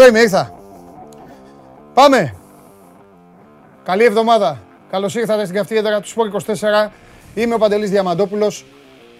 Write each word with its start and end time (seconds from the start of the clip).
Εδώ 0.00 0.08
είμαι, 0.08 0.20
ήρθα. 0.20 0.54
Πάμε. 1.94 2.34
Καλή 3.84 4.04
εβδομάδα. 4.04 4.62
Καλώς 4.90 5.14
ήρθατε 5.14 5.42
στην 5.42 5.56
καυτή 5.56 5.76
έδρα 5.76 6.00
του 6.00 6.08
Σπόρ 6.08 6.30
24. 6.46 6.90
Είμαι 7.34 7.54
ο 7.54 7.58
Παντελής 7.58 7.90
Διαμαντόπουλος. 7.90 8.64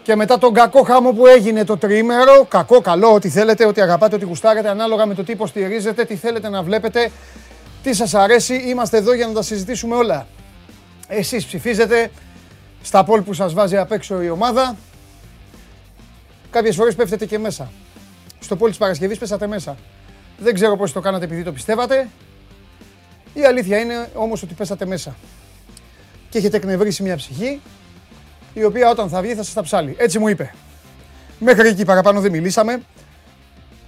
Και 0.02 0.14
μετά 0.14 0.38
τον 0.38 0.54
κακό 0.54 0.82
χάμο 0.82 1.12
που 1.12 1.26
έγινε 1.26 1.64
το 1.64 1.76
τρίμερο, 1.76 2.44
κακό, 2.48 2.80
καλό, 2.80 3.14
ό,τι 3.14 3.28
θέλετε, 3.28 3.66
ό,τι 3.66 3.80
αγαπάτε, 3.80 4.14
ό,τι 4.14 4.24
γουστάρετε, 4.24 4.68
ανάλογα 4.68 5.06
με 5.06 5.14
το 5.14 5.24
τι 5.24 5.32
υποστηρίζετε, 5.32 6.04
τι 6.04 6.16
θέλετε 6.16 6.48
να 6.48 6.62
βλέπετε, 6.62 7.10
τι 7.82 7.94
σας 7.94 8.14
αρέσει, 8.14 8.54
είμαστε 8.54 8.96
εδώ 8.96 9.14
για 9.14 9.26
να 9.26 9.32
τα 9.32 9.42
συζητήσουμε 9.42 9.94
όλα. 9.94 10.26
Εσείς 11.08 11.46
ψηφίζετε 11.46 12.10
στα 12.82 13.04
πόλ 13.04 13.20
που 13.20 13.32
σας 13.32 13.52
βάζει 13.54 13.76
απ' 13.76 13.92
έξω 13.92 14.22
η 14.22 14.30
ομάδα. 14.30 14.76
Κάποιες 16.50 16.76
φορές 16.76 16.94
πέφτετε 16.94 17.26
και 17.26 17.38
μέσα. 17.38 17.70
Στο 18.40 18.56
πόλ 18.56 18.68
της 18.68 18.78
Παρασκευής 18.78 19.18
πέσατε 19.18 19.46
μέσα. 19.46 19.76
Δεν 20.38 20.54
ξέρω 20.54 20.76
πώς 20.76 20.92
το 20.92 21.00
κάνατε 21.00 21.24
επειδή 21.24 21.42
το 21.42 21.52
πιστεύατε. 21.52 22.08
Η 23.34 23.44
αλήθεια 23.44 23.78
είναι 23.78 24.10
όμως 24.14 24.42
ότι 24.42 24.54
πέσατε 24.54 24.86
μέσα. 24.86 25.16
Και 26.28 26.38
έχετε 26.38 26.56
εκνευρίσει 26.56 27.02
μια 27.02 27.16
ψυχή 27.16 27.60
η 28.54 28.64
οποία 28.64 28.90
όταν 28.90 29.08
θα 29.08 29.20
βγει 29.22 29.34
θα 29.34 29.42
σας 29.42 29.54
τα 29.54 29.62
ψάλει. 29.62 29.96
Έτσι 29.98 30.18
μου 30.18 30.28
είπε. 30.28 30.54
Μέχρι 31.38 31.68
εκεί 31.68 31.84
παραπάνω 31.84 32.20
δεν 32.20 32.30
μιλήσαμε. 32.30 32.82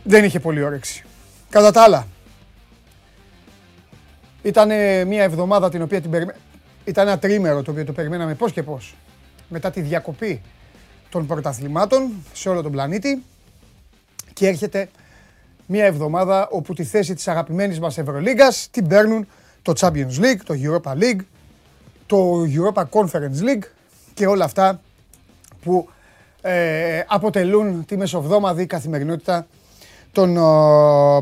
Δεν 0.05 0.25
είχε 0.25 0.41
πολύ 0.41 0.63
όρεξη. 0.63 1.05
Κατά 1.51 1.71
τα 1.71 1.83
άλλα, 1.83 2.07
ήταν 4.43 4.69
μια 5.07 5.23
εβδομάδα 5.23 5.71
την 5.71 5.83
οποία 5.83 6.01
την 6.01 6.11
περιμέναμε. 6.11 6.43
Ήταν 6.85 7.09
ένα 7.09 7.19
τρίμερο 7.19 7.63
το 7.63 7.71
οποίο 7.71 7.85
το 7.85 7.93
περιμέναμε 7.93 8.35
πώς 8.35 8.53
και 8.53 8.63
πώς. 8.63 8.95
Μετά 9.49 9.71
τη 9.71 9.81
διακοπή 9.81 10.41
των 11.09 11.27
πρωταθλημάτων 11.27 12.13
σε 12.33 12.49
όλο 12.49 12.63
τον 12.63 12.73
πλανήτη 12.73 13.23
και 14.33 14.47
έρχεται 14.47 14.89
μια 15.73 15.85
εβδομάδα 15.85 16.49
όπου 16.51 16.75
τη 16.75 16.85
θέση 16.85 17.15
της 17.15 17.29
αγαπημένης 17.29 17.81
μας 17.81 17.99
Ευρωλίγκας 17.99 18.69
την 18.71 18.89
παίρνουν 18.89 19.27
το 19.63 19.73
Champions 19.79 20.21
League, 20.21 20.41
το 20.45 20.55
Europa 20.63 20.93
League, 20.93 21.21
το 22.07 22.43
Europa 22.43 22.83
Conference 22.91 23.43
League 23.43 23.65
και 24.15 24.27
όλα 24.27 24.45
αυτά 24.45 24.81
που 25.63 25.89
ε, 26.41 27.03
αποτελούν 27.07 27.85
τη 27.85 27.97
μεσοβδόμαδη 27.97 28.67
καθημερινότητα 28.67 29.47
των 30.13 30.37
ε, 30.37 30.41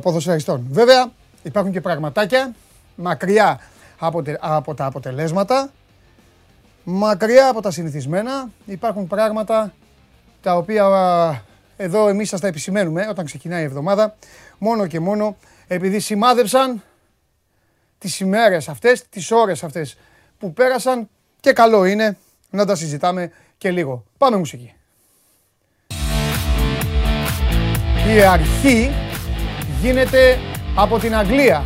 ποδοσφαιριστών. 0.00 0.66
Βέβαια 0.70 1.10
υπάρχουν 1.42 1.72
και 1.72 1.80
πραγματάκια 1.80 2.54
μακριά 2.94 3.60
από, 3.98 4.22
από 4.38 4.74
τα 4.74 4.84
αποτελέσματα, 4.84 5.70
μακριά 6.84 7.48
από 7.48 7.62
τα 7.62 7.70
συνηθισμένα. 7.70 8.48
Υπάρχουν 8.64 9.06
πράγματα 9.06 9.72
τα 10.42 10.56
οποία 10.56 10.86
εδώ 11.80 12.08
εμείς 12.08 12.28
σας 12.28 12.40
τα 12.40 12.46
επισημαίνουμε 12.46 13.06
όταν 13.10 13.24
ξεκινάει 13.24 13.62
η 13.62 13.64
εβδομάδα, 13.64 14.16
μόνο 14.58 14.86
και 14.86 15.00
μόνο 15.00 15.36
επειδή 15.66 15.98
σημάδεψαν 16.00 16.82
τις 17.98 18.20
ημέρες 18.20 18.68
αυτές, 18.68 19.08
τις 19.08 19.30
ώρες 19.30 19.64
αυτές 19.64 19.96
που 20.38 20.52
πέρασαν 20.52 21.08
και 21.40 21.52
καλό 21.52 21.84
είναι 21.84 22.16
να 22.50 22.64
τα 22.66 22.74
συζητάμε 22.74 23.32
και 23.58 23.70
λίγο. 23.70 24.04
Πάμε 24.18 24.36
μουσική. 24.36 24.72
Η 28.16 28.20
αρχή 28.20 28.90
γίνεται 29.80 30.38
από 30.76 30.98
την 30.98 31.14
Αγγλία 31.14 31.64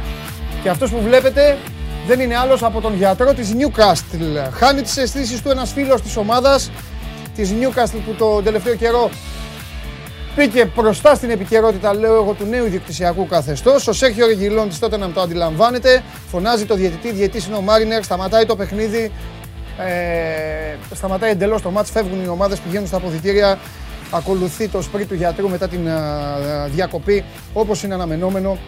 και 0.62 0.68
αυτός 0.68 0.90
που 0.90 1.00
βλέπετε 1.00 1.58
δεν 2.06 2.20
είναι 2.20 2.36
άλλος 2.36 2.62
από 2.62 2.80
τον 2.80 2.96
γιατρό 2.96 3.34
της 3.34 3.54
Newcastle. 3.56 4.50
Χάνει 4.52 4.82
τις 4.82 4.96
αισθήσεις 4.96 5.42
του 5.42 5.50
ένας 5.50 5.72
φίλος 5.72 6.02
της 6.02 6.16
ομάδας 6.16 6.70
της 7.34 7.52
Newcastle 7.52 8.00
που 8.06 8.14
το 8.18 8.42
τελευταίο 8.42 8.74
καιρό 8.74 9.10
Πήκε 10.37 10.70
μπροστά 10.76 11.15
στην 11.15 11.31
επικαιρότητα, 11.31 11.94
λέω 11.94 12.15
εγώ, 12.15 12.32
του 12.32 12.44
νέου 12.44 12.66
ιδιοκτησιακού 12.66 13.26
καθεστώς. 13.26 13.88
Ο 13.88 13.93
Σέρχιο 13.93 14.26
Ρεγγιλόν 14.26 14.69
τη 14.69 14.78
τότε 14.78 14.97
να 14.97 15.10
το 15.10 15.20
αντιλαμβάνεται. 15.20 16.03
Φωνάζει 16.31 16.65
το 16.65 16.75
διαιτητή, 16.75 17.12
διαιτής 17.12 17.47
είναι 17.47 17.56
ο 17.56 17.60
Μάρινερ, 17.60 18.03
σταματάει 18.03 18.47
το 18.47 18.56
παιχνίδι. 18.56 19.12
Ε, 19.78 20.94
σταματάει 20.94 21.31
εντελώς 21.31 21.62
το 21.62 21.70
μάτς, 21.70 21.91
φεύγουν 21.91 22.25
οι 22.25 22.28
ομάδες, 22.28 22.59
πηγαίνουν 22.59 22.87
στα 22.87 22.97
αποδητήρια. 22.97 23.59
Ακολουθεί 24.10 24.69
το 24.69 24.82
σπρίτ 24.82 25.09
του 25.09 25.15
γιατρού 25.15 25.48
μετά 25.48 25.69
την 25.69 25.88
διακοπή, 26.66 27.25
όπως 27.53 27.82
είναι 27.82 27.94
αναμενόμενο. 27.94 28.59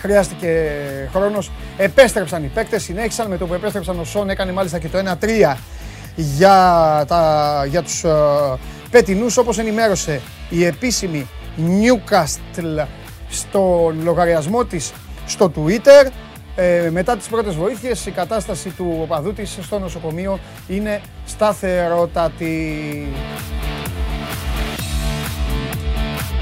Χρειάστηκε 0.00 0.70
χρόνος. 1.12 1.50
Επέστρεψαν 1.76 2.44
οι 2.44 2.50
παίκτες, 2.54 2.82
συνέχισαν 2.82 3.28
με 3.28 3.36
το 3.36 3.46
που 3.46 3.54
επέστρεψαν 3.54 3.98
ο 3.98 4.04
Σον, 4.04 4.30
έκανε 4.30 4.52
μάλιστα 4.52 4.78
και 4.78 4.88
το 4.88 4.98
1-3 4.98 5.56
για, 6.16 7.04
τα, 7.08 7.64
για 7.68 7.82
τους 7.82 8.04
πετινούς 8.92 9.36
όπως 9.36 9.58
ενημέρωσε 9.58 10.20
η 10.48 10.64
επίσημη 10.64 11.28
Newcastle 11.58 12.86
στο 13.28 13.94
λογαριασμό 14.02 14.64
της 14.64 14.92
στο 15.26 15.52
Twitter. 15.56 16.10
Ε, 16.56 16.88
μετά 16.92 17.16
τις 17.16 17.26
πρώτες 17.26 17.54
βοήθειες 17.54 18.06
η 18.06 18.10
κατάσταση 18.10 18.68
του 18.70 18.98
οπαδού 19.02 19.32
της 19.32 19.58
στο 19.62 19.78
νοσοκομείο 19.78 20.38
είναι 20.68 21.00
σταθερότατη. 21.26 23.06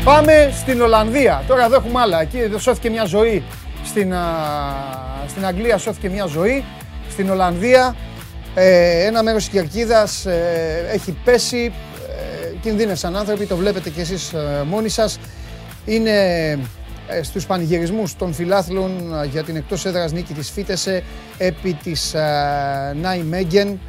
Πάμε 0.04 0.50
στην 0.52 0.80
Ολλανδία. 0.80 1.44
Τώρα 1.46 1.64
εδώ 1.64 1.74
έχουμε 1.74 2.00
άλλα. 2.00 2.20
Εκεί 2.20 2.38
σώθηκε 2.58 2.90
μια 2.90 3.04
ζωή. 3.04 3.42
Στην, 3.84 4.14
στην 5.28 5.46
Αγγλία 5.46 5.78
σώθηκε 5.78 6.08
μια 6.08 6.26
ζωή. 6.26 6.64
Στην 7.10 7.30
Ολλανδία 7.30 7.96
ε, 8.54 9.04
ένα 9.06 9.22
μέρος 9.22 9.44
της 9.44 9.52
Κερκίδας 9.52 10.26
ε, 10.26 10.90
έχει 10.92 11.16
πέσει 11.24 11.72
κινδύνευσαν 12.60 13.16
άνθρωποι, 13.16 13.46
το 13.46 13.56
βλέπετε 13.56 13.90
κι 13.90 14.00
εσείς 14.00 14.32
ε, 14.32 14.62
μόνοι 14.66 14.88
σας. 14.88 15.18
Είναι 15.84 16.10
ε, 17.08 17.22
στους 17.22 17.46
πανηγυρισμούς 17.46 18.16
των 18.16 18.32
φιλάθλων 18.32 19.14
ε, 19.22 19.26
για 19.26 19.42
την 19.42 19.56
εκτός 19.56 19.84
έδρας 19.84 20.12
νίκη 20.12 20.32
της 20.32 20.50
Φίτεσε 20.50 21.02
επί 21.38 21.72
της 21.72 22.14
Νάι 22.94 23.22
Μέγγεν 23.22 23.80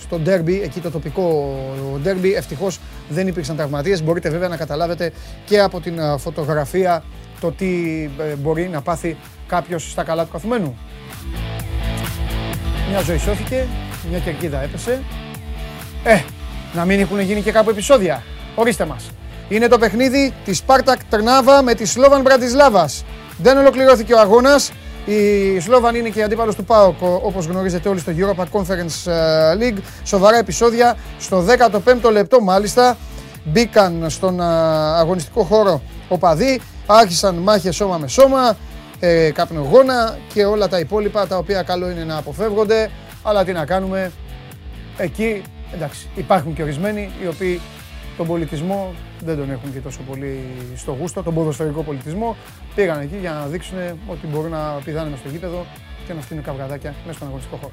στο 0.00 0.18
ντέρμπι, 0.18 0.60
εκεί 0.62 0.80
το 0.80 0.90
τοπικό 0.90 1.56
ντέρμπι. 2.02 2.34
Ευτυχώς 2.34 2.80
δεν 3.08 3.28
υπήρξαν 3.28 3.56
τραυματίες. 3.56 4.02
Μπορείτε 4.02 4.30
βέβαια 4.30 4.48
να 4.48 4.56
καταλάβετε 4.56 5.12
και 5.44 5.60
από 5.60 5.80
την 5.80 6.00
φωτογραφία 6.18 7.04
το 7.40 7.52
τι 7.52 7.66
μπορεί 8.38 8.68
να 8.68 8.80
πάθει 8.80 9.16
κάποιος 9.46 9.90
στα 9.90 10.02
καλά 10.02 10.24
του 10.24 10.32
καθουμένου. 10.32 10.78
Μια 12.90 13.00
ζωή 13.00 13.18
σώθηκε, 13.18 13.66
μια 14.10 14.18
κερκίδα 14.18 14.62
έπεσε. 14.62 15.02
Ε, 16.04 16.20
να 16.78 16.84
μην 16.84 17.00
έχουν 17.00 17.20
γίνει 17.20 17.42
και 17.42 17.52
κάπου 17.52 17.70
επεισόδια. 17.70 18.22
Ορίστε 18.54 18.84
μας. 18.84 19.10
Είναι 19.48 19.68
το 19.68 19.78
παιχνίδι 19.78 20.34
της 20.44 20.58
Σπάρτακ 20.58 20.98
Τρνάβα 21.10 21.62
με 21.62 21.74
τη 21.74 21.86
Σλόβαν 21.86 22.20
Μπρατισλάβας. 22.20 23.04
Δεν 23.38 23.58
ολοκληρώθηκε 23.58 24.14
ο 24.14 24.20
αγώνας. 24.20 24.72
Η 25.04 25.60
Σλόβαν 25.60 25.94
είναι 25.94 26.08
και 26.08 26.18
η 26.18 26.22
αντίπαλος 26.22 26.54
του 26.54 26.64
ΠΑΟΚ, 26.64 27.02
όπως 27.02 27.46
γνωρίζετε 27.46 27.88
όλοι 27.88 28.00
στο 28.00 28.12
Europa 28.16 28.42
Conference 28.52 29.12
ε, 29.12 29.56
League. 29.60 29.78
Σοβαρά 30.04 30.38
επεισόδια. 30.38 30.96
Στο 31.18 31.44
15ο 32.04 32.10
λεπτό 32.12 32.40
μάλιστα 32.40 32.96
μπήκαν 33.44 34.04
στον 34.08 34.40
ε, 34.40 34.44
αγωνιστικό 34.98 35.42
χώρο 35.42 35.82
οπαδοί. 36.08 36.60
Άρχισαν 36.86 37.34
μάχες 37.34 37.74
σώμα 37.76 37.96
με 37.98 38.08
σώμα, 38.08 38.56
ε, 39.00 39.30
καπνογόνα 39.30 40.18
και 40.32 40.44
όλα 40.44 40.68
τα 40.68 40.78
υπόλοιπα 40.78 41.26
τα 41.26 41.36
οποία 41.36 41.62
καλό 41.62 41.90
είναι 41.90 42.04
να 42.04 42.16
αποφεύγονται. 42.16 42.90
Αλλά 43.22 43.44
τι 43.44 43.52
να 43.52 43.64
κάνουμε, 43.64 44.12
εκεί 44.96 45.42
Εντάξει, 45.74 46.06
υπάρχουν 46.14 46.54
και 46.54 46.62
ορισμένοι 46.62 47.10
οι 47.22 47.26
οποίοι 47.26 47.60
τον 48.16 48.26
πολιτισμό 48.26 48.94
δεν 49.24 49.36
τον 49.36 49.50
έχουν 49.50 49.72
και 49.72 49.78
τόσο 49.78 50.00
πολύ 50.08 50.40
στο 50.76 50.96
γούστο, 51.00 51.22
τον 51.22 51.34
ποδοσφαιρικό 51.34 51.82
πολιτισμό. 51.82 52.36
Πήγαν 52.74 53.00
εκεί 53.00 53.16
για 53.20 53.32
να 53.32 53.46
δείξουν 53.46 53.78
ότι 54.06 54.26
μπορούν 54.26 54.50
να 54.50 54.80
πηδάνε 54.84 55.16
στο 55.20 55.28
γήπεδο 55.28 55.66
και 56.06 56.12
να 56.12 56.20
στείλουν 56.20 56.42
καυγαδάκια 56.42 56.94
μέσα 57.04 57.16
στον 57.16 57.26
αγωνιστικό 57.28 57.56
χώρο. 57.56 57.72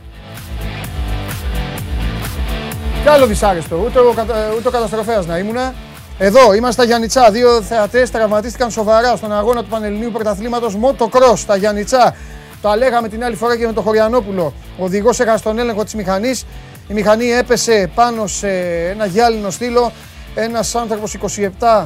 Κι 3.02 3.10
άλλο 3.10 3.26
δυσάρεστο, 3.26 3.82
ούτε 3.86 4.00
ο, 4.00 4.14
ούτε 4.58 4.68
ο 4.68 4.72
καταστροφέας 4.72 5.26
να 5.26 5.38
ήμουνα. 5.38 5.74
Εδώ 6.18 6.54
είμαστε 6.54 6.72
στα 6.72 6.84
Γιάννητσά. 6.84 7.32
Δύο 7.32 7.62
θεατές 7.62 8.12
τραυματίστηκαν 8.12 8.72
σοβαρά 8.72 9.16
στον 9.16 9.34
αγώνα 9.34 9.64
του 9.64 9.70
Πανελληνίου 9.70 10.12
Πρωταθλήματος 10.12 10.78
Motocross 10.82 11.36
στα 11.36 11.56
Γιάννητσά. 11.56 12.16
Τα 12.62 12.76
λέγαμε 12.76 13.10
την 13.10 13.24
άλλη 13.24 13.36
φορά 13.36 13.58
και 13.58 13.66
με 13.66 13.74
τον 13.74 13.84
Χωριανόπουλο. 13.84 14.54
Ο 14.78 14.84
οδηγός 14.84 15.20
έκανε 15.20 15.38
στον 15.38 15.60
έλεγχο 15.60 15.84
της 15.84 15.94
μηχανής 15.96 16.46
η 16.88 16.94
μηχανή 16.94 17.32
έπεσε 17.32 17.92
πάνω 17.96 18.28
σε 18.28 18.50
ένα 18.90 19.06
γυάλινο 19.06 19.50
στήλο. 19.50 19.92
Ένας 20.36 20.76
άνθρωπος 20.76 21.18
27 21.60 21.86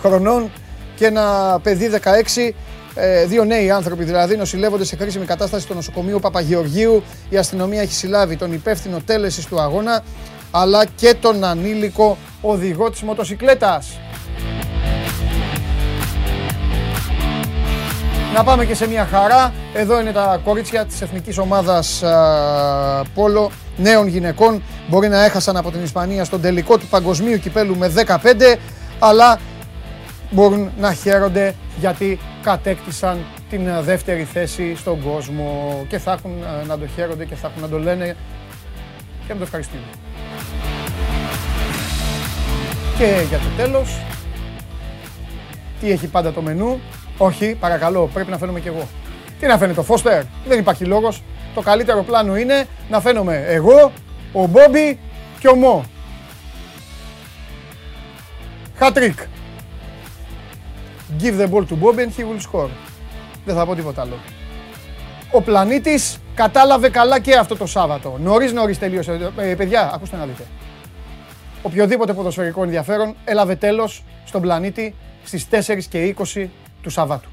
χρονών 0.00 0.50
και 0.96 1.06
ένα 1.06 1.58
παιδί 1.62 1.90
16 2.44 2.50
ε, 2.94 3.24
δύο 3.24 3.44
νέοι 3.44 3.70
άνθρωποι 3.70 4.04
δηλαδή 4.04 4.36
νοσηλεύονται 4.36 4.84
σε 4.84 4.96
κρίσιμη 4.96 5.24
κατάσταση 5.24 5.62
στο 5.62 5.74
νοσοκομείο 5.74 6.20
Παπαγεωργίου. 6.20 7.02
Η 7.28 7.36
αστυνομία 7.36 7.80
έχει 7.80 7.92
συλλάβει 7.92 8.36
τον 8.36 8.52
υπεύθυνο 8.52 9.00
τέλεσης 9.06 9.46
του 9.46 9.60
αγώνα 9.60 10.02
αλλά 10.50 10.84
και 10.84 11.14
τον 11.20 11.44
ανήλικο 11.44 12.16
οδηγό 12.40 12.90
της 12.90 13.02
μοτοσυκλέτας. 13.02 14.00
Να 18.34 18.44
πάμε 18.44 18.64
και 18.64 18.74
σε 18.74 18.88
μια 18.88 19.06
χαρά. 19.06 19.52
Εδώ 19.74 20.00
είναι 20.00 20.12
τα 20.12 20.40
κορίτσια 20.44 20.84
της 20.84 21.00
εθνικής 21.00 21.38
ομάδας 21.38 22.02
Πόλο 23.14 23.50
νέων 23.80 24.06
γυναικών. 24.06 24.62
Μπορεί 24.88 25.08
να 25.08 25.24
έχασαν 25.24 25.56
από 25.56 25.70
την 25.70 25.82
Ισπανία 25.82 26.24
στον 26.24 26.40
τελικό 26.40 26.78
του 26.78 26.86
παγκοσμίου 26.86 27.38
κυπέλου 27.38 27.76
με 27.76 27.92
15, 28.06 28.16
αλλά 28.98 29.38
μπορούν 30.30 30.70
να 30.78 30.92
χαίρονται 30.92 31.54
γιατί 31.78 32.18
κατέκτησαν 32.42 33.18
την 33.50 33.66
ε, 33.66 33.80
δεύτερη 33.82 34.24
θέση 34.24 34.76
στον 34.76 35.02
κόσμο 35.02 35.84
και 35.88 35.98
θα 35.98 36.12
έχουν 36.12 36.30
ε, 36.62 36.66
να 36.66 36.78
το 36.78 36.86
χαίρονται 36.86 37.24
και 37.24 37.34
θα 37.34 37.46
έχουν 37.48 37.62
να 37.62 37.68
το 37.68 37.78
λένε 37.78 38.16
και 39.26 39.32
να 39.32 39.36
το 39.36 39.42
ευχαριστούν. 39.42 39.80
Και 42.98 43.24
για 43.28 43.38
το 43.38 43.48
τέλος, 43.56 44.00
τι 45.80 45.90
έχει 45.90 46.06
πάντα 46.06 46.32
το 46.32 46.42
μενού; 46.42 46.80
Όχι, 47.18 47.56
παρακαλώ, 47.60 48.10
πρέπει 48.12 48.30
να 48.30 48.38
φαίνομαι 48.38 48.60
κι 48.60 48.68
εγώ. 48.68 48.88
Τι 49.40 49.46
να 49.46 49.58
φαίνεται, 49.58 49.76
το 49.76 49.82
Φώστερ; 49.82 50.22
Δεν 50.48 50.58
υπάρχει 50.58 50.84
λόγος. 50.84 51.22
Το 51.54 51.60
καλύτερο 51.60 52.02
πλάνο 52.02 52.36
είναι 52.36 52.66
να 52.88 53.00
φαίνομαι 53.00 53.44
εγώ, 53.46 53.92
ο 54.32 54.46
Μπόμπι 54.46 54.98
και 55.38 55.48
ο 55.48 55.54
Μο. 55.54 55.84
Χατρίκ. 58.76 59.18
Give 61.20 61.36
the 61.38 61.46
ball 61.46 61.64
to 61.66 61.76
Bobby 61.82 62.02
and 62.04 62.12
he 62.16 62.24
will 62.24 62.40
score. 62.50 62.70
Δεν 63.44 63.54
θα 63.54 63.66
πω 63.66 63.74
τίποτα 63.74 64.00
άλλο. 64.00 64.18
Ο 65.32 65.42
πλανήτης 65.42 66.18
κατάλαβε 66.34 66.88
καλά 66.88 67.20
και 67.20 67.36
αυτό 67.36 67.56
το 67.56 67.66
Σάββατο. 67.66 68.18
Νωρίς 68.22 68.52
νωρίς 68.52 68.78
τελείωσε. 68.78 69.32
Ε, 69.36 69.54
παιδιά, 69.54 69.90
ακούστε 69.94 70.16
να 70.16 70.24
δείτε. 70.24 70.42
Οποιοδήποτε 71.62 72.12
ποδοσφαιρικό 72.12 72.62
ενδιαφέρον 72.62 73.14
έλαβε 73.24 73.56
τέλος 73.56 74.04
στον 74.24 74.40
πλανήτη 74.40 74.94
στις 75.24 75.46
4 75.50 75.88
και 75.88 76.14
20 76.34 76.46
του 76.82 76.90
Σαββάτου. 76.90 77.28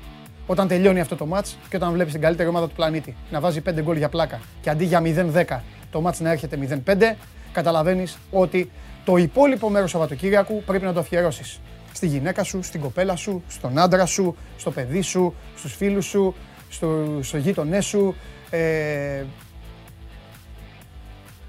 Όταν 0.48 0.68
τελειώνει 0.68 1.00
αυτό 1.00 1.16
το 1.16 1.26
μάτς 1.26 1.58
και 1.70 1.76
όταν 1.76 1.92
βλέπεις 1.92 2.14
την 2.14 2.22
καλύτερη 2.22 2.50
ομάδα 2.50 2.68
του 2.68 2.76
πλανήτη 2.76 3.16
να 3.32 3.40
βάζει 3.40 3.62
5 3.70 3.82
γκολ 3.82 3.98
για 3.98 4.10
πλάκα 4.10 4.40
και 4.62 4.70
αντί 4.70 4.86
για 4.86 5.02
0-10 5.04 5.60
το 5.92 6.02
μάτς 6.02 6.20
να 6.20 6.32
έρχεται 6.32 6.82
0-5, 6.86 7.16
καταλαβαίνεις 7.52 8.18
ότι 8.32 8.72
το 9.06 9.18
υπόλοιπο 9.18 9.70
μέρος 9.70 9.92
Σαββατοκύριακου 9.92 10.64
πρέπει 10.64 10.86
να 10.86 10.94
το 10.94 11.00
αφιερώσεις 11.00 11.60
στη 11.94 12.08
γυναίκα 12.08 12.44
σου, 12.44 12.64
στην 12.64 12.82
κοπέλα 12.82 13.16
σου, 13.16 13.44
στον 13.48 13.78
άντρα 13.78 14.06
σου, 14.06 14.36
στο 14.58 14.72
παιδί 14.72 15.02
σου, 15.02 15.36
στους 15.58 15.76
φίλους 15.76 16.06
σου, 16.06 16.36
στο, 16.70 17.20
στο 17.22 17.38
γείτονές 17.38 17.86
σου, 17.86 18.16
ε, 18.50 19.24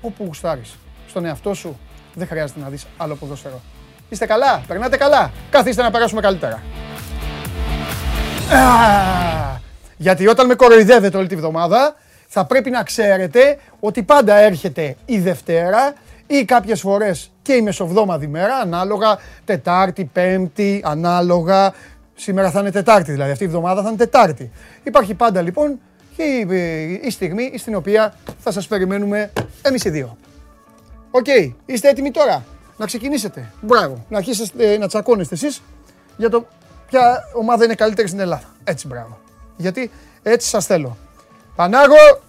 όπου 0.00 0.24
γουστάρεις. 0.24 0.76
Στον 1.08 1.24
εαυτό 1.24 1.54
σου 1.54 1.78
δεν 2.14 2.26
χρειάζεται 2.26 2.60
να 2.60 2.68
δεις 2.68 2.86
άλλο 2.96 3.14
ποδόσφαιρο. 3.14 3.60
Είστε 4.08 4.26
καλά, 4.26 4.62
περνάτε 4.66 4.96
καλά, 4.96 5.30
καθίστε 5.50 5.82
να 5.82 5.90
περάσουμε 5.90 6.20
καλύτερα. 6.20 6.62
Γιατί 9.96 10.26
όταν 10.28 10.46
με 10.46 10.54
κοροϊδεύετε 10.54 11.16
όλη 11.16 11.26
τη 11.26 11.36
βδομάδα, 11.36 11.94
θα 12.28 12.44
πρέπει 12.44 12.70
να 12.70 12.82
ξέρετε 12.82 13.58
ότι 13.80 14.02
πάντα 14.02 14.34
έρχεται 14.34 14.96
η 15.04 15.18
Δευτέρα 15.18 15.94
ή 16.26 16.44
κάποιες 16.44 16.80
φορές 16.80 17.32
και 17.42 17.52
η 17.52 17.62
μεσοβδόμαδη 17.62 18.26
μέρα, 18.26 18.54
ανάλογα 18.54 19.18
Τετάρτη, 19.44 20.04
Πέμπτη, 20.12 20.80
ανάλογα. 20.84 21.72
Σήμερα 22.14 22.50
θα 22.50 22.60
είναι 22.60 22.70
Τετάρτη 22.70 23.12
δηλαδή, 23.12 23.30
αυτή 23.30 23.44
η 23.44 23.46
εβδομάδα 23.46 23.82
θα 23.82 23.88
είναι 23.88 23.96
Τετάρτη. 23.96 24.50
Υπάρχει 24.82 25.14
πάντα 25.14 25.42
λοιπόν 25.42 25.80
και 26.16 26.22
η, 27.02 27.10
στιγμή 27.10 27.52
στην 27.58 27.74
οποία 27.74 28.14
θα 28.38 28.50
σας 28.50 28.66
περιμένουμε 28.66 29.30
εμείς 29.62 29.84
οι 29.84 29.90
δύο. 29.90 30.16
Οκ, 31.10 31.26
είστε 31.66 31.88
έτοιμοι 31.88 32.10
τώρα 32.10 32.44
να 32.76 32.86
ξεκινήσετε; 32.86 33.52
Μπράβο, 33.60 34.04
να 34.08 34.16
αρχίσετε 34.16 34.78
να 34.78 34.88
τσακώνεστε 34.88 35.34
εσείς 35.34 35.62
για 36.16 36.30
το 36.30 36.46
ποια 36.88 37.22
ομάδα 37.34 37.64
είναι 37.64 37.74
καλύτερη 37.74 38.08
στην 38.08 38.20
Ελλάδα. 38.20 38.54
Έτσι 38.64 38.86
μπράβο. 38.86 39.18
Γιατί 39.56 39.90
έτσι 40.22 40.48
σας 40.48 40.66
θέλω. 40.66 40.96
Πανάγο, 41.56 42.20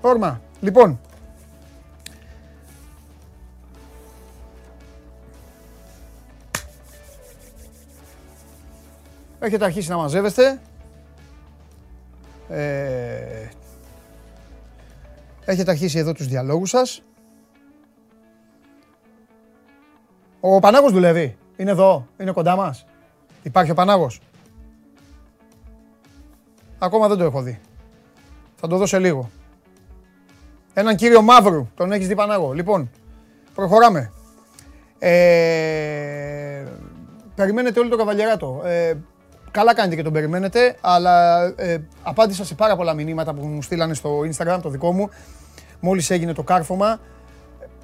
Όρμα. 0.00 0.40
Λοιπόν. 0.60 1.00
Έχετε 9.38 9.64
αρχίσει 9.64 9.88
να 9.88 9.96
μαζεύεστε. 9.96 10.60
Ε, 12.48 13.48
έχετε 15.44 15.70
αρχίσει 15.70 15.98
εδώ 15.98 16.12
τους 16.12 16.26
διαλόγους 16.26 16.70
σας. 16.70 17.02
Ο 20.48 20.58
Πανάγος 20.58 20.92
δουλεύει. 20.92 21.36
Είναι 21.56 21.70
εδώ. 21.70 22.06
Είναι 22.16 22.30
κοντά 22.30 22.56
μας. 22.56 22.86
Υπάρχει 23.42 23.70
ο 23.70 23.74
Πανάγος. 23.74 24.20
Ακόμα 26.78 27.08
δεν 27.08 27.18
το 27.18 27.24
έχω 27.24 27.42
δει. 27.42 27.60
Θα 28.56 28.68
το 28.68 28.76
δω 28.76 28.86
σε 28.86 28.98
λίγο. 28.98 29.30
Έναν 30.74 30.96
κύριο 30.96 31.22
Μαύρου, 31.22 31.68
τον 31.74 31.92
έχεις 31.92 32.08
δει 32.08 32.14
Πανάγο. 32.14 32.52
Λοιπόν, 32.52 32.90
προχωράμε. 33.54 34.12
Ε, 34.98 36.64
περιμένετε 37.34 37.80
όλο 37.80 37.88
το 37.88 37.96
καβαλιαράτο. 37.96 38.62
Ε, 38.64 38.94
καλά 39.50 39.74
κάνετε 39.74 39.96
και 39.96 40.02
τον 40.02 40.12
περιμένετε, 40.12 40.76
αλλά 40.80 41.44
ε, 41.56 41.78
απάντησα 42.02 42.44
σε 42.44 42.54
πάρα 42.54 42.76
πολλά 42.76 42.94
μηνύματα 42.94 43.34
που 43.34 43.46
μου 43.46 43.62
στείλανε 43.62 43.94
στο 43.94 44.20
Instagram, 44.20 44.58
το 44.62 44.68
δικό 44.68 44.92
μου, 44.92 45.08
μόλις 45.80 46.10
έγινε 46.10 46.32
το 46.32 46.42
κάρφωμα. 46.42 47.00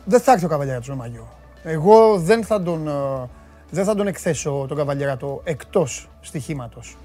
Δεν 0.04 0.20
θα 0.20 0.32
έρθει 0.32 0.44
ο 0.44 0.48
καβαλιαράτος 0.48 0.88
με 0.88 0.94
μαγιό. 0.94 1.28
Εγώ 1.62 2.18
δεν 2.18 2.44
θα 2.44 2.62
τον, 2.62 2.88
ε, 2.88 3.28
δεν 3.70 3.84
θα 3.84 3.94
τον 3.94 4.06
εκθέσω 4.06 4.64
τον 4.68 4.76
καβαλιαράτο 4.76 5.40
εκτός 5.44 6.08
στοιχήματος. 6.20 6.96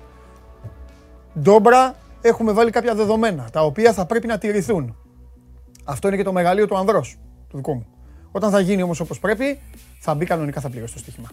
Ντόμπρα, 1.39 1.95
έχουμε 2.21 2.51
βάλει 2.51 2.71
κάποια 2.71 2.95
δεδομένα, 2.95 3.49
τα 3.51 3.63
οποία 3.63 3.93
θα 3.93 4.05
πρέπει 4.05 4.27
να 4.27 4.37
τηρηθούν. 4.37 4.95
Αυτό 5.83 6.07
είναι 6.07 6.17
και 6.17 6.23
το 6.23 6.31
μεγαλείο 6.31 6.67
του 6.67 6.77
ανδρός, 6.77 7.17
του 7.49 7.55
δικού 7.57 7.73
μου. 7.73 7.85
Όταν 8.31 8.51
θα 8.51 8.59
γίνει 8.59 8.81
όμως 8.81 8.99
όπως 8.99 9.19
πρέπει, 9.19 9.59
θα 9.99 10.13
μπει 10.13 10.25
κανονικά, 10.25 10.61
θα 10.61 10.69
πληρώσει 10.69 10.93
το 10.93 10.99
στοίχημα. 10.99 11.27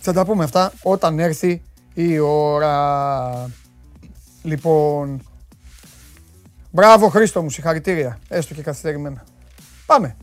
Θα 0.00 0.12
τα 0.12 0.24
πούμε 0.24 0.44
αυτά 0.44 0.72
όταν 0.82 1.18
έρθει 1.18 1.62
η 1.94 2.18
ώρα. 2.18 3.50
Λοιπόν, 4.42 5.22
μπράβο 6.70 7.08
Χρήστο 7.08 7.42
μου, 7.42 7.50
συγχαρητήρια, 7.50 8.18
έστω 8.28 8.54
και 8.54 8.62
καθυστερημένα. 8.62 9.24
Πάμε. 9.86 10.16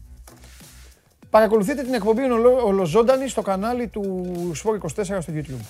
Παρακολουθείτε 1.31 1.81
την 1.81 1.93
εκπομπή 1.93 2.21
ολοζώντανη 2.65 3.27
στο 3.27 3.41
κανάλι 3.41 3.88
του 3.88 4.31
Sport 4.63 5.03
24 5.03 5.03
στο 5.03 5.33
YouTube 5.35 5.65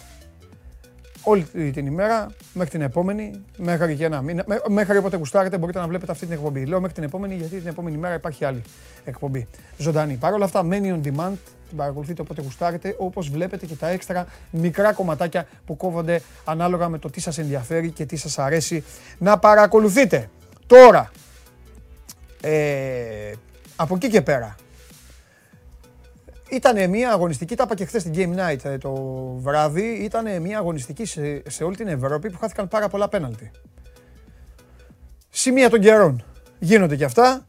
όλη 1.24 1.44
την 1.74 1.86
ημέρα 1.86 2.28
μέχρι 2.54 2.72
την 2.72 2.82
επόμενη, 2.82 3.32
μέχρι 3.58 3.96
και 3.96 4.06
ένα 4.06 4.22
μήνα. 4.22 4.46
Μέχρι 4.68 4.98
όποτε 4.98 5.18
γουστάρετε 5.18 5.58
μπορείτε 5.58 5.80
να 5.80 5.88
βλέπετε 5.88 6.12
αυτή 6.12 6.26
την 6.26 6.34
εκπομπή. 6.34 6.66
Λέω 6.66 6.80
μέχρι 6.80 6.96
την 6.96 7.04
επόμενη 7.04 7.36
γιατί 7.36 7.58
την 7.58 7.68
επόμενη 7.68 7.98
μέρα 7.98 8.14
υπάρχει 8.14 8.46
άλλη 8.46 8.62
εκπομπή. 9.06 9.48
Ζωντανή. 9.78 10.16
Παρ' 10.16 10.34
όλα 10.34 10.46
αυτά 10.46 10.64
μένει 10.64 11.02
on 11.04 11.08
demand, 11.08 11.34
την 11.68 11.78
παρακολουθείτε 11.78 12.22
όποτε 12.22 12.42
γουστάρετε, 12.42 12.96
όπως 12.98 13.30
βλέπετε 13.30 13.66
και 13.66 13.76
τα 13.76 13.90
έξτρα 13.90 14.28
μικρά 14.50 14.94
κομματάκια 14.94 15.48
που 15.66 15.78
κόβονται 15.78 16.22
ανάλογα 16.46 16.90
με 16.90 16.98
το 16.98 17.10
τι 17.10 17.20
σας 17.20 17.38
ενδιαφέρει 17.38 17.92
και 17.92 18.06
τι 18.06 18.16
σας 18.16 18.40
αρέσει 18.40 18.84
να 19.18 19.40
παρακολουθείτε. 19.40 20.30
Τώρα, 20.68 21.12
ε, 22.42 23.32
από 23.76 23.96
εκεί 23.96 24.10
και 24.10 24.22
πέρα, 24.22 24.56
ήταν 26.52 26.90
μια 26.90 27.12
αγωνιστική, 27.12 27.56
τα 27.56 27.64
είπα 27.64 27.76
και 27.76 27.86
χθες 27.86 28.02
στην 28.02 28.14
Game 28.16 28.40
Night 28.40 28.66
ε, 28.66 28.78
το 28.78 28.94
βράδυ, 29.38 29.84
ήταν 29.84 30.42
μια 30.42 30.58
αγωνιστική 30.58 31.06
σε, 31.06 31.42
σε 31.50 31.64
όλη 31.64 31.76
την 31.76 31.88
Ευρώπη 31.88 32.30
που 32.30 32.38
χάθηκαν 32.38 32.68
πάρα 32.68 32.88
πολλά 32.88 33.10
πέναλτι. 33.10 33.52
Σημεία 35.30 35.70
των 35.70 35.80
καιρών. 35.80 36.24
Γίνονται 36.60 36.96
και 36.96 37.04
αυτά. 37.04 37.46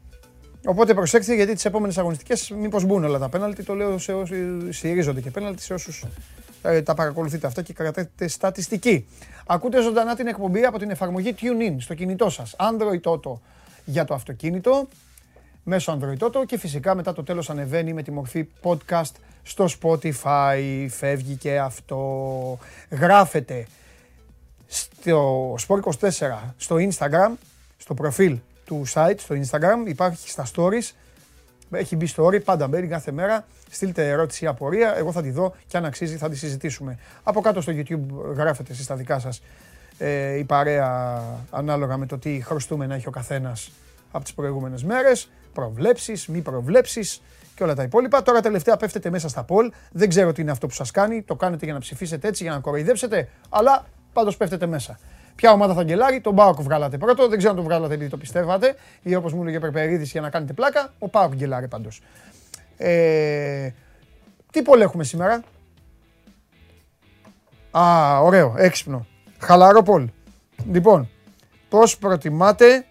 Οπότε 0.65 0.93
προσέξτε 0.93 1.35
γιατί 1.35 1.53
τις 1.53 1.65
επόμενες 1.65 1.97
αγωνιστικές 1.97 2.49
μήπως 2.49 2.83
μπουν 2.83 3.03
όλα 3.03 3.19
τα 3.19 3.29
πέναλτι. 3.29 3.63
Το 3.63 3.73
λέω 3.73 3.97
σε 3.97 4.13
όσου 4.13 4.35
στηρίζονται 4.69 5.21
και 5.21 5.31
πέναλτι, 5.31 5.61
σε 5.61 5.73
όσους 5.73 6.05
ε, 6.61 6.81
τα 6.81 6.93
παρακολουθείτε 6.93 7.47
αυτά 7.47 7.61
και 7.61 7.73
κρατάτε 7.73 8.27
στατιστική. 8.27 9.07
Ακούτε 9.45 9.81
ζωντανά 9.81 10.15
την 10.15 10.27
εκπομπή 10.27 10.63
από 10.63 10.79
την 10.79 10.89
εφαρμογή 10.89 11.35
TuneIn 11.41 11.75
στο 11.79 11.93
κινητό 11.93 12.29
σας. 12.29 12.55
Android 12.57 13.11
Auto 13.11 13.33
για 13.85 14.05
το 14.05 14.13
αυτοκίνητο 14.13 14.87
μέσω 15.63 15.99
Android 15.99 16.23
Auto 16.23 16.45
και 16.45 16.57
φυσικά 16.57 16.95
μετά 16.95 17.13
το 17.13 17.23
τέλος 17.23 17.49
ανεβαίνει 17.49 17.93
με 17.93 18.03
τη 18.03 18.11
μορφή 18.11 18.47
podcast 18.63 19.11
στο 19.43 19.67
Spotify, 19.81 20.87
φεύγει 20.89 21.35
και 21.35 21.59
αυτό. 21.59 22.57
Γράφεται 22.89 23.67
στο 24.67 25.55
Sport24 25.67 26.09
στο 26.57 26.75
Instagram, 26.75 27.31
στο 27.77 27.93
προφίλ 27.93 28.37
του 28.65 28.83
site, 28.93 29.15
στο 29.17 29.35
Instagram, 29.35 29.87
υπάρχει 29.87 30.29
στα 30.29 30.47
stories, 30.55 30.91
έχει 31.71 31.95
μπει 31.95 32.07
story, 32.15 32.43
πάντα 32.43 32.67
μπαίνει 32.67 32.87
κάθε 32.87 33.11
μέρα. 33.11 33.45
Στείλτε 33.69 34.09
ερώτηση 34.09 34.43
ή 34.43 34.47
απορία, 34.47 34.95
εγώ 34.97 35.11
θα 35.11 35.21
τη 35.21 35.31
δω 35.31 35.53
και 35.67 35.77
αν 35.77 35.85
αξίζει 35.85 36.17
θα 36.17 36.29
τη 36.29 36.35
συζητήσουμε. 36.35 36.99
Από 37.23 37.41
κάτω 37.41 37.61
στο 37.61 37.73
YouTube 37.75 38.33
γράφετε 38.35 38.71
εσείς 38.71 38.85
τα 38.85 38.95
δικά 38.95 39.19
σας 39.19 39.41
ε, 39.97 40.37
η 40.37 40.43
παρέα 40.43 41.21
ανάλογα 41.49 41.97
με 41.97 42.05
το 42.05 42.17
τι 42.17 42.41
χρωστούμε 42.43 42.87
να 42.87 42.95
έχει 42.95 43.07
ο 43.07 43.11
καθένας 43.11 43.71
από 44.11 44.23
τις 44.23 44.33
προηγούμενες 44.33 44.83
μέρες 44.83 45.29
προβλέψεις, 45.53 46.27
μη 46.27 46.41
προβλέψεις 46.41 47.21
και 47.55 47.63
όλα 47.63 47.75
τα 47.75 47.83
υπόλοιπα. 47.83 48.21
Τώρα 48.21 48.41
τελευταία 48.41 48.77
πέφτετε 48.77 49.09
μέσα 49.09 49.29
στα 49.29 49.43
πόλ. 49.43 49.71
Δεν 49.91 50.09
ξέρω 50.09 50.31
τι 50.31 50.41
είναι 50.41 50.51
αυτό 50.51 50.67
που 50.67 50.73
σας 50.73 50.91
κάνει. 50.91 51.21
Το 51.21 51.35
κάνετε 51.35 51.65
για 51.65 51.73
να 51.73 51.79
ψηφίσετε 51.79 52.27
έτσι, 52.27 52.43
για 52.43 52.51
να 52.51 52.59
κοροϊδέψετε. 52.59 53.29
Αλλά 53.49 53.85
πάντως 54.13 54.37
πέφτετε 54.37 54.65
μέσα. 54.65 54.99
Ποια 55.35 55.51
ομάδα 55.51 55.73
θα 55.73 55.83
γκελάρει, 55.83 56.21
τον 56.21 56.35
Πάοκ 56.35 56.61
βγάλατε 56.61 56.97
πρώτο. 56.97 57.27
Δεν 57.27 57.37
ξέρω 57.37 57.53
αν 57.53 57.59
το 57.59 57.63
βγάλατε 57.63 57.93
επειδή 57.93 58.09
το 58.09 58.17
πιστεύατε 58.17 58.75
ή 59.01 59.15
όπως 59.15 59.33
μου 59.33 59.41
έλεγε 59.41 59.59
Περπερίδης 59.59 60.11
για 60.11 60.21
να 60.21 60.29
κάνετε 60.29 60.53
πλάκα. 60.53 60.93
Ο 60.99 61.09
Πάοκ 61.09 61.33
γκελάρει 61.33 61.67
πάντως. 61.67 62.01
Ε, 62.77 63.69
τι 64.51 64.61
πόλ 64.61 64.81
έχουμε 64.81 65.03
σήμερα; 65.03 65.43
Α, 67.71 68.19
ωραίο, 68.19 68.53
έξυπνο. 68.57 69.05
Χαλαρό 69.39 69.83
πόλ. 69.83 70.09
Λοιπόν, 70.71 71.09
πώς 71.69 71.97
προτιμάτε 71.97 72.85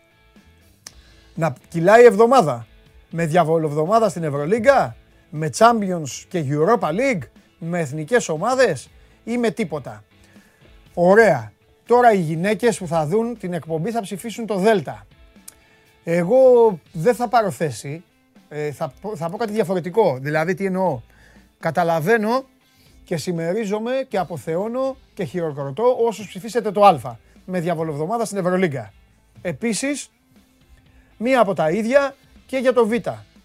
να 1.34 1.54
κυλάει 1.68 2.02
η 2.02 2.06
εβδομάδα. 2.06 2.66
Με 3.10 3.26
διαβολοβδομάδα 3.26 4.08
στην 4.08 4.22
Ευρωλίγκα, 4.22 4.96
με 5.30 5.50
Champions 5.56 6.24
και 6.28 6.44
Europa 6.48 6.88
League, 6.88 7.22
με 7.58 7.80
εθνικές 7.80 8.28
ομάδες 8.28 8.88
ή 9.24 9.38
με 9.38 9.50
τίποτα. 9.50 10.04
Ωραία. 10.94 11.52
Τώρα 11.86 12.12
οι 12.12 12.18
γυναίκες 12.18 12.78
που 12.78 12.86
θα 12.86 13.06
δουν 13.06 13.38
την 13.38 13.52
εκπομπή 13.52 13.90
θα 13.90 14.00
ψηφίσουν 14.00 14.46
το 14.46 14.56
Δέλτα. 14.56 15.06
Εγώ 16.04 16.38
δεν 16.92 17.14
θα 17.14 17.28
πάρω 17.28 17.50
θέση. 17.50 18.04
Ε, 18.48 18.72
θα, 18.72 18.92
θα 19.14 19.30
πω 19.30 19.36
κάτι 19.36 19.52
διαφορετικό. 19.52 20.18
Δηλαδή 20.20 20.54
τι 20.54 20.66
εννοώ. 20.66 21.00
Καταλαβαίνω 21.60 22.44
και 23.04 23.16
συμμερίζομαι 23.16 24.06
και 24.08 24.18
αποθεώνω 24.18 24.96
και 25.14 25.24
χειροκροτώ 25.24 25.96
όσους 26.06 26.26
ψηφίσετε 26.26 26.70
το 26.70 26.84
Α 26.84 27.16
με 27.44 27.60
διαβολοβδομάδα 27.60 28.24
στην 28.24 28.38
Ευρωλίγκα. 28.38 28.92
Επίσης, 29.42 30.10
μία 31.22 31.40
από 31.40 31.54
τα 31.54 31.70
ίδια 31.70 32.14
και 32.46 32.56
για 32.56 32.72
το 32.72 32.86
Β 32.86 32.92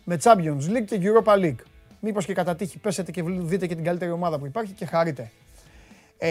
με 0.03 0.17
Champions 0.23 0.69
League 0.69 0.85
και 0.85 0.99
Europa 1.01 1.33
League. 1.33 1.59
Μήπως 1.99 2.25
και 2.25 2.33
κατά 2.33 2.55
τύχη 2.55 2.77
πέσετε 2.77 3.11
και 3.11 3.23
δείτε 3.23 3.67
και 3.67 3.75
την 3.75 3.83
καλύτερη 3.83 4.11
ομάδα 4.11 4.39
που 4.39 4.45
υπάρχει 4.45 4.73
και 4.73 4.85
χαρείτε. 4.85 5.31
Ε... 6.17 6.29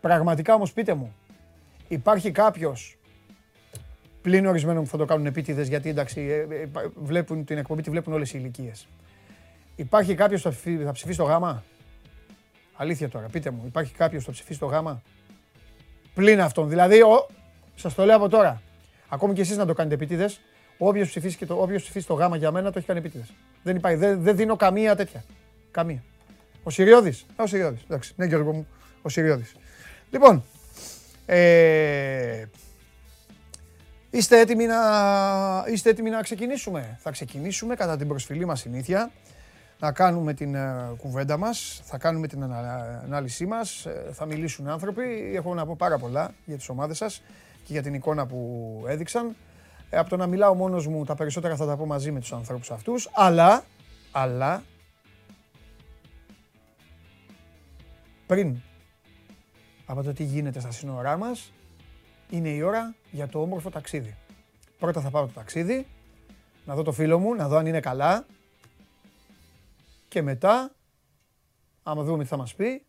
Πραγματικά 0.00 0.54
όμως 0.54 0.72
πείτε 0.72 0.94
μου, 0.94 1.14
υπάρχει 1.88 2.30
κάποιος 2.30 2.96
πλην 4.22 4.46
ορισμένων 4.46 4.84
που 4.84 4.90
θα 4.90 4.96
το 4.96 5.04
κάνουν 5.04 5.26
επίτηδες 5.26 5.68
γιατί 5.68 5.88
εντάξει, 5.88 6.20
ε, 6.20 6.54
ε, 6.54 6.68
βλέπουν 6.94 7.44
την 7.44 7.58
εκπομπή, 7.58 7.82
τη 7.82 7.90
βλέπουν 7.90 8.12
όλες 8.12 8.32
οι 8.32 8.36
ηλικίες. 8.40 8.88
Υπάρχει 9.76 10.14
κάποιος 10.14 10.42
που 10.42 10.52
θα 10.84 10.92
ψηφίσει 10.92 11.18
το 11.18 11.24
γάμα; 11.24 11.64
Αλήθεια 12.76 13.08
τώρα, 13.08 13.26
πείτε 13.26 13.50
μου, 13.50 13.62
υπάρχει 13.66 13.92
κάποιος 13.94 14.24
που 14.24 14.26
θα 14.26 14.32
ψηφίσει 14.32 14.58
το 14.58 14.66
γάμα; 14.66 15.02
Πλην 16.14 16.40
αυτόν. 16.40 16.68
Δηλαδή, 16.68 17.02
σας 17.76 17.94
το 17.94 18.04
λέω 18.04 18.16
από 18.16 18.28
τώρα. 18.28 18.62
Ακόμη 19.08 19.34
και 19.34 19.40
εσείς 19.40 19.56
να 19.56 19.66
το 19.66 19.74
κάνετε 19.74 19.94
επίτηδες, 19.94 20.40
όποιος 20.78 21.08
ψηφίσει, 21.08 21.46
το, 21.46 21.68
ψηφίσει 21.76 22.06
το 22.06 22.14
γάμα 22.14 22.36
για 22.36 22.50
μένα 22.50 22.70
το 22.70 22.78
έχει 22.78 22.86
κάνει 22.86 22.98
επίτηδες. 22.98 23.32
Δεν 23.62 23.76
υπάρχει, 23.76 23.98
δεν, 23.98 24.22
δεν 24.22 24.36
δίνω 24.36 24.56
καμία 24.56 24.96
τέτοια. 24.96 25.24
Καμία. 25.70 26.02
Ο 26.62 26.70
Σιριώδη. 26.70 27.18
Ο 27.36 27.46
Σιριώδη. 27.46 27.78
Εντάξει, 27.84 28.12
ναι, 28.16 28.24
Γιώργο 28.24 28.52
μου. 28.52 28.66
Ο 29.02 29.08
Σιριώδη. 29.08 29.44
Λοιπόν, 30.10 30.44
ε, 31.26 32.44
είστε, 34.10 34.40
έτοιμοι 34.40 34.66
να, 34.66 34.76
είστε 35.72 35.90
έτοιμοι 35.90 36.10
να 36.10 36.22
ξεκινήσουμε; 36.22 36.98
Θα 37.00 37.10
ξεκινήσουμε 37.10 37.74
κατά 37.74 37.96
την 37.96 38.08
προσφυλή 38.08 38.44
μας 38.44 38.60
συνήθεια. 38.60 39.10
Να 39.78 39.92
κάνουμε 39.92 40.34
την 40.34 40.54
uh, 40.56 40.96
κουβέντα 40.96 41.36
μας, 41.36 41.82
θα 41.84 41.98
κάνουμε 41.98 42.26
την 42.26 42.42
ανάλυση 43.04 43.46
μας, 43.46 43.86
ε, 43.86 44.10
θα 44.12 44.26
μιλήσουν 44.26 44.68
άνθρωποι. 44.68 45.32
Έχω 45.34 45.54
να 45.54 45.66
πω 45.66 45.74
πάρα 45.78 45.98
πολλά 45.98 46.34
για 46.44 46.56
τις 46.56 46.68
ομάδες 46.68 46.96
σας 46.96 47.22
και 47.66 47.72
για 47.72 47.82
την 47.82 47.94
εικόνα 47.94 48.26
που 48.26 48.82
έδειξαν. 48.86 49.36
Ε, 49.90 49.98
από 49.98 50.08
το 50.08 50.16
να 50.16 50.26
μιλάω 50.26 50.54
μόνος 50.54 50.86
μου, 50.86 51.04
τα 51.04 51.14
περισσότερα 51.14 51.56
θα 51.56 51.66
τα 51.66 51.76
πω 51.76 51.86
μαζί 51.86 52.10
με 52.10 52.20
τους 52.20 52.32
ανθρώπους 52.32 52.70
αυτούς. 52.70 53.10
Αλλά, 53.12 53.64
αλλά, 54.12 54.62
πριν 58.26 58.56
από 59.86 60.02
το 60.02 60.12
τι 60.12 60.24
γίνεται 60.24 60.60
στα 60.60 60.70
σύνορά 60.70 61.16
μας, 61.16 61.52
είναι 62.30 62.48
η 62.48 62.62
ώρα 62.62 62.94
για 63.10 63.28
το 63.28 63.40
όμορφο 63.40 63.70
ταξίδι. 63.70 64.16
Πρώτα 64.78 65.00
θα 65.00 65.10
πάω 65.10 65.26
το 65.26 65.32
ταξίδι, 65.32 65.86
να 66.64 66.74
δω 66.74 66.82
το 66.82 66.92
φίλο 66.92 67.18
μου, 67.18 67.34
να 67.34 67.48
δω 67.48 67.56
αν 67.56 67.66
είναι 67.66 67.80
καλά 67.80 68.26
και 70.08 70.22
μετά, 70.22 70.74
άμα 71.82 72.02
δούμε 72.02 72.22
τι 72.22 72.28
θα 72.28 72.36
μας 72.36 72.54
πει, 72.54 72.84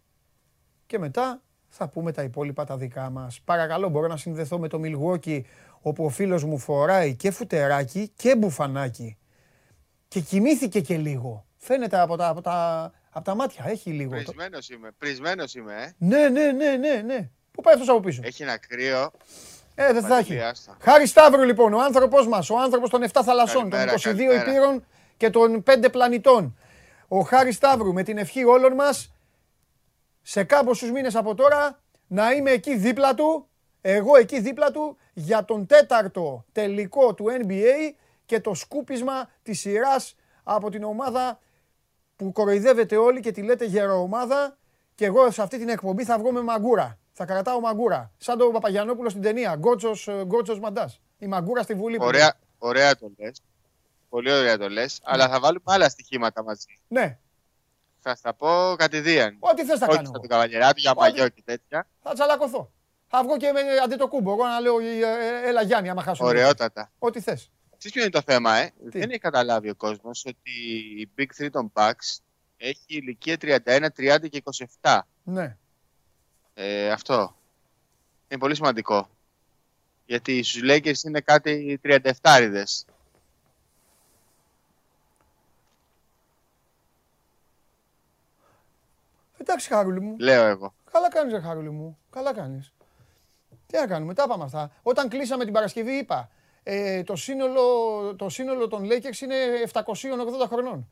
και 0.85 0.99
μετά 0.99 1.41
θα 1.77 1.87
πούμε 1.87 2.11
τα 2.11 2.23
υπόλοιπα 2.23 2.65
τα 2.65 2.77
δικά 2.77 3.09
μας. 3.09 3.41
Παρακαλώ, 3.45 3.89
μπορώ 3.89 4.07
να 4.07 4.17
συνδεθώ 4.17 4.59
με 4.59 4.67
το 4.67 4.81
Milwaukee, 4.83 5.41
όπου 5.81 6.05
ο 6.05 6.09
φίλος 6.09 6.43
μου 6.43 6.57
φοράει 6.57 7.15
και 7.15 7.31
φουτεράκι 7.31 8.11
και 8.15 8.35
μπουφανάκι 8.35 9.17
και 10.07 10.19
κοιμήθηκε 10.19 10.79
και 10.79 10.97
λίγο. 10.97 11.45
Φαίνεται 11.57 11.99
από 11.99 12.17
τα, 12.17 12.27
από 12.27 12.41
τα, 12.41 12.91
από 13.09 13.25
τα 13.25 13.35
μάτια, 13.35 13.63
έχει 13.67 13.91
λίγο. 13.91 14.09
Πρισμένος 14.09 14.69
είμαι, 14.69 14.89
πρισμένος 14.97 15.55
είμαι, 15.55 15.73
ε. 15.73 15.93
Ναι, 15.97 16.29
ναι, 16.29 16.51
ναι, 16.51 16.75
ναι, 16.75 17.01
ναι. 17.05 17.29
Πού 17.51 17.61
πάει 17.61 17.73
αυτός 17.73 17.89
από 17.89 17.99
πίσω; 17.99 18.21
Έχει 18.23 18.43
ένα 18.43 18.57
κρύο. 18.57 19.11
Ε, 19.75 19.93
δεν 19.93 20.03
θα 20.03 20.17
έχει. 20.17 20.39
Χάρη 20.79 21.07
Σταύρου 21.07 21.43
λοιπόν, 21.43 21.73
ο 21.73 21.79
άνθρωπος 21.79 22.27
μας, 22.27 22.49
ο 22.49 22.59
άνθρωπος 22.59 22.89
των 22.89 23.03
7 23.11 23.21
θαλασσών, 23.23 23.69
των 23.69 23.79
22 23.79 24.17
υπήρων 24.17 24.85
και 25.17 25.29
των 25.29 25.63
5 25.63 25.91
πλανητών. 25.91 26.57
Ο 27.07 27.19
Χάρη 27.19 27.51
Σταύρου 27.51 27.93
με 27.93 28.03
την 28.03 28.17
ευχή 28.17 28.43
όλων 28.43 28.73
μας 28.73 29.11
σε 30.29 30.43
κάμποσους 30.43 30.91
μήνες 30.91 31.15
από 31.15 31.35
τώρα 31.35 31.79
να 32.07 32.31
είμαι 32.31 32.51
εκεί 32.51 32.75
δίπλα 32.75 33.13
του, 33.13 33.47
εγώ 33.81 34.17
εκεί 34.17 34.39
δίπλα 34.39 34.71
του 34.71 34.97
για 35.13 35.45
τον 35.45 35.65
τέταρτο 35.65 36.45
τελικό 36.51 37.13
του 37.13 37.25
NBA 37.41 37.93
και 38.25 38.39
το 38.39 38.53
σκούπισμα 38.53 39.29
της 39.43 39.59
σειράς 39.59 40.15
από 40.43 40.69
την 40.69 40.83
ομάδα 40.83 41.39
που 42.15 42.31
κοροϊδεύετε 42.31 42.97
όλοι 42.97 43.19
και 43.19 43.31
τη 43.31 43.41
λέτε 43.41 43.65
γεροομάδα 43.65 44.57
και 44.95 45.05
εγώ 45.05 45.31
σε 45.31 45.41
αυτή 45.41 45.57
την 45.57 45.69
εκπομπή 45.69 46.03
θα 46.03 46.17
βγω 46.17 46.31
με 46.31 46.41
μαγκούρα. 46.41 46.97
Θα 47.11 47.25
κρατάω 47.25 47.59
μαγκούρα. 47.59 48.11
Σαν 48.17 48.37
τον 48.37 48.51
Παπαγιανόπουλο 48.51 49.09
στην 49.09 49.21
ταινία. 49.21 49.55
Γκότσος, 49.55 50.07
ε, 50.07 50.23
γκότσος 50.25 50.59
Μαντάς. 50.59 51.01
Η 51.17 51.27
μαγκούρα 51.27 51.61
στη 51.61 51.73
Βουλή. 51.73 51.97
Ωραία, 51.99 52.37
ωραία 52.57 52.95
το 52.95 53.11
λες. 53.17 53.41
Πολύ 54.09 54.31
ωραία 54.31 54.57
το 54.57 54.69
λες. 54.69 54.99
Ναι. 55.03 55.13
Αλλά 55.13 55.29
θα 55.29 55.39
βάλουμε 55.39 55.63
άλλα 55.65 55.89
στοιχήματα 55.89 56.43
μαζί. 56.43 56.79
Ναι. 56.87 57.17
Θα 58.07 58.15
στα 58.15 58.33
πω 58.33 58.75
κατηδίαν. 58.77 59.37
Ό,τι 59.39 59.65
θες 59.65 59.79
θα 59.79 59.85
Όχι 59.85 59.95
κάνω. 59.95 60.09
Όχι 60.09 60.17
στον 60.17 60.27
καβαλιεράτο 60.27 60.79
για 60.79 60.93
μαγιό 60.95 61.29
και 61.29 61.41
τέτοια. 61.45 61.87
Θα 62.01 62.13
τσαλακωθώ. 62.13 62.71
Θα 63.07 63.23
βγω 63.23 63.37
και 63.37 63.51
με 63.51 63.59
αντί 63.83 63.95
το 63.95 64.07
κούμπο. 64.07 64.31
Εγώ 64.31 64.43
να 64.43 64.59
λέω 64.59 64.79
ε, 64.79 64.99
ε, 64.99 65.47
έλα 65.47 65.61
Γιάννη 65.61 65.89
άμα 65.89 66.01
χάσω. 66.01 66.25
Ωραιότατα. 66.25 66.91
Ό,τι 66.99 67.21
θες. 67.21 67.51
Τι 67.77 67.89
ποιο 67.89 68.01
είναι 68.01 68.11
το 68.11 68.21
θέμα, 68.25 68.55
ε; 68.55 68.73
Δεν 68.83 69.09
έχει 69.09 69.19
καταλάβει 69.19 69.69
ο 69.69 69.75
κόσμος 69.75 70.25
ότι 70.25 70.51
η 70.97 71.09
Big 71.17 71.43
3 71.43 71.49
των 71.51 71.71
Bucks 71.73 72.17
έχει 72.57 72.83
ηλικία 72.85 73.37
31, 73.41 73.87
30 73.97 74.29
και 74.29 74.43
27. 74.81 74.99
Ναι. 75.23 75.57
Ε, 76.53 76.91
αυτό. 76.91 77.35
Είναι 78.27 78.39
πολύ 78.39 78.55
σημαντικό. 78.55 79.09
Γιατί 80.05 80.43
στους 80.43 80.61
Lakers 80.63 81.03
είναι 81.03 81.21
κάτι 81.21 81.79
37 81.83 82.11
ριδες. 82.37 82.85
Εντάξει, 89.47 89.67
Χαρούλη 89.67 90.01
μου. 90.01 90.15
Λέω 90.19 90.45
εγώ. 90.45 90.73
Καλά 90.91 91.09
κάνεις, 91.09 91.41
Χαρούλη 91.43 91.69
μου. 91.69 91.97
Καλά 92.09 92.33
κάνεις. 92.33 92.73
Τι 93.65 93.77
να 93.77 93.87
κάνουμε, 93.87 94.13
τα 94.13 94.27
πάμε 94.27 94.43
αυτά. 94.43 94.71
Όταν 94.81 95.09
κλείσαμε 95.09 95.43
την 95.43 95.53
Παρασκευή 95.53 95.91
είπα, 95.91 96.29
ε, 96.63 97.03
το, 97.03 97.15
σύνολο, 97.15 97.61
το 98.15 98.29
σύνολο 98.29 98.67
των 98.67 98.83
Lakers 98.85 99.21
είναι 99.21 99.35
780 99.73 99.81
χρονών. 100.47 100.89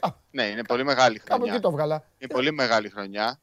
Ναι, 0.30 0.44
είναι 0.44 0.64
πολύ 0.64 0.84
μεγάλη 0.84 1.18
χρονιά. 1.18 1.36
Κάπου 1.36 1.46
εκεί 1.46 1.62
το 1.62 1.70
βγάλα. 1.70 2.04
Είναι 2.18 2.32
πολύ 2.32 2.52
μεγάλη 2.52 2.88
χρονιά. 2.88 3.40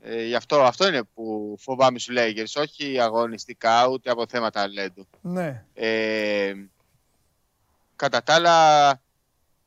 Ε, 0.00 0.24
γι' 0.24 0.34
αυτό, 0.34 0.62
αυτό 0.62 0.88
είναι 0.88 1.02
που 1.02 1.56
φοβάμαι 1.58 1.98
στους 1.98 2.14
Lakers, 2.18 2.60
όχι 2.62 3.00
αγωνιστικά 3.00 3.88
ούτε 3.88 4.10
από 4.10 4.26
θέματα 4.28 4.60
αλέντου. 4.60 5.06
Ναι. 5.20 5.64
Ε, 5.74 6.54
κατά 7.96 8.22
τα 8.22 8.34
άλλα, 8.34 8.88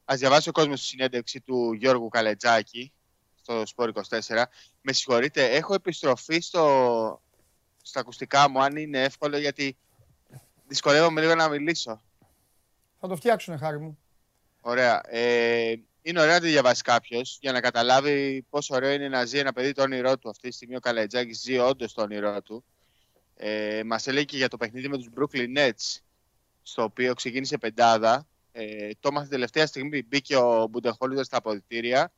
ας 0.05 0.19
διαβάσει 0.19 0.49
ο 0.49 0.51
κόσμος 0.51 0.79
στη 0.79 0.87
συνέντευξη 0.87 1.41
του 1.41 1.73
Γιώργου 1.73 2.09
Καλετζάκη 2.09 2.93
στο 3.45 3.63
Sport 3.75 3.89
24. 4.27 4.43
Με 4.81 4.93
συγχωρείτε, 4.93 5.55
έχω 5.55 5.73
επιστροφή 5.73 6.39
στο, 6.39 7.21
στα 7.81 7.99
ακουστικά 7.99 8.49
μου, 8.49 8.63
αν 8.63 8.75
είναι 8.75 9.03
εύκολο, 9.03 9.37
γιατί 9.37 9.77
δυσκολεύομαι 10.67 11.21
λίγο 11.21 11.35
να 11.35 11.49
μιλήσω. 11.49 12.01
Θα 12.99 13.07
το 13.07 13.15
φτιάξουνε, 13.15 13.57
χάρη 13.57 13.79
μου. 13.79 13.97
Ωραία. 14.61 15.01
Ε, 15.05 15.73
είναι 16.01 16.21
ωραίο 16.21 16.33
να 16.33 16.39
τη 16.39 16.47
διαβάσει 16.47 16.81
κάποιος 16.81 17.37
για 17.41 17.51
να 17.51 17.61
καταλάβει 17.61 18.45
πόσο 18.49 18.75
ωραίο 18.75 18.91
είναι 18.91 19.09
να 19.09 19.25
ζει 19.25 19.37
ένα 19.37 19.53
παιδί 19.53 19.71
το 19.71 19.81
όνειρό 19.81 20.17
του. 20.17 20.29
Αυτή 20.29 20.49
τη 20.49 20.55
στιγμή 20.55 20.75
ο 20.75 20.79
Καλετζάκης 20.79 21.41
ζει 21.41 21.57
όντως 21.57 21.93
το 21.93 22.01
όνειρό 22.01 22.41
του. 22.41 22.63
Ε, 23.35 23.81
Μας 23.85 24.07
έλεγε 24.07 24.25
και 24.25 24.37
για 24.37 24.47
το 24.47 24.57
παιχνίδι 24.57 24.87
με 24.87 24.97
τους 24.97 25.09
Brooklyn 25.15 25.57
Nets, 25.57 25.99
στο 26.61 26.83
οποίο 26.83 27.13
ξεκίνησε 27.13 27.57
πεντάδα. 27.57 28.27
Ε, 28.51 28.89
το 28.99 29.07
έμαθε 29.07 29.27
τελευταία 29.27 29.65
στιγμή. 29.65 30.03
Μπήκε 30.03 30.35
ο 30.35 30.67
Μπουντεχόλιδο 30.67 31.23
στα 31.23 31.37
αποδητήρια 31.37 32.11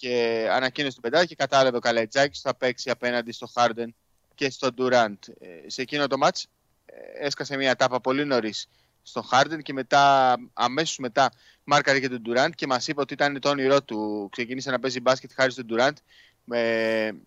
και 0.00 0.46
ανακοίνωσε 0.50 0.92
την 0.92 1.02
πεντάδα 1.02 1.24
και 1.24 1.34
κατάλαβε 1.34 1.76
ο 1.76 1.80
Καλετζάκης 1.80 2.40
θα 2.40 2.54
παίξει 2.54 2.90
απέναντι 2.90 3.32
στο 3.32 3.48
Harden 3.54 3.88
και 4.34 4.50
στο 4.50 4.68
Durant. 4.78 5.18
Ε, 5.40 5.46
σε 5.66 5.82
εκείνο 5.82 6.06
το 6.06 6.18
μάτς 6.18 6.46
ε, 6.86 7.26
έσκασε 7.26 7.56
μια 7.56 7.76
τάπα 7.76 8.00
πολύ 8.00 8.24
νωρίς 8.24 8.68
στον 9.02 9.22
Χάρντεν 9.24 9.62
και 9.62 9.72
μετά, 9.72 10.36
αμέσως 10.52 10.98
μετά 10.98 11.32
μάρκαρε 11.64 12.00
και 12.00 12.08
τον 12.08 12.22
Ντουράντ 12.22 12.52
και 12.54 12.66
μας 12.66 12.88
είπε 12.88 13.00
ότι 13.00 13.12
ήταν 13.12 13.40
το 13.40 13.48
όνειρό 13.48 13.82
του. 13.82 14.28
Ξεκίνησε 14.32 14.70
να 14.70 14.78
παίζει 14.78 15.00
μπάσκετ 15.00 15.30
χάρη 15.34 15.52
στον 15.52 15.66
Ντουράντ. 15.66 15.96
Με... 16.44 17.20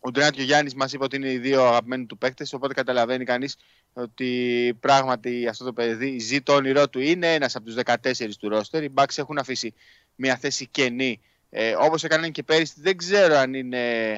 Ο 0.00 0.10
Ντουράντ 0.10 0.32
και 0.32 0.40
ο 0.40 0.44
Γιάννης 0.44 0.74
μας 0.74 0.92
είπε 0.92 1.04
ότι 1.04 1.16
είναι 1.16 1.30
οι 1.30 1.38
δύο 1.38 1.64
αγαπημένοι 1.64 2.06
του 2.06 2.18
παίκτες, 2.18 2.52
οπότε 2.52 2.74
καταλαβαίνει 2.74 3.24
κανείς 3.24 3.56
ότι 3.92 4.76
πράγματι 4.80 5.46
αυτό 5.46 5.64
το 5.64 5.72
παιδί 5.72 6.18
ζει 6.18 6.40
το 6.40 6.54
όνειρό 6.54 6.88
του, 6.88 7.00
είναι 7.00 7.34
ένας 7.34 7.56
από 7.56 7.64
τους 7.64 7.74
14 7.84 8.30
του 8.38 8.48
ρόστερ. 8.48 8.82
Οι 8.82 8.92
Bucks 8.94 9.16
έχουν 9.18 9.38
αφήσει 9.38 9.74
μια 10.14 10.36
θέση 10.36 10.66
κενή, 10.66 11.20
ε, 11.54 11.74
όπως 11.78 12.04
έκαναν 12.04 12.32
και 12.32 12.42
πέρυσι. 12.42 12.74
Δεν 12.76 12.96
ξέρω 12.96 13.36
αν, 13.36 13.54
είναι, 13.54 14.10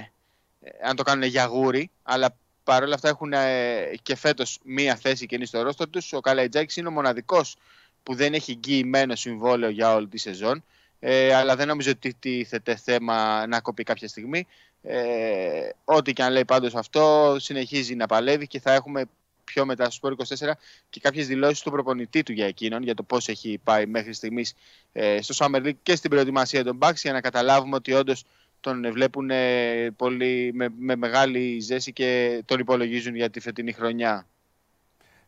ε, 0.61 0.71
αν 0.83 0.97
το 0.97 1.03
κάνουν 1.03 1.25
για 1.25 1.45
γούρι, 1.45 1.91
αλλά 2.03 2.37
παρόλα 2.65 2.95
αυτά 2.95 3.09
έχουν 3.09 3.33
ε, 3.33 3.91
και 4.03 4.17
φέτος 4.17 4.59
μια 4.65 4.97
θέση 4.97 5.27
κενή 5.27 5.47
στο 5.47 5.63
ρόστερ 5.63 5.91
τους. 5.91 6.13
Ο 6.13 6.21
Καλαϊτζάκης 6.21 6.77
είναι 6.77 6.89
ο 6.89 6.91
μοναδικός 6.91 7.57
που 8.03 8.15
δεν 8.15 8.35
έχει 8.35 8.51
εγγυημένο 8.51 9.15
συμβόλαιο 9.15 9.71
για 9.71 9.95
όλη 9.95 10.09
τη 10.09 10.19
σεζόν. 10.19 10.65
Ε, 11.01 11.35
αλλά 11.35 11.57
δεν 11.57 11.67
νομίζω 11.67 11.91
ότι 11.91 12.15
τίθεται 12.15 12.77
θέμα 12.77 13.47
να 13.47 13.61
κοπεί 13.61 13.83
κάποια 13.83 14.09
στιγμή. 14.09 14.47
Ε, 14.83 15.69
ό,τι 15.85 16.13
και 16.13 16.23
αν 16.23 16.33
λέει 16.33 16.45
πάντως 16.45 16.75
αυτό 16.75 17.37
συνεχίζει 17.39 17.95
να 17.95 18.07
παλεύει 18.07 18.47
και 18.47 18.61
θα 18.61 18.73
έχουμε 18.73 19.05
πιο 19.45 19.65
μετά 19.65 19.85
στο 19.85 19.93
Σπόρ 19.93 20.15
24 20.29 20.51
και 20.91 21.01
κάποιες 21.01 21.27
δηλώσεις 21.27 21.61
του 21.61 21.71
προπονητή 21.71 22.23
του 22.23 22.33
για 22.33 22.47
εκείνον, 22.47 22.83
για 22.83 22.95
το 22.95 23.03
πώς 23.03 23.29
έχει 23.29 23.61
πάει 23.65 23.87
μέχρι 23.87 24.13
στιγμής 24.13 24.55
ε, 24.93 25.23
στο 25.23 25.35
Summer 25.39 25.67
League 25.67 25.77
και 25.83 25.97
στην 25.97 26.11
προετοιμασία 26.11 26.65
των 26.65 26.79
Bucks 26.83 26.95
για 26.95 27.13
να 27.13 27.21
καταλάβουμε 27.21 27.77
ότι 27.77 27.93
όντως 27.93 28.25
τον 28.61 28.93
βλέπουν 28.93 29.31
ε, 29.31 29.91
πολύ, 29.97 30.51
με, 30.55 30.69
με 30.79 30.97
μεγάλη 30.97 31.61
ζέση 31.61 31.93
και 31.93 32.43
τον 32.45 32.59
υπολογίζουν 32.59 33.15
για 33.15 33.31
τη 33.31 33.41
φετινή 33.41 33.73
χρονιά. 33.73 34.27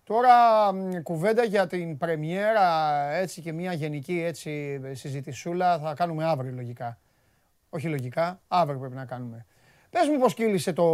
Τώρα 0.04 0.34
κουβέντα 1.02 1.44
για 1.44 1.66
την 1.66 1.98
πρεμιέρα 1.98 2.92
έτσι 3.12 3.40
και 3.40 3.52
μια 3.52 3.72
γενική 3.72 4.22
έτσι 4.22 4.80
συζητησούλα 4.92 5.78
θα 5.78 5.94
κάνουμε 5.94 6.24
αύριο 6.24 6.52
λογικά. 6.52 6.98
Όχι 7.70 7.88
λογικά, 7.88 8.40
αύριο 8.48 8.78
πρέπει 8.78 8.94
να 8.94 9.04
κάνουμε. 9.04 9.46
Πες 9.90 10.08
μου 10.08 10.18
πώς 10.18 10.34
κύλησε 10.34 10.72
το, 10.72 10.86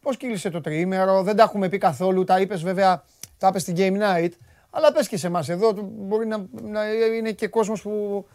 πώς 0.00 0.16
κύλησε 0.16 0.50
το 0.50 0.60
τριήμερο, 0.60 1.22
δεν 1.22 1.36
τα 1.36 1.42
έχουμε 1.42 1.68
πει 1.68 1.78
καθόλου, 1.78 2.24
τα 2.24 2.40
είπες 2.40 2.62
βέβαια, 2.62 3.04
τα 3.38 3.48
είπες 3.48 3.62
στην 3.62 3.74
Game 3.78 4.00
Night, 4.02 4.30
αλλά 4.70 4.92
πες 4.92 5.08
και 5.08 5.16
σε 5.16 5.26
εμάς 5.26 5.48
εδώ, 5.48 5.72
μπορεί 5.82 6.26
να, 6.26 6.46
να 6.62 6.92
είναι 6.92 7.32
και 7.32 7.48
κόσμος 7.48 7.82
που, 7.82 8.26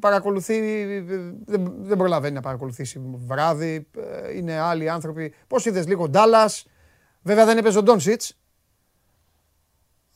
παρακολουθεί, 0.00 0.84
δεν, 1.44 1.74
δεν 1.78 1.96
προλαβαίνει 1.96 2.34
να 2.34 2.40
παρακολουθήσει 2.40 3.00
βράδυ, 3.26 3.86
ε, 3.96 4.36
είναι 4.36 4.58
άλλοι 4.58 4.88
άνθρωποι. 4.88 5.34
Πώς 5.46 5.64
είδες 5.64 5.86
λίγο 5.86 6.08
Ντάλλας, 6.08 6.66
βέβαια 7.22 7.44
δεν 7.44 7.58
έπαιζε 7.58 7.78
ο 7.78 7.82
Ντόνσιτς, 7.82 8.36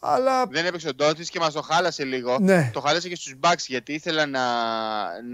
αλλά... 0.01 0.47
Δεν 0.47 0.67
έπαιξε 0.67 0.89
ο 0.89 0.95
Ντόντσιτ 0.95 1.27
και 1.31 1.39
μας 1.39 1.53
το 1.53 1.63
χάλασε 1.63 2.05
λίγο. 2.05 2.39
Ναι. 2.39 2.71
Το 2.73 2.81
χάλασε 2.81 3.09
και 3.09 3.17
στους 3.17 3.35
Bucks 3.41 3.65
γιατί 3.67 3.93
ήθελαν 3.93 4.31
να, 4.31 4.43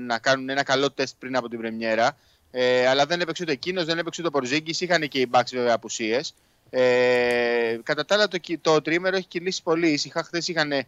να 0.07 0.19
κάνουν 0.19 0.49
ένα 0.49 0.63
καλό 0.63 0.93
τεστ 0.93 1.17
πριν 1.19 1.37
από 1.37 1.49
την 1.49 1.59
Πρεμιέρα. 1.59 2.17
Ε, 2.59 2.87
αλλά 2.87 3.07
δεν 3.07 3.21
έπαιξε 3.21 3.43
ούτε 3.43 3.53
εκείνος, 3.53 3.85
δεν 3.85 3.99
έπαιξε 3.99 4.21
ούτε 4.21 4.29
ο 4.29 4.33
Πορζίγκη. 4.33 4.85
Είχαν 4.85 5.09
και 5.09 5.21
οι 5.21 5.29
Bucks 5.33 5.51
βέβαια 5.51 5.75
απουσίες. 5.75 6.35
Ε, 6.71 7.79
κατά 7.83 8.05
τα 8.05 8.15
άλλα, 8.15 8.29
το, 8.29 8.39
το 8.61 8.83
τρίμερο 8.83 9.17
έχει 9.17 9.27
κυλήσει 9.27 9.63
πολύ 9.63 9.89
ήσυχα. 9.89 10.23
Χθες 10.23 10.49
είχαν 10.49 10.73
ε, 10.73 10.87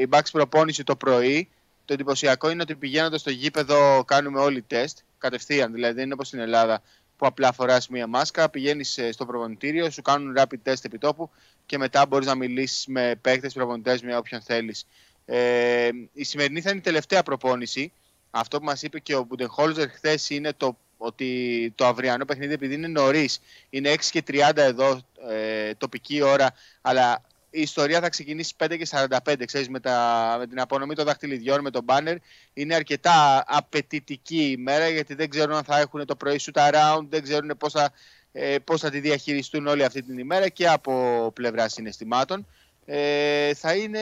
οι 0.00 0.08
Bucks 0.10 0.30
προπόνηση 0.32 0.84
το 0.84 0.96
πρωί. 0.96 1.48
Το 1.84 1.92
εντυπωσιακό 1.92 2.50
είναι 2.50 2.62
ότι 2.62 2.74
πηγαίνοντας 2.74 3.20
στο 3.20 3.30
γήπεδο 3.30 4.04
κάνουμε 4.06 4.40
όλοι 4.40 4.62
τεστ. 4.62 4.98
Κατευθείαν 5.18 5.72
δηλαδή, 5.72 5.94
δεν 5.94 6.04
είναι 6.04 6.14
όπως 6.14 6.26
στην 6.26 6.38
Ελλάδα 6.38 6.82
που 7.16 7.26
απλά 7.26 7.52
φοράς 7.52 7.88
μία 7.88 8.06
μάσκα, 8.06 8.48
πηγαίνεις 8.48 8.98
ε, 8.98 9.12
στο 9.12 9.26
προπονητήριο, 9.26 9.90
σου 9.90 10.02
κάνουν 10.02 10.34
rapid 10.38 10.70
test 10.70 10.84
επιτόπου 10.84 11.30
και 11.66 11.78
μετά 11.78 12.06
μπορείς 12.06 12.26
να 12.26 12.34
μιλήσεις 12.34 12.86
με 12.86 13.14
παίκτες, 13.20 13.52
προπονητές, 13.52 14.02
με 14.02 14.16
όποιον 14.16 14.40
θέλεις. 14.42 14.86
Ε, 15.26 15.88
η 16.12 16.24
σημερινή 16.24 16.60
θα 16.60 16.70
είναι 16.70 16.78
η 16.78 16.82
τελευταία 16.82 17.22
προπόνηση. 17.22 17.92
Αυτό 18.30 18.58
που 18.58 18.64
μας 18.64 18.82
είπε 18.82 18.98
και 18.98 19.14
ο 19.14 19.22
Μπουντεχόλζερ 19.22 19.88
χθες 19.90 20.30
είναι 20.30 20.52
το 20.56 20.76
ότι 20.98 21.72
το 21.74 21.86
αυριανό 21.86 22.24
παιχνίδι, 22.24 22.52
επειδή 22.52 22.74
είναι 22.74 22.88
νωρίς, 22.88 23.40
είναι 23.70 23.92
6 23.92 23.96
και 24.10 24.22
30 24.28 24.56
εδώ 24.56 25.00
ε, 25.28 25.74
τοπική 25.74 26.22
ώρα, 26.22 26.54
αλλά 26.80 27.22
η 27.50 27.60
ιστορία 27.60 28.00
θα 28.00 28.08
ξεκινήσει 28.08 28.54
5 28.58 28.76
και 28.78 28.86
45, 28.90 29.44
ξέρεις, 29.46 29.68
με, 29.68 29.80
τα, 29.80 30.36
με 30.38 30.46
την 30.46 30.60
απονομή 30.60 30.94
των 30.94 31.04
δαχτυλιδιών, 31.04 31.60
με 31.60 31.70
τον 31.70 31.84
μπάνερ. 31.84 32.16
Είναι 32.52 32.74
αρκετά 32.74 33.44
απαιτητική 33.46 34.50
ημέρα, 34.50 34.88
γιατί 34.88 35.14
δεν 35.14 35.30
ξέρουν 35.30 35.54
αν 35.54 35.64
θα 35.64 35.78
έχουν 35.78 36.06
το 36.06 36.16
πρωί 36.16 36.40
shoot 36.40 36.70
around, 36.70 37.06
δεν 37.08 37.22
ξέρουν 37.22 37.56
πώς 37.58 37.72
θα, 37.72 37.92
ε, 38.32 38.56
πώς 38.64 38.80
θα 38.80 38.90
τη 38.90 39.00
διαχειριστούν 39.00 39.66
όλη 39.66 39.84
αυτή 39.84 40.02
την 40.02 40.18
ημέρα 40.18 40.48
και 40.48 40.68
από 40.68 41.30
πλευρά 41.34 41.68
συναισθημάτων. 41.68 42.46
Ε, 42.84 43.54
θα, 43.54 43.74
είναι, 43.74 44.00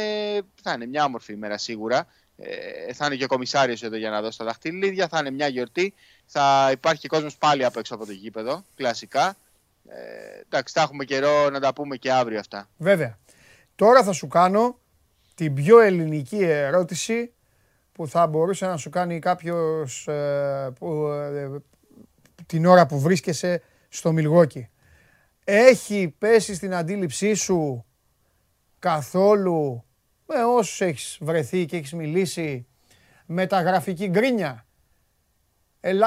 θα 0.62 0.72
είναι 0.72 0.87
μια 0.87 1.04
όμορφη 1.04 1.32
ημέρα 1.32 1.59
σίγουρα. 1.59 2.06
Ε, 2.38 2.92
θα 2.92 3.06
είναι 3.06 3.16
και 3.16 3.24
ο 3.24 3.26
κομισάριος 3.26 3.82
εδώ 3.82 3.96
για 3.96 4.11
να 4.11 4.20
δώσει 4.22 4.38
τα 4.38 4.44
δαχτυλίδια, 4.44 5.09
θα 5.09 5.18
είναι 5.18 5.30
μια 5.30 5.48
γιορτή. 5.48 5.94
Θα 6.26 6.68
υπάρχει 6.72 7.00
και 7.00 7.08
κόσμος 7.08 7.36
πάλι 7.36 7.64
απ' 7.64 7.76
έξω 7.76 7.94
από 7.94 8.06
το 8.06 8.12
γήπεδο, 8.12 8.64
κλασικά. 8.76 9.36
Ε, 9.88 10.40
εντάξει, 10.44 10.74
θα 10.76 10.82
έχουμε 10.82 11.04
καιρό 11.04 11.50
να 11.50 11.60
τα 11.60 11.72
πούμε 11.72 11.96
και 11.96 12.12
αύριο 12.12 12.38
αυτά. 12.38 12.68
Βέβαια. 12.76 13.18
Τώρα 13.74 14.02
θα 14.02 14.12
σου 14.12 14.28
κάνω 14.28 14.78
την 15.34 15.54
πιο 15.54 15.80
ελληνική 15.80 16.42
ερώτηση 16.42 17.32
που 17.92 18.08
θα 18.08 18.26
μπορούσε 18.26 18.66
να 18.66 18.76
σου 18.76 18.90
κάνει 18.90 19.18
κάποιος 19.18 20.08
ε, 20.08 20.72
που, 20.78 21.06
ε, 21.06 21.48
την 22.46 22.66
ώρα 22.66 22.86
που 22.86 23.00
βρίσκεσαι 23.00 23.62
στο 23.88 24.12
Μιλγόκι. 24.12 24.68
Έχει 25.44 26.14
πέσει 26.18 26.54
στην 26.54 26.74
αντίληψή 26.74 27.34
σου 27.34 27.84
καθόλου 28.78 29.84
με 30.26 30.44
όσους 30.44 30.80
έχεις 30.80 31.18
βρεθεί 31.20 31.64
και 31.64 31.76
έχεις 31.76 31.92
μιλήσει 31.92 32.66
μεταγραφική 33.26 34.08
γκρίνια; 34.08 34.65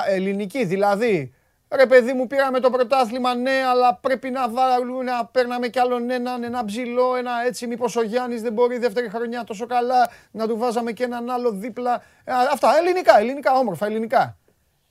Ελληνική 0.07 0.65
δηλαδή 0.65 1.33
Ρε 1.75 1.85
παιδί 1.85 2.13
μου 2.13 2.27
πήραμε 2.27 2.59
το 2.59 2.69
πρωτάθλημα, 2.69 3.35
ναι, 3.35 3.63
αλλά 3.71 3.95
πρέπει 3.95 4.29
να 4.29 4.49
βάλουμε, 4.49 5.03
να 5.03 5.25
παίρναμε 5.25 5.67
κι 5.67 5.79
άλλον 5.79 6.09
έναν, 6.09 6.43
ένα 6.43 6.65
ψηλό, 6.65 7.15
ένα 7.15 7.31
έτσι, 7.45 7.67
μήπως 7.67 7.95
ο 7.95 8.03
Γιάννης 8.03 8.41
δεν 8.41 8.53
μπορεί 8.53 8.77
δεύτερη 8.77 9.09
χρονιά 9.09 9.43
τόσο 9.43 9.65
καλά, 9.65 10.09
να 10.31 10.47
του 10.47 10.57
βάζαμε 10.57 10.91
και 10.91 11.03
έναν 11.03 11.29
άλλο 11.29 11.51
δίπλα. 11.51 12.03
Ε, 12.23 12.31
αυτά, 12.51 12.77
ελληνικά, 12.77 13.19
ελληνικά, 13.19 13.53
όμορφα, 13.53 13.85
ελληνικά. 13.85 14.37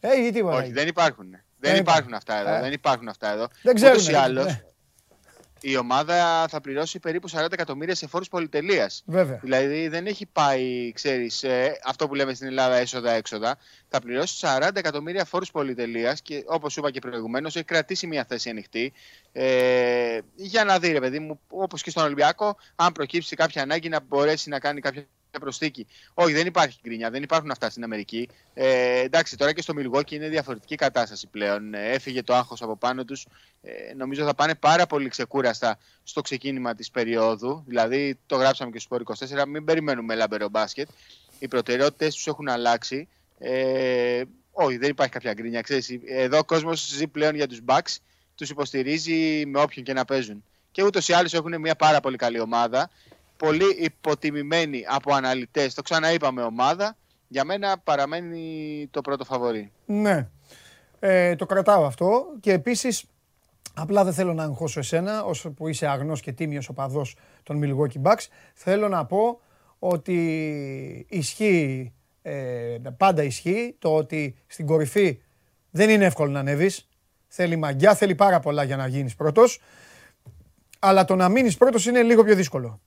Ε, 0.01 0.31
τίποτα. 0.31 0.57
Όχι, 0.57 0.73
δεν 0.73 0.89
υπάρχουν. 0.89 1.27
Δεν, 1.59 1.77
υπάρχουν 1.77 2.15
αυτά 2.15 2.39
εδώ. 2.39 2.55
Ε. 2.55 2.61
Δεν 2.61 2.73
υπάρχουν 2.73 3.09
αυτά 3.09 3.33
εδώ. 3.33 3.47
Δεν 3.63 3.75
ξέρουν. 3.75 4.33
Ναι 4.33 4.63
η 5.61 5.77
ομάδα 5.77 6.49
θα 6.49 6.61
πληρώσει 6.61 6.99
περίπου 6.99 7.29
40 7.31 7.53
εκατομμύρια 7.53 7.95
σε 7.95 8.07
φόρους 8.07 8.29
πολυτελείας. 8.29 9.03
Βέβαια. 9.07 9.39
Δηλαδή 9.43 9.89
δεν 9.89 10.07
έχει 10.07 10.27
πάει, 10.27 10.93
ξέρεις, 10.93 11.43
ε, 11.43 11.79
αυτό 11.85 12.09
που 12.09 12.15
λέμε 12.15 12.35
στην 12.35 12.47
Ελλάδα 12.47 12.77
έσοδα-έξοδα. 12.77 13.57
Θα 13.89 14.01
πληρώσει 14.01 14.37
40 14.47 14.79
εκατομμύρια 14.79 15.25
φόρους 15.25 15.51
πολυτελείας 15.51 16.23
και 16.23 16.45
όπως 16.47 16.77
είπα 16.77 16.91
και 16.91 17.01
προηγουμένως 17.01 17.57
έχει 17.57 17.65
κρατήσει 17.65 18.07
μια 18.07 18.25
θέση 18.25 18.51
ανοιχτή 18.51 18.93
ε, 19.33 20.19
για 20.35 20.65
να 20.65 20.79
δει 20.79 20.93
ρε 20.93 21.01
παιδί 21.01 21.19
μου, 21.19 21.41
όπως 21.49 21.83
και 21.83 21.91
στον 21.91 22.05
Ολυμπιακό, 22.05 22.57
αν 22.77 22.93
προκύψει 22.93 23.37
κάποια 23.37 23.63
ανάγκη 23.63 23.89
να 23.89 24.01
μπορέσει 24.01 24.49
να 24.49 24.59
κάνει 24.59 24.81
κάποια 24.81 25.07
προσθήκη. 25.31 25.87
Όχι, 26.15 26.33
δεν 26.33 26.47
υπάρχει 26.47 26.79
γκρίνια, 26.83 27.11
δεν 27.11 27.23
υπάρχουν 27.23 27.51
αυτά 27.51 27.71
στην 27.71 27.85
Αμερική. 27.85 28.29
Ε, 28.55 28.99
εντάξει, 28.99 29.37
τώρα 29.37 29.53
και 29.53 29.63
στο 29.63 29.75
Μιλγόκι 29.75 30.15
είναι 30.15 30.29
διαφορετική 30.29 30.75
κατάσταση 30.75 31.27
πλέον. 31.27 31.75
Ε, 31.75 31.91
έφυγε 31.91 32.23
το 32.23 32.35
άγχος 32.35 32.63
από 32.63 32.77
πάνω 32.77 33.05
τους. 33.05 33.27
Ε, 33.63 33.95
νομίζω 33.95 34.25
θα 34.25 34.35
πάνε 34.35 34.55
πάρα 34.55 34.87
πολύ 34.87 35.09
ξεκούραστα 35.09 35.79
στο 36.03 36.21
ξεκίνημα 36.21 36.75
της 36.75 36.91
περίοδου. 36.91 37.65
Δηλαδή, 37.67 38.19
το 38.27 38.37
γράψαμε 38.37 38.71
και 38.71 38.79
στο 38.79 38.97
24, 39.19 39.45
μην 39.47 39.65
περιμένουμε 39.65 40.15
λαμπερό 40.15 40.49
μπάσκετ. 40.49 40.89
Οι 41.39 41.49
προτεραιότητες 41.49 42.15
τους 42.15 42.27
έχουν 42.27 42.49
αλλάξει. 42.49 43.09
Ε, 43.39 44.23
όχι, 44.53 44.77
δεν 44.77 44.91
υπάρχει 44.91 45.13
κάποια 45.13 45.33
γκρίνια. 45.33 45.61
Ξέρεις, 45.61 45.91
εδώ 46.07 46.39
ο 46.39 46.45
κόσμος 46.45 46.87
ζει 46.87 47.07
πλέον 47.07 47.35
για 47.35 47.47
τους 47.47 47.61
Bucks, 47.67 47.97
τους 48.35 48.51
υποστηρίζει 48.51 49.47
με 49.47 49.61
όποιον 49.61 49.85
και 49.85 49.93
να 49.93 50.05
παίζουν. 50.05 50.45
Και 50.71 50.85
ούτως 50.85 51.09
ή 51.09 51.13
άλλως 51.13 51.35
έχουν 51.35 51.61
μια 51.61 51.77
πάρα 51.77 52.01
πολύ 52.01 52.17
καλή 52.17 52.41
ομάδα 52.41 52.91
πολύ 53.39 53.77
υποτιμημένη 53.79 54.85
από 54.89 55.15
αναλυτές, 55.15 55.75
το 55.75 55.83
ξαναείπαμε 55.83 56.43
ομάδα, 56.43 56.97
για 57.29 57.45
μένα 57.45 57.79
παραμένει 57.85 58.89
το 58.91 59.01
πρώτο 59.01 59.25
φαβορή. 59.25 59.73
Ναι, 59.87 60.29
ε, 60.99 61.37
το 61.37 61.47
κρατάω 61.47 61.85
αυτό. 61.85 62.27
Και 62.41 62.53
επίσης 62.53 63.05
απλά 63.75 64.05
δεν 64.05 64.13
θέλω 64.13 64.35
να 64.35 64.43
αγχώσω 64.43 64.79
εσένα, 64.79 65.25
όσο 65.25 65.51
που 65.51 65.69
είσαι 65.69 65.87
αγνός 65.87 66.21
και 66.21 66.33
τίμιος 66.33 66.69
οπαδός 66.69 67.17
των 67.43 67.61
Milwaukee 67.65 68.03
Bucks, 68.03 68.27
θέλω 68.55 68.89
να 68.89 69.05
πω 69.07 69.41
ότι 69.79 71.07
ισχύει, 71.09 71.93
ε, 72.23 72.77
πάντα 72.97 73.23
ισχύει, 73.23 73.77
το 73.79 73.95
ότι 73.95 74.37
στην 74.47 74.67
κορυφή 74.67 75.21
δεν 75.71 75.91
είναι 75.91 76.05
εύκολο 76.05 76.31
να 76.31 76.41
ανέβεις, 76.41 76.89
θέλει 77.27 77.57
μαγιά, 77.57 77.95
θέλει 77.95 78.15
πάρα 78.15 78.41
πολλά 78.41 78.63
για 78.63 78.77
να 78.77 78.87
γίνεις 78.87 79.15
πρώτος, 79.15 79.61
αλλά 80.79 81.05
το 81.05 81.17
να 81.17 81.29
μείνεις 81.29 81.57
πρώτος 81.57 81.87
είναι 81.87 82.03
λίγο 82.03 82.25
πιο 82.25 82.35
δύσκολο. 82.35 82.81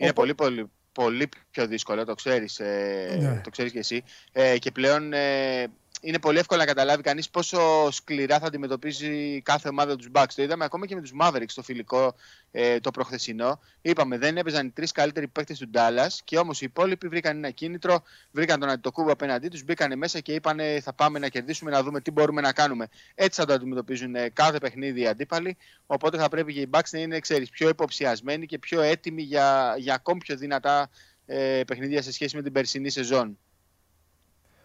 Είναι 0.00 0.12
πολύ, 0.12 0.34
πολύ, 0.34 0.70
πολύ 0.92 1.28
πιο 1.50 1.66
δύσκολο, 1.66 2.04
το 2.04 2.14
ξέρεις, 2.14 2.60
ε, 2.60 3.18
ναι. 3.20 3.40
το 3.44 3.50
ξέρεις 3.50 3.72
και 3.72 3.78
εσύ. 3.78 4.02
Ε, 4.32 4.58
και 4.58 4.70
πλέον 4.70 5.12
ε, 5.12 5.66
είναι 6.00 6.18
πολύ 6.18 6.38
εύκολο 6.38 6.60
να 6.60 6.66
καταλάβει 6.66 7.02
κανείς 7.02 7.30
πόσο 7.30 7.90
σκληρά 7.90 8.38
θα 8.38 8.46
αντιμετωπίζει 8.46 9.40
κάθε 9.40 9.68
ομάδα 9.68 9.96
τους 9.96 10.08
Bucks. 10.12 10.32
Το 10.34 10.42
είδαμε 10.42 10.64
ακόμα 10.64 10.86
και 10.86 10.94
με 10.94 11.00
τους 11.00 11.12
Mavericks 11.20 11.44
στο 11.46 11.62
φιλικό 11.62 12.14
ε, 12.50 12.80
το 12.80 12.90
προχθεσινό. 12.90 13.60
Είπαμε, 13.82 14.18
δεν 14.18 14.36
έπαιζαν 14.36 14.66
οι 14.66 14.70
τρεις 14.70 14.92
καλύτεροι 14.92 15.28
παίκτες 15.28 15.58
του 15.58 15.68
Ντάλλα 15.68 16.10
και 16.24 16.38
όμως 16.38 16.60
οι 16.60 16.64
υπόλοιποι 16.64 17.08
βρήκαν 17.08 17.36
ένα 17.36 17.50
κίνητρο, 17.50 18.02
βρήκαν 18.30 18.60
τον 18.60 18.68
Αντιτοκούμπο 18.68 19.12
απέναντί 19.12 19.48
τους, 19.48 19.64
μπήκαν 19.64 19.98
μέσα 19.98 20.20
και 20.20 20.34
είπαν 20.34 20.58
θα 20.82 20.92
πάμε 20.92 21.18
να 21.18 21.28
κερδίσουμε, 21.28 21.70
να 21.70 21.82
δούμε 21.82 22.00
τι 22.00 22.10
μπορούμε 22.10 22.40
να 22.40 22.52
κάνουμε. 22.52 22.88
Έτσι 23.14 23.40
θα 23.40 23.46
το 23.46 23.52
αντιμετωπίζουν 23.52 24.14
ε, 24.14 24.28
κάθε 24.28 24.58
παιχνίδι 24.58 25.00
οι 25.00 25.06
αντίπαλοι. 25.06 25.56
Οπότε 25.86 26.18
θα 26.18 26.28
πρέπει 26.28 26.52
και 26.52 26.60
οι 26.60 26.68
Bucks 26.70 26.90
να 26.90 26.98
είναι 26.98 27.18
ξέρεις, 27.18 27.50
πιο 27.50 27.68
υποψιασμένοι 27.68 28.46
και 28.46 28.58
πιο 28.58 28.80
έτοιμοι 28.80 29.22
για, 29.22 29.74
για 29.78 29.94
ακόμη 29.94 30.18
πιο 30.18 30.36
δυνατά 30.36 30.90
ε, 31.26 31.62
παιχνίδια 31.66 32.02
σε 32.02 32.12
σχέση 32.12 32.36
με 32.36 32.42
την 32.42 32.52
περσινή 32.52 32.90
σεζόν. 32.90 33.38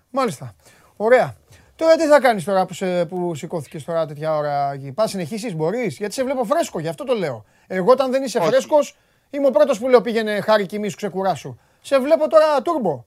Μάλιστα. 0.09 0.55
Ωραία. 0.95 1.35
Τώρα 1.75 1.95
τι 1.95 2.03
θα 2.05 2.19
κάνεις 2.19 2.43
τώρα 2.43 2.65
που, 2.65 2.73
σε, 2.73 3.05
που 3.05 3.35
σηκώθηκες 3.35 3.83
τώρα 3.83 4.05
τέτοια 4.05 4.35
ώρα 4.35 4.71
εκεί. 4.73 4.91
Πας 4.91 5.09
συνεχίσεις, 5.09 5.55
μπορείς; 5.55 5.97
Γιατί 5.97 6.13
σε 6.13 6.23
βλέπω 6.23 6.43
φρέσκο, 6.43 6.79
γι' 6.79 6.87
αυτό 6.87 7.03
το 7.03 7.13
λέω. 7.13 7.45
Εγώ 7.67 7.91
όταν 7.91 8.11
δεν 8.11 8.23
είσαι 8.23 8.41
φρέσκος, 8.41 8.97
είμαι 9.29 9.47
ο 9.47 9.51
πρώτος 9.51 9.79
που 9.79 9.87
λέω 9.87 10.01
πήγαινε 10.01 10.41
χάρη 10.41 10.65
κοιμήσου, 10.65 10.95
ξεκουράσου. 10.95 11.57
Σε 11.81 11.99
βλέπω 11.99 12.29
τώρα 12.29 12.61
τούρμπο. 12.61 13.05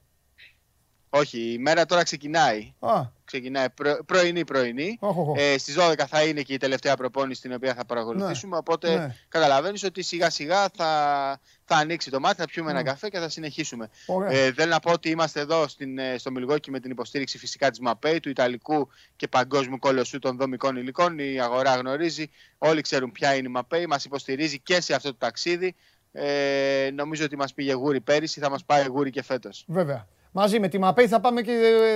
Όχι, 1.11 1.53
η 1.53 1.59
μέρα 1.59 1.87
τώρα 1.87 2.03
ξεκινάει. 2.03 2.73
Α. 2.79 3.17
Ξεκινάει 3.29 3.71
προ, 3.71 3.99
πρωινή 4.07 4.45
πρωινή. 4.45 4.99
Ε, 5.37 5.59
Στις 5.59 5.77
12 5.79 5.95
θα 6.09 6.23
είναι 6.23 6.43
και 6.43 6.53
η 6.53 6.57
τελευταία 6.57 6.97
προπόνηση 6.97 7.41
την 7.41 7.53
οποία 7.53 7.75
θα 7.75 7.85
παρακολουθήσουμε. 7.85 8.53
Ναι. 8.53 8.59
Οπότε 8.59 8.97
ναι. 8.97 9.15
καταλαβαίνεις 9.29 9.85
ότι 9.85 10.03
σιγά 10.03 10.31
σιγά 10.31 10.69
θα, 10.77 11.41
θα 11.65 11.77
ανοίξει 11.77 12.11
το 12.11 12.21
μάτι, 12.21 12.41
θα 12.41 12.47
πιούμε 12.47 12.73
ναι. 12.73 12.79
ένα 12.79 12.89
καφέ 12.89 13.09
και 13.09 13.19
θα 13.19 13.29
συνεχίσουμε. 13.29 13.89
Ε, 14.29 14.53
θέλω 14.53 14.71
να 14.71 14.81
πω 14.81 14.93
ότι 14.93 15.11
είμαστε 15.11 15.41
εδώ 15.41 15.69
στην, 15.69 15.99
ε, 15.99 16.19
στο 16.19 16.31
Μιλγόκι 16.31 16.71
με 16.71 16.81
την 16.81 16.91
υποστήριξη 16.91 17.39
φυσικά 17.39 17.71
της 17.71 17.81
ΜΑΠΕΙ, 17.81 18.21
του 18.21 18.29
Ιταλικού 18.29 18.89
και 19.17 19.29
Παγκόσμιου 19.29 19.79
Κολοσσού 19.79 20.19
των 20.19 20.37
Δομικών 20.37 20.77
Υλικών. 20.77 21.19
Η 21.19 21.41
αγορά 21.41 21.77
γνωρίζει, 21.77 22.31
όλοι 22.59 22.81
ξέρουν 22.81 23.13
ποια 23.13 23.35
είναι 23.35 23.49
η 23.49 23.51
ΜΑΠΕΙ, 23.51 23.87
μας 23.87 24.05
υποστηρίζει 24.05 24.61
και 24.61 24.81
σε 24.81 24.95
αυτό 24.95 25.09
το 25.09 25.17
ταξίδι. 25.19 25.75
Ε, 26.13 26.91
νομίζω 26.95 27.25
ότι 27.25 27.37
μας 27.37 27.55
πήγε 27.55 27.73
γούρι 27.73 28.01
πέρυσι, 28.01 28.41
θα 28.41 28.51
μας 28.51 28.65
πάει 28.65 28.87
γούρι 28.87 29.11
και 29.11 29.23
φέτος. 29.23 29.65
Βέβαια. 29.67 30.09
Μαζί 30.33 30.61
με 30.61 30.69
τη 30.69 30.79
ΜΑΠΕΙ 30.79 31.09
θα 31.09 31.21
πάμε 31.21 31.41
και, 31.41 31.53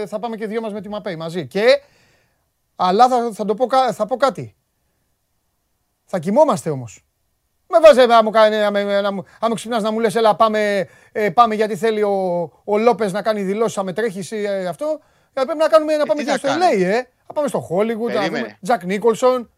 θα 0.09 0.19
πάμε 0.19 0.37
και 0.37 0.47
δύο 0.47 0.61
μας 0.61 0.73
με 0.73 0.81
τη 0.81 0.89
ΜΑΠΕΙ 0.89 1.17
μαζί. 1.17 1.47
Και, 1.47 1.65
αλλά 2.77 3.09
θα, 3.09 3.31
θα, 3.33 3.45
το 3.45 3.55
πω, 3.55 3.67
θα 3.93 4.07
πω 4.07 4.17
κάτι. 4.17 4.57
Θα 6.05 6.19
κοιμόμαστε 6.19 6.71
όμως. 6.71 7.05
Με 7.69 7.79
βάζει 7.81 8.07
να 8.07 8.23
μου, 8.23 8.31
κάνει, 8.31 8.57
να, 8.57 8.71
να, 8.71 9.11
να 9.11 9.49
μου 9.49 9.55
ξυπνάς 9.55 9.83
να 9.83 9.91
μου 9.91 10.01
λες 10.01 10.15
έλα 10.15 10.37
πάμε, 10.37 10.89
ε, 11.13 11.31
πάμε 11.31 11.55
γιατί 11.55 11.77
θέλει 11.77 12.03
ο, 12.03 12.43
ο 12.65 12.79
Λόπες 12.79 13.13
να 13.13 13.23
κάνει 13.23 13.43
δηλώσεις 13.43 13.77
να 13.77 13.83
με 13.83 13.93
τρέχεις 13.93 14.33
ε, 14.33 14.67
αυτό. 14.69 15.01
Ε, 15.33 15.43
πρέπει 15.43 15.59
να, 15.59 15.69
κάνουμε, 15.69 15.97
να 15.97 16.07
πάμε 16.07 16.23
και 16.23 16.37
στο 16.37 16.49
LA, 16.49 16.83
ε. 16.83 16.97
Να 17.27 17.35
πάμε 17.35 17.49
στο 17.49 17.69
Hollywood, 17.71 18.15
να 18.15 18.25
πούμε 18.25 18.59
Τζακ 18.63 18.85
Νίκολσον. 18.85 19.51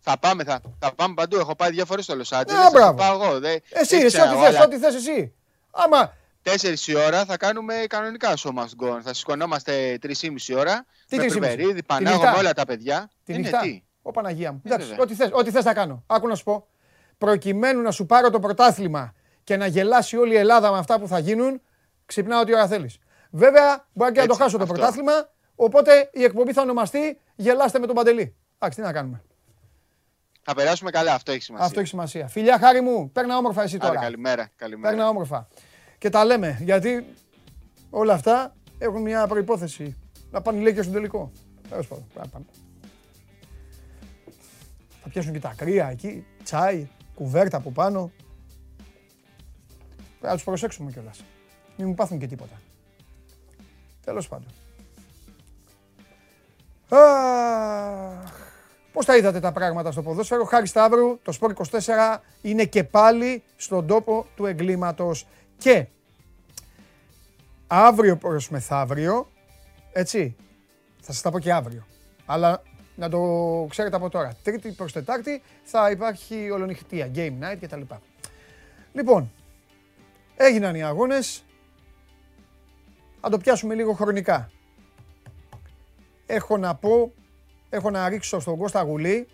Θα 0.00 0.18
πάμε, 0.18 0.44
θα, 0.44 0.60
θα 0.78 0.94
πάμε 0.94 1.14
παντού. 1.14 1.36
Έχω 1.36 1.54
πάει 1.54 1.70
δύο 1.70 1.84
φορές 1.84 2.04
στο 2.04 2.16
Λος 2.16 2.32
Άντζελες. 2.32 2.68
Θα 2.72 2.94
πάω 2.94 3.22
εγώ. 3.22 3.38
Δε, 3.40 3.56
εσύ, 3.68 3.96
εσύ, 3.96 4.20
ό,τι 4.20 4.36
θες, 4.36 4.60
ό,τι 4.60 4.78
θες 4.78 4.94
εσύ. 4.94 5.34
Άμα, 5.70 6.12
4 6.44 6.78
η 6.86 6.94
ώρα 6.94 7.24
θα 7.24 7.36
κάνουμε 7.36 7.74
κανονικά 7.88 8.34
show 8.36 8.50
must 8.50 8.86
go 8.86 8.98
Θα 9.02 9.14
σηκωνόμαστε 9.14 9.98
3,5 10.02 10.10
ώρα. 10.56 10.84
Τι 11.08 11.16
με 11.16 11.24
Περβερίδη, 11.26 11.82
Πανάγο, 11.82 12.22
με 12.22 12.38
όλα 12.38 12.52
τα 12.52 12.64
παιδιά. 12.64 13.10
Τη 13.24 13.38
νυχτά. 13.38 13.60
Τι; 13.60 13.82
Ο 14.02 14.10
Παναγία 14.10 14.52
μου. 14.52 14.62
Εντάξει, 14.64 14.96
ό,τι 14.98 15.14
θες, 15.14 15.28
ό,τι 15.32 15.50
θες 15.50 15.64
θα 15.64 15.74
κάνω. 15.74 16.04
Άκου 16.06 16.28
να 16.28 16.34
σου 16.34 16.44
πω. 16.44 16.66
Προκειμένου 17.18 17.82
να 17.82 17.90
σου 17.90 18.06
πάρω 18.06 18.30
το 18.30 18.40
πρωτάθλημα 18.40 19.14
και 19.44 19.56
να 19.56 19.66
γελάσει 19.66 20.16
όλη 20.16 20.34
η 20.34 20.36
Ελλάδα 20.36 20.70
με 20.70 20.78
αυτά 20.78 21.00
που 21.00 21.08
θα 21.08 21.18
γίνουν, 21.18 21.60
ξυπνάω 22.06 22.40
ό,τι 22.40 22.54
ώρα 22.54 22.66
θέλεις. 22.66 22.98
Βέβαια, 23.30 23.86
μπορεί 23.92 24.12
και 24.12 24.20
να 24.20 24.26
το 24.26 24.34
χάσω 24.34 24.58
το 24.58 24.66
πρωτάθλημα, 24.66 25.30
οπότε 25.54 26.10
η 26.12 26.24
εκπομπή 26.24 26.52
θα 26.52 26.62
ονομαστεί 26.62 27.18
Γελάστε 27.36 27.78
με 27.78 27.86
τον 27.86 27.94
Παντελή. 27.94 28.34
Εντάξει, 28.58 28.78
τι 28.78 28.84
να 28.86 28.92
κάνουμε. 28.92 29.22
Θα 30.42 30.54
περάσουμε 30.54 30.90
καλά, 30.90 31.14
αυτό 31.14 31.32
έχει 31.32 31.42
σημασία. 31.42 31.66
Αυτό 31.66 31.80
έχει 31.80 31.88
σημασία. 31.88 32.28
Φιλιά, 32.28 32.58
χάρη 32.58 32.80
μου, 32.80 33.10
παίρνα 33.10 33.36
όμορφα 33.36 33.62
εσύ 33.62 33.78
τώρα. 33.78 34.00
καλημέρα. 34.00 34.48
καλημέρα. 34.56 34.94
Παίρνα 34.94 35.08
όμορφα 35.08 35.48
και 36.04 36.10
τα 36.10 36.24
λέμε. 36.24 36.58
Γιατί 36.60 37.06
όλα 37.90 38.12
αυτά 38.12 38.54
έχουν 38.78 39.02
μια 39.02 39.26
προπόθεση. 39.26 39.96
Να 40.30 40.40
πάνε 40.40 40.60
λέει 40.60 40.74
και 40.74 40.82
στον 40.82 40.94
τελικό. 40.94 41.32
Τέλος 41.68 41.86
πάντων. 41.86 42.46
Θα 45.02 45.08
πιάσουν 45.08 45.32
και 45.32 45.40
τα 45.40 45.54
κρύα 45.56 45.90
εκεί, 45.90 46.26
τσάι, 46.42 46.88
κουβέρτα 47.14 47.56
από 47.56 47.70
πάνω. 47.70 48.10
Πρέπει 49.96 50.26
να 50.26 50.34
τους 50.34 50.44
προσέξουμε 50.44 50.90
κιόλας. 50.90 51.24
Μην 51.76 51.88
μου 51.88 51.94
πάθουν 51.94 52.18
και 52.18 52.26
τίποτα. 52.26 52.60
Τέλος 54.04 54.28
πάντων. 54.28 54.48
Πώς 58.92 59.04
τα 59.04 59.16
είδατε 59.16 59.40
τα 59.40 59.52
πράγματα 59.52 59.92
στο 59.92 60.02
ποδόσφαιρο, 60.02 60.44
Χάρη 60.44 60.66
Σταύρου, 60.66 61.18
το 61.22 61.32
Σπορ 61.32 61.50
24 61.50 62.18
είναι 62.42 62.64
και 62.64 62.84
πάλι 62.84 63.42
στον 63.56 63.86
τόπο 63.86 64.26
του 64.36 64.46
εγκλήματος. 64.46 65.26
Και 65.58 65.86
αύριο 67.66 68.16
προς 68.16 68.48
μεθαύριο, 68.48 69.30
έτσι, 69.92 70.36
θα 71.00 71.12
σας 71.12 71.22
τα 71.22 71.30
πω 71.30 71.38
και 71.38 71.52
αύριο, 71.52 71.86
αλλά 72.26 72.62
να 72.96 73.08
το 73.08 73.20
ξέρετε 73.70 73.96
από 73.96 74.08
τώρα. 74.08 74.36
Τρίτη 74.42 74.72
προς 74.72 74.92
Τετάρτη 74.92 75.42
θα 75.62 75.90
υπάρχει 75.90 76.50
ολονυχτία, 76.50 77.10
game 77.14 77.32
night 77.40 77.56
κτλ. 77.60 77.80
Λοιπόν, 78.92 79.32
έγιναν 80.36 80.74
οι 80.74 80.82
αγώνες, 80.82 81.44
θα 83.20 83.28
το 83.28 83.38
πιάσουμε 83.38 83.74
λίγο 83.74 83.92
χρονικά. 83.92 84.50
Έχω 86.26 86.56
να 86.56 86.74
πω, 86.74 87.12
έχω 87.70 87.90
να 87.90 88.08
ρίξω 88.08 88.40
στον 88.40 88.56
Κώστα 88.56 88.82
Γουλή 88.82 89.28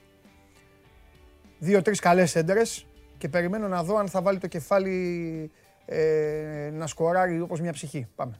δύο-τρεις 1.58 2.00
καλές 2.00 2.36
έντρες 2.36 2.86
και 3.18 3.28
περιμένω 3.28 3.68
να 3.68 3.82
δω 3.82 3.96
αν 3.96 4.08
θα 4.08 4.22
βάλει 4.22 4.38
το 4.38 4.46
κεφάλι 4.46 5.50
ε, 5.92 6.70
να 6.72 6.86
σκοράρει 6.86 7.40
όπως 7.40 7.60
μια 7.60 7.72
ψυχή. 7.72 8.08
Πάμε. 8.14 8.38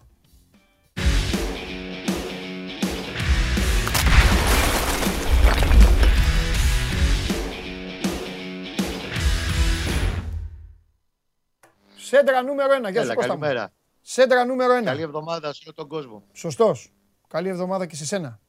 Σέντρα 11.97 12.43
νούμερο 12.43 12.71
1. 12.87 12.91
Γεια 12.91 13.03
σου 13.03 13.15
Κώστα 13.15 13.27
καλημέρα. 13.27 13.73
Σέντρα 14.01 14.45
νούμερο 14.45 14.79
1. 14.81 14.85
Καλή 14.85 15.03
εβδομάδα 15.03 15.53
σε 15.53 15.63
όλο 15.65 15.75
τον 15.75 15.89
κόσμο. 15.89 16.25
Σωστός. 16.33 16.93
Καλή 17.29 17.49
εβδομάδα 17.49 17.87
και 17.87 17.97
σε 17.97 18.07
σένα. 18.07 18.41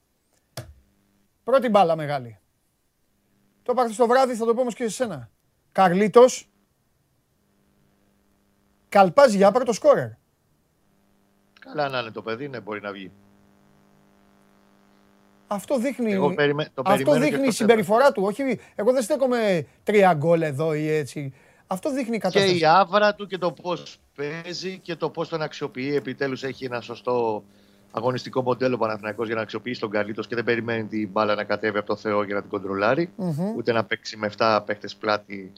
Πρώτη 1.44 1.70
μπάλα 1.70 1.96
μεγάλη. 1.96 2.40
Το 3.64 3.74
πάρτε 3.74 3.94
στο 3.94 4.08
βράδυ, 4.08 4.36
θα 4.36 4.46
το 4.46 4.54
πω 4.54 4.62
όμως 4.62 4.76
και 4.76 4.84
σε 4.84 4.90
σένα. 4.90 5.30
Καρλίτος, 5.72 6.51
καλπάζει 8.92 9.38
για 9.38 9.52
πρώτο 9.52 9.74
σκόρερ. 9.74 10.10
Καλά 11.60 11.90
να 11.90 12.00
είναι 12.00 12.12
το 12.12 12.22
παιδί, 12.22 12.48
ναι, 12.48 12.60
μπορεί 12.60 12.82
να 12.82 12.92
βγει. 12.92 13.12
Αυτό 15.48 15.78
δείχνει, 15.78 16.14
εγώ 16.14 16.34
περιμέ... 16.34 16.70
το 16.74 16.82
αυτό 16.86 17.20
δείχνει 17.20 17.48
η 17.48 17.52
συμπεριφορά 17.52 18.12
του. 18.12 18.24
Όχι, 18.24 18.60
εγώ 18.76 18.92
δεν 18.92 19.02
στέκομαι 19.02 19.68
τρία 19.84 20.14
γκολ 20.14 20.42
εδώ 20.42 20.74
ή 20.74 20.90
έτσι. 20.90 21.34
Αυτό 21.68 21.92
δείχνει 21.92 22.16
η 22.16 22.20
κατάσταση. 22.20 22.54
Και 22.54 22.60
η 22.60 22.66
άβρα 22.66 23.16
του 23.16 23.28
και 23.28 23.38
το 23.38 23.52
πώς 23.52 24.00
παίζει 24.16 24.78
και 24.78 24.96
το 24.96 25.10
πώς 25.10 25.30
τον 25.30 25.42
αξιοποιεί. 25.42 25.94
Επιτέλους 25.96 26.44
έχει 26.44 26.66
ένα 26.66 26.82
σωστό 26.82 27.44
αγωνιστικό 27.92 28.42
μοντέλο 28.42 28.78
Παναθηναϊκός 28.78 29.26
για 29.26 29.36
να 29.36 29.42
αξιοποιήσει 29.42 29.80
τον 29.80 29.90
καλύτερο 29.90 30.28
και 30.28 30.36
δεν 30.36 30.44
περιμένει 30.44 30.86
την 30.86 31.10
μπάλα 31.10 31.36
να 31.36 31.44
κατέβει 31.44 31.78
από 31.78 31.88
το 31.88 31.96
Θεό 31.96 32.24
για 32.24 32.36
να 32.36 32.42
την 32.42 32.50
κοντρολάρει. 32.50 33.10
Mm-hmm. 33.18 33.56
Ούτε 33.58 33.72
να 33.72 33.84
παίξει 33.84 34.18
με 34.18 34.32
7 34.38 34.60
παίχτες 34.66 34.96
πλάτη 34.96 35.52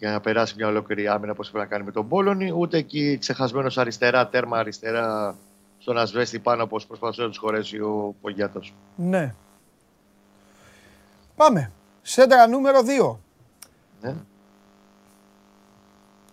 για 0.00 0.10
να 0.10 0.20
περάσει 0.20 0.54
μια 0.56 0.66
ολόκληρη 0.66 1.08
άμυνα 1.08 1.32
όπως 1.32 1.50
πρέπει 1.50 1.64
να 1.64 1.70
κάνει 1.70 1.84
με 1.84 1.90
τον 1.90 2.08
Πόλωνη, 2.08 2.52
ούτε 2.56 2.76
εκεί 2.76 3.18
ξεχασμένος 3.18 3.78
αριστερά, 3.78 4.28
τέρμα 4.28 4.58
αριστερά 4.58 5.36
στον 5.78 5.98
Ασβέστη 5.98 6.38
πάνω 6.38 6.62
όπως 6.62 6.86
προσπαθούσε 6.86 7.22
να 7.22 7.28
τους 7.28 7.38
χωρέσει 7.38 7.80
ο 7.80 8.14
Πογιάτος. 8.20 8.74
Ναι. 8.96 9.34
Πάμε. 11.36 11.72
Σέντρα 12.02 12.46
νούμερο 12.46 12.78
2. 13.02 13.16
Ναι. 14.00 14.14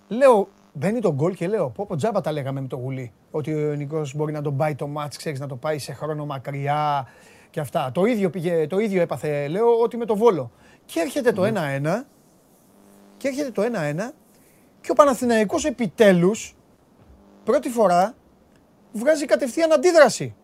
Λέω, 0.07 0.47
μπαίνει 0.73 0.99
το 0.99 1.13
γκολ 1.13 1.33
και 1.33 1.47
λέω, 1.47 1.69
πω 1.69 1.85
πω 1.85 1.95
τζάμπα 1.95 2.21
τα 2.21 2.31
λέγαμε 2.31 2.61
με 2.61 2.67
το 2.67 2.75
γουλί. 2.75 3.11
Ότι 3.31 3.53
ο 3.53 3.73
Νικό 3.73 4.01
μπορεί 4.15 4.31
να 4.31 4.41
τον 4.41 4.57
πάει 4.57 4.75
το 4.75 4.87
μάτς, 4.87 5.17
ξέρεις, 5.17 5.39
να 5.39 5.47
το 5.47 5.55
πάει 5.55 5.79
σε 5.79 5.93
χρόνο 5.93 6.25
μακριά 6.25 7.07
και 7.49 7.59
αυτά. 7.59 7.91
Το 7.93 8.05
ίδιο, 8.05 8.29
πήγε, 8.29 8.67
το 8.67 8.79
ίδιο 8.79 9.01
έπαθε, 9.01 9.47
λέω, 9.47 9.79
ότι 9.79 9.97
με 9.97 10.05
το 10.05 10.15
Βόλο. 10.15 10.51
Και 10.85 10.99
έρχεται 10.99 11.31
το 11.31 11.43
1-1 11.43 12.05
και 13.17 13.27
έρχεται 13.27 13.51
το 13.51 13.61
1-1 13.61 14.11
και 14.81 14.91
ο 14.91 14.93
Παναθηναϊκός 14.93 15.65
επιτέλους 15.65 16.55
πρώτη 17.43 17.69
φορά 17.69 18.15
βγάζει 18.91 19.25
κατευθείαν 19.25 19.71
αντίδραση. 19.71 20.35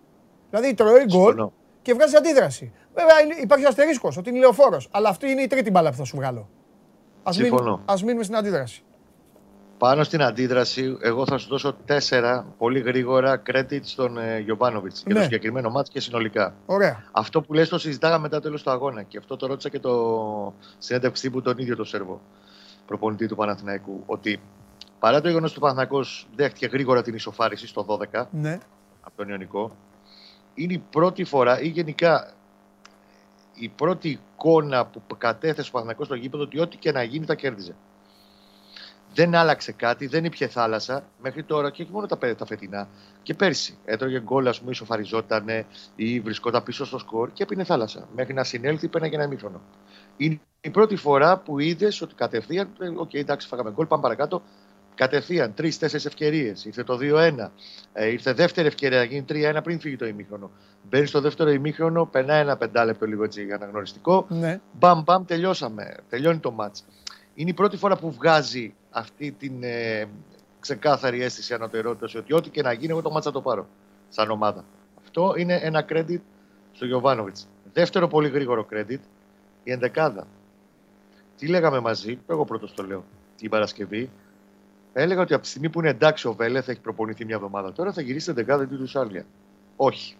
Δηλαδή 0.49 0.73
τρώει 0.73 1.05
γκολ 1.05 1.47
και 1.81 1.93
βγάζει 1.93 2.15
αντίδραση. 2.15 2.71
Βέβαια 2.93 3.41
υπάρχει 3.41 3.65
αστερίσκος 3.65 4.17
ότι 4.17 4.29
είναι 4.29 4.39
λεωφόρος. 4.39 4.87
Αλλά 4.91 5.09
αυτή 5.09 5.29
είναι 5.29 5.41
η 5.41 5.47
τρίτη 5.47 5.71
μπάλα 5.71 5.89
που 5.89 5.95
θα 5.95 6.03
σου 6.03 6.15
βγάλω. 6.15 6.49
Α 7.85 7.93
μείνουμε 8.03 8.23
στην 8.23 8.35
αντίδραση. 8.35 8.83
Πάνω 9.77 10.03
στην 10.03 10.21
αντίδραση, 10.21 10.97
εγώ 11.01 11.25
θα 11.25 11.37
σου 11.37 11.47
δώσω 11.49 11.73
τέσσερα 11.85 12.53
πολύ 12.57 12.79
γρήγορα 12.79 13.41
credit 13.51 13.79
στον 13.81 14.17
ε, 14.17 14.39
Γιωβάνοβιτς 14.39 15.03
για 15.05 15.13
το 15.13 15.17
Ναι. 15.19 15.23
συγκεκριμένο 15.25 15.69
μάτς 15.69 15.89
και 15.89 15.99
συνολικά. 15.99 16.55
Ωραία. 16.65 17.03
Αυτό 17.11 17.41
που 17.41 17.53
λες 17.53 17.69
το 17.69 17.77
συζητάγαμε 17.77 18.21
μετά 18.21 18.35
το 18.35 18.41
τέλος 18.41 18.63
του 18.63 18.71
αγώνα 18.71 19.03
και 19.03 19.17
αυτό 19.17 19.35
το 19.35 19.47
ρώτησα 19.47 19.69
και 19.69 19.79
το 19.79 20.53
συνέντευξη 20.77 21.29
που 21.29 21.41
τον 21.41 21.57
ίδιο 21.57 21.75
το 21.75 21.83
Σέρβο, 21.83 22.21
προπονητή 22.85 23.27
του 23.27 23.35
Παναθηναϊκού. 23.35 24.03
Ότι 24.05 24.41
παρά 24.99 25.21
το 25.21 25.27
γεγονός 25.27 25.49
ότι 25.49 25.59
ο 25.59 25.61
Παναθηναϊκός 25.61 26.27
δέχτηκε 26.35 26.65
γρήγορα 26.65 27.01
την 27.01 27.13
ισοφάριση 27.15 27.67
στο 27.67 27.85
12 28.13 28.25
Ναι. 28.31 28.57
από 29.01 29.17
τον 29.17 29.29
Ιωνικό, 29.29 29.75
είναι 30.53 30.73
η 30.73 30.83
πρώτη 30.89 31.23
φορά 31.23 31.61
ή 31.61 31.67
γενικά 31.67 32.33
η 33.53 33.69
πρώτη 33.69 34.09
εικόνα 34.09 34.85
που 34.85 35.17
κατέθεσε 35.17 35.67
ο 35.67 35.71
Παναθηναϊκός 35.71 36.05
στο 36.05 36.15
γήπεδο 36.15 36.43
ότι 36.43 36.59
ό,τι 36.59 36.77
και 36.77 36.91
να 36.91 37.03
γίνει 37.03 37.25
θα 37.25 37.35
κέρδιζε. 37.35 37.75
Δεν 39.15 39.35
άλλαξε 39.35 39.71
κάτι, 39.71 40.07
δεν 40.07 40.25
ήπια 40.25 40.47
θάλασσα 40.47 41.03
μέχρι 41.21 41.43
τώρα 41.43 41.69
και 41.71 41.81
όχι 41.81 41.91
μόνο 41.91 42.05
τα, 42.05 42.17
πέ- 42.17 42.37
τα 42.37 42.45
φετινά. 42.45 42.87
Και 43.23 43.33
πέρσι 43.33 43.77
έτρωγε 43.85 44.19
γκολ, 44.21 44.47
ας 44.47 44.59
πούμε, 44.59 44.71
ισοφαριζόταν 44.71 45.45
ή 45.95 46.19
βρισκόταν 46.19 46.63
πίσω 46.63 46.85
στο 46.85 46.97
σκορ 46.97 47.31
και 47.33 47.43
έπινε 47.43 47.63
θάλασσα. 47.63 48.07
Μέχρι 48.15 48.33
να 48.33 48.43
συνέλθει, 48.43 48.87
πέρναγε 48.87 49.15
ένα 49.15 49.23
ημίχρονο. 49.23 49.61
Είναι 50.17 50.39
η 50.61 50.69
πρώτη 50.69 50.95
φορά 50.95 51.37
που 51.37 51.59
είδες 51.59 52.01
ότι 52.01 52.15
κατευθείαν, 52.15 52.69
ε, 52.79 52.87
οκ, 52.95 53.13
εντάξει, 53.13 53.47
φάγαμε 53.47 53.71
γκολ, 53.71 53.85
πάμε 53.85 54.01
παρακάτω. 54.01 54.41
Κατευθείαν 54.95 55.53
τρει-τέσσερι 55.53 56.03
ευκαιρίες. 56.05 56.65
Ήρθε 56.65 56.83
το 56.83 56.97
2-1. 56.97 57.51
Ε, 57.93 58.07
ήρθε 58.07 58.33
δεύτερη 58.33 58.67
ευκαιρία 58.67 58.97
να 58.97 59.03
γίνει 59.03 59.25
3-1 59.29 59.59
πριν 59.63 59.79
φύγει 59.79 59.95
το 59.95 60.05
ημίχρονο. 60.05 60.51
Μπαίνει 60.89 61.05
στο 61.05 61.21
δεύτερο 61.21 61.49
ημίχρονο, 61.49 62.05
περνάει 62.05 62.41
ένα 62.41 62.57
πεντάλεπτο 62.57 63.05
λίγο 63.05 63.23
έτσι 63.23 63.51
αναγνωριστικό. 63.51 64.25
Ναι. 64.29 64.59
Μπαμ, 64.71 65.01
μπαμ, 65.03 65.25
τελειώσαμε. 65.25 65.95
Τελειώνει 66.09 66.39
το 66.39 66.51
μάτς. 66.51 66.85
Είναι 67.33 67.49
η 67.49 67.53
πρώτη 67.53 67.77
φορά 67.77 67.97
που 67.97 68.11
βγάζει 68.11 68.73
αυτή 68.89 69.31
την 69.31 69.63
ε, 69.63 70.07
ξεκάθαρη 70.59 71.21
αίσθηση 71.23 71.53
ανωτερότητας 71.53 72.15
ότι 72.15 72.33
ό,τι 72.33 72.49
και 72.49 72.61
να 72.61 72.73
γίνει, 72.73 72.91
εγώ 72.91 73.01
το 73.01 73.11
μάτσα 73.11 73.31
το 73.31 73.41
πάρω. 73.41 73.67
Σαν 74.09 74.31
ομάδα. 74.31 74.65
Αυτό 75.01 75.33
είναι 75.37 75.59
ένα 75.63 75.85
credit 75.89 76.19
στο 76.71 76.85
Γιωβάνοβιτς. 76.85 77.47
Δεύτερο 77.73 78.07
πολύ 78.07 78.29
γρήγορο 78.29 78.65
credit, 78.71 78.99
η 79.63 79.71
ενδεκάδα. 79.71 80.27
Τι 81.37 81.47
λέγαμε 81.47 81.79
μαζί, 81.79 82.19
εγώ 82.27 82.45
πρώτος 82.45 82.73
το 82.73 82.83
λέω, 82.83 83.05
την 83.37 83.49
Παρασκευή. 83.49 84.09
Έλεγα 84.93 85.21
ότι 85.21 85.33
από 85.33 85.43
τη 85.43 85.49
στιγμή 85.49 85.69
που 85.69 85.79
είναι 85.79 85.89
εντάξει 85.89 86.27
ο 86.27 86.33
Βέλε 86.33 86.61
θα 86.61 86.71
έχει 86.71 86.79
προπονηθεί 86.79 87.25
μια 87.25 87.35
εβδομάδα. 87.35 87.71
Τώρα 87.71 87.93
θα 87.93 88.01
γυρίσει 88.01 88.25
την 88.25 88.35
δεκάδα 88.35 88.67
του 88.67 88.87
Σάρλια. 88.87 89.25
Όχι. 89.75 90.15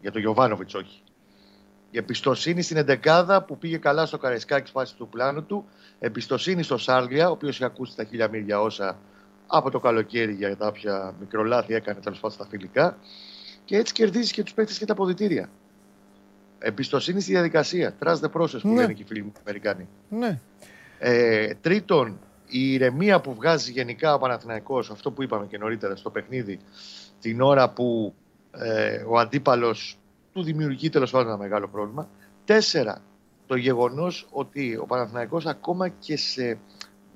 Για 0.00 0.12
τον 0.12 0.20
Γιωβάνοβιτς, 0.20 0.74
όχι. 0.74 1.02
Η 1.90 1.98
εμπιστοσύνη 1.98 2.62
στην 2.62 2.76
εντεκάδα 2.76 3.42
που 3.42 3.58
πήγε 3.58 3.76
καλά 3.76 4.06
στο 4.06 4.18
Καραϊσκάκη 4.18 4.70
φάση 4.70 4.96
του 4.96 5.08
πλάνου 5.08 5.44
του. 5.44 5.64
Εμπιστοσύνη 5.98 6.62
στο 6.62 6.78
Σάρλια, 6.78 7.28
ο 7.28 7.32
οποίος 7.32 7.54
είχε 7.54 7.64
ακούσει 7.64 7.96
τα 7.96 8.04
χίλια 8.04 8.28
μίλια 8.28 8.60
όσα 8.60 8.98
από 9.46 9.70
το 9.70 9.80
καλοκαίρι 9.80 10.32
για 10.32 10.54
κάποια 10.54 11.14
μικρολάθη 11.20 11.74
έκανε 11.74 12.00
τέλος 12.00 12.20
πάντων 12.20 12.36
στα 12.36 12.46
φιλικά. 12.46 12.98
Και 13.64 13.76
έτσι 13.76 13.92
κερδίζει 13.92 14.32
και 14.32 14.42
τους 14.42 14.54
παίκτες 14.54 14.78
και 14.78 14.84
τα 14.84 14.92
αποδητήρια. 14.92 15.50
Εμπιστοσύνη 16.62 17.20
στη 17.20 17.32
διαδικασία. 17.32 17.94
Trust 18.04 18.16
the 18.20 18.30
process 18.40 18.60
που 18.60 18.68
Ναι. 18.68 18.74
λένε 18.74 18.92
και 18.92 19.02
οι 19.02 19.06
φίλοι 19.06 19.22
μου 19.22 19.32
οι 19.36 19.38
Αμερικάνοι. 19.40 19.88
Ναι. 20.08 20.40
Ε, 20.98 21.54
τρίτον, 21.60 22.18
η 22.46 22.72
ηρεμία 22.72 23.20
που 23.20 23.34
βγάζει 23.34 23.72
γενικά 23.72 24.14
ο 24.14 24.18
Παναθηναϊκός, 24.18 24.90
αυτό 24.90 25.10
που 25.10 25.22
είπαμε 25.22 25.46
και 25.46 25.58
νωρίτερα 25.58 25.96
στο 25.96 26.10
παιχνίδι, 26.10 26.58
την 27.20 27.40
ώρα 27.40 27.70
που 27.70 28.14
ε, 28.50 29.04
ο 29.08 29.18
αντίπαλος 29.18 29.98
του 30.32 30.42
δημιουργεί 30.42 30.88
τέλος 30.88 31.10
πάντων 31.10 31.26
ένα 31.28 31.36
μεγάλο 31.36 31.68
πρόβλημα. 31.68 32.08
Τέσσερα, 32.44 33.02
το 33.46 33.56
γεγονός 33.56 34.28
ότι 34.30 34.76
ο 34.76 34.86
Παναθηναϊκός 34.86 35.46
ακόμα 35.46 35.88
και 35.88 36.16
σε 36.16 36.58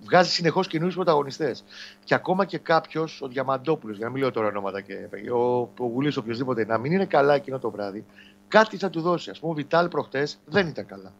βγάζει 0.04 0.30
συνεχώς 0.30 0.66
καινούριους 0.66 0.94
πρωταγωνιστές. 0.94 1.64
Και 2.04 2.14
ακόμα 2.14 2.44
και 2.44 2.58
κάποιος, 2.58 3.20
ο 3.22 3.28
Διαμαντόπουλος, 3.28 3.96
για 3.96 4.06
να 4.06 4.12
μην 4.12 4.20
λέω 4.20 4.30
τώρα 4.30 4.46
ονόματα 4.46 4.80
και 4.80 4.94
ο, 5.32 5.60
ο 5.60 5.86
Γουλής, 5.86 6.16
οποιοδήποτε, 6.16 6.66
να 6.66 6.78
μην 6.78 6.92
είναι 6.92 7.06
καλά 7.06 7.34
εκείνο 7.34 7.58
το 7.58 7.70
βράδυ, 7.70 8.04
κάτι 8.48 8.76
θα 8.76 8.90
του 8.90 9.00
δώσει. 9.00 9.30
Α 9.30 9.34
πούμε, 9.40 9.52
ο 9.52 9.54
Βιτάλ 9.54 9.88
προχτές 9.88 10.38
δεν 10.44 10.66
ήταν 10.66 10.86
καλά. 10.86 11.12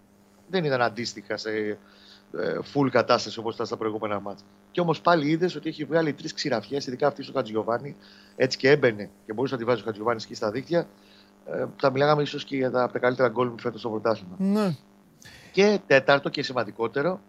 Δεν 0.49 0.65
ήταν 0.65 0.83
αντίστοιχα 0.83 1.37
σε 1.37 1.51
ε, 2.33 2.59
full 2.75 2.89
κατάσταση 2.91 3.39
όπως 3.39 3.55
ήταν 3.55 3.67
στα 3.67 3.77
προηγούμενα 3.77 4.21
μάτια. 4.21 4.47
Και 4.71 4.81
όμως 4.81 5.01
πάλι 5.01 5.29
είδες 5.29 5.55
ότι 5.55 5.69
έχει 5.69 5.85
βγάλει 5.85 6.13
τρεις 6.13 6.33
ξηραφιές, 6.33 6.87
ειδικά 6.87 7.07
αυτή 7.07 7.23
στο 7.23 7.33
Χατζιωβάνι, 7.33 7.97
έτσι 8.37 8.59
και 8.59 8.71
έμπαινε 8.71 9.11
και 9.27 9.33
μπορούσε 9.33 9.55
να 9.55 9.61
τη 9.61 9.67
βάζει 9.67 9.81
ο 9.81 9.85
Χατζιωβάνι 9.85 10.21
εκεί 10.25 10.35
στα 10.35 10.51
δίκτυα. 10.51 10.89
Ε, 11.47 11.67
θα 11.77 11.91
μιλάγαμε 11.91 12.23
ίσως 12.23 12.45
και 12.45 12.57
για 12.57 12.71
τα, 12.71 12.83
από 12.83 12.93
τα 12.93 12.99
καλύτερα 12.99 13.29
γκολ 13.29 13.49
που 13.49 13.59
φέτος 13.59 13.81
στο 13.81 13.89
πρωτάθλημα. 13.89 14.37
Ναι. 14.39 14.77
Και 15.53 15.81
τέταρτο 15.87 16.29
και 16.29 16.43
σημαντικότερο, 16.43 17.21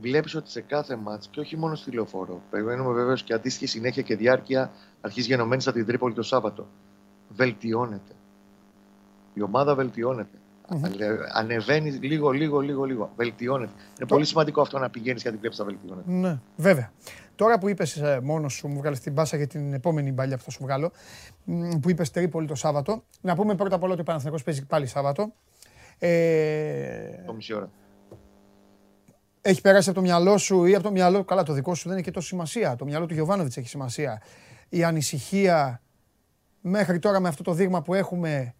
βλέπεις 0.00 0.34
ότι 0.34 0.50
σε 0.50 0.60
κάθε 0.60 0.96
μάτς 0.96 1.28
και 1.28 1.40
όχι 1.40 1.56
μόνο 1.56 1.74
στη 1.74 1.90
λεωφόρο, 1.90 2.42
περιμένουμε 2.50 2.92
βέβαιω 2.92 3.14
και 3.14 3.34
αντίστοιχη 3.34 3.66
συνέχεια 3.66 4.02
και 4.02 4.16
διάρκεια 4.16 4.72
αρχής 5.00 5.26
γενομένης 5.26 5.66
από 5.66 5.76
την 5.76 5.86
Τρίπολη 5.86 6.14
το 6.14 6.22
Σάββατο. 6.22 6.68
Βελτιώνεται. 7.28 8.12
Η 9.38 9.42
ομάδα 9.42 9.74
βελτιώνεται. 9.74 10.38
Μμμ. 10.70 10.84
Ανε- 10.84 10.98
Ανεβαίνεις 11.32 11.98
λίγο, 12.00 12.30
λίγο, 12.30 12.60
λίγο, 12.60 12.84
λίγο. 12.84 13.12
Βελτιώνεται. 13.16 13.72
Είναι 13.98 14.08
πολύ 14.08 14.24
σημαντικό 14.24 14.60
αυτό 14.60 14.78
να 14.78 14.90
πηγαίνεις 14.90 15.22
και 15.22 15.26
να 15.28 15.32
την 15.32 15.40
βλέπεις 15.40 15.58
να 15.58 15.64
βελτιώνεται. 15.64 16.10
Ναι, 16.12 16.40
βέβαια. 16.56 16.92
Τώρα 17.34 17.58
που 17.58 17.68
είπες 17.68 18.02
μόνος 18.22 18.52
σου, 18.52 18.68
μου 18.68 18.78
βγάλες 18.78 19.00
την 19.00 19.12
μπάσα 19.12 19.36
για 19.36 19.46
την 19.46 19.72
επόμενη 19.72 20.12
μπαλιά 20.12 20.36
που 20.36 20.42
θα 20.42 20.50
σου 20.50 20.58
βγάλω, 20.62 20.90
μ, 21.44 21.68
που 21.80 21.90
είπες 21.90 22.10
Τρίπολη 22.10 22.46
το 22.46 22.54
Σάββατο. 22.54 23.04
Να 23.20 23.34
πούμε 23.34 23.54
πρώτα 23.54 23.74
απ' 23.74 23.82
όλα 23.82 23.92
ότι 23.92 24.00
ο 24.00 24.04
Παναθηναϊκός 24.04 24.42
παίζει 24.42 24.66
πάλι 24.66 24.86
Σάββατο. 24.86 25.32
Ε, 25.98 27.22
Το 27.26 27.32
μισή 27.32 27.54
ώρα. 27.54 27.70
έχει 29.40 29.60
περάσει 29.60 29.88
από 29.90 29.98
το 29.98 30.04
μυαλό 30.04 30.38
σου 30.38 30.64
ή 30.64 30.74
από 30.74 30.82
το 30.84 30.90
μυαλό. 30.90 31.24
Καλά, 31.24 31.42
το 31.42 31.52
δικό 31.52 31.74
σου 31.74 31.88
δεν 31.88 31.96
έχει 31.96 32.06
και 32.06 32.10
τόσο 32.12 32.26
σημασία. 32.26 32.76
Το 32.76 32.84
μυαλό 32.84 33.06
του 33.06 33.14
Γιωβάνοβιτς 33.14 33.56
έχει 33.56 33.68
σημασία. 33.68 34.22
Η 34.68 34.84
ανησυχία 34.84 35.82
μέχρι 36.60 36.98
τώρα 36.98 37.20
με 37.20 37.28
αυτό 37.28 37.42
το 37.42 37.52
δείγμα 37.52 37.82
που 37.82 37.94
έχουμε, 37.94 38.54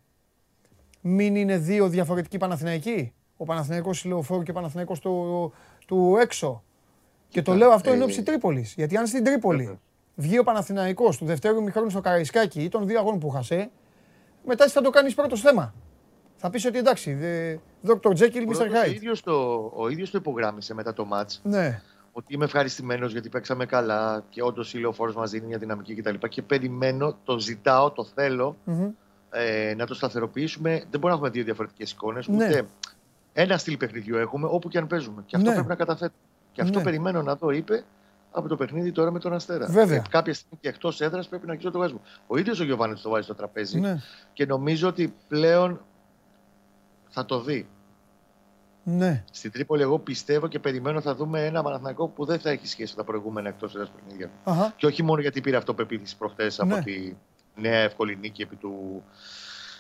μην 1.09 1.37
είναι 1.37 1.57
δύο 1.59 1.89
διαφορετικοί 1.89 2.37
Παναθηναϊκοί; 2.39 3.13
Ο 3.37 3.45
Παναθηναϊκός 3.45 4.05
Λεωφόρου 4.05 4.43
και 4.43 4.51
ο 4.51 4.55
Παναθηναϊκός 4.55 4.99
του, 5.01 5.53
του 5.87 6.17
έξω. 6.21 6.63
Και 7.29 7.43
το 7.43 7.53
Κοίτα, 7.53 7.65
λέω 7.65 7.75
αυτό 7.75 7.91
ε, 7.91 7.95
εν 7.95 8.03
ώψη 8.03 8.23
Τρίπολης. 8.23 8.75
Γιατί 8.77 8.97
αν 8.97 9.07
στην 9.07 9.25
Τρίπολη 9.25 9.63
Βέβαια. 9.63 9.79
βγει 10.15 10.39
ο 10.39 10.43
Παναθηναϊκός 10.45 11.17
του 11.19 11.25
δευτέρου 11.25 11.63
μηχρόνου 11.63 11.91
στο 11.91 12.01
Καραϊσκάκι 12.01 12.63
ή 12.63 12.69
των 12.69 12.87
δύο 12.87 12.99
αγώνων 12.99 13.19
που 13.19 13.29
χασέ, 13.31 13.71
μετά 14.47 14.65
εσύ 14.65 14.73
θα 14.73 14.81
το 14.81 14.91
κάνεις 14.91 15.15
πρώτος 15.15 15.41
θέμα. 15.41 15.75
Θα 16.37 16.51
πεις 16.51 16.65
ότι 16.65 16.79
εντάξει, 16.79 17.13
δε- 17.15 17.57
Dr. 17.87 18.11
Jekyll, 18.11 18.43
Mr. 18.43 18.45
Πρώτος, 18.47 18.59
Ο 18.59 18.65
Hyde. 18.85 18.95
ίδιος 18.95 19.21
το, 19.23 19.33
ο 19.77 19.89
ίδιος 19.89 20.11
το 20.11 20.19
υπογράμμισε 20.19 20.75
μετά 20.75 20.93
το 20.93 21.05
μάτς 21.05 21.41
Ναι, 21.45 21.83
ότι 22.13 22.35
είμαι 22.35 22.45
ευχαριστημένος 22.45 23.13
γιατί 23.13 23.29
παίξαμε 23.29 23.67
καλά 23.67 24.25
και 24.29 24.43
όντως 24.43 24.75
η 24.75 24.79
λεωφόρος 24.79 25.15
μας 25.15 25.31
δίνει 25.31 25.47
μια 25.47 25.59
δυναμική 25.59 25.95
κτλ. 25.95 26.15
Και, 26.15 26.29
και 26.29 26.43
περιμένω, 26.43 27.17
το 27.25 27.39
ζητάω, 27.39 27.91
το 27.91 28.05
θέλω 28.05 28.57
Μμμ. 28.65 28.89
Ε, 29.31 29.75
να 29.77 29.87
το 29.87 29.95
σταθεροποιήσουμε. 29.95 30.71
Δεν 30.71 30.81
μπορούμε 30.91 31.09
να 31.09 31.15
έχουμε 31.15 31.29
δύο 31.31 31.45
διαφορετικές 31.45 31.91
εικόνες. 31.91 32.27
Ναι. 32.29 32.47
Ούτε 32.47 32.67
ένα 33.33 33.59
στυλ 33.59 33.77
παιχνιδιού 33.77 34.17
έχουμε 34.17 34.49
όπου 34.51 34.69
και 34.69 34.79
αν 34.79 34.87
παίζουμε. 34.87 35.23
Και 35.27 35.37
αυτό 35.37 35.49
Ναι. 35.49 35.55
πρέπει 35.55 35.69
να 35.69 35.75
καταθέτουμε. 35.75 36.19
Και 36.53 36.63
αυτό 36.63 36.79
Ναι. 36.79 36.85
περιμένω 36.85 37.23
να 37.23 37.35
δω, 37.37 37.51
είπε 37.51 37.85
από 38.31 38.49
το 38.49 38.57
παιχνίδι 38.57 38.93
τώρα 38.93 39.11
με 39.11 39.19
τον 39.19 39.33
Αστέρα. 39.33 39.67
Βέβαια. 39.67 39.97
Ε, 39.97 40.03
κάποια 40.11 40.35
στιγμή 40.35 40.59
και 40.61 40.69
εκτός 40.69 41.01
έδρας 41.01 41.29
πρέπει 41.29 41.47
να 41.47 41.53
αρχίσω 41.53 41.71
το 41.71 41.79
βγάζουμε. 41.79 42.01
Ο 42.27 42.39
ίδιος 42.39 42.61
ο 42.61 42.65
Γιωβάνης 42.65 43.01
το 43.01 43.11
βάζει 43.11 43.25
στο 43.25 43.35
τραπέζι 43.35 43.81
ναι, 43.81 44.01
και 44.33 44.47
νομίζω 44.47 44.89
ότι 44.89 45.15
πλέον 45.29 45.81
θα 47.09 47.25
το 47.25 47.41
δει. 47.41 47.69
ναι. 48.83 49.25
Στην 49.33 49.51
Τρίπολη, 49.53 49.83
εγώ 49.83 49.99
πιστεύω 49.99 50.47
και 50.49 50.59
περιμένω 50.59 51.01
θα 51.01 51.15
δούμε 51.15 51.47
ένα 51.47 51.63
Παναθηναϊκό 51.63 52.09
που 52.09 52.25
δεν 52.25 52.39
θα 52.39 52.51
έχει 52.51 52.67
σχέση 52.67 52.91
με 52.97 53.03
τα 53.03 53.05
προηγούμενα 53.11 53.49
εκτός 53.49 53.75
έδρας 53.75 53.91
παιχνίδια. 53.91 54.31
Αχα. 54.45 54.73
Και 54.77 54.87
όχι 54.87 55.03
μόνο 55.03 55.21
γιατί 55.21 55.41
πήρε 55.41 55.57
αυτοπεποίθηση 55.57 56.17
προχθέ 56.17 56.45
Ναι. 56.65 56.75
από 56.75 56.85
τη 56.85 57.15
νέα 57.61 57.79
εύκολη 57.79 58.17
νίκη 58.17 58.43
επί 58.43 58.57
του 58.57 59.03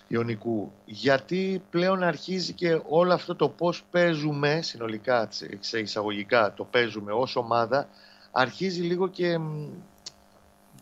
Ιωνικού. 0.09 0.73
Γιατί 0.85 1.63
πλέον 1.71 2.03
αρχίζει 2.03 2.53
και 2.53 2.81
όλο 2.89 3.13
αυτό 3.15 3.35
το 3.37 3.49
πώς 3.49 3.85
παίζουμε 3.91 4.61
συνολικά, 4.63 5.27
σε- 5.31 5.57
σε 5.61 5.79
εισαγωγικά 5.79 6.53
το 6.55 6.65
παίζουμε 6.65 7.13
ως 7.13 7.37
ομάδα, 7.37 7.89
αρχίζει 8.33 8.81
λίγο 8.83 9.09
και 9.09 9.39
μ, 9.39 9.69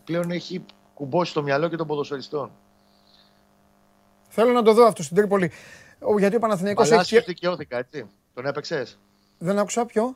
πλέον 0.03 0.31
έχει 0.31 0.65
κουμπώσει 0.93 1.33
το 1.33 1.43
μυαλό 1.43 1.67
και 1.67 1.75
των 1.75 1.87
ποδοσφαιριστών. 1.87 2.51
Θέλω 4.29 4.51
να 4.51 4.61
το 4.63 4.73
δω 4.73 4.85
αυτό 4.85 5.03
στην 5.03 5.15
Τρίπολη. 5.15 5.51
Ο- 5.99 6.19
Γιατί 6.19 6.35
ο 6.35 6.39
Παναθηναϊκός 6.39 6.89
Παλάσιος 6.89 7.21
έχει... 7.21 7.31
δικαιώθηκα, 7.33 7.77
έτσι. 7.77 8.05
Τον 8.33 8.45
έπαιξες; 8.45 8.99
Δεν 9.37 9.59
άκουσα 9.59 9.85
ποιο. 9.85 10.15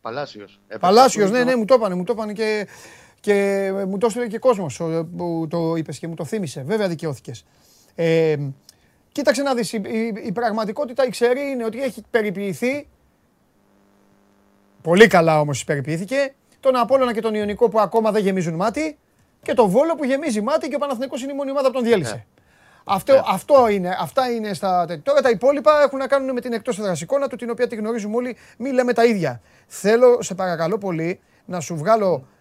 Παλάσιος. 0.00 0.60
Παλάσιος, 0.80 1.30
ναι, 1.30 1.44
ναι, 1.44 1.56
μου 1.56 1.64
το 1.64 1.74
είπανε, 1.74 1.94
μου 1.94 2.04
το 2.04 2.12
είπανε 2.12 2.32
και, 2.32 2.66
και 3.20 3.70
μου 3.88 3.98
το 3.98 4.06
έστειλε 4.06 4.26
και 4.26 4.38
κόσμος 4.38 4.80
ο- 4.80 5.08
που 5.16 5.46
το 5.50 5.74
είπες 5.76 5.98
και 5.98 6.08
μου 6.08 6.14
το 6.14 6.24
θύμισε. 6.24 6.62
Βέβαια 6.66 6.88
δικαιώθηκες. 6.88 7.44
Ε, 7.94 8.36
κοίταξε 9.12 9.42
να 9.42 9.54
δεις, 9.54 9.72
η, 9.72 9.80
η- 9.84 10.22
η 10.26 10.32
πραγματικότητα 10.32 11.06
η 11.06 11.08
ξερή 11.10 11.40
είναι 11.50 11.64
ότι 11.64 11.82
έχει 11.82 12.02
περιποιηθεί, 12.10 12.88
πολύ 14.82 15.06
καλά 15.06 15.40
όμως 15.40 15.64
περιποιήθηκε, 15.64 16.34
τον 16.60 16.76
Απόλλωνα 16.76 17.12
και 17.12 17.20
τον 17.20 17.34
Ιωνικό 17.34 17.68
που 17.68 17.80
ακόμα 17.80 18.10
δεν 18.10 18.22
γεμίζουν 18.22 18.54
μάτι 18.54 18.98
και 19.42 19.54
το 19.54 19.68
Βόλο 19.68 19.94
που 19.94 20.04
γεμίζει 20.04 20.40
μάτι 20.40 20.68
και 20.68 20.74
ο 20.74 20.78
Παναθηναϊκός 20.78 21.22
είναι 21.22 21.32
η 21.32 21.34
μόνη 21.36 21.50
ομάδα 21.50 21.66
που 21.66 21.72
τον 21.74 21.84
διέλυσε. 21.84 22.14
Ναι. 22.14 22.24
Αυτό, 22.84 23.12
Ναι. 23.12 23.20
αυτό 23.26 23.68
είναι, 23.68 23.96
αυτά 24.00 24.30
είναι 24.30 24.54
στα 24.54 24.84
τέτοια. 24.86 25.02
Τώρα 25.02 25.20
τα 25.20 25.30
υπόλοιπα 25.30 25.82
έχουν 25.82 25.98
να 25.98 26.06
κάνουν 26.06 26.32
με 26.32 26.40
την 26.40 26.52
εκτός 26.52 26.78
έδρας 26.78 27.00
εικόνα 27.00 27.28
του, 27.28 27.36
την 27.36 27.50
οποία 27.50 27.66
τη 27.68 27.76
γνωρίζουμε 27.76 28.16
όλοι, 28.16 28.36
μη 28.58 28.70
λέμε 28.70 28.92
τα 28.92 29.04
ίδια. 29.04 29.40
Θέλω, 29.66 30.22
σε 30.22 30.34
παρακαλώ 30.34 30.78
πολύ, 30.78 31.20
να 31.44 31.60
σου 31.60 31.76
βγάλω 31.76 32.14
ε, 32.14 32.37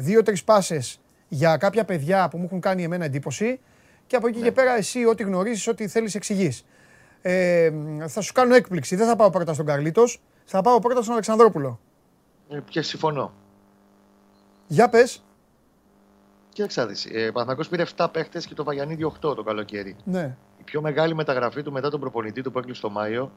δύο-τρεις 0.00 0.44
πάσες 0.44 1.00
για 1.28 1.56
κάποια 1.56 1.84
παιδιά 1.84 2.28
που 2.28 2.38
μου 2.38 2.44
έχουν 2.44 2.60
κάνει 2.60 2.82
εμένα 2.82 3.04
εντύπωση 3.04 3.60
και 4.06 4.16
από 4.16 4.26
εκεί 4.28 4.38
Ναι. 4.38 4.44
και 4.44 4.52
πέρα 4.52 4.76
εσύ 4.76 5.04
ό,τι 5.06 5.22
γνωρίζεις, 5.22 5.68
ό,τι 5.68 5.88
θέλεις 5.88 6.14
εξηγείς. 6.14 6.64
Ε, 7.22 7.72
θα 8.06 8.20
σου 8.20 8.32
κάνω 8.32 8.54
έκπληξη. 8.54 8.96
Δεν 8.96 9.06
θα 9.06 9.16
πάω 9.16 9.30
πρώτα 9.30 9.52
στον 9.54 9.66
Καρλίτος, 9.66 10.20
θα 10.44 10.60
πάω 10.62 10.78
πρώτα 10.78 11.00
στον 11.00 11.12
Αλεξανδρόπουλο. 11.12 11.80
Ε, 12.50 12.58
Και 12.68 12.82
συμφωνώ. 12.82 13.32
Για 14.66 14.88
πες. 14.88 15.22
Κοίταξε 16.52 16.80
να 16.80 16.86
δεις. 16.86 17.04
Ε, 17.06 17.26
Ο 17.28 17.32
Παναθηναϊκός 17.32 17.68
πήρε 17.68 17.82
7 17.96 18.08
παίχτες 18.12 18.46
και 18.46 18.54
το 18.54 18.64
Βαγιανίδη 18.64 19.04
8 19.04 19.34
το 19.34 19.42
καλοκαίρι. 19.42 19.96
Ναι. 20.04 20.36
Η 20.58 20.62
πιο 20.64 20.80
μεγάλη 20.80 21.14
μεταγραφή 21.14 21.62
του 21.62 21.72
μετά 21.72 21.90
τον 21.90 22.00
προπονητή 22.00 22.42
του 22.42 22.50
που 22.52 22.58
έκλεισε 22.58 22.80
το 22.80 22.90
Μάιο 22.90 23.32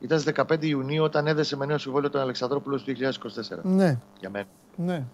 ήταν 0.00 0.20
στις 0.20 0.32
15 0.36 0.62
Ιουνίου 0.66 1.02
όταν 1.04 1.26
έδεσε 1.26 1.56
με 1.56 1.66
νέο 1.66 1.78
συμβόλαιο 1.78 2.10
τον 2.10 2.20
Αλεξανδρόπουλο 2.20 2.78
στο 2.78 2.92
2024. 2.92 3.62
Ναι. 3.62 3.98
Για 4.20 4.30
μένα. 4.30 4.46
Ναι. 4.76 5.04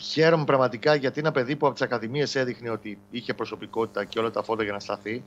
Χαίρομαι 0.00 0.44
πραγματικά 0.44 0.94
γιατί 0.94 1.18
είναι 1.18 1.28
ένα 1.28 1.36
παιδί 1.36 1.56
που 1.56 1.66
από 1.66 1.74
τις 1.74 1.84
ακαδημίες 1.84 2.34
έδειχνε 2.34 2.70
ότι 2.70 2.98
είχε 3.10 3.34
προσωπικότητα 3.34 4.04
και 4.04 4.18
όλα 4.18 4.30
τα 4.30 4.42
φώτα 4.42 4.62
για 4.62 4.72
να 4.72 4.78
σταθεί. 4.78 5.24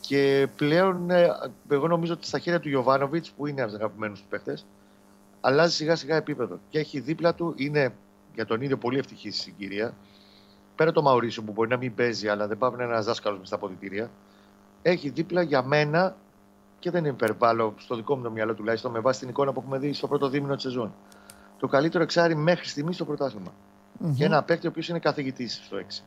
Και 0.00 0.48
πλέον, 0.56 1.10
ε, 1.10 1.28
εγώ 1.68 1.86
νομίζω 1.86 2.12
ότι 2.12 2.26
στα 2.26 2.38
χέρια 2.38 2.60
του 2.60 2.68
Ιωβάνοβιτς, 2.68 3.30
που 3.30 3.46
είναι 3.46 3.60
ένας 3.60 3.74
αγαπημένος 3.74 4.20
του 4.20 4.26
παίχτε, 4.28 4.58
αλλάζει 5.40 5.74
σιγά 5.74 5.96
σιγά 5.96 6.16
επίπεδο. 6.16 6.58
Και 6.68 6.78
έχει 6.78 7.00
δίπλα 7.00 7.34
του, 7.34 7.54
είναι 7.56 7.94
για 8.34 8.46
τον 8.46 8.60
ίδιο 8.60 8.76
πολύ 8.76 8.98
ευτυχής 8.98 9.36
συγκυρία. 9.36 9.94
Πέρα 10.74 10.92
το 10.92 11.02
Μαουρίσιο 11.02 11.42
που 11.42 11.52
μπορεί 11.52 11.68
να 11.68 11.76
μην 11.76 11.94
παίζει, 11.94 12.28
αλλά 12.28 12.46
δεν 12.46 12.58
πάει 12.58 12.70
να 12.70 12.82
είναι 12.82 12.92
ένας 12.92 13.04
δάσκαλος 13.04 13.38
μες 13.38 13.46
στα 13.46 13.56
αποδητήρια. 13.56 14.10
Έχει 14.82 15.08
δίπλα 15.08 15.42
για 15.42 15.62
μένα, 15.62 16.16
και 16.78 16.90
δεν 16.90 17.04
υπερβάλλω 17.04 17.74
στο 17.78 17.96
δικό 17.96 18.16
μου 18.16 18.22
το 18.22 18.30
μυαλό 18.30 18.54
τουλάχιστον, 18.54 18.90
με 18.90 19.00
βάση 19.00 19.20
την 19.20 19.28
εικόνα 19.28 19.52
που 19.52 19.60
έχουμε 19.60 19.78
δει 19.78 19.92
στο 19.92 20.08
πρώτο 20.08 20.28
δίμηνο 20.28 20.54
της 20.54 20.62
σεζόν. 20.62 20.94
Το 21.58 21.66
καλύτερο 21.66 22.02
εξάρι 22.02 22.34
μέχρι 22.34 22.68
στιγμής 22.68 22.94
στο 22.94 23.04
πρωτάθλημα. 23.04 23.52
Μμμ. 24.02 24.14
Και 24.14 24.24
ένα 24.24 24.42
παίκτη 24.42 24.66
ο 24.66 24.70
οποίος 24.70 24.88
είναι 24.88 24.98
καθηγητής 24.98 25.60
στο 25.64 25.76
6. 25.76 26.02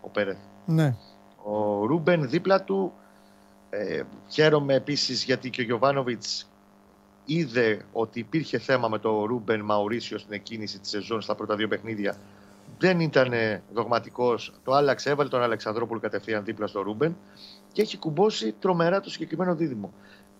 Ο 0.00 0.08
Πέρεθ. 0.08 0.38
Ναι. 0.66 0.96
Ο 1.42 1.84
Ρούμπεν 1.84 2.28
δίπλα 2.28 2.62
του. 2.62 2.92
Ε, 3.70 4.02
χαίρομαι 4.28 4.74
επίσης 4.74 5.24
γιατί 5.24 5.50
και 5.50 5.60
ο 5.60 5.64
Γιοβάνοβιτς 5.64 6.50
είδε 7.24 7.84
ότι 7.92 8.18
υπήρχε 8.18 8.58
θέμα 8.58 8.88
με 8.88 8.98
το 8.98 9.24
Ρούμπεν 9.24 9.60
Μαουρίσιο 9.60 10.18
στην 10.18 10.32
εκκίνηση 10.32 10.78
της 10.78 10.90
σεζόν 10.90 11.20
στα 11.20 11.34
πρώτα 11.34 11.56
δύο 11.56 11.68
παιχνίδια. 11.68 12.16
Δεν 12.78 13.00
ήταν 13.00 13.32
δογματικός. 13.72 14.52
Το 14.64 14.72
άλλαξε, 14.72 15.10
έβαλε 15.10 15.28
τον 15.28 15.42
Αλεξανδρόπουλο 15.42 16.00
κατευθείαν 16.00 16.44
δίπλα 16.44 16.66
στο 16.66 16.80
Ρούμπεν 16.80 17.16
και 17.72 17.82
έχει 17.82 17.98
κουμπώσει 17.98 18.54
τρομερά 18.58 19.00
το 19.00 19.10
συγκεκριμένο 19.10 19.54
δίδυμο. 19.54 19.92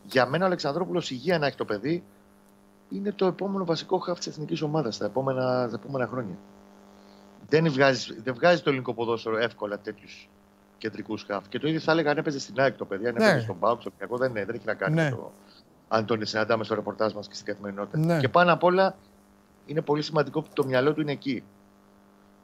Για 0.04 0.26
μένα 0.26 0.44
ο 0.44 0.46
Αλεξανδρόπουλος 0.46 1.10
υγεία 1.10 1.38
να 1.38 1.46
έχει 1.46 1.56
το 1.56 1.64
παιδί 1.64 2.04
είναι 2.88 3.12
το 3.12 3.26
επόμενο 3.26 3.64
βασικό 3.64 3.98
χαφ 3.98 4.18
της 4.18 4.26
εθνικής 4.26 4.62
ομάδας 4.62 4.98
τα 4.98 5.04
επόμενα, 5.04 5.68
τα 5.68 5.80
επόμενα 5.82 6.06
χρόνια. 6.06 6.36
Δεν 7.48 7.70
βγάζεις, 7.72 8.14
δεν 8.22 8.34
βγάζεις 8.34 8.60
το 8.62 8.68
ελληνικό 8.70 8.94
ποδόσφαιρο 8.94 9.36
εύκολα 9.38 9.78
τέτοιους 9.78 10.28
κεντρικούς 10.78 11.22
χάφ. 11.22 11.48
Και 11.48 11.58
το 11.58 11.68
ίδιο 11.68 11.80
θα 11.80 11.92
έλεγα 11.92 12.10
αν 12.10 12.16
έπαιζες 12.18 12.42
στην 12.42 12.60
ΑΕΚ 12.60 12.76
το 12.76 12.84
παιδί, 12.84 13.06
αν 13.06 13.14
Ναι. 13.18 13.24
έπαιζες 13.24 13.42
στον 13.42 13.58
Πάουκ, 13.58 13.80
στο 13.80 13.90
Πιακό, 13.90 14.16
δεν, 14.16 14.32
δεν 14.32 14.48
έχει 14.48 14.64
να 14.64 14.74
κάνει 14.74 14.94
Ναι. 14.94 15.02
με 15.04 15.10
το 15.10 15.32
αν 15.88 16.04
τον 16.06 16.26
συναντάμε 16.26 16.64
στο 16.64 16.74
ρεπορτάζ 16.74 17.12
μας 17.12 17.28
και 17.28 17.34
στην 17.34 17.46
καθημερινότητα. 17.46 17.98
Ναι. 17.98 18.18
Και 18.18 18.28
πάνω 18.28 18.52
απ' 18.52 18.62
όλα 18.64 18.96
είναι 19.66 19.80
πολύ 19.80 20.02
σημαντικό 20.02 20.42
που 20.42 20.48
το 20.52 20.64
μυαλό 20.64 20.94
του 20.94 21.00
είναι 21.00 21.12
εκεί. 21.12 21.42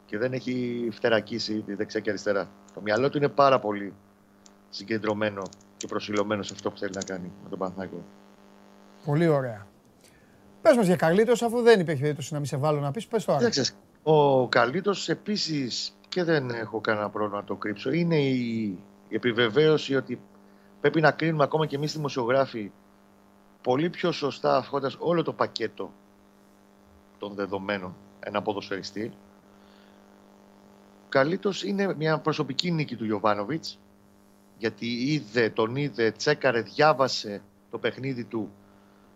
Και 0.07 0.19
δεν 0.19 0.33
έχει 0.33 0.89
φτερακίσει 0.93 1.61
τη 1.61 1.75
δεξιά 1.75 2.01
και 2.01 2.11
αριστερά. 2.11 2.49
Το 2.75 2.81
μυαλό 2.81 3.11
του 3.11 3.17
είναι 3.17 3.29
πάρα 3.29 3.59
πολύ 3.59 3.93
συγκεντρωμένο 4.71 5.43
και 5.77 5.87
προσιλωμένο 5.87 6.43
σε 6.43 6.53
αυτό 6.55 6.71
που 6.71 6.79
θέλει 6.79 6.93
να 6.95 7.03
κάνει 7.03 7.33
με 7.43 7.49
τον 7.49 7.59
Παναθηναϊκό. 7.59 8.05
Πολύ 9.05 9.29
ωραία. 9.29 9.67
Πες 10.63 10.77
μας 10.77 10.87
για 10.87 10.97
Καρλίτος, 10.97 11.43
αφού 11.43 11.63
δεν 11.63 11.81
υπήρχε 11.81 12.01
περίπτωση 12.01 12.33
να 12.33 12.39
μην 12.39 12.49
σε 12.49 12.57
βάλω 12.57 12.81
να 12.81 12.91
πεις, 12.91 13.07
πες 13.07 13.25
τώρα. 13.25 13.39
Κοίταξε, 13.39 13.73
ο 14.07 14.49
Καλίτος 14.49 15.09
επίσης 15.09 15.97
και 16.09 16.25
δεν 16.25 16.51
έχω 16.51 16.81
κανένα 16.81 17.11
πρόβλημα 17.11 17.41
να 17.41 17.45
το 17.45 17.57
κρύψω. 17.57 17.93
Είναι 17.93 18.17
η, 18.17 18.63
η 19.09 19.15
επιβεβαίωση 19.15 19.97
ότι 19.97 20.21
πρέπει 20.81 21.01
να 21.01 21.11
κρίνουμε 21.11 21.45
ακόμα 21.45 21.67
και 21.67 21.77
εμείς 21.77 21.93
δημοσιογράφοι 21.93 22.73
πολύ 23.63 23.91
πιο 23.91 24.13
σωστά 24.13 24.57
αφήνοντας 24.57 24.97
όλο 24.99 25.23
το 25.23 25.33
πακέτο 25.33 25.93
των 27.19 27.35
δεδομένων 27.35 27.95
ένα 28.21 28.43
ποδοσφαιριστή. 28.43 29.13
Ο 31.05 31.09
Καλίτος 31.09 31.63
είναι 31.63 31.95
μια 31.95 32.19
προσωπική 32.19 32.71
νίκη 32.71 32.97
του 32.97 33.05
Ιωβάνοβιτς 33.05 33.79
γιατί 34.59 34.87
είδε, 34.87 35.51
τον 35.51 35.77
είδε, 35.77 36.11
τσέκαρε, 36.11 36.61
διάβασε 36.61 37.43
το 37.71 37.79
παιχνίδι 37.79 38.25
του 38.25 38.51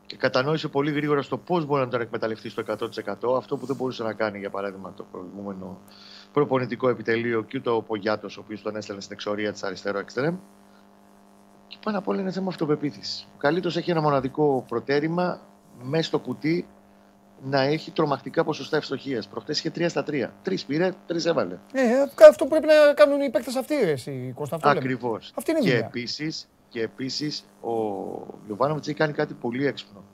και 0.08 0.16
κατανόησε 0.16 0.68
πολύ 0.68 0.90
γρήγορα 0.90 1.22
στο 1.22 1.38
πώς 1.38 1.64
μπορεί 1.64 1.82
να 1.82 1.88
τον 1.88 2.00
εκμεταλλευτεί 2.00 2.48
στο 2.48 2.62
100%. 2.66 3.36
Αυτό 3.36 3.56
που 3.56 3.66
δεν 3.66 3.76
μπορούσε 3.76 4.02
να 4.02 4.12
κάνει, 4.12 4.38
για 4.38 4.50
παράδειγμα, 4.50 4.92
το 4.96 5.06
προηγούμενο 5.12 5.80
προπονητικό 6.32 6.88
επιτελείο 6.88 7.42
και 7.42 7.58
ούτε 7.58 7.70
ο 7.70 7.82
Πογιάτος, 7.82 8.36
ο 8.36 8.40
οποίος 8.44 8.62
τον 8.62 8.76
έστελνε 8.76 9.00
στην 9.00 9.12
εξορία 9.14 9.52
της 9.52 9.62
αριστερό 9.62 9.98
εξτρέμ. 9.98 10.36
Και 11.66 11.76
πάνω 11.84 11.98
απ' 11.98 12.08
όλα 12.08 12.20
είναι 12.20 12.30
θέμα 12.30 12.48
αυτοπεποίθησης. 12.48 13.28
Ο 13.34 13.38
Καλίτο 13.38 13.68
έχει 13.68 13.90
ένα 13.90 14.00
μοναδικό 14.00 14.64
προτέρημα 14.68 15.40
μέσα 15.82 16.02
στο 16.02 16.18
κουτί 16.18 16.66
να 17.42 17.60
έχει 17.60 17.90
τρομακτικά 17.90 18.44
ποσοστά 18.44 18.76
ευστοχίας. 18.76 19.28
Προχτές 19.28 19.58
είχε 19.58 19.70
3 19.70 19.88
στα 19.88 20.02
3. 20.02 20.30
Τρεις 20.42 20.64
πήρε, 20.64 20.92
τρεις 21.06 21.26
έβαλε. 21.26 21.58
Ε, 21.72 21.82
αυτό 22.28 22.46
πρέπει 22.46 22.66
να 22.66 22.94
κάνουν 22.94 23.20
οι 23.20 23.30
παίκτες 23.30 23.56
αυτοί, 23.56 23.74
ρε, 23.84 23.90
εσύ, 23.90 24.32
Κώστα. 24.34 24.56
Αυτό 24.56 24.68
λέμε. 24.68 24.80
Ακριβώς. 24.80 25.32
Αυτή 25.34 25.50
είναι 25.50 25.60
η 25.60 25.62
Και 25.62 25.70
δουλειά. 25.70 25.88
Επίσης, 26.72 26.80
και 26.80 26.82
επίσης 26.82 27.44
ο 27.60 27.72
Γιωβάνοβιτς 28.46 28.88
έχει 28.88 28.96
κάνει 28.96 29.12
κάτι 29.12 29.34
πολύ 29.34 29.66
έξυπνο. 29.66 30.04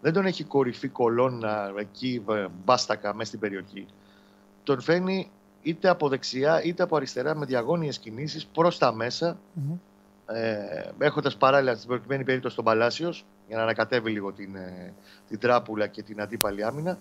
Δεν 0.00 0.12
τον 0.12 0.26
έχει 0.26 0.44
κορυφή 0.44 0.88
κολόνα 0.88 1.72
εκεί 1.78 2.24
ε, 2.28 2.46
μπάστακα 2.64 3.14
μέσα 3.14 3.28
στην 3.28 3.40
περιοχή. 3.40 3.86
Τον 4.62 4.80
φέρνει 4.80 5.30
είτε 5.62 5.88
από 5.88 6.08
δεξιά 6.08 6.62
είτε 6.62 6.82
από 6.82 6.96
αριστερά 6.96 7.34
με 7.34 7.46
διαγώνιες 7.46 7.98
κινήσεις 7.98 8.46
προς 8.46 8.78
τα 8.78 8.92
μέσα 8.92 9.38
Μμμ. 9.52 9.78
ε, 10.26 10.92
έχοντας 10.98 11.36
παράλληλα 11.36 11.74
στην 11.74 11.88
προκειμένη 11.88 12.24
περίπτωση 12.24 12.56
τον 12.56 12.64
Παλάσιος 12.64 13.24
για 13.48 13.56
να 13.56 13.62
ανακατεύει 13.62 14.10
λίγο 14.10 14.32
την, 14.32 14.56
ε, 14.56 14.94
την 15.28 15.38
τράπουλα 15.38 15.86
και 15.86 16.02
την 16.02 16.20
αντίπαλη 16.20 16.64
άμυνα 16.64 16.98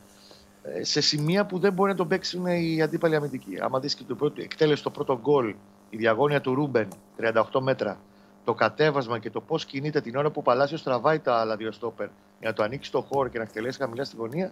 ε, 0.63 0.84
σε 0.84 1.02
σημεία 1.02 1.46
που 1.46 1.60
δεν 1.60 1.74
μπορεί 1.74 1.92
να 1.92 1.98
τον 1.98 2.08
παίξουν 2.08 2.46
οι 2.46 2.82
αντίπαλοι 2.82 3.16
αμυντικοί. 3.16 3.58
Άμα 3.62 3.80
δεις 3.80 3.96
και 3.96 4.04
το 4.08 4.16
πρώτο, 4.16 4.42
εκτέλεσε 4.42 4.84
το 4.84 4.89
πρώτο 4.89 5.20
γκολ, 5.22 5.56
η 5.89 5.98
διαγώνια 5.98 6.42
του 6.42 6.54
Ρούμπεν, 6.54 6.88
38 7.20 7.60
μέτρα, 7.62 8.00
το 8.44 8.54
κατέβασμα 8.54 9.20
και 9.20 9.30
το 9.30 9.42
πώς 9.42 9.66
κινείται 9.66 10.02
την 10.02 10.16
ώρα 10.16 10.32
που 10.32 10.40
ο 10.40 10.42
Παλάσιος 10.42 10.84
τραβάει 10.84 11.20
τα 11.20 11.36
άλλα 11.36 11.56
δύο 11.56 11.72
στόπερ 11.72 12.08
για 12.40 12.50
να 12.50 12.54
το 12.54 12.64
ανοίξει 12.64 12.92
το 12.92 13.02
χώρο 13.02 13.30
και 13.30 13.38
να 13.38 13.44
εκτελέσει 13.44 13.80
χαμηλά 13.80 14.04
στη 14.04 14.16
γωνία, 14.16 14.52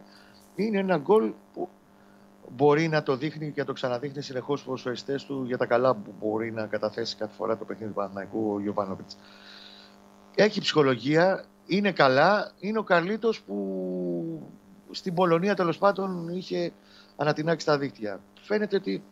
είναι 0.55 0.79
ένα 0.79 0.97
γκολ 0.97 1.33
που 1.53 1.69
μπορεί 2.49 2.87
να 2.87 3.03
το 3.03 3.15
δείχνει 3.15 3.51
και 3.51 3.59
να 3.59 3.65
το 3.65 3.73
ξαναδείχνει 3.73 4.21
συνεχώς 4.21 4.59
στους 4.59 4.63
ποδοσφαιριστές 4.63 5.25
του 5.25 5.43
για 5.45 5.57
τα 5.57 5.65
καλά 5.65 5.95
που 5.95 6.13
μπορεί 6.19 6.51
να 6.51 6.65
καταθέσει 6.65 7.15
κάθε 7.15 7.33
φορά 7.33 7.57
το 7.57 7.65
παιχνίδι 7.65 7.89
του 7.89 7.95
Παναθηναϊκού 7.95 8.53
ο 8.53 8.59
Γιωβάνοβιτς. 8.59 9.17
Έχει 10.35 10.61
ψυχολογία, 10.61 11.45
είναι 11.65 11.91
καλά. 11.91 12.51
Είναι 12.59 12.77
ο 12.77 12.83
Καρλίτο 12.83 13.29
που 13.45 14.49
στην 14.91 15.13
Πολωνία 15.13 15.55
τέλος 15.55 15.77
πάντων 15.77 16.29
είχε 16.29 16.71
ανατινάξει 17.15 17.65
τα 17.65 17.77
δίκτυα. 17.77 18.19
Φαίνεται 18.41 18.75
ότι 18.75 19.03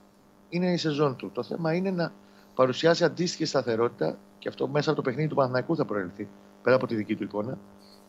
είναι 0.49 0.71
η 0.71 0.77
σεζόν 0.77 1.15
του. 1.15 1.31
Το 1.31 1.43
θέμα 1.43 1.73
είναι 1.73 1.91
να 1.91 2.11
παρουσιάσει 2.59 3.03
αντίστοιχη 3.03 3.45
σταθερότητα 3.45 4.17
και 4.39 4.49
αυτό 4.49 4.67
μέσα 4.67 4.89
από 4.89 5.01
το 5.01 5.09
παιχνίδι 5.09 5.29
του 5.29 5.35
Παναθηναϊκού 5.35 5.75
θα 5.75 5.85
προελθεί 5.85 6.27
πέρα 6.61 6.75
από 6.75 6.87
τη 6.87 6.95
δική 6.95 7.15
του 7.15 7.23
εικόνα 7.23 7.57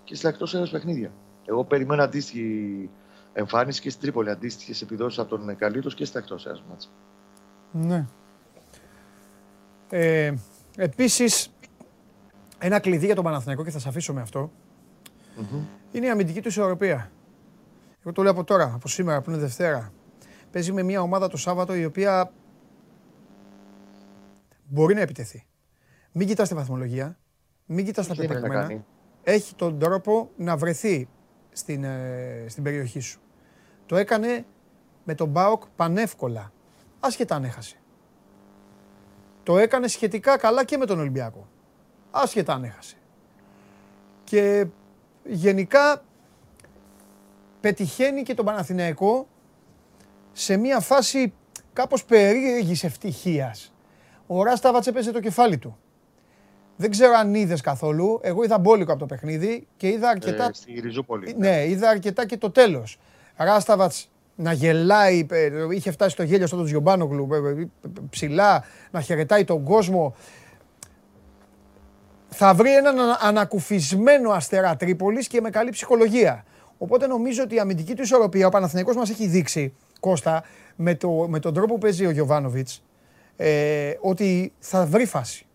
και 0.05 0.15
στα 0.15 0.29
εκτός 0.29 0.55
έδρα 0.55 0.71
παιχνίδια. 0.71 1.13
Εγώ 1.45 1.65
περιμένω 1.65 2.03
αντίστοιχη 2.03 2.91
εμφάνιση 3.33 3.81
και 3.81 3.91
στην 3.91 4.03
Τρίπολη, 4.03 4.31
αντίστοιχες 4.31 4.83
επιδόσεις 4.83 5.19
από 5.19 5.37
τον 5.37 5.57
Καλίτο 5.57 5.89
και 5.89 6.05
στα 6.05 6.19
εκτός 6.19 6.47
έδρα 6.47 6.63
μάτσα. 6.69 6.89
Ναι. 7.73 8.07
Ε, 9.91 10.35
επίσης, 10.77 11.53
ένα 12.59 12.79
κλειδί 12.79 13.07
για 13.07 13.15
τον 13.15 13.25
Παναθηναϊκό 13.25 13.65
και 13.65 13.71
θα 13.71 13.79
σε 13.79 13.89
αφήσω 13.89 14.13
με 14.13 14.21
αυτό, 14.21 14.51
είναι 15.93 16.07
η 16.07 16.11
αμυντική 16.11 16.41
του 16.41 16.49
ισορροπία. 16.49 17.11
Εγώ 18.03 18.13
το 18.13 18.23
λέω 18.23 18.31
από 18.31 18.45
τώρα, 18.45 18.73
από 18.75 18.89
σήμερα 18.89 19.21
που 19.21 19.31
είναι 19.31 19.39
Δευτέρα. 19.39 19.93
Παίζει 20.53 20.73
με 20.73 20.83
μια 20.83 21.01
ομάδα 21.01 21.29
το 21.29 21.37
Σάββατο 21.37 21.75
η 21.75 21.85
οποία 21.85 22.33
μπορεί 24.71 24.95
να 24.95 25.01
επιτεθεί. 25.01 25.47
Μην 26.13 26.27
κοιτάς 26.27 26.49
τη 26.49 26.55
βαθμολογία, 26.55 27.19
μην 27.67 27.85
κοιτάς 27.85 28.07
τα 28.07 28.15
Τι 28.15 28.21
δεν 28.21 28.31
έχει 28.31 28.35
να 28.35 28.41
πεπραγμένα. 28.41 28.69
κάνει. 28.69 28.85
Έχει 29.23 29.55
τον 29.55 29.79
τρόπο 29.79 30.31
να 30.37 30.57
βρεθεί 30.57 31.09
στην, 31.53 31.85
ε, 31.85 32.45
στην 32.49 32.63
περιοχή 32.63 33.01
σου. 33.01 33.21
Το 33.87 33.97
έκανε 33.97 34.45
με 35.05 35.15
τον 35.15 35.29
Μπάοκ 35.29 35.63
πανεύκολα, 35.77 36.53
άσχετα 37.01 37.35
αν 37.35 37.45
έχασε. 37.45 37.77
Το 39.43 39.59
έκανε 39.59 39.89
σχετικά 39.89 40.37
καλά 40.39 40.65
και 40.65 40.77
με 40.77 40.87
τον 40.87 40.99
Ολυμπιακό, 40.99 41.49
άσχετα 42.11 42.53
αν 42.53 42.65
έχασε. 42.65 42.97
Και 44.25 44.67
γενικά 45.25 46.05
πετυχαίνει 47.61 48.23
και 48.23 48.35
τον 48.35 48.45
Παναθηναϊκό 48.45 49.29
σε 50.33 50.57
μια 50.57 50.81
φάση 50.81 51.33
κάπως 51.73 52.05
περίεργης 52.05 52.85
ευτυχίας. 52.85 53.70
Ο 54.33 54.43
Ράσταβατς 54.43 54.87
έπαιζε 54.87 55.13
το 55.13 55.21
κεφάλι 55.21 55.59
του. 55.59 55.79
Δεν 56.77 56.91
ξέρω 56.91 57.13
αν 57.15 57.35
είδες 57.35 57.61
καθόλου. 57.61 58.21
Εγώ 58.23 58.43
είδα 58.43 58.59
μπόλικο 58.59 58.91
από 58.91 59.01
το 59.01 59.07
παιχνίδι 59.07 59.67
και 59.77 59.89
είδα 59.89 60.09
αρκετά. 60.09 60.45
Ε, 60.45 60.51
στη 60.53 60.81
Ριζούπολη. 60.81 61.35
Ναι, 61.39 61.67
είδα 61.69 61.89
αρκετά 61.89 62.27
και 62.27 62.37
το 62.37 62.51
τέλος. 62.51 62.99
Ράσταβατς 63.37 64.11
να 64.35 64.53
γελάει, 64.53 65.27
ε, 65.31 65.51
είχε 65.71 65.91
φτάσει 65.91 66.11
στο 66.11 66.23
γέλιο 66.23 66.47
στον 66.47 66.65
Τζιομπάνογλου, 66.65 67.29
ε, 67.33 67.65
ψηλά, 68.11 68.65
να 68.91 69.01
χαιρετάει 69.01 69.45
τον 69.45 69.65
κόσμο. 69.65 70.15
Θα 72.29 72.55
βρει 72.55 72.75
έναν 72.75 72.97
ανακουφισμένο 73.21 74.31
αστερά 74.31 74.77
Τρίπολης 74.77 75.27
και 75.27 75.41
με 75.41 75.51
καλή 75.51 75.71
ψυχολογία. 75.71 76.45
Οπότε 76.79 77.07
νομίζω 77.07 77.43
ότι 77.43 77.55
η 77.55 77.59
αμυντική 77.59 77.95
του 77.95 78.03
ισορροπία, 78.03 78.47
ο 78.47 78.51
Παναθηναϊκός 78.51 78.97
μας 78.97 79.11
έχει 79.11 79.27
δείξει, 79.27 79.75
Κώστα, 80.01 80.45
με, 80.77 80.95
το, 80.95 81.11
με 81.29 81.39
τον 81.39 81.55
τρόπο 81.55 81.75
που 81.75 81.81
παίζει 81.81 82.07
ο 82.07 82.11
Γιωβάνοβιτς, 82.11 82.83
ε, 83.43 83.93
ότι 84.01 84.53
θα 84.59 84.87
βρει 84.87 85.07
φάση. 85.07 85.47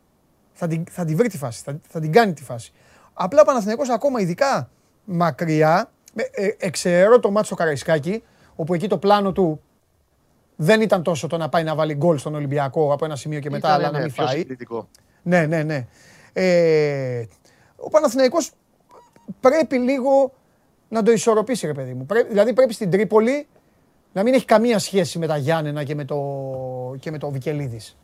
Θα 0.54 0.68
την, 0.68 0.84
θα 0.90 1.06
την 1.06 1.18
βρει 1.18 1.28
τη 1.28 1.38
φάση, 1.38 1.62
θα, 1.64 1.80
θα 1.88 2.00
την 2.00 2.12
κάνει 2.12 2.34
τη 2.34 2.44
φάση. 2.44 2.72
Απλά 3.14 3.42
ο 3.42 3.46
Παναθηναϊκός 3.46 3.90
ακόμα 3.90 4.20
ειδικά 4.20 4.70
μακριά, 5.04 5.92
ε, 6.16 6.50
εξαιρώ 6.58 7.20
το 7.20 7.32
μάτσο 7.32 7.56
Καραϊσκάκη, 7.56 8.24
όπου 8.56 8.74
εκεί 8.74 8.88
το 8.88 8.98
πλάνο 8.98 9.32
του 9.32 9.62
δεν 10.56 10.82
ήταν 10.82 11.04
τόσο 11.04 11.28
το 11.28 11.38
να 11.38 11.50
πάει 11.50 11.64
να 11.64 11.76
βάλει 11.76 11.94
γκολ 11.94 12.18
στον 12.18 12.36
Ολυμπιακό 12.36 12.94
από 12.94 13.06
ένα 13.06 13.16
σημείο 13.16 13.40
και 13.40 13.50
μετά, 13.50 13.74
αλλά 13.74 13.92
να 13.92 13.98
ναι, 13.98 14.04
μην 14.04 14.14
φάει. 14.14 14.46
Ναι, 15.22 15.46
ναι, 15.46 15.64
ναι. 15.64 15.88
Ε, 16.34 17.26
ο 17.76 17.90
Παναθηναϊκός 17.90 18.52
πρέπει 19.40 19.78
λίγο 19.78 20.34
να 20.90 21.04
το 21.04 21.12
ισορροπήσει, 21.12 21.68
ρε 21.68 21.74
παιδί 21.74 21.94
μου. 21.94 22.06
δηλαδή 22.30 22.54
πρέπει 22.54 22.74
στην 22.74 22.90
Τρίπολη 22.90 23.48
να 24.16 24.24
μην 24.24 24.34
έχει 24.34 24.46
καμία 24.46 24.80
σχέση 24.80 25.20
με 25.20 25.28
τα 25.28 25.38
Γιάννενα 25.38 25.84
και 25.84 25.96
με 25.96 26.06
το, 26.06 26.18
και 27.00 27.12
με 27.12 27.18
το 27.18 27.30
Βικελίδης. 27.30 27.98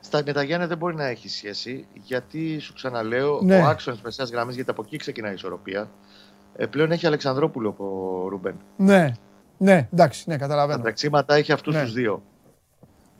Στα 0.00 0.22
με 0.26 0.32
τα 0.32 0.42
Γιάννενα 0.42 0.68
δεν 0.68 0.78
μπορεί 0.78 0.94
να 0.94 1.06
έχει 1.06 1.28
σχέση, 1.28 1.86
γιατί 1.92 2.58
σου 2.58 2.72
ξαναλέω, 2.74 3.40
ναι. 3.42 3.60
ο 3.60 3.66
άξονας 3.66 4.00
μεσαίας 4.00 4.30
γραμμής, 4.30 4.54
γιατί 4.54 4.70
από 4.70 4.82
εκεί 4.86 4.96
ξεκινάει 4.96 5.30
η 5.30 5.34
ισορροπία, 5.34 5.90
ε, 6.56 6.66
πλέον 6.66 6.92
έχει 6.92 7.06
Αλεξανδρόπουλο 7.06 7.74
ο 7.78 8.28
Ρούμπεν. 8.28 8.54
Ναι, 8.76 9.12
ναι, 9.58 9.88
εντάξει, 9.92 10.24
ναι, 10.28 10.36
καταλαβαίνω. 10.36 10.76
Τα 10.76 10.82
τρεξίματα 10.82 11.34
έχει 11.34 11.52
αυτούς 11.52 11.74
ναι. 11.74 11.82
τους 11.82 11.92
δύο. 11.92 12.22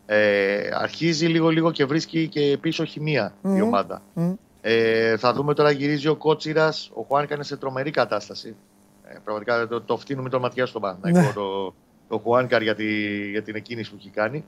Ε, 0.06 0.68
αρχίζει 0.72 1.26
λίγο-λίγο 1.26 1.70
και 1.70 1.84
βρίσκει 1.84 2.28
και 2.28 2.58
πίσω 2.60 2.84
χημεία 2.84 3.34
mm. 3.42 3.56
η 3.56 3.60
ομάδα. 3.60 4.02
Mm. 4.16 4.34
Ε, 4.60 5.16
θα 5.16 5.32
δούμε 5.32 5.54
τώρα 5.54 5.70
γυρίζει 5.70 6.08
ο 6.08 6.16
Κότσιρας. 6.16 6.90
Ο 6.94 7.02
Χουάνκα 7.02 7.34
είναι 7.34 7.44
σε 7.44 7.56
τρομερή 7.56 7.90
κατάσταση. 7.90 8.56
Ε, 9.04 9.18
πραγματικά 9.24 9.66
το, 9.66 9.80
το 9.80 9.96
φτύνουμε 9.96 10.28
τον 10.28 10.40
ματιάς 10.40 10.68
στον 10.68 10.80
Παναγιώτο. 10.80 11.26
Ναι. 11.26 11.32
Το, 11.32 11.74
το 12.08 12.18
Χουάνκαρ 12.18 12.62
για, 12.62 12.74
τη, 12.74 13.30
για 13.30 13.42
την 13.42 13.54
εκκίνηση 13.54 13.90
που 13.90 13.96
έχει 13.98 14.10
κάνει. 14.10 14.44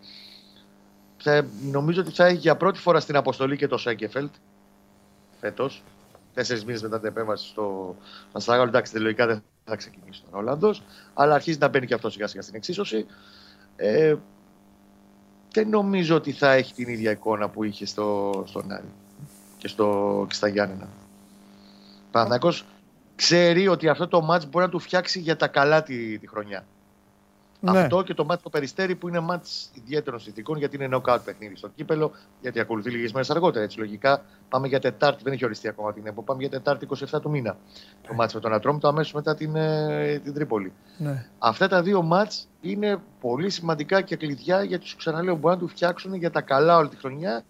Θα, 1.16 1.46
νομίζω 1.70 2.00
ότι 2.00 2.10
θα 2.10 2.26
έχει 2.26 2.36
για 2.36 2.56
πρώτη 2.56 2.78
φορά 2.78 3.00
στην 3.00 3.16
αποστολή 3.16 3.56
και 3.56 3.66
το 3.66 3.78
Σέγκεφελτ 3.78 4.34
φέτος. 5.40 5.82
Τέσσερις 6.34 6.64
μήνες 6.64 6.82
μετά 6.82 6.98
την 6.98 7.08
επέμβαση 7.08 7.46
στο 7.48 7.96
Αστράγαλο. 8.32 8.68
Εντάξει, 8.68 8.92
τελικά 8.92 9.26
δεν 9.26 9.42
θα 9.64 9.76
ξεκινήσει 9.76 10.22
ο 10.30 10.38
Ολλανδός. 10.38 10.82
Αλλά 11.14 11.34
αρχίζει 11.34 11.58
να 11.58 11.68
μπαίνει 11.68 11.86
και 11.86 11.94
αυτός 11.94 12.12
σιγά 12.12 12.26
σιγά 12.26 12.42
στην 12.42 12.54
εξίσωση. 12.54 13.06
Ε, 13.76 14.14
δεν 15.52 15.68
νομίζω 15.68 16.16
ότι 16.16 16.32
θα 16.32 16.52
έχει 16.52 16.74
την 16.74 16.88
ίδια 16.88 17.10
εικόνα 17.10 17.48
που 17.48 17.64
είχε 17.64 17.86
στο, 17.86 18.32
στον 18.46 18.72
Άρη 18.72 18.92
και, 19.58 19.68
στο, 19.68 20.24
και 20.28 20.34
στα 20.34 20.48
Γιάννενα. 20.48 20.88
Παναθηναϊκός 22.10 22.64
ξέρει 23.16 23.68
ότι 23.68 23.88
αυτό 23.88 24.08
το 24.08 24.20
μάτς 24.20 24.46
μπορεί 24.46 24.64
να 24.64 24.70
του 24.70 24.78
φτιάξει 24.78 25.20
για 25.20 25.36
τα 25.36 25.48
καλά 25.48 25.82
τη, 25.82 26.18
τη 26.18 26.26
χρονιά. 26.26 26.64
Ναι. 27.60 27.78
Αυτό 27.78 28.02
και 28.02 28.14
το 28.14 28.24
μάτι 28.24 28.42
το 28.42 28.48
περιστέρι 28.48 28.94
που 28.94 29.08
είναι 29.08 29.20
μάτι 29.20 29.48
ιδιαίτερων 29.72 30.20
συνθηκών 30.20 30.58
γιατί 30.58 30.76
είναι 30.76 30.88
knockout 30.96 31.18
παιχνίδι 31.24 31.56
στο 31.56 31.68
κύπελο, 31.68 32.12
γιατί 32.40 32.60
ακολουθεί 32.60 32.90
λίγες 32.90 33.12
μέρες 33.12 33.30
αργότερα. 33.30 33.64
Έτσι, 33.64 33.78
λογικά 33.78 34.22
πάμε 34.48 34.68
για 34.68 34.80
Τετάρτη, 34.80 35.22
δεν 35.22 35.32
έχει 35.32 35.44
οριστεί 35.44 35.68
ακόμα 35.68 35.92
την 35.92 36.06
ΕΠΟ, 36.06 36.22
πάμε 36.22 36.40
για 36.40 36.50
Τετάρτη 36.50 36.86
27 37.10 37.20
του 37.20 37.30
μήνα. 37.30 37.56
Το 38.08 38.14
μάτι 38.14 38.34
με 38.34 38.40
τον 38.40 38.52
Ατρόμ, 38.52 38.78
το 38.78 38.88
αμέσως 38.88 39.12
μετά 39.12 39.34
την, 39.34 39.56
ε, 39.56 40.18
την 40.24 40.34
Τρίπολη. 40.34 40.72
Ναι. 40.98 41.26
Αυτά 41.38 41.68
τα 41.68 41.82
δύο 41.82 42.02
μάτς 42.02 42.48
είναι 42.60 42.98
πολύ 43.20 43.50
σημαντικά 43.50 44.00
και 44.00 44.16
κλειδιά 44.16 44.62
γιατί 44.62 44.86
σου 44.86 44.96
ξαναλέω 44.96 45.36
μπορεί 45.36 45.54
να 45.54 45.60
του 45.60 45.68
φτιάξουν 45.68 46.14
για 46.14 46.30
τα 46.30 46.40
καλά 46.40 46.76
όλη 46.76 46.88
τη 46.88 46.96
χρονιά 46.96 47.44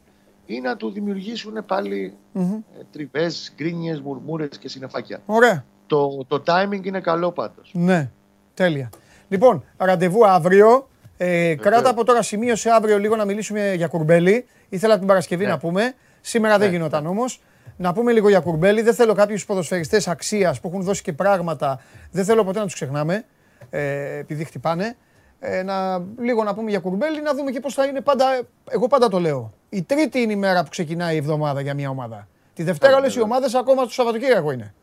ή 0.46 0.61
να 0.61 0.76
του 0.76 0.90
δημιουργήσουν 0.90 1.64
πάλι 1.66 2.16
mm-hmm. 2.34 2.62
τριβές, 2.92 3.52
γκρίνιες, 3.56 4.00
μουρμούρες 4.00 4.58
και 4.58 4.68
συνεφάκια. 4.68 5.22
Ωραία. 5.26 5.64
Το, 5.86 6.24
το 6.28 6.42
timing 6.46 6.80
είναι 6.82 7.00
καλό 7.00 7.32
πάντως. 7.32 7.70
Ναι, 7.74 8.11
τέλεια. 8.54 8.90
Λοιπόν, 9.30 9.64
ραντεβού 9.76 10.26
αύριο. 10.26 10.88
Ε, 11.16 11.54
κράτα 11.54 11.90
από 11.90 12.04
τώρα 12.04 12.22
σημείωσε 12.22 12.70
αύριο 12.70 12.98
λίγο 12.98 13.16
να 13.16 13.24
μιλήσουμε 13.24 13.74
για 13.74 13.86
κουρμπέλι. 13.86 14.46
Ήθελα 14.68 14.98
την 14.98 15.06
Παρασκευή 15.06 15.44
ναι. 15.44 15.50
να 15.50 15.58
πούμε. 15.58 15.94
Σήμερα 16.20 16.58
δεν 16.58 16.68
ναι, 16.68 16.76
γινόταν 16.76 17.02
ναι. 17.02 17.08
όμως. 17.08 17.40
Να 17.76 17.92
πούμε 17.92 18.12
λίγο 18.12 18.28
για 18.28 18.40
κουρμπέλι. 18.40 18.82
Δεν 18.82 18.94
θέλω 18.94 19.14
κάποιους 19.14 19.44
ποδοσφαιριστές 19.44 20.08
αξίας 20.08 20.60
που 20.60 20.68
έχουν 20.68 20.82
δώσει 20.82 21.02
και 21.02 21.12
πράγματα. 21.12 21.80
Δεν 22.10 22.24
θέλω 22.24 22.44
ποτέ 22.44 22.58
να 22.58 22.64
τους 22.64 22.74
ξεχνάμε. 22.74 23.24
Ε, 23.70 24.18
επειδή 24.18 24.44
χτυπάνε. 24.44 24.96
Ε, 25.40 25.62
να, 25.62 26.04
λίγο 26.18 26.44
να 26.44 26.54
πούμε 26.54 26.70
για 26.70 26.78
κουρμπέλι, 26.78 27.22
να 27.22 27.34
δούμε 27.34 27.50
και 27.50 27.60
πώς 27.60 27.74
θα 27.74 27.84
είναι 27.84 28.00
πάντα. 28.00 28.24
Εγώ 28.70 28.86
πάντα 28.86 29.08
το 29.08 29.20
λέω. 29.20 29.52
Η 29.68 29.82
τρίτη 29.82 30.20
είναι 30.20 30.32
η 30.32 30.36
μέρα 30.36 30.62
που 30.62 30.68
ξεκινάει 30.68 31.14
η 31.14 31.18
εβδομάδα 31.18 31.60
για 31.60 31.74
μια 31.74 31.90
ομάδα. 31.90 32.28
Τη 32.54 32.62
Δευτέρα 32.62 32.96
όλε 32.96 33.12
οι 33.16 33.20
ομάδες 33.20 33.54
ακόμα 33.54 33.82
στο 33.82 33.92
Σαββατοκύριακο 33.92 34.52
είναι. 34.52 34.74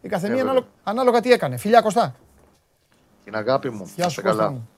Η 0.00 0.08
καθεμία 0.08 0.42
ανάλογα, 0.42 0.66
ανάλογα 0.82 1.20
τι 1.20 1.32
έκανε. 1.32 1.56
Φιλιά 1.56 1.80
Κωστά. 1.80 2.14
Την 3.26 3.36
αγάπη 3.36 3.70
μου. 3.70 3.90
Γεια 3.96 4.08
σου 4.08 4.22
Κώστα 4.22 4.50
μου. 4.50 4.68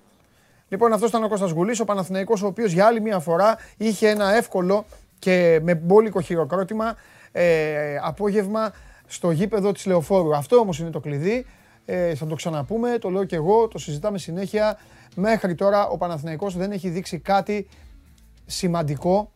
Λοιπόν, 0.69 0.93
αυτός 0.93 1.09
ήταν 1.09 1.25
ο 1.25 1.29
Κώστας 1.29 1.51
Γουλής, 1.51 1.81
ο 1.81 1.85
Παναθηναϊκός, 1.85 2.43
ο 2.43 2.47
οποίος 2.47 2.73
για 2.73 2.87
άλλη 2.87 3.01
μια 3.01 3.19
φορά 3.19 3.59
είχε 3.77 4.09
ένα 4.09 4.35
εύκολο 4.35 4.85
και 5.19 5.61
με 5.63 5.75
μπόλικο 5.75 6.21
χειροκρότημα 6.21 6.97
ε, 7.33 7.97
απόγευμα 8.03 8.73
στο 9.07 9.31
γήπεδο 9.31 9.73
της 9.73 9.87
Λεωφόρου. 9.87 10.37
Αυτό 10.37 10.57
όμως 10.57 10.79
είναι 10.79 10.91
το 10.91 11.01
κλειδί. 11.01 11.47
Ε, 11.85 12.15
θα 12.15 12.27
το 12.27 12.35
ξαναπούμε, 12.35 12.99
το 12.99 13.11
λέω 13.11 13.25
και 13.25 13.37
εγώ, 13.37 13.69
το 13.69 13.79
συζητάμε 13.79 14.19
συνέχεια. 14.19 14.79
Μέχρι 15.15 15.55
τώρα 15.55 15.89
ο 15.89 15.97
Παναθηναϊκός 15.97 16.57
δεν 16.57 16.73
έχει 16.73 16.89
δείξει 16.89 17.19
κάτι 17.19 17.69
σημαντικό 18.47 19.33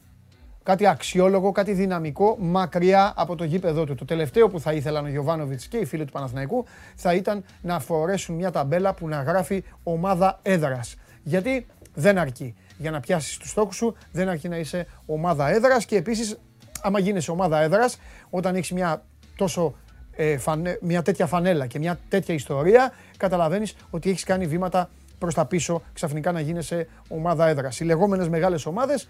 κάτι 0.62 0.86
αξιόλογο, 0.86 1.52
κάτι 1.52 1.72
δυναμικό 1.72 2.36
μακριά 2.40 3.12
από 3.16 3.36
το 3.36 3.44
γήπεδο 3.44 3.84
του. 3.84 3.94
Το 3.94 4.04
τελευταίο 4.04 4.48
που 4.48 4.60
θα 4.60 4.72
ήθελαν 4.72 5.04
ο 5.04 5.08
Γιωβάνοβιτς 5.08 5.66
και 5.66 5.76
οι 5.76 5.84
φίλοι 5.84 6.04
του 6.04 6.12
Παναθηναϊκού 6.12 6.64
θα 6.94 7.14
ήταν 7.14 7.44
να 7.62 7.80
φορέσουν 7.80 8.34
μια 8.34 8.50
ταμπέλα 8.50 8.94
που 8.94 9.08
να 9.08 9.22
γράφει 9.22 9.64
ομάδα 9.82 10.38
έδρας. 10.42 10.96
Γιατί 11.22 11.66
δεν 11.94 12.18
αρκεί. 12.18 12.54
Για 12.78 12.90
να 12.90 13.00
πιάσεις 13.00 13.36
τους 13.36 13.50
στόχους 13.50 13.76
σου, 13.76 13.96
δεν 14.12 14.28
αρκεί 14.28 14.48
να 14.48 14.56
είσαι 14.56 14.86
ομάδα 15.06 15.48
έδρας 15.48 15.84
και 15.84 15.96
επίσης, 15.96 16.38
άμα 16.82 16.98
γίνεσαι 16.98 17.30
ομάδα 17.30 17.60
έδρας, 17.60 17.98
όταν 18.30 18.54
έχεις 18.54 18.72
μια 18.72 19.02
τόσο 19.36 19.74
ε, 20.16 20.36
μια 20.80 21.02
τέτοια 21.02 21.26
φανέλα 21.26 21.66
και 21.66 21.78
μια 21.78 21.98
τέτοια 22.08 22.34
ιστορία, 22.34 22.92
καταλαβαίνεις 23.16 23.76
ότι 23.90 24.10
έχεις 24.10 24.24
κάνει 24.24 24.46
βήματα 24.46 24.90
προς 25.18 25.34
τα 25.34 25.46
πίσω 25.46 25.82
ξαφνικά 25.92 26.32
να 26.32 26.40
γίνεσαι 26.40 26.88
ομάδα 27.08 27.48
έδρας. 27.48 27.80
Οι 27.80 27.84
λεγόμενες 27.84 28.28
μεγάλες 28.28 28.66
ομάδες 28.66 29.08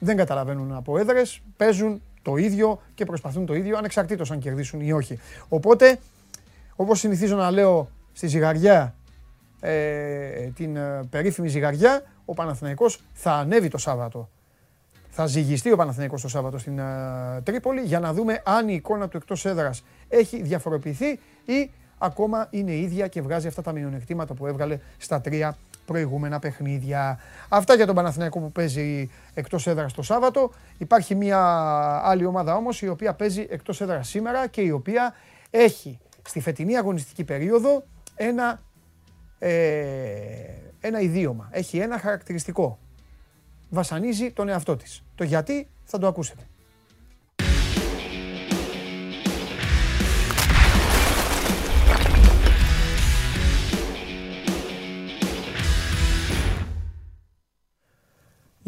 δεν 0.00 0.16
καταλαβαίνουν 0.16 0.72
από 0.72 0.98
έδρες, 0.98 1.40
παίζουν 1.56 2.02
το 2.22 2.36
ίδιο 2.36 2.80
και 2.94 3.04
προσπαθούν 3.04 3.46
το 3.46 3.54
ίδιο 3.54 3.78
ανεξαρτήτως 3.78 4.30
αν 4.30 4.38
κερδίσουν 4.38 4.80
ή 4.80 4.92
όχι. 4.92 5.18
Οπότε, 5.48 5.98
όπως 6.76 6.98
συνηθίζω 6.98 7.36
να 7.36 7.50
λέω 7.50 7.88
στη 8.12 8.26
ζυγαριά, 8.26 8.94
ε, 9.60 10.46
την 10.54 10.76
ε, 10.76 11.06
περίφημη 11.10 11.48
ζυγαριά, 11.48 12.02
ο 12.24 12.34
Παναθηναϊκός 12.34 13.00
θα 13.12 13.32
ανέβει 13.32 13.68
το 13.68 13.78
Σάββατο. 13.78 14.28
Θα 15.10 15.26
ζυγιστεί 15.26 15.72
ο 15.72 15.76
Παναθηναϊκός 15.76 16.22
το 16.22 16.28
Σάββατο 16.28 16.58
στην 16.58 16.78
ε, 16.78 16.84
Τρίπολη 17.42 17.80
για 17.80 18.00
να 18.00 18.12
δούμε 18.12 18.42
αν 18.44 18.68
η 18.68 18.74
εικόνα 18.74 19.08
του 19.08 19.16
εκτός 19.16 19.44
έδρας 19.44 19.84
έχει 20.08 20.42
διαφοροποιηθεί 20.42 21.18
ή 21.44 21.70
ακόμα 21.98 22.46
είναι 22.50 22.74
ίδια 22.74 23.08
και 23.08 23.22
βγάζει 23.22 23.46
αυτά 23.46 23.62
τα 23.62 23.72
μειονεκτήματα 23.72 24.34
που 24.34 24.46
έβγαλε 24.46 24.78
στα 24.98 25.20
τρία 25.20 25.56
προηγούμενα 25.86 26.38
παιχνίδια. 26.38 27.18
Αυτά 27.48 27.74
για 27.74 27.86
τον 27.86 27.94
Παναθηναϊκό 27.94 28.38
που 28.40 28.52
παίζει 28.52 29.10
εκτός 29.34 29.66
έδρας 29.66 29.92
το 29.92 30.02
Σάββατο. 30.02 30.52
Υπάρχει 30.78 31.14
μια 31.14 31.40
άλλη 32.04 32.24
ομάδα 32.24 32.54
όμως 32.54 32.82
η 32.82 32.88
οποία 32.88 33.14
παίζει 33.14 33.46
εκτός 33.50 33.80
έδρας 33.80 34.08
σήμερα 34.08 34.46
και 34.46 34.60
η 34.60 34.70
οποία 34.70 35.14
έχει 35.50 35.98
στη 36.22 36.40
φετινή 36.40 36.76
αγωνιστική 36.76 37.24
περίοδο 37.24 37.82
ένα, 38.14 38.62
ε, 39.38 39.50
ένα 40.80 41.00
ιδίωμα. 41.00 41.48
Έχει 41.52 41.78
ένα 41.78 41.98
χαρακτηριστικό. 41.98 42.78
Βασανίζει 43.70 44.32
τον 44.32 44.48
εαυτό 44.48 44.76
της. 44.76 45.02
Το 45.14 45.24
γιατί 45.24 45.68
θα 45.84 45.98
το 45.98 46.06
ακούσετε. 46.06 46.42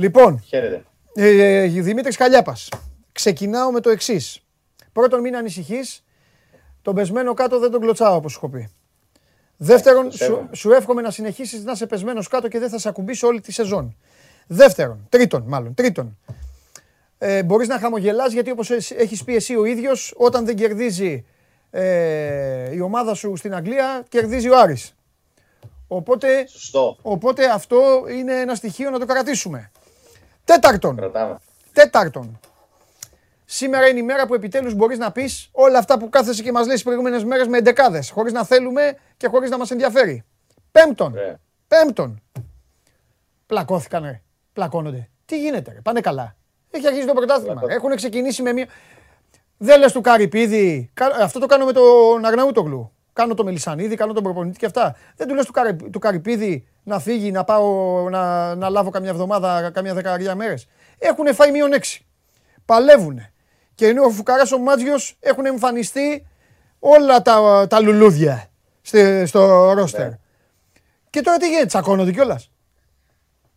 Λοιπόν, 0.02 0.42
Χαίρετε. 0.46 0.84
Ε, 1.14 1.62
ε, 1.62 1.66
Δημήτρης 1.66 2.16
Καλιάπας, 2.16 2.68
ξεκινάω 3.12 3.72
με 3.72 3.80
το 3.80 3.90
εξής. 3.90 4.42
Πρώτον, 4.92 5.20
μην 5.20 5.36
ανησυχείς. 5.36 6.04
Τον 6.82 6.94
πεσμένο 6.94 7.34
κάτω 7.34 7.58
δεν 7.58 7.70
τον 7.70 7.80
κλωτσάω, 7.80 8.16
όπως 8.16 8.34
έχω 8.34 8.48
πει. 8.48 8.70
Δεύτερον, 9.56 10.12
σου, 10.12 10.48
σου 10.52 10.72
εύχομαι 10.72 11.02
να 11.02 11.10
συνεχίσεις 11.10 11.64
να 11.64 11.72
είσαι 11.72 11.86
πεσμένος 11.86 12.28
κάτω 12.28 12.48
και 12.48 12.58
δεν 12.58 12.68
θα 12.68 12.78
σε 12.78 12.88
ακουμπήσω 12.88 13.26
όλη 13.26 13.40
τη 13.40 13.52
σεζόν. 13.52 13.96
Δεύτερον, 14.46 15.06
τρίτον, 15.08 15.42
μάλλον, 15.46 15.74
τρίτον. 15.74 16.18
Ε, 17.18 17.42
Μπορείς 17.42 17.68
να 17.68 17.78
χαμογελάς 17.78 18.32
γιατί 18.32 18.50
όπως 18.50 18.70
έχεις 18.70 19.24
πει 19.24 19.34
εσύ 19.34 19.56
ο 19.56 19.64
ίδιος, 19.64 20.14
όταν 20.16 20.44
δεν 20.44 20.56
κερδίζει 20.56 21.24
ε, 21.70 22.74
η 22.74 22.80
ομάδα 22.80 23.14
σου 23.14 23.36
στην 23.36 23.54
Αγγλία, 23.54 24.04
κερδίζει 24.08 24.48
ο 24.48 24.58
Άρης. 24.58 24.94
Οπότε, 25.88 26.46
Σωστό. 26.48 26.96
οπότε 27.02 27.50
αυτό 27.50 28.04
είναι 28.10 28.40
ένα 28.40 28.54
στοιχείο 28.54 28.90
να 28.90 28.98
το 28.98 29.06
κρατήσουμε. 29.06 29.70
Τέταρτον, 30.44 30.96
Κρατάμε. 30.96 31.38
τέταρτον. 31.72 32.40
Σήμερα 33.44 33.88
είναι 33.88 33.98
η 33.98 34.02
μέρα 34.02 34.26
που 34.26 34.34
επιτέλους 34.34 34.74
μπορείς 34.74 34.98
να 34.98 35.12
πεις 35.12 35.48
όλα 35.52 35.78
αυτά 35.78 35.98
που 35.98 36.08
κάθεσαι 36.08 36.42
και 36.42 36.52
μας 36.52 36.64
λες 36.64 36.74
τις 36.74 36.82
προηγούμενες 36.82 37.24
μέρες 37.24 37.46
με 37.46 37.58
εντεκάδες, 37.58 38.10
χωρίς 38.10 38.32
να 38.32 38.44
θέλουμε 38.44 38.96
και 39.16 39.26
χωρίς 39.26 39.50
να 39.50 39.58
μας 39.58 39.70
ενδιαφέρει. 39.70 40.24
Πέμπτον, 40.72 41.12
Ωραία. 41.12 41.38
πέμπτον. 41.68 42.22
Πλακώθηκαν 43.46 44.02
ρε, 44.04 44.22
πλακώνονται. 44.52 45.08
Τι 45.24 45.40
γίνεται 45.40 45.72
ρε, 45.72 45.80
πάνε 45.80 46.00
καλά. 46.00 46.36
Έχει 46.70 46.86
αρχίσει 46.86 47.06
το 47.06 47.12
πρωτάθλημα. 47.12 47.52
Πλακώθηκαν. 47.52 47.84
Έχουν 47.84 47.96
ξεκινήσει 47.96 48.42
με 48.42 48.52
μια... 48.52 48.66
Δεν 49.58 49.78
λες 49.78 49.92
του 49.92 50.00
Καρυπίδη, 50.00 50.90
κα- 50.94 51.16
αυτό 51.20 51.38
το 51.38 51.46
κάνω 51.46 51.64
με 51.64 51.72
τον 51.72 52.24
Αγναούτογλου. 52.24 52.92
Κάνω 53.12 53.34
το 53.34 53.44
Μελισανίδη, 53.44 53.94
κάνω 53.94 54.12
τον 54.12 54.22
προπονητή 54.22 54.58
και 54.58 54.66
αυτά. 54.66 54.96
Δεν 55.16 55.28
του 55.28 55.34
λες 55.34 55.46
του, 55.46 55.52
Καρυ- 55.52 55.90
του 55.90 55.98
Καρυπίδη 55.98 56.66
να 56.82 56.98
φύγει, 56.98 57.30
να 57.30 57.44
πάω 57.44 58.08
να, 58.10 58.54
να 58.54 58.68
λάβω 58.68 58.90
καμιά 58.90 59.10
εβδομάδα, 59.10 59.70
καμιά 59.70 59.94
δεκαετία 59.94 60.34
μέρες. 60.34 60.66
Έχουν 60.98 61.34
φάει 61.34 61.50
μείον 61.50 61.72
έξι. 61.72 62.06
Παλεύουν. 62.64 63.20
Και 63.74 63.86
ενώ 63.86 64.04
ο 64.04 64.10
Φουκαράς 64.10 64.52
ο 64.52 64.58
Μάτζιος 64.58 65.16
έχουν 65.20 65.46
εμφανιστεί 65.46 66.26
όλα 66.78 67.22
τα, 67.22 67.66
τα 67.68 67.80
λουλούδια 67.80 68.46
στη- 68.82 69.26
στο 69.26 69.72
ρόστερ. 69.72 70.08
Ναι. 70.08 70.18
Και 71.10 71.20
τώρα 71.20 71.36
τι 71.36 71.48
γίνεται, 71.48 71.66
τσακώνονται 71.66 72.12
κιόλας; 72.12 72.50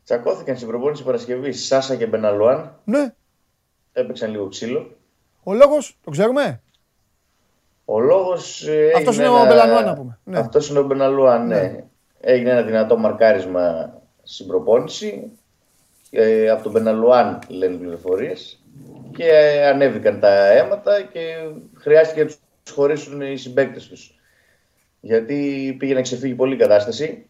Τσακώθηκαν 0.03 0.55
στην 0.55 0.67
προπόνηση 0.67 1.03
Παρασκευή 1.03 1.51
Σάσα 1.51 1.95
και 1.95 2.05
Μπεναλουάν. 2.05 2.79
Ναι. 2.83 3.13
Έπαιξαν 3.93 4.31
λίγο 4.31 4.47
ξύλο. 4.47 4.97
Ο 5.43 5.53
λόγος, 5.53 5.97
το 6.03 6.11
ξέρουμε; 6.11 6.61
Ο 7.85 7.99
λόγος. 7.99 8.67
Αυτός 8.95 9.17
είναι 9.17 9.27
ο 9.27 9.45
Μπεναλουάν, 9.45 9.85
να 9.85 9.93
πούμε. 9.93 10.19
Ναι. 10.23 10.39
Αυτός 10.39 10.69
είναι 10.69 10.79
ο 10.79 10.83
Μπεναλουάν, 10.83 11.47
ναι. 11.47 11.55
Ναι. 11.55 11.83
Έγινε 12.19 12.49
ένα 12.49 12.61
δυνατό 12.61 12.97
μαρκάρισμα 12.97 13.93
στην 14.23 14.47
προπόνηση. 14.47 15.31
Ε, 16.09 16.49
από 16.49 16.63
τον 16.63 16.71
Μπεναλουάν 16.71 17.39
λένε 17.47 17.75
πληροφορίες. 17.75 18.63
Και 19.11 19.27
ε, 19.27 19.67
ανέβηκαν 19.67 20.19
τα 20.19 20.51
αίματα 20.51 21.01
και 21.01 21.19
χρειάστηκε 21.77 22.23
να 22.23 22.27
τους 22.63 22.73
χωρίσουν 22.73 23.21
οι 23.21 23.37
συμπαίκτες 23.37 23.87
τους. 23.87 24.19
Γιατί 24.99 25.75
πήγε 25.79 25.93
να 25.93 26.01
ξεφύγει 26.01 26.33
πολύ 26.33 26.53
η 26.53 26.57
κατάσταση. 26.57 27.29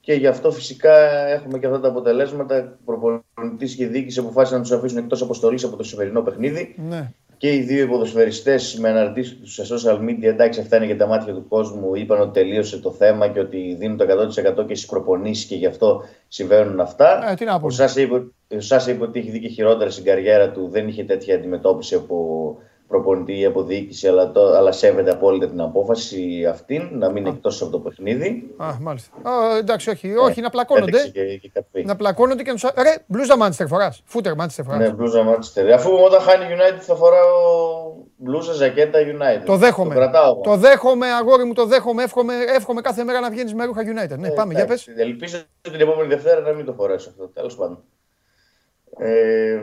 Και 0.00 0.14
γι' 0.14 0.26
αυτό 0.26 0.50
φυσικά 0.50 1.26
έχουμε 1.26 1.58
και 1.58 1.66
αυτά 1.66 1.80
τα 1.80 1.88
αποτελέσματα. 1.88 2.78
Προπονητής 2.84 3.74
και 3.74 3.86
διοίκηση 3.86 4.18
αποφάσισαν 4.18 4.58
να 4.58 4.64
τους 4.64 4.72
αφήσουν 4.72 4.98
εκτός 4.98 5.22
αποστολής 5.22 5.64
από 5.64 5.76
το 5.76 5.82
σημερινό 5.82 6.22
παιχνίδι. 6.22 6.74
Ναι. 6.88 7.12
Και 7.38 7.54
οι 7.54 7.60
δύο 7.60 7.82
υποδοσφαιριστές 7.82 8.78
με 8.78 8.88
αναρτήσεις 8.88 9.38
τους 9.38 9.52
σε 9.52 9.62
social 9.74 9.98
media, 9.98 10.22
εντάξει, 10.22 10.60
αυτά 10.60 10.76
είναι 10.76 10.86
για 10.86 10.96
τα 10.96 11.06
μάτια 11.06 11.34
του 11.34 11.48
κόσμου, 11.48 11.94
είπαν 11.94 12.20
ότι 12.20 12.32
τελείωσε 12.32 12.78
το 12.78 12.90
θέμα 12.90 13.28
και 13.28 13.40
ότι 13.40 13.76
δίνουν 13.78 13.96
το 13.96 14.04
100% 14.04 14.66
και 14.66 14.74
στις 14.74 14.86
προπονήσεις 14.86 15.44
και 15.44 15.54
γι' 15.54 15.66
αυτό 15.66 16.02
συμβαίνουν 16.28 16.80
αυτά. 16.80 17.30
Ε, 17.30 17.34
τι 17.34 17.44
να 17.44 17.60
πω. 17.60 17.66
Ο 17.66 17.70
Σάσα 17.70 18.00
είπε, 18.00 18.14
ο 18.48 18.60
Σάσα 18.60 18.90
είπε 18.90 19.04
ότι 19.04 19.18
έχει 19.18 19.30
δει 19.30 19.40
και 19.40 19.48
χειρότερα 19.48 19.90
στην 19.90 20.04
καριέρα 20.04 20.50
του, 20.50 20.68
δεν 20.68 20.88
είχε 20.88 21.04
τέτοια 21.04 21.34
αντιμετώπιση 21.34 21.94
από 21.94 22.56
προπονητή 22.88 23.38
ή 23.38 23.44
από 23.44 23.62
διοίκηση, 23.62 24.08
αλλά, 24.08 24.30
το, 24.32 24.40
αλλά 24.46 24.72
σέβεται 24.72 25.10
απόλυτα 25.10 25.48
την 25.48 25.60
απόφαση 25.60 26.46
αυτήν 26.50 26.88
να 26.92 27.10
μείνει 27.10 27.28
εκτός 27.28 27.62
από 27.62 27.70
το 27.70 27.78
παιχνίδι. 27.78 28.54
Α, 28.56 28.66
μάλιστα. 28.80 29.16
Α, 29.22 29.56
εντάξει, 29.56 29.90
όχι, 29.90 30.16
όχι, 30.16 30.40
να 30.40 30.50
πλακώνονται. 30.50 30.98
Έτρεξε 30.98 31.10
Και, 31.10 31.36
και 31.36 31.50
κάτι. 31.54 31.84
Να 31.84 31.96
πλακώνονται 31.96 32.42
και 32.42 32.48
να 32.52 32.54
τους... 32.54 32.70
Ρε, 32.82 32.94
μπλούζα 33.06 33.36
Μάντσεστερ 33.36 33.66
φοράς. 33.66 34.02
Φούτερ 34.04 34.34
Μάντσεστερ 34.34 34.64
φοράς. 34.64 34.88
Ναι, 34.88 34.94
μπλούζα 34.94 35.24
Manchester. 35.28 35.70
Αφού 35.74 35.90
όταν 36.04 36.20
χάνει 36.20 36.44
United 36.48 36.80
θα 36.80 36.94
φοράω 36.94 37.26
μπλούζα, 38.16 38.52
ζακέτα 38.52 38.98
United. 38.98 39.42
Το 39.44 39.56
δέχομαι. 39.56 39.94
Το 39.94 40.00
κρατάω. 40.00 40.32
εγώ. 40.32 40.40
Το 40.40 40.56
δέχομαι, 40.56 41.06
αγόρι 41.06 41.44
μου, 41.44 41.52
το 41.52 41.66
δέχομαι. 41.66 42.02
Εύχομαι, 42.02 42.34
εύχομαι 42.56 42.80
κάθε 42.80 43.04
μέρα 43.04 43.20
να 43.20 43.30
βγαίνεις 43.30 43.54
με 43.54 43.64
ρούχα 43.64 43.82
United. 43.82 44.18
Ναι, 44.18 44.28
Ε, 44.28 44.30
πάμε, 44.30 44.52
για 44.52 44.62
εντάξει, 44.62 44.92
πες. 44.94 45.04
Ελπίζω 45.04 45.38
την 45.60 45.80
επόμενη 45.80 46.08
Δευτέρα 46.08 46.40
να 46.40 46.52
μην 46.52 46.64
το 46.64 46.72
φορέσω 46.72 47.08
αυτό. 47.08 47.28
Τέλος 47.28 47.56
πάντων. 47.56 47.84
Ε, 48.98 49.60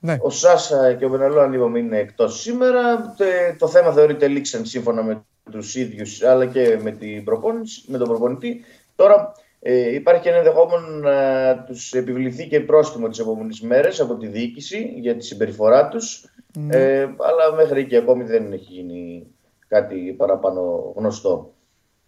Ναι. 0.00 0.18
ο 0.20 0.30
Σάσα 0.30 0.94
και 0.94 1.04
ο 1.04 1.08
Μπεναλό, 1.08 1.40
αν 1.40 1.52
είπαμε, 1.52 1.78
είναι 1.78 1.98
εκτός 1.98 2.40
σήμερα. 2.40 3.14
Τε- 3.16 3.58
το 3.58 3.68
θέμα 3.68 3.92
θεωρείται 3.92 4.28
λήξαν 4.28 4.64
σύμφωνα 4.64 5.02
με 5.02 5.24
τους 5.50 5.74
ίδιους 5.74 6.22
αλλά 6.22 6.46
και 6.46 6.78
με, 6.82 6.90
την 6.90 7.24
προπόνηση, 7.24 7.82
με 7.86 7.98
τον 7.98 8.08
προπονητή. 8.08 8.64
Τώρα 8.96 9.32
ε, 9.60 9.94
υπάρχει 9.94 10.22
και 10.22 10.28
ένα 10.28 10.38
ενδεχόμενο 10.38 10.86
να 10.86 11.64
τους 11.64 11.92
επιβληθεί 11.92 12.48
και 12.48 12.60
πρόστιμο 12.60 13.08
τις 13.08 13.18
επόμενες 13.18 13.60
μέρες 13.60 14.00
από 14.00 14.14
τη 14.14 14.26
διοίκηση 14.26 14.94
για 14.96 15.16
τη 15.16 15.24
συμπεριφορά 15.24 15.88
τους. 15.88 16.24
Ναι. 16.58 16.76
Ε, 16.76 17.00
αλλά 17.00 17.54
μέχρι 17.56 17.80
εκεί 17.80 17.96
ακόμη 17.96 18.24
δεν 18.24 18.52
έχει 18.52 18.72
γίνει 18.72 19.26
κάτι 19.68 20.14
παραπάνω 20.16 20.92
γνωστό. 20.96 21.52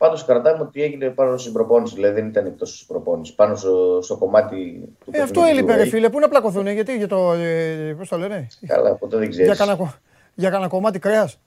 Πάντως 0.02 0.24
κρατάμε 0.24 0.62
ότι 0.62 0.82
έγινε 0.82 1.08
πάνω 1.08 1.36
στην 1.36 1.52
προπόνηση, 1.52 1.94
δηλαδή 1.94 2.14
δεν 2.20 2.28
ήταν 2.28 2.46
εκτός 2.46 2.70
της 2.72 2.84
προπόνησης. 2.84 3.34
Πάνω 3.34 3.56
στο, 3.56 3.98
στο 4.02 4.16
κομμάτι 4.16 4.88
του 5.04 5.10
Ε, 5.12 5.20
αυτό 5.22 5.40
παιχνιδιού. 5.40 5.58
έλειπε, 5.58 5.76
ρε 5.76 5.82
Ε, 5.82 5.86
φίλε. 5.86 6.08
Πού 6.10 6.18
να 6.18 6.28
πλακωθούν, 6.28 6.66
γιατί 6.66 6.96
για 6.96 7.08
το. 7.08 7.32
Ε, 7.32 7.94
Πώς 7.98 8.08
το 8.08 8.18
λένε, 8.18 8.46
Καλά, 8.66 8.94
ποτέ 8.94 9.16
δεν 9.16 9.30
ξέρεις. 9.30 9.46
για 9.46 9.56
κανένα, 9.56 9.76
κο- 9.76 9.94
για 10.34 10.50
κανένα 10.50 10.68
κομμάτι 10.68 10.98
κρέας. 10.98 11.38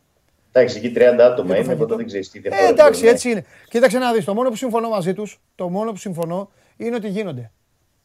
Εντάξει, 0.51 0.77
εκεί 0.77 0.91
30 0.95 0.97
άτομα 0.99 1.25
Για 1.25 1.33
το 1.35 1.43
είναι, 1.53 1.63
φαγητό. 1.63 1.75
ποτέ 1.77 1.95
δεν 1.95 2.05
ξέρεις 2.05 2.29
τι 2.29 2.39
διαφορά. 2.39 2.63
Ε, 2.65 2.69
εντάξει, 2.69 2.91
μπορεί 2.99 3.05
να 3.05 3.09
έτσι 3.11 3.29
είναι. 3.29 3.45
Κοίταξε 3.69 3.97
να 3.97 4.13
δεις. 4.13 4.25
Το 4.25 4.33
μόνο 4.33 4.49
που 4.49 4.55
συμφωνώ 4.55 4.89
μαζί 4.89 5.13
τους, 5.13 5.39
το 5.55 5.69
μόνο 5.69 5.91
που 5.91 5.97
συμφωνώ 5.97 6.49
είναι 6.77 6.95
ότι 6.95 7.07
γίνονται. 7.07 7.51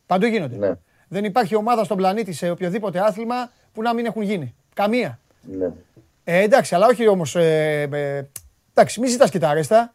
Παντού 0.07 0.27
γίνονται. 0.27 0.57
Ναι. 0.57 0.73
Δεν 1.09 1.25
υπάρχει 1.25 1.55
ομάδα 1.55 1.85
στον 1.85 1.97
πλανήτη 1.97 2.33
σε 2.33 2.51
οποιοδήποτε 2.51 3.01
άθλημα 3.01 3.51
που 3.73 3.83
να 3.83 3.95
μην 3.95 4.07
έχουν 4.07 4.23
γίνει. 4.23 4.55
Καμία. 4.75 5.19
έχει. 5.49 5.57
Ναι. 5.57 5.71
Ε, 6.25 6.43
εντάξει, 6.43 6.75
αλλά 6.75 6.87
όχι 6.87 7.09
όμως. 7.09 7.37
Ε, 7.37 7.89
ε, 7.93 8.23
εντάξει, 8.75 9.01
μην 9.01 9.11
ζητάς 9.11 9.31
και 9.31 9.39
τα 9.39 9.49
ρέστα. 9.49 9.95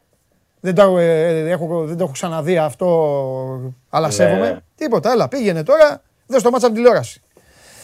Δεν, 0.60 0.74
τα, 0.74 0.82
ε, 0.98 1.48
έχω, 1.50 1.84
δεν 1.86 1.96
το 1.96 2.02
έχω 2.04 2.12
ξαναδεί 2.12 2.58
αυτό, 2.58 2.86
αλλά 3.90 4.06
Ναι. 4.06 4.12
σέβομαι. 4.12 4.62
Τίποτα, 4.74 5.12
έλα, 5.12 5.28
πήγαινε 5.28 5.62
τώρα. 5.62 6.02
Δες 6.26 6.42
το 6.42 6.50
ματς 6.50 6.66
από 6.66 6.74
την 6.74 6.84
τηλεόραση. 6.84 7.20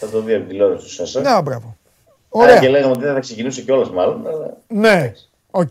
Θα 0.01 0.09
το 0.09 0.21
δει 0.21 0.33
από 0.33 0.41
την 0.41 0.51
τηλεόραση 0.51 0.85
του 0.87 0.93
Σάσα. 0.93 1.21
Ναι, 1.21 1.43
μπράβο. 1.43 1.77
Άρα 2.35 2.45
Ωραία. 2.45 2.59
και 2.59 2.69
λέγαμε 2.69 2.91
ότι 2.93 3.05
δεν 3.05 3.15
θα 3.15 3.21
ξεκινούσε 3.21 3.63
κιόλας 3.63 3.91
μάλλον. 3.91 4.27
Αλλά... 4.27 4.57
Ναι, 4.67 5.13
οκ. 5.51 5.71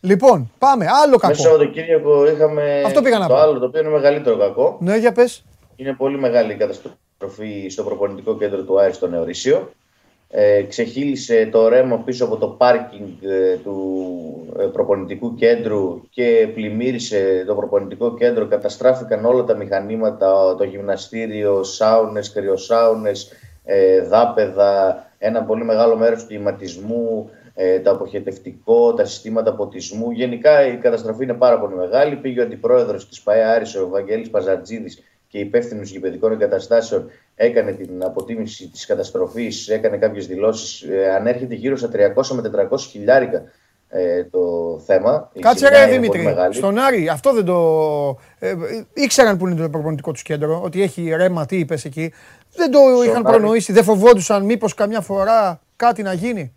Λοιπόν, 0.00 0.50
πάμε. 0.58 0.86
Άλλο 1.02 1.18
Μέσα 1.20 1.26
κακό. 1.26 1.42
Σαββατοκύριακο 1.42 2.30
είχαμε 2.30 2.82
Αυτό 2.86 3.02
πήγα 3.02 3.18
να 3.18 3.26
το 3.26 3.34
πω. 3.34 3.40
άλλο, 3.40 3.58
το 3.58 3.64
οποίο 3.66 3.80
είναι 3.80 3.90
μεγαλύτερο 3.90 4.36
κακό. 4.38 4.76
Ναι, 4.80 4.96
για 4.96 5.12
πες. 5.12 5.44
Είναι 5.76 5.92
πολύ 5.92 6.18
μεγάλη 6.18 6.52
η 6.52 6.56
καταστροφή 6.56 7.68
στο 7.70 7.82
προπονητικό 7.82 8.36
κέντρο 8.36 8.62
του 8.62 8.80
Άρη 8.80 8.92
στο 8.92 9.06
Νέο 9.08 9.29
Ρύσιο. 9.29 9.70
Ε, 10.34 10.62
ξεχύλισε 10.62 11.48
το 11.52 11.68
ρέμα 11.68 11.98
πίσω 11.98 12.24
από 12.24 12.36
το 12.36 12.46
πάρκινγκ 12.48 13.22
ε, 13.22 13.56
του 13.56 14.06
ε, 14.58 14.64
προπονητικού 14.64 15.34
κέντρου 15.34 16.02
και 16.10 16.48
πλημμύρισε 16.54 17.44
το 17.46 17.54
προπονητικό 17.54 18.14
κέντρο. 18.14 18.46
Καταστράφηκαν 18.46 19.24
όλα 19.24 19.44
τα 19.44 19.56
μηχανήματα, 19.56 20.54
το 20.58 20.64
γυμναστήριο, 20.64 21.62
σάουνες, 21.62 22.32
κρυοσάουνες, 22.32 23.32
ε, 23.64 24.00
δάπεδα, 24.02 25.06
ένα 25.18 25.42
πολύ 25.42 25.64
μεγάλο 25.64 25.96
μέρος 25.96 26.20
του 26.20 26.28
κλιματισμού, 26.28 27.30
ε, 27.54 27.80
το 27.80 27.90
αποχετευτικό, 27.90 28.94
τα 28.94 29.04
συστήματα 29.04 29.54
ποτισμού. 29.54 30.10
Γενικά 30.10 30.66
η 30.66 30.76
καταστροφή 30.76 31.22
είναι 31.22 31.34
πάρα 31.34 31.60
πολύ 31.60 31.74
μεγάλη. 31.74 32.16
Πήγε 32.16 32.40
ο 32.40 32.42
αντιπρόεδρος 32.42 33.08
της 33.08 33.20
ΠαΕ 33.22 33.44
Άρης, 33.44 33.76
ο 33.76 33.88
Βαγγέλης 33.88 34.30
Παζαρτζίδης 34.30 35.02
και 35.28 35.38
υπεύθυνος 35.38 35.90
γηπαιδικών 35.90 36.32
εγκαταστάσεων 36.32 37.10
έκανε 37.34 37.72
την 37.72 38.04
αποτίμηση 38.04 38.68
της 38.68 38.86
καταστροφής, 38.86 39.68
έκανε 39.68 39.96
κάποιες 39.96 40.26
δηλώσεις. 40.26 40.82
Ε, 40.82 41.14
ανέρχεται 41.14 41.54
γύρω 41.54 41.76
στα 41.76 41.88
300 41.88 42.26
με 42.34 42.68
400 42.70 42.78
χιλιάρικα 42.78 43.42
ε, 43.88 44.24
το 44.24 44.40
θέμα. 44.86 45.30
Η 45.32 45.40
Κάτσε 45.40 45.66
ζημιά 45.66 45.70
ρε 45.70 45.92
είναι 45.92 46.06
πολύ 46.06 46.08
Δημήτρη. 46.08 46.34
μεγάλη. 46.34 46.54
Στον 46.54 46.78
Άρη, 46.78 47.08
αυτό 47.08 47.32
δεν 47.32 47.44
το. 47.44 47.58
Ε, 48.38 48.48
ε, 48.48 48.56
ήξεραν 48.92 49.36
που 49.36 49.46
είναι 49.46 49.60
το 49.60 49.68
προπονητικό 49.68 50.12
τους 50.12 50.22
κέντρο, 50.22 50.60
ότι 50.64 50.82
έχει 50.82 51.14
ρέμα, 51.16 51.46
τι 51.46 51.58
είπες 51.58 51.84
εκεί. 51.84 52.12
Δεν 52.54 52.70
το 52.70 52.78
είχαν 53.04 53.26
Άρη. 53.26 53.36
προνοήσει, 53.36 53.72
δεν 53.72 53.84
φοβόντουσαν 53.84 54.44
μήπως 54.44 54.74
καμιά 54.74 55.00
φορά 55.00 55.60
κάτι 55.76 56.02
να 56.02 56.12
γίνει. 56.12 56.52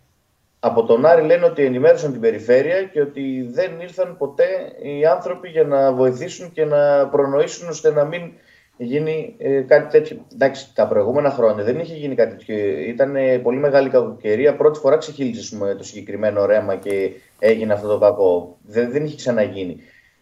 Από 0.60 0.84
τον 0.84 1.06
Άρη 1.06 1.22
λένε 1.22 1.44
ότι 1.44 1.64
ενημέρωσαν 1.64 2.12
την 2.12 2.20
περιφέρεια 2.20 2.82
και 2.82 3.00
ότι 3.00 3.48
δεν 3.52 3.80
ήρθαν 3.80 4.16
ποτέ 4.16 4.46
οι 4.82 5.06
άνθρωποι 5.06 5.48
για 5.48 5.64
να 5.64 5.92
βοηθήσουν 5.92 6.52
και 6.52 6.64
να 6.64 7.08
προνοήσουν 7.08 7.68
ώστε 7.68 7.92
να 7.92 8.04
μην 8.04 8.32
γίνει 8.76 9.34
ε, 9.38 9.60
κάτι 9.60 9.90
τέτοιο. 9.90 10.26
Εντάξει, 10.32 10.74
τα 10.74 10.86
προηγούμενα 10.86 11.30
χρόνια 11.30 11.64
δεν 11.64 11.78
είχε 11.78 11.94
γίνει 11.94 12.14
κάτι 12.14 12.36
τέτοιο. 12.36 12.56
Ήταν 12.78 13.16
ε, 13.16 13.38
πολύ 13.38 13.58
μεγάλη 13.58 13.88
κακοκαιρία. 13.88 14.56
Πρώτη 14.56 14.78
φορά 14.78 14.96
ξεχύλισε 14.96 15.40
ας 15.40 15.48
πούμε, 15.48 15.74
το 15.74 15.84
συγκεκριμένο 15.84 16.46
ρέμα 16.46 16.76
και 16.76 17.10
έγινε 17.38 17.72
αυτό 17.72 17.88
το 17.88 17.98
κακό. 17.98 18.58
Δεν, 18.66 18.90
δεν 18.90 19.04
είχε 19.04 19.16
ξαναγίνει. 19.16 19.76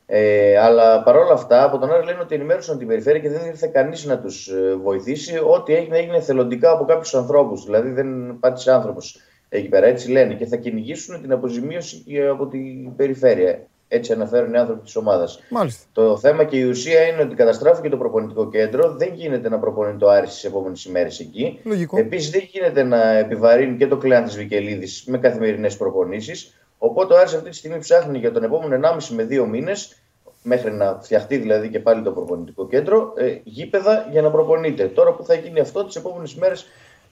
Ε, 0.07 0.59
αλλά 0.59 1.03
παρόλα 1.03 1.33
αυτά, 1.33 1.65
από 1.65 1.79
τον 1.79 1.93
Άρη 1.93 2.05
λένε 2.05 2.19
ότι 2.21 2.35
ενημέρωσαν 2.35 2.79
την 2.79 2.87
περιφέρεια 2.87 3.21
και 3.21 3.29
δεν 3.29 3.47
ήρθε 3.47 3.67
κανείς 3.67 4.05
να 4.05 4.19
τους 4.19 4.53
βοηθήσει. 4.83 5.39
Ό,τι 5.39 5.75
έγινε, 5.75 5.99
έγινε 5.99 6.21
θελοντικά 6.21 6.71
από 6.71 6.85
κάποιους 6.85 7.15
ανθρώπους. 7.15 7.65
Δηλαδή 7.65 7.91
δεν 7.91 8.39
πάτησε 8.41 8.73
άνθρωπος 8.73 9.21
εκεί 9.49 9.69
πέρα. 9.69 9.87
Έτσι 9.87 10.11
λένε 10.11 10.35
και 10.35 10.47
θα 10.47 10.57
κυνηγήσουν 10.57 11.21
την 11.21 11.33
αποζημίωση 11.33 11.97
και 11.97 12.27
από 12.27 12.47
την 12.47 12.97
περιφέρεια. 12.97 13.67
Έτσι 13.95 14.13
αναφέρουν 14.13 14.55
οι 14.55 14.59
άνθρωποι 14.59 14.85
της 14.85 14.97
ομάδας. 14.97 15.41
Μάλιστα. 15.51 15.85
Το 15.93 16.17
θέμα 16.17 16.45
και 16.45 16.57
η 16.57 16.63
ουσία 16.63 17.03
είναι 17.07 17.23
ότι 17.23 17.35
καταστράφηκε 17.35 17.89
το 17.89 17.97
προπονητικό 17.97 18.49
κέντρο. 18.49 18.95
Δεν 18.97 19.13
γίνεται 19.15 19.49
να 19.49 19.59
προπονεί 19.59 19.99
το 19.99 20.09
Άρης 20.09 20.33
στι 20.33 20.47
επόμενες 20.47 20.85
ημέρες 20.85 21.21
εκεί. 21.21 21.61
Λογικό. 21.65 21.99
Επίσης, 21.99 22.31
δεν 22.31 22.43
γίνεται 22.53 22.83
να 22.83 23.19
επιβαρύνει 23.19 23.77
και 23.77 23.87
το 23.87 23.97
κλέον 23.97 24.25
της 24.25 24.37
Βικελίδης 24.37 25.05
με 25.07 25.19
καθημερινές 25.19 25.77
προπονήσεις. 25.77 26.55
Οπότε 26.79 27.15
ο 27.15 27.19
Άρης 27.19 27.35
αυτή 27.35 27.51
τη 27.51 27.57
στιγμή 27.57 27.79
ψάχνει 27.79 28.19
για 28.19 28.33
τον 28.33 28.43
επόμενο 28.43 28.75
1,5 28.75 29.15
με 29.15 29.27
2 29.31 29.47
μήνες 29.47 29.97
μέχρι 30.43 30.73
να 30.73 30.99
φτιαχτεί 31.03 31.37
δηλαδή 31.37 31.69
και 31.69 31.81
πάλι 31.81 32.03
το 32.03 32.11
προπονητικό 32.11 32.67
κέντρο, 32.67 33.13
ε, 33.17 33.37
γήπεδα 33.45 34.09
για 34.11 34.23
να 34.23 34.31
προπονείται. 34.31 34.85
Τώρα 34.87 35.13
που 35.13 35.25
θα 35.25 35.35
γίνει 35.35 35.61
αυτό, 35.61 35.85
τις 35.85 35.97
επόμενες 35.97 36.35
μέρε 36.35 36.55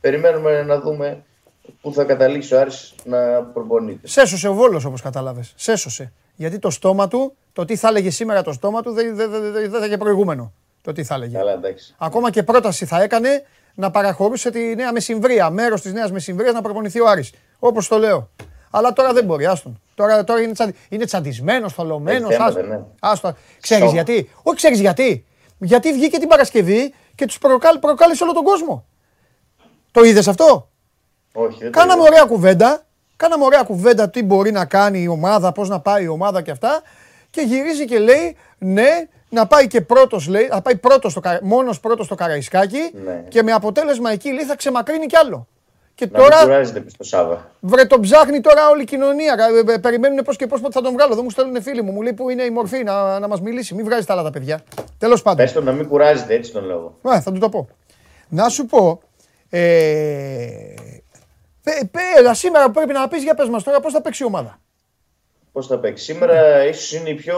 περιμένουμε 0.00 0.62
να 0.62 0.80
δούμε 0.80 1.24
πού 1.80 1.92
θα 1.92 2.04
καταλήξει 2.04 2.54
ο 2.54 2.60
Άρης 2.60 2.94
να 3.04 3.42
προπονείται. 3.42 4.08
Σέσωσε 4.08 4.48
ο 4.48 4.54
Βόλος 4.54 4.84
όπως 4.84 5.00
κατάλαβες. 5.02 5.52
Σέσωσε. 5.56 6.12
Γιατί 6.43 6.59
το 6.59 6.70
στόμα 6.70 7.09
του, 7.09 7.36
το 7.53 7.64
τι 7.64 7.76
θα 7.76 7.88
έλεγε 7.88 8.11
σήμερα 8.11 8.43
το 8.43 8.53
στόμα 8.53 8.82
του 8.82 8.93
δεν 8.93 9.16
δε, 9.16 9.26
δε, 9.26 9.38
δε, 9.38 9.68
δε 9.68 9.78
θα 9.78 9.86
είχε 9.86 9.97
προηγούμενο. 9.97 10.53
Το 10.82 10.93
τι 10.93 11.05
θα 11.05 11.14
έλεγε. 11.14 11.36
Καλά, 11.36 11.53
εντάξει. 11.53 11.95
Ακόμα 11.99 12.30
και 12.30 12.43
πρόταση 12.43 12.86
θα 12.86 13.03
έκανε 13.03 13.43
να 13.74 13.90
παραχωρούσε 13.90 14.51
τη 14.51 14.74
Νέα 14.74 14.93
Μεσημβρία, 14.93 15.51
μέρος 15.51 15.80
της 15.80 15.93
Νέας 15.93 16.12
Μεσημβρίας 16.12 16.53
να 16.55 16.62
προπονηθεί 16.62 17.01
ο 17.01 17.09
Άρης. 17.09 17.32
Όπως 17.59 17.88
το 17.88 17.99
λέω. 17.99 18.30
Αλλά 18.70 18.93
τώρα 18.93 19.12
δεν 19.12 19.24
μπορεί, 19.24 19.47
άστον. 19.47 19.80
Τώρα, 19.95 20.24
τώρα 20.24 20.40
είναι, 20.40 20.53
τσαντι... 20.53 20.74
είναι 20.88 21.05
τσαντισμένος, 21.05 21.72
θολωμένος. 21.72 22.30
Έχει 22.30 22.38
θέματα, 22.38 22.62
ναι. 22.62 22.80
Άστο. 23.01 23.34
Ξέρεις 23.61 23.84
Στο- 23.84 23.93
γιατί; 23.95 24.30
Όχι, 24.43 24.57
ξέρεις 24.57 24.80
γιατί. 24.80 25.24
Γιατί 25.59 25.93
βγήκε 25.93 26.18
την 26.18 26.28
Παρασκευή 26.28 26.95
και 27.14 27.26
τους 27.26 27.38
προκάλ... 27.38 27.78
προκάλεσε 27.78 28.22
όλο 28.24 28.32
τον 28.32 28.45
κόσμο. 28.45 28.84
Το 29.90 30.03
είδες 30.03 30.28
αυτό; 30.28 30.68
Όχι, 31.32 31.59
δεν 31.59 31.72
το 31.72 31.78
Κάναμε 31.78 32.01
είδα. 32.01 32.11
ωραία 32.11 32.24
κουβέντα. 32.24 32.86
Κάναμε 33.16 33.44
ωραία 33.44 33.62
κουβέντα 33.62 34.10
τι 34.10 34.22
μπορεί 34.22 34.50
να 34.50 34.64
κάνει 34.64 35.02
η 35.02 35.08
ομάδα, 35.08 35.52
πώς 35.52 35.68
να 35.68 35.80
πάει 35.80 36.04
η 36.04 36.08
ομάδα 36.08 36.42
και 36.42 36.50
αυτά. 36.50 36.82
Και 37.30 37.40
γυρίζει 37.40 37.84
και 37.84 37.98
λέει 37.98 38.36
ναι, 38.58 38.88
να 39.28 39.46
πάει 39.46 39.66
και 39.66 39.80
πρώτος, 39.80 40.26
λέει, 40.28 40.46
θα 40.46 40.62
πάει 40.62 40.76
πρώτος 40.76 41.12
στο, 41.12 41.20
Κα- 41.20 41.38
μόνος 41.42 41.80
πρώτος 41.80 42.06
στο 42.06 42.14
Καραϊσκάκι 42.14 42.78
Ναι. 43.04 43.24
και 43.28 43.42
με 43.42 43.52
αποτέλεσμα 43.52 44.10
εκεί 44.10 44.32
λέει 44.32 44.44
θα 44.44 44.56
ξεμακρύνει 44.56 45.06
κι 45.06 45.16
άλλο. 45.16 45.46
Και 45.94 46.08
Να 46.12 46.18
μην 46.20 46.28
τώρα 46.30 46.42
κουράζεται 46.42 46.80
πει 46.80 46.92
το 46.98 47.04
Σάβα. 47.04 47.50
βρε 47.60 47.84
τον 47.84 48.00
ψάχνει 48.00 48.40
τώρα 48.40 48.68
όλη 48.68 48.82
η 48.82 48.84
κοινωνία. 48.84 49.36
Ε, 49.68 49.72
ε, 49.72 49.78
Περιμένουν 49.78 50.24
πώς 50.24 50.36
και 50.36 50.46
πώς 50.46 50.60
πότε 50.60 50.72
θα 50.72 50.80
τον 50.80 50.92
βγάλω. 50.92 51.14
Δεν 51.14 51.24
μου 51.24 51.30
στέλνουν 51.30 51.62
φίλοι 51.62 51.82
μου. 51.82 51.92
Μου 51.92 52.02
λέει 52.02 52.12
που 52.12 52.30
είναι 52.30 52.42
η 52.42 52.50
μορφή 52.50 52.82
να, 52.82 53.18
να 53.18 53.28
μας 53.28 53.40
μιλήσει. 53.40 53.74
Μην 53.74 53.84
βγάζει 53.84 54.06
τα 54.06 54.12
άλλα 54.12 54.22
τα 54.22 54.30
παιδιά. 54.30 54.60
Τέλος 54.98 55.22
πάντων. 55.22 55.44
Πες 55.44 55.52
το 55.52 55.62
να 55.62 55.72
μην 55.72 55.88
κουράζεται, 55.88 56.34
έτσι 56.34 56.52
τον 56.52 56.64
λόγο. 56.64 56.98
Ναι, 57.02 57.20
θα 57.20 57.32
του 57.32 57.38
το 57.38 57.48
πω. 57.48 57.68
Να 58.28 58.48
σου 58.48 58.66
πω. 58.66 59.00
Ε, 59.50 59.60
πέ- 61.62 61.90
πέ- 61.90 62.34
σήμερα 62.34 62.66
που 62.66 62.72
πρέπει 62.72 62.92
να 62.92 63.08
πεις 63.08 63.22
για 63.22 63.34
πες 63.34 63.48
μας 63.48 63.62
τώρα 63.62 63.80
πώς 63.80 63.92
θα 63.92 64.00
παίξει 64.02 64.22
η 64.22 64.26
ομάδα; 64.26 64.60
Πώς 65.52 65.66
θα 65.66 65.78
παίξει. 65.78 66.04
Σήμερα 66.04 66.64
ίσως 66.64 66.92
είναι 66.92 67.10
η 67.10 67.14
πιο 67.14 67.36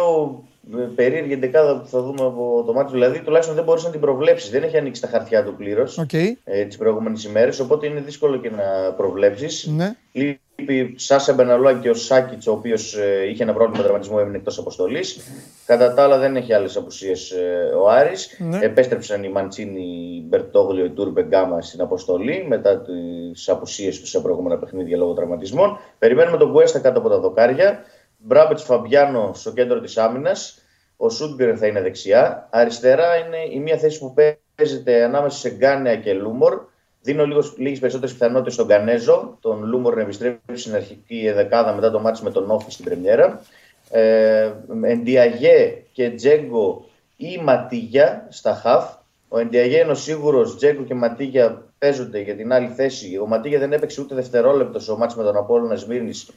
ε, 0.53 0.54
περίεργη 0.95 1.33
εντεκάδα 1.33 1.81
που 1.81 1.87
θα 1.87 2.01
δούμε 2.01 2.25
από 2.25 2.63
το 2.67 2.73
μάτι. 2.73 2.93
Δηλαδή, 2.93 3.21
τουλάχιστον 3.21 3.57
δεν 3.57 3.65
μπορείς 3.65 3.85
να 3.85 3.91
την 3.91 4.01
προβλέψεις. 4.01 4.51
Δεν 4.51 4.63
έχει 4.63 4.77
ανοίξει 4.77 5.01
τα 5.01 5.09
χαρτιά 5.09 5.45
του 5.45 5.55
πλήρως 5.57 5.99
Οκ. 5.99 6.13
ε, 6.13 6.65
τις 6.65 6.77
προηγούμενες 6.77 7.25
ημέρες. 7.25 7.61
Οπότε 7.61 7.87
είναι 7.87 8.01
δύσκολο 8.01 8.37
και 8.37 8.51
να 8.51 8.93
προβλέψεις. 8.97 9.67
Ναι. 9.67 9.97
Λείπει 10.13 10.95
Σάσα 10.97 11.33
Μπεναλουάν 11.33 11.75
και 11.75 11.91
ο 11.91 11.95
Σάκιτς, 11.95 12.47
ο 12.47 12.53
οποίος 12.53 12.97
είχε 13.31 13.43
ένα 13.43 13.53
πρόβλημα 13.53 13.83
τραυματισμού, 13.83 14.19
έμεινε 14.19 14.37
εκτός 14.37 14.59
αποστολής. 14.59 15.21
Κατά 15.67 15.95
τα 15.95 16.03
άλλα, 16.03 16.19
δεν 16.19 16.37
έχει 16.37 16.53
άλλες 16.53 16.77
απουσίες 16.77 17.35
ο 17.83 17.89
Άρης. 17.89 18.37
Ναι. 18.39 18.59
Επέστρεψαν 18.63 19.25
οι 19.25 19.29
Μαντσίνι, 19.29 19.83
Μπερτόλιο, 20.17 20.85
Ιτούρμπε, 20.85 21.23
Γκάμα 21.23 21.61
στην 21.63 21.81
αποστολή 21.81 22.45
μετά 22.49 22.81
τις 22.81 23.49
απουσίες 23.49 24.01
τους 24.01 24.09
σε 24.09 24.21
προηγούμενα 24.21 24.59
παιχνίδια 24.59 24.97
λόγω 24.97 25.13
τραυματισμών. 25.13 25.79
Περιμένουμε 25.99 26.37
τον 26.37 26.53
Κουέστα 26.53 26.79
κάτω 26.79 26.99
από 26.99 27.09
τα 27.09 27.19
δοκάρια. 27.19 27.85
Μπράμπετς 28.27 28.63
Φαμπιάνο 28.63 29.31
στο 29.35 29.53
κέντρο 29.53 29.81
της 29.81 29.97
άμυνας. 29.97 30.59
Ο 30.97 31.11
Σούτμπιρ 31.11 31.55
θα 31.59 31.67
είναι 31.67 31.81
δεξιά. 31.81 32.49
Αριστερά 32.51 33.17
είναι 33.17 33.37
η 33.51 33.59
μία 33.59 33.79
θέση 33.79 33.99
που 33.99 34.15
παίζεται 34.55 35.03
ανάμεσα 35.03 35.39
σε 35.39 35.51
Γκάνεα 35.51 35.97
και 35.97 36.13
Λούμορ. 36.13 36.61
Δίνω 37.01 37.25
λίγες 37.57 37.79
περισσότερες 37.79 38.13
πιθανότητες 38.13 38.55
στον 38.55 38.67
Γκανέζο, 38.67 39.39
τον 39.41 39.65
Λούμορ 39.65 39.95
να 39.95 40.03
επιστρέψει 40.03 40.57
στην 40.57 40.75
αρχική 40.75 41.31
ενδεκάδα 41.35 41.75
μετά 41.75 41.91
το 41.91 42.01
ματς 42.01 42.23
με 42.23 42.31
τον 42.31 42.51
ΟΦΗ 42.51 42.71
στην 42.71 42.85
πρεμιέρα. 42.85 43.43
Ε, 43.91 44.53
Εντιαγέ 44.83 45.83
και 45.93 46.11
Τζέγκο 46.11 46.85
ή 47.17 47.41
Ματίγια 47.43 48.27
στα 48.31 48.55
χαφ. 48.55 48.95
Ο 49.29 49.39
Εντιαγέ 49.39 49.81
είναι 49.81 49.91
ο 49.91 49.95
σίγουρος, 49.95 50.57
Τζέγκο 50.57 50.83
και 50.83 50.95
Ματίγια 50.95 51.63
παίζονται 51.79 52.21
για 52.21 52.37
την 52.37 52.53
άλλη 52.53 52.69
θέση. 52.69 53.19
Ο 53.19 53.27
Ματίγια 53.27 53.59
δεν 53.59 53.73
έπαιξε 53.73 54.01
ούτε 54.01 54.15
δευτερόλεπτο 54.15 54.79
στο 54.79 54.97
ματς 54.97 55.17
με 55.17 55.23
τον 55.23 55.37
Απόλλωνα 55.37 55.77
Σμύρνης. 55.77 56.31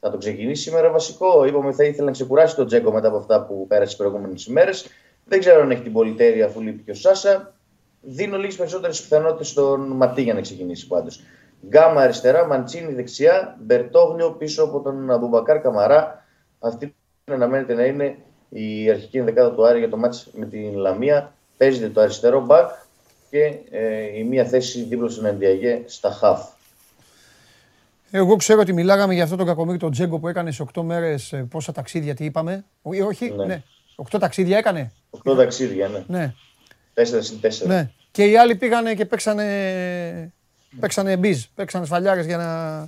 Θα 0.00 0.10
το 0.10 0.18
ξεκινήσει 0.18 0.62
σήμερα 0.62 0.90
βασικό. 0.90 1.44
Είπαμε 1.44 1.72
θα 1.72 1.84
ήθελα 1.84 2.04
να 2.04 2.10
ξεκουράσει 2.10 2.56
τον 2.56 2.66
Τζέγκο 2.66 2.92
μετά 2.92 3.08
από 3.08 3.16
αυτά 3.16 3.44
που 3.44 3.66
πέρασε 3.66 3.86
τις 3.86 3.96
προηγούμενες 3.96 4.46
ημέρες. 4.46 4.86
Δεν 5.24 5.38
ξέρω 5.38 5.60
αν 5.60 5.70
έχει 5.70 5.82
την 5.82 5.92
πολυτέλεια 5.92 6.46
αφού 6.46 6.60
λείπει 6.60 6.82
και 6.82 6.90
ο 6.90 6.94
Σάσα. 6.94 7.54
Δίνω 8.00 8.36
λίγες 8.36 8.56
περισσότερες 8.56 9.02
πιθανότητες 9.02 9.48
στον 9.48 9.80
Ματίγια 9.80 10.34
να 10.34 10.40
ξεκινήσει 10.40 10.86
πάντως. 10.86 11.20
Γκάμα 11.66 12.00
αριστερά, 12.00 12.46
Μαντσίνη 12.46 12.92
δεξιά, 12.92 13.56
Μπερτόγλιο 13.60 14.30
πίσω 14.30 14.62
από 14.62 14.80
τον 14.80 15.10
Αμπουμπακάρ 15.10 15.60
Καμαρά. 15.60 16.24
Αυτή 16.58 16.94
αναμένεται 17.24 17.74
να 17.74 17.84
είναι 17.84 18.18
η 18.48 18.90
αρχική 18.90 19.18
ενδεκάδα 19.18 19.54
του 19.54 19.66
Άρη 19.66 19.78
για 19.78 19.88
το 19.88 19.96
μάτς 19.96 20.28
με 20.32 20.46
την 20.46 20.76
Λαμία. 20.76 21.34
Παίζεται 21.56 21.88
το 21.88 22.00
αριστερό 22.00 22.40
μπακ 22.40 22.70
και 23.30 23.58
ε, 23.70 24.18
η 24.18 24.24
μία 24.24 24.44
θέση 24.44 24.82
δίπλα 24.82 25.08
στον 25.08 25.26
Εντιαγέ 25.26 25.82
στα 25.86 26.10
χαφ. 26.10 26.55
Εγώ 28.10 28.36
ξέρω 28.36 28.60
ότι 28.60 28.72
μιλάγαμε 28.72 29.14
για 29.14 29.24
αυτό 29.24 29.36
τον 29.36 29.46
κακομίρι 29.46 29.78
τον 29.78 29.90
Τζέγκο 29.90 30.18
που 30.18 30.28
έκανε 30.28 30.50
σε 30.50 30.64
8 30.74 30.82
μέρες 30.82 31.32
ε, 31.32 31.36
πόσα 31.42 31.72
ταξίδια, 31.72 32.14
τι 32.14 32.24
είπαμε. 32.24 32.64
Ό- 32.82 33.04
Όχι, 33.06 33.30
Ναι. 33.30 33.44
ναι. 33.44 33.62
8 34.12 34.18
ταξίδια 34.20 34.58
έκανε. 34.58 34.92
Οκτώ 35.10 35.34
ταξίδια, 35.34 35.88
ναι. 35.88 36.04
Ναι, 36.06 36.34
4 36.94 37.02
συν 37.20 37.40
4. 37.40 37.66
ναι. 37.66 37.90
Και 38.10 38.24
οι 38.24 38.36
άλλοι 38.36 38.54
πήγανε 38.56 38.94
και 38.94 39.04
παίξανε, 39.06 40.32
παίξανε 40.80 41.16
μπιζ, 41.16 41.44
παίξανε 41.54 41.84
σφαλιάρες 41.86 42.26
για 42.26 42.36
να, 42.36 42.84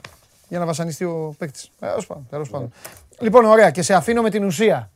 για 0.49 0.59
να 0.59 0.65
βασανιστεί 0.67 1.05
ο 1.05 1.35
παίκτης. 1.39 1.71
Τέλος 1.79 2.07
πάντων, 2.07 2.27
τέλος 2.31 2.51
πάντων. 2.51 2.73
Λοιπόν, 3.21 3.45
ωραία, 3.45 3.71
και 3.71 3.83
σε 3.83 3.95
αφήνω 3.95 4.23
με 4.23 4.31
την 4.31 4.45
ουσία. 4.45 4.91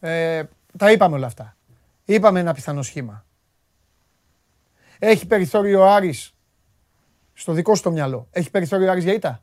Ε, 0.00 0.42
τα 0.78 0.92
είπαμε 0.92 1.16
όλα 1.16 1.26
αυτά. 1.26 1.56
Είπαμε 2.04 2.40
ένα 2.40 2.54
πιθανό 2.54 2.82
σχήμα. 2.82 3.24
Έχει 4.98 5.26
περιθώριο 5.26 5.80
ο 5.80 5.86
Άρης 5.86 6.34
στο 7.42 7.52
δικό 7.52 7.74
σου 7.74 7.82
το 7.82 7.90
μυαλό. 7.90 8.28
Έχει 8.30 8.50
περιθώριο 8.50 8.86
ο 8.86 8.90
Άρης 8.90 9.04
για 9.04 9.12
ήττα. 9.12 9.42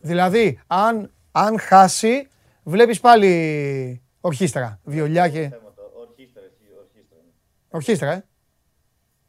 Δηλαδή, 0.00 0.60
αν, 0.66 1.12
αν 1.32 1.58
χάσει, 1.58 2.28
βλέπεις 2.62 3.00
πάλι 3.00 4.02
ορχήστρα, 4.20 4.80
βιολιά 4.84 5.28
και... 5.28 5.50
Ορχήστρα, 5.94 6.42
ορχήστρα. 6.78 7.16
ναι. 7.24 7.30
Ορχήστρα, 7.70 8.12
ε. 8.12 8.24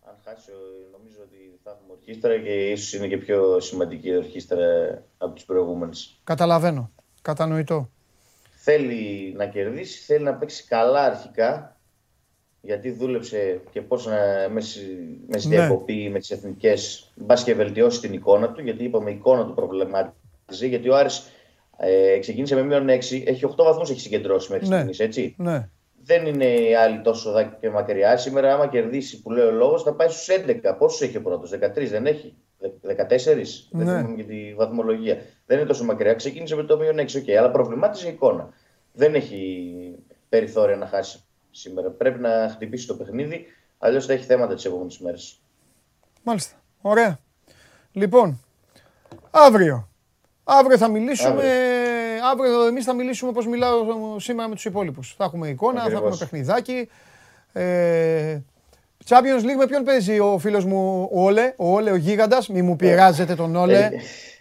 Αν 0.01 0.15
χάσει, 0.23 0.51
ο- 0.51 0.89
νομίζω 0.91 1.17
ότι 1.21 1.59
θα 1.63 1.71
έχουμε 1.71 1.91
ορχήστρα 1.93 2.39
και 2.39 2.69
ίσως 2.71 2.93
είναι 2.93 3.07
και 3.07 3.17
πιο 3.17 3.59
σημαντική 3.59 4.07
η 4.07 4.15
ορχήστρα 4.17 4.57
από 5.17 5.35
τι 5.35 5.43
προηγούμενε. 5.45 5.91
Καταλαβαίνω. 6.23 6.91
Κατανοητό. 7.21 7.89
Θέλει 8.55 9.33
να 9.37 9.45
κερδίσει, 9.47 10.03
θέλει 10.03 10.23
να 10.23 10.33
παίξει 10.35 10.63
καλά 10.67 11.03
αρχικά. 11.03 11.74
Γιατί 12.65 12.91
δούλεψε 12.91 13.61
και 13.71 13.81
πώς 13.81 14.05
να 14.05 14.49
με, 14.51 14.61
στη- 14.61 15.19
με 15.27 15.37
στη 15.37 15.47
Ναι. 15.47 15.55
διακοπή 15.55 16.09
με 16.11 16.19
τις 16.19 16.31
εθνικές, 16.31 17.11
μπα 17.15 17.33
και 17.35 17.53
βελτιώσει 17.53 17.99
την 17.99 18.13
εικόνα 18.13 18.51
του. 18.51 18.61
Γιατί 18.61 18.83
είπαμε, 18.83 19.09
η 19.11 19.13
εικόνα 19.13 19.45
του 19.45 19.53
προβληματίζει. 19.53 20.67
Γιατί 20.67 20.89
ο 20.89 20.95
Άρης 20.95 21.23
ε, 21.77 22.17
ξεκίνησε 22.19 22.55
με 22.55 22.63
μείον 22.63 22.89
6, 22.89 23.23
έχει 23.25 23.45
8 23.45 23.63
βαθμούς 23.63 23.89
έχει 23.89 23.99
συγκεντρώσει 23.99 24.51
μέχρι 24.51 24.67
Ναι. 24.67 24.75
στιγμής, 24.75 24.99
έτσι. 24.99 25.35
Ναι. 25.37 25.69
Δεν 26.03 26.25
είναι 26.25 26.45
οι 26.45 26.75
άλλοι 26.75 27.01
τόσο 27.01 27.31
δα 27.31 27.43
και 27.43 27.69
μακριά. 27.69 28.17
Σήμερα, 28.17 28.53
άμα 28.53 28.67
κερδίσει 28.67 29.21
που 29.21 29.31
λέει 29.31 29.45
ο 29.45 29.51
λόγος, 29.51 29.83
θα 29.83 29.93
πάει 29.93 30.07
στους 30.09 30.27
11. 30.29 30.75
Πόσους 30.77 31.01
έχει 31.01 31.17
ο 31.17 31.21
πρώτος, 31.21 31.49
13 31.49 31.89
δεν 31.89 32.05
έχει; 32.05 32.35
Δε- 32.59 32.69
14. 32.81 33.67
Ναι. 33.71 33.83
Δεν 33.83 33.95
θυμάμαι 33.95 34.15
για 34.15 34.25
τη 34.25 34.53
βαθμολογία. 34.55 35.17
Δεν 35.45 35.57
είναι 35.57 35.67
τόσο 35.67 35.83
μακριά. 35.83 36.13
Ξεκίνησε 36.13 36.55
με 36.55 36.63
το 36.63 36.77
μείον 36.77 36.99
6, 36.99 37.17
οκ, 37.17 37.29
αλλά 37.37 37.51
προβλημάτιζε 37.51 38.07
η 38.07 38.11
εικόνα. 38.11 38.49
Δεν 38.93 39.15
έχει 39.15 39.71
περιθώρια 40.29 40.75
να 40.75 40.85
χάσει 40.85 41.19
σήμερα. 41.55 41.89
Πρέπει 41.89 42.19
να 42.19 42.49
χτυπήσει 42.53 42.87
το 42.87 42.93
παιχνίδι, 42.93 43.45
αλλιώς 43.79 44.05
θα 44.05 44.13
έχει 44.13 44.25
θέματα 44.25 44.53
τις 44.55 44.65
επόμενες 44.65 44.99
μέρες. 44.99 45.39
Μάλιστα. 46.23 46.55
Ωραία. 46.81 47.19
Λοιπόν, 47.91 48.41
αύριο. 49.31 49.89
Αύριο 50.43 50.77
θα 50.77 50.87
μιλήσουμε. 50.87 51.29
Αύριο. 51.29 51.75
Αύριο 52.31 52.65
εμείς 52.65 52.85
θα 52.85 52.93
μιλήσουμε 52.93 53.29
όπως 53.29 53.47
μιλάω 53.47 53.85
σήμερα 54.19 54.47
με 54.49 54.55
τους 54.55 54.65
υπόλοιπους. 54.65 55.13
Θα 55.17 55.23
έχουμε 55.23 55.47
εικόνα, 55.47 55.79
θα 55.79 55.85
Ακριβώς. 55.85 56.03
έχουμε 56.03 56.17
παιχνιδάκι. 56.17 56.89
Ε, 57.53 58.39
Champions 59.07 59.43
League 59.43 59.57
με 59.57 59.67
ποιον 59.67 59.83
παίζει 59.83 60.19
ο 60.19 60.37
φίλος 60.39 60.65
μου 60.65 61.09
ο 61.11 61.23
Όλε, 61.23 61.53
ο 61.57 61.73
Όλε 61.73 61.91
ο 61.91 61.95
γίγαντας; 61.95 62.47
Μη 62.47 62.61
μου 62.61 62.75
πειράζετε 62.75 63.35
τον 63.35 63.55
Όλε. 63.55 63.89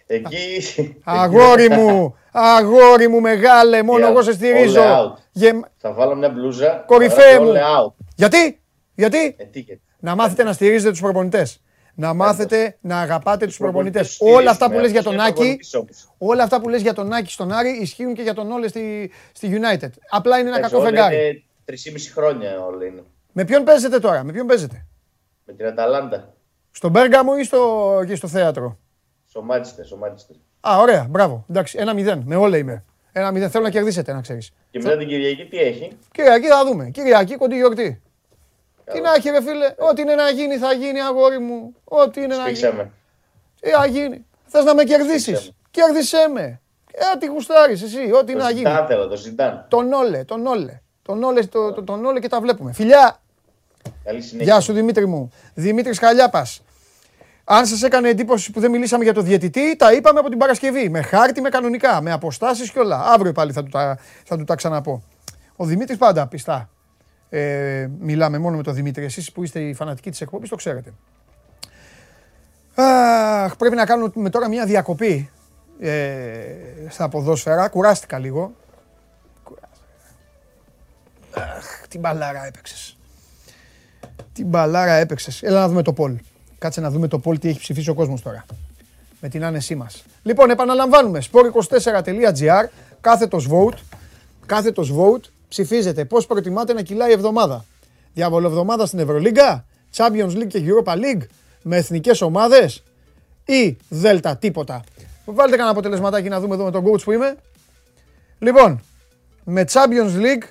Ε, 0.07 0.15
εκεί. 0.15 0.95
Αγόρι 1.03 1.69
μου, 1.69 2.15
αγόρι 2.31 3.07
μου 3.07 3.21
μεγάλε, 3.21 3.83
μόνο 3.83 4.07
Yeah, 4.07 4.09
εγώ 4.09 4.21
σε 4.21 4.33
στηρίζω. 4.33 5.17
All 5.35 5.41
out. 5.41 5.41
Γεμ- 5.41 5.65
Θα 5.77 5.93
βάλω 5.93 6.15
μια 6.15 6.29
μπλούζα. 6.29 6.83
Κορυφαίε 6.87 7.39
μου. 7.39 7.51
All 7.53 7.85
out. 7.87 7.93
Γιατί, 8.15 8.61
γιατί, 8.95 9.35
Ε, 9.37 9.43
τι 9.45 9.63
και- 9.63 9.79
να 9.99 10.15
μάθετε 10.15 10.43
να 10.43 10.53
στηρίζετε 10.53 10.91
τους 10.91 10.99
προπονητές. 11.01 11.59
Να 11.97 12.13
μάθετε 12.13 12.77
να 12.81 12.99
αγαπάτε 12.99 13.45
τους 13.45 13.57
προπονητές. 13.57 14.17
προπονητές 14.17 14.41
Όλα 14.41 14.51
αυτά 14.51 14.65
που 14.65 14.71
στηρίζουμε, 14.71 14.81
λες 14.81 14.91
για 14.91 15.03
τον 15.03 15.19
αυτός 15.19 15.27
είναι 15.43 15.47
Άκη, 15.49 15.65
προπονητής 15.65 15.73
όμως. 15.73 16.31
όλα 16.31 16.43
αυτά 16.43 16.61
που 16.61 16.69
λες 16.69 16.81
για 16.81 16.93
τον 16.93 17.13
Άκη 17.13 17.31
στον 17.31 17.51
Άρη 17.51 17.69
ισχύουν 17.81 18.13
και 18.13 18.21
για 18.21 18.33
τον 18.33 18.51
Όλε 18.51 18.67
στη, 18.67 19.11
στη 19.33 19.47
United. 19.61 19.89
Απλά 20.09 20.37
είναι 20.39 20.47
ένα 20.47 20.57
Εντάξει, 20.57 20.73
κακό 20.75 20.77
όλα 20.77 20.85
φεγγάρι. 20.89 21.15
είναι 21.15 21.43
3,5 21.65 22.11
χρόνια 22.11 22.59
όλα 22.65 22.85
είναι. 22.85 23.03
Με 23.31 23.45
ποιον 23.45 23.63
παίζετε 23.63 23.99
τώρα, 23.99 24.23
με 24.23 24.31
ποιον 24.31 24.47
παίζετε; 24.47 24.85
Με 25.45 25.53
την 25.53 25.65
Αταλάντα. 25.65 26.33
Στον 26.71 26.91
Μπέργαμο 26.91 27.31
ή 27.39 27.43
στο, 27.43 27.99
εκεί 28.03 28.15
στο 28.15 28.27
θέατρο; 28.27 28.77
Στο 29.29 29.41
Μάντσεστερ, 29.41 29.85
στο 29.85 29.97
Μάντσεστερ. 29.97 30.35
Α, 30.69 30.77
ωραία, 30.79 31.07
μπράβο. 31.09 31.45
Εντάξει, 31.49 31.77
ένα 31.79 31.93
μηδέν. 31.93 32.21
Με 32.25 32.35
όλα 32.35 32.57
είμαι. 32.57 32.83
Ένα 33.17 33.31
μηδέν. 33.31 33.49
Θέλω 33.49 33.63
να 33.63 33.69
κερδίσετε, 33.69 34.13
να 34.13 34.21
ξέρεις. 34.21 34.51
Και 34.71 34.79
μετά 34.79 34.97
την 34.97 35.07
Κυριακή 35.07 35.45
τι 35.45 35.57
έχει; 35.59 35.97
Κυριακή 36.11 36.47
θα 36.47 36.65
δούμε. 36.65 36.89
Κυριακή 36.89 37.35
κοντή 37.35 37.55
γιορτή. 37.55 38.01
Τι 38.93 38.99
να 39.01 39.13
έχει, 39.13 39.29
ρε 39.29 39.41
φίλε. 39.41 39.73
Ό,τι 39.77 40.01
είναι 40.01 40.15
να 40.15 40.29
γίνει, 40.29 40.57
θα 40.57 40.73
γίνει, 40.73 41.01
αγόρι 41.01 41.39
μου. 41.39 41.75
Ό,τι 41.83 42.21
είναι 42.21 42.35
να 42.35 42.43
γίνει. 42.43 42.55
Σπίξαμε. 42.55 42.91
Τι 43.59 43.69
θα 43.69 43.85
γίνει. 43.85 44.25
Θες 44.45 44.63
να 44.63 44.73
με 44.75 44.83
κερδίσεις; 44.83 45.21
Σφίξαμε. 45.37 45.55
Κέρδισέ 45.71 46.27
με. 46.33 46.61
Ε, 46.91 47.17
τι 47.19 47.25
γουστάρεις 47.25 47.81
εσύ, 47.81 48.11
ό,τι 48.13 48.31
Το 48.31 48.37
να 48.37 48.49
γίνει. 48.49 48.69
Ζητάν 48.69 48.87
θέλω, 48.87 49.07
το 49.07 49.15
ζητάν. 49.15 49.65
Τον 49.69 49.93
όλε, 49.93 50.23
τον 50.23 50.45
όλε. 50.45 50.81
Τον 51.01 51.23
όλε, 51.23 51.41
το, 51.45 51.73
το- 51.73 51.83
τον 51.83 52.05
όλε 52.05 52.19
και 52.19 52.27
τα 52.29 52.41
βλέπουμε. 52.41 52.73
Φιλιά, 52.73 53.19
Καλή 54.03 54.21
συνέχεια. 54.21 54.53
γεια 54.53 54.61
σου 54.61 54.73
Δημήτρη 54.73 55.05
μου. 55.05 55.31
Δημήτρης 55.53 55.99
Χαλιάπας. 55.99 56.61
Αν 57.47 57.65
σας 57.65 57.83
έκανε 57.83 58.09
εντύπωση 58.09 58.51
που 58.51 58.59
δεν 58.59 58.71
μιλήσαμε 58.71 59.03
για 59.03 59.13
το 59.13 59.21
διαιτητή, 59.21 59.75
τα 59.75 59.93
είπαμε 59.93 60.19
από 60.19 60.29
την 60.29 60.37
Παρασκευή. 60.37 60.89
Με 60.89 61.01
χάρτη, 61.01 61.41
με 61.41 61.49
κανονικά, 61.49 62.01
με 62.01 62.11
αποστάσεις 62.11 62.71
και 62.71 62.79
όλα. 62.79 63.03
Αύριο 63.05 63.31
πάλι 63.31 63.51
θα 63.51 63.63
του 63.63 63.69
τα, 63.69 63.97
θα 64.23 64.37
του 64.37 64.43
τα 64.43 64.55
ξαναπώ. 64.55 65.03
Ο 65.55 65.65
Δημήτρης 65.65 65.97
πάντα 65.97 66.27
πιστά. 66.27 66.69
Ε, 67.29 67.87
μιλάμε 67.99 68.37
μόνο 68.37 68.57
με 68.57 68.63
τον 68.63 68.73
Δημήτρη. 68.73 69.03
Εσείς 69.03 69.31
που 69.31 69.43
είστε 69.43 69.59
οι 69.59 69.73
φανατικοί 69.73 70.09
της 70.09 70.21
εκπομπής 70.21 70.49
το 70.49 70.55
ξέρετε. 70.55 70.93
Αχ, 72.75 73.55
πρέπει 73.55 73.75
να 73.75 73.85
κάνουμε 73.85 74.29
τώρα 74.29 74.49
μια 74.49 74.65
διακοπή 74.65 75.29
ε, 75.79 76.45
στα 76.89 77.09
ποδόσφαιρα. 77.09 77.67
Κουράστηκα 77.67 78.19
λίγο. 78.19 78.55
Αχ, 81.31 81.87
την 81.87 81.99
μπαλάρα 81.99 82.45
έπαιξες. 82.45 82.97
Την 84.33 84.47
μπαλάρα 84.47 84.93
έπαιξες. 84.93 85.43
Έλα 85.43 85.59
να 85.59 85.67
δούμε 85.67 85.81
το 85.81 85.93
poll. 85.97 86.15
Κάτσε 86.57 86.81
να 86.81 86.89
δούμε 86.89 87.07
το 87.07 87.21
poll 87.23 87.39
τι 87.39 87.49
έχει 87.49 87.59
ψηφίσει 87.59 87.89
ο 87.89 87.93
κόσμος 87.93 88.21
τώρα. 88.21 88.45
Με 89.21 89.29
την 89.29 89.43
άνεσή 89.43 89.75
μας. 89.75 90.03
Λοιπόν, 90.23 90.49
επαναλαμβάνουμε. 90.49 91.21
sport24.gr, 91.31 92.67
κάθετος 93.01 93.47
vote. 93.51 93.77
Κάθετος 94.45 94.93
vote. 94.97 95.21
Ψηφίζετε 95.47 96.05
πώς 96.05 96.25
προτιμάτε 96.25 96.73
να 96.73 96.81
κυλάει 96.81 97.09
η 97.09 97.13
εβδομάδα. 97.13 97.65
Διαβολοβδομάδα 98.13 98.85
στην 98.85 98.99
Ευρωλίγκα, 98.99 99.65
Champions 99.95 100.31
League 100.31 100.47
και 100.47 100.63
Europa 100.65 100.93
League, 100.93 101.21
με 101.61 101.77
εθνικές 101.77 102.21
ομάδες 102.21 102.83
ή 103.45 103.77
Δέλτα, 103.89 104.37
τίποτα. 104.37 104.83
Βάλτε 105.25 105.51
κανένα 105.51 105.69
αποτελεσματάκι 105.69 106.29
να 106.29 106.39
δούμε 106.39 106.55
εδώ 106.55 106.63
με 106.63 106.71
τον 106.71 106.85
coach 106.85 107.01
που 107.03 107.11
είμαι. 107.11 107.35
Λοιπόν, 108.39 108.81
με 109.43 109.65
Champions 109.71 110.15
League, 110.21 110.47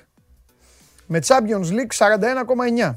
με 1.05 1.19
Champions 1.27 1.69
League 1.69 2.07
41,9. 2.77 2.95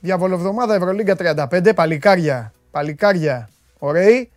Διαβολοβδομάδα 0.00 0.74
Ευρωλίγκα 0.74 1.16
35, 1.50 1.72
παλικάρια, 1.74 2.52
παλικάρια, 2.70 3.48
ωραίοι. 3.78 4.30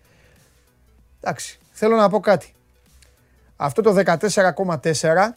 Εντάξει, 1.22 1.60
θέλω 1.72 1.96
να 1.96 2.10
πω 2.10 2.20
κάτι. 2.20 2.54
Αυτό 3.56 3.82
το 3.82 3.96
14,4, 4.06 5.34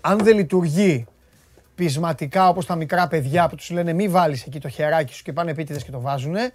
αν 0.00 0.18
δεν 0.18 0.36
λειτουργεί 0.36 1.06
πεισματικά 1.74 2.48
όπως 2.48 2.66
τα 2.66 2.74
μικρά 2.74 3.08
παιδιά 3.08 3.48
που 3.48 3.56
τους 3.56 3.70
λένε 3.70 3.92
μη 3.92 4.08
βάλεις 4.08 4.44
εκεί 4.44 4.60
το 4.60 4.68
χεράκι 4.68 5.14
σου 5.14 5.22
και 5.22 5.32
πάνε 5.32 5.50
επίτηδες 5.50 5.84
και 5.84 5.90
το 5.90 6.00
βάζουνε, 6.00 6.52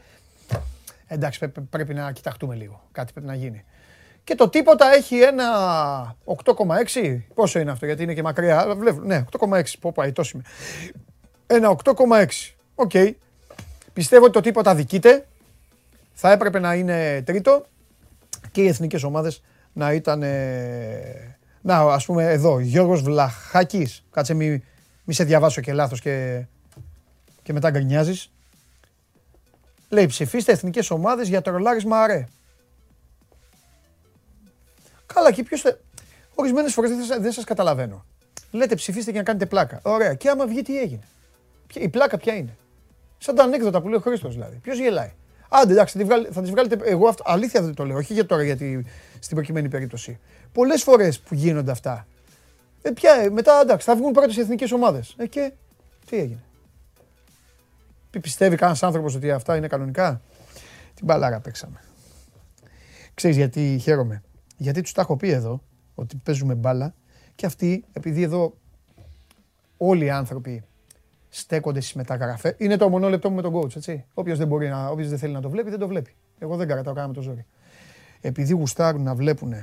εντάξει 1.08 1.39
πρέ- 1.39 1.60
πρέπει 1.70 1.93
να 1.93 2.12
κοιταχτούμε 2.12 2.56
λίγο, 2.56 2.82
κάτι 2.91 3.14
πρέπει 3.14 3.28
να 3.28 3.36
γίνει. 3.36 3.64
Και 4.24 4.36
το 4.36 4.49
τίποτα 4.49 4.93
έχει 4.93 5.20
ένα 5.20 5.45
8,6, 6.26 7.20
πόσο 7.34 7.60
είναι 7.60 7.72
αυτό 7.72 7.86
γιατί 7.86 8.04
είναι 8.04 8.14
και 8.14 8.24
μακριά, 8.24 8.76
βλέπω, 8.78 9.01
ναι 9.01 9.24
8,6, 9.39 9.64
πω 9.80 9.91
πάει 9.91 10.12
τόσο 10.12 10.32
είμαι. 10.36 10.43
Ένα 11.56 11.76
8,6, 11.84 12.26
οκ. 12.76 12.91
Πιστεύω 13.93 14.24
ότι 14.24 14.34
το 14.34 14.39
τίποτα 14.41 14.76
δικείται, 14.76 15.28
θα 16.14 16.32
έπρεπε 16.32 16.60
να 16.60 16.74
είναι 16.74 17.22
τρίτο 17.22 17.66
και 18.51 18.62
οι 18.62 18.68
εθνικές 18.68 19.04
ομάδες 19.04 19.43
να 19.74 19.93
ήταν. 19.93 20.24
ε, 20.24 21.38
Να, 21.62 21.78
ας 21.78 22.06
πούμε 22.06 22.24
εδώ, 22.32 22.60
Γιώργος 22.60 23.01
Βλαχάκης. 23.01 24.04
Κάτσε 24.12 24.34
μη, 24.34 24.64
μη 25.04 25.14
σε 25.14 25.24
διαβάσω 25.24 25.62
και 25.62 25.74
λάθος 25.74 26.01
και, 26.01 26.45
και 27.43 27.54
μετά 27.54 27.70
γκρινιάζεις. 27.70 28.32
Λέει 29.89 30.06
ψηφίστε 30.06 30.51
εθνικές 30.51 30.89
ομάδες 30.91 31.28
για 31.28 31.41
τρολάρισμα 31.41 32.01
αρέ. 32.01 32.28
Καλά 35.14 35.32
και 35.32 35.43
ποιος... 35.43 35.62
θε- 35.62 35.78
Ορισμένες 36.36 36.74
φορές 36.74 36.89
δεν, 36.89 37.04
σας- 37.06 37.20
δεν 37.20 37.32
σας 37.32 37.43
καταλαβαίνω. 37.43 38.06
Λέτε 38.51 38.76
ψηφίστε 38.76 39.12
και 39.12 39.18
να 39.18 39.24
κάνετε 39.24 39.45
πλάκα. 39.45 39.80
Ωραία. 39.84 40.14
Και 40.14 40.30
άμα 40.30 40.45
βγει 40.47 40.62
τι 40.62 40.80
έγινε. 40.80 41.04
Ποια- 41.74 41.82
Η 41.82 41.90
πλάκα 41.90 42.18
ποια 42.18 42.34
είναι; 42.36 42.58
Σαν 43.18 43.36
τα 43.36 43.44
ανέκδοτα 43.44 43.82
που 43.82 43.88
λέει 43.88 43.98
ο 43.98 44.02
Χρήστος 44.02 44.34
δηλαδή. 44.34 44.56
Ποιος 44.56 44.78
γελάει; 44.80 45.12
Άντε, 45.50 45.72
εντάξει, 45.74 45.94
θα 45.94 46.00
τη, 46.00 46.06
βγάλει- 46.06 46.28
θα 46.32 46.42
τη 46.42 46.50
βγάλετε. 46.50 46.78
Εγώ 46.84 47.08
αυτό, 47.08 47.24
αλήθεια 47.28 47.62
δεν 47.62 47.74
το 47.74 47.86
λέω, 47.86 47.98
όχι 47.98 48.14
για 48.14 48.26
τώρα, 48.26 48.44
γιατί 48.44 48.86
στην 49.20 49.36
προκειμένη 49.36 49.70
περίπτωση. 49.70 50.20
Πολλές 50.52 50.84
φορές 50.84 51.20
που 51.20 51.34
γίνονται 51.36 51.72
αυτά. 51.72 52.08
Ε, 52.82 52.90
πια, 52.92 53.14
ε, 53.14 53.30
μετά 53.30 53.60
εντάξει, 53.62 53.86
θα 53.86 53.96
βγουν 53.96 54.12
πρώτες 54.12 54.36
οι 54.38 54.40
εθνικές 54.40 54.72
ομάδες. 54.72 55.14
Ε, 55.18 55.28
και 55.28 55.52
τι 56.06 56.18
έγινε; 56.18 56.44
Πι- 58.10 58.22
Πιστεύει 58.22 58.56
κανένας 58.56 58.84
άνθρωπος 58.84 59.16
ότι 59.16 59.32
αυτά 59.32 59.56
είναι 59.56 59.68
κανονικά; 59.68 60.22
Την 60.96 61.06
μπαλάρα 61.06 61.40
παίξαμε. 61.40 61.80
Ξέρεις 63.14 63.36
γιατί 63.38 63.78
χαίρομαι; 63.82 64.24
Γιατί 64.58 64.82
τους 64.82 64.92
τα 64.92 65.02
έχω 65.02 65.18
πει 65.18 65.30
εδώ 65.30 65.64
ότι 65.96 66.16
παίζουμε 66.24 66.54
μπάλα 66.56 66.94
και 67.36 67.46
αυτοί, 67.46 67.84
επειδή 67.94 68.22
εδώ 68.24 68.54
όλοι 69.78 70.06
οι 70.06 70.10
άνθρωποι 70.10 70.64
στέκονται 71.36 71.82
στις 71.82 71.94
μεταγραφές. 71.94 72.56
Είναι 72.58 72.78
το 72.78 72.90
μονόλεπτό 72.90 73.30
μου 73.30 73.36
με 73.36 73.42
τον 73.42 73.54
coach, 73.56 73.76
έτσι. 73.76 74.06
Όποιος 74.14 74.38
δεν, 74.38 74.48
μπορεί 74.48 74.68
να, 74.68 74.88
όποιος 74.88 75.10
δεν 75.10 75.18
θέλει 75.18 75.34
να 75.34 75.42
το 75.42 75.50
βλέπει, 75.50 75.70
δεν 75.70 75.80
το 75.80 75.88
βλέπει. 75.88 76.16
Εγώ 76.40 76.56
δεν 76.56 76.68
κρατάω 76.68 76.94
κανένα 76.94 77.08
με 77.08 77.14
το 77.14 77.22
ζόρι. 77.22 77.46
Επειδή 78.22 78.54
γουστάρουν 78.54 79.04
να 79.04 79.16
βλέπουν 79.16 79.54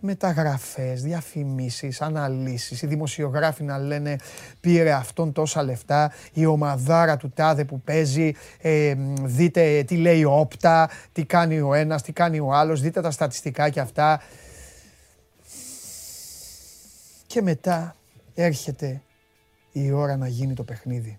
μεταγραφές, 0.00 1.02
διαφημίσεις, 1.02 2.00
αναλύσεις, 2.00 2.82
οι 2.82 2.86
δημοσιογράφοι 2.86 3.62
να 3.62 3.78
λένε 3.78 4.16
πήρε 4.60 4.92
αυτόν 4.92 5.32
τόσα 5.32 5.62
λεφτά, 5.62 6.12
η 6.32 6.46
ομαδάρα 6.46 7.16
του 7.16 7.30
τάδε 7.34 7.64
που 7.64 7.80
παίζει, 7.80 8.32
ε, 8.60 8.94
μ, 8.96 9.14
δείτε 9.20 9.82
τι 9.82 9.96
λέει 9.96 10.24
ο 10.24 10.38
Όπτα, 10.38 10.90
τι 11.12 11.24
κάνει 11.24 11.60
ο 11.60 11.74
ένας, 11.74 12.02
τι 12.02 12.12
κάνει 12.12 12.38
ο 12.38 12.52
άλλος, 12.52 12.80
δείτε 12.80 13.00
τα 13.00 13.10
στατιστικά 13.10 13.68
και 13.68 13.80
αυτά. 13.80 14.22
Και 17.26 17.42
μετά 17.42 17.96
έρχεται 18.34 19.00
η 19.72 19.90
ώρα 19.90 20.16
να 20.16 20.28
γίνει 20.28 20.54
το 20.54 20.64
παιχνίδι. 20.64 21.18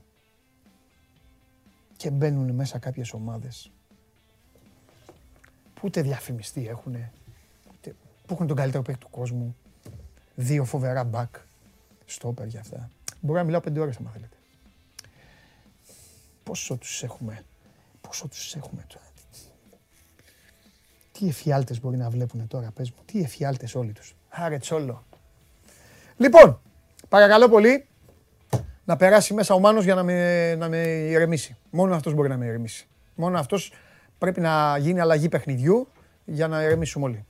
Και 1.98 2.10
μπαίνουν 2.10 2.52
μέσα 2.52 2.80
κάποιες 2.80 3.14
ομάδες 3.14 3.72
που 5.74 5.82
ούτε 5.84 6.02
διαφημιστή 6.02 6.68
έχουν, 6.68 6.96
ούτε, 7.74 7.96
που 8.26 8.34
έχουν 8.34 8.48
τον 8.48 8.56
καλύτερο 8.56 8.84
παίκτη 8.84 9.02
του 9.02 9.10
κόσμου, 9.10 9.56
δύο 10.36 10.66
φοβερά 10.66 11.04
μπακ, 11.04 11.36
στόπερ 12.06 12.48
για 12.48 12.60
αυτά. 12.60 12.90
Μπορώ 13.20 13.40
να 13.40 13.46
μιλάω 13.46 13.62
πέντε 13.62 13.80
ώρες 13.80 13.98
άμα 13.98 14.10
θέλετε. 14.10 14.36
Πόσο 16.44 16.78
τους 16.78 17.04
έχουμε, 17.04 17.46
πόσο 18.02 18.28
τους 18.28 18.56
έχουμε 18.56 18.86
τώρα. 18.88 19.06
Τι 21.12 21.28
εφιάλτες 21.28 21.80
μπορεί 21.80 21.98
να 21.98 22.10
βλέπουν 22.10 22.48
τώρα, 22.48 22.72
πες 22.72 22.92
μου. 22.92 22.98
Τι 23.06 23.20
εφιάλτες 23.20 23.76
όλοι 23.76 23.92
τους. 23.92 24.16
Άρε 24.30 24.58
τσόλο. 24.58 25.06
Λοιπόν, 26.18 26.62
παρακαλώ 27.10 27.50
πολύ, 27.50 27.88
να 28.92 28.98
περάσει 28.98 29.34
μέσα 29.34 29.54
ο 29.54 29.60
Μάνος 29.60 29.84
για 29.84 29.96
να 29.96 30.04
με, 30.04 30.56
να 30.56 30.70
με 30.70 30.78
ηρεμήσει. 30.88 31.56
Μόνο 31.70 31.96
αυτός 31.96 32.14
μπορεί 32.14 32.30
να 32.30 32.38
με 32.38 32.46
ηρεμήσει. 32.46 32.88
Μόνο 33.16 33.40
αυτός 33.40 33.72
πρέπει 34.18 34.42
να 34.42 34.78
γίνει 34.78 35.00
αλλαγή 35.00 35.30
παιχνιδιού 35.30 35.88
για 36.26 36.48
να 36.48 36.64
ηρεμήσουμε 36.64 37.06
όλοι. 37.06 37.26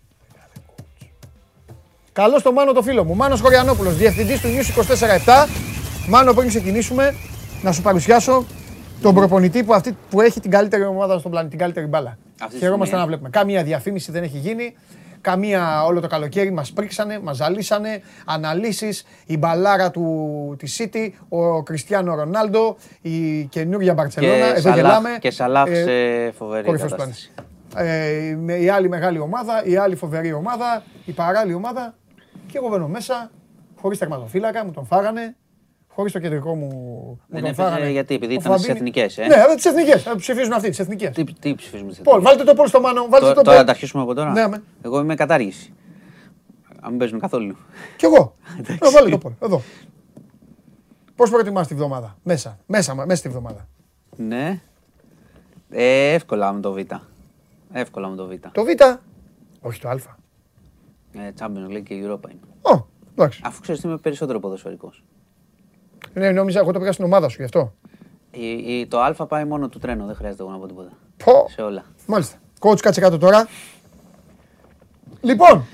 Καλώς 2.11 2.41
το 2.41 2.51
Μάνο 2.51 2.71
το 2.73 2.81
φίλο 2.81 3.03
μου. 3.03 3.15
Μάνος 3.15 3.41
Χωριανόπουλος, 3.41 3.97
διευθυντής 3.97 4.41
του 4.41 4.47
News 4.47 4.81
24-7. 5.45 5.47
Μάνο, 6.07 6.33
πριν 6.33 6.47
ξεκινήσουμε, 6.47 7.15
να 7.61 7.71
σου 7.71 7.81
παρουσιάσω 7.81 8.45
τον 9.01 9.15
προπονητή 9.15 9.63
που, 9.63 9.73
αυτή, 9.73 9.97
που 10.09 10.21
έχει 10.21 10.39
την 10.39 10.51
καλύτερη 10.51 10.83
ομάδα 10.83 11.19
στον 11.19 11.31
πλανήτη, 11.31 11.51
την 11.51 11.59
καλύτερη 11.59 11.85
μπάλα. 11.85 12.17
Αυτή 12.39 12.53
τη 12.53 12.59
Χαιρόμαστε 12.59 12.85
στιγμή, 12.85 13.01
να 13.01 13.07
βλέπουμε. 13.07 13.29
Καμία 13.29 13.63
διαφήμιση 13.63 14.11
δεν 14.11 14.23
έχει 14.23 14.37
γίνει. 14.37 14.75
Καμία 15.21 15.83
όλο 15.85 15.99
το 15.99 16.07
καλοκαίρι 16.07 16.51
μας 16.51 16.71
πρίξανε, 16.71 17.19
μας 17.19 17.35
ζαλίσανε, 17.35 18.01
αναλύσεις, 18.25 19.03
η 19.25 19.37
μπαλάρα 19.37 19.91
του, 19.91 20.55
της 20.59 20.81
City, 20.81 21.09
ο 21.29 21.63
Κριστιανό 21.63 22.15
Ρονάλντο, 22.15 22.77
η 23.01 23.43
καινούρια 23.43 23.93
Μπαρτσελώνα, 23.93 24.35
Και 24.35 24.43
εδώ 24.43 24.59
Σαλάχ, 24.59 24.75
γελάμε. 24.75 25.09
και 25.19 25.31
Σαλάχ 25.31 25.67
Ε, 25.69 25.75
σε 25.83 26.31
φοβερή 26.37 26.65
κορυφαίος 26.65 26.91
κατάσταση. 26.91 27.31
ε, 27.75 28.35
με 28.39 28.53
η 28.53 28.69
άλλη 28.69 28.89
μεγάλη 28.89 29.19
ομάδα, 29.19 29.63
η 29.65 29.75
άλλη 29.77 29.95
φοβερή 29.95 30.33
ομάδα, 30.33 30.83
η 31.05 31.11
παράλληλη 31.11 31.53
ομάδα. 31.55 31.93
Και 32.47 32.57
εγώ 32.57 32.67
μπαίνω 32.69 32.87
μέσα, 32.87 33.31
χωρίς 33.81 33.97
τερματοφύλακα, 33.97 34.65
μου 34.65 34.71
τον 34.71 34.85
φάγανε. 34.85 35.35
Χωρίς 35.95 36.11
το 36.11 36.19
κεντρικό 36.19 36.55
μου. 36.55 36.65
μου 36.65 37.19
Δεν 37.27 37.41
τον 37.41 37.51
έπαιζε 37.51 37.69
φάγανε. 37.69 37.89
γιατί, 37.91 38.13
επειδή 38.15 38.33
Ο 38.33 38.37
ήταν 38.39 38.57
στις 38.59 38.67
Φαμπίνι- 38.67 38.95
εθνικές, 38.97 39.17
ε. 39.17 39.27
Ναι, 39.27 39.55
τις 39.55 39.65
εθνικές. 39.65 40.07
Ψηφίζουν 40.17 40.53
αυτοί, 40.53 40.69
τις 40.69 40.79
εθνικές. 40.79 41.15
Τι, 41.15 41.23
τι 41.23 41.55
ψηφίζουμε 41.55 41.91
στις 41.91 42.03
Πολ, 42.03 42.13
εθνικές; 42.13 42.35
βάλτε 42.37 42.51
το 42.51 42.57
πόλ 42.57 42.67
στο 42.67 42.79
μάνο. 42.81 43.01
Βάλτε 43.01 43.19
Τώρα, 43.19 43.33
το 43.33 43.41
τώρα 43.41 43.55
πόλ. 43.57 43.65
τα 43.65 43.71
αρχίσουμε 43.71 44.03
από 44.03 44.13
τώρα; 44.13 44.31
Ναι, 44.31 44.47
με. 44.47 44.63
Εγώ 44.81 44.99
είμαι 44.99 45.15
κατάργηση. 45.15 45.73
Αν 46.81 46.89
μην 46.89 46.99
παίζουμε 46.99 47.19
καθόλου. 47.19 47.55
Κι 47.97 48.05
εγώ. 48.05 48.35
Ε, 48.67 48.91
βάλε 48.93 49.09
το 49.09 49.17
πόλ. 49.17 49.31
Εδώ. 49.39 49.61
Πώς 51.15 51.29
προετοιμάς 51.29 51.67
τη 51.67 51.75
βδομάδα; 51.75 52.17
Μέσα. 52.23 52.57
Μέσα, 52.65 52.95
μέσα 52.95 53.15
στη 53.15 53.29
βδομάδα. 53.29 53.67
Ναι. 54.17 54.61
Ε, 55.69 56.13
εύκολα 56.13 56.53
με 56.53 56.59
το 56.59 56.71
Β. 56.71 56.77
Εύκολα 57.73 58.07
με 58.07 58.15
το 58.15 58.25
Β. 58.27 58.31
Το 58.51 58.63
Β. 58.63 58.67
Όχι 59.61 59.79
το 59.79 59.89
Α. 59.89 59.95
Ε, 61.13 61.31
Champions 61.39 61.71
League 61.77 61.83
και 61.83 61.95
Europa 62.05 62.29
είναι. 62.31 62.39
Ω, 62.61 62.85
εντάξει. 63.11 63.41
Αφού 63.43 63.61
ξέρεις 63.61 63.81
είμαι 63.83 63.97
περισσότερο 63.97 64.39
ποδοσφαιρικός. 64.39 65.03
Ναι, 66.13 66.31
νόμιζα 66.31 66.59
εγώ 66.59 66.71
το 66.71 66.79
πήγα 66.79 66.91
στην 66.91 67.05
ομάδα 67.05 67.27
σου 67.29 67.35
γι' 67.39 67.43
αυτό. 67.43 67.73
Το 68.87 68.99
Α 69.01 69.25
πάει 69.27 69.45
μόνο 69.45 69.69
του 69.69 69.79
τρένο, 69.79 70.05
δεν 70.05 70.15
χρειάζεται 70.15 70.43
εγώ 70.43 70.51
να 70.51 70.57
πω 70.57 70.67
τίποτα. 70.67 70.89
Πω. 71.25 71.45
Σε 71.49 71.61
όλα. 71.61 71.83
Μάλιστα. 72.05 72.35
Coach, 72.59 72.79
κάτσε 72.79 73.01
κάτω 73.01 73.17
τώρα. 73.17 73.47
Λοιπόν, 75.21 75.65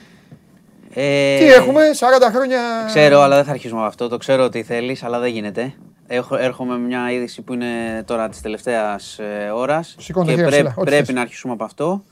Ε, 0.94 1.38
τι 1.38 1.46
έχουμε, 1.46 1.82
40 2.00 2.32
χρόνια. 2.34 2.60
Ξέρω, 2.88 3.20
αλλά 3.22 3.36
δεν 3.36 3.46
θα 3.46 3.52
αρχίσουμε 3.52 3.82
με 3.82 3.88
αυτό. 3.88 4.08
Το 4.08 4.18
ξέρω 4.18 4.44
ότι 4.44 4.64
θέλεις, 4.64 5.04
αλλά 5.04 5.20
δεν 5.20 5.32
γίνεται. 5.32 5.74
Έχω, 6.08 6.36
έρχομαι 6.36 6.78
με 6.78 6.86
μια 6.88 7.12
είδηση 7.12 7.42
που 7.42 7.54
είναι 7.54 8.04
τώρα 8.06 8.30
της 8.30 8.42
τελευταίας 8.42 9.20
ε, 9.20 9.50
ώρας. 9.54 9.96
Σηκώνω 10.00 10.26
το 10.26 10.32
Και 10.32 10.38
χέρι 10.38 10.50
πρέ- 10.50 10.62
ψηλά, 10.64 10.76
ό,τι 10.82 10.90
πρέπει 10.90 11.06
θες. 11.06 11.16
να 11.16 11.22
αρχίσουμε 11.22 11.54
από 11.54 11.64
αυτό. 11.64 12.04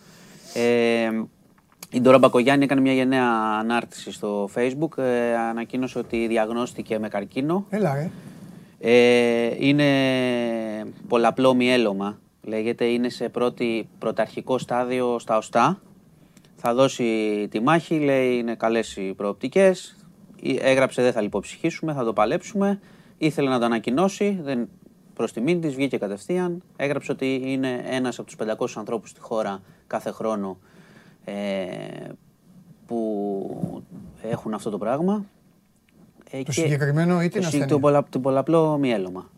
Ε, 0.53 1.09
η 1.95 2.01
Ντόρα 2.01 2.17
Μπακογιάννη 2.17 2.63
έκανε 2.63 2.81
μια 2.81 2.93
γενναία 2.93 3.29
ανάρτηση 3.59 4.11
στο 4.11 4.49
Facebook. 4.55 4.97
Ε, 4.97 5.37
ανακοίνωσε 5.37 5.97
ότι 5.99 6.27
διαγνώστηκε 6.27 6.99
με 6.99 7.07
καρκίνο. 7.07 7.65
Έλα, 7.69 7.93
ρε. 7.93 8.09
Ε, 8.79 9.55
είναι 9.59 9.85
πολλαπλό 11.07 11.53
μυέλωμα. 11.53 12.19
Λέγεται, 12.41 12.85
είναι 12.85 13.09
σε 13.09 13.29
πρώτη, 13.29 13.87
πρωταρχικό 13.99 14.57
στάδιο 14.57 15.19
στα 15.19 15.37
οστά. 15.37 15.81
Θα 16.55 16.73
δώσει 16.73 17.47
τη 17.51 17.59
μάχη, 17.59 17.99
λέει, 17.99 18.37
είναι 18.37 18.55
καλές 18.55 18.95
οι 18.97 19.13
προοπτικές. 19.17 19.95
Ή- 20.41 20.59
Έγραψε 20.61 21.01
δεν 21.01 21.11
θα 21.11 21.21
λιποψυχήσουμε, 21.21 21.93
θα 21.93 22.03
το 22.03 22.13
παλέψουμε. 22.13 22.79
Ήθελε 23.17 23.49
να 23.49 23.59
το 23.59 23.65
ανακοινώσει, 23.65 24.39
δεν, 24.43 24.69
προς 25.13 25.31
τιμήν 25.33 25.61
της 25.61 25.75
βγήκε 25.75 25.97
κατευθείαν. 25.97 26.63
Έγραψε 26.75 27.11
ότι 27.11 27.41
είναι 27.45 27.83
ένας 27.89 28.19
από 28.19 28.27
τους 28.27 28.35
500 28.57 28.67
ανθρώπους 28.75 29.09
στη 29.09 29.19
χώρα 29.19 29.61
κάθε 29.87 30.11
χρόνο 30.11 30.57
ε, 30.59 30.74
που 32.85 33.83
έχουν 34.21 34.53
αυτό 34.53 34.69
το 34.69 34.77
πράγμα. 34.77 35.25
Ε, 36.31 36.37
Το 36.37 36.43
και- 36.43 36.51
συγκεκριμένο 36.51 37.21
ή 37.21 37.27
την 37.29 37.31
το, 37.31 37.37
συ- 37.37 37.45
ασθένεια. 37.45 37.67
το, 37.67 37.79
πολλα, 37.79 38.03
το 38.09 38.19
πολλαπλό 38.19 38.77
μυέλωμα. 38.77 39.29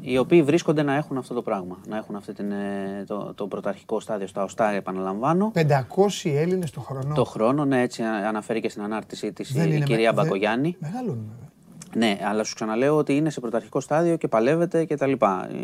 Οι 0.00 0.18
οποίοι 0.18 0.42
βρίσκονται 0.42 0.82
να 0.82 0.94
έχουν 0.94 1.16
αυτό 1.18 1.34
το 1.34 1.42
πράγμα. 1.42 1.78
Να 1.88 1.96
έχουν 1.96 2.16
αυτή 2.16 2.32
την, 2.32 2.50
ε, 2.52 3.04
το, 3.06 3.32
το 3.34 3.46
πρωταρχικό 3.46 4.00
στάδιο 4.00 4.26
στα 4.26 4.42
οστά, 4.42 4.70
επαναλαμβάνω. 4.70 5.52
500 5.54 6.30
Έλληνες 6.36 6.70
το 6.70 6.80
χρόνο. 6.80 7.14
Το 7.14 7.24
χρόνο, 7.24 7.64
ναι, 7.64 7.80
έτσι 7.80 8.02
αναφέρει 8.02 8.60
και 8.60 8.68
στην 8.68 8.82
ανάρτησή 8.82 9.32
της 9.32 9.52
Δεν 9.52 9.66
η 9.66 9.72
είναι 9.74 9.84
κυρία 9.84 10.12
με- 10.12 10.22
Μπακογιάννη. 10.22 10.76
δε- 10.80 10.88
Μεγάλο 10.88 11.08
νούμερο. 11.08 11.50
Ναι, 11.96 12.18
αλλά 12.30 12.44
σου 12.44 12.54
ξαναλέω 12.54 12.96
ότι 12.96 13.16
είναι 13.16 13.30
σε 13.30 13.40
πρωταρχικό 13.40 13.80
στάδιο 13.80 14.16
και 14.16 14.28
παλεύεται 14.28 14.84
και 14.84 14.96
τα 14.96 15.06
λοιπά. 15.06 15.48
Ε, 15.50 15.54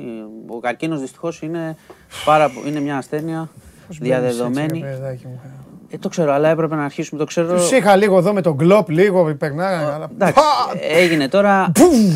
Ο 0.46 0.58
καρκίνος 0.60 1.00
δυστυχώς 1.00 1.42
είναι, 1.42 1.76
πάρα, 2.24 2.50
πο- 2.50 2.66
είναι 2.66 2.80
μια 2.80 2.96
ασθένεια 2.96 3.38
Πώς 3.38 3.48
μπαίνεις 3.48 3.50
έτσι, 3.50 3.71
διαδεδομένη. 4.00 4.80
ρε 4.80 4.86
παιδάκι 4.90 5.26
μου. 5.26 5.40
Ε, 5.90 5.98
το 5.98 6.08
ξέρω, 6.08 6.32
αλλά 6.32 6.48
έπρεπε 6.48 6.74
να 6.74 6.84
αρχίσουμε. 6.84 7.20
Το 7.20 7.26
ξέρω. 7.26 7.54
Τους 7.54 7.70
είχα 7.70 7.96
λίγο 7.96 8.18
εδώ 8.18 8.32
με 8.32 8.40
τον 8.40 8.54
γκλόπ, 8.54 8.88
λίγο 8.90 9.34
περνάγανε. 9.34 9.92
αλλά- 9.92 10.08
Εντάξει, 10.14 10.34
Πα! 10.34 10.42
έγινε 10.80 11.28
τώρα. 11.28 11.72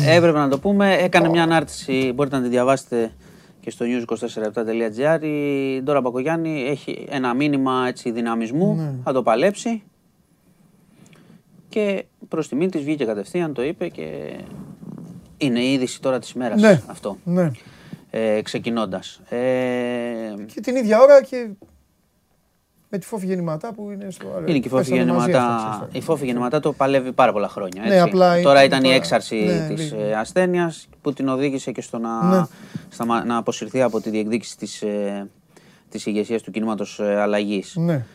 Έπρεπε 0.07 0.37
να 0.37 0.49
το 0.49 0.59
πούμε. 0.59 0.93
Έκανε 0.95 1.29
μια 1.29 1.43
ανάρτηση, 1.43 2.11
μπορείτε 2.15 2.35
να 2.37 2.41
τη 2.43 2.49
διαβάσετε 2.49 3.11
και 3.59 3.71
στο 3.71 3.85
news247.gr. 3.85 5.23
Η 5.23 5.81
Ντόρα 5.81 6.01
Μπακογιάννη 6.01 6.65
έχει 6.69 7.05
ένα 7.09 7.33
μήνυμα 7.33 7.85
έτσι, 7.87 8.11
δυναμισμού. 8.11 8.75
Ναι. 8.75 8.91
Θα 9.03 9.13
το 9.13 9.23
παλέψει. 9.23 9.83
Και 11.69 12.05
προς 12.27 12.47
τιμή 12.47 12.69
της 12.69 12.83
βγήκε 12.83 13.05
κατευθείαν, 13.05 13.53
το 13.53 13.63
είπε 13.63 13.87
και 13.87 14.05
είναι 15.37 15.59
η 15.59 15.73
είδηση 15.73 16.01
τώρα 16.01 16.19
της 16.19 16.31
ημέρας 16.31 16.61
Ναι. 16.61 16.81
αυτό. 16.87 17.17
Ναι. 17.23 17.51
Ε, 18.19 18.41
Ξεκινώντας. 18.41 19.19
Ε, 19.29 19.37
Και 20.53 20.61
την 20.61 20.75
ίδια 20.75 21.01
ώρα 21.01 21.23
και 21.23 21.47
με 22.89 22.97
τη 22.97 23.05
φόφη 23.05 23.25
γεννηματά 23.25 23.73
που 23.73 23.89
είναι 23.91 24.11
στο 24.11 24.27
άλλο. 24.35 24.45
Είναι 24.47 24.59
και 24.59 24.67
η 24.67 24.71
Πες 24.71 24.87
Φόφη 24.87 24.89
τα 24.89 25.05
μαζί 25.05 25.31
αυτά, 25.31 25.31
Γεννηματά. 25.31 25.77
ξέρεις 25.87 25.97
Η 25.97 26.01
Φόφη 26.01 26.25
Γεννηματά 26.25 26.59
το 26.59 26.73
παλεύει 26.73 27.11
πάρα 27.11 27.31
πολλά 27.31 27.47
χρόνια. 27.49 27.81
Ναι, 27.81 27.87
Έτσι. 27.87 27.99
απλά 27.99 28.41
Τώρα 28.41 28.57
είναι 28.57 28.65
ήταν 28.67 28.79
η 28.79 28.83
τώρα- 28.83 28.95
έξαρση 28.95 29.35
ναι, 29.35 29.73
της 29.75 29.91
λίγο. 29.91 30.03
ε, 30.03 30.13
ασθένειας 30.15 30.87
που 31.01 31.13
την 31.13 31.27
οδήγησε 31.27 31.71
και 31.71 31.81
στο 31.81 31.97
να, 31.97 32.23
Ναι. 32.23 32.45
στα- 32.89 33.25
να 33.25 33.37
αποσυρθεί 33.37 33.81
από 33.81 34.01
τη 34.01 34.09
διεκδίκηση 34.09 34.57
της, 34.57 34.81
ε, 34.81 35.27
της 35.89 36.05
ηγεσίας 36.05 36.41
του 36.41 36.51
κινήματος 36.51 36.99
ε, 36.99 37.19
αλλαγής. 37.21 37.75
Ναι. 37.75 38.05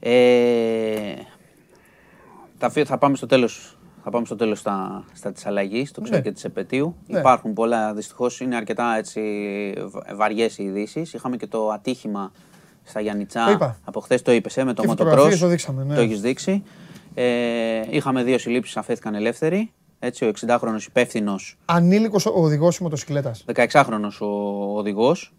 Ε, 0.00 1.14
θα, 2.58 2.70
φύ- 2.70 2.86
θα 2.86 2.98
πάμε 2.98 3.16
στο 3.16 3.26
τέλος. 3.26 3.76
Θα 4.04 4.10
πάμε 4.10 4.26
στο 4.26 4.36
τέλος 4.36 4.58
στα, 4.58 5.04
στα 5.12 5.32
της 5.32 5.46
αλλαγής, 5.46 5.90
το 5.92 6.00
ξέρω 6.00 6.16
Ναι. 6.16 6.22
και 6.22 6.32
της 6.32 6.44
επαιτίου. 6.44 6.96
Ναι. 7.06 7.18
Υπάρχουν 7.18 7.52
πολλά, 7.52 7.94
δυστυχώς 7.94 8.40
είναι 8.40 8.56
αρκετά 8.56 8.96
έτσι 8.96 9.20
βα- 9.90 10.14
βαριές 10.14 10.58
οι 10.58 10.62
ειδήσεις. 10.64 11.12
Είχαμε 11.12 11.36
και 11.36 11.46
το 11.46 11.68
ατύχημα 11.68 12.32
στα 12.84 13.00
Γιάννητσά. 13.00 13.44
Το 13.44 13.50
είπα. 13.50 13.78
Από 13.84 14.00
χθες 14.00 14.22
το 14.22 14.32
είπες, 14.32 14.56
ε, 14.56 14.64
με 14.64 14.72
το 14.72 14.82
Και 14.82 14.88
motocross. 14.88 14.96
φωτογραφίες 14.96 15.38
το 15.40 15.46
δείξαμε, 15.46 15.84
ναι. 15.84 15.94
Το 15.94 16.00
έχεις 16.00 16.20
δείξει. 16.20 16.62
Ε, 17.14 17.82
είχαμε 17.90 18.22
δύο 18.22 18.38
συλλήψεις, 18.38 18.76
αφέθηκαν 18.76 19.14
ελεύθεροι. 19.14 19.72
Έτσι, 19.98 20.24
ο 20.24 20.28
60χρονος 20.28 20.86
υπεύθυνος, 20.86 21.58
Ανήλικος 21.64 22.26
οδηγός 22.26 22.80
μοτοσυκλέτας. 22.80 23.44
16χρονος 23.46 24.20
ο 24.20 24.26
οδηγός, 24.78 25.32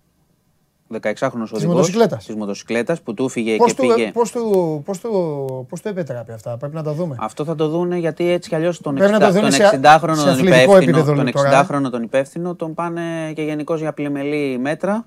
16χρονος 1.02 1.52
οδηγός 1.54 1.64
μοτοσυκλέτας. 1.76 2.26
της 2.26 2.36
μοτοσυκλέτας 2.36 3.02
που 3.02 3.14
του 3.14 3.26
έφυγε 3.26 3.56
Πώς 3.56 3.74
και 3.74 3.82
του, 3.82 3.94
πήγε. 3.96 4.12
πώς 4.12 4.32
του, 4.32 4.82
πώς 4.86 5.00
του, 5.00 5.10
πώς 5.70 5.82
του 5.82 5.88
επέτραπε 5.88 6.34
αυτά, 6.34 6.58
πρέπει 6.58 6.76
να 6.76 6.84
τα 6.84 6.94
δούμε. 6.94 7.16
Αυτό 7.20 7.44
θα 7.44 7.56
το 7.56 7.68
δούνε 7.68 7.98
γιατί 7.98 8.30
έτσι 8.32 8.50
κι 8.50 8.56
αλλιώς 8.56 8.82
τον, 8.82 8.96
Πρέπει 8.96 9.12
να 9.12 9.18
60, 9.18 9.22
το 9.22 9.28
δούνε 9.32 9.42
τον 9.42 9.52
σε- 9.52 9.64
60χρονο 9.82 10.16
σε 10.16 10.24
τον 10.24 10.30
αθλητικό 10.34 10.56
υπεύθυνο, 10.56 10.76
επίπεδο, 10.78 11.14
τον 11.14 11.24
λέει 11.24 11.34
τώρα, 11.34 11.50
ε. 11.50 11.66
60χρονο 11.70 11.90
τον 11.90 12.04
υπεύθυνο 12.04 12.56
τον 12.56 12.74
πάνε 12.74 13.02
και 13.36 13.42
γενικώς 13.42 13.80
για 13.80 13.94
πλημελή 13.94 14.58
μέτρα. 14.58 15.06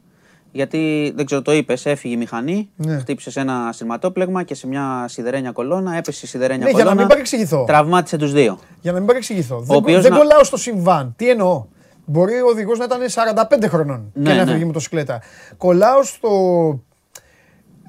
Γιατί 0.52 1.12
δεν 1.16 1.26
ξέρω, 1.26 1.42
το 1.42 1.52
είπες, 1.52 1.86
έφυγε 1.86 2.14
η 2.14 2.16
μηχανή, 2.16 2.68
Ναι. 2.76 2.98
χτύπησε 2.98 3.30
σε 3.30 3.40
ένα 3.40 3.70
σειρματόπλεγμα 3.72 4.42
και 4.42 4.54
σε 4.54 4.66
μια 4.66 5.04
σιδερένια 5.08 5.52
κολόνα, 5.52 5.96
έπεσε 5.96 6.20
η 6.24 6.28
σιδερένια 6.28 6.64
Ναι, 6.64 6.70
για 6.70 6.78
να 6.78 6.82
κολόνα. 6.84 7.00
μην 7.00 7.08
παρεξηγηθώ. 7.08 7.64
Τραυμάτισε 7.66 8.16
τους 8.16 8.32
δύο. 8.32 8.58
Για 8.80 8.92
να 8.92 8.98
μην 8.98 9.06
παρεξηγηθώ. 9.06 9.58
Δεν, 9.60 9.76
οποίος 9.76 10.02
δεν 10.02 10.12
να- 10.12 10.18
κολλάω 10.18 10.44
στο 10.44 10.56
συμβάν. 10.56 11.12
Τι 11.16 11.30
εννοώ; 11.30 11.64
Μπορεί 12.08 12.40
ο 12.40 12.46
οδηγός 12.46 12.78
να 12.78 12.84
ήταν 12.84 13.00
45 13.60 13.68
χρονών 13.68 14.10
Ναι, 14.14 14.30
και 14.30 14.36
να 14.36 14.44
ναι. 14.44 14.52
φύγει 14.52 14.64
μοτοσυκλέτα. 14.64 15.20
Κολλάω 15.56 16.02
στο, 16.02 16.30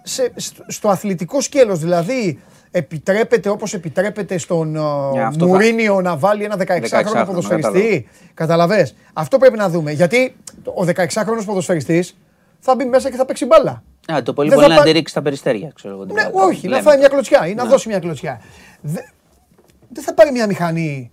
σε, 0.03 0.31
στο, 0.35 0.63
στο 0.67 0.89
αθλητικό 0.89 1.41
σκέλος. 1.41 1.79
Δηλαδή, 1.79 2.39
επιτρέπεται 2.71 3.49
όπως 3.49 3.73
επιτρέπεται 3.73 4.37
στον 4.37 4.71
Ναι, 4.71 4.79
uh, 4.79 5.17
αυτό 5.17 5.45
θα- 5.45 5.51
Μουρίνιο 5.51 6.01
να 6.01 6.17
βάλει 6.17 6.43
ένα 6.43 6.55
16χρονο 6.57 7.21
16χρονο, 7.21 7.25
ποδοσφαιριστή. 7.25 8.07
Καταλαβες. 8.33 8.95
Αυτό 9.13 9.37
πρέπει 9.37 9.57
να 9.57 9.69
δούμε. 9.69 9.91
Γιατί 9.91 10.35
το- 10.63 10.73
ο 10.77 10.83
16χρονος 10.85 11.45
ποδοσφαιριστής 11.45 12.17
θα 12.59 12.75
μπει 12.75 12.85
μέσα 12.85 13.09
και 13.09 13.15
θα 13.15 13.25
παίξει 13.25 13.45
μπάλα. 13.45 13.83
Α, 14.13 14.21
το 14.23 14.33
πολύ 14.33 14.49
Δεν 14.49 14.57
πολύ 14.57 14.69
θα 14.69 14.73
να 14.73 14.79
πά- 14.81 14.85
τη 14.85 14.97
ρίξει 14.97 15.13
τα 15.13 15.21
περιστέρια, 15.21 15.71
ξέρω 15.75 15.93
εγώ. 15.93 16.05
τι 16.05 16.13
Ναι, 16.13 16.21
πράγμα. 16.21 16.43
όχι, 16.43 16.63
να 16.67 16.69
Λέμε. 16.69 16.81
φάει 16.81 16.97
μια 16.97 17.07
κλωτσιά 17.07 17.47
ή 17.47 17.53
να 17.53 17.63
Ναι. 17.63 17.69
δώσει 17.69 17.87
μια 17.87 17.99
κλωτσιά. 17.99 18.41
Δε- 18.81 19.01
Δεν 19.89 20.03
θα 20.03 20.13
πάρει 20.13 20.31
μια 20.31 20.47
μηχανή 20.47 21.11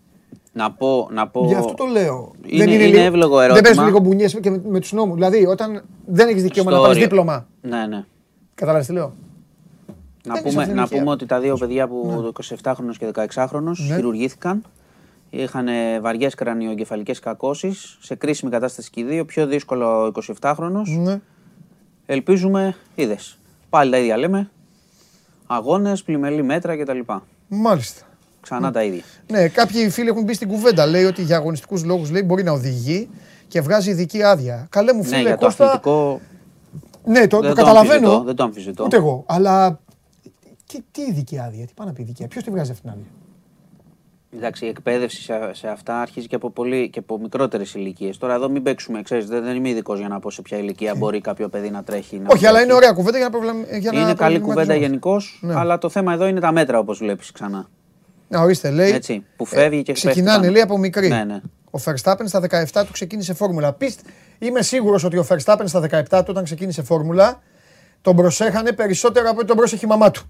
Να 0.57 0.73
πω, 0.73 1.09
να 1.13 1.29
πω... 1.29 1.47
Γι' 1.47 1.55
αυτό 1.55 1.75
το 1.75 1.85
λέω. 1.85 2.33
Είναι, 2.47 2.65
δεν 2.65 2.75
είναι, 2.75 2.87
λίγο- 2.87 2.99
εύλογο 3.03 3.35
Δεν 3.37 3.45
ερώτημα. 3.45 3.63
παίζει 3.69 3.81
λίγο 3.85 3.99
μπουνιές 3.99 4.39
και 4.41 4.51
με, 4.51 4.63
με 4.69 4.81
τους 4.81 4.93
νόμους. 4.93 5.15
Δηλαδή, 5.15 5.47
όταν 5.47 5.85
δεν 6.07 6.29
έχεις 6.29 6.43
δικαίωμα 6.43 6.71
στο 6.71 6.81
να 6.81 6.87
πάρεις 6.87 6.97
όριο. 7.03 7.09
δίπλωμα. 7.09 7.47
Ναι, 7.61 7.87
ναι. 7.87 8.05
Κατάλαβε 8.55 8.85
τι 8.85 8.93
λέω; 8.93 9.13
Να 10.27 10.35
Δεν 10.35 10.45
είσαι 10.45 10.49
πούμε, 10.49 10.61
αυτή 10.61 10.73
η 10.73 10.75
να 10.75 10.81
ηλικία. 10.81 10.99
πούμε 10.99 11.11
ότι 11.11 11.27
τα 11.27 11.41
δύο 11.41 11.57
παιδιά 11.57 11.89
που 11.89 12.33
το 12.35 12.43
27χρονος 12.63 12.97
και 12.99 13.07
16χρονος 13.15 13.87
Ναι. 13.89 13.95
χειρουργήθηκαν. 13.95 14.63
Είχαν 15.31 15.67
βαριές 16.01 16.35
κρανιογκεφαλικές 16.35 17.19
κακώσεις, 17.19 17.99
σε 18.01 18.15
κρίσιμη 18.15 18.51
κατάσταση 18.51 18.91
και 18.91 19.01
οι 19.01 19.05
δύο, 19.05 19.25
πιο 19.25 19.47
δύσκολο 19.47 20.07
ο 20.07 20.11
27χρονος. 20.41 20.99
Ναι. 21.03 21.21
Ελπίζουμε, 22.07 22.77
είδες. 22.95 23.39
Πάλι 23.71 23.91
τα 23.91 23.99
ίδια 23.99 24.17
λέμε. 24.17 24.51
Αγώνες, 25.47 26.03
πλημελή 26.03 26.43
μέτρα 26.43 26.77
κτλ. 26.77 26.99
Μάλιστα. 27.49 28.03
Ξανά 28.45 28.71
τα 28.71 28.83
ίδια. 28.83 29.03
Ναι, 29.31 29.49
κάποιοι 29.49 29.89
φίλοι 29.91 30.09
έχουν 30.09 30.23
μπει 30.23 30.35
στην 30.35 30.49
κουβέντα. 30.49 30.87
Λέει 30.87 31.05
ότι 31.05 31.23
για 31.23 31.37
αγωνιστικούς 31.37 31.85
λόγους 31.85 32.11
μπορεί 32.25 32.43
να 32.43 32.53
οδηγεί 32.53 33.09
και 33.49 33.61
βγάζει 33.61 33.91
ειδική 33.91 34.23
άδεια. 34.23 34.67
Καλέ 34.71 34.93
μου 34.93 35.05
φίλε 35.05 35.17
ναι, 35.17 35.23
για 35.23 35.37
το 35.37 35.45
Κώστα. 35.45 35.65
αθλητικό 35.67 36.21
Ναι, 37.05 37.27
το, 37.27 37.41
δεν 37.41 37.49
το 37.51 37.55
το 37.55 37.63
καταλαβαίνω. 37.63 37.95
αμφισβητώ, 37.95 38.23
δεν 38.25 38.35
το 38.37 38.43
αμφισβητώ. 38.43 38.85
Ούτε 38.85 38.97
εγώ. 38.97 39.25
Αλλά 39.27 39.81
τι, 40.67 40.79
τι 40.91 41.03
ειδική 41.03 41.39
άδεια, 41.39 41.67
τι 41.67 41.73
πάει 41.77 41.87
να 41.87 41.93
πει 41.93 42.03
ειδική 42.03 42.27
Ποιος 42.27 42.45
τη 42.45 42.51
βγάζει 42.51 42.71
αυτήν 42.71 42.91
την 42.91 42.99
άδεια; 42.99 43.11
Εντάξει, 44.37 44.65
η 44.65 44.69
εκπαίδευση 44.69 45.23
σε, 45.23 45.33
σε 45.53 45.69
αυτά 45.69 46.01
αρχίζει 46.01 46.27
και 46.27 46.35
από, 46.35 46.51
πολύ, 46.51 46.91
και 46.91 46.99
από 46.99 47.19
μικρότερες 47.19 47.75
ηλικίες. 47.75 48.19
Τώρα 48.19 48.35
εδώ 48.35 48.49
μην 48.49 48.63
παίξουμε, 48.63 49.03
ξέρεις, 49.03 49.27
δεν, 49.27 49.43
δεν 49.45 49.57
είμαι 49.57 49.69
ειδικός 49.69 49.99
για 49.99 50.09
να 50.09 50.19
πω 50.21 50.31
σε 50.31 50.43
ποια 50.43 50.59
ηλικία 50.59 50.95
μπορεί 50.95 51.21
κάποιο 51.21 51.49
παιδί 51.49 51.71
να 51.71 51.83
τρέχει. 51.85 52.19
Να 52.19 52.29
Όχι, 52.33 52.45
αλλά 52.47 52.53
τρέχει. 52.53 52.65
είναι 52.65 52.75
ωραία 52.75 52.93
κουβέντα 52.93 53.17
για 53.17 53.27
να 53.29 53.33
προβλημα... 53.39 53.65
για 53.79 53.93
να 53.93 54.01
Είναι 54.01 54.15
καλή 54.15 54.15
κουβέντα 54.15 54.15
προβληματιζόμαστε. 54.15 54.75
γενικώς, 54.75 55.39
Ναι. 55.43 55.55
αλλά 55.55 55.79
το 55.79 55.89
θέμα 55.89 56.13
εδώ 56.13 56.27
είναι 56.27 56.41
τα 56.41 56.53
μέτρα 56.53 56.79
όπως 56.79 56.99
βλέπεις 56.99 57.33
ξανά. 57.33 57.69
Να 58.37 58.43
ορίστε, 58.43 58.71
λέει. 58.71 58.91
Έτσι, 58.93 59.25
που 59.37 59.45
φεύγει 59.45 59.83
και 59.83 59.93
πέφτει 59.93 60.07
Ξεκινάνε, 60.09 60.39
πάνω. 60.39 60.53
λέει 60.53 60.63
από 60.63 60.79
μικρή. 60.79 61.09
Ναι, 61.09 61.25
ναι. 61.25 61.41
Ο 61.71 61.79
Verstappen 61.85 62.25
στα 62.25 62.41
17 62.73 62.85
του 62.87 62.93
ξεκίνησε 62.93 63.35
φόρμουλα. 63.35 63.73
Πίστ, 63.73 64.01
είμαι 64.39 64.63
σίγουρος 64.63 65.05
ότι 65.05 65.17
ο 65.17 65.27
Verstappen 65.29 65.65
στα 65.65 65.81
17 65.91 66.03
του 66.09 66.25
όταν 66.29 66.45
ξεκίνησε 66.45 66.83
φόρμουλα 66.83 67.43
τον 68.03 68.17
προσέχανε 68.17 68.73
περισσότερο 68.73 69.29
από 69.29 69.39
ότι 69.39 69.47
τον 69.47 69.57
πρόσεχε 69.57 69.87
η 69.87 69.89
μαμά 69.89 70.11
του. 70.11 70.23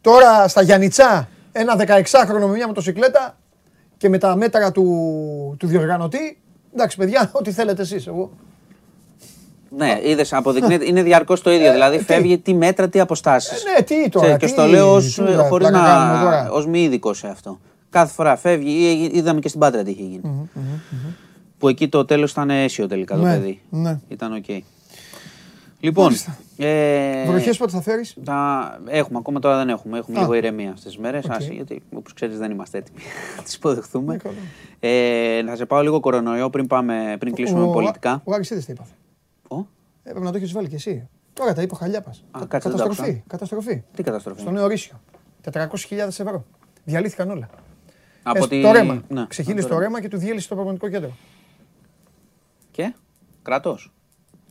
Τώρα 0.00 0.48
στα 0.48 0.62
Γιαννιτσά 0.62 1.28
ένα 1.52 1.76
16χρονο 1.78 2.38
με 2.40 2.46
μια 2.46 2.66
μοτοσυκλέτα 2.66 3.38
και 3.96 4.08
με 4.08 4.18
τα 4.18 4.36
μέτρα 4.36 4.72
του, 4.72 5.56
του 5.58 5.66
διοργανωτή. 5.66 6.38
Εντάξει, 6.74 6.96
παιδιά, 6.96 7.30
ό,τι 7.32 7.52
θέλετε 7.52 7.82
εσείς. 7.82 8.06
Εγώ. 8.06 8.30
Ναι, 9.70 10.00
είδες, 10.04 10.32
αποδεικνύεται. 10.32 10.84
Είναι 10.86 11.02
διαρκώς 11.02 11.40
το 11.42 11.50
ίδιο. 11.52 11.72
Δηλαδή 11.72 11.98
φεύγει 11.98 12.38
τι 12.38 12.54
μέτρα, 12.54 12.88
τι 12.88 13.00
αποστάσεις. 13.00 13.64
Ε, 13.64 13.70
ναι, 13.70 13.82
τι 13.84 14.08
τώρα. 14.08 14.36
Και 14.36 14.46
τι- 14.46 14.52
στο 14.52 14.66
λέω 14.66 14.98
τι 15.00 15.14
τώρα, 15.14 15.48
χωρίς 15.48 15.68
πλάκα 15.68 15.84
κάνουμε 15.86 16.12
να. 16.14 16.20
τώρα. 16.22 16.50
ως 16.50 16.66
μη 16.66 16.82
ειδικό 16.82 17.14
σε 17.14 17.26
αυτό. 17.28 17.58
Κάθε 17.90 18.12
φορά 18.12 18.36
φεύγει, 18.36 18.70
ή 19.12 19.16
είδαμε 19.18 19.40
και 19.40 19.48
στην 19.48 19.60
Πάτρα 19.60 19.82
τι 19.82 19.90
είχε 19.90 20.02
γίνει. 20.02 20.48
Που 21.58 21.68
εκεί 21.68 21.88
το 21.88 22.04
τέλος 22.04 22.30
ήταν 22.30 22.50
αίσιο 22.50 22.86
τελικά 22.86 23.16
το 23.16 23.22
Ναι, 23.22 23.36
παιδί. 23.36 23.60
ναι. 23.70 23.98
Ήταν 24.08 24.32
οκ. 24.32 24.44
Λοιπόν. 25.80 26.12
Ε, 26.56 27.24
Βροχές 27.26 27.56
πότε 27.56 27.70
θα 27.70 27.80
φέρεις; 27.82 28.16
τα... 28.24 28.78
Έχουμε, 28.86 29.18
ακόμα 29.18 29.40
τώρα 29.40 29.56
δεν 29.56 29.68
έχουμε. 29.68 29.98
Έχουμε 29.98 30.18
Α. 30.18 30.20
λίγο 30.20 30.34
ηρεμία 30.34 30.68
αυτές 30.68 30.84
τις 30.84 30.98
μέρες. 30.98 31.24
Οκ. 31.24 31.42
Γιατί 31.52 31.82
όπως 31.96 32.12
ξέρεις 32.12 32.38
δεν 32.38 32.50
είμαστε 32.50 32.78
έτοιμοι 32.78 32.98
να 33.36 33.42
τις 33.42 33.54
υποδεχθούμε. 33.54 34.12
Ναι, 34.12 34.18
καλά. 34.18 34.34
ε, 34.80 35.42
να 35.42 35.56
σε 35.56 35.66
πάω 35.66 35.82
λίγο 35.82 36.00
κορονοϊό 36.00 36.50
πριν, 36.50 36.66
πάμε, 36.66 37.16
πριν 37.18 37.34
κλείσουμε 37.34 37.60
με 37.66 37.72
πολιτικά. 37.72 38.20
Ο 38.24 38.32
Άρης 38.34 38.50
είδες 38.50 38.64
τι 38.64 38.72
είπα. 38.72 38.86
Ω, 40.06 40.08
Ε, 40.08 40.10
Έπρεπε 40.10 40.24
να 40.24 40.30
το 40.30 40.36
έχεις 40.36 40.52
βάλει 40.52 40.68
κι 40.68 40.74
εσύ. 40.74 41.08
Τώρα 41.32 41.52
τα 41.54 41.62
είπε 41.62 41.74
ο 41.74 41.76
Χαλιάπα. 41.76 42.10
Α, 42.10 42.46
κάτσε, 42.48 42.68
δεν 42.68 42.78
το 42.78 42.82
Καταστροφή. 42.82 43.10
άκουσα. 43.10 43.24
Καταστροφή. 43.26 43.82
τι 43.96 44.02
καταστροφή; 44.02 44.40
Στο 44.40 44.50
νέο 44.50 44.66
Ρήσιο. 44.66 45.00
400.000 45.52 45.98
ευρώ. 46.08 46.44
Διαλύθηκαν 46.84 47.30
όλα. 47.30 47.48
Από 48.22 48.44
Ε, 48.44 48.48
τη- 48.48 48.62
Το 48.62 48.72
ρέμα. 48.72 49.02
Ναι, 49.08 49.26
Ξεχύλισε 49.28 49.60
από 49.66 49.68
το 49.68 49.74
το 49.74 49.80
ρέμα 49.80 50.00
και 50.00 50.08
του 50.08 50.16
διέλυσε 50.18 50.48
το 50.48 50.54
προπονητικό 50.54 50.88
κέντρο. 50.88 51.10
Και; 52.70 52.94
Κράτος; 53.42 53.92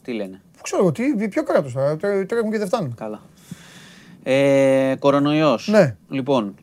Τι 0.02 0.14
λένε; 0.14 0.42
Πού 0.58 0.62
ξέρω 0.62 0.82
εγώ, 0.82 0.92
τι, 0.92 1.28
ποιο 1.30 1.44
κράτος 1.44 1.74
τώρα. 1.74 1.98
τρέ- 1.98 2.28
Τρέχουν 2.28 2.52
και 2.52 2.58
δεν 2.58 2.68
φτάνουν. 2.68 2.96
Καλά. 2.96 3.22
Ε, 4.24 4.96
κορονοϊός. 5.00 5.68
Ναι. 5.68 5.96
Λοιπόν, 6.10 6.56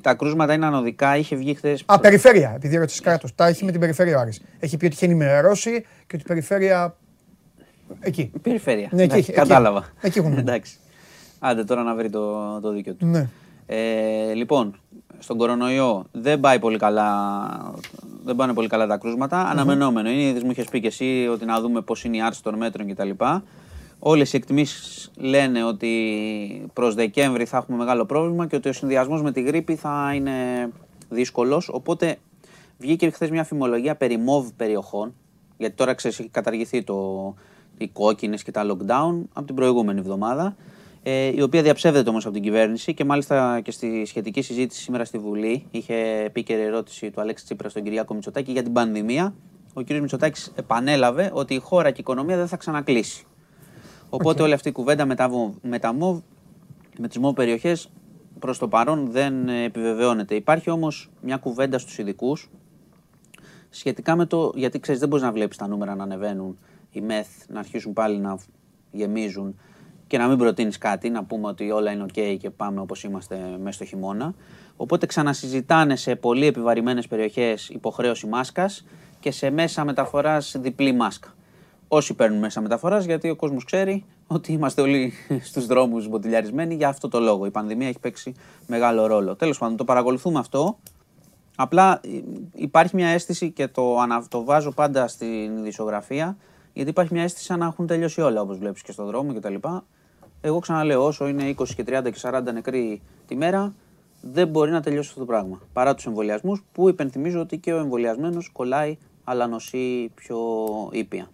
τα 0.00 0.14
κρούσματα 0.14 0.52
είναι 0.52 0.66
ανωδικά. 0.66 1.16
Είχε 1.16 1.36
βγει 1.36 1.54
χθε. 1.54 1.78
Α, 1.86 2.00
περιφέρεια, 2.00 2.52
επειδή 2.54 2.76
ρώτησες 2.76 3.00
κράτος. 3.00 3.34
Τα 3.34 3.46
έχει 3.46 3.64
με 3.64 3.70
την 3.70 3.80
περιφέρεια 3.80 4.16
ο 4.16 4.20
Άρης. 4.20 4.40
Έχει 4.58 4.76
πει 4.76 4.84
ότι 4.84 4.94
είχε 4.94 5.04
ενημερώσει 5.04 5.70
και 5.80 6.14
ότι 6.14 6.16
η 6.16 6.26
περιφέρεια. 6.26 6.96
Εκεί. 8.00 8.30
Περιφέρεια. 8.42 8.88
Ναι, 8.92 9.02
εκεί, 9.02 9.12
Εντάξει, 9.12 9.30
εκεί. 9.30 9.40
Κατάλαβα. 9.40 9.84
Εκεί 10.00 10.18
έχουν 10.18 10.30
μείνει. 10.30 10.42
Εντάξει. 10.42 10.78
Άντε 11.38 11.64
τώρα 11.64 11.82
να 11.82 11.94
βρει 11.94 12.10
το, 12.10 12.60
το 12.60 12.70
δίκιο 12.70 12.94
του. 12.94 13.06
Ναι. 13.06 13.28
Ε, 13.66 14.32
λοιπόν, 14.34 14.74
στον 15.18 15.36
κορονοϊό 15.36 16.04
δεν 16.12 16.40
πάει 16.40 16.58
πολύ 16.58 16.78
καλά, 16.78 17.72
δεν 18.24 18.36
πάνε 18.36 18.52
πολύ 18.52 18.68
καλά 18.68 18.86
τα 18.86 18.96
κρούσματα. 18.96 19.40
Αναμενόμενο 19.40 20.10
είναι, 20.10 20.22
ήδη 20.22 20.44
μου 20.44 20.50
είχες 20.50 20.66
πει 20.66 20.80
και 20.80 20.86
εσύ 20.86 21.28
ότι 21.32 21.44
να 21.44 21.60
δούμε 21.60 21.80
πώς 21.80 22.04
είναι 22.04 22.16
η 22.16 22.20
άρση 22.20 22.42
των 22.42 22.54
μέτρων 22.54 22.94
κτλ. 22.94 23.10
Όλες 23.98 24.32
οι 24.32 24.36
εκτιμήσεις 24.36 25.10
λένε 25.16 25.64
ότι 25.64 26.66
προς 26.72 26.94
Δεκέμβρη 26.94 27.44
θα 27.44 27.56
έχουμε 27.56 27.76
μεγάλο 27.76 28.04
πρόβλημα 28.04 28.46
και 28.46 28.56
ότι 28.56 28.68
ο 28.68 28.72
συνδυασμός 28.72 29.22
με 29.22 29.32
τη 29.32 29.40
γρήπη 29.40 29.74
θα 29.74 30.12
είναι 30.14 30.32
δύσκολος. 31.08 31.68
Οπότε 31.68 32.16
βγήκε 32.78 33.10
χθες 33.10 33.30
μια 33.30 33.44
φημολογία 33.44 33.96
περί 33.96 34.16
μοβ 34.16 34.48
περιοχών. 34.56 35.14
Γιατί 35.56 35.74
τώρα 35.74 35.94
ξέρεις, 35.94 36.18
έχει 36.18 36.28
καταργηθεί 36.28 36.82
το, 36.82 37.34
οι 37.80 37.88
κόκκινες 37.88 38.42
και 38.42 38.50
τα 38.50 38.66
lockdown 38.66 39.22
από 39.32 39.46
την 39.46 39.54
προηγούμενη 39.54 39.98
εβδομάδα. 39.98 40.56
Ε, 41.02 41.32
η 41.34 41.42
οποία 41.42 41.62
διαψεύδεται 41.62 42.10
όμως 42.10 42.24
από 42.24 42.34
την 42.34 42.42
κυβέρνηση 42.42 42.94
και 42.94 43.04
μάλιστα 43.04 43.60
και 43.60 43.70
στη 43.70 44.04
σχετική 44.04 44.42
συζήτηση 44.42 44.82
σήμερα 44.82 45.04
στη 45.04 45.18
Βουλή 45.18 45.66
είχε 45.70 45.94
επίκαιρη 46.24 46.62
ερώτηση 46.62 47.10
του 47.10 47.20
Αλέξη 47.20 47.44
Τσίπρας 47.44 47.70
στον 47.70 47.82
Κυριάκο 47.82 48.14
Μητσοτάκη 48.14 48.52
για 48.52 48.62
την 48.62 48.72
πανδημία. 48.72 49.34
Ο 49.74 49.82
κ. 49.82 49.90
Μητσοτάκης 49.90 50.52
επανέλαβε 50.56 51.30
ότι 51.34 51.54
η 51.54 51.58
χώρα 51.58 51.88
και 51.88 51.96
η 51.96 52.00
οικονομία 52.00 52.36
δεν 52.36 52.48
θα 52.48 52.56
ξανακλείσει. 52.56 53.24
Οπότε 54.10 54.42
όλη 54.42 54.52
αυτή 54.52 54.68
η 54.68 54.72
κουβέντα 54.72 55.06
με 55.06 55.14
τα, 55.14 55.28
βο- 55.28 55.54
με 55.62 55.78
τα 55.78 55.92
ΜΟΒ, 55.92 56.20
με 56.98 57.08
τις 57.08 57.18
ΜΟΒ 57.18 57.34
περιοχές, 57.34 57.90
προς 58.38 58.58
το 58.58 58.68
παρόν 58.68 59.10
δεν 59.10 59.48
ε, 59.48 59.64
επιβεβαιώνεται. 59.64 60.34
Υπάρχει 60.34 60.70
όμως 60.70 61.10
μια 61.20 61.36
κουβέντα 61.36 61.78
στους 61.78 61.98
ειδικούς 61.98 62.50
σχετικά 63.70 64.16
με 64.16 64.26
το, 64.26 64.52
γιατί 64.54 64.80
ξέρεις 64.80 65.00
δεν 65.00 65.08
μπορείς 65.08 65.24
να 65.24 65.32
βλέπεις 65.32 65.56
τα 65.56 65.68
νούμερα 65.68 65.94
να 65.94 66.02
ανεβαίνουν, 66.02 66.58
οι 66.92 67.00
ΜΕΘ 67.00 67.26
να 67.48 67.58
αρχίσουν 67.58 67.92
πάλι 67.92 68.18
να 68.18 68.38
γεμίζουν 68.90 69.58
και 70.06 70.18
να 70.18 70.28
μην 70.28 70.38
προτείνεις 70.38 70.78
κάτι, 70.78 71.10
να 71.10 71.24
πούμε 71.24 71.46
ότι 71.46 71.70
όλα 71.70 71.90
είναι 71.90 72.04
ok 72.12 72.36
και 72.38 72.50
πάμε 72.50 72.80
όπως 72.80 73.04
είμαστε 73.04 73.56
μέσα 73.62 73.72
στο 73.72 73.84
χειμώνα. 73.84 74.34
Οπότε 74.76 75.06
ξανασυζητάνε 75.06 75.96
σε 75.96 76.16
πολύ 76.16 76.46
επιβαρημένες 76.46 77.06
περιοχές 77.06 77.68
υποχρέωση 77.68 78.26
μάσκας 78.26 78.84
και 79.20 79.30
σε 79.30 79.50
μέσα 79.50 79.84
μεταφοράς 79.84 80.56
διπλή 80.58 80.92
μάσκα. 80.92 81.34
Όσοι 81.88 82.14
παίρνουν 82.14 82.38
μέσα 82.38 82.60
μεταφοράς, 82.60 83.04
γιατί 83.04 83.30
ο 83.30 83.36
κόσμος 83.36 83.64
ξέρει 83.64 84.04
ότι 84.26 84.52
είμαστε 84.52 84.80
όλοι 84.80 85.12
στους 85.48 85.66
δρόμους 85.66 86.08
μποτιλιαρισμένοι 86.08 86.74
για 86.74 86.88
αυτό 86.88 87.08
το 87.08 87.20
λόγο. 87.20 87.46
Η 87.46 87.50
πανδημία 87.50 87.88
έχει 87.88 87.98
παίξει 87.98 88.34
μεγάλο 88.66 89.06
ρόλο. 89.06 89.36
Τέλος 89.36 89.58
πάντων, 89.58 89.76
το 89.76 89.84
παρακολουθούμε 89.84 90.38
αυτό. 90.38 90.78
Απλά 91.56 92.00
ε, 92.04 92.08
υπάρχει 92.54 92.96
μια 92.96 93.08
αίσθηση 93.08 93.50
και 93.50 93.68
το, 93.68 93.98
ανα, 93.98 94.24
το 94.28 94.44
βάζω 94.44 94.72
πάντα 94.72 95.08
στην 95.08 95.56
ειδησιογραφία, 95.58 96.36
γιατί 96.72 96.90
υπάρχει 96.90 97.12
μια 97.14 97.22
αίσθηση 97.22 97.44
σαν 97.44 97.58
να 97.58 97.66
έχουν 97.66 97.86
τελειώσει 97.86 98.20
όλα 98.20 98.40
όπως 98.40 98.58
βλέπεις 98.58 98.82
και 98.82 98.92
στον 98.92 99.06
δρόμο 99.06 99.34
κτλ. 99.34 99.54
Εγώ 100.40 100.58
ξαναλέω, 100.58 101.04
όσο 101.06 101.28
είναι 101.28 101.54
20 101.58 101.64
και 101.76 101.82
30 101.86 102.02
και 102.12 102.18
40 102.22 102.40
νεκροί 102.52 103.02
τη 103.26 103.36
μέρα, 103.36 103.74
δεν 104.20 104.48
μπορεί 104.48 104.70
να 104.70 104.80
τελειώσει 104.80 105.08
αυτό 105.08 105.20
το 105.20 105.26
πράγμα. 105.26 105.60
Παρά 105.72 105.94
τους 105.94 106.06
εμβολιασμούς, 106.06 106.64
που 106.72 106.88
υπενθυμίζω 106.88 107.40
ότι 107.40 107.58
και 107.58 107.72
ο 107.72 107.78
εμβολιασμένος 107.78 108.50
κολλάει, 108.52 108.98
αλλά 109.24 109.46
νοσεί 109.46 110.10
πιο 110.14 110.38
ήπια. 110.92 111.28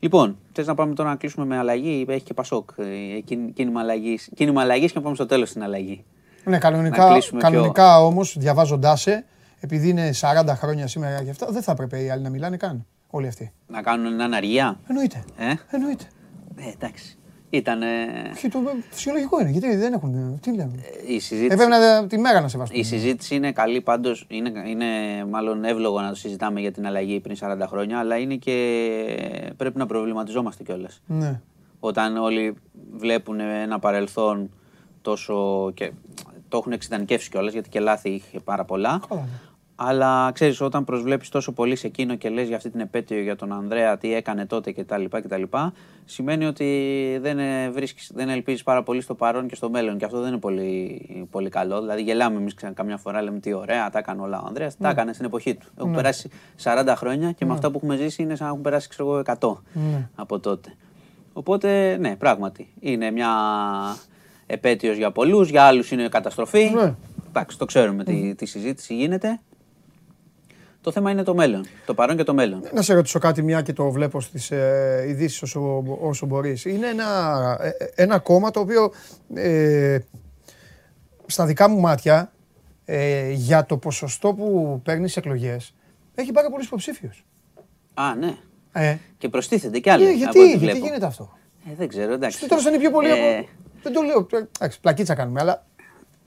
Λοιπόν, 0.00 0.36
θες 0.52 0.66
να 0.66 0.74
πάμε 0.74 0.94
τώρα 0.94 1.08
να 1.08 1.16
κλείσουμε 1.16 1.46
με 1.46 1.58
αλλαγή, 1.58 2.04
έχει 2.08 2.22
και 2.24 2.34
Πασόκ. 2.34 2.70
ε, 2.76 3.20
κίν- 3.20 3.52
Κίνημα 3.54 3.80
αλλαγής 3.80 4.30
κίνημα 4.34 4.60
αλλαγής 4.60 4.92
και 4.92 4.98
να 4.98 5.04
πάμε 5.04 5.14
στο 5.14 5.26
τέλος 5.26 5.48
στην 5.48 5.62
αλλαγή. 5.62 6.04
Ναι, 6.44 6.50
Να 6.52 6.58
κανονικά, 6.58 7.10
κλείσουμε 7.12 7.40
κανονικά 7.40 8.04
όμως, 8.04 8.36
διαβάζοντάς 8.38 9.00
σε, 9.00 9.24
επειδή 9.60 9.88
είναι 9.88 10.10
40 10.12 10.54
χρόνια 10.56 10.86
σήμερα 10.86 11.22
και 11.24 11.30
αυτά, 11.30 11.46
δεν 11.50 11.62
θα 11.62 11.72
έπρεπε 11.72 12.02
οι 12.02 12.10
άλλοι 12.10 12.22
να 12.22 12.30
μιλάνε 12.30 12.56
καν. 12.56 12.86
Όλοι 13.10 13.26
αυτοί. 13.26 13.52
Να 13.66 13.82
κάνουν 13.82 14.14
μια 14.14 14.24
αναργία. 14.24 14.78
Εννοείται. 14.88 15.24
Ε, 15.36 15.54
Εννοείται. 15.70 16.04
ε 16.56 16.70
εντάξει. 16.70 17.18
Ήταν 17.50 17.82
Όχι, 18.32 18.48
το 18.48 18.58
φυσιολογικό 18.90 19.40
είναι. 19.40 19.50
Γιατί 19.50 19.76
δεν 19.76 19.92
έχουν. 19.92 20.38
Τι 20.40 20.54
λέμε. 20.54 20.72
η 21.06 21.18
συζήτηση. 21.18 21.44
Έπρεπε 21.62 21.66
να, 21.66 22.06
τη 22.06 22.18
μέρα 22.18 22.40
να 22.40 22.48
σεβαστούν. 22.48 22.80
Η 22.80 22.82
συζήτηση 22.82 23.34
είναι 23.34 23.52
καλή 23.52 23.80
πάντως. 23.80 24.26
Είναι, 24.28 24.52
είναι 24.66 24.86
μάλλον 25.30 25.64
εύλογο 25.64 26.00
να 26.00 26.08
το 26.08 26.14
συζητάμε 26.14 26.60
για 26.60 26.72
την 26.72 26.86
αλλαγή 26.86 27.20
πριν 27.20 27.36
40 27.40 27.56
χρόνια, 27.66 27.98
αλλά 27.98 28.16
είναι 28.16 28.34
και 28.34 28.52
πρέπει 29.56 29.78
να 29.78 29.86
προβληματιζόμαστε 29.86 30.62
κιόλας. 30.62 31.02
Ναι. 31.06 31.40
Όταν 31.80 32.16
όλοι 32.16 32.54
βλέπουν 32.96 33.40
ένα 33.40 33.78
παρελθόν 33.78 34.50
τόσο. 35.02 35.70
και 35.74 35.92
το 36.48 36.56
έχουν 36.56 36.72
εξειδανικεύσει 36.72 37.30
κιόλας, 37.30 37.52
γιατί 37.52 37.68
και 37.68 37.80
λάθη 37.80 38.10
είχε 38.10 38.40
πάρα 38.40 38.64
πολλά. 38.64 39.00
Καλά, 39.08 39.20
ναι. 39.20 39.28
Αλλά 39.78 40.30
ξέρεις, 40.34 40.60
όταν 40.60 40.84
προσβλέπεις 40.84 41.28
τόσο 41.28 41.52
πολύ 41.52 41.76
σε 41.76 41.86
εκείνο 41.86 42.14
και 42.14 42.28
λες 42.28 42.46
για 42.46 42.56
αυτή 42.56 42.70
την 42.70 42.80
επέτειο 42.80 43.20
για 43.20 43.36
τον 43.36 43.52
Ανδρέα, 43.52 43.98
τι 43.98 44.14
έκανε 44.14 44.46
τότε 44.46 44.72
κτλ. 44.72 45.04
κτλ 45.10 45.42
σημαίνει 46.04 46.46
ότι 46.46 47.18
δεν, 47.20 47.38
ε, 47.38 47.70
βρίσκεις, 47.70 48.10
δεν 48.14 48.28
ελπίζεις 48.28 48.62
πάρα 48.62 48.82
πολύ 48.82 49.00
στο 49.00 49.14
παρόν 49.14 49.48
και 49.48 49.54
στο 49.54 49.70
μέλλον. 49.70 49.98
Και 49.98 50.04
αυτό 50.04 50.20
δεν 50.20 50.28
είναι 50.28 50.38
πολύ, 50.38 51.26
πολύ 51.30 51.48
καλό. 51.48 51.80
Δηλαδή, 51.80 52.02
γελάμε 52.02 52.36
εμείς 52.36 52.54
καμιά 52.74 52.96
φορά, 52.96 53.22
λέμε 53.22 53.38
τι 53.38 53.52
ωραία, 53.52 53.90
τα 53.90 53.98
έκανε 53.98 54.22
όλα 54.22 54.40
ο 54.42 54.46
Ανδρέας. 54.46 54.76
Τα 54.76 54.88
έκανε 54.88 55.12
στην 55.12 55.24
εποχή 55.24 55.54
του. 55.54 55.66
Έχουν 55.78 55.92
περάσει 55.94 56.30
40 56.62 56.94
χρόνια 56.96 57.32
και 57.32 57.44
με 57.44 57.52
αυτά 57.52 57.70
που 57.70 57.76
έχουμε 57.76 57.96
ζήσει 57.96 58.22
είναι 58.22 58.34
σαν 58.36 58.46
να 58.46 58.50
έχουν 58.52 58.62
περάσει, 58.62 58.88
ξέρω 58.88 59.08
εγώ, 59.08 59.18
100 59.18 59.62
Ναι. 59.72 60.08
από 60.14 60.38
τότε. 60.38 60.74
Οπότε, 61.32 61.96
ναι, 62.00 62.16
πράγματι. 62.16 62.72
Είναι 62.80 63.10
μια 63.10 63.30
επέτειος 64.46 64.96
για 64.96 65.10
πολλούς, 65.10 65.48
για 65.48 65.62
άλλους 65.62 65.90
είναι 65.90 66.08
καταστροφή. 66.08 66.70
Ναι. 66.74 66.94
Εντάξει, 67.28 67.58
το 67.58 67.64
ξέρουμε 67.64 68.04
τι, 68.04 68.34
τι 68.34 68.46
συζήτηση 68.46 68.94
γίνεται. 68.94 69.40
Το 70.86 70.92
θέμα 70.92 71.10
είναι 71.10 71.22
το 71.22 71.34
μέλλον. 71.34 71.66
Το 71.86 71.94
παρόν 71.94 72.16
και 72.16 72.22
το 72.22 72.34
μέλλον. 72.34 72.62
Να 72.72 72.82
σε 72.82 72.94
ρωτήσω 72.94 73.18
κάτι, 73.18 73.42
μια 73.42 73.62
και 73.62 73.72
το 73.72 73.90
βλέπω 73.90 74.20
στις 74.20 74.50
ε, 74.50 75.04
ειδήσεις 75.08 75.42
όσο, 75.42 75.84
όσο 76.00 76.26
μπορείς. 76.26 76.64
Είναι 76.64 76.86
ένα, 76.88 77.58
ε, 77.60 77.68
ε, 77.68 78.02
ένα 78.02 78.18
κόμμα 78.18 78.50
το 78.50 78.60
οποίο 78.60 78.92
ε, 79.34 79.98
στα 81.26 81.46
δικά 81.46 81.68
μου 81.68 81.80
μάτια 81.80 82.32
ε, 82.84 83.30
για 83.30 83.64
το 83.66 83.76
ποσοστό 83.76 84.34
που 84.34 84.80
παίρνεις 84.84 85.12
σε 85.12 85.18
εκλογές 85.18 85.74
έχει 86.14 86.32
πάρα 86.32 86.50
πολλούς 86.50 86.66
υποψήφιους. 86.66 87.24
Α, 87.94 88.14
ναι. 88.14 88.36
Ε, 88.72 88.96
Και 89.18 89.28
προστίθενται 89.28 89.78
κι 89.78 89.90
άλλοι. 89.90 90.04
ε, 90.04 90.08
από 90.08 90.16
γιατί, 90.16 90.38
ό,τι 90.38 90.48
γιατί 90.48 90.64
βλέπω. 90.64 90.86
γίνεται 90.86 91.06
αυτό; 91.06 91.32
Ε, 91.70 91.74
δεν 91.76 91.88
ξέρω, 91.88 92.12
εντάξει. 92.12 92.38
Στο 92.38 92.46
τέλος 92.46 92.62
θα 92.62 92.70
είναι 92.70 92.78
πιο 92.78 92.90
πολύ 92.90 93.08
Ε, 93.08 93.12
από... 93.38 93.48
Δεν 93.82 93.92
το 93.92 94.02
λέω, 94.02 94.26
ε, 94.32 94.36
εντάξει, 94.56 94.80
πλακίτσα 94.80 95.14
κάνουμε, 95.14 95.40
αλλά... 95.40 95.66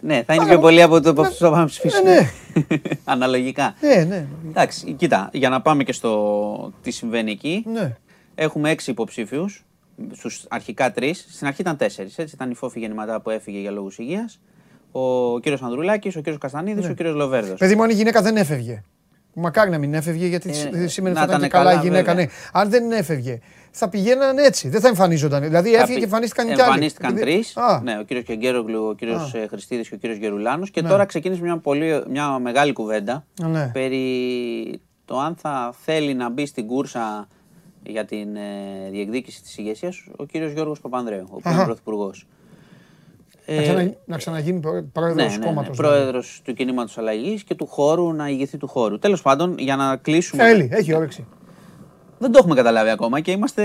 Ναι, 0.01 0.23
θα 0.25 0.33
είναι 0.33 0.43
Αλλά- 0.43 0.51
πιο 0.51 0.59
πολύ 0.61 0.81
από 0.81 1.01
το 1.01 1.13
ποσοστό 1.13 1.45
που 1.47 1.53
πάμε 1.53 1.65
ψηφίσουμε. 1.65 2.11
ναι. 2.13 2.29
Αναλογικά. 3.03 3.73
Ναι, 3.81 4.03
ναι, 4.03 4.25
Εντάξει, 4.49 4.91
κοίτα, 4.93 5.29
για 5.33 5.49
να 5.49 5.61
πάμε 5.61 5.83
και 5.83 5.93
στο 5.93 6.73
τι 6.81 6.91
συμβαίνει 6.91 7.31
εκεί. 7.31 7.63
ναι. 7.73 7.95
Έχουμε 8.35 8.69
έξι 8.69 8.91
υποψήφιους. 8.91 9.65
Στους 10.11 10.45
αρχικά 10.49 10.91
τρεις. 10.91 11.25
Στην 11.31 11.47
αρχή 11.47 11.61
ήταν 11.61 11.77
τέσσερις. 11.77 12.17
Έτσι 12.17 12.35
ήταν 12.35 12.51
η 12.51 12.55
Φόφη 12.55 12.79
Γεννηματά 12.79 13.21
που 13.21 13.29
έφυγε 13.29 13.59
για 13.59 13.71
λόγους 13.71 13.97
υγείας. 13.97 14.39
Ο 14.91 15.39
κύριος 15.39 15.61
Ανδρουλάκης, 15.61 16.15
ο 16.15 16.19
κύριος 16.19 16.37
Καστανίδης, 16.41 16.85
Ναι. 16.85 16.91
ο 16.91 16.93
κύριος 16.93 17.15
Λοβέρδος. 17.15 17.59
Παιδί 17.59 17.75
μου, 17.75 17.83
αν 17.83 17.89
η 17.89 17.93
γυναίκα 17.93 18.21
δεν 18.21 18.35
έφευγε. 18.37 18.83
Μακάρι 19.33 19.69
να 19.69 19.77
μην 19.77 19.93
έφευγε, 19.93 20.25
γιατί 20.27 20.49
Ε, 20.73 20.87
σήμερα 20.87 21.13
να 21.13 21.19
θα 21.19 21.25
ήταν 21.25 21.37
ήταν 21.37 21.41
και 21.41 21.47
καλά 21.47 21.71
η 21.71 21.73
καλά, 21.75 21.81
γυναίκα. 21.83 22.13
βέβαια. 22.13 22.25
Ναι. 22.25 22.31
Αν 22.51 22.69
δεν 22.69 22.91
έφευγε, 22.91 23.39
θα 23.71 23.89
πηγαίναν 23.89 24.37
έτσι. 24.37 24.69
Δεν 24.69 24.81
θα 24.81 24.87
εμφανίζονταν. 24.87 25.41
Δηλαδή 25.43 25.73
έφυγε 25.73 25.97
και 25.97 26.03
εμφανίστηκαν 26.03 26.45
κι 26.45 26.51
άλλοι. 26.53 26.61
Εμφανίστηκαν 26.61 27.13
Δηλαδή- 27.13 27.31
τρεις. 27.33 27.57
Α, 27.57 27.81
Ναι, 27.83 27.97
ο 27.99 28.03
κύριος 28.03 28.25
Κεγκέρογλου, 28.25 28.83
ο 28.87 28.93
κύριος 28.93 29.33
Α. 29.33 29.47
Χριστίδης 29.49 29.89
και 29.89 29.95
ο 29.95 29.97
κύριος 29.97 30.19
Γερουλάνος. 30.19 30.71
Και 30.71 30.81
Ναι. 30.81 30.89
τώρα 30.89 31.05
ξεκίνησε 31.05 31.41
μια, 31.41 31.57
πολύ, 31.57 32.03
μια 32.09 32.39
μεγάλη 32.39 32.73
κουβέντα 32.73 33.25
ναι. 33.41 33.69
περί 33.73 34.81
το 35.05 35.19
αν 35.19 35.35
θα 35.35 35.73
θέλει 35.81 36.13
να 36.13 36.29
μπει 36.29 36.45
στην 36.45 36.67
κούρσα 36.67 37.27
για 37.83 38.05
την 38.05 38.35
ε, 38.35 38.89
διεκδίκηση 38.91 39.41
της 39.41 39.57
ηγεσίας 39.57 40.07
ο 40.17 40.25
κύριος 40.25 40.51
Γιώργος 40.51 40.79
Παπανδρέου, 40.79 41.27
ο 41.31 41.35
Αχα. 41.37 41.49
πρώην 41.51 41.65
πρωθυπουργός. 41.65 42.27
Να, 43.55 43.61
ξανα, 43.61 43.93
να 44.05 44.17
ξαναγίνει 44.17 44.59
πρόεδρος 44.93 45.15
ναι, 45.15 45.23
του 45.23 45.29
ναι, 45.29 45.37
ναι, 45.37 45.45
κόμματο. 45.45 45.71
πρόεδρος 45.71 46.41
του 46.43 46.53
κινήματος 46.53 46.97
αλλαγής 46.97 47.43
και 47.43 47.55
του 47.55 47.65
χώρου 47.65 48.13
να 48.13 48.27
ηγηθεί 48.29 48.57
του 48.57 48.67
χώρου. 48.67 48.99
Τέλος 48.99 49.21
πάντων, 49.21 49.55
για 49.57 49.75
να 49.75 49.95
κλείσουμε... 49.95 50.43
Θέλει, 50.43 50.69
έχει 50.71 50.93
όρεξη. 50.95 51.25
Δεν 52.19 52.31
το 52.31 52.37
έχουμε 52.37 52.55
καταλάβει 52.55 52.89
ακόμα 52.89 53.19
και 53.19 53.31
είμαστε. 53.31 53.63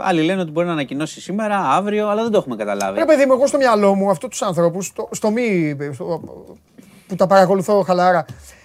Άλλοι 0.00 0.22
λένε 0.22 0.40
ότι 0.40 0.50
μπορεί 0.50 0.66
να 0.66 0.72
ανακοινώσει 0.72 1.20
σήμερα, 1.20 1.56
αύριο, 1.58 2.08
αλλά 2.08 2.22
δεν 2.22 2.30
το 2.30 2.38
έχουμε 2.38 2.56
καταλάβει. 2.56 2.98
Ρε 2.98 3.04
παιδί 3.04 3.26
μου, 3.26 3.32
εγώ 3.32 3.46
στο 3.46 3.56
μυαλό 3.58 3.94
μου 3.94 4.10
αυτούς 4.10 4.28
τους 4.28 4.42
ανθρώπου, 4.42 4.82
στο, 4.82 5.08
στο 5.12 5.30
μη. 5.30 5.76
στο- 5.94 6.22
που 7.06 7.16
τα 7.16 7.26
παρακολουθώ 7.26 7.82
χαλάρα, 7.82 8.24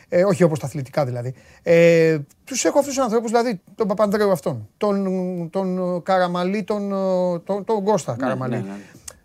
ε, 0.09 0.23
όχι 0.23 0.43
όπως 0.43 0.59
τα 0.59 0.65
αθλητικά 0.65 1.05
δηλαδή. 1.05 1.33
Ε, 1.63 2.17
τους 2.43 2.65
έχω 2.65 2.79
αυτούς 2.79 2.93
τους 2.93 3.03
ανθρώπους, 3.03 3.31
δηλαδή 3.31 3.61
τον 3.75 3.87
Παπανδρέου 3.87 4.31
αυτόν, 4.31 4.69
τον, 4.77 5.49
τον 5.49 6.01
Καραμαλή, 6.03 6.63
τον, 6.63 6.89
τον, 7.45 7.63
τον 7.63 7.83
Κώστα 7.83 8.15
Καραμαλή. 8.19 8.53
ναι, 8.55 8.59
ναι. 8.61 8.75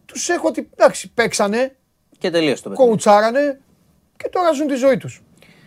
Τους 0.06 0.28
έχω 0.28 0.48
ότι 0.48 0.68
εντάξει, 0.76 1.10
παίξανε, 1.12 1.76
Και 2.18 2.30
τελείωσε 2.30 2.62
το 2.62 2.68
παιχνίδι. 2.68 2.90
κοουτσάρανε 2.90 3.60
και 4.16 4.28
τώρα 4.32 4.52
ζουν 4.52 4.66
τη 4.66 4.74
ζωή 4.74 4.96
τους. 4.96 5.22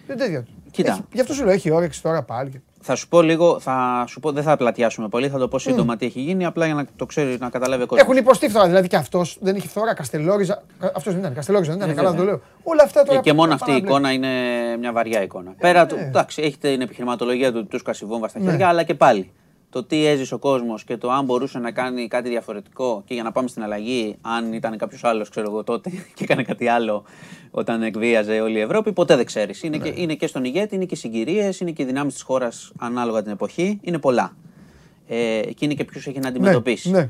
Δεν 0.07 0.17
τέτοια. 0.17 0.45
Κοίτα. 0.71 0.91
Έχει, 0.91 1.03
γι' 1.13 1.21
αυτό 1.21 1.34
σου 1.34 1.43
λέω, 1.43 1.53
έχει 1.53 1.71
όρεξη 1.71 2.01
τώρα 2.01 2.24
πάλι. 2.24 2.63
Θα 2.86 2.95
σου 2.95 3.07
πω 3.07 3.21
λίγο, 3.21 3.59
θα 3.59 4.05
σου 4.07 4.19
πω, 4.19 4.31
δεν 4.31 4.43
θα 4.43 4.57
πλατιάσουμε 4.57 5.07
πολύ, 5.07 5.29
θα 5.29 5.38
το 5.38 5.47
πω 5.47 5.59
σύντομα 5.59 5.95
τι 5.97 6.05
έχει 6.05 6.19
γίνει, 6.19 6.45
απλά 6.45 6.65
για 6.65 6.75
να 6.75 6.86
το 6.95 7.05
ξέρει, 7.05 7.38
να 7.39 7.49
καταλάβει 7.49 7.84
ο 7.84 7.86
κόσμος. 7.86 8.05
Έχουν 8.07 8.17
υποστεί 8.17 8.49
φθορά, 8.49 8.65
δηλαδή 8.65 8.88
και 8.88 8.95
αυτός 8.95 9.38
δεν 9.41 9.55
είχε 9.55 9.67
φθορά, 9.67 9.93
Καστελόριζα. 9.93 10.63
Αυτός 10.79 11.03
δεν 11.13 11.17
ήταν, 11.21 11.34
Καστελόριζα 11.34 11.71
δεν 11.71 11.79
ήταν, 11.81 11.89
Ε, 11.89 11.93
καλά 11.93 12.09
δεν 12.09 12.17
το 12.17 12.23
βέβαια. 12.25 12.39
λέω. 12.39 12.49
Όλα 12.63 12.84
αυτά 12.84 13.03
τώρα. 13.03 13.19
Και, 13.19 13.29
και 13.29 13.36
μόνο 13.36 13.47
πάνε 13.47 13.53
αυτή 13.61 13.71
η 13.71 13.73
να 13.73 13.79
βλέπεις. 13.79 13.89
εικόνα 13.89 14.11
είναι 14.11 14.77
μια 14.79 14.91
βαριά 14.91 15.21
εικόνα. 15.23 15.53
Πέρα 15.59 15.86
του, 15.86 15.95
ναι. 15.95 16.01
εντάξει, 16.01 16.41
έχει 16.41 16.57
την 16.57 16.81
επιχειρηματολογία 16.81 17.51
του 17.51 17.67
του 17.67 17.77
σκάσει 17.79 18.05
βόμβα 18.05 18.27
στα 18.27 18.39
Ναι. 18.39 18.49
χέρια, 18.49 18.67
αλλά 18.67 18.84
και 18.84 18.93
πάλι. 18.93 19.31
Το 19.74 19.84
τι 19.84 20.05
έζησε 20.05 20.34
ο 20.34 20.38
κόσμος 20.38 20.84
και 20.84 20.97
το 20.97 21.11
αν 21.11 21.26
μπορούσε 21.26 21.59
να 21.59 21.71
κάνει 21.71 22.07
κάτι 22.07 22.30
διαφορετικό 22.30 23.03
και 23.05 23.13
για 23.13 23.24
να 23.24 23.32
πάμε 23.32 23.47
στην 23.47 23.63
αλλαγή, 23.63 24.15
αν 24.21 24.53
ήταν 24.53 24.78
κάποιος 24.78 25.03
άλλος, 25.03 25.30
ξέρω 25.30 25.49
εγώ 25.49 25.63
τότε, 25.63 25.89
και 26.15 26.24
έκανε 26.24 26.43
κάτι 26.43 26.67
άλλο 26.67 27.03
όταν 27.51 27.84
εκβίαζε 27.84 28.39
όλη 28.39 28.57
η 28.57 28.61
Ευρώπη, 28.61 28.91
ποτέ 28.93 29.15
δεν 29.15 29.26
ξέρεις. 29.26 29.63
Είναι, 29.63 29.78
Ναι. 29.78 29.89
και, 29.89 30.01
είναι 30.01 30.13
και 30.15 30.28
στον 30.28 30.43
ηγέτη, 30.43 30.76
είναι 30.76 30.86
και 30.86 30.95
συγκυρίες, 30.95 31.59
είναι 31.59 31.71
και 31.71 31.82
οι 31.82 31.86
δυνάμεις 31.86 32.13
της 32.13 32.21
χώρας 32.24 32.71
ανάλογα 32.80 33.21
την 33.21 33.32
εποχή. 33.32 33.80
Είναι 33.82 33.97
πολλά. 33.99 34.36
Ε, 35.07 35.41
και 35.55 35.65
είναι 35.65 35.74
και 35.74 35.84
ποιος 35.84 36.07
έχει 36.07 36.19
να 36.19 36.28
αντιμετωπίσει. 36.28 36.89
ναι. 36.89 37.09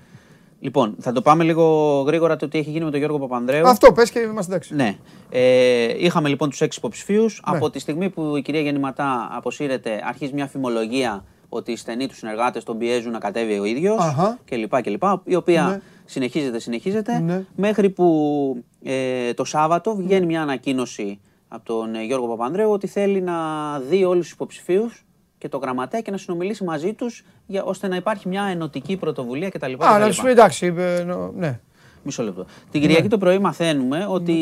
Λοιπόν, 0.59 0.95
θα 0.99 1.11
το 1.11 1.21
πάμε 1.21 1.43
λίγο 1.43 1.65
γρήγορα 2.07 2.35
το 2.35 2.47
τι 2.47 2.57
έχει 2.57 2.69
γίνει 2.69 2.83
με 2.85 2.89
τον 2.91 2.99
Γιώργο 2.99 3.19
Παπανδρέου. 3.19 3.67
Αυτό 3.67 3.91
πες 3.93 4.11
και 4.11 4.19
είμαστε 4.19 4.51
εντάξει. 4.53 4.75
Ναι. 4.75 4.95
Ε, 5.29 6.05
είχαμε 6.05 6.29
λοιπόν 6.29 6.49
τους 6.49 6.61
έξι 6.61 6.79
υποψηφίους. 6.79 7.41
Ναι. 7.49 7.57
Από 7.57 7.69
τη 7.69 7.79
στιγμή 7.79 8.09
που 8.09 8.35
η 8.37 8.41
κυρία 8.41 8.61
Γεννηματά 8.61 9.29
αποσύρεται, 9.31 10.01
αρχίζει 10.05 10.33
μια 10.33 10.47
φημολογία 10.47 11.23
ότι 11.53 11.71
οι 11.71 11.75
στενοί 11.75 12.07
τους 12.07 12.17
συνεργάτες 12.17 12.63
τον 12.63 12.77
πιέζουν 12.77 13.11
να 13.11 13.19
κατέβει 13.19 13.59
ο 13.59 13.63
ίδιος 13.65 13.99
Αχα. 13.99 14.37
κλπ. 14.45 14.81
κλπ. 14.81 15.03
Η 15.23 15.35
οποία 15.35 15.63
Ναι. 15.67 15.81
συνεχίζεται, 16.05 16.59
συνεχίζεται. 16.59 17.19
Ναι. 17.19 17.45
Μέχρι 17.55 17.89
που 17.89 18.63
ε, 18.83 19.33
το 19.33 19.43
Σάββατο 19.43 19.95
βγαίνει 19.95 20.25
μια 20.25 20.41
ανακοίνωση 20.41 21.19
από 21.47 21.65
τον 21.65 21.95
ε, 21.95 22.03
Γιώργο 22.03 22.27
Παπανδρέου 22.27 22.71
ότι 22.71 22.87
θέλει 22.87 23.21
να 23.21 23.33
δει 23.79 24.03
όλους 24.03 24.23
τους 24.23 24.33
υποψηφίους 24.33 25.05
και 25.37 25.49
το 25.49 25.57
γραμματέα 25.57 26.01
και 26.01 26.11
να 26.11 26.17
συνομιλήσει 26.17 26.63
μαζί 26.63 26.93
τους 26.93 27.23
ώστε 27.63 27.87
να 27.87 27.95
υπάρχει 27.95 28.27
μια 28.27 28.43
ενωτική 28.43 28.97
πρωτοβουλία 28.97 29.49
κτλ. 29.49 29.73
Α, 29.77 29.77
να 29.91 29.97
κτλ. 29.99 30.07
τους 30.07 30.21
πει 30.21 30.29
εντάξει. 30.29 30.73
ε, 30.77 31.03
νο- 31.03 31.31
Ναι. 31.37 31.59
Μισό 32.05 32.23
λεπτό. 32.23 32.45
Την 32.71 32.81
Κυριακή 32.81 33.07
το 33.07 33.17
πρωί 33.17 33.39
μαθαίνουμε 33.39 34.05
ότι 34.09 34.35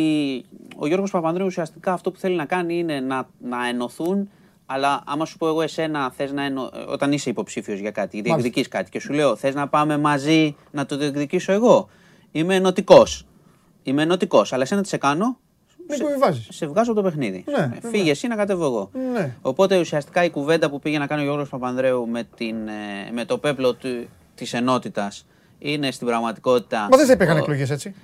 ο 0.78 0.88
Γιώργος 0.88 1.12
Παπανδρέου 1.12 1.46
ουσιαστικά 1.46 1.94
αυτό 1.94 2.12
που 2.12 2.20
θέλει 2.20 2.36
να 2.36 2.46
κάνει 2.46 2.78
είναι 2.78 3.00
να, 3.00 3.28
να 3.50 3.68
ενωθούν. 3.68 4.30
Αλλά 4.74 5.02
άμα 5.06 5.26
σου 5.26 5.38
πω 5.38 5.48
εγώ 5.48 5.62
εσένα, 5.62 6.12
θες 6.18 6.32
να 6.32 6.44
ενω... 6.44 6.70
όταν 6.88 7.12
είσαι 7.12 7.30
υποψήφιος 7.30 7.80
για 7.80 7.92
κάτι, 7.92 8.22
διεκδικείς 8.22 8.68
κάτι 8.68 8.90
και 8.90 9.00
σου 9.00 9.14
λέω 9.14 9.36
θες 9.36 9.54
να 9.56 9.68
πάμε 9.68 9.98
μαζί 9.98 10.56
να 10.72 10.86
το 10.86 10.98
διεκδικήσω 10.98 11.52
εγώ. 11.52 11.90
Είμαι 12.32 12.56
ενωτικός. 12.56 13.26
Είμαι 13.84 14.02
ενωτικός. 14.02 14.54
Αλλά 14.54 14.62
εσένα 14.64 14.82
τι 14.82 14.88
σε 14.88 14.98
κάνω, 14.98 15.38
Μην 15.90 16.00
κουβιβάζεις. 16.00 16.48
σε 16.52 16.68
βγάζω 16.68 16.92
από 16.92 17.02
το 17.02 17.08
παιχνίδι. 17.10 17.44
Ναι, 17.48 17.64
Ε, 17.64 17.68
βέβαια. 17.82 17.90
Φύγε 17.92 18.12
εσύ 18.12 18.28
να 18.28 18.36
κατέβω 18.36 18.66
εγώ. 18.66 18.90
Ναι. 19.14 19.36
Οπότε 19.42 19.80
ουσιαστικά 19.80 20.24
η 20.24 20.30
κουβέντα 20.30 20.70
που 20.70 20.80
πήγε 20.80 20.98
να 20.98 21.08
κάνει 21.08 21.22
ο 21.22 21.26
Γιώργος 21.26 21.50
Παπανδρέου 21.50 22.08
με, 22.08 22.28
την, 22.36 22.56
ε, 22.68 23.12
με 23.12 23.26
το 23.26 23.38
πέπλο 23.38 23.74
του, 23.74 24.08
της 24.36 24.54
ενότητας 24.54 25.26
είναι 25.60 25.92
στην 25.92 26.08
πραγματικότητα... 26.08 26.88
Μα 26.92 26.98
δεν 26.98 27.06
θα 27.06 27.14
υπήρχαν 27.14 27.36
ο- 27.36 27.40
εκλογές 27.40 27.70
έτσι. 27.70 27.96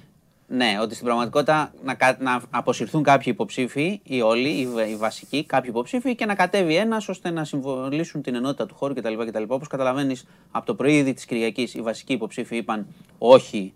Ναι, 0.47 0.77
ότι 0.81 0.93
στην 0.93 1.05
πραγματικότητα 1.05 1.73
να, 1.83 1.93
κα- 1.93 2.17
να 2.19 2.41
αποσυρθούν 2.49 3.03
κάποιοι 3.03 3.25
υποψήφοι, 3.35 3.99
ή 4.03 4.21
όλοι, 4.21 4.49
οι, 4.49 4.67
βα- 4.67 4.87
οι 4.87 4.95
βασικοί, 4.95 5.45
κάποιοι 5.45 5.69
υποψήφοι 5.73 6.15
και 6.15 6.25
να 6.25 6.35
κατέβει 6.35 6.75
ένας 6.75 7.07
ώστε 7.09 7.29
να 7.29 7.43
συμβολήσουν 7.43 8.21
την 8.21 8.35
ενότητα 8.35 8.65
του 8.65 8.75
χώρου 8.75 8.93
κτλ. 8.93 9.13
κτλ. 9.25 9.43
Όπως 9.47 9.67
καταλαβαίνεις, 9.67 10.25
από 10.51 10.65
το 10.65 10.75
πρωί 10.75 10.97
ήδη 10.97 11.13
της 11.13 11.25
Κυριακής 11.25 11.73
οι 11.73 11.81
βασικοί 11.81 12.13
υποψήφοι 12.13 12.55
είπαν 12.57 12.87
όχι 13.17 13.73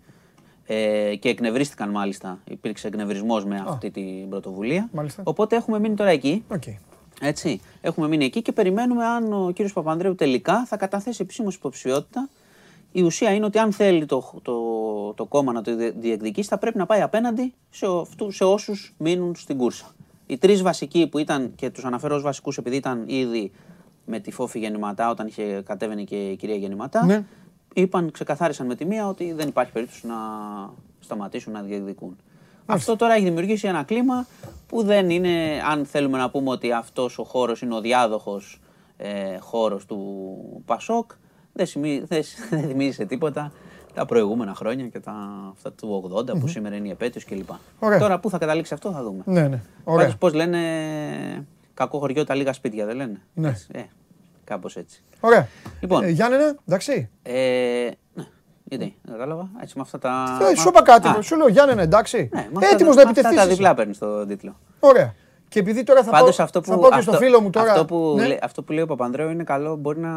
ε, 0.66 1.14
και 1.16 1.28
εκνευρίστηκαν 1.28 1.90
μάλιστα. 1.90 2.38
Υπήρξε 2.50 2.86
εκνευρισμός 2.86 3.44
με 3.44 3.64
αυτή 3.66 3.90
την 3.90 4.28
πρωτοβουλία. 4.28 4.88
Μάλιστα. 4.92 5.22
Οπότε 5.26 5.56
έχουμε 5.56 5.78
μείνει 5.78 5.94
τώρα 5.94 6.10
εκεί. 6.10 6.44
Οκ. 6.48 6.62
Έτσι. 7.20 7.60
Έχουμε 7.80 8.08
μείνει 8.08 8.24
εκεί 8.24 8.42
και 8.42 8.52
περιμένουμε 8.52 9.04
αν 9.06 9.32
ο 9.32 9.50
κύριος 9.54 9.72
Παπανδρέου 9.72 10.14
τελικά 10.14 10.64
θα 10.66 10.76
καταθέσει 10.76 11.18
επισήμως 11.22 11.54
υποψηφιότητα. 11.54 12.28
Η 12.92 13.02
ουσία 13.02 13.34
είναι 13.34 13.44
ότι 13.44 13.58
αν 13.58 13.72
θέλει 13.72 14.06
το, 14.06 14.40
το, 14.42 14.54
το 15.14 15.24
κόμμα 15.26 15.52
να 15.52 15.62
το 15.62 15.76
δι- 15.76 15.94
διεκδικήσει, 15.98 16.48
θα 16.48 16.58
πρέπει 16.58 16.78
να 16.78 16.86
πάει 16.86 17.00
απέναντι 17.00 17.54
σε, 17.70 17.86
αυτού, 18.00 18.30
σε 18.30 18.44
όσους 18.44 18.94
μείνουν 18.98 19.34
στην 19.34 19.56
κούρσα. 19.58 19.86
Οι 20.26 20.38
τρεις 20.38 20.62
βασικοί 20.62 21.06
που 21.06 21.18
ήταν 21.18 21.52
και 21.54 21.70
τους 21.70 21.84
αναφέρω 21.84 22.14
ως 22.14 22.22
βασικούς 22.22 22.58
επειδή 22.58 22.76
ήταν 22.76 23.04
ήδη 23.06 23.52
με 24.06 24.18
τη 24.20 24.30
φόφη 24.30 24.58
γεννηματά 24.58 25.10
όταν 25.10 25.26
είχε 25.26 25.62
κατέβαινε 25.66 26.02
και 26.02 26.28
η 26.30 26.36
κυρία 26.36 26.54
Γεννηματά, 26.56 27.04
Ναι. 27.04 27.24
είπαν, 27.74 28.10
ξεκαθάρισαν 28.10 28.66
με 28.66 28.74
τη 28.74 28.84
μία 28.84 29.08
ότι 29.08 29.32
δεν 29.32 29.48
υπάρχει 29.48 29.72
περίπτωση 29.72 30.06
να 30.06 30.14
σταματήσουν 31.00 31.52
να 31.52 31.62
διεκδικούν. 31.62 32.16
Αυτό 32.66 32.96
τώρα 32.96 33.14
έχει 33.14 33.24
δημιουργήσει 33.24 33.68
ένα 33.68 33.82
κλίμα 33.82 34.26
που 34.66 34.82
δεν 34.82 35.10
είναι, 35.10 35.62
αν 35.70 35.84
θέλουμε 35.86 36.18
να 36.18 36.30
πούμε 36.30 36.50
ότι 36.50 36.72
αυτός 36.72 37.18
ο 37.18 37.24
χώρος 37.24 37.62
είναι 37.62 37.74
ο 37.74 37.80
διάδοχος 37.80 38.60
ε, 38.96 39.36
χώρος 39.38 39.86
του 39.86 40.62
Πασόκ, 40.64 41.10
δεν, 41.52 41.66
σημεί, 41.66 42.02
δεν, 42.06 42.22
σ- 42.22 42.38
δεν 42.50 42.62
θυμίζει 42.68 42.92
σε 42.92 43.04
τίποτα 43.04 43.52
τα 43.94 44.06
προηγούμενα 44.06 44.54
χρόνια 44.54 44.86
και 44.88 45.00
τα, 45.00 45.12
αυτά 45.52 45.72
του 45.72 46.10
80 46.14 46.38
που 46.40 46.46
σήμερα 46.48 46.76
είναι 46.76 46.88
η 46.88 46.90
επέτειος 46.90 47.24
κλπ. 47.24 47.48
Ωραία. 47.78 47.98
Τώρα 47.98 48.18
πού 48.20 48.30
θα 48.30 48.38
καταλήξει 48.38 48.74
αυτό 48.74 48.92
θα 48.92 49.02
δούμε. 49.02 49.22
Ναι, 49.24 49.40
ναι. 49.48 49.60
Ωραία. 49.84 49.98
Πάντως 50.04 50.16
πώς 50.18 50.32
λένε 50.34 50.58
κακό 51.74 51.98
χωριό 51.98 52.24
τα 52.24 52.34
λίγα 52.34 52.52
σπίτια 52.52 52.86
δεν 52.86 52.96
λένε. 52.96 53.20
Ναι. 53.34 53.48
Έτσι, 53.48 53.66
Ε, 53.72 53.82
κάπως 54.44 54.76
έτσι. 54.76 55.02
Ωραία. 55.20 55.48
Λοιπόν. 55.80 56.02
Ε, 56.04 56.08
Γιάννενα, 56.08 56.56
εντάξει. 56.68 57.08
Ε, 57.22 57.32
ναι, 58.14 58.24
γιατί, 58.64 58.96
δεν 59.02 59.12
κατάλαβα. 59.12 59.50
Έτσι 59.62 59.72
με 59.76 59.82
αυτά 59.82 59.98
τα. 59.98 60.38
Ε, 60.52 60.54
Σου 60.56 60.68
είπα 60.68 60.82
κάτι. 60.82 61.08
Α, 61.08 61.22
Σου 61.22 61.36
λέω 61.36 61.48
Γιάννενα, 61.48 61.82
εντάξει. 61.82 62.28
ναι, 62.32 62.40
με 62.52 62.58
αυτά 62.64 62.74
Έτοιμος 62.74 62.94
τα- 62.96 63.00
να 63.04 63.06
με 63.06 63.10
Αυτά 63.10 63.22
τα 63.22 63.28
επιτεθείς. 63.28 63.52
διπλά 63.56 63.74
παίρνεις 63.74 63.98
το 63.98 64.26
τίτλο. 64.26 64.56
Ωραία. 64.80 65.14
Και 65.52 65.58
επειδή 65.58 65.82
τώρα 65.82 66.02
θα 66.04 66.10
Πάντως 66.10 66.36
πάω, 66.36 66.44
αυτό, 66.46 66.60
που, 66.60 66.66
θα 66.70 66.78
πάω 66.78 66.90
και 66.90 67.00
στο 67.00 67.12
φίλο 67.12 67.40
μου 67.40 67.50
τώρα. 67.50 67.72
αυτό, 67.72 67.84
που, 67.84 68.14
Ναι. 68.16 68.26
λέει, 68.26 68.38
αυτό 68.42 68.62
που 68.62 68.72
λέει 68.72 68.82
ο 68.82 68.86
Παπανδρέου 68.86 69.30
είναι 69.30 69.44
καλό. 69.44 69.76
Μπορεί 69.76 69.98
να 70.00 70.10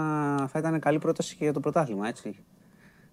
θα 0.48 0.60
ήταν 0.60 0.80
καλή 0.80 1.00
πρόταση 1.00 1.36
και 1.36 1.44
για 1.44 1.54
το 1.54 1.60
πρωτάθλημα, 1.60 2.08
έτσι. 2.08 2.36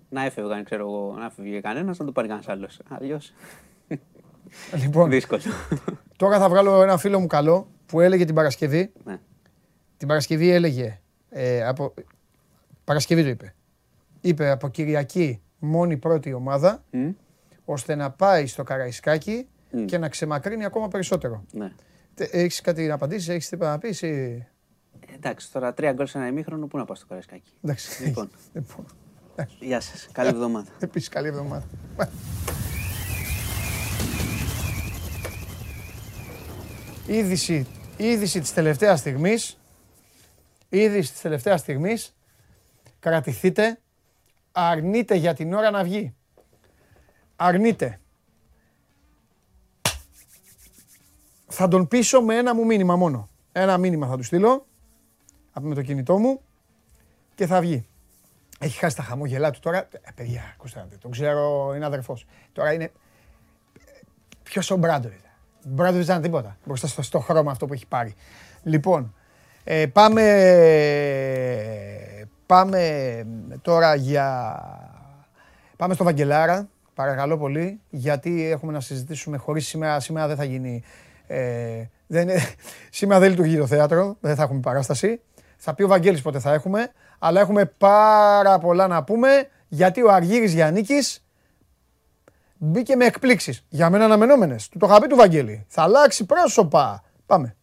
Να 0.08 0.24
έφευγαν, 0.24 0.64
ξέρω 0.64 0.82
εγώ, 0.82 1.14
να 1.18 1.24
έφευγε 1.24 1.60
κανένας, 1.60 1.98
να 1.98 2.04
το 2.04 2.12
πάρει 2.12 2.28
κανένας 2.28 2.48
άλλος. 2.48 2.78
Αλλιώς. 2.88 3.32
Λοιπόν, 4.82 5.10
Δύσκολο. 5.10 5.42
τώρα 6.16 6.38
θα 6.38 6.48
βγάλω 6.48 6.82
ένα 6.82 6.96
φίλο 6.98 7.20
μου 7.20 7.26
καλό 7.26 7.68
που 7.86 8.00
έλεγε 8.00 8.24
την 8.24 8.34
Παρασκευή. 8.34 8.92
ναι. 9.04 9.18
Την 9.96 10.08
Παρασκευή 10.08 10.50
έλεγε. 10.50 11.00
Ε, 11.30 11.66
από... 11.66 11.94
Παρασκευή 12.84 13.22
το 13.22 13.28
είπε. 13.28 13.54
Είπε 14.20 14.50
από 14.50 14.68
Κυριακή 14.68 15.42
μόνη 15.58 15.96
πρώτη 15.96 16.32
ομάδα, 16.32 16.84
Μμ, 16.90 17.08
ώστε 17.64 17.94
να 17.94 18.10
πάει 18.10 18.46
στο 18.46 18.62
Καραϊσκάκι 18.62 19.48
Μμ. 19.70 19.84
και 19.84 19.98
να 19.98 20.08
ξεμακρύνει 20.08 20.64
ακόμα 20.64 20.88
περισσότερο. 20.88 21.44
ναι. 21.52 21.72
Έχεις 22.16 22.60
κάτι 22.60 22.86
να 22.86 22.94
απαντήσεις, 22.94 23.28
έχεις 23.28 23.48
τίποτα 23.48 23.70
να 23.70 23.78
πεις. 23.78 24.02
Ή... 24.02 24.46
Εντάξει, 25.14 25.52
τώρα 25.52 25.74
τρία 25.74 25.92
γκολ 25.92 26.06
σε 26.06 26.18
ένα 26.18 26.26
ημίχρονο, 26.26 26.66
πού 26.66 26.78
να 26.78 26.84
πάω 26.84 26.96
στο 26.96 27.06
καρασκάκι. 27.06 27.50
Εντάξει. 27.64 28.04
Λοιπόν. 28.04 28.30
λοιπόν. 28.52 28.86
Γεια 29.60 29.80
σας. 29.80 30.08
Καλή 30.12 30.28
εβδομάδα. 30.28 30.70
Επίσης, 30.80 31.08
καλή 31.08 31.28
εβδομάδα. 31.28 31.66
Είδηση, 37.06 37.66
είδηση 37.96 38.40
της 38.40 38.52
τελευταίας 38.52 38.98
στιγμής, 39.00 39.58
είδηση 40.68 41.12
της 41.12 41.20
τελευταίας 41.20 41.60
στιγμής, 41.60 42.14
κρατηθείτε, 42.98 43.78
αρνείται 44.52 45.14
για 45.14 45.34
την 45.34 45.52
ώρα 45.52 45.70
να 45.70 45.84
βγει. 45.84 46.14
Αρνείται. 47.36 48.00
Θα 51.54 51.68
τον 51.68 51.88
πείσω 51.88 52.22
με 52.22 52.36
ένα 52.36 52.54
μου 52.54 52.64
μήνυμα 52.64 52.96
μόνο. 52.96 53.28
Ένα 53.52 53.78
μήνυμα 53.78 54.06
θα 54.06 54.16
του 54.16 54.22
στείλω, 54.22 54.66
από 55.52 55.66
με 55.66 55.74
το 55.74 55.82
κινητό 55.82 56.18
μου 56.18 56.40
και 57.34 57.46
θα 57.46 57.60
βγει. 57.60 57.86
Έχει 58.58 58.78
χάσει 58.78 58.96
τα 58.96 59.02
χαμόγελά 59.02 59.50
του 59.50 59.60
τώρα. 59.60 59.78
Ε, 59.78 60.10
παιδιά, 60.14 60.42
ακούστε, 60.54 60.86
τον 61.00 61.10
ξέρω, 61.10 61.72
είναι 61.76 61.84
αδερφός. 61.84 62.26
Τώρα 62.52 62.72
είναι 62.72 62.92
Ποιος 64.42 64.70
ο 64.70 64.76
Μπράντοβιτ. 64.76 65.24
Ο 65.64 65.68
Μπράντοβιτ 65.68 66.06
δεν 66.06 66.16
ήταν 66.16 66.22
τίποτα 66.22 66.56
μπροστά 66.64 66.86
στο, 66.86 67.02
στο 67.02 67.18
χρώμα 67.18 67.50
αυτό 67.50 67.66
που 67.66 67.72
έχει 67.72 67.86
πάρει. 67.86 68.14
Λοιπόν, 68.62 69.14
ε, 69.64 69.86
πάμε, 69.86 70.22
Πάμε 72.52 73.24
τώρα 73.62 73.94
για... 73.94 74.58
Πάμε 75.76 75.94
στο 75.94 76.04
Βαγγελάρα, 76.04 76.68
παρακαλώ 76.94 77.38
πολύ, 77.38 77.80
γιατί 77.90 78.50
έχουμε 78.50 78.72
να 78.72 78.80
συζητήσουμε 78.80 79.36
χωρίς 79.36 79.66
σήμερα. 79.66 80.00
Σήμερα 80.00 80.26
δεν 80.26 80.36
θα 80.36 80.44
γίνει... 80.44 80.82
Ε, 81.32 81.90
δεν, 82.06 82.28
σήμερα 82.90 83.20
δεν 83.20 83.30
λειτουργεί 83.30 83.56
το 83.56 83.66
θέατρο, 83.66 84.16
δεν 84.20 84.34
θα 84.36 84.42
έχουμε 84.42 84.60
παράσταση. 84.60 85.20
Θα 85.56 85.74
πει 85.74 85.82
ο 85.82 85.88
Βαγγέλης 85.88 86.22
πότε 86.22 86.38
θα 86.38 86.52
έχουμε, 86.52 86.92
αλλά 87.18 87.40
έχουμε 87.40 87.64
πάρα 87.64 88.58
πολλά 88.58 88.86
να 88.86 89.04
πούμε, 89.04 89.48
γιατί 89.68 90.02
ο 90.02 90.12
Αργύρης 90.12 90.52
Γιαννίκης 90.52 91.24
μπήκε 92.56 92.96
με 92.96 93.04
εκπλήξεις. 93.04 93.64
Για 93.68 93.90
μένα 93.90 94.04
αναμενόμενες. 94.04 94.68
Του 94.68 94.78
το 94.78 94.86
είχα 94.86 95.00
πει 95.00 95.06
του 95.06 95.16
Βαγγέλη. 95.16 95.64
Θα 95.68 95.82
αλλάξει 95.82 96.26
πρόσωπα. 96.26 97.02
Πάμε. 97.26 97.56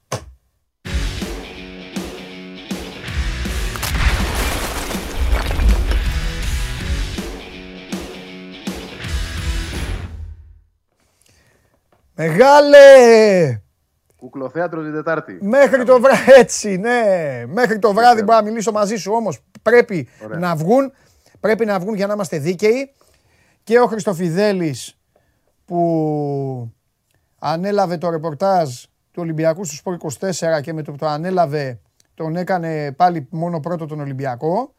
Μεγάλε! 12.22 13.62
Κουκλοθέατρο 14.18 14.84
την 14.84 14.94
Τετάρτη. 14.94 15.38
Μέχρι 15.42 15.84
το 15.84 16.00
βράδυ, 16.00 16.32
έτσι, 16.42 16.78
ναι. 16.78 17.44
Μέχρι 17.48 17.80
το 17.80 17.94
βράδυ 17.94 18.24
μπορώ 18.24 18.38
να 18.38 18.44
μιλήσω 18.44 18.72
μαζί 18.72 18.96
σου, 18.96 19.12
όμως 19.14 19.40
πρέπει 19.62 20.08
Ωραία. 20.24 20.40
να 20.40 20.56
βγουν. 20.56 20.94
Πρέπει 21.40 21.66
να 21.66 21.80
βγουν 21.80 21.96
για 21.96 22.08
να 22.08 22.14
είμαστε 22.14 22.38
δίκαιοι. 22.38 22.94
Και 23.64 23.80
ο 23.80 23.86
Χριστοφιδέλης 23.86 24.98
που 25.66 26.74
ανέλαβε 27.40 27.98
το 27.98 28.10
ρεπορτάζ 28.10 28.84
του 29.12 29.22
Ολυμπιακού 29.22 29.66
στο 29.66 29.76
Σπορ 29.76 29.98
24 30.20 30.62
και 30.62 30.74
με 30.74 30.82
το 30.82 30.92
που 30.92 30.98
το 30.98 31.08
ανέλαβε 31.08 31.80
τον 32.14 32.36
έκανε 32.36 32.92
πάλι 32.92 33.28
μόνο 33.30 33.60
πρώτο 33.60 33.86
τον 33.86 34.00
Ολυμπιακό. 34.00 34.74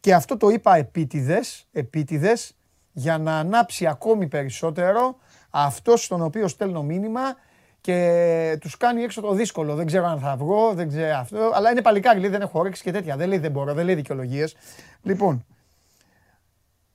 Και 0.00 0.14
αυτό 0.14 0.36
το 0.36 0.48
είπα 0.48 0.76
επίτηδες, 0.76 1.68
επίτηδες 1.72 2.56
για 2.92 3.18
να 3.18 3.38
ανάψει 3.38 3.86
ακόμη 3.86 4.26
περισσότερο 4.26 5.16
αυτός 5.50 6.04
στον 6.04 6.22
οποίο 6.22 6.48
στέλνω 6.48 6.82
μήνυμα 6.82 7.20
και 7.80 8.56
τους 8.60 8.76
κάνει 8.76 9.02
έξω 9.02 9.20
το 9.20 9.32
δύσκολο. 9.32 9.74
Δεν 9.74 9.86
ξέρω 9.86 10.06
αν 10.06 10.18
θα 10.20 10.36
βγω, 10.36 10.74
δεν 10.74 10.88
ξέρω 10.88 11.16
αυτό. 11.16 11.50
Αλλά 11.54 11.70
είναι 11.70 11.82
παλικάρι, 11.82 12.20
λέει 12.20 12.30
δεν 12.30 12.40
έχω 12.40 12.58
όρεξη 12.58 12.82
και 12.82 12.92
τέτοια. 12.92 13.16
Δεν 13.16 13.28
λέει 13.28 13.38
δεν 13.38 13.50
μπορώ, 13.50 13.74
δεν 13.74 13.84
λέει 13.84 13.94
δικαιολογίες. 13.94 14.56
Λοιπόν, 15.02 15.44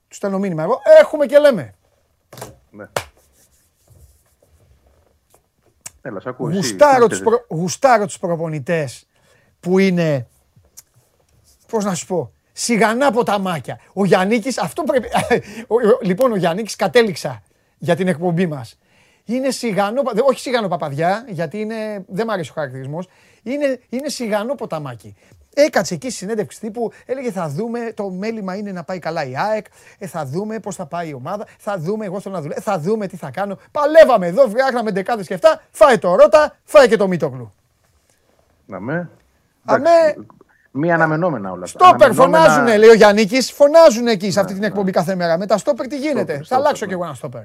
τους 0.08 0.18
στέλνω 0.18 0.40
μήνυμα 0.40 0.64
εγώ. 0.64 0.80
Έχουμε 1.00 1.26
και 1.26 1.38
λέμε. 1.38 1.74
Ναι. 2.70 2.86
Έλα, 6.02 6.20
σ' 6.20 6.26
ακούω. 6.28 6.50
εσύ. 6.50 6.58
Γουστάρω 6.58 7.04
Τι 7.04 7.10
τους, 7.10 7.18
θέλεις. 7.20 7.34
προ... 7.48 7.58
γουστάρω 7.58 8.06
τους 8.06 8.20
προπονητές 8.20 9.08
που 9.60 9.80
είναι, 9.80 10.28
πώς 11.68 11.84
να 11.84 11.94
σου 11.96 12.06
πω, 12.06 12.32
σιγανά 12.52 13.12
ποταμάκια. 13.12 13.80
Ο 13.94 14.06
Γιάννικης, 14.06 14.58
αυτό 14.58 14.84
πρέπει, 14.84 15.08
ο- 15.68 15.76
ο- 15.76 16.00
λοιπόν 16.02 16.32
ο 16.32 16.36
Γιάννικης 16.36 16.76
κατέληξα 16.76 17.44
για 17.84 17.96
την 17.96 18.08
εκπομπή 18.08 18.48
μας. 18.48 18.78
Είναι 19.26 19.52
σιγανό, 19.52 20.02
δε- 20.14 20.22
όχι 20.24 20.40
σιγανό 20.40 20.68
παπαδιά, 20.68 21.26
γιατί 21.28 21.60
είναι, 21.60 22.04
δεν 22.08 22.26
μ' 22.26 22.30
αρέσει 22.30 22.50
ο 22.50 22.54
χαρακτηρισμός, 22.54 23.08
είναι, 23.44 23.80
είναι 23.90 24.10
σιγανό 24.10 24.56
ποταμάκι. 24.56 25.16
Έκατσε 25.54 25.94
εκεί 25.94 26.10
στη 26.10 26.18
συνέντευξη 26.18 26.60
τύπου, 26.60 26.92
έλεγε 27.06 27.32
θα 27.32 27.48
δούμε, 27.50 27.80
το 27.96 28.10
μέλημα 28.10 28.56
είναι 28.56 28.72
να 28.72 28.84
πάει 28.84 29.00
καλά 29.00 29.24
η 29.26 29.38
ΑΕΚ, 29.38 29.66
ε, 29.98 30.08
θα 30.08 30.26
δούμε 30.26 30.60
πώς 30.60 30.76
θα 30.76 30.86
πάει 30.86 31.10
η 31.10 31.14
ομάδα, 31.14 31.46
θα 31.60 31.78
δούμε, 31.80 32.06
εγώ 32.06 32.20
θέλω 32.20 32.36
να 32.36 32.42
δουλεύω, 32.42 32.62
θα 32.62 32.80
δούμε 32.80 33.08
τι 33.08 33.18
θα 33.18 33.30
κάνω. 33.32 33.58
Παλεύαμε 33.72 34.28
εδώ, 34.28 34.48
φτιάχναμε 34.50 34.92
δεκάδες 34.92 35.28
και 35.28 35.34
αυτά, 35.34 35.62
φάε 35.72 35.98
το 35.98 36.16
Ρότα, 36.16 36.58
φάε 36.64 36.88
και 36.88 36.98
το 36.98 37.08
Μίτογλου. 37.08 37.54
Να 38.66 38.80
με. 38.80 39.10
Αμέ. 39.66 39.90
Εντάξει, 39.90 40.28
Μία 40.72 40.94
αναμενόμενα 40.96 41.52
όλα 41.52 41.64
αυτά. 41.64 41.86
Στόπερ 41.86 42.08
Αναμενόμενα- 42.10 42.44
φωνάζουνε, 42.44 42.78
λέει 42.78 42.90
ο 42.90 42.94
Γιάννικης, 42.94 43.52
φωνάζουν 43.52 44.08
εκεί 44.08 44.32
σε 44.32 44.40
αυτή 44.40 44.54
την 44.54 44.64
εκπομπή 44.64 44.92
κάθε 44.92 45.16
μέρα. 45.16 45.38
Με 45.38 45.46
τα 45.46 45.58
στόπερ 45.58 45.88
τι 45.88 45.98
γίνεται, 45.98 46.20
Στόπερ, 46.22 46.38
θα 46.38 46.44
στόπερ, 46.44 46.64
αλλάξω 46.66 46.84
ναι. 46.86 46.88
κι 46.92 46.94
εγώ 46.98 47.04
ένα 47.06 47.14
στόπερ. 47.14 47.42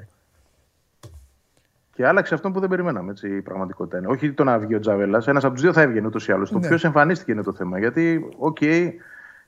Και 1.98 2.06
άλλαξε 2.06 2.34
αυτό 2.34 2.50
που 2.50 2.60
δεν 2.60 2.68
περιμέναμε. 2.68 3.10
Έτσι, 3.10 3.28
η 3.36 3.42
πραγματικότητα 3.42 3.98
είναι. 3.98 4.06
Όχι 4.06 4.32
το 4.32 4.44
να 4.44 4.58
βγει 4.58 4.74
ο 4.74 4.78
Τζαβέλας. 4.78 5.28
Ένας 5.28 5.44
από 5.44 5.52
τους 5.52 5.62
δύο 5.62 5.72
θα 5.72 5.80
έβγαινε 5.80 6.06
ούτως 6.06 6.28
ή 6.28 6.32
άλλως. 6.32 6.50
Το 6.50 6.58
Ναι. 6.58 6.68
ποιο 6.68 6.78
εμφανίστηκε 6.82 7.32
είναι 7.32 7.42
το 7.42 7.52
θέμα. 7.52 7.78
Γιατί, 7.78 8.28
οκ, 8.38 8.60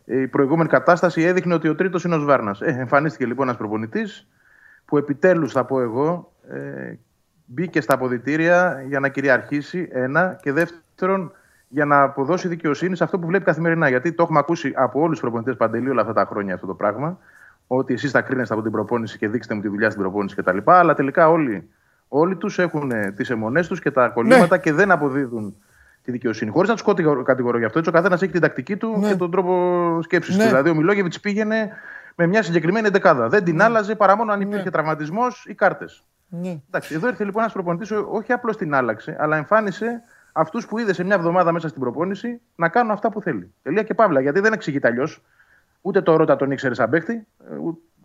η 0.05 0.27
προηγούμενη 0.31 0.69
κατάσταση 0.69 1.23
έδειχνε 1.23 1.55
ότι 1.55 1.69
ο 1.69 1.75
τρίτος 1.75 2.05
είναι 2.05 2.15
ο 2.15 2.19
Σβάρνας. 2.19 2.61
Ε, 2.61 2.77
εμφανίστηκε 2.79 3.27
λοιπόν 3.27 3.47
ένας 3.47 3.59
προπονητής 3.59 4.29
που 4.85 4.97
επιτέλους, 4.99 5.53
θα 5.53 5.65
πω 5.65 5.81
εγώ, 5.81 6.33
ε, 6.51 6.95
μπήκε 7.45 7.81
στα 7.81 7.95
αποδητήρια 7.95 8.85
για 8.89 9.01
να 9.01 9.09
κυριαρχήσει. 9.09 9.89
Ένα. 9.93 10.39
Και 10.43 10.53
δεύτερον, 10.53 11.33
για 11.69 11.85
να 11.85 12.03
αποδώσει 12.03 12.49
δικαιοσύνη 12.49 12.97
σε 12.97 13.05
αυτό 13.05 13.19
που 13.19 13.27
βλέπει 13.27 13.45
καθημερινά. 13.45 13.89
Γιατί 13.89 14.13
το 14.13 14.23
έχουμε 14.23 14.39
ακούσει 14.39 14.73
από 14.77 14.99
όλους 14.99 15.11
τους 15.11 15.21
προπονητές 15.21 15.57
παντελή 15.57 15.89
όλα 15.91 16.01
αυτά 16.01 16.13
τα 16.13 16.25
χρόνια 16.31 16.55
αυτό 16.55 16.67
το 16.67 16.75
πράγμα. 16.75 17.19
Ότι 17.67 17.93
εσείς 17.95 18.11
θα 18.11 18.21
κρίνεστε 18.21 18.55
από 18.55 18.63
την 18.63 18.73
προπόνηση 18.73 19.19
και 19.19 19.29
δείξτε 19.29 19.55
μου 19.55 19.61
τη 19.61 19.69
δουλειά 19.69 19.91
στην 19.91 20.03
προπόνηση 20.03 20.37
κτλ. 20.37 20.59
Αλλά 20.65 20.95
τελικά 20.95 21.29
όλοι, 21.29 21.69
όλοι 22.13 22.37
τους 22.37 22.59
έχουν 22.59 22.93
τις 23.17 23.31
αιμονές 23.31 23.69
τους 23.69 23.81
και 23.81 23.91
τα 23.91 24.09
κολλήματα 24.09 24.59
και 24.59 24.73
δεν 24.73 24.91
αποδίδουν 24.91 25.55
τη 26.03 26.11
δικαιοσύνη. 26.11 26.51
Χωρίς 26.51 26.69
να 26.69 26.75
τους 26.75 26.85
κατηγορώ, 26.85 27.23
κατηγορώ 27.23 27.59
γι' 27.59 27.65
αυτό. 27.65 27.79
Έτσι, 27.79 27.91
ο 27.91 27.95
καθένας 27.95 28.23
έχει 28.23 28.33
την 28.33 28.41
τακτική 28.41 28.77
του 28.77 28.97
Ναι. 28.99 29.09
και 29.09 29.17
τον 29.17 29.31
τρόπο 29.31 29.99
σκέψης 30.03 30.37
Ναι. 30.37 30.43
του. 30.43 30.49
Δηλαδή, 30.49 30.71
ο 30.71 30.75
Μιλόγεβιτς 30.75 31.21
πήγαινε 31.21 31.71
με 32.15 32.27
μια 32.27 32.43
συγκεκριμένη 32.43 32.87
εντεκάδα. 32.87 33.29
Δεν 33.29 33.45
την 33.45 33.63
άλλαζε 33.63 33.95
παρά 33.95 34.17
μόνο 34.17 34.33
αν 34.33 34.41
υπήρχε 34.41 34.65
Ναι. 34.65 34.71
τραυματισμός 34.71 35.45
ή 35.49 35.55
κάρτες. 35.55 36.03
Ναι. 36.29 36.61
Εντάξει, 36.69 36.95
εδώ 36.95 37.07
ήρθε 37.09 37.25
λοιπόν 37.25 37.41
ένας 37.43 37.53
προπονητής, 37.55 37.91
όχι 37.91 38.33
απλώς 38.33 38.57
την 38.57 38.75
άλλαξε, 38.75 39.17
αλλά 39.21 39.37
εμφάνισε 39.37 40.03
αυτούς 40.33 40.67
που 40.67 40.79
είδε 40.79 40.93
σε 40.93 41.05
μια 41.05 41.15
εβδομάδα 41.15 41.53
μέσα 41.53 41.69
στην 41.69 41.81
προπόνηση 41.81 42.41
να 42.57 42.69
κάνουν 42.69 42.91
αυτά 42.93 43.11
που 43.11 43.21
θέλει. 43.23 43.53
Τελεία 43.63 43.83
και 43.83 43.95
παύλα. 43.95 44.21
Γιατί 44.21 44.41
δεν 44.41 44.53
εξηγείται 44.53 44.89
αλλιώς. 44.89 45.23
Ούτε 45.81 46.01
το 46.03 46.17
Ρότα 46.17 46.37
τον 46.37 46.51
ήξερε 46.51 46.75
σαν 46.75 46.91
παίχτη. 46.91 47.27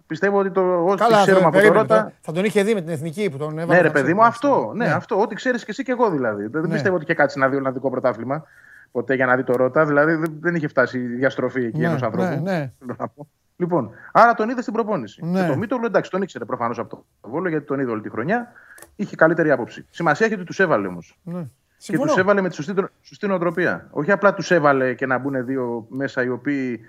Ε, 0.06 0.08
ου- 0.08 0.08
Πιστεύω 0.08 0.40
ότι 0.40 0.52
το, 0.52 0.84
όσοι 0.86 0.98
Καλά, 0.98 1.22
ξέρουμε 1.22 1.42
θα, 1.42 1.48
από 1.48 1.56
το 1.56 1.62
περίμενε, 1.62 1.82
Ρότα. 1.82 1.96
θα- 1.96 2.12
θα 2.22 2.32
τον 2.32 2.46
είχε 2.46 2.64
δει 2.64 2.74
με 2.74 2.82
την 2.82 2.90
εθνική 2.90 3.30
που 3.30 3.38
τον 3.38 3.50
έβαλε. 3.60 3.66
Ναι, 3.66 3.78
ρε 3.82 3.88
να 3.88 3.92
παιδί 3.94 4.04
ξέρει. 4.04 4.18
μου, 4.20 4.24
αυτό. 4.26 4.72
Ναι, 4.76 4.86
αυτό. 4.86 5.22
Ό,τι 5.22 5.36
ξέρεις 5.36 5.66
και 5.66 5.72
εσύ 5.72 5.84
και 5.84 5.92
εγώ 5.92 6.10
δηλαδή. 6.10 6.48
Δεν 6.48 6.62
Ναι. 6.62 6.68
πιστεύω 6.68 6.96
ότι 6.96 7.04
είχε 7.04 7.14
κάτσει 7.14 7.40
να 7.40 7.50
δει 7.50 7.56
Ολλανδικό 7.56 7.90
πρωτάθλημα 7.90 8.44
ποτέ 8.92 9.14
για 9.16 9.26
να 9.26 9.36
δει 9.36 9.44
το 9.44 9.54
Ρότα. 9.56 9.86
Δηλαδή 9.86 10.14
δεν, 10.14 10.38
δεν 10.40 10.56
είχε 10.56 10.68
φτάσει 10.68 11.00
η 11.00 11.06
διαστροφή 11.08 11.66
εκεί 11.66 11.78
Ναι, 11.80 11.86
ενός 11.88 12.02
ανθρώπου. 12.04 12.28
ναι, 12.30 12.36
ναι. 12.52 12.72
Θέλω 12.80 12.96
να 12.98 13.08
πω. 13.08 13.28
Λοιπόν, 13.58 13.92
άρα 14.12 14.34
τον 14.34 14.50
είδε 14.50 14.62
στην 14.62 14.74
προπόνηση. 14.74 15.26
Ναι. 15.26 15.42
Και 15.42 15.48
το 15.48 15.58
Μίτογλου, 15.58 15.86
εντάξει, 15.86 16.12
τον 16.12 16.22
ήξερε 16.22 16.46
προφανώς 16.46 16.80
από 16.80 16.90
το 16.90 17.06
Βόλο 17.30 17.50
γιατί 17.50 17.66
τον 17.66 17.80
είδε 17.80 17.92
όλη 17.92 18.02
τη 18.02 18.10
χρονιά. 18.10 18.52
Είχε 18.96 19.16
καλύτερη 19.16 19.52
άποψη. 19.52 19.86
Σημασία 19.90 20.26
έχει 20.26 20.36
ότι 20.36 20.44
τους 20.44 20.60
έβαλε 20.60 20.88
όμως. 20.88 21.20
Ναι. 21.24 21.42
Και 21.42 21.48
Συμφωνώ. 21.78 22.14
του 22.14 22.20
έβαλε 22.20 22.42
με 22.42 22.50
τη 22.50 22.56
σωστή, 22.56 22.74
τρο- 22.74 22.90
σωστή 23.02 23.28
νοοτροπία. 23.28 23.88
Όχι 23.92 24.12
απλά 24.12 24.34
τους 24.34 24.52
έβαλε 24.52 24.94
και 24.94 25.06
να 25.06 25.18
μπουν 25.18 25.46
δύο 25.46 25.86
μέσα 25.90 26.24
οι 26.24 26.30
οποίοι 26.30 26.80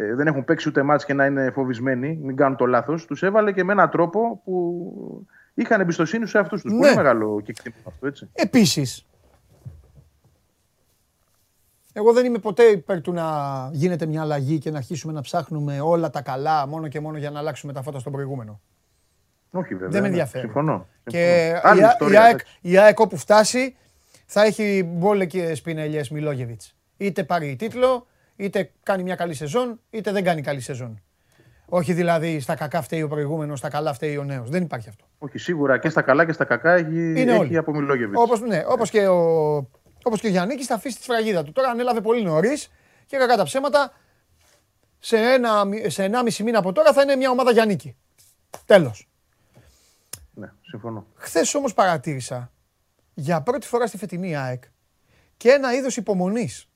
ε, 0.00 0.14
δεν 0.14 0.26
έχουν 0.26 0.44
παίξει 0.44 0.68
ούτε 0.68 0.82
μάτς 0.82 1.04
και 1.04 1.14
να 1.14 1.26
είναι 1.26 1.50
φοβισμένοι, 1.50 2.18
μην 2.22 2.36
κάνουν 2.36 2.56
το 2.56 2.66
λάθος. 2.66 3.06
Τους 3.06 3.22
έβαλε 3.22 3.52
και 3.52 3.64
με 3.64 3.72
έναν 3.72 3.90
τρόπο 3.90 4.40
που 4.44 5.26
είχαν 5.54 5.80
εμπιστοσύνη 5.80 6.26
σε 6.26 6.38
αυτούς 6.38 6.62
τους. 6.62 6.72
Ναι. 6.72 6.78
Πολύ 6.78 6.94
μεγάλο 6.94 7.40
κεκτήμα 7.40 7.74
αυτό, 7.86 8.06
έτσι. 8.06 8.28
Επίσης, 8.32 9.06
εγώ 11.92 12.12
δεν 12.12 12.24
είμαι 12.24 12.38
ποτέ 12.38 12.62
υπέρ 12.62 13.00
του 13.00 13.12
να 13.12 13.28
γίνεται 13.72 14.06
μια 14.06 14.20
αλλαγή 14.20 14.58
και 14.58 14.70
να 14.70 14.76
αρχίσουμε 14.76 15.12
να 15.12 15.20
ψάχνουμε 15.20 15.80
όλα 15.80 16.10
τα 16.10 16.22
καλά 16.22 16.66
μόνο 16.66 16.88
και 16.88 17.00
μόνο 17.00 17.18
για 17.18 17.30
να 17.30 17.38
αλλάξουμε 17.38 17.72
τα 17.72 17.82
φώτα 17.82 17.98
στον 17.98 18.12
προηγούμενο. 18.12 18.60
Όχι 19.50 19.74
βέβαια. 19.74 19.88
Δεν 19.88 20.00
με 20.02 20.06
ναι. 20.06 20.06
ενδιαφέρει. 20.06 20.44
Συμφωνώ. 20.44 20.86
Και 21.04 21.52
Συμφωνώ. 21.54 21.72
Άλλη 21.72 21.80
η, 21.80 21.84
Α- 21.84 21.88
ιστορία, 21.88 22.20
η, 22.20 22.22
ΑΕΚ, 22.22 22.34
εντάξει. 22.34 22.58
η 22.60 22.78
ΑΕΚ 22.78 23.00
όπου 23.00 23.16
φτάσει 23.16 23.76
θα 24.26 24.42
έχει 24.42 24.90
μπόλε 24.94 25.26
και 25.26 25.54
σπινελιές 25.54 26.10
Μιλόγεβιτς. 26.10 26.76
Είτε 26.96 27.24
πάρει 27.24 27.56
τίτλο, 27.56 28.06
είτε 28.40 28.70
κάνει 28.82 29.02
μια 29.02 29.14
καλή 29.14 29.34
σεζόν, 29.34 29.80
είτε 29.90 30.12
δεν 30.12 30.24
κάνει 30.24 30.42
καλή 30.42 30.60
σεζόν. 30.60 31.02
Όχι 31.66 31.92
δηλαδή 31.92 32.40
στα 32.40 32.54
κακά 32.54 32.82
φταίει 32.82 33.02
ο 33.02 33.08
προηγούμενος, 33.08 33.58
στα 33.58 33.68
καλά 33.68 33.92
φταίει 33.92 34.16
ο 34.16 34.24
νέος. 34.24 34.50
Δεν 34.50 34.62
υπάρχει 34.62 34.88
αυτό. 34.88 35.04
Όχι, 35.18 35.38
σίγουρα 35.38 35.78
και 35.78 35.88
στα 35.88 36.02
καλά 36.02 36.26
και 36.26 36.32
στα 36.32 36.44
κακά 36.44 36.72
έχει, 36.72 36.94
Είναι 36.94 37.20
έχει 37.20 37.40
όλοι. 37.40 37.56
από 37.56 37.72
Μιλόγεβιτ. 37.72 38.18
Όπως, 38.18 38.40
ναι, 38.40 38.62
όπως 38.66 38.90
και 38.90 39.06
ο, 39.06 39.56
όπως 40.02 40.20
και 40.20 40.26
ο 40.26 40.30
Γιάννικης 40.30 40.66
θα 40.66 40.74
αφήσει 40.74 40.96
τη 40.96 41.02
σφραγίδα 41.02 41.42
του. 41.42 41.52
Τώρα 41.52 41.68
ανέλαβε 41.68 42.00
πολύ 42.00 42.22
νωρίς 42.22 42.70
και 43.06 43.16
κακά 43.16 43.36
τα 43.36 43.44
ψέματα 43.44 43.92
σε, 44.98 45.16
ένα, 45.16 45.62
σε 45.86 46.10
1,5 46.12 46.36
μήνα 46.44 46.58
από 46.58 46.72
τώρα 46.72 46.92
θα 46.92 47.02
είναι 47.02 47.16
μια 47.16 47.30
ομάδα 47.30 47.50
Γιάννικη. 47.52 47.96
Τέλος. 48.64 49.08
Ναι, 50.34 50.52
συμφωνώ. 50.62 51.06
Χθες 51.14 51.54
όμως 51.54 51.74
παρατήρησα 51.74 52.52
για 53.14 53.40
πρώτη 53.42 53.66
φορά 53.66 53.86
στη 53.86 53.96
φετινή 53.98 54.36
ΑΕΚ 54.36 54.62
και 55.36 55.50
ένα 55.50 55.74
είδος 55.74 55.96
υπομονής. 55.96 56.69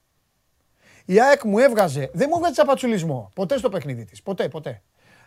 Η 1.04 1.20
ΑΕΚ 1.20 1.44
μου 1.44 1.58
έβγαζε, 1.58 2.10
δεν 2.12 2.26
μου 2.30 2.36
έβγαζε 2.36 2.52
τσαπατσουλισμό 2.52 3.30
ποτέ 3.34 3.58
στο 3.58 3.68
παιχνίδι 3.68 4.04
της. 4.04 4.22
Ποτέ, 4.22 4.48
ποτέ. 4.48 4.82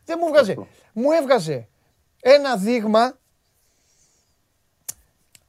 Δεν 0.06 0.18
μου 0.22 0.28
έβγαζε. 0.28 0.52
Αυτό. 0.52 0.68
Μου 0.94 1.12
έβγαζε 1.12 1.68
ένα 2.22 2.56
δείγμα 2.58 3.18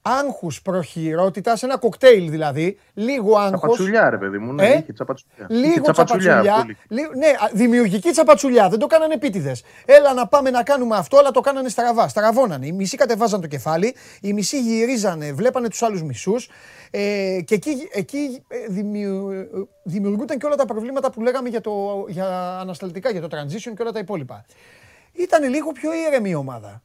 άγχους 0.03 0.63
προχειρότητας, 0.63 1.63
ένα 1.63 1.77
κοκτέιλ 1.79 2.31
δηλαδή. 2.31 2.79
Λίγο 2.95 3.37
άγχος. 3.39 3.59
Τσαπατσουλιά, 3.59 4.11
ρε 4.11 4.19
παιδί 4.19 4.39
μου. 4.39 4.53
Ναι, 4.53 4.67
Ε; 4.67 4.79
είχε 4.79 4.93
τσαπατσουλιά. 4.93 5.47
Είχε 5.51 5.61
Λίγο 5.69 5.81
τσαπατσουλιά. 5.81 6.39
αυτό, 6.41 6.65
Λι- 6.89 7.15
ναι, 7.17 7.27
α, 7.27 7.51
δημιουργική 7.53 8.11
τσαπατσουλιά. 8.11 8.69
Δεν 8.69 8.79
το 8.79 8.87
κάνανε 8.87 9.15
επίτηδες. 9.15 9.63
Έλα 9.85 10.13
να 10.15 10.27
πάμε 10.27 10.51
να 10.51 10.63
κάνουμε 10.63 10.97
αυτό, 10.97 11.19
αλλά 11.19 11.31
το 11.31 11.41
κάνανε 11.41 11.69
στραβά. 11.69 12.09
Στραβώνανε. 12.09 12.67
Οι 12.67 12.73
μισοί 12.73 12.97
κατεβάζαν 12.97 13.41
το 13.41 13.47
κεφάλι, 13.47 13.95
οι 14.21 14.33
μισοί 14.33 14.61
γυρίζανε, 14.61 15.33
βλέπανε 15.33 15.69
τους 15.69 15.83
άλλους 15.83 16.03
μισούς. 16.03 16.49
Ε, 16.91 17.39
και 17.45 17.55
εκεί, 17.55 17.89
εκεί 17.93 18.43
ε, 18.49 18.67
δημιου- 18.69 19.31
ε, 19.31 19.47
δημιουργούνταν 19.83 20.39
και 20.39 20.47
όλα 20.47 20.57
τα 20.57 20.65
προβλήματα 20.65 21.11
που 21.11 21.21
λέγαμε 21.23 21.49
για, 21.49 21.61
το, 21.61 22.05
για 22.09 22.59
ανασταλτικά, 22.59 23.11
για 23.11 23.21
το 23.21 23.29
transition 23.31 23.73
και 23.77 23.83
όλα 23.83 23.93
τα 23.93 23.99
υπόλοιπα. 23.99 24.45
Ήταν 25.13 25.49
λίγο 25.51 25.73
πιο 25.73 25.91
ήρεμη 25.95 26.31
η 26.31 26.35
ομάδα. 26.35 26.83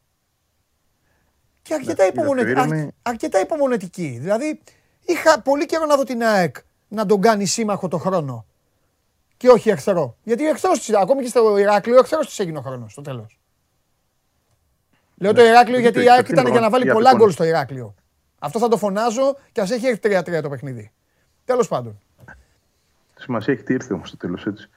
Και 1.62 1.74
αρκετά, 1.74 2.04
Ναι, 2.04 2.10
ήταν 2.10 2.20
υπομονε- 2.24 2.46
πιο 2.46 2.52
ήρεμη. 2.64 2.82
αρ- 2.82 2.88
αρκετά 3.02 3.40
υπομονετική. 3.40 4.18
Δηλαδή, 4.22 4.60
είχα 5.06 5.42
πολύ 5.42 5.66
καιρό 5.66 5.86
να 5.86 5.96
δω 5.96 6.04
την 6.04 6.24
ΑΕΚ 6.24 6.56
να 6.88 7.06
τον 7.06 7.22
κάνει 7.22 7.46
σύμμαχο 7.46 7.88
το 7.88 7.98
χρόνο. 7.98 8.46
Και 9.38 9.50
όχι 9.50 9.70
εχθρό. 9.70 10.18
Γιατί 10.24 10.48
εχθρός 10.48 10.80
της, 10.80 10.96
ακόμη 10.96 11.22
και 11.22 11.28
στο 11.28 11.58
Ηράκλειο, 11.58 11.98
εχθρός 12.00 12.28
της 12.28 12.40
έγινε 12.40 12.58
ο 12.58 12.62
χρόνος 12.62 12.92
στο 12.92 13.02
τέλος. 13.02 13.40
Λέω 15.16 15.34
το 15.34 15.42
Ηράκλειο 15.46 15.74
δεν 15.74 15.82
γιατί 15.82 15.96
το 15.98 16.02
η 16.02 16.04
έχεις 16.06 16.16
ΑΕΚ 16.18 16.26
ήταν 16.26 16.36
ευθύνη, 16.38 16.52
για 16.52 16.60
να 16.62 16.70
βάλει 16.70 16.84
για 16.84 16.94
πολλά 16.94 17.10
απεικόνηση. 17.10 17.38
γκολ 17.38 17.48
στο 17.48 17.58
Ηράκλειο. 17.58 17.96
Αυτό 18.45 18.60
θα 18.60 18.68
το 18.68 18.78
φωνάζω 18.78 19.38
και 19.52 19.61
ας 19.61 19.72
έχει 19.72 19.88
έρθει 19.88 20.34
3-3 20.38 20.41
το 20.41 20.49
παιχνίδι. 20.49 20.91
Τέλος 21.45 21.68
πάντων. 21.68 21.99
Σημασία 23.15 23.53
έχει 23.53 23.64
τι 23.64 23.74
ήρθε 23.74 23.94
όμως 23.94 24.07
στο 24.07 24.18
τέλος 24.18 24.45
έτσι. 24.45 24.70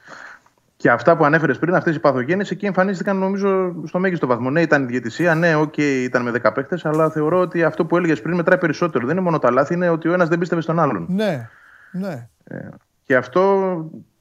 Και 0.76 0.90
αυτά 0.90 1.16
που 1.16 1.24
ανέφερες 1.24 1.58
πριν, 1.58 1.74
αυτές 1.74 1.94
οι 1.94 1.98
παθογένειες, 1.98 2.50
εκεί 2.50 2.66
εμφανίστηκαν 2.66 3.16
νομίζω 3.16 3.74
στο 3.86 3.98
μέγιστο 3.98 4.26
βαθμό. 4.26 4.50
Ναι, 4.50 4.60
ήταν 4.60 4.82
η 4.82 4.86
διαιτησία, 4.86 5.34
ναι, 5.34 5.54
οκ, 5.54 5.76
ήταν 5.76 6.22
με 6.22 6.30
10 6.30 6.52
παίχτες, 6.52 6.78
αλλά 6.82 7.10
θεωρώ 7.10 7.40
ότι 7.40 7.64
αυτό 7.64 7.84
που 7.84 7.96
έλεγες 7.96 8.22
πριν 8.22 8.36
μετράει 8.36 8.58
περισσότερο. 8.58 9.06
Δεν 9.06 9.14
είναι 9.16 9.24
μόνο 9.24 9.38
τα 9.38 9.50
λάθη, 9.50 9.74
είναι 9.74 9.88
ότι 9.88 10.08
ο 10.08 10.12
ένας 10.12 10.28
δεν 10.28 10.38
πίστευε 10.38 10.60
στον 10.60 10.78
άλλον. 10.78 11.06
Ναι, 11.08 11.48
ναι. 11.92 12.28
Και 13.02 13.16
αυτό 13.16 13.74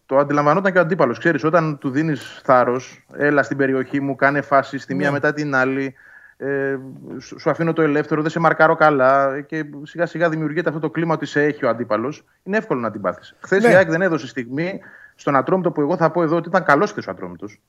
το 0.05 0.17
αντιλαμβανόταν 0.17 0.71
και 0.71 0.77
ο 0.77 0.81
αντίπαλος. 0.81 1.19
Ξέρεις, 1.19 1.43
όταν 1.43 1.77
του 1.77 1.89
δίνεις 1.89 2.41
θάρρος, 2.43 3.05
έλα 3.13 3.43
στην 3.43 3.57
περιοχή 3.57 3.99
μου, 3.99 4.15
κάνε 4.15 4.41
φάση 4.41 4.77
τη 4.77 4.95
μία 4.95 5.07
Ναι. 5.07 5.13
μετά 5.13 5.33
την 5.33 5.55
άλλη. 5.55 5.95
Ε, 6.37 6.77
σου 7.19 7.39
σου 7.39 7.49
αφήνω 7.49 7.73
το 7.73 7.81
ελεύθερο, 7.81 8.21
δεν 8.21 8.31
σε 8.31 8.39
μαρκάρω 8.39 8.75
καλά 8.75 9.41
και 9.41 9.65
σιγά 9.83 10.05
σιγά 10.05 10.29
δημιουργείται 10.29 10.69
αυτό 10.69 10.81
το 10.81 10.89
κλίμα 10.89 11.13
ότι 11.13 11.25
σε 11.25 11.43
έχει 11.43 11.65
ο 11.65 11.69
αντίπαλος. 11.69 12.23
Είναι 12.43 12.57
εύκολο 12.57 12.79
να 12.79 12.91
την 12.91 13.01
πάθεις. 13.01 13.35
Χθες 13.39 13.63
Ναι. 13.63 13.69
η 13.69 13.75
ΑΕΚ 13.75 13.89
δεν 13.89 14.01
έδωσε 14.01 14.27
στιγμή 14.27 14.79
στον 15.15 15.35
Ατρόμητο 15.35 15.71
που 15.71 15.81
εγώ 15.81 15.97
θα 15.97 16.11
πω 16.11 16.23
εδώ 16.23 16.35
ότι 16.35 16.47
ήταν 16.47 16.63
καλός 16.63 16.91
χθες 16.91 17.07
ο 17.07 17.11
Ατρόμητος. 17.11 17.59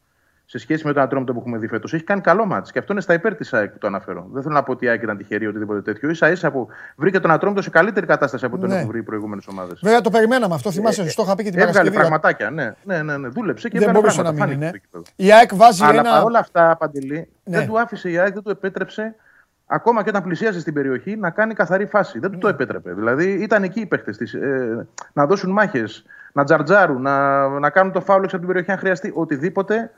Σε 0.48 0.58
σχέση 0.58 0.86
με 0.86 0.92
τον 0.92 1.02
Ατρόμητο 1.02 1.32
που 1.32 1.38
έχουμε 1.38 1.58
δει 1.58 1.66
φέτος. 1.66 1.94
Έχει 1.94 2.04
κάνει 2.04 2.20
καλό 2.20 2.44
μάτι. 2.46 2.72
Και 2.72 2.78
αυτό 2.78 2.92
είναι 2.92 3.00
στα 3.02 3.12
υπέρ 3.14 3.34
της 3.34 3.52
ΑΕΚ 3.54 3.70
που 3.70 3.78
το 3.78 3.86
αναφέρω. 3.86 4.28
Δεν 4.32 4.42
θέλω 4.42 4.54
να 4.54 4.62
πω 4.62 4.72
ότι 4.72 4.84
η 4.84 4.88
ΑΕΚ 4.88 5.02
ήταν 5.02 5.16
τυχερή 5.16 5.44
ή 5.44 5.46
οτιδήποτε 5.46 5.82
τέτοιο. 5.92 6.14
σα 6.14 6.30
ίσα 6.30 6.50
που 6.50 6.68
βρήκε 6.96 7.20
τον 7.20 7.30
Ατρόμητο 7.30 7.62
σε 7.62 7.70
καλύτερη 7.70 8.06
κατάσταση 8.06 8.44
από 8.44 8.58
τον 8.58 8.68
Ναι. 8.68 8.74
έχουν 8.76 8.88
βρει 8.88 8.98
οι 8.98 9.02
προηγούμενες 9.02 9.46
ομάδες. 9.46 9.80
Βέβαια 9.82 10.00
το 10.00 10.10
περιμέναμε 10.10 10.54
αυτό. 10.54 10.70
Θυμάσαι, 10.70 11.08
στο 11.08 11.22
είχα 11.22 11.34
πει 11.34 11.42
και 11.42 11.50
την 11.50 11.58
Ε, 11.58 11.62
Έβγαλε 11.62 11.90
Παρασκευή. 11.90 11.96
πραγματάκια, 12.08 12.50
ναι. 12.50 12.74
ναι, 12.84 13.02
ναι, 13.02 13.16
ναι. 13.16 13.28
Δούλεψε 13.28 13.68
και 13.68 13.78
Δεν 13.78 13.88
έβγαλε 13.88 14.00
μπορούσε 14.00 14.22
να 14.22 14.32
πράγματα. 14.34 14.46
μείνει, 14.50 14.64
Φάνηκε 14.64 14.78
ναι. 14.82 14.88
στο 14.88 14.98
γήπεδο. 14.98 15.30
Η 15.30 15.32
ΑΕΚ 15.32 15.54
βάζει 15.54 15.84
Αλλά 15.84 16.00
ένα. 16.00 16.10
παρόλα 16.10 16.38
αυτά, 16.38 16.76
Παντελή, 16.78 17.28
Ναι. 17.44 17.58
δεν 17.58 17.66
του 17.68 17.78
άφησε 17.80 18.10
η 18.10 18.18
ΑΕΚ, 18.18 18.32
δεν 18.34 18.42
του 18.42 18.50
επέτρεψε 18.50 19.14
ακόμα 19.66 20.02
και 20.02 20.08
όταν 20.08 20.22
πλησίαζε 20.22 20.60
στην 20.60 20.74
περιοχή 20.74 21.16
να 21.16 21.30
κάνει 21.30 21.54
καθαρή 21.54 21.86
φάση. 21.86 22.18
Δεν 22.18 22.30
του 22.30 22.36
Ναι. 22.36 22.42
το 22.42 22.48
επέτρεπε. 22.48 22.92
Δηλαδή 22.92 23.30
ήταν 23.32 23.62
εκεί 23.62 23.80
οι 23.80 23.86
παίχτες 23.86 24.16
της. 24.16 24.34
Ε, 24.34 24.86
να 25.12 25.26
δώσουν 25.26 25.50
μάχες, 25.52 26.04
να 26.32 26.44
τζαρτζάρουν, 26.44 27.02
να, 27.02 27.48
να 27.48 27.70
κάνουν 27.70 27.92
το 27.92 28.00
φάουλ 28.00 28.22
έξω 28.24 28.36
από 28.36 28.44
την 28.44 28.54
περιοχή 28.54 28.72
αν 28.72 28.78
χρειαστεί. 28.78 29.12
Οτιδήποτε 29.14 29.74
ε, 29.76 29.90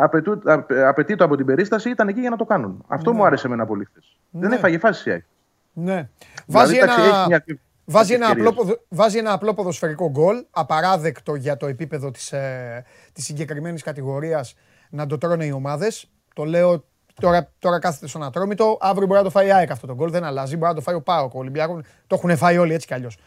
απαιτού, 0.00 0.40
απαι- 0.44 0.78
απαιτεί 0.84 1.16
το 1.16 1.24
από 1.24 1.36
την 1.36 1.46
περίσταση 1.46 1.90
ήταν 1.90 2.08
εκεί 2.08 2.20
για 2.20 2.30
να 2.30 2.36
το 2.36 2.44
κάνουν. 2.44 2.84
Αυτό 2.88 3.12
μου 3.12 3.24
άρεσε 3.26 3.46
εμένα 3.46 3.66
πολύ 3.66 3.84
χθες. 3.84 4.16
Δεν 4.30 4.48
Ναι. 4.48 4.54
έφαγε 4.56 4.78
φάση 4.78 5.08
η 5.08 5.12
ΑΕΚ. 5.12 5.24
Ναι. 5.72 6.08
Βάζει 6.46 6.76
εντάξει, 6.76 7.00
έχει 7.00 7.08
ένα, 7.08 7.26
μια- 7.26 7.44
βάζει, 7.84 8.14
ένα 8.14 8.24
ευκαιρίες. 8.26 8.48
απλό, 8.48 8.62
ποδο- 8.62 8.84
βάζει 8.88 9.18
ένα 9.18 9.32
απλό 9.32 9.54
ποδοσφαιρικό 9.54 10.10
γκολ, 10.10 10.44
απαράδεκτο 10.50 11.34
για 11.34 11.56
το 11.56 11.66
επίπεδο 11.66 12.10
της, 12.10 12.32
ε, 12.32 12.84
της 13.12 13.24
συγκεκριμένης 13.24 13.82
κατηγορίας 13.82 14.54
να 14.90 15.06
το 15.06 15.18
τρώνε 15.18 15.44
οι 15.44 15.50
ομάδες. 15.52 16.10
Το 16.34 16.44
λέω 16.44 16.84
τώρα, 17.20 17.50
τώρα 17.58 17.78
κάθεται 17.78 18.06
στον 18.06 18.22
Ατρόμητο, 18.22 18.78
αύριο 18.80 19.06
μπορεί 19.06 19.18
να 19.18 19.24
το 19.24 19.30
φάει 19.30 19.46
η 19.46 19.52
ΑΕΚ 19.52 19.70
αυτό 19.70 19.86
το 19.86 19.94
γκολ, 19.94 20.10
δεν 20.10 20.24
αλλάζει, 20.24 20.56
μπορεί 20.56 20.68
να 20.68 20.74
το 20.74 20.80
φάει 20.80 20.94
ο 20.94 21.02
ΠΑΟΚ, 21.02 21.34
ο 21.34 21.38
Ολυμπιακός, 21.38 21.82
το 22.06 22.14
έχουν 22.14 22.36
φάει 22.36 22.58
όλοι 22.58 22.74
έτσι 22.74 22.86
κι 22.86 22.94
αλλιώς 22.94 23.18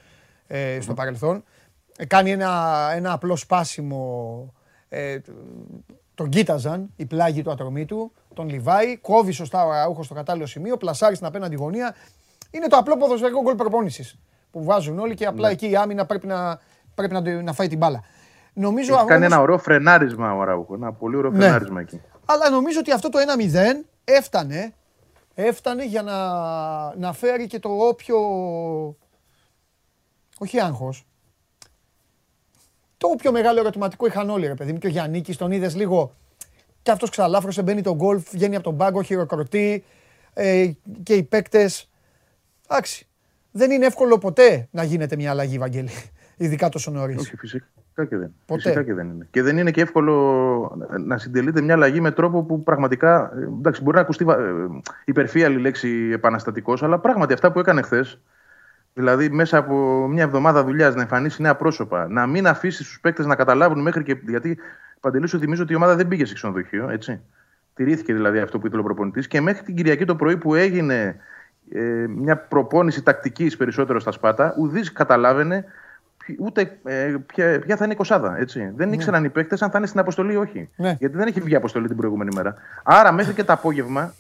ε, 0.48 0.78
στο 0.82 0.94
παρελθόν. 0.94 1.44
Ε, 1.98 2.06
κάνει 2.06 2.32
ένα, 2.32 2.90
ένα 2.96 3.12
απλό 3.12 3.36
σπάσιμο, 3.36 4.54
ε, 4.90 5.18
τον 6.16 6.30
κοίταζαν 6.30 6.90
οι 6.96 7.06
πλάγοι 7.06 7.42
του 7.42 7.52
ατρωμίτου, 7.52 8.12
τον 8.34 8.50
Λιβάη, 8.50 8.98
κόβει 8.98 9.32
σωστά 9.32 9.66
ο 9.66 9.72
Αραούχος 9.72 10.06
στο 10.06 10.14
κατάλληλο 10.14 10.46
σημείο, 10.46 10.78
πλασάρει 10.78 11.16
στην 11.16 11.28
απέναντι 11.28 11.56
γωνία. 11.56 11.96
Είναι 12.52 12.68
το 12.68 12.78
απλό 12.78 12.98
ποδοσφαιρικό 12.98 13.42
γκολ 13.42 13.56
προπόνησης 13.56 14.20
που 14.52 14.64
βάζουν 14.64 15.00
όλοι 15.00 15.14
και 15.16 15.26
απλά 15.26 15.50
εκεί 15.50 15.70
η 15.70 15.76
άμυνα 15.76 16.06
πρέπει 16.06 16.28
να, 16.28 16.60
πρέπει 16.96 17.14
να, 17.14 17.22
το- 17.22 17.42
να 17.42 17.54
φάει 17.54 17.68
την 17.68 17.78
μπάλα. 17.78 18.04
Νομίζω 18.54 18.94
Έχει 18.96 19.06
κάνει 19.06 19.20
όμως- 19.24 19.34
ένα 19.34 19.42
ωραίο 19.42 19.58
φρενάρισμα 19.58 20.34
ο 20.36 20.44
Ραούχο. 20.44 20.74
Ένα 20.74 20.94
πολύ 20.94 21.16
ωραίο 21.16 21.32
Ναι. 21.32 21.38
φρενάρισμα 21.38 21.80
εκεί. 21.82 22.02
αλλά 22.26 22.50
νομίζω 22.50 22.80
ότι 22.80 22.92
αυτό 22.92 23.10
το 23.10 23.20
1-0 23.20 23.86
έφτανε, 24.04 24.74
έφτανε 25.34 25.86
για 25.86 26.02
να, 26.02 26.16
να 26.96 27.14
φέρει 27.14 27.48
και 27.48 27.60
το 27.60 27.70
όποιο. 27.70 28.18
Όχι 30.40 30.60
άγχος. 30.60 31.06
Το 33.04 33.10
όποιο 33.10 33.32
μεγάλο 33.32 33.60
ερωτηματικό 33.60 34.06
είχαν 34.06 34.30
όλοι, 34.30 34.48
ρε 34.48 34.54
παιδί 34.54 34.72
μου. 34.72 34.78
Και 34.78 34.88
ο 34.88 34.90
Γιάννη, 34.90 35.22
τον 35.38 35.52
είδες 35.52 35.76
λίγο. 35.76 36.16
Και 36.82 36.92
αυτός 36.92 37.10
ξαλάφρωσε, 37.10 37.62
μπαίνει 37.62 37.82
τον 37.82 37.96
γκολφ, 37.96 38.30
βγαίνει 38.32 38.56
από 38.56 38.64
τον 38.64 38.78
πάγκο, 38.78 39.02
χειροκροτεί. 39.02 39.84
Ε, 40.34 40.72
και 41.04 41.14
οι 41.14 41.24
παίκτες. 41.24 41.90
Εντάξει. 42.70 43.08
Δεν 43.52 43.72
είναι 43.72 43.86
εύκολο 43.86 44.18
ποτέ 44.18 44.68
να 44.72 44.84
γίνεται 44.84 45.16
μια 45.16 45.30
αλλαγή, 45.30 45.58
Βαγγέλη. 45.58 45.90
Ειδικά 46.38 46.70
τόσο 46.70 46.92
νωρίς. 46.92 47.18
Όχι, 47.20 47.38
φυσικά 47.38 47.66
και 47.96 48.18
δεν. 48.18 48.34
Ποτέ. 48.46 48.62
Φυσικά 48.62 48.84
και 48.84 48.94
δεν 48.94 49.08
είναι. 49.10 49.28
Και 49.32 49.42
δεν 49.42 49.58
είναι 49.58 49.72
και 49.72 49.82
εύκολο 49.82 50.88
να 51.06 51.18
συντελείται 51.18 51.62
μια 51.62 51.74
αλλαγή 51.74 52.02
με 52.02 52.12
τρόπο 52.12 52.44
που 52.44 52.64
πραγματικά. 52.64 53.34
ε, 53.40 53.44
Εντάξει, 53.44 53.82
μπορεί 53.84 53.96
να 53.96 54.02
ακουστεί 54.02 54.24
βα- 54.24 54.38
ε, 54.40 54.54
υπερφύαλη 55.06 55.58
λέξη 55.60 56.10
επαναστατικός, 56.14 56.84
αλλά 56.84 57.00
πράγματι 57.00 57.34
αυτά 57.34 57.52
που 57.52 57.60
έκανε 57.60 57.82
χθες. 57.82 58.20
Δηλαδή, 58.94 59.30
μέσα 59.30 59.58
από 59.58 60.08
μια 60.08 60.24
εβδομάδα 60.24 60.64
δουλειάς 60.64 60.96
να 60.96 61.02
εμφανίσεις 61.02 61.40
νέα 61.40 61.56
πρόσωπα, 61.56 62.08
να 62.08 62.28
μην 62.28 62.48
αφήσεις 62.48 62.88
τους 62.88 63.00
παίκτες 63.00 63.26
να 63.26 63.36
καταλάβουν 63.36 63.82
μέχρι 63.82 64.04
και. 64.04 64.18
Γιατί 64.28 64.58
παντελής 65.00 65.30
σου 65.30 65.40
θυμίζω 65.40 65.64
ότι 65.64 65.74
η 65.74 65.76
ομάδα 65.76 65.96
δεν 65.96 66.08
πήγε 66.08 66.26
σε 66.26 66.34
ξενοδοχείο, 66.34 66.90
έτσι. 66.90 67.22
Τηρήθηκε 67.76 68.14
δηλαδή 68.14 68.40
αυτό 68.40 68.60
που 68.60 68.68
ήθελε 68.68 68.82
ο 68.82 68.84
προπονητής 68.84 69.28
και 69.28 69.42
μέχρι 69.42 69.64
την 69.64 69.76
Κυριακή 69.76 70.06
το 70.06 70.16
πρωί 70.16 70.38
που 70.38 70.56
έγινε 70.56 71.16
ε, 71.72 71.80
μια 72.08 72.38
προπόνηση 72.38 73.04
τακτικής 73.04 73.58
περισσότερο 73.58 74.00
στα 74.00 74.12
Σπάτα, 74.12 74.56
ουδής 74.58 74.92
καταλάβαινε 74.92 75.66
ποι- 76.26 76.38
ούτε 76.40 76.78
ε, 76.84 77.16
ποια, 77.26 77.60
ποια 77.60 77.76
θα 77.78 77.84
είναι 77.84 77.94
η 77.94 77.98
κοσάδα. 77.98 78.38
Έτσι. 78.38 78.72
Δεν 78.76 78.94
ήξεραν 78.94 79.24
οι 79.24 79.30
παίκτες 79.30 79.62
αν 79.62 79.70
θα 79.70 79.78
είναι 79.78 79.88
στην 79.88 80.00
αποστολή 80.00 80.34
ή 80.34 80.36
όχι. 80.36 80.70
Ναι. 80.76 80.96
Γιατί 81.00 81.18
δεν 81.18 81.28
έχει 81.28 81.42
βγει 81.42 81.56
αποστολή 81.56 81.88
την 81.88 81.98
προηγούμενη 81.98 82.36
μέρα. 82.36 82.56
Άρα 82.84 83.12
μέχρι 83.12 83.34
και 83.34 83.44
το 83.44 83.54
απόγευμα 83.54 84.14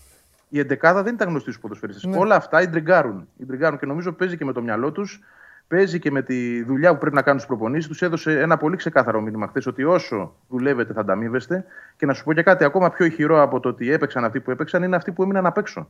η 0.53 0.59
εντεκάδα 0.59 1.03
δεν 1.03 1.13
ήταν 1.13 1.27
γνωστή 1.29 1.49
στους 1.49 1.61
ποδοσφαιριστές. 1.61 2.03
Ναι. 2.11 2.17
Όλα 2.17 2.35
αυτά 2.35 2.61
ιντριγκάρουν. 2.61 3.27
ιντριγκάρουν 3.37 3.79
και 3.79 3.85
νομίζω 3.85 4.11
παίζει 4.11 4.37
και 4.37 4.45
με 4.45 4.53
το 4.53 4.61
μυαλό 4.61 4.91
τους. 4.91 5.21
Παίζει 5.67 5.99
και 5.99 6.11
με 6.11 6.21
τη 6.21 6.63
δουλειά 6.63 6.93
που 6.93 6.97
πρέπει 6.99 7.15
να 7.15 7.21
κάνουν 7.21 7.39
στι 7.39 7.47
προπονήσεις. 7.47 7.87
Τους 7.87 8.01
έδωσε 8.01 8.39
ένα 8.39 8.57
πολύ 8.57 8.75
ξεκάθαρο 8.75 9.21
μήνυμα 9.21 9.47
χθες 9.47 9.65
ότι 9.65 9.83
όσο 9.83 10.35
δουλεύετε 10.49 10.93
θα 10.93 10.99
ανταμείβεστε. 10.99 11.65
Και 11.97 12.05
να 12.05 12.13
σου 12.13 12.23
πω 12.23 12.33
και 12.33 12.43
κάτι 12.43 12.63
ακόμα 12.63 12.89
πιο 12.89 13.05
ηχηρό 13.05 13.41
από 13.41 13.59
το 13.59 13.69
ότι 13.69 13.91
έπαιξαν 13.91 14.25
αυτοί 14.25 14.39
που 14.39 14.51
έπαιξαν 14.51 14.83
είναι 14.83 14.95
αυτοί 14.95 15.11
που 15.11 15.23
έμειναν 15.23 15.45
απ' 15.45 15.57
έξω. 15.57 15.89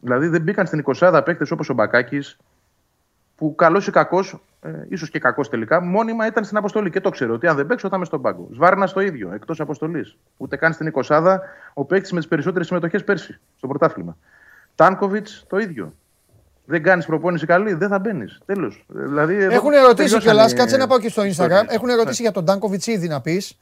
Δηλαδή 0.00 0.28
δεν 0.28 0.42
μπήκαν 0.42 0.66
στην 0.66 0.84
20 0.84 1.22
παίκτες 1.24 1.50
όπως 1.50 1.68
ο 1.68 1.74
Μπακάκης, 1.74 2.36
που 3.38 3.54
καλός 3.54 3.86
ή 3.86 3.90
κακός, 3.90 4.40
ε, 4.62 4.70
ίσως 4.88 5.10
και 5.10 5.18
κακός 5.18 5.48
τελικά, 5.48 5.80
μόνιμα 5.80 6.26
ήταν 6.26 6.44
στην 6.44 6.56
αποστολή. 6.56 6.90
Και 6.90 7.00
το 7.00 7.10
ξέρω 7.10 7.34
ότι 7.34 7.46
αν 7.46 7.56
δεν 7.56 7.66
παίξω 7.66 7.88
θα 7.88 7.96
είμαι 7.96 8.04
στον 8.04 8.22
πάγκο. 8.22 8.48
Σβάρνα 8.52 8.88
το 8.88 9.00
ίδιο, 9.00 9.30
εκτός 9.34 9.60
αποστολής. 9.60 10.16
Ούτε 10.36 10.56
καν 10.56 10.72
στην 10.72 10.86
20 10.86 11.40
ο 11.74 11.84
παίκτης 11.84 12.12
με 12.12 12.18
τις 12.18 12.28
περισσότερες 12.28 12.66
συμμετοχές 12.66 13.04
πέρσι 13.04 13.38
στο 13.56 13.66
πρωτάθλημα. 13.66 14.16
Τάνκοβιτς 14.74 15.44
το 15.48 15.58
ίδιο. 15.58 15.92
Δεν 16.64 16.82
κάνεις 16.82 17.06
προπόνηση 17.06 17.46
καλή, 17.46 17.74
δεν 17.74 17.88
θα 17.88 17.98
μπαίνεις. 17.98 18.40
Τέλος. 18.46 18.84
Δηλαδή, 18.88 19.34
εδώ 19.34 19.54
Έχουν 19.54 19.72
ερωτήσει 19.72 19.94
τελειώσαν 19.94 20.20
κιόλας, 20.20 20.52
οι 20.52 20.54
κάτσε 20.54 20.76
να 20.76 20.86
πάω 20.86 20.98
και 20.98 21.08
στο 21.08 21.22
Instagram. 21.22 21.28
ιστορίες. 21.28 21.64
Έχουν 21.68 21.88
ερωτήσει 21.88 22.22
για 22.22 22.32
τον 22.32 22.44
Ντάνκοβιτ 22.44 22.86
ήδη 22.86 23.08
να 23.08 23.20
πεις. 23.20 23.58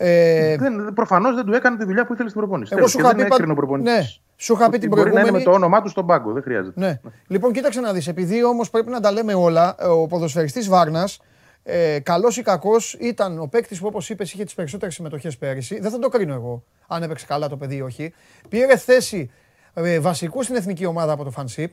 Ε, 0.00 0.56
Δεν, 0.56 0.92
προφανώς 0.94 1.34
δεν 1.34 1.44
του 1.44 1.52
έκανε 1.52 1.76
τη 1.76 1.84
δουλειά 1.84 2.06
που 2.06 2.12
ήθελε 2.12 2.28
στην 2.28 2.40
προπόνηση. 2.40 2.68
Εγώ 2.72 2.76
Τέλος. 2.78 2.90
σου 2.90 2.96
και 2.96 3.02
είχα 3.02 3.12
δεν 3.12 3.22
πει 3.22 3.28
πα- 3.28 3.34
έκρινε 3.34 3.52
ο 3.52 3.56
προπονητής. 3.56 3.92
Ναι, 3.92 4.02
σου 4.36 4.52
είχα 4.52 4.62
πει 4.62 4.68
Ότι 4.70 4.78
την 4.78 4.88
Μπορεί 4.88 5.00
να 5.02 5.06
είναι 5.08 5.12
προηγούμενη. 5.20 5.44
με 5.44 5.50
το 5.50 5.56
όνομά 5.56 5.82
του 5.82 5.88
στον 5.88 6.06
πάγκο, 6.06 6.32
δεν 6.32 6.42
χρειάζεται. 6.42 6.80
Ναι. 6.80 7.00
Λοιπόν, 7.26 7.52
κοίταξε 7.52 7.80
να 7.80 7.92
δεις. 7.92 8.08
Επειδή 8.08 8.44
όμως 8.44 8.70
πρέπει 8.70 8.90
να 8.90 9.00
τα 9.00 9.12
λέμε 9.12 9.34
όλα, 9.34 9.76
ε, 9.78 9.86
ο 9.86 10.06
ποδοσφαιριστής 10.06 10.68
Βάρνας, 10.68 11.20
ε, 11.62 11.98
καλός 12.00 12.36
ή 12.36 12.42
κακός, 12.42 12.94
ήταν 13.00 13.38
ο 13.40 13.46
παίκτης 13.46 13.80
που 13.80 13.86
όπως 13.86 14.10
είπες 14.10 14.32
είχε 14.32 14.44
τις 14.44 14.54
περισσότερες 14.54 14.94
συμμετοχές 14.94 15.38
πέρυσι. 15.38 15.80
Δεν 15.80 15.90
θα 15.90 15.98
το 15.98 16.08
κρίνω 16.08 16.34
εγώ, 16.34 16.64
αν 16.86 17.02
έπαιξε 17.02 17.26
καλά 17.26 17.48
το 17.48 17.56
παιδί 17.56 17.76
ή 17.76 17.80
όχι. 17.80 18.12
Πήρε 18.48 18.76
θέση 18.76 19.30
ε, 19.74 19.98
βασικού 20.00 20.42
στην 20.42 20.54
εθνική 20.56 20.86
ομάδα 20.86 21.12
από 21.12 21.24
το 21.24 21.30
Φανσίπ. 21.30 21.72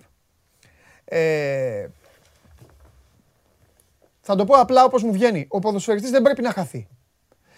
Ε, 1.05 1.85
θα 4.21 4.35
το 4.35 4.45
πω 4.45 4.53
απλά 4.55 4.83
όπως 4.83 5.03
μου 5.03 5.11
βγαίνει. 5.11 5.45
Ο 5.49 5.59
ποδοσφαιριστής 5.59 6.11
δεν 6.11 6.21
πρέπει 6.21 6.41
να 6.41 6.51
χαθεί. 6.51 6.87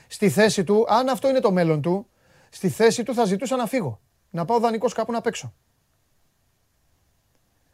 Στη 0.08 0.30
θέση 0.30 0.64
του, 0.64 0.86
αν 0.90 1.10
αυτό 1.10 1.30
είναι 1.30 1.40
το 1.40 1.52
μέλλον 1.52 1.82
του, 1.82 2.08
στη 2.50 2.70
θέση 2.70 3.04
του 3.04 3.14
θα 3.14 3.26
ζητούσα 3.26 3.56
να 3.56 3.66
φύγω. 3.66 4.00
Να 4.30 4.46
πάω 4.46 4.60
δανεικός 4.60 4.94
κάπου 4.94 5.12
να 5.12 5.22
παίξω. 5.22 5.54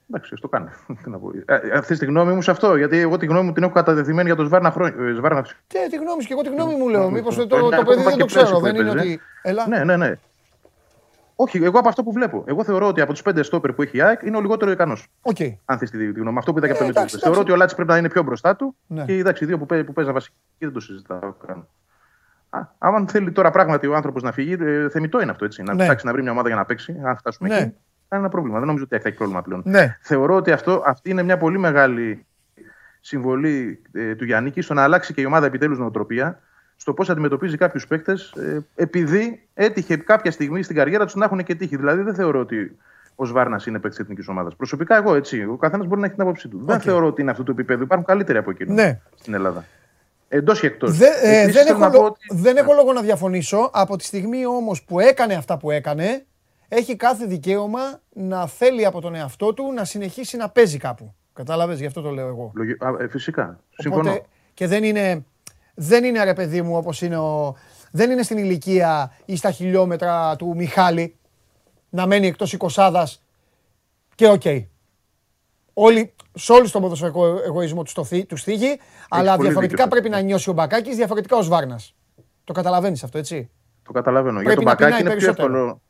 Εντάξει, 0.10 0.36
το 0.42 0.48
κάνει. 0.48 0.70
Τι 1.04 1.10
να 1.10 1.18
πω. 1.20 1.32
Ε, 1.46 1.78
αυτή 1.78 1.98
τη 1.98 2.06
γνώμη 2.06 2.34
μου 2.34 2.42
σε 2.42 2.52
αυτό, 2.52 2.76
γιατί 2.76 2.98
εγώ 2.98 3.18
τη 3.18 3.26
γνώμη 3.26 3.46
μου 3.46 3.54
την 3.54 3.64
έχω 3.64 3.72
καταδεθειμένη 3.72 4.28
για 4.28 4.36
τον 4.36 4.46
Σβάρνα 4.46 4.72
χρόνια. 4.72 5.14
Σβάρνα... 5.16 5.42
Τι, 5.68 5.90
τη 5.90 5.96
γνώμη 5.96 6.22
σου 6.22 6.28
και 6.28 6.34
εγώ 6.34 6.42
τη 6.42 6.50
γνώμη 6.50 6.76
μου 6.76 6.90
λέω. 6.90 7.10
Μήπω 7.10 7.34
το, 7.34 7.42
Ε, 7.42 7.46
το, 7.46 7.56
ναι, 7.56 7.62
το 7.62 7.70
το 7.70 7.84
παιδί 7.84 8.02
είπα 8.02 8.10
δεν 8.10 8.14
και 8.14 8.20
το 8.20 8.26
ξέρω. 8.26 8.42
πέρσι 8.46 8.54
που 8.54 8.62
Δεν 8.62 8.76
είναι 8.76 8.90
έπαιζε. 8.90 9.06
ότι. 9.08 9.20
Έλα. 9.42 9.68
Ναι, 9.68 9.84
ναι, 9.84 9.98
ναι. 9.98 10.14
Όχι, 11.36 11.58
εγώ 11.64 11.80
από 11.80 11.88
αυτό 11.88 12.04
που 12.04 12.12
βλέπω. 12.12 12.44
Εγώ 12.48 12.64
θεωρώ 12.64 12.88
ότι 12.88 13.02
από 13.02 13.14
του 13.14 13.22
πέντε 13.22 13.44
στόπερ 13.44 13.74
που 13.74 13.82
έχει 13.82 13.98
η 13.98 14.02
ΑΕΚ 14.02 14.22
είναι 14.22 14.38
ο 14.38 14.42
λιγότερο 14.42 14.72
ικανό. 14.72 14.98
Οκ. 15.22 15.38
Αν 15.66 15.78
θε 15.78 15.86
τη, 15.86 15.98
τη 15.98 16.06
γνώμη 16.06 16.32
μου. 16.32 16.38
Αυτό 16.38 16.52
που 16.52 16.58
είδα 16.58 16.68
και 16.68 16.74
από 16.74 16.84
Ε, 16.84 16.86
το 16.86 16.90
εντάξει, 16.92 17.16
Μιτσέλη. 17.16 17.22
Θεωρώ 17.22 17.40
εντάξει. 17.40 17.42
ότι 17.42 17.52
ο 17.52 17.56
Λάτσι 17.56 17.76
πρέπει 17.76 17.90
να 17.92 17.98
είναι 17.98 18.10
πιο 18.10 18.24
μπροστά 18.24 18.56
του 18.56 18.76
Ναι. 18.88 19.06
και 19.06 19.14
εντάξει, 19.14 19.44
οι 19.44 19.48
δύο 19.48 19.58
που, 19.58 19.66
παί- 19.66 19.86
που 19.86 19.94
παίζαν 19.94 20.14
βασική 20.14 20.36
δεν 20.58 20.72
το 20.74 20.80
συζητάω 20.80 21.34
καν. 21.48 21.68
Α, 22.56 22.60
άμα 22.78 23.06
θέλει 23.08 23.32
τώρα 23.32 23.52
πράγματι 23.52 23.88
ο 23.88 23.96
άνθρωπος 23.96 24.22
να 24.24 24.32
φύγει, 24.32 24.58
ε, 24.60 24.90
θεμητό 24.90 25.22
είναι 25.22 25.32
αυτό 25.32 25.46
έτσι. 25.46 25.64
Να 25.64 25.74
Ναι. 25.74 25.84
ψάξει 25.84 26.06
να 26.06 26.12
βρει 26.12 26.22
μια 26.22 26.32
ομάδα 26.32 26.48
για 26.48 26.58
να 26.58 26.66
παίξει, 26.66 26.96
αν 27.06 27.18
φτάσουμε 27.18 27.50
Ναι. 27.50 27.56
εκεί. 27.56 27.64
Δεν 27.64 27.74
είναι 28.10 28.20
ένα 28.20 28.30
πρόβλημα. 28.30 28.58
Δεν 28.58 28.68
νομίζω 28.68 28.84
ότι 28.92 29.00
θα 29.02 29.08
έχει 29.08 29.18
πρόβλημα 29.18 29.42
πλέον. 29.42 29.62
Ναι. 29.66 29.98
Θεωρώ 30.02 30.36
ότι 30.36 30.52
αυτό, 30.52 30.84
αυτή 30.86 31.10
είναι 31.10 31.24
μια 31.24 31.38
πολύ 31.38 31.58
μεγάλη 31.58 32.26
συμβολή 33.02 33.82
ε, 33.92 34.16
του 34.16 34.26
Γιάννη 34.26 34.54
στο 34.62 34.74
να 34.74 34.84
αλλάξει 34.84 35.14
και 35.14 35.22
η 35.22 35.26
ομάδα 35.26 35.46
επιτέλους 35.46 35.78
νοοτροπία 35.80 36.40
στο 36.76 36.94
πώς 36.94 37.10
αντιμετωπίζει 37.10 37.58
κάποιους 37.58 37.88
παίκτες, 37.88 38.32
ε, 38.32 38.60
επειδή 38.76 39.48
έτυχε 39.54 39.98
κάποια 39.98 40.32
στιγμή 40.32 40.64
στην 40.64 40.76
καριέρα 40.76 41.06
τους 41.06 41.16
να 41.16 41.26
έχουν 41.26 41.44
και 41.44 41.56
τύχη. 41.56 41.76
Δηλαδή 41.76 42.02
δεν 42.02 42.16
θεωρώ 42.16 42.40
ότι 42.40 42.78
ο 43.16 43.26
Σβάρνας 43.26 43.66
είναι 43.66 43.80
παίκτης 43.80 44.00
εθνικής 44.00 44.28
ομάδας. 44.28 44.56
Προσωπικά 44.56 44.96
εγώ 44.96 45.16
έτσι. 45.16 45.44
Ο 45.44 45.56
καθένας 45.58 45.88
μπορεί 45.88 46.00
να 46.00 46.06
έχει 46.06 46.16
την 46.16 46.24
άποψή 46.24 46.48
του. 46.48 46.62
Δεν 46.66 46.76
Οκ. 46.76 46.82
θεωρώ 46.82 47.06
ότι 47.08 47.22
είναι 47.22 47.32
αυτού 47.32 47.44
του 47.44 47.52
επιπέδου. 47.52 47.84
Υπάρχουν 47.84 48.08
καλύτεροι 48.08 48.38
από 48.38 48.50
εκείνο 48.50 48.74
Ναι. 48.74 49.00
στην 49.16 49.34
Ελλάδα. 49.34 49.66
Εντός 50.36 50.60
και 50.60 50.68
εκτός. 50.68 50.98
Δε- 50.98 51.06
ε, 51.22 51.48
δεν, 51.48 51.68
έχω, 51.68 51.80
λο- 52.02 52.16
δεν 52.30 52.58
έχω 52.58 52.74
λόγο 52.74 52.94
να 52.94 53.02
διαφωνήσω. 53.02 53.70
Από 53.74 53.98
τη 53.98 54.04
στιγμή 54.04 54.46
όμως 54.46 54.84
που 54.84 55.00
έκανε 55.00 55.34
αυτά 55.34 55.58
που 55.58 55.72
έκανε, 55.72 56.26
έχει 56.68 56.96
κάθε 56.96 57.26
δικαίωμα 57.26 58.02
να 58.14 58.48
θέλει 58.48 58.86
από 58.86 59.02
τον 59.02 59.16
εαυτό 59.16 59.54
του 59.54 59.74
να 59.74 59.86
συνεχίσει 59.86 60.38
να 60.38 60.50
παίζει 60.50 60.78
κάπου. 60.78 61.14
Κατάλαβες, 61.34 61.80
γι' 61.80 61.86
αυτό 61.86 62.02
το 62.02 62.10
λέω 62.10 62.28
εγώ. 62.28 62.52
ε, 63.00 63.08
φυσικά. 63.08 63.60
Συμφωνώ. 63.78 64.10
Οπότε, 64.10 64.26
και 64.54 64.68
δεν 64.68 64.84
είναι, 64.84 65.26
δεν 65.74 66.04
είναι 66.04 66.24
ρε 66.24 66.34
παιδί 66.34 66.62
μου 66.62 66.76
όπως 66.78 67.02
είναι 67.02 67.18
ο, 67.18 67.56
δεν 67.92 68.12
είναι 68.12 68.24
στην 68.24 68.38
ηλικία 68.38 69.12
ή 69.26 69.36
στα 69.36 69.52
χιλιόμετρα 69.52 70.36
του 70.36 70.54
Μιχάλη 70.56 71.16
να 71.90 72.06
μένει 72.06 72.28
εκτός 72.28 72.54
εικοσάδας 72.54 73.24
και 74.16 74.28
οκ. 74.28 74.42
Όλοι, 75.74 76.14
σε 76.34 76.52
όλους 76.52 76.72
τον 76.72 76.82
ποδοσφαιρικό 76.82 77.26
εγωισμό 77.46 77.84
του, 77.84 77.90
στο, 77.90 78.04
θύ- 78.04 78.28
του 78.28 78.38
θίγει, 78.38 78.80
αλλά 79.10 79.32
πολύ 79.36 79.48
διαφορετικά 79.48 79.84
δίκιο 79.84 79.96
σε 79.98 80.02
πρέπει 80.02 80.10
να 80.10 80.20
νιώσει 80.28 80.50
ο 80.50 80.54
Μπακάκης, 80.54 80.96
διαφορετικά 80.96 81.38
ο 81.38 81.42
Σβάρνας. 81.42 81.96
Το 82.44 82.54
καταλαβαίνεις 82.54 83.04
αυτό, 83.04 83.18
έτσι; 83.18 83.50
Το 83.84 83.92
καταλαβαίνω. 83.92 84.34
Πρέπει 84.40 84.48
Για 84.48 84.56
τον 84.56 84.64
να 84.66 84.70
Μπακάκη 84.72 84.90
πεινάει 84.98 85.02
είναι 85.02 85.10
πιο 85.20 85.28
περισσότερο. 85.34 85.58
εύκολο. 85.58 85.82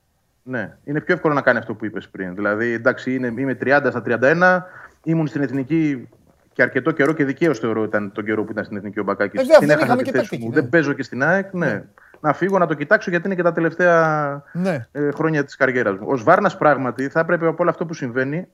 Ναι, 0.43 0.77
είναι 0.84 1.01
πιο 1.01 1.14
εύκολο 1.14 1.34
να 1.34 1.41
κάνει 1.41 1.57
αυτό 1.57 1.73
που 1.73 1.85
είπες 1.85 2.10
πριν. 2.10 2.35
Δηλαδή, 2.35 2.72
εντάξει, 2.72 3.15
είναι, 3.15 3.27
είμαι 3.38 3.57
30 3.64 3.88
στα 3.89 4.01
31, 4.01 4.61
ήμουν 5.03 5.27
στην 5.27 5.41
εθνική 5.41 6.10
και 6.53 6.61
αρκετό 6.61 6.91
καιρό 6.91 7.14
και 7.14 7.26
δικαίως 7.26 7.60
θεωρώ 7.60 7.84
ήταν 7.84 8.11
τον 8.11 8.26
καιρό 8.26 8.43
που 8.43 8.51
ήταν 8.51 8.64
στην 8.64 8.77
εθνική 8.77 8.99
ο 8.99 9.03
Μπακάκης. 9.03 9.39
Ε, 9.39 9.43
βέβαια, 9.43 9.57
την 9.60 9.68
δεν 9.68 9.77
έχασα 9.77 9.85
είχαμε 9.93 10.03
τη 10.03 10.11
και 10.11 10.18
θέση 10.18 10.30
τακτική, 10.30 10.43
μου. 10.49 10.55
ναι. 10.55 10.61
Δεν 10.61 10.69
παίζω 10.69 10.93
και 10.93 11.03
στην 11.03 11.23
ΑΕΚ. 11.23 11.53
Ναι. 11.53 11.84
Να 12.19 12.34
φύγω 12.34 12.57
να 12.57 12.68
το 12.68 12.73
κοιτάξω 12.73 13.10
γιατί 13.10 13.26
είναι 13.26 13.35
και 13.35 13.41
τα 13.43 13.51
τελευταία 13.51 14.43
Ναι. 14.53 14.88
ε, 14.91 15.11
χρόνια 15.11 15.43
της 15.43 15.55
καριέρας 15.55 15.97
μου. 15.97 16.07
Ο 16.10 16.15
Σβάρνας 16.15 16.57
πράγματι 16.57 17.07
θα 17.10 17.19
έπρεπε 17.19 17.47
από 17.47 17.57
όλο 17.60 17.69
αυτό 17.69 17.85
που 17.85 17.93
συμβαίνει, 17.93 18.47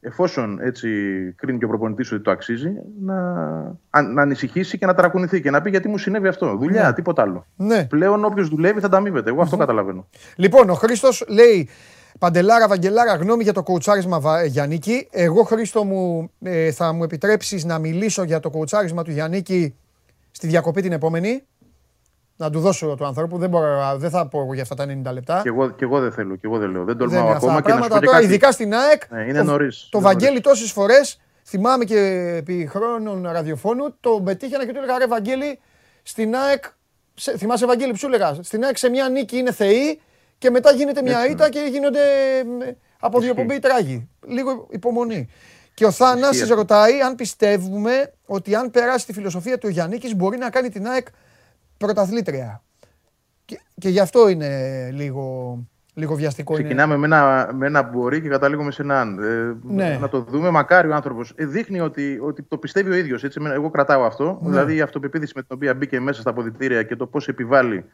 εφόσον 0.00 0.60
έτσι 0.60 0.88
κρίνει 1.36 1.58
και 1.58 1.64
ο 1.64 1.68
προπονητής 1.68 2.12
ότι 2.12 2.22
το 2.22 2.30
αξίζει, 2.30 2.72
να, 3.00 3.16
αν- 3.90 4.12
να 4.12 4.22
ανησυχήσει 4.22 4.78
και 4.78 4.86
να 4.86 4.94
ταρακουνηθεί 4.94 5.40
και 5.40 5.50
να 5.50 5.60
πει 5.62 5.70
γιατί 5.70 5.88
μου 5.88 5.98
συνέβη 5.98 6.28
αυτό. 6.28 6.56
Δουλειά, 6.56 6.86
Ναι. 6.86 6.92
τίποτα 6.92 7.22
άλλο. 7.22 7.46
Ναι. 7.56 7.84
Πλέον 7.84 8.24
όποιος 8.24 8.48
δουλεύει 8.48 8.80
θα 8.80 8.86
ανταμείβεται. 8.86 9.30
Εγώ 9.30 9.42
αυτό 9.42 9.56
καταλαβαίνω. 9.56 10.06
Λοιπόν, 10.36 10.70
ο 10.70 10.74
Χρήστος 10.74 11.24
λέει 11.28 11.68
Παντελάρα, 12.18 12.68
Βαγγελάρα, 12.68 13.14
γνώμη 13.14 13.42
για 13.42 13.52
το 13.52 13.62
κοουτσάρισμα 13.62 14.20
Βα- 14.20 14.44
Γιαννίκη. 14.44 15.08
Εγώ, 15.10 15.42
Χρήστο 15.42 15.84
μου, 15.84 16.30
ε, 16.42 16.70
θα 16.72 16.92
μου 16.92 17.04
επιτρέψεις 17.04 17.64
να 17.64 17.78
μιλήσω 17.78 18.22
για 18.22 18.40
το 18.40 18.50
κοουτσάρισμα 18.50 19.02
του 19.02 19.10
Γιαννίκη 19.10 19.74
στη 20.30 20.46
διακοπή 20.46 20.82
την 20.82 20.92
επόμενη; 20.92 21.42
Να 22.40 22.50
του 22.50 22.60
δώσω 22.60 22.94
του 22.94 23.04
ανθρώπου. 23.04 23.38
Δεν, 23.38 23.48
μπορώ, 23.50 23.94
δεν 23.96 24.10
θα 24.10 24.28
πω 24.28 24.40
εγώ 24.40 24.52
για 24.54 24.62
αυτά 24.62 24.74
τα 24.74 24.84
90 24.84 25.12
λεπτά. 25.12 25.40
Και 25.42 25.48
εγώ, 25.48 25.70
και 25.70 25.84
εγώ 25.84 26.00
δεν 26.00 26.12
θέλω, 26.12 26.34
και 26.34 26.46
εγώ 26.46 26.58
δεν 26.58 26.70
λέω. 26.70 26.84
Δεν 26.84 26.96
Δεν 26.96 27.08
τολμάω 27.08 27.26
είναι 27.26 27.34
αυτά 27.34 27.46
ακόμα 27.46 27.60
τα 27.62 27.68
και 27.70 27.76
να 27.76 27.82
σου 27.82 27.88
πράγματα. 27.88 27.94
πω 27.94 28.00
και 28.00 28.06
Τώρα, 28.06 28.18
κάτι. 28.18 28.24
ειδικά 28.32 28.52
στην 28.52 28.74
ΑΕΚ, 28.74 29.02
Ναι, 29.10 29.22
είναι 29.22 29.38
το, 29.38 29.44
νωρίς, 29.44 29.88
το 29.90 29.98
είναι 29.98 30.06
Βαγγέλη 30.06 30.40
τόσες 30.40 30.72
φορές 30.72 31.20
θυμάμαι 31.46 31.84
και 31.84 31.98
επί 32.38 32.68
χρόνων 32.70 33.28
ραδιοφώνου, 33.32 33.96
το 34.00 34.20
πετύχαινα 34.24 34.66
και 34.66 34.72
του 34.72 34.78
έλεγα 34.78 34.98
ρε 34.98 35.06
Βαγγέλη, 35.06 35.58
στην 36.02 36.34
ΑΕΚ, 36.36 36.64
σε, 37.14 37.36
θυμάσαι 37.36 37.66
Βαγγέλη 37.66 37.90
που 37.92 37.98
σου 37.98 38.06
έλεγα, 38.06 38.36
στην 38.40 38.64
ΑΕΚ 38.64 38.76
σε 38.78 38.88
μια 38.88 39.08
νίκη 39.08 39.36
είναι 39.36 39.52
θεοί 39.52 40.00
και 40.38 40.50
μετά 40.50 40.72
γίνεται 40.72 41.02
μια 41.02 41.18
Έτσι, 41.18 41.32
ήττα 41.32 41.48
και 41.48 41.60
γίνονται 41.70 42.00
ε, 42.62 42.76
από 43.00 43.20
διοπομπή 43.20 43.58
τράγοι. 43.58 44.08
Λίγο 44.26 44.66
υπομονή. 44.70 45.28
Και 45.74 45.84
ο 45.84 45.90
Θάνας 45.90 46.30
Ισχύει 46.30 46.42
αυτό. 46.42 46.54
ρωτάει 46.54 47.00
αν 47.00 47.14
πιστεύουμε 47.14 48.12
ότι 48.26 48.54
αν 48.54 48.70
περάσει 48.70 49.06
τη 49.06 49.12
φιλοσοφία 49.12 49.58
του 49.58 49.68
Γιάννικης 49.68 50.14
μπορεί 50.16 50.38
να 50.38 50.50
κάνει 50.50 50.68
την 50.68 50.86
ΑΕΚ 50.88 51.06
πρωταθλήτρια. 51.78 52.62
Και, 53.44 53.60
και 53.78 53.88
γι' 53.88 54.00
αυτό 54.00 54.28
είναι 54.28 54.48
λίγο, 54.92 55.58
λίγο 55.94 56.14
βιαστικό. 56.14 56.52
είναι. 56.54 56.62
Ξεκινάμε 56.62 56.96
με 56.96 57.06
ένα, 57.06 57.50
με 57.54 57.66
ένα 57.66 57.82
μπορεί 57.82 58.20
και 58.20 58.28
καταλήγουμε 58.28 58.70
σε 58.70 58.82
ένα 58.82 59.00
αν. 59.00 59.18
Ε, 59.18 59.56
Ναι. 59.62 59.98
Να 60.00 60.08
το 60.08 60.20
δούμε. 60.20 60.50
Μακάρι 60.50 60.88
ο 60.88 60.94
άνθρωπος. 60.94 61.32
Ε, 61.36 61.46
δείχνει 61.46 61.80
ότι, 61.80 62.18
ότι 62.22 62.42
το 62.42 62.58
πιστεύει 62.58 62.90
ο 62.90 62.94
ίδιος. 62.94 63.24
Εγώ 63.24 63.70
κρατάω 63.70 64.04
αυτό. 64.04 64.38
Ναι. 64.42 64.48
Δηλαδή 64.48 64.74
η 64.74 64.80
αυτοπεποίθηση 64.80 65.32
με 65.36 65.42
την 65.42 65.56
οποία 65.56 65.74
μπήκε 65.74 66.00
μέσα 66.00 66.20
στα 66.20 66.30
αποδητήρια 66.30 66.82
και 66.82 66.96
το 66.96 67.06
πώς 67.06 67.28
επιβάλλει 67.28 67.84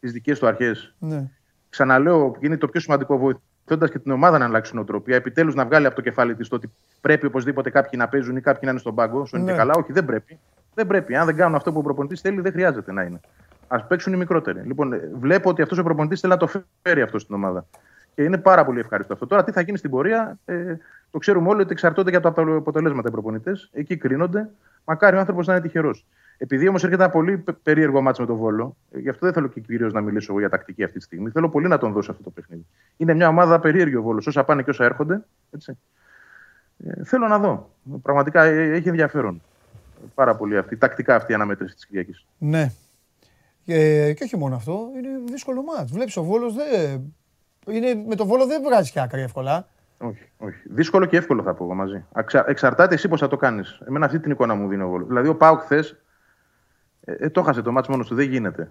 τις 0.00 0.12
δικές 0.12 0.38
του 0.38 0.46
αρχές. 0.46 0.94
Ναι. 0.98 1.24
Ξαναλέω, 1.68 2.36
είναι 2.40 2.56
το 2.56 2.68
πιο 2.68 2.80
σημαντικό 2.80 3.40
βοηθώντα 3.70 3.92
και 3.92 3.98
την 3.98 4.12
ομάδα 4.12 4.38
να 4.38 4.44
αλλάξει 4.44 4.74
νοοτροπία. 4.74 5.16
Επιτέλους 5.16 5.54
να 5.54 5.64
βγάλει 5.64 5.86
από 5.86 5.94
το 5.94 6.00
κεφάλι 6.02 6.34
της 6.34 6.48
το 6.48 6.54
ότι 6.56 6.70
πρέπει 7.00 7.26
οπωσδήποτε 7.26 7.70
κάποιοι 7.70 7.92
να 8.02 8.08
παίζουν 8.08 8.36
ή 8.36 8.40
κάποιοι 8.40 8.60
να 8.64 8.70
είναι 8.70 8.78
στον 8.78 8.94
πάγκο. 8.94 9.26
Σου 9.26 9.36
είναι 9.36 9.44
Ναι. 9.44 9.50
και 9.50 9.56
καλά. 9.56 9.74
Όχι, 9.76 9.92
δεν 9.92 10.04
πρέπει. 10.04 10.38
Δεν 10.74 10.86
πρέπει. 10.86 11.16
Αν 11.16 11.26
δεν 11.26 11.36
κάνουν 11.36 11.54
αυτό 11.54 11.72
που 11.72 11.78
ο 11.78 11.82
προπονητής 11.82 12.20
θέλει, 12.20 12.40
δεν 12.40 12.52
χρειάζεται 12.52 12.92
να 12.92 13.02
είναι. 13.02 13.20
Α 13.68 13.82
παίξουν 13.82 14.12
οι 14.12 14.16
μικρότεροι. 14.16 14.60
Λοιπόν, 14.64 14.92
ε, 14.92 15.10
βλέπω 15.18 15.48
ότι 15.48 15.62
αυτός 15.62 15.78
ο 15.78 15.82
προπονητής 15.82 16.20
θέλει 16.20 16.32
να 16.32 16.38
το 16.38 16.48
φέρει 16.82 17.02
αυτό 17.02 17.18
στην 17.18 17.34
ομάδα. 17.34 17.66
Και 18.14 18.22
είναι 18.22 18.38
πάρα 18.38 18.64
πολύ 18.64 18.78
ευχάριστο 18.78 19.12
αυτό. 19.12 19.26
Τώρα, 19.26 19.44
τι 19.44 19.52
θα 19.52 19.60
γίνει 19.60 19.78
στην 19.78 19.90
πορεία, 19.90 20.38
ε, 20.44 20.76
το 21.10 21.18
ξέρουμε 21.18 21.48
όλοι 21.48 21.60
ότι 21.60 21.72
εξαρτώνται 21.72 22.10
και 22.10 22.16
από 22.16 22.32
τα 22.32 22.42
αποτελέσματα 22.56 23.08
οι 23.08 23.12
προπονητές. 23.12 23.70
Εκεί 23.72 23.96
κρίνονται. 23.96 24.48
Μακάρι 24.84 25.16
ο 25.16 25.18
άνθρωπος 25.18 25.46
να 25.46 25.52
είναι 25.52 25.62
τυχερός. 25.62 26.06
Επειδή 26.42 26.68
όμως 26.68 26.84
έρχεται 26.84 27.02
ένα 27.02 27.12
πολύ 27.12 27.38
πε- 27.38 27.56
περίεργο 27.62 28.00
μάτσο 28.00 28.22
με 28.22 28.28
τον 28.28 28.36
Βόλο, 28.36 28.76
ε, 28.90 28.98
γι' 28.98 29.08
αυτό 29.08 29.26
δεν 29.26 29.34
θέλω 29.34 29.48
και 29.48 29.60
κυρίως 29.60 29.92
να 29.92 30.00
μιλήσω 30.00 30.26
εγώ 30.30 30.40
για 30.40 30.48
τακτική 30.48 30.84
αυτή 30.84 30.98
τη 30.98 31.04
στιγμή. 31.04 31.30
Θέλω 31.30 31.48
πολύ 31.48 31.68
να 31.68 31.78
τον 31.78 31.92
δώσω 31.92 32.10
αυτό 32.10 32.22
το 32.22 32.30
παιχνίδι. 32.30 32.66
Είναι 32.96 33.14
μια 33.14 33.28
ομάδα 33.28 33.60
περίεργη 33.60 33.96
ο 33.96 34.02
Βόλος. 34.02 34.26
Όσα 34.26 34.44
πάνε 34.44 34.62
και 34.62 34.70
όσα 34.70 34.84
έρχονται. 34.84 35.24
Έτσι. 35.50 35.78
Ε, 36.84 37.04
θέλω 37.04 37.26
να 37.26 37.38
δω. 37.38 37.70
Πραγματικά 38.02 38.42
ε, 38.42 38.72
έχει 38.72 38.88
ενδιαφέρον. 38.88 39.42
Πάρα 40.14 40.36
πολύ 40.36 40.56
αυτή, 40.56 40.76
τακτικά 40.76 41.14
αυτή 41.14 41.32
η 41.32 41.34
αναμέτρηση 41.34 41.74
της 41.74 41.86
Κυριακής. 41.86 42.26
Ναι. 42.38 42.72
Ε, 43.66 44.12
και 44.12 44.24
όχι 44.24 44.36
μόνο 44.36 44.54
αυτό, 44.54 44.88
είναι 44.96 45.08
δύσκολο 45.30 45.62
ματς. 45.62 45.92
Βλέπεις 45.92 46.16
ο 46.16 46.22
Βόλος 46.22 46.54
δεν... 46.54 47.00
Είναι, 47.66 48.04
με 48.08 48.14
το 48.14 48.26
Βόλο 48.26 48.46
δεν 48.46 48.62
βγάζει 48.62 48.90
και 48.90 49.00
άκρη 49.00 49.20
εύκολα. 49.20 49.68
Όχι, 49.98 50.30
όχι. 50.38 50.62
Δύσκολο 50.64 51.06
και 51.06 51.16
εύκολο 51.16 51.42
θα 51.42 51.54
πω 51.54 51.64
εγώ 51.64 51.74
μαζί. 51.74 52.04
Αξα... 52.12 52.44
Εξαρτάται 52.48 52.94
εσύ 52.94 53.08
πώς 53.08 53.20
θα 53.20 53.28
το 53.28 53.36
κάνεις. 53.36 53.80
Εμένα 53.86 54.06
αυτή 54.06 54.20
την 54.20 54.30
εικόνα 54.30 54.54
μου 54.54 54.68
δίνει 54.68 54.82
ο 54.82 54.88
Βόλος. 54.88 55.08
Δηλαδή, 55.08 55.28
ο 55.28 55.36
ΠΑΟΚ 55.36 55.60
χθες 55.60 55.96
ε, 57.18 57.24
ε, 57.24 57.30
το 57.30 57.42
χάσε 57.42 57.62
το 57.62 57.72
ματς 57.72 57.90
μόνος 57.90 58.06
του. 58.06 58.14
Δεν 58.14 58.30
γίνεται. 58.30 58.70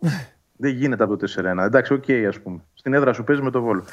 δεν 0.62 0.74
γίνεται 0.74 1.04
από 1.04 1.16
το 1.16 1.32
4-1. 1.36 1.58
Εντάξει, 1.58 1.92
οκ, 1.92 2.10
ας 2.28 2.40
πούμε. 2.40 2.60
Στην 2.74 2.94
έδρα 2.94 3.12
σου 3.12 3.24
παίζει 3.24 3.42
με 3.42 3.50
το 3.50 3.62
Βόλο. 3.62 3.84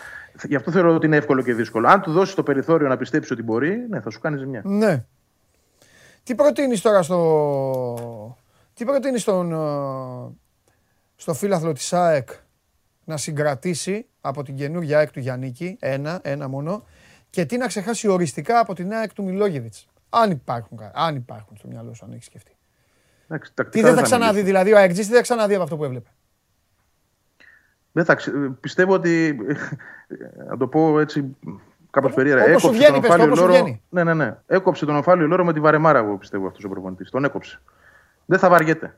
Γι' 0.43 0.55
αυτό 0.55 0.71
θεωρώ 0.71 0.95
ότι 0.95 1.05
είναι 1.05 1.15
εύκολο 1.15 1.41
και 1.41 1.53
δύσκολο. 1.53 1.87
Αν 1.87 2.01
του 2.01 2.11
δώσεις 2.11 2.35
το 2.35 2.43
περιθώριο 2.43 2.87
να 2.87 2.97
πιστέψει 2.97 3.33
ότι 3.33 3.43
μπορεί, 3.43 3.85
ναι, 3.89 4.01
θα 4.01 4.09
σου 4.09 4.19
κάνει 4.19 4.39
ζημιά. 4.39 4.61
Ναι. 4.65 5.05
Τι 6.23 6.35
προτείνεις 6.35 6.81
τώρα 6.81 7.01
στο... 7.01 8.37
Τι 8.73 8.85
προτείνεις 8.85 9.21
στον, 9.21 9.51
ε, 9.51 10.35
στο 11.15 11.33
φίλαθλο 11.33 11.73
της 11.73 11.93
ΑΕΚ 11.93 12.29
να 13.03 13.17
συγκρατήσει 13.17 14.05
από 14.21 14.43
την 14.43 14.55
καινούργια 14.55 14.97
ΑΕΚ 14.97 15.11
του 15.11 15.19
Γιαννίκη, 15.19 15.77
ένα, 15.79 16.19
ένα 16.23 16.47
μόνο, 16.47 16.83
και 17.29 17.45
τι 17.45 17.57
να 17.57 17.67
ξεχάσει 17.67 18.07
οριστικά 18.07 18.59
από 18.59 18.73
την 18.73 18.93
ΑΕΚ 18.93 19.13
του 19.13 19.23
Μιλόγεβιτς; 19.23 19.87
Αν 20.09 20.31
υπάρχουν, 20.31 20.77
κα- 20.77 20.91
αν 20.95 21.15
υπάρχουν 21.15 21.57
στο 21.57 21.67
μυαλό 21.67 21.93
σου, 21.93 22.05
αν 22.05 22.11
έχεις 22.11 22.25
σκεφτεί. 22.25 22.56
Εντάξει, 23.29 23.49
Τι 23.49 23.55
τακτικά 23.55 23.85
δεν 23.85 23.95
θα 23.95 24.01
μιλήσω. 24.01 24.17
ξαναδεί, 24.17 24.41
δηλαδή 24.41 24.73
ο 24.73 24.77
ΑΕΚΤΖΙΣ 24.77 25.03
τι 25.05 25.07
δεν 25.11 25.15
θα 25.17 25.21
ξαναδεί 25.21 25.53
από 25.53 25.63
αυτό 25.63 25.75
που 25.77 25.83
έβλεπε; 25.83 26.09
Δεν 27.91 28.05
θα 28.05 28.15
ξε... 28.15 28.31
Πιστεύω 28.59 28.93
ότι. 28.93 29.37
Να 30.49 30.57
το 30.57 30.67
πω 30.67 30.99
έτσι 30.99 31.35
κάπως 31.91 32.13
περίεργα. 32.13 32.43
όπως 32.49 32.61
σου 32.61 32.69
βγαίνει, 32.71 32.91
τον 32.91 33.01
πες 33.01 33.09
το, 33.09 33.15
Οφάλιο 33.15 33.25
όπως 33.25 33.37
σου 33.39 33.45
Λόρο- 33.45 33.61
βγαίνει. 33.61 33.81
Ναι, 33.89 34.03
ναι, 34.03 34.13
ναι. 34.13 34.35
Έκοψε 34.47 34.85
τον 34.85 34.95
Οφάλιο 34.95 35.27
Λόρο 35.27 35.45
με 35.45 35.53
τη 35.53 35.59
βαρεμάρα, 35.59 35.99
εγώ 35.99 36.17
πιστεύω 36.17 36.47
αυτός 36.47 36.63
ο 36.63 36.69
προπονητής. 36.69 37.09
Τον 37.09 37.23
έκοψε. 37.23 37.59
Δεν 38.25 38.39
θα 38.39 38.49
βαριέται. 38.49 38.97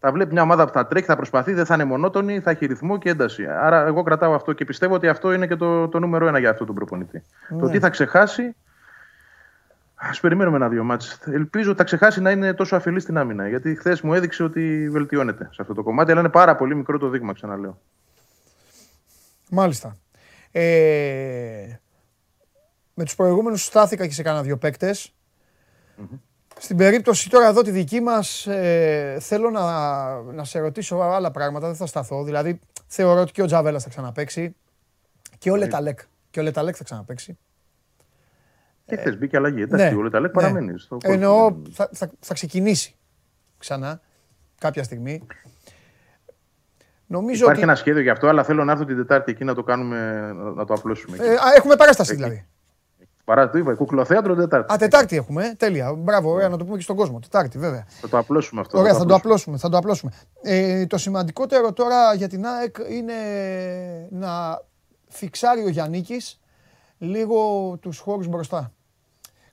Θα 0.00 0.12
βλέπει 0.12 0.32
μια 0.32 0.42
ομάδα 0.42 0.66
που 0.66 0.72
θα 0.72 0.86
τρέχει, 0.86 1.06
θα 1.06 1.16
προσπαθεί, 1.16 1.52
δεν 1.52 1.66
θα 1.66 1.74
είναι 1.74 1.84
μονότονη, 1.84 2.40
θα 2.40 2.50
έχει 2.50 2.66
ρυθμό 2.66 2.98
και 2.98 3.08
ένταση. 3.10 3.46
Άρα, 3.46 3.86
εγώ 3.86 4.02
κρατάω 4.02 4.34
αυτό 4.34 4.52
και 4.52 4.64
πιστεύω 4.64 4.94
ότι 4.94 5.08
αυτό 5.08 5.32
είναι 5.32 5.46
και 5.46 5.56
το, 5.56 5.88
το 5.88 5.98
νούμερο 5.98 6.26
ένα 6.26 6.38
για 6.38 6.50
αυτόν 6.50 6.66
τον 6.66 6.74
προπονητή. 6.74 7.22
Το 7.48 7.54
Ναι. 7.54 7.70
τι 7.70 7.78
θα 7.78 7.88
ξεχάσει. 7.90 8.54
Α 10.04 10.20
περιμένουμε 10.20 10.56
ένα-δύο 10.56 10.84
μάτς. 10.84 11.18
Ελπίζω 11.26 11.68
ότι 11.68 11.78
θα 11.78 11.84
ξεχάσει 11.84 12.20
να 12.20 12.30
είναι 12.30 12.54
τόσο 12.54 12.76
αφιλή 12.76 13.00
στην 13.00 13.18
άμυνα. 13.18 13.48
Γιατί 13.48 13.76
χθες 13.76 14.00
μου 14.00 14.14
έδειξε 14.14 14.42
ότι 14.42 14.88
βελτιώνεται 14.90 15.48
σε 15.52 15.62
αυτό 15.62 15.74
το 15.74 15.82
κομμάτι, 15.82 16.10
αλλά 16.10 16.20
είναι 16.20 16.28
πάρα 16.28 16.56
πολύ 16.56 16.74
μικρό 16.74 16.98
το 16.98 17.08
δείγμα, 17.08 17.32
ξαναλέω. 17.32 17.80
Μάλιστα. 19.50 19.96
Ε, 20.50 21.76
με 22.94 23.04
τους 23.04 23.14
προηγούμενους 23.14 23.64
στάθηκα 23.64 24.06
και 24.06 24.12
σε 24.12 24.22
κάνα 24.22 24.42
δύο 24.42 24.56
παίκτες. 24.56 25.14
Στην 26.58 26.76
περίπτωση 26.76 27.30
τώρα 27.30 27.46
εδώ 27.46 27.62
τη 27.62 27.70
δική 27.70 28.00
μας 28.00 28.46
ε, 28.46 29.18
θέλω 29.20 29.50
να, 29.50 30.22
να 30.22 30.44
σε 30.44 30.58
ρωτήσω 30.58 30.96
άλλα 30.96 31.30
πράγματα, 31.30 31.66
δεν 31.66 31.76
θα 31.76 31.86
σταθώ. 31.86 32.24
Δηλαδή 32.24 32.58
θεωρώ 32.86 33.20
ότι 33.20 33.32
και 33.32 33.42
ο 33.42 33.46
Τζαβέλας 33.46 33.82
θα 33.82 33.88
ξαναπαίξει 33.88 34.56
και 35.38 35.50
ο 35.50 35.56
Λεταλέκ. 35.56 36.00
Και 36.30 36.40
ο 36.40 36.42
Λεταλέκ 36.42 36.74
θα 36.78 36.84
ξαναπαίξει. 36.84 37.38
Και 38.94 39.00
χθε 39.00 39.12
μπήκε 39.16 39.36
αλλαγή. 39.36 39.62
Εντάξει, 39.62 39.88
ναι, 39.90 39.94
ο 39.96 40.02
Λεταλέκ 40.02 40.34
ναι. 40.34 40.40
παραμένεις. 40.42 40.82
Στο 40.82 40.96
κόλπο. 40.96 41.12
Εννοώ 41.12 41.56
θα, 41.72 41.88
θα, 41.92 42.10
θα 42.20 42.34
ξεκινήσει 42.34 42.96
ξανά 43.58 44.00
κάποια 44.60 44.82
στιγμή. 44.82 45.26
Νομίζω 47.06 47.42
Υπάρχει 47.44 47.60
ότι... 47.60 47.68
ένα 47.70 47.78
σχέδιο 47.78 48.02
γι' 48.02 48.10
αυτό, 48.10 48.28
αλλά 48.28 48.44
θέλω 48.44 48.64
να 48.64 48.72
έρθω 48.72 48.84
την 48.84 48.96
Τετάρτη 48.96 49.30
εκεί 49.32 49.44
να 49.44 49.54
το 49.54 49.62
κάνουμε, 49.62 50.20
να- 50.32 50.50
να 50.50 50.64
το 50.64 50.74
απλώσουμε. 50.74 51.16
εκεί. 51.16 51.24
Ε, 51.26 51.32
α, 51.32 51.52
έχουμε 51.56 51.76
παράσταση 51.76 52.14
δηλαδή. 52.14 52.46
Παρά 53.24 53.50
το 53.50 53.58
είπα, 53.58 53.74
κουκλοθέατρο 53.74 54.34
Τετάρτη. 54.34 54.72
Α, 54.72 54.76
Τετάρτη 54.76 55.16
έχουμε. 55.16 55.44
ε, 55.46 55.54
Τέλεια. 55.54 55.92
Μπράβο, 55.94 56.30
ωραία 56.30 56.48
να 56.48 56.56
το 56.56 56.64
πούμε 56.64 56.76
και 56.76 56.82
στον 56.82 56.96
κόσμο. 56.96 57.18
Τετάρτη, 57.18 57.58
βέβαια. 57.58 57.84
Θα 58.00 58.08
το 58.08 58.18
απλώσουμε 58.18 58.60
αυτό. 58.60 58.78
Ωραία, 58.78 58.94
θα 58.94 59.04
το 59.04 59.14
απλώσουμε. 59.14 59.56
Θα 59.56 59.68
το 59.68 59.76
απλώσουμε. 59.76 60.12
Ε, 60.42 60.86
το 60.86 60.98
σημαντικότερο 60.98 61.72
τώρα 61.72 62.14
για 62.14 62.28
την 62.28 62.46
ΑΕΚ 62.46 62.76
είναι 62.90 63.14
να 64.10 64.60
φιξάρει 65.08 65.64
ο 65.64 65.68
Γιάννικης 65.68 66.40
λίγο 66.98 67.38
τους 67.80 67.98
χώρους 67.98 68.26
μπροστά. 68.26 68.72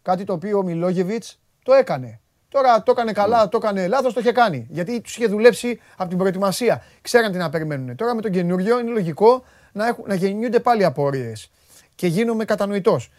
Κάτι 0.01 0.23
το 0.23 0.33
οποίο 0.33 0.57
ο 0.57 0.63
Μιλόγεβιτς 0.63 1.39
το 1.63 1.73
έκανε. 1.73 2.19
Τώρα 2.49 2.83
το 2.83 2.91
έκανε 2.91 3.11
καλά, 3.11 3.49
το 3.49 3.57
έκανε 3.57 3.87
λάθος, 3.87 4.13
το 4.13 4.19
είχε 4.19 4.31
κάνει. 4.31 4.67
Γιατί 4.69 5.01
τους 5.01 5.15
είχε 5.17 5.27
δουλέψει 5.27 5.79
από 5.97 6.09
την 6.09 6.17
προετοιμασία. 6.17 6.83
Ξέραν 7.01 7.31
τι 7.31 7.37
να 7.37 7.49
περιμένουν. 7.49 7.95
Τώρα 7.95 8.15
με 8.15 8.21
τον 8.21 8.31
καινούριο 8.31 8.79
είναι 8.79 8.89
λογικό 8.89 9.43
να, 9.71 9.87
έχουν, 9.87 10.03
να 10.07 10.13
γεννιούνται 10.13 10.59
πάλι 10.59 10.85
απορίες. 10.85 11.51
Και 11.95 12.07
γίνομαι 12.07 12.45
κατανοητός. 12.45 13.11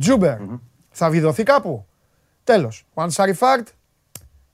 Τζούμπερ, 0.00 0.38
θα 0.90 1.10
βιδωθεί 1.10 1.42
κάπου; 1.42 1.86
Τέλος. 2.44 2.86
Ο 2.94 3.02
Ανσαριφάρντ, 3.02 3.68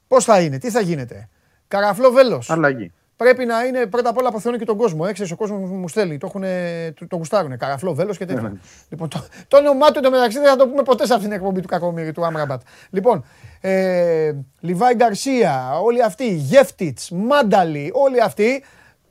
πώς 0.08 0.24
θα 0.24 0.40
είναι, 0.40 0.58
τι 0.58 0.70
θα 0.70 0.80
γίνεται; 0.80 1.28
Καραφλό 1.68 2.10
βέλος. 2.10 2.50
Αλλαγή. 2.50 2.92
Πρέπει 3.22 3.44
να 3.44 3.64
είναι 3.64 3.86
πρώτα 3.86 4.08
απ' 4.08 4.16
όλα 4.16 4.28
από 4.28 4.40
Θεόν 4.40 4.58
και 4.58 4.64
τον 4.64 4.76
κόσμο. 4.76 5.04
Έξι 5.08 5.32
ο 5.32 5.36
κόσμος 5.36 5.70
μου 5.70 5.88
στέλνει. 5.88 6.18
Το, 6.18 6.26
έχουνε, 6.26 6.92
το, 6.98 7.06
το 7.06 7.16
γουστάρουνε. 7.16 7.56
Καραφλό, 7.56 7.94
βέλος 7.94 8.16
και 8.18 8.26
τέτοια. 8.26 8.42
Ναι, 8.42 8.48
ναι. 8.48 8.58
λοιπόν, 8.88 9.08
το, 9.08 9.24
το 9.48 9.56
όνομά 9.56 9.90
του 9.90 9.98
εντωμεταξύ 9.98 10.38
δεν 10.38 10.48
θα 10.48 10.56
το 10.56 10.68
πούμε 10.68 10.82
ποτέ 10.82 11.06
σε 11.06 11.14
αυτήν 11.14 11.28
την 11.28 11.38
εκπομπή 11.38 11.60
του 11.60 11.68
Κακομίρη, 11.68 12.12
του 12.12 12.24
Άμραμπατ. 12.26 12.60
Λοιπόν, 12.90 13.24
ε, 13.60 14.32
Λιβάη 14.60 14.94
Γκαρσία, 14.94 15.78
όλοι 15.80 16.02
αυτοί, 16.02 16.34
Γεύτιτς, 16.34 17.10
Μάνταλι, 17.10 17.90
όλοι 17.94 18.22
αυτοί 18.22 18.64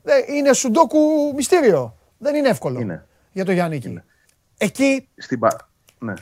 ε, 0.04 0.12
είναι 0.36 0.52
σουντόκου 0.52 0.98
μυστήριο. 1.34 1.96
Δεν 2.18 2.34
είναι 2.34 2.48
εύκολο 2.48 2.80
Είναι. 2.80 3.06
για 3.32 3.44
το 3.44 3.52
Γιάννικη. 3.52 4.02
Εκεί, 4.58 5.08
Στην 5.16 5.38
πα... 5.38 5.68
Ναι. 5.98 6.14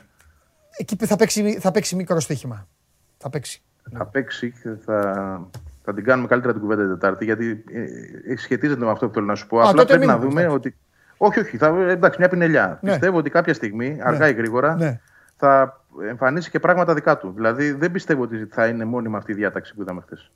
εκεί 0.77 0.97
θα, 1.07 1.17
παίξει, 1.17 1.59
θα 1.61 1.71
παίξει 1.71 1.97
μικρό 1.97 2.21
στοίχημα. 2.21 2.69
Θα 3.17 3.31
παίξει. 3.31 3.63
Θα 3.93 4.07
παίξει 4.07 4.53
και 4.63 4.69
θα, 4.85 5.49
θα 5.91 5.97
την 5.97 6.05
κάνουμε 6.05 6.29
καλύτερα 6.29 6.53
την 6.53 6.63
κουβέντα 6.63 6.83
την 6.83 6.91
Τετάρτη, 6.91 7.25
γιατί 7.25 7.65
ε, 7.73 8.33
ε, 8.33 8.37
σχετίζεται 8.37 8.85
με 8.85 8.91
αυτό 8.91 9.07
που 9.09 9.15
θέλω 9.15 9.27
να 9.27 9.35
σου 9.35 9.47
πω. 9.47 9.59
Α, 9.59 9.61
Απλά 9.61 9.73
τότε 9.73 9.85
πρέπει 9.85 10.01
μην 10.01 10.09
να 10.09 10.15
μου 10.15 10.21
πεις, 10.21 10.29
δούμε 10.29 10.41
εντάξει. 10.41 10.57
ότι. 10.57 10.77
Όχι, 11.17 11.39
όχι, 11.41 11.57
θα, 11.57 11.67
εντάξει, 11.89 12.19
μια 12.19 12.29
πινελιά. 12.29 12.79
Ναι. 12.83 12.91
Πιστεύω 12.91 13.19
ότι 13.19 13.31
κάποια 13.31 13.55
στιγμή, 13.55 13.99
αργά 14.03 14.29
ή 14.29 14.33
γρήγορα, 14.33 14.75
Ναι. 14.75 15.01
θα 15.37 15.81
εμφανίσει 16.09 16.51
και 16.51 16.61
πράγματα 16.61 16.95
δικά 16.95 17.17
του. 17.17 17.33
Δηλαδή, 17.37 17.73
δεν 17.73 17.91
πιστεύω 17.91 18.23
ότι 18.23 18.47
θα 18.51 18.67
είναι 18.67 18.85
μόνιμα 18.85 19.19
αυτή 19.19 19.33
η 19.33 19.35
διάταξη 19.35 19.75
που 19.75 19.83
είδαμε 19.83 20.01
χθες. 20.01 20.31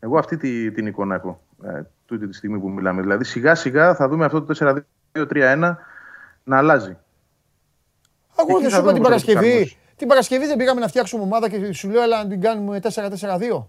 Εγώ 0.00 0.18
αυτή 0.18 0.36
τη, 0.36 0.70
την 0.70 0.86
εικόνα 0.86 1.14
έχω, 1.14 1.42
ε, 1.64 1.80
τούτη 2.06 2.28
τη 2.28 2.34
στιγμή 2.34 2.58
που 2.58 2.70
μιλάμε. 2.70 3.00
Δηλαδή, 3.02 3.24
σιγά 3.24 3.54
σιγά 3.54 3.94
θα 3.94 4.08
δούμε 4.08 4.24
αυτό 4.24 4.42
το 4.42 4.54
4-2-3-1 5.12 5.76
να 6.44 6.56
αλλάζει. 6.56 6.96
Εγώ 8.38 8.58
Εκεί 8.58 8.62
δεν 8.62 8.70
θα 8.70 8.76
σου 8.76 8.76
είπα 8.76 8.80
δούμε 8.80 8.92
την 8.92 9.02
πώς 9.02 9.10
θα 9.10 9.18
το 9.18 9.32
Παρασκευή. 9.32 9.46
εφαρμόσει. 9.48 9.78
Την 9.96 10.08
Παρασκευή 10.08 10.46
δεν 10.46 10.56
πήγαμε 10.56 10.80
να 10.80 10.88
φτιάξουμε 10.88 11.22
ομάδα 11.22 11.48
και 11.48 11.72
σου 11.72 11.88
λέω 11.90 12.02
έλα 12.02 12.22
να 12.22 12.28
την 12.28 12.40
κάνουμε 12.40 12.80
4-4-2. 12.82 13.66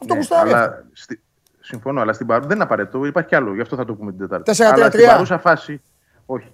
Αυτό 0.00 0.12
Ναι, 0.14 0.18
γουστάρει. 0.20 0.52
αυτό. 0.52 0.56
αλλά 0.64 0.84
στη... 0.92 1.20
Συμφωνώ, 1.60 2.00
αλλά 2.00 2.12
στην 2.12 2.26
παρούσα 2.26 2.46
δεν 2.48 2.56
είναι 2.56 2.64
απαραίτητο. 2.64 3.04
Υπάρχει 3.04 3.28
κι 3.28 3.34
άλλο, 3.34 3.54
γι' 3.54 3.60
αυτό 3.60 3.76
θα 3.76 3.84
το 3.84 3.94
πούμε 3.94 4.10
την 4.12 4.20
Τετάρτη. 4.28 4.52
4-3-3. 4.56 4.64
Αλλά 4.72 4.90
στην 4.90 5.06
παρούσα 5.06 5.38
φάση. 5.38 5.82
Όχι. 6.26 6.52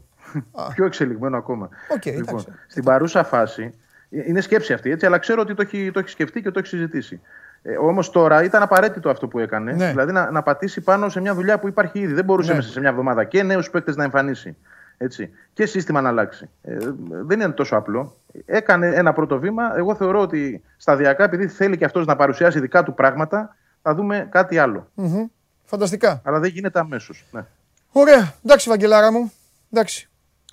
Πιο 0.75 0.85
εξελιγμένο 0.85 1.37
ακόμα. 1.37 1.69
Οκ, 1.89 2.07
εντάξει. 2.07 2.47
στην 2.69 2.85
παρούσα 2.85 3.25
φάση 3.25 3.75
ε, 4.11 4.23
είναι 4.27 4.41
σκέψη 4.41 4.73
αυτή, 4.73 4.91
έτσι, 4.91 5.07
αλλά 5.07 5.19
ξέρω 5.19 5.41
ότι 5.43 5.55
το 5.55 5.63
έχει, 5.63 5.91
το 5.91 5.99
έχει 5.99 6.09
σκεφτεί 6.09 6.43
και 6.43 6.51
το 6.51 6.59
έχει 6.59 6.69
συζητήσει. 6.69 7.21
Ε, 7.63 7.77
Όμως 7.77 8.11
τώρα 8.11 8.43
ήταν 8.43 8.63
απαραίτητο 8.63 9.11
αυτό 9.11 9.29
που 9.29 9.39
έκανε. 9.39 9.73
Ναι. 9.73 9.89
Δηλαδή 9.91 10.13
να, 10.13 10.31
να 10.31 10.43
πατήσει 10.43 10.81
πάνω 10.81 11.09
σε 11.09 11.21
μια 11.21 11.35
δουλειά 11.35 11.59
που 11.59 11.69
υπάρχει 11.69 11.99
ήδη. 11.99 12.13
Δεν 12.13 12.25
μπορούσε 12.25 12.51
Ναι. 12.51 12.57
μέσα 12.57 12.71
σε 12.71 12.81
μια 12.81 12.89
εβδομάδα 12.89 13.25
και 13.25 13.43
νέους 13.43 13.71
παίκτες 13.71 13.97
να 13.97 14.05
εμφανίσει. 14.05 14.57
Έτσι. 14.99 15.31
Και 15.53 15.67
σύστημα 15.67 16.01
να 16.01 16.09
αλλάξει. 16.09 16.49
Ε, 16.63 16.77
δεν 17.09 17.41
είναι 17.41 17.53
τόσο 17.53 17.77
απλό. 17.77 18.17
Έκανε 18.47 18.87
ένα 18.87 19.13
πρώτο 19.13 19.39
βήμα. 19.39 19.77
Εγώ 19.77 19.95
θεωρώ 19.95 20.21
ότι 20.21 20.63
σταδιακά, 20.77 21.25
επειδή 21.25 21.47
θέλει 21.49 21.77
και 21.77 21.85
αυτός 21.85 22.07
να 22.07 22.17
παρουσιάσει 22.17 22.61
δικά 22.61 22.83
του 22.83 22.95
πράγματα, 22.95 23.57
θα 23.83 23.95
δούμε 23.95 24.29
κάτι 24.31 24.59
άλλο. 24.59 24.89
Μμμ. 24.95 25.25
Φανταστικά. 25.65 26.21
Αλλά 26.25 26.39
δεν 26.39 26.51
γίνεται 26.51 26.79
αμέσως. 26.79 27.27
Ναι. 27.31 27.45
Ωραία. 27.93 28.35
Εντάξει, 28.45 28.69
Βαγγελάρα 28.69 29.13
μου. 29.13 29.33
Εντάξει. 29.73 30.09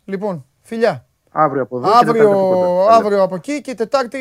Λοιπόν, 0.05 0.45
φιλιά. 0.61 1.05
Αύριο 1.31 1.61
από 1.61 1.77
εδώ. 1.77 1.87
και 1.89 1.95
Αύριο, 1.95 2.13
Τετάρτη 2.13 2.33
από 2.35 2.49
κοντά. 2.83 2.95
αύριο 2.95 3.21
από 3.23 3.35
εκεί 3.35 3.61
και 3.61 3.73
Τετάρτη. 3.75 4.19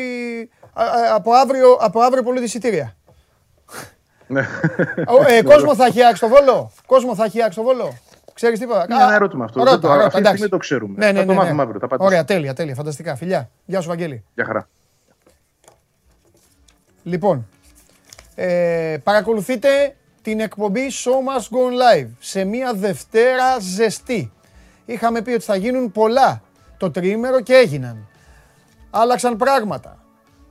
α, 0.73 0.83
α, 0.83 1.15
Από 1.15 1.33
αύριο, 1.33 1.77
από 1.79 2.01
αύριο 2.01 2.23
πολύ 2.23 2.43
εισιτήρια. 2.43 2.95
Ναι. 4.27 4.47
Ο, 5.07 5.23
ε, 5.27 5.41
κόσμο 5.41 5.75
θα 5.75 5.85
έχει 5.85 6.01
άξει 6.03 6.15
στο 6.15 6.27
βόλο; 6.27 6.71
Κόσμο 6.85 7.15
θα 7.15 7.23
έχει 7.23 7.41
άξει 7.41 7.51
στο 7.51 7.63
βόλο; 7.63 7.93
Ξέρεις 8.33 8.59
τίποτα; 8.59 8.85
Είναι 8.89 9.03
ένα 9.03 9.13
ερώτημα 9.13 9.45
αυτό. 9.45 9.63
Δεν 9.63 9.79
το- 9.79 9.91
αυτή 9.91 10.09
τη 10.09 10.17
εντάξει. 10.17 10.27
στιγμή 10.29 10.49
το 10.49 10.57
ξέρουμε. 10.57 10.93
Ναι, 10.97 11.11
ναι, 11.11 11.19
Θα 11.19 11.25
το 11.25 11.31
ναι, 11.31 11.33
ναι. 11.33 11.39
μάθουμε 11.43 11.61
αύριο, 11.61 11.79
θα 11.79 11.85
απαντήσω. 11.85 12.07
Ωραία, 12.09 12.25
τέλεια, 12.25 12.53
τέλεια. 12.53 12.75
Φανταστικά. 12.75 13.15
Φιλιά. 13.15 13.49
Γεια 13.65 13.81
σου, 13.81 13.87
Βαγγέλη. 13.87 14.23
Γεια 14.35 14.45
χαρά. 14.45 14.67
Λοιπόν, 17.03 17.47
ε, 18.35 18.97
παρακολουθείτε 19.03 19.95
την 20.21 20.39
εκπομπή 20.39 20.81
Show 20.91 21.09
Must 21.11 21.41
Go 21.43 21.71
Live 22.03 22.07
σε 22.19 22.43
μια 22.43 22.73
Δευτέρα 22.73 23.59
ζεστή. 23.59 24.31
Είχαμε 24.85 25.21
πει 25.21 25.31
ότι 25.31 25.43
θα 25.43 25.55
γίνουν 25.55 25.91
πολλά 25.91 26.41
το 26.77 26.91
τριήμερο 26.91 27.41
και 27.41 27.53
έγιναν. 27.53 28.07
Άλλαξαν 28.89 29.37
πράγματα. 29.37 29.97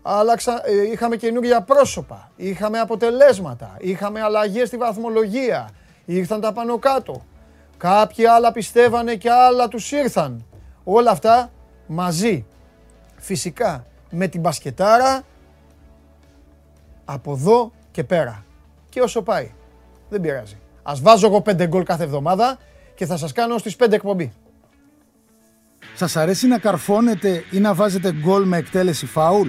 Άλλαξαν, 0.03 0.61
ε, 0.65 0.91
είχαμε 0.93 1.17
καινούργια 1.17 1.61
πρόσωπα. 1.63 2.31
Είχαμε 2.37 2.79
αποτελέσματα. 2.79 3.77
Είχαμε 3.79 4.21
αλλαγές 4.23 4.69
στη 4.69 4.77
βαθμολογία. 4.77 5.71
Ήρθαν 6.05 6.41
τα 6.41 6.53
πάνω 6.53 6.79
κάτω. 6.79 7.25
Κάποιοι 7.83 8.27
άλλα 8.27 8.53
πιστεύανε 8.53 9.15
και 9.15 9.31
άλλα 9.31 9.69
τους 9.69 9.93
ήρθαν. 9.93 10.45
Όλα 10.85 11.11
αυτά 11.11 11.51
μαζί. 11.87 12.47
Φυσικά 13.17 13.87
με 14.11 14.27
την 14.27 14.41
μπασκετάρα 14.41 15.23
από 17.05 17.33
εδώ 17.33 17.73
και 17.91 18.05
πέρα. 18.05 18.45
Και 18.89 19.01
όσο 19.01 19.23
πάει. 19.23 19.53
Δεν 20.09 20.21
πειράζει. 20.21 20.59
Ας 20.83 21.01
βάζω 21.01 21.27
εγώ 21.27 21.41
πέντε 21.41 21.67
γκολ 21.67 21.83
κάθε 21.83 22.05
εβδομάδα 22.05 22.59
και 22.95 23.07
θα 23.07 23.17
σας 23.17 23.33
κάνω 23.33 23.59
στις 23.59 23.77
πέντε 23.77 23.95
εκπομπή. 23.95 24.33
Σας 25.95 26.17
αρέσει 26.17 26.47
να 26.47 26.59
καρφώνετε 26.59 27.45
ή 27.51 27.59
να 27.59 27.75
βάζετε 27.75 28.13
γκολ 28.13 28.45
με 28.45 28.57
εκτέλεση 28.57 29.07
φάουλ; 29.07 29.49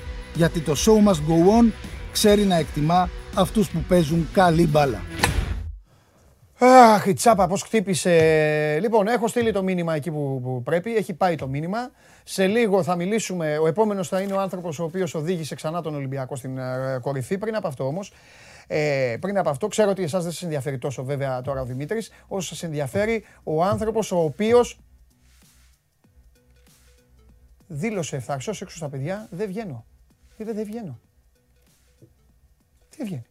Γιατί 0.33 0.59
το 0.59 0.75
show 0.85 1.09
must 1.09 1.13
go 1.13 1.59
on 1.59 1.71
ξέρει 2.11 2.43
να 2.43 2.55
εκτιμά 2.55 3.09
αυτούς 3.35 3.69
που 3.69 3.79
παίζουν 3.87 4.27
καλή 4.33 4.67
μπάλα. 4.67 5.01
Αχ, 6.63 7.05
η 7.05 7.13
τσάπα 7.13 7.47
πώς 7.47 7.61
χτύπησε. 7.61 8.77
Λοιπόν, 8.81 9.07
έχω 9.07 9.27
στείλει 9.27 9.51
το 9.51 9.63
μήνυμα 9.63 9.95
εκεί 9.95 10.11
που, 10.11 10.39
που 10.43 10.63
πρέπει. 10.63 10.95
Έχει 10.95 11.13
πάει 11.13 11.35
το 11.35 11.47
μήνυμα. 11.47 11.91
Σε 12.23 12.47
λίγο 12.47 12.83
θα 12.83 12.95
μιλήσουμε. 12.95 13.57
Ο 13.57 13.67
επόμενος 13.67 14.07
θα 14.07 14.21
είναι 14.21 14.33
ο 14.33 14.39
άνθρωπος 14.39 14.79
ο 14.79 14.83
οποίος 14.83 15.13
οδήγησε 15.13 15.55
ξανά 15.55 15.81
τον 15.81 15.95
Ολυμπιακό 15.95 16.35
στην 16.35 16.57
ε, 16.57 16.99
κορυφή. 17.01 17.37
Πριν 17.37 17.55
από 17.55 17.67
αυτό 17.67 17.87
όμως, 17.87 18.13
ε, 18.67 19.15
πριν 19.19 19.37
από 19.37 19.49
αυτό, 19.49 19.67
ξέρω 19.67 19.89
ότι 19.89 20.03
εσάς 20.03 20.23
δεν 20.23 20.31
σας 20.31 20.41
ενδιαφέρει 20.41 20.77
τόσο 20.77 21.03
βέβαια 21.03 21.41
τώρα 21.41 21.61
ο 21.61 21.65
Δημήτρης, 21.65 22.11
όσο 22.27 22.47
σας 22.47 22.63
ενδιαφέρει 22.63 23.23
ο 23.43 23.63
άνθρωπος 23.63 24.11
ο 24.11 24.17
οποίος 24.17 24.79
δήλωσε 27.67 28.15
ευθαρσός 28.15 28.61
έξω 28.61 28.77
στα 28.77 28.89
παιδιά, 28.89 29.27
δεν 29.31 29.47
βγαίνω. 29.47 29.85
Είπε 30.41 30.51
δεν 30.51 30.65
βγαίνω. 30.65 30.99
Τι 32.89 32.97
δεν 32.97 33.05
βγαίνει. 33.05 33.25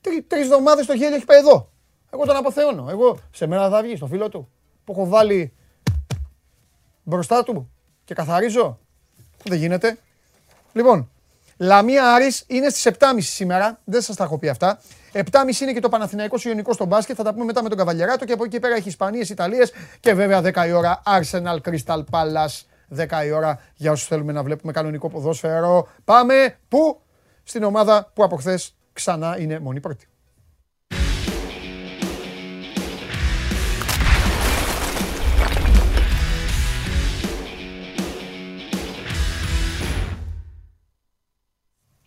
Τρει, 0.00 0.22
τρεις 0.22 0.42
εβδομάδες 0.42 0.86
το 0.86 0.92
γέλιο 0.92 1.16
έχει 1.16 1.24
πάει 1.24 1.38
εδώ. 1.38 1.70
Εγώ 2.10 2.24
τον 2.24 2.36
αποθεώνω. 2.36 2.90
Εγώ 2.90 3.18
σε 3.30 3.46
μένα 3.46 3.68
θα 3.68 3.82
βγει, 3.82 3.96
στο 3.96 4.06
φίλο 4.06 4.28
του. 4.28 4.48
Που 4.84 4.92
έχω 4.92 5.06
βάλει 5.06 5.52
μπροστά 7.02 7.42
του 7.42 7.70
και 8.04 8.14
καθαρίζω. 8.14 8.78
Δεν 9.44 9.58
γίνεται. 9.58 9.98
Λοιπόν, 10.72 11.10
Λαμία 11.56 12.12
Άρης 12.12 12.44
είναι 12.46 12.68
στις 12.68 12.92
7.30 12.98 13.16
σήμερα. 13.18 13.80
Δεν 13.84 14.00
σας 14.00 14.16
τα 14.16 14.24
έχω 14.24 14.38
πει 14.38 14.48
αυτά. 14.48 14.80
7.30 15.12 15.60
είναι 15.60 15.72
και 15.72 15.80
το 15.80 15.88
Παναθηναϊκός 15.88 16.44
Ιωνικός 16.44 16.74
στο 16.74 16.84
μπάσκετ. 16.84 17.14
Θα 17.18 17.22
τα 17.22 17.32
πούμε 17.32 17.44
μετά 17.44 17.62
με 17.62 17.68
τον 17.68 17.78
Καβαλιαράτο 17.78 18.24
και 18.24 18.32
από 18.32 18.44
εκεί 18.44 18.60
πέρα 18.60 18.74
έχει 18.74 18.88
Ισπανίες, 18.88 19.30
Ιταλίες 19.30 19.72
και 20.00 20.14
βέβαια 20.14 20.40
10 20.42 20.66
η 20.66 20.72
ώρα 20.72 21.02
Arsenal 21.06 21.58
Crystal 21.64 22.04
Palace. 22.10 22.60
10 22.96 23.24
η 23.24 23.30
ώρα 23.30 23.60
για 23.74 23.90
όσους 23.90 24.06
θέλουμε 24.06 24.32
να 24.32 24.42
βλέπουμε 24.42 24.72
κανονικό 24.72 25.08
ποδόσφαιρο. 25.08 25.88
Πάμε 26.04 26.58
πού; 26.68 27.00
Στην 27.42 27.62
ομάδα 27.62 28.10
που 28.14 28.24
από 28.24 28.36
χθες 28.36 28.76
ξανά 28.92 29.38
είναι 29.38 29.58
μόνη 29.58 29.80
πρώτη. 29.80 30.06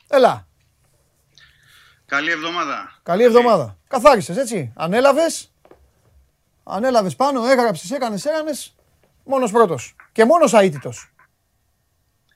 Έλα. 0.07 0.47
Καλή 2.05 2.31
εβδομάδα. 2.31 2.99
Καλή 3.03 3.23
εβδομάδα. 3.23 3.77
Καθάρισες 3.87 4.37
έτσι. 4.37 4.71
Ανέλαβες. 4.75 5.53
Ανέλαβες 6.63 7.15
πάνω, 7.15 7.45
έγραψες, 7.45 7.91
έκανες, 7.91 8.25
έκανες. 8.25 8.75
Μόνος 9.23 9.51
πρώτος. 9.51 9.95
Και 10.15 10.25
μόνος 10.25 10.53
αίτητος. 10.53 11.09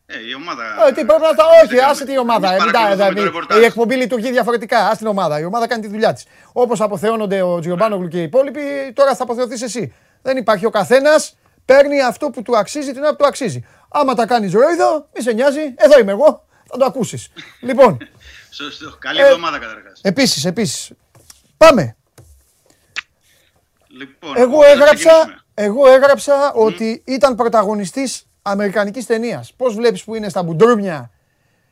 Ε, 0.06 0.14
η 0.30 0.34
ομάδα. 0.34 0.64
Ε, 0.88 0.92
τι 0.92 1.06
πρέπει 1.06 1.22
να 1.22 1.34
τα. 1.36 1.46
Όχι, 1.64 1.80
άσε 1.80 2.06
την 2.06 2.18
ομάδα. 2.18 2.48
Εμείς 2.48 2.62
Ε, 2.62 2.64
μην 2.64 2.74
τα- 2.74 2.80
παρακολουθούμε 2.80 3.10
δηλαδή, 3.12 3.16
το 3.20 3.24
ρεπορτάζ. 3.24 3.62
η 3.62 3.66
εκπομπή 3.66 3.96
λειτουργεί 3.96 4.32
διαφορετικά. 4.32 4.80
Α 4.88 4.96
την 4.96 5.08
ομάδα. 5.08 5.40
Η 5.40 5.46
ομάδα 5.46 5.68
κάνει 5.68 5.82
τη 5.82 5.88
δουλειά 5.88 6.14
της. 6.14 6.26
Όπως 6.54 6.82
αποθεώνονται 6.82 7.42
ο 7.42 7.60
Τζιομπάνογλου 7.60 8.08
και 8.08 8.20
οι 8.20 8.24
υπόλοιποι, 8.24 8.62
τώρα 8.94 9.16
θα 9.16 9.24
αποθεωθείς 9.24 9.62
εσύ. 9.62 9.94
Δεν 10.22 10.38
υπάρχει. 10.38 10.66
Ο 10.66 10.70
καθένας 10.70 11.38
παίρνει 11.66 12.02
αυτό 12.02 12.30
που 12.30 12.42
του 12.42 12.58
αξίζει 12.58 12.92
την 12.92 13.02
ώρα 13.02 13.10
που 13.10 13.16
του 13.16 13.26
αξίζει. 13.28 13.66
Άμα 13.90 14.14
τα 14.16 14.26
κάνεις 14.26 14.54
ρόιδο, 14.54 15.10
μη 15.16 15.22
σε 15.22 15.32
νοιάζει. 15.32 15.74
Εδώ 15.78 16.00
είμαι 16.00 16.12
εγώ. 16.12 16.46
Θα 16.72 16.78
το 16.78 16.86
ακούσεις. 16.86 17.32
λοιπόν, 17.62 17.98
Σωστό. 18.52 18.96
Καλή 19.00 19.20
Ε, 19.20 19.24
εβδομάδα 19.26 19.60
καταρχάς. 19.60 20.00
επίσης, 20.04 20.46
επίσης. 20.46 20.92
Πάμε. 21.58 21.96
Λοιπόν, 23.88 24.34
Εγώ 24.38 24.60
να 24.62 24.68
έγραψα, 24.68 24.94
ξεκινήσουμε. 24.94 25.42
Εγώ 25.64 25.88
έγραψα 25.92 26.52
ότι 26.54 27.02
ήταν 27.06 27.36
πρωταγωνιστής 27.36 28.28
αμερικανικής 28.42 29.06
ταινίας. 29.06 29.54
Πώς 29.58 29.76
βλέπεις 29.76 30.04
που 30.04 30.16
είναι 30.16 30.30
στα 30.30 30.44
μπουντρούμια. 30.44 31.12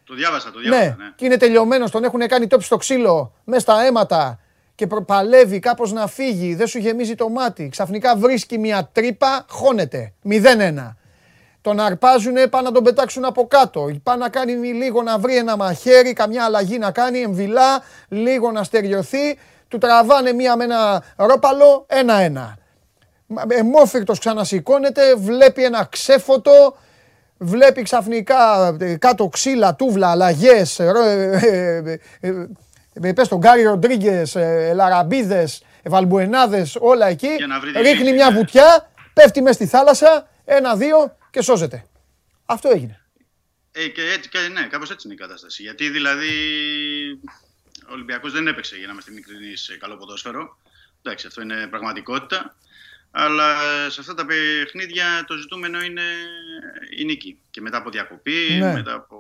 Το 0.04 0.14
διάβασα, 0.14 0.52
το 0.52 0.60
διάβασα. 0.60 0.84
Ναι, 0.84 0.86
Ναι. 1.04 1.12
και 1.16 1.26
είναι 1.26 1.38
τελειωμένος, 1.38 1.92
τον 1.92 2.04
έχουν 2.04 2.28
κάνει 2.28 2.48
τόψη 2.48 2.66
στο 2.66 2.78
ξύλο, 2.78 3.34
μέσα 3.44 3.60
στα 3.62 3.84
αίματα 3.86 4.40
και 4.76 4.88
προ- 4.88 5.04
παλεύει 5.06 5.60
κάπως 5.60 5.92
να 5.92 6.08
φύγει, 6.08 6.56
δεν 6.56 6.68
σου 6.68 6.78
γεμίζει 6.80 7.16
το 7.16 7.30
μάτι. 7.30 7.70
Ξαφνικά 7.70 8.16
βρίσκει 8.16 8.58
μια 8.58 8.90
τρύπα, 8.92 9.46
χώνεται. 9.50 10.14
0-1. 10.24 10.98
Τον 11.62 11.80
αρπάζουνε, 11.80 12.48
πάνε 12.48 12.68
να 12.68 12.74
τον 12.74 12.84
πετάξουν 12.84 13.26
από 13.26 13.48
κάτω. 13.48 13.90
Πάνε 14.04 14.24
να 14.24 14.30
κάνει 14.30 14.52
λίγο 14.54 15.02
να 15.02 15.18
βρει 15.20 15.36
ένα 15.38 15.58
μαχαίρι, 15.58 16.14
καμιά 16.14 16.44
αλλαγή 16.46 16.78
να 16.78 16.92
κάνει, 16.92 17.20
εμβυλά, 17.22 17.82
λίγο 18.08 18.52
να 18.52 18.64
στεριωθεί. 18.64 19.38
Του 19.68 19.78
τραβάνε 19.78 20.34
μία 20.34 20.56
με 20.56 20.64
ένα 20.64 21.04
ρόπαλο, 21.16 21.86
ένα-ένα. 21.88 22.58
Εμόφυρτος 23.48 24.20
ξανασηκώνεται, 24.20 25.16
βλέπει 25.16 25.64
ένα 25.64 25.88
ξέφωτο, 25.92 26.78
βλέπει 27.38 27.82
ξαφνικά 27.82 28.76
ε, 28.80 28.96
κάτω 28.96 29.28
ξύλα, 29.28 29.76
τούβλα, 29.76 30.12
αλλαγές, 30.12 30.80
ε, 30.80 30.92
ε, 31.42 32.00
ε, 32.20 32.48
ε, 33.02 33.14
πες 33.14 33.28
τον 33.28 33.38
Γκάρι 33.38 33.64
Ροντρίγκες, 33.64 34.36
ε, 34.36 34.72
Λαραμπίδες, 34.76 35.64
ε, 35.82 35.90
Βαλμπουενάδες, 35.90 36.78
όλα 36.80 37.08
εκεί, 37.08 37.34
Για 37.38 37.48
να 37.48 37.60
βρει 37.60 37.72
τη 37.72 37.82
ρίχνει 37.82 38.04
λύση, 38.04 38.14
μια 38.14 38.30
ναι. 38.30 38.38
βουτιά, 38.38 38.92
πέφτει 39.14 39.42
μες 39.42 39.56
στη 39.56 39.66
θάλασσα, 39.66 40.30
ένα-δύο 40.46 41.18
και 41.30 41.42
σώζεται. 41.42 41.86
Αυτό 42.46 42.70
έγινε. 42.70 43.02
Ε, 43.72 43.88
και 43.88 44.02
έτσι, 44.02 44.30
και, 44.30 44.40
ναι, 44.40 44.68
κάπως 44.68 44.92
έτσι 44.92 45.08
είναι 45.08 45.16
η 45.16 45.18
κατάσταση. 45.18 45.62
Γιατί 45.62 45.90
δηλαδή 45.90 46.30
ο 47.90 47.92
Ολυμπιακός 47.92 48.32
δεν 48.32 48.48
έπαιξε, 48.48 48.76
για 48.76 48.86
να 48.86 48.92
είμαστε 48.92 49.12
ειλικρινείς, 49.12 49.62
σε 49.62 49.78
καλό 49.78 49.98
ποδόσφαιρο. 49.98 50.58
Εντάξει, 51.02 51.28
αυτό 51.28 51.42
είναι 51.42 51.68
πραγματικότητα. 51.68 52.56
Αλλά 53.20 53.56
σε 53.90 54.00
αυτά 54.02 54.14
τα 54.14 54.26
παιχνίδια 54.26 55.24
το 55.28 55.36
ζητούμενο 55.38 55.82
είναι 55.82 56.02
η 56.98 57.06
νίκη. 57.06 57.38
Και 57.52 57.62
μετά 57.62 57.78
από 57.78 57.90
διακοπή, 57.90 58.58
Ναι. 58.60 58.74
μετά 58.74 58.94
από 58.94 59.18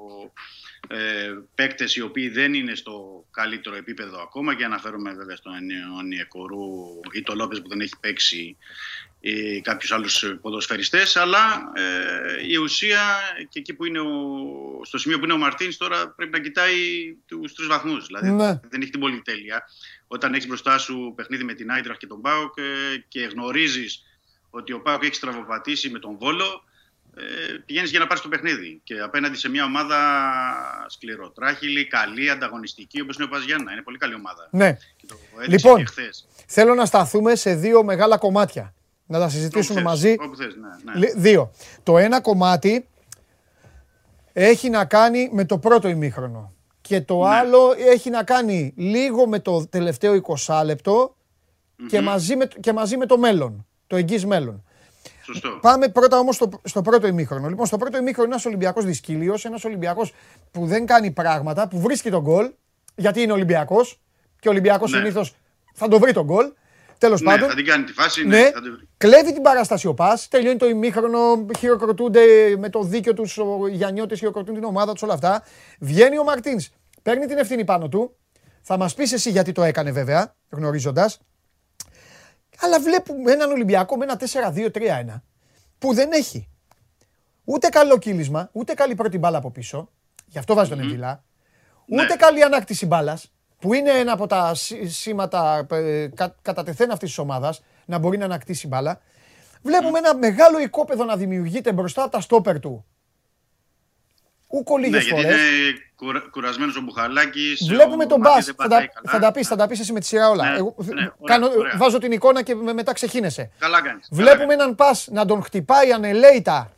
ε, 0.87 1.33
παίκτες 1.55 1.95
οι 1.95 2.01
οποίοι 2.01 2.29
δεν 2.29 2.53
είναι 2.53 2.75
στο 2.75 3.25
καλύτερο 3.31 3.75
επίπεδο 3.75 4.21
ακόμα 4.21 4.55
και 4.55 4.63
αναφέρομαι 4.63 5.13
βέβαια 5.13 5.35
στον 5.35 5.53
Ονιεκορού 5.97 6.99
ή 7.11 7.21
το 7.21 7.35
Λόπες 7.35 7.61
που 7.61 7.67
δεν 7.67 7.81
έχει 7.81 7.93
παίξει 7.99 8.57
ή 9.19 9.61
κάποιους 9.61 9.91
άλλους 9.91 10.37
ποδοσφαιριστές 10.41 11.15
αλλά 11.15 11.71
ε, 11.75 12.47
η 12.47 12.55
ουσία 12.55 13.01
και 13.49 13.59
εκεί 13.59 13.73
που 13.73 13.85
είναι 13.85 13.99
ο, 13.99 14.09
στο 14.83 14.97
σημείο 14.97 15.17
που 15.17 15.23
είναι 15.23 15.33
ο 15.33 15.37
Μαρτίνς 15.37 15.77
τώρα 15.77 16.09
πρέπει 16.09 16.31
να 16.31 16.39
κοιτάει 16.39 16.75
τους 17.25 17.53
τρεις 17.53 17.67
βαθμούς 17.67 18.05
δηλαδή 18.05 18.29
Ναι. 18.29 18.59
δεν 18.69 18.81
έχει 18.81 18.91
την 18.91 18.99
πολυτέλεια 18.99 19.63
όταν 20.07 20.33
έχεις 20.33 20.47
μπροστά 20.47 20.77
σου 20.77 21.13
παιχνίδι 21.15 21.43
με 21.43 21.53
την 21.53 21.71
Άιτραχ 21.71 21.97
και 21.97 22.07
τον 22.07 22.21
Πάοκ 22.21 22.57
ε, 22.57 22.63
και 23.07 23.19
γνωρίζεις 23.21 24.03
ότι 24.49 24.73
ο 24.73 24.81
Πάοκ 24.81 25.03
έχει 25.03 25.15
στραβοπατήσει 25.15 25.89
με 25.89 25.99
τον 25.99 26.17
Βόλο 26.17 26.63
ε, 27.15 27.57
πηγαίνεις 27.65 27.89
για 27.89 27.99
να 27.99 28.07
πάρεις 28.07 28.23
το 28.23 28.29
παιχνίδι 28.29 28.81
και 28.83 28.99
απέναντι 28.99 29.37
σε 29.37 29.49
μια 29.49 29.63
ομάδα 29.63 29.97
σκληροτράχυλη, 30.89 31.85
καλή, 31.87 32.29
ανταγωνιστική 32.29 33.01
όπως 33.01 33.15
είναι 33.15 33.25
ο 33.25 33.27
Παζιάννα. 33.27 33.71
Είναι 33.71 33.81
πολύ 33.81 33.97
καλή 33.97 34.13
ομάδα. 34.13 34.47
Ναι. 34.51 34.77
Και 34.97 35.05
το 35.07 35.15
έδειξε 35.39 35.67
Λοιπόν, 35.67 35.77
και 35.77 35.85
χθες. 35.85 36.27
Θέλω 36.47 36.73
να 36.73 36.85
σταθούμε 36.85 37.35
σε 37.35 37.55
δύο 37.55 37.83
μεγάλα 37.83 38.17
κομμάτια. 38.17 38.73
Να 39.05 39.19
τα 39.19 39.29
συζητήσουμε 39.29 39.79
Όπου 39.79 39.89
θες, 39.89 39.97
μαζί. 40.03 40.15
Όπου 40.19 40.35
θες, 40.35 40.55
ναι, 40.55 40.91
ναι. 40.91 40.99
Λι- 40.99 41.13
Δύο. 41.15 41.51
Το 41.83 41.97
ένα 41.97 42.21
κομμάτι 42.21 42.87
έχει 44.33 44.69
να 44.69 44.85
κάνει 44.85 45.29
με 45.33 45.45
το 45.45 45.57
πρώτο 45.57 45.87
ημίχρονο. 45.87 46.53
Και 46.87 47.01
το 47.01 47.23
Ναι. 47.23 47.29
άλλο 47.29 47.73
έχει 47.77 48.09
να 48.09 48.23
κάνει 48.23 48.73
λίγο 48.77 49.27
με 49.27 49.39
το 49.39 49.67
τελευταίο 49.69 50.21
20 50.45 50.61
λεπτό 50.65 51.15
και, 51.87 52.01
μαζί 52.01 52.35
με, 52.35 52.47
και 52.59 52.73
μαζί 52.73 52.97
με 52.97 53.05
το 53.05 53.17
μέλλον. 53.17 53.65
Το 53.87 53.95
εγγύς 53.95 54.25
μέλλον. 54.25 54.63
Σωστό. 55.23 55.49
Πάμε 55.61 55.87
πρώτα 55.87 56.17
όμως 56.19 56.35
στο, 56.35 56.49
στο 56.63 56.81
πρώτο 56.81 57.07
ημίχρονο. 57.07 57.47
Λοιπόν, 57.49 57.65
στο 57.65 57.77
πρώτο 57.77 57.97
ημίχρονο 57.97 58.29
ένας 58.29 58.45
Ολυμπιακός 58.45 58.85
δυσκύλιος, 58.85 59.45
ένας 59.45 59.63
Ολυμπιακός 59.65 60.13
που 60.51 60.65
δεν 60.65 60.85
κάνει 60.85 61.11
πράγματα, 61.11 61.67
που 61.67 61.79
βρίσκει 61.79 62.09
τον 62.09 62.21
γκολ, 62.21 62.51
γιατί 62.95 63.21
είναι 63.21 63.31
Ολυμπιακός 63.31 63.99
και 64.39 64.47
ο 64.47 64.51
Ολυμπιακός 64.51 64.91
Ναι. 64.91 64.97
συνήθως 64.97 65.35
θα 65.73 65.87
το 65.87 65.99
βρει 65.99 66.13
τον 66.13 66.25
γκολ. 66.25 66.51
Τέλος 66.97 67.21
Ναι, 67.21 67.31
πάντων. 67.31 67.49
θα 67.49 67.55
την 67.55 67.65
κάνει 67.65 67.83
τη 67.83 67.91
φάση. 67.93 68.25
Ναι, 68.27 68.37
Ναι, 68.37 68.51
θα 68.51 68.61
την 68.61 68.73
βρει. 68.75 68.87
κλέβει 68.97 69.33
την 69.33 69.41
παράσταση 69.41 69.87
ο 69.87 69.93
Πας, 69.93 70.27
τελειώνει 70.27 70.57
το 70.57 70.67
ημίχρονο, 70.67 71.45
χειροκροτούνται 71.57 72.21
με 72.57 72.69
το 72.69 72.81
δίκιο 72.83 73.13
τους 73.13 73.37
ο 73.37 73.67
Γιαννιώτης, 73.71 74.19
χειροκροτούν 74.19 74.53
την 74.53 74.63
ομάδα 74.63 74.93
τους 74.93 75.01
όλα 75.01 75.13
αυτά. 75.13 75.43
Βγαίνει 75.79 76.17
ο 76.17 76.23
Μαρτίνς, 76.23 76.69
παίρνει 77.07 77.25
την 77.25 77.37
ευθύνη 77.37 77.63
πάνω 77.63 77.89
του. 77.89 78.15
Θα 78.61 78.77
μας 78.77 78.93
πεις 78.93 79.11
εσύ 79.11 79.29
γιατί 79.29 79.51
το 79.51 79.63
έκανε 79.63 79.91
βέβαια, 79.91 80.35
γνωρίζοντας. 80.49 81.19
Αλλά 82.59 82.79
βλέπουμε 82.79 83.31
έναν 83.31 83.51
Ολυμπιακό 83.51 83.97
με 83.97 84.03
ένα 84.03 84.17
4-2-3-1 84.53 85.21
που 85.77 85.93
δεν 85.93 86.11
έχει 86.11 86.49
ούτε 87.43 87.67
καλό 87.69 87.97
κύλισμα, 87.97 88.49
ούτε 88.51 88.73
καλή 88.73 88.95
πρώτη 88.95 89.17
μπάλα 89.17 89.37
από 89.37 89.51
πίσω. 89.51 89.89
Γι' 90.25 90.37
αυτό 90.37 90.53
βάζει 90.53 90.69
τον 90.69 90.79
Εμβιλά. 90.79 91.23
Ούτε 91.91 92.03
Ναι. 92.03 92.15
καλή 92.15 92.43
ανάκτηση 92.43 92.85
μπάλας, 92.85 93.31
που 93.59 93.73
είναι 93.73 93.89
ένα 93.91 94.11
από 94.11 94.27
τα 94.27 94.53
σή- 94.55 94.87
σήματα 94.87 95.67
ε, 95.71 96.07
κα, 96.07 96.35
κατά 96.41 96.63
τεθέν 96.63 96.91
αυτής 96.91 97.09
της 97.09 97.17
ομάδας, 97.17 97.63
να 97.85 97.97
μπορεί 97.97 98.17
να 98.17 98.25
ανακτήσει 98.25 98.67
μπάλα. 98.67 98.99
Βλέπουμε 99.61 99.97
ένα 99.97 100.15
μεγάλο 100.15 100.59
οικόπεδο 100.59 101.03
να 101.03 101.15
δημιουργείται 101.15 101.73
μπροστά 101.73 102.01
από 102.03 102.11
τα 102.11 102.21
στόπερ 102.21 102.59
του. 102.59 102.85
Ούκο 104.47 104.77
Ναι, 104.77 104.85
λίγε 104.87 104.97
γιατί 104.99 105.09
φορές. 105.09 105.25
είναι 105.25 105.77
κουρα, 105.95 106.19
κουρασμένος 106.31 106.75
ο 106.75 106.81
Μπουχαλάκης. 106.81 107.65
Βλέπουμε 107.67 108.03
ο 108.03 108.07
τον 108.07 108.19
Μαρτίνς 108.19 108.45
Μπα. 108.45 108.53
δεν 108.53 108.55
Θα, 108.55 108.63
πατάει 108.63 108.87
τα- 108.87 108.93
καλά. 109.01 109.11
θα 109.11 109.19
τα 109.19 109.31
πεις, 109.31 109.47
θα 109.47 109.55
τα 109.55 109.67
πεις 109.67 109.79
εσύ 109.79 109.91
με 109.93 109.99
τη 109.99 110.05
σειρά 110.05 110.29
όλα. 110.29 110.49
Ναι, 110.49 110.57
Εγώ, 110.57 110.75
ναι, 110.77 110.93
ωραία, 110.93 111.11
κάνω, 111.25 111.47
ωραία. 111.57 111.73
βάζω 111.77 111.97
την 111.97 112.11
εικόνα 112.11 112.41
και 112.41 112.55
με- 112.55 112.73
μετά 112.73 112.93
ξεχύνεσαι. 112.93 113.51
Καλά 113.59 113.81
κάνεις. 113.81 114.07
καλά 114.09 114.21
Βλέπουμε 114.21 114.45
κάνεις. 114.55 114.63
έναν 114.63 114.75
πα 114.75 114.95
να 115.11 115.25
τον 115.25 115.43
χτυπάει 115.43 115.91
ανελαίητα 115.91 116.71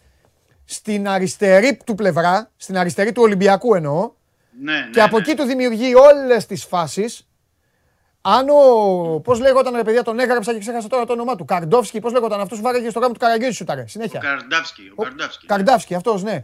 στην 0.66 1.08
αριστερή 1.08 1.80
του 1.86 1.96
πλευρά, 1.96 2.52
στην 2.58 2.78
αριστερή 2.78 3.12
του 3.12 3.22
Ολυμπιακού 3.22 3.76
εννοώ, 3.76 4.12
Ναι, 4.62 4.74
ναι, 4.74 4.90
και 4.92 5.02
από 5.02 5.16
ναι. 5.18 5.22
εκεί 5.28 5.36
του 5.36 5.44
δημιουργεί 5.44 5.96
όλες 5.96 6.46
τις 6.46 6.64
φάσεις. 6.66 7.28
Αν 8.22 8.50
ο. 8.50 9.20
Πώς 9.20 9.40
λέγονταν 9.40 9.76
ρε 9.76 9.84
παιδιά, 9.84 10.04
τον 10.04 10.20
έγραψα 10.20 10.54
και 10.54 10.60
ξέχασα 10.60 10.88
τώρα 10.88 11.06
το 11.06 11.14
όνομά 11.14 11.36
του. 11.36 11.46
Καρντόφσκι, 11.46 12.00
πώς 12.00 12.12
λέγονταν 12.12 12.40
αυτός, 12.40 12.62
βάραγε 12.62 12.90
στο 12.90 13.00
γάμο 13.00 13.14
του 13.14 13.20
Καραγκιόζη 13.20 13.56
σου 13.56 13.64
ταρέ. 13.64 13.88
Συνέχεια. 13.88 14.20
Ο 14.24 14.28
Καρντάφσκι. 14.28 14.92
Ο 14.96 15.04
Καρντάφσκι. 15.04 15.46
Καρντάφσκι, 15.46 15.96
αυτός, 15.96 16.24
ναι. 16.24 16.44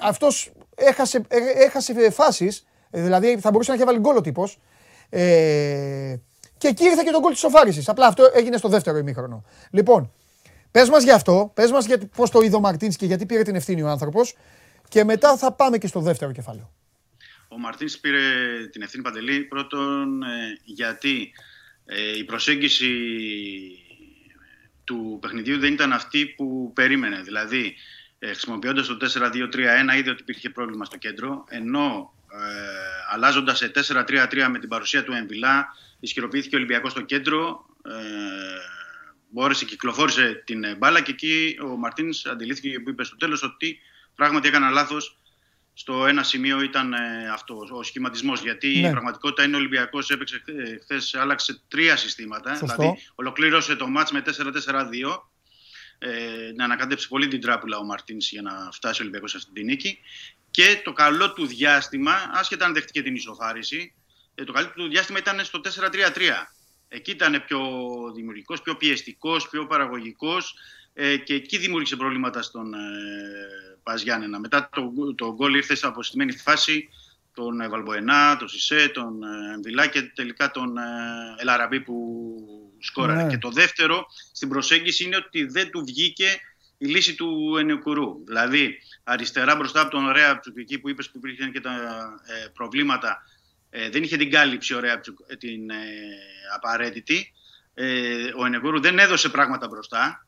Αυτός 0.00 0.52
έχασε, 0.74 1.22
ε, 1.28 1.38
έχασε 1.64 2.10
φάσεις. 2.10 2.64
Δηλαδή 2.90 3.38
θα 3.40 3.50
μπορούσε 3.50 3.70
να 3.70 3.76
έχει 3.76 3.86
βάλει 3.86 3.98
γκολ 3.98 4.16
ο 4.16 4.20
τύπος. 4.20 4.58
Ε, 5.08 6.14
και 6.58 6.68
εκεί 6.68 6.84
ήρθε 6.84 7.02
και 7.04 7.10
το 7.10 7.20
γκολ 7.20 7.30
της 7.30 7.40
σοφάρισης. 7.40 7.88
Απλά 7.88 8.06
αυτό 8.06 8.30
έγινε 8.34 8.56
στο 8.56 8.68
δεύτερο 8.68 8.98
ημίχρονο. 8.98 9.44
Λοιπόν, 9.70 10.12
πες 10.70 10.88
μας 10.88 11.02
γι' 11.02 11.10
αυτό, 11.10 11.50
πες 11.54 11.70
μας 11.70 11.86
πώς 12.16 12.30
το 12.30 12.40
είδε 12.40 12.56
ο 12.56 12.60
Μαρτίν 12.60 12.92
και 12.92 13.06
γιατί 13.06 13.26
πήρε 13.26 13.42
την 13.42 13.54
ευθύνη 13.54 13.82
ο 13.82 13.88
άνθρωπος. 13.88 14.36
Και 14.88 15.04
μετά 15.04 15.36
θα 15.36 15.52
πάμε 15.52 15.78
και 15.78 15.86
στο 15.86 16.00
δεύτερο 16.00 16.32
κεφάλαιο. 16.32 16.70
Ο 17.52 17.58
Μαρτίνς 17.58 17.98
πήρε 17.98 18.20
την 18.72 18.82
ευθύνη 18.82 19.02
Παντελή 19.02 19.40
πρώτον 19.40 20.22
ε, 20.22 20.58
γιατί 20.64 21.32
ε, 21.84 22.18
η 22.18 22.24
προσέγγιση 22.24 22.92
του 24.84 25.18
παιχνιδιού 25.20 25.58
δεν 25.58 25.72
ήταν 25.72 25.92
αυτή 25.92 26.26
που 26.26 26.72
περίμενε. 26.74 27.22
Δηλαδή 27.22 27.76
ε, 28.18 28.26
χρησιμοποιώντας 28.26 28.86
το 28.86 28.96
4-2-3-1 29.00 29.96
είδε 29.96 30.10
ότι 30.10 30.22
υπήρχε 30.22 30.50
πρόβλημα 30.50 30.84
στο 30.84 30.96
κέντρο, 30.96 31.44
ενώ 31.48 32.14
ε, 32.32 33.12
αλλάζοντας 33.12 33.58
σε 33.58 33.70
4-3-3 33.74 34.46
με 34.50 34.58
την 34.58 34.68
παρουσία 34.68 35.04
του 35.04 35.12
Εμβιλά, 35.12 35.76
ισχυροποιήθηκε 36.00 36.54
ο 36.54 36.58
Ολυμπιακός 36.58 36.90
στο 36.90 37.00
κέντρο, 37.00 37.66
ε, 37.84 37.92
μπόρεσε, 39.30 39.64
κυκλοφόρησε 39.64 40.42
την 40.46 40.76
μπάλα 40.78 41.00
και 41.00 41.10
εκεί 41.10 41.58
ο 41.62 41.76
Μαρτίνς 41.76 42.26
αντιλήφθηκε 42.26 42.80
που 42.80 42.90
είπε 42.90 43.04
στο 43.04 43.16
τέλος 43.16 43.42
ότι 43.42 43.78
πράγματι 44.14 44.48
έκανα 44.48 44.70
λάθος 44.70 45.19
στο 45.72 46.06
ένα 46.06 46.22
σημείο 46.22 46.60
ήταν 46.60 46.92
ε, 46.92 47.30
αυτό 47.32 47.66
ο 47.70 47.82
σχηματισμός. 47.82 48.40
Γιατί 48.40 48.68
Ναι. 48.80 48.88
η 48.88 48.90
πραγματικότητα 48.90 49.42
είναι 49.42 49.56
ο 49.56 49.58
Ολυμπιακός 49.58 50.10
έπαιξε 50.10 50.42
χθε, 50.82 51.18
άλλαξε 51.20 51.60
τρία 51.68 51.96
συστήματα. 51.96 52.54
Σωστό. 52.54 52.76
Δηλαδή 52.76 52.98
ολοκλήρωσε 53.14 53.76
το 53.76 53.86
μάτς 53.86 54.12
με 54.12 54.22
4-4-2. 54.26 55.28
Ε, 55.98 56.52
να 56.54 56.64
ανακατέψει 56.64 57.08
πολύ 57.08 57.28
την 57.28 57.40
τράπουλα 57.40 57.78
ο 57.78 57.84
Μαρτίνς 57.84 58.30
για 58.30 58.42
να 58.42 58.68
φτάσει 58.72 59.00
ο 59.00 59.02
Ολυμπιακός 59.02 59.30
σε 59.30 59.36
αυτή 59.36 59.52
την 59.52 59.64
νίκη. 59.64 59.98
Και 60.50 60.80
το 60.84 60.92
καλό 60.92 61.32
του 61.32 61.46
διάστημα, 61.46 62.12
άσχετα 62.32 62.66
αν 62.66 62.72
δεχτήκε 62.72 63.02
την 63.02 63.14
ισοφάριση, 63.14 63.94
ε, 64.34 64.44
το 64.44 64.52
καλό 64.52 64.70
του 64.74 64.88
διάστημα 64.88 65.18
ήταν 65.18 65.44
στο 65.44 65.60
4-3-3. 65.60 66.52
Εκεί 66.88 67.10
ήταν 67.10 67.44
πιο 67.46 67.60
δημιουργικός, 68.14 68.62
πιο 68.62 68.76
πιεστικός, 68.76 69.48
πιο 69.48 69.66
παραγωγικός 69.66 70.54
ε, 71.02 71.16
και 71.16 71.34
εκεί 71.34 71.56
δημιούργησε 71.58 71.96
προβλήματα 71.96 72.42
στον 72.42 72.74
ε, 72.74 72.78
Πας 73.82 74.02
Γιάννενα. 74.02 74.38
Μετά 74.38 74.68
το, 74.72 75.14
το 75.14 75.34
γκολ 75.34 75.54
ήρθε 75.54 75.74
σε 75.74 75.86
αποστημένη 75.86 76.32
φάση 76.32 76.88
τον 77.34 77.60
ε, 77.60 77.68
Βαλμποενά, 77.68 78.36
τον 78.36 78.48
Σισε, 78.48 78.88
τον 78.88 79.22
ε, 79.22 79.52
Εμβιλά 79.54 79.86
και 79.86 80.02
τελικά 80.02 80.50
τον 80.50 80.76
ε, 80.76 80.82
Ελαραμπή 81.36 81.80
που 81.80 81.96
σκόραρε. 82.78 83.22
Ναι. 83.22 83.28
Και 83.28 83.38
το 83.38 83.50
δεύτερο 83.50 84.06
στην 84.32 84.48
προσέγγιση 84.48 85.04
είναι 85.04 85.16
ότι 85.16 85.44
δεν 85.44 85.70
του 85.70 85.84
βγήκε 85.84 86.40
η 86.78 86.86
λύση 86.86 87.14
του 87.14 87.56
Ενεκουρού. 87.58 88.24
Δηλαδή, 88.26 88.78
αριστερά 89.04 89.56
μπροστά 89.56 89.80
από 89.80 89.90
τον 89.90 90.06
Ωραία 90.06 90.40
εκεί 90.56 90.78
που 90.78 90.88
είπες 90.88 91.10
που 91.10 91.16
υπήρχαν 91.16 91.52
και 91.52 91.60
τα 91.60 91.72
ε, 92.26 92.48
προβλήματα, 92.54 93.22
ε, 93.70 93.90
δεν 93.90 94.02
είχε 94.02 94.16
την 94.16 94.30
κάλυψη 94.30 94.74
ο 94.74 94.80
Ρέαπτσουκ 94.80 95.18
ε, 95.26 95.36
την 95.36 95.70
ε, 95.70 95.76
απαραίτητη. 96.54 97.32
Ε, 97.74 98.30
ο 98.38 98.44
Ενεκουρού 98.44 98.80
δεν 98.80 98.98
έδωσε 98.98 99.28
πράγματα 99.28 99.68
μπροστά. 99.68 100.24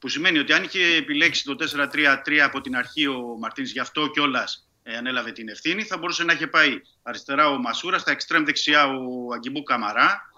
Που 0.00 0.08
σημαίνει 0.08 0.38
ότι 0.38 0.52
αν 0.52 0.62
είχε 0.62 0.94
επιλέξει 0.94 1.44
το 1.44 1.56
4-3-3 1.92 2.36
από 2.36 2.60
την 2.60 2.76
αρχή 2.76 3.06
ο 3.06 3.36
Μαρτίνς, 3.40 3.70
γι' 3.70 3.78
αυτό 3.80 4.06
κιόλας 4.06 4.68
ε, 4.82 4.96
ανέλαβε 4.96 5.32
την 5.32 5.48
ευθύνη, 5.48 5.82
θα 5.82 5.98
μπορούσε 5.98 6.24
να 6.24 6.32
είχε 6.32 6.46
πάει 6.46 6.80
αριστερά 7.02 7.48
ο 7.48 7.58
Μασούρα, 7.58 7.98
στα 7.98 8.10
εξτρέμ 8.10 8.44
δεξιά 8.44 8.86
ο 8.86 9.32
Αγκιμπού 9.34 9.62
Καμαρά. 9.62 10.28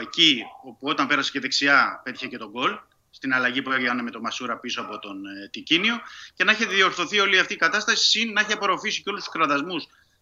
Εκεί, 0.00 0.42
όπου 0.64 0.88
όταν 0.88 1.06
πέρασε 1.06 1.30
και 1.30 1.40
δεξιά, 1.40 2.00
πέτυχε 2.04 2.26
και 2.26 2.38
τον 2.38 2.50
γκολ. 2.50 2.78
Στην 3.10 3.34
αλλαγή 3.34 3.62
που 3.62 3.72
έγινε 3.72 4.02
με 4.02 4.10
τον 4.10 4.20
Μασούρα 4.20 4.58
πίσω 4.58 4.80
από 4.80 4.98
τον 4.98 5.26
ε, 5.26 5.48
Τικίνιο. 5.48 6.00
Και 6.34 6.44
να 6.44 6.52
είχε 6.52 6.66
διορθωθεί 6.66 7.20
όλη 7.20 7.38
αυτή 7.38 7.52
η 7.52 7.56
κατάσταση, 7.56 8.08
συν 8.08 8.32
να 8.32 8.40
είχε 8.40 8.52
απορροφήσει 8.52 9.02
και 9.02 9.10
όλους 9.10 9.24
τους 9.24 9.32
κραδασμού 9.32 9.76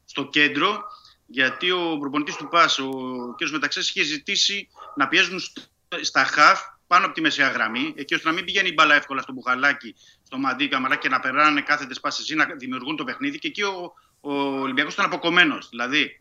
στο 0.05 0.29
κέντρο. 0.29 0.85
Γιατί 1.27 1.71
ο 1.71 1.97
προπονητής 2.01 2.37
του 2.37 2.49
ΠΑΣ, 2.49 2.79
ο 2.79 2.91
κ. 3.37 3.49
Μεταξές, 3.51 3.89
είχε 3.91 4.03
ζητήσει 4.03 4.69
να 4.97 5.09
πιέζουν 5.09 5.39
στο- 5.39 5.63
στα 6.01 6.25
χαφ 6.25 6.61
πάνω 6.89 7.05
από 7.05 7.15
τη 7.15 7.21
μεσαία 7.21 7.49
γραμμή, 7.49 7.93
εκεί 7.97 8.15
ώστε 8.15 8.29
να 8.29 8.35
μην 8.35 8.45
πηγαίνει 8.45 8.69
η 8.69 8.73
μπάλα 8.77 8.95
εύκολα 8.95 9.23
στο 9.23 9.33
μπουχαλάκι, 9.33 9.95
στο 10.23 10.39
μαντί 10.39 10.69
καμαρά 10.69 10.97
και 10.97 11.09
να 11.09 11.21
περνάνε 11.21 11.61
κάθετες 11.61 12.01
πάσει 12.01 12.33
ή 12.33 12.37
να 12.37 12.45
δημιουργούν 12.59 12.97
το 12.97 13.05
παιχνίδι. 13.05 13.39
Και 13.39 13.49
εκεί 13.49 13.63
ο, 13.63 13.93
ο 14.21 14.33
Ολυμπιακός 14.61 14.93
ήταν 14.93 15.05
αποκομμένος. 15.05 15.69
Δηλαδή 15.69 16.19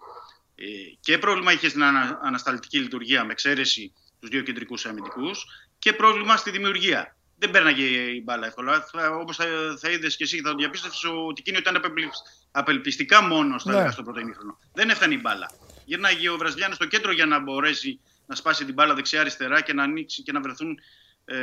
ε, 0.56 0.64
και 0.99 1.18
πρόβλημα 1.18 1.52
είχε 1.52 1.69
στην 1.69 1.84
ανα, 1.84 2.19
ανασταλτική 2.23 2.80
λειτουργία 2.80 3.23
με 3.26 3.31
εξαίρεση 3.31 3.94
τους 4.19 4.30
δύο 4.30 4.41
κεντρικούς 4.41 4.85
αμυντικούς 4.85 5.45
και 5.80 5.94
πρόβλημα 5.94 6.38
στη 6.38 6.52
δημιουργία. 6.52 7.15
Δεν 7.39 7.52
πέρναγε 7.52 7.84
η 7.85 8.22
μπάλα 8.26 8.48
εύκολα. 8.48 8.85
Όπως 9.22 9.35
θα, 9.35 9.45
θα 9.80 9.89
είδες 9.89 10.15
και 10.15 10.23
εσύ, 10.23 10.41
θα 10.41 10.49
το 10.49 10.56
διαπίστευε, 10.56 10.95
ο 11.07 11.34
Τικίνιο 11.34 11.60
ήταν 11.60 11.76
απελπισ- 11.76 12.11
απελπιστικά 12.52 13.22
μόνος 13.22 13.64
θα 13.64 13.69
Ναι. 13.72 13.76
έλεγα, 13.77 13.91
στο 13.91 14.03
πρώτο 14.03 14.19
ημίχρονο. 14.19 14.60
Δεν 14.73 14.89
έφτανε 14.89 15.14
η 15.14 15.19
μπάλα. 15.22 15.52
Γύρναγε 15.85 16.30
ο 16.30 16.38
Βραζιλιάνος 16.38 16.76
στο 16.76 16.85
κέντρο 16.85 17.11
για 17.11 17.26
να 17.26 17.39
μπορέσει 17.39 17.99
να 18.27 18.35
σπάσει 18.35 18.65
την 18.65 18.73
μπάλα 18.73 18.93
δεξιά-αριστερά 18.93 19.61
και 19.61 19.73
να 19.73 19.83
ανοίξει 19.83 20.23
και 20.23 20.31
να 20.31 20.41
βρεθούν 20.41 20.79
ε, 21.25 21.37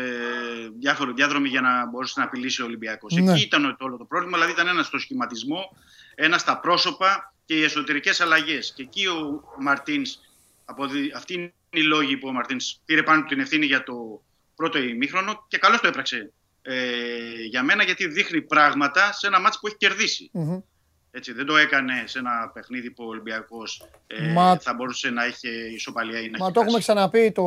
διάφοροι 0.79 1.13
διάδρομοι 1.13 1.49
για 1.49 1.61
να 1.61 1.87
μπορέσει 1.87 2.15
να 2.17 2.25
απειλήσει 2.25 2.63
ο 2.63 2.65
Ολυμπιακός. 2.65 3.15
Ναι. 3.15 3.33
Εκεί 3.33 3.43
ήταν 3.43 3.77
το 3.79 3.85
όλο 3.85 3.97
το 3.97 4.05
πρόβλημα. 4.05 4.37
Δηλαδή 4.37 4.53
ήταν 4.53 4.69
ένα 4.69 4.83
στο 4.83 4.99
σχηματισμό, 4.99 5.77
ένα 6.15 6.39
στα 6.39 6.61
πρόσωπα 6.61 7.35
και 7.45 7.55
οι 7.55 7.63
εσωτερικές 7.63 8.21
αλλαγές. 8.21 8.73
Και 8.77 8.83
εκεί 8.83 9.07
ο 9.07 9.43
Μαρτίνς, 9.59 10.19
αυτή 11.17 11.35
είναι 11.35 11.53
η 11.71 11.83
λόγη 11.83 12.17
που 12.17 12.29
ο 12.29 12.33
Μαρτίνς 12.33 12.81
πήρε 12.85 13.03
πάνω 13.03 13.21
του 13.21 13.27
την 13.27 13.41
ευθύνη 13.41 13.67
για 13.67 13.83
το 13.83 14.23
πρώτο 14.55 14.79
ημίχρονο 14.79 15.45
και 15.49 15.59
καλώς 15.59 15.81
το 15.81 15.89
έπραξε 15.89 16.33
ε, 16.63 17.43
για 17.49 17.63
μένα 17.63 17.83
γιατί 17.83 18.07
δείχνει 18.07 18.43
πράγματα 18.43 19.13
σε 19.13 19.27
ένα 19.27 19.41
μάτσο 19.41 19.59
που 19.61 19.67
έχει 19.67 19.77
κερδίσει. 19.77 20.31
Μμμ. 20.33 20.61
Έτσι, 21.17 21.33
δεν 21.33 21.47
το 21.47 21.57
έκανε 21.57 21.93
σε 22.05 22.19
ένα 22.19 22.51
παιχνίδι 22.53 22.91
που 22.91 23.05
ο 23.05 23.07
Ολυμπιακός 23.09 23.87
ε, 24.07 24.33
Μα- 24.33 24.59
θα 24.61 24.75
μπορούσε 24.75 25.11
να 25.11 25.27
είχε 25.27 25.49
ισοπαλία 25.49 26.19
ή 26.21 26.31
να 26.31 26.39
Μα 26.39 26.45
έχει 26.45 26.55
το 26.55 26.61
έχουμε 26.61 26.71
χάσει. 26.77 26.79
ξαναπεί, 26.83 27.33
το, 27.33 27.43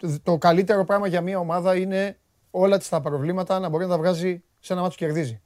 το, 0.00 0.18
το 0.22 0.38
καλύτερο 0.38 0.84
πράγμα 0.84 1.06
για 1.06 1.20
μια 1.20 1.38
ομάδα 1.38 1.76
είναι 1.76 2.18
όλα 2.50 2.78
της 2.78 2.88
τα 2.88 3.00
προβλήματα 3.00 3.58
να 3.58 3.68
μπορεί 3.68 3.84
να 3.84 3.90
τα 3.90 3.98
βγάζει 3.98 4.42
σε 4.60 4.72
ένα 4.72 4.82
μάτσο 4.82 4.98
που 4.98 5.04
κερδίζει. 5.04 5.40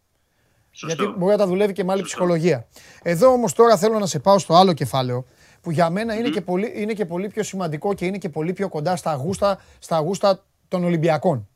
Σωστό. 0.71 1.03
Γιατί 1.03 1.19
μπορεί 1.19 1.33
να 1.33 1.39
τα 1.39 1.47
δουλεύει 1.47 1.73
και 1.73 1.85
με 1.85 1.93
άλλη 1.93 2.01
Σωστό. 2.01 2.17
ψυχολογία. 2.17 2.67
Εδώ 3.03 3.33
όμως 3.33 3.53
τώρα 3.53 3.77
θέλω 3.77 3.99
να 3.99 4.07
σε 4.07 4.19
πάω 4.19 4.39
στο 4.39 4.55
άλλο 4.55 4.73
κεφάλαιο 4.73 5.27
που 5.61 5.71
για 5.71 5.91
μένα 5.91 6.15
είναι, 6.15 6.29
και 6.29 6.41
πολύ, 6.41 6.73
είναι 6.77 6.93
και 6.93 7.05
πολύ 7.07 7.29
πιο 7.29 7.43
σημαντικό 7.43 7.95
και 7.95 8.05
είναι 8.07 8.19
και 8.19 8.29
πολύ 8.29 8.53
πιο 8.53 8.69
κοντά 8.69 8.97
στα 8.97 9.15
γούστα, 9.15 9.61
στα 9.79 9.99
γούστα 9.99 10.45
των 10.69 10.85
Ολυμπιακών. 10.85 11.49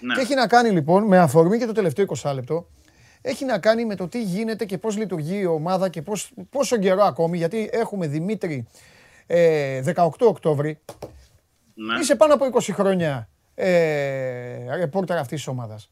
Ναι. 0.00 0.14
Και 0.14 0.20
έχει 0.20 0.34
να 0.34 0.46
κάνει 0.46 0.70
λοιπόν 0.70 1.04
με 1.06 1.18
αφορμή 1.18 1.58
και 1.58 1.66
το 1.66 1.72
τελευταίο 1.72 2.06
20 2.22 2.32
λεπτό. 2.34 2.68
Έχει 3.26 3.44
να 3.44 3.58
κάνει 3.58 3.84
με 3.84 3.94
το 3.96 4.08
τι 4.08 4.22
γίνεται 4.22 4.64
και 4.64 4.78
πώς 4.78 4.96
λειτουργεί 4.96 5.38
η 5.38 5.44
ομάδα 5.46 5.88
και 5.88 6.02
πώς, 6.02 6.30
πόσο 6.50 6.76
καιρό 6.76 7.02
ακόμη. 7.04 7.36
Γιατί 7.36 7.70
έχουμε 7.72 8.06
Δημήτρη 8.06 8.66
ε, 9.26 9.82
18 9.96 10.08
Οκτώβρη. 10.18 10.78
Ναι. 11.74 11.98
Είσαι 12.00 12.14
πάνω 12.16 12.34
από 12.34 12.46
20 12.52 12.60
χρόνια 12.72 13.28
ε, 13.54 14.76
ρεπόρτερ 14.76 15.16
αυτής 15.18 15.36
της 15.38 15.46
ομάδας. 15.46 15.90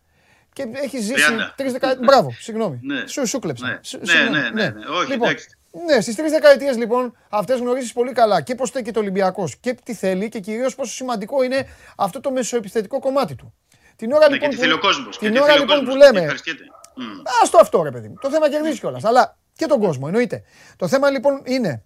Και 0.52 0.66
έχει 0.72 0.98
ζήσει 1.00 1.22
30. 1.38 1.52
τρεις 1.56 1.72
δεκαετίες. 1.72 2.06
Μπράβο, 2.06 2.30
συγγνώμη. 2.38 2.78
Ναι. 2.82 3.06
Σου, 3.06 3.26
σου 3.26 3.38
κλέψα. 3.38 3.66
Ναι. 3.66 3.78
Σου- 3.82 3.98
Ναι, 3.98 4.06
συγγνώμη, 4.06 4.38
ναι, 4.38 4.48
ναι, 4.50 4.68
ναι. 4.68 4.86
Όχι, 5.00 5.10
λοιπόν, 5.10 5.28
εντάξει. 5.28 5.48
ναι, 5.86 6.00
στις 6.00 6.14
τρεις 6.14 6.30
δεκαετίες 6.30 6.76
λοιπόν 6.76 7.16
αυτές 7.28 7.58
γνωρίζεις 7.58 7.92
πολύ 7.92 8.12
καλά 8.12 8.40
και 8.40 8.54
πώς 8.54 8.68
στέκει 8.68 8.90
το 8.90 9.00
Ολυμπιακός 9.00 9.56
και 9.56 9.76
τι 9.84 9.94
θέλει 9.94 10.28
και 10.28 10.40
κυρίως 10.40 10.74
πόσο 10.74 10.92
σημαντικό 10.92 11.42
είναι 11.42 11.66
αυτό 11.96 12.20
το 12.20 12.30
μεσοεπιθετικό 12.30 12.98
κομμάτι 12.98 13.34
του. 13.34 13.54
Την 13.96 14.12
ώρα 14.12 14.28
Ναι, 14.28 14.34
λοιπόν 14.34 14.48
και 14.48 14.54
τι 14.54 14.60
που, 14.60 14.60
θέλει 14.68 14.72
ο 14.74 14.78
κόσμος. 14.78 15.18
και 15.18 15.24
την 15.24 15.34
τι 15.34 15.40
ώρα 15.40 15.52
θέλει 15.52 15.58
ο 15.58 15.64
λοιπόν 15.64 15.78
που 15.78 15.84
κόσμος, 15.84 16.04
λέμε, 16.04 16.18
τι 16.18 16.22
ευχαριστιέται. 16.24 16.62
Μμ. 16.64 16.80
Α 17.24 17.48
το 17.50 17.58
αυτό 17.60 17.82
ρε 17.82 17.90
παιδί 17.90 18.08
μου. 18.08 18.14
Το 18.20 18.30
θέμα 18.30 18.50
κερδίζει 18.50 18.78
κιόλας. 18.78 19.04
Αλλά 19.04 19.36
και 19.56 19.66
τον 19.66 19.80
κόσμο, 19.80 20.02
εννοείται. 20.06 20.42
Το 20.76 20.88
θέμα 20.88 21.10
λοιπόν 21.10 21.42
είναι 21.44 21.82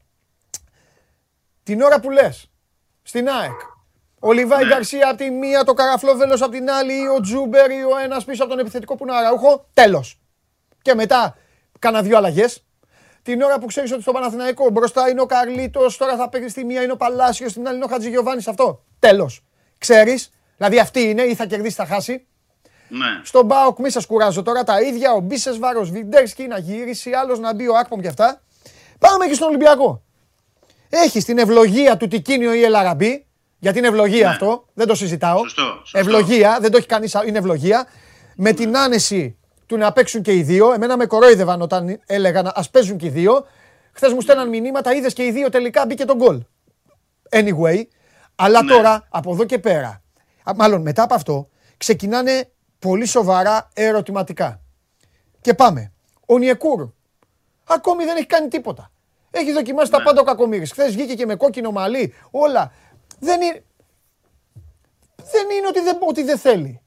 την 1.62 1.80
ώρα 1.82 2.00
που 2.00 2.10
λες 2.10 2.50
στην 3.02 3.28
ΑΕΚ. 3.28 3.60
Ο 4.20 4.32
Λιβάι 4.32 4.64
Ναι. 4.64 4.68
Γκαρσία 4.68 5.08
από 5.08 5.16
τη 5.16 5.30
μία, 5.30 5.64
το 5.64 5.74
καραφλό 5.74 6.16
βέλος 6.16 6.42
από 6.42 6.50
την 6.50 6.70
άλλη, 6.70 6.92
ή 6.92 7.06
ο 7.16 7.20
Τζούμπερ 7.20 7.70
ή 7.70 7.82
ο 7.82 7.96
ένας 8.04 8.24
πίσω 8.24 8.42
από 8.42 8.50
τον 8.52 8.60
επιθετικό 8.60 8.94
που 8.94 9.04
είναι 9.04 9.12
ο 9.12 9.16
Αραούχο. 9.16 9.66
Τέλος. 9.74 10.20
Και 10.82 10.94
μετά 10.94 11.36
κάνα 11.78 12.02
δύο 12.02 12.16
αλλαγές. 12.16 12.64
Την 13.22 13.42
ώρα 13.42 13.58
που 13.58 13.66
ξέρεις 13.66 13.92
ότι 13.92 14.02
στο 14.02 14.12
Παναθηναϊκό 14.12 14.70
μπροστά 14.70 15.08
είναι 15.08 15.20
ο 15.20 15.26
Καρλίτος, 15.26 15.96
τώρα 15.96 16.16
θα 16.16 16.28
παίξεις 16.28 16.50
στη 16.50 16.64
μία 16.64 16.82
είναι 16.82 16.92
ο 16.92 16.96
Παλάσιος, 16.96 17.50
στην 17.50 17.66
άλλη 17.66 17.76
είναι 17.76 17.84
ο 17.84 17.88
Χατζηγιοβάνης. 17.88 18.48
Αυτό. 18.48 18.84
Τέλος. 18.98 19.44
Ξέρεις. 19.78 20.30
Δηλαδή 20.56 20.78
αυτή 20.78 21.00
είναι 21.00 21.22
ή 21.22 21.34
θα 21.34 21.46
κερδίσει, 21.46 21.74
θα 21.74 21.86
χάσει. 21.86 22.26
Ναι. 22.88 23.20
Στον 23.22 23.44
ΠΑΟΚ, 23.44 23.78
μη 23.78 23.90
σας 23.90 24.06
κουράζω 24.06 24.42
τώρα 24.42 24.64
τα 24.64 24.80
ίδια. 24.80 25.12
Ο 25.12 25.20
Μπίσεσβαρ, 25.20 25.58
ο 25.58 25.90
Σβιντέρσκι 25.90 26.46
να 26.46 26.58
γυρίσει, 26.58 27.12
άλλος 27.12 27.38
να 27.38 27.54
μπει 27.54 27.68
ο 27.68 27.76
Άκπομ 27.76 28.00
και 28.00 28.08
αυτά. 28.08 28.40
Πάμε 28.98 29.26
και 29.26 29.34
στον 29.34 29.48
Ολυμπιακό. 29.48 30.02
Έχει 30.88 31.22
την 31.22 31.38
ευλογία 31.38 31.96
του 31.96 32.08
Τικίνιο 32.08 32.52
ή 32.54 32.62
Ελαραμπή. 32.62 33.26
Γιατί 33.58 33.78
είναι 33.78 33.86
ευλογία 33.86 34.26
Ναι. 34.26 34.30
αυτό, 34.32 34.66
δεν 34.74 34.86
το 34.86 34.94
συζητάω. 34.94 35.38
Σωστό, 35.38 35.62
σωστό. 35.78 35.98
Ευλογία, 35.98 36.58
δεν 36.60 36.70
το 36.70 36.76
έχει 36.76 36.86
κανεί, 36.86 37.08
είναι 37.26 37.38
ευλογία. 37.38 37.86
Με 38.36 38.52
την 38.52 38.76
άνεση 38.76 39.38
του 39.66 39.76
να 39.76 39.92
παίξουν 39.92 40.22
και 40.22 40.32
οι 40.32 40.42
δύο. 40.42 40.72
Εμένα 40.72 40.96
με 40.96 41.06
κορόιδευαν 41.06 41.60
όταν 41.62 42.00
έλεγαν 42.06 42.52
ας 42.54 42.70
παίζουν 42.70 42.96
και 42.96 43.06
οι 43.06 43.08
δύο. 43.08 43.46
Χθες 43.92 44.12
μου 44.12 44.20
στέλναν 44.20 44.48
μηνύματα, 44.48 44.94
είδες 44.94 45.12
και 45.12 45.24
οι 45.24 45.30
δύο 45.30 45.48
τελικά 45.48 45.86
μπήκε 45.86 46.04
τον 46.04 46.16
γκολ. 46.16 46.42
Anyway, 47.30 47.82
αλλά 48.34 48.62
Ναι. 48.62 48.72
τώρα 48.72 49.06
από 49.10 49.32
εδώ 49.32 49.44
και 49.44 49.58
πέρα, 49.58 50.02
α, 50.44 50.52
μάλλον 50.56 50.82
μετά 50.82 51.02
από 51.02 51.14
αυτό, 51.14 51.48
ξεκινάνε 51.76 52.50
πολύ 52.78 53.06
σοβαρά 53.06 53.68
ερωτηματικά. 53.74 54.60
Και 55.40 55.54
πάμε. 55.54 55.92
Ο 56.26 56.38
Νιεκούρ 56.38 56.88
ακόμη 57.64 58.04
δεν 58.04 58.16
έχει 58.16 58.26
κάνει 58.26 58.48
τίποτα. 58.48 58.90
Έχει 59.30 59.52
δοκιμάσει 59.52 59.90
τα 59.90 59.98
Ναι. 59.98 60.04
πάντα 60.04 60.20
ο 60.20 60.24
Κακομήρης. 60.24 60.70
Χθες 60.72 60.92
βγήκε 60.94 61.14
και 61.14 61.26
με 61.26 61.34
κόκκινο 61.34 61.70
μαλλί, 61.70 62.14
όλα. 62.30 62.72
Δεν 63.20 63.40
είναι, 63.40 63.64
δεν 65.16 65.50
είναι 65.56 65.66
ότι 65.68 65.80
δεν, 65.80 65.96
ότι 66.00 66.22
δεν 66.22 66.38
θέλει. 66.38 66.80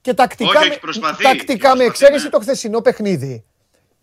Και 0.00 0.14
τακτικά, 0.14 0.48
Όχι, 0.50 0.58
με- 0.58 0.64
έχει 0.66 0.80
προσπαθεί, 0.80 1.22
τακτικά 1.22 1.52
έχει 1.52 1.58
με 1.60 1.84
προσπαθεί, 1.84 1.84
εξαίρεση 1.84 2.24
ναι. 2.24 2.30
το 2.30 2.38
χθεσινό 2.40 2.80
παιχνίδι; 2.80 3.44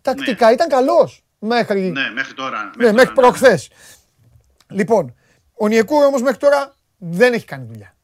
Τακτικά 0.02 0.52
ήταν 0.52 0.68
καλός. 0.68 1.24
Μέχρι, 1.38 1.80
Ναι, 1.80 2.10
μέχρι 2.10 2.34
τώρα. 2.34 2.70
ναι, 2.76 2.92
μέχρι 2.92 3.14
τώρα, 3.14 3.28
προχθές. 3.28 3.70
Λοιπόν, 4.68 5.14
ο 5.54 5.66
Νιεκούρ 5.68 6.04
όμως 6.04 6.22
μέχρι 6.22 6.38
τώρα 6.38 6.74
δεν 6.98 7.32
έχει 7.32 7.44
κάνει 7.44 7.64
δουλειά. 7.66 7.94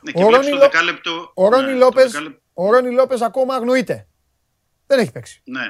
Ναι, 0.00 0.12
και 0.12 0.22
Ο 0.22 0.26
βλέπεις 0.26 0.46
Ρόνι 0.46 0.50
το 0.50 0.64
Λο- 0.64 0.70
δεκάλεπτο. 0.70 1.30
Ο 1.34 1.48
Ρόνι 1.48 1.64
ναι, 1.66 1.72
το 1.72 1.78
Λόπες, 1.78 2.04
δεκάλεπτο- 2.12 2.40
ο 2.60 2.70
Ρόνι 2.70 2.90
Λόπες 2.90 3.20
ακόμα 3.20 3.54
αγνοείται. 3.54 4.06
Δεν 4.86 4.98
έχει 4.98 5.12
παίξει. 5.12 5.42
Ναι, 5.44 5.60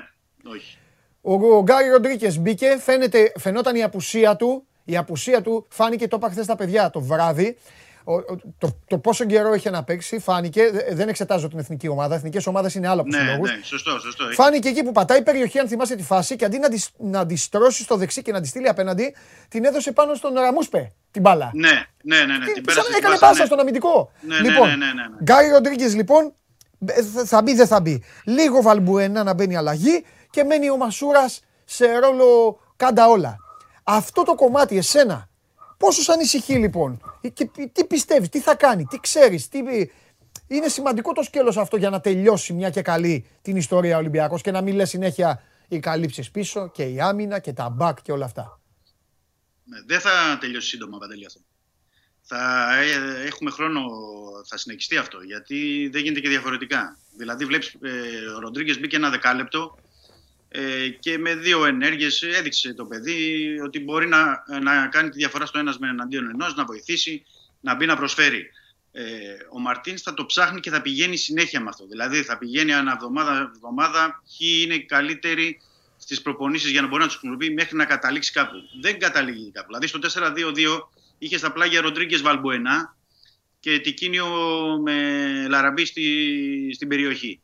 όχι. 0.54 0.78
Ο, 1.20 1.32
ο 1.56 1.62
Γκάρι 1.62 1.88
Ροντρίκες 1.88 2.38
μπήκε, 2.38 2.76
φαίνεται, 2.80 3.32
φαινόταν 3.38 3.76
η 3.76 3.82
απουσία 3.82 4.36
του. 4.36 4.66
Η 4.84 4.96
απουσία 4.96 5.42
του 5.42 5.66
φάνηκε, 5.68 6.08
το 6.08 6.16
είπα 6.16 6.30
χθες 6.30 6.46
τα 6.46 6.56
παιδιά 6.56 6.90
το 6.90 7.00
βράδυ. 7.00 7.56
Ο, 8.04 8.14
ο- 8.14 8.24
το, 8.58 8.78
το 8.86 8.98
πόσο 8.98 9.24
καιρό 9.24 9.54
είχε 9.54 9.70
να 9.70 9.84
παίξει 9.84 10.18
φάνηκε. 10.18 10.70
Δε- 10.70 10.94
Δεν 10.94 11.08
εξετάζω 11.08 11.48
την 11.48 11.58
εθνική 11.58 11.88
ομάδα. 11.88 12.14
Εθνικές 12.14 12.46
ομάδες 12.46 12.74
είναι 12.74 12.88
άλλο 12.88 13.00
από 13.00 13.10
τους 13.10 13.18
Ναι, 13.22 13.30
λόγους. 13.30 13.50
ναι, 13.50 13.60
σωστό, 13.62 13.98
σωστό. 13.98 14.24
Έχει- 14.24 14.34
Φάνηκε 14.34 14.68
εκεί 14.68 14.82
που 14.82 14.92
πατάει 14.92 15.18
η 15.18 15.22
περιοχή, 15.22 15.58
αν 15.58 15.68
θυμάστε 15.68 15.94
τη 15.96 16.02
φάση, 16.02 16.36
και 16.36 16.44
αντί 16.44 16.58
να 16.58 16.68
τη, 16.68 16.84
να 16.98 17.26
τη 17.26 17.36
στρώσει 17.36 17.82
στο 17.82 17.96
δεξί 17.96 18.22
και 18.22 18.32
να 18.32 18.40
τη 18.40 18.48
στείλει 18.48 18.68
απέναντι, 18.68 19.14
την 19.48 19.64
έδωσε 19.64 19.92
πάνω 19.92 20.14
στον 20.14 20.34
Ραμούσπε 20.34 20.92
την 21.10 21.22
μπάλα. 21.22 21.50
Ναι, 21.54 21.68
ναι, 22.02 22.16
ναι, 22.24 22.38
ναι. 22.38 22.44
Τι- 22.46 22.52
Την 22.52 22.54
σαν 22.54 22.62
πέρασε 22.64 22.80
να 22.80 22.84
την 22.84 22.94
έκανε 22.96 23.12
πάσα, 23.14 23.26
πάσα 23.26 23.40
ναι. 23.40 23.46
στον 23.46 23.58
αμυντικό. 23.60 24.12
Ναι, 24.20 24.40
ναι, 24.40 24.48
λοιπόν, 24.48 24.68
ναι, 24.68 24.76
ναι, 24.76 24.84
ναι, 24.86 24.92
ναι. 24.92 25.16
Γκάρι 25.22 25.48
Ροντρίγκε 25.48 25.86
λοιπόν, 25.88 26.24
ε, 26.24 26.30
θα- 27.14 27.24
θα 27.24 27.42
μπει, 27.42 27.54
δεν 27.54 27.66
θα 27.66 27.80
μπει. 27.80 28.02
Λίγο 28.24 28.62
Βαλμπουένα 28.62 29.22
να 29.22 29.34
μπαίνει 29.34 29.56
αλλαγή 29.56 30.04
και 30.30 30.44
μένει 30.44 30.70
ο 30.70 30.76
Μασούρας 30.76 31.40
σε 31.64 31.98
ρόλο 31.98 32.58
κάντα 32.76 33.08
όλα. 33.08 33.36
Αυτό 33.84 34.22
το 34.22 34.34
κομμάτι, 34.34 34.76
εσένα, 34.76 35.28
πόσο 35.76 36.02
σ' 36.02 36.08
ανησυχεί 36.08 36.54
λοιπόν, 36.54 37.00
Ε, 37.20 37.28
και 37.28 37.46
πι- 37.46 37.72
τι 37.72 37.84
πιστεύεις, 37.84 38.28
τι 38.28 38.40
θα 38.40 38.54
κάνει, 38.54 38.84
τι 38.84 38.98
ξέρεις, 39.00 39.48
τι. 39.48 39.58
Είναι 40.50 40.68
σημαντικό 40.68 41.12
το 41.12 41.22
σκέλος 41.22 41.56
αυτό 41.56 41.76
για 41.76 41.90
να 41.90 42.00
τελειώσει 42.00 42.52
μια 42.52 42.70
και 42.70 42.82
καλή 42.82 43.26
την 43.42 43.56
ιστορία 43.56 43.96
ο 43.96 43.98
Ολυμπιακός 43.98 44.42
και 44.42 44.50
να 44.50 44.60
μην 44.60 44.74
λες 44.74 44.88
συνέχεια 44.88 45.42
οι 45.68 45.78
καλύψεις 45.78 46.30
πίσω 46.30 46.68
και 46.70 46.82
η 46.82 47.00
άμυνα 47.00 47.38
και 47.38 47.52
τα 47.52 47.68
μπακ 47.70 48.02
και 48.02 48.12
όλα 48.12 48.24
αυτά. 48.24 48.60
Ναι, 49.64 49.78
δεν 49.86 50.00
θα 50.00 50.38
τελειώσει 50.40 50.68
σύντομα, 50.68 50.98
Παντελή, 50.98 51.26
αυτό. 51.26 51.40
Θα 52.30 52.74
ε, 52.82 53.26
έχουμε 53.26 53.50
χρόνο, 53.50 53.82
θα 54.48 54.56
συνεχιστεί 54.56 54.96
αυτό, 54.96 55.20
γιατί 55.20 55.88
δεν 55.92 56.02
γίνεται 56.02 56.20
και 56.20 56.28
διαφορετικά. 56.28 56.98
Δηλαδή, 57.16 57.44
βλέπεις, 57.44 57.74
ε, 57.82 58.26
ο 58.36 58.38
Ροντρίγκες 58.38 58.80
μπήκε 58.80 58.96
ένα 58.96 59.10
δεκάλεπτο 59.10 59.78
ε, 60.48 60.88
και 60.88 61.18
με 61.18 61.34
δύο 61.34 61.64
ενέργειες 61.64 62.22
έδειξε 62.22 62.74
το 62.74 62.84
παιδί 62.84 63.60
ότι 63.64 63.80
μπορεί 63.80 64.06
να, 64.06 64.44
να 64.62 64.86
κάνει 64.86 65.08
τη 65.08 65.16
διαφορά 65.16 65.46
στο 65.46 65.58
ένας 65.58 65.78
με 65.78 65.88
εναντίον 65.88 66.28
ενός, 66.30 66.54
να 66.54 66.64
βοηθήσει, 66.64 67.24
να 67.60 67.74
μπει 67.74 67.86
να 67.86 67.96
προσφέρει. 67.96 68.50
Ε, 68.92 69.04
ο 69.52 69.60
Μαρτίνς 69.60 70.02
θα 70.02 70.14
το 70.14 70.26
ψάχνει 70.26 70.60
και 70.60 70.70
θα 70.70 70.80
πηγαίνει 70.82 71.16
συνέχεια 71.16 71.60
με 71.60 71.68
αυτό. 71.68 71.86
Δηλαδή, 71.86 72.22
θα 72.22 72.38
πηγαίνει 72.38 72.72
ανά 72.72 72.92
εβδομάδα, 72.92 73.50
εβδομάδα 73.54 74.22
ποιοι 74.38 74.62
είναι 74.64 74.74
οι 74.74 74.84
καλύτεροι 74.84 75.60
στις 75.96 76.22
προπονήσεις 76.22 76.70
για 76.70 76.80
να 76.80 76.86
μπορεί 76.86 77.02
να 77.02 77.08
τους 77.08 77.16
χρησιμοποιεί 77.16 77.50
μέχρι 77.50 77.76
να 77.76 77.84
καταλήξει 77.84 78.32
κάπου. 78.32 78.56
Δεν 78.80 78.98
καταλήγει 78.98 79.50
κάπου. 79.50 79.66
Δηλαδή, 79.66 79.86
στο 79.86 79.98
4-2-2 80.02 80.88
είχες 81.18 81.38
στα 81.40 81.52
πλάγια 81.52 81.80
Ροντρίγκες 81.80 82.22
Βαλμποενά 82.22 82.96
και 83.60 83.78
Τικίνιο 83.78 84.26
με 84.84 85.46
Λαραμπή 85.48 85.84
στη, 85.84 86.70
στην 86.74 86.88
περιοχή. 86.88 87.40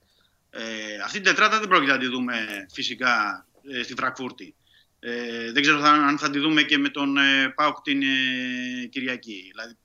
Ε, 0.50 0.60
αυτή 1.04 1.20
την 1.20 1.26
τετράδα 1.26 1.58
δεν 1.58 1.68
πρόκειται 1.68 1.92
να 1.92 1.98
τη 1.98 2.06
δούμε 2.06 2.66
φυσικά 2.72 3.46
ε, 3.72 3.82
στη 3.82 3.94
Φραγκφούρτη. 3.94 4.54
Ε, 4.98 5.52
δεν 5.52 5.62
ξέρω 5.62 5.80
θα- 5.80 5.90
αν 5.92 6.18
θα 6.18 6.30
τη 6.30 6.38
δούμε 6.38 6.62
και 6.62 6.78
με 6.78 6.88
τον 6.88 7.16
ε, 7.16 7.48
Πάουκ 7.56 7.80
την 7.82 8.02
ε, 8.02 8.86
Κυριακή. 8.90 9.48
Δηλαδή, 9.50 9.76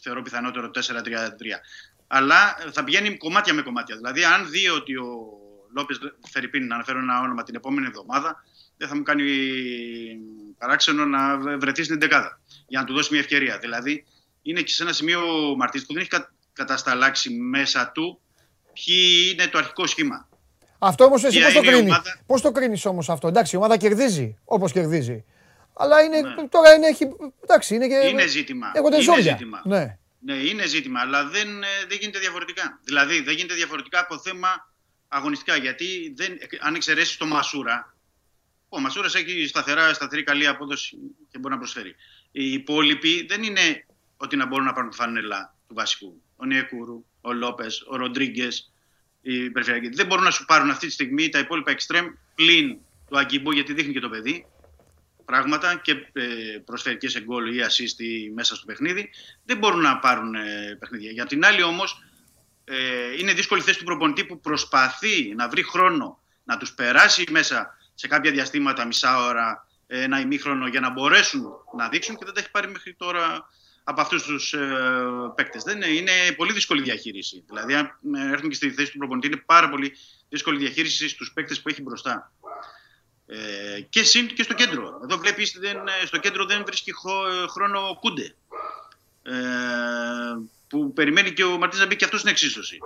θεωρώ 0.00 0.22
πιθανότερο 0.22 0.70
4-3-3. 0.74 0.80
Αλλά 2.06 2.56
ε, 2.66 2.70
θα 2.70 2.84
πηγαίνει 2.84 3.16
κομμάτια 3.16 3.54
με 3.54 3.62
κομμάτια. 3.62 3.96
Δηλαδή, 3.96 4.24
αν 4.24 4.50
δει 4.50 4.68
ότι 4.68 4.96
ο 4.96 5.16
Λόπες 5.76 5.98
Φερρυπίν, 6.30 6.66
να 6.66 6.74
αναφέρω 6.74 6.98
ένα 6.98 7.20
όνομα 7.20 7.42
την 7.42 7.54
επόμενη 7.54 7.86
εβδομάδα, 7.86 8.44
δεν 8.76 8.88
θα 8.88 8.96
μου 8.96 9.02
κάνει 9.02 9.24
παράξενο 10.58 11.04
να 11.04 11.38
βρεθεί 11.58 11.82
στην 11.82 11.98
δεκάδα 12.00 12.40
για 12.74 12.82
να 12.82 12.88
του 12.88 12.94
δώσει 12.94 13.08
μια 13.12 13.20
ευκαιρία. 13.20 13.58
Δηλαδή, 13.58 14.04
είναι 14.42 14.60
και 14.62 14.72
σε 14.72 14.82
ένα 14.82 14.92
σημείο 14.92 15.50
ο 15.50 15.56
Μαρτίν 15.56 15.80
που 15.86 15.92
δεν 15.92 16.00
έχει 16.02 16.10
κα- 16.10 16.32
κατασταλάξει 16.52 17.30
μέσα 17.30 17.90
του 17.94 18.20
ποιοι 18.72 19.30
είναι 19.32 19.46
το 19.46 19.58
αρχικό 19.58 19.86
σχήμα. 19.86 20.28
Αυτό 20.78 21.04
όμως 21.04 21.24
εσύ 21.24 21.36
Ποια 21.38 21.44
πώς 21.46 21.54
το 21.54 21.60
είναι 21.60 21.68
η 21.68 21.72
κρίνεις; 21.72 21.90
ομάδα; 21.92 22.20
Πώς 22.26 22.40
το 22.40 22.52
κρίνεις 22.52 22.84
όμως 22.84 23.08
αυτό; 23.08 23.28
Εντάξει, 23.28 23.54
η 23.54 23.58
ομάδα 23.58 23.76
κερδίζει 23.76 24.38
όπως 24.44 24.72
κερδίζει. 24.72 25.24
Αλλά 25.76 26.02
είναι, 26.02 26.20
Ναι. 26.20 26.48
τώρα 26.48 26.72
είναι, 26.74 26.86
έχει, 26.86 27.04
εντάξει, 27.42 27.74
είναι 27.74 27.88
και. 27.88 27.94
Είναι 27.94 28.26
ζήτημα. 28.26 28.72
Έχονται 28.74 28.94
Είναι 28.94 29.04
ζόρια. 29.04 29.32
ζήτημα. 29.32 29.62
Ναι. 29.64 29.98
Ναι, 30.20 30.34
είναι 30.34 30.66
ζήτημα, 30.66 31.00
αλλά 31.00 31.24
δεν, 31.28 31.62
ε, 31.62 31.66
δεν 31.88 31.98
γίνεται 32.00 32.18
διαφορετικά. 32.18 32.80
Δηλαδή, 32.84 33.20
δεν 33.20 33.34
γίνεται 33.34 33.54
διαφορετικά 33.54 34.00
από 34.00 34.18
θέμα 34.18 34.72
αγωνιστικά. 35.08 35.56
Γιατί 35.56 36.12
δεν, 36.16 36.38
αν 36.60 36.74
εξαιρέσεις 36.74 37.16
το 37.16 37.26
Μασούρα, 37.26 37.94
ο 38.68 38.80
Μασούρας 38.80 39.14
έχει 39.14 39.46
σταθερά, 39.46 39.94
σταθερή 39.94 40.22
καλή 40.22 40.46
απόδοση 40.46 40.96
και 41.30 41.38
μπορεί 41.38 41.54
να 41.54 41.60
προσφέρει. 41.60 41.94
Οι 42.36 42.52
υπόλοιποι 42.52 43.26
δεν 43.28 43.42
είναι 43.42 43.86
ότι 44.16 44.36
να 44.36 44.46
μπορούν 44.46 44.64
να 44.64 44.72
πάρουν 44.72 44.90
τη 44.90 44.96
φανέλα 44.96 45.54
του 45.68 45.74
βασικού. 45.74 46.22
Ο 46.36 46.44
Νιεκούρου, 46.44 47.04
ο 47.20 47.32
Λόπες, 47.32 47.84
ο 47.86 47.96
Ροντρίγκες, 47.96 48.72
οι 49.20 49.50
περιφερειακοί. 49.50 49.88
Δεν 49.88 50.06
μπορούν 50.06 50.24
να 50.24 50.30
σου 50.30 50.44
πάρουν 50.44 50.70
αυτή 50.70 50.86
τη 50.86 50.92
στιγμή 50.92 51.28
τα 51.28 51.38
υπόλοιπα 51.38 51.70
εξτρέμ 51.70 52.06
πλην 52.34 52.78
του 53.08 53.18
Αγκιμπού, 53.18 53.52
γιατί 53.52 53.72
δείχνει 53.72 53.92
και 53.92 54.00
το 54.00 54.08
παιδί 54.08 54.46
πράγματα 55.24 55.80
και 55.82 55.92
ε, 56.12 56.58
προσφέρει 56.64 56.96
και 56.96 57.08
σε 57.08 57.20
γκολ 57.20 57.54
ή 57.54 57.60
assist 57.68 58.00
ή 58.00 58.30
μέσα 58.30 58.56
στο 58.56 58.66
παιχνίδι, 58.66 59.10
δεν 59.44 59.58
μπορούν 59.58 59.80
να 59.80 59.98
πάρουν 59.98 60.34
ε, 60.34 60.76
παιχνίδια. 60.78 61.10
Για 61.10 61.26
την 61.26 61.44
άλλη 61.44 61.62
όμως, 61.62 62.02
ε, 62.64 62.76
είναι 63.18 63.32
δύσκολη 63.32 63.60
θέση 63.60 63.78
του 63.78 63.84
προπονητή 63.84 64.24
που 64.24 64.40
προσπαθεί 64.40 65.34
να 65.34 65.48
βρει 65.48 65.62
χρόνο 65.62 66.18
να 66.44 66.56
τους 66.56 66.74
περάσει 66.74 67.24
μέσα 67.30 67.76
σε 67.94 68.08
κάποια 68.08 68.30
διαστήματα, 68.30 68.86
μισά 68.86 69.24
ώρα, 69.24 69.63
ε, 69.63 69.63
ένα 69.86 70.20
ημίχρονο 70.20 70.66
για 70.66 70.80
να 70.80 70.90
μπορέσουν 70.90 71.46
να 71.76 71.88
δείξουν 71.88 72.16
και 72.16 72.24
δεν 72.24 72.34
τα 72.34 72.40
έχει 72.40 72.50
πάρει 72.50 72.68
μέχρι 72.68 72.94
τώρα 72.94 73.48
από 73.84 74.00
αυτούς 74.00 74.22
τους 74.22 74.52
ε, 74.52 74.76
παίκτες. 75.34 75.62
Δεν 75.62 75.76
είναι, 75.76 75.86
είναι 75.86 76.32
πολύ 76.36 76.52
δύσκολη 76.52 76.82
διαχείριση. 76.82 77.44
Δηλαδή, 77.46 77.74
αν 77.74 77.98
ε, 78.14 78.30
έρθουν 78.32 78.48
και 78.48 78.54
στη 78.54 78.70
θέση 78.70 78.92
του 78.92 78.98
προπονητή, 78.98 79.26
είναι 79.26 79.42
πάρα 79.46 79.68
πολύ 79.68 79.96
δύσκολη 80.28 80.58
διαχείριση 80.58 81.08
στους 81.08 81.32
παίκτες 81.32 81.60
που 81.60 81.68
έχει 81.68 81.82
μπροστά. 81.82 82.32
Ε, 83.26 83.80
και 83.80 84.02
συν 84.02 84.26
και 84.26 84.42
στο 84.42 84.54
κέντρο. 84.54 85.00
Εδώ 85.02 85.18
βλέπεις 85.18 85.56
δεν, 85.60 85.76
ε, 85.76 86.06
στο 86.06 86.18
κέντρο 86.18 86.44
δεν 86.44 86.62
βρίσκει 86.66 86.92
χω- 86.92 87.48
χρόνο 87.48 87.88
ο 87.88 87.98
Κούντε. 87.98 88.34
Ε, 89.22 89.32
που 90.68 90.92
περιμένει 90.92 91.32
και 91.32 91.44
ο 91.44 91.58
Μαρτίνς 91.58 91.82
να 91.82 91.86
μπει 91.86 91.96
και 91.96 92.04
αυτός 92.04 92.20
στην 92.20 92.32
εξίσωση. 92.32 92.78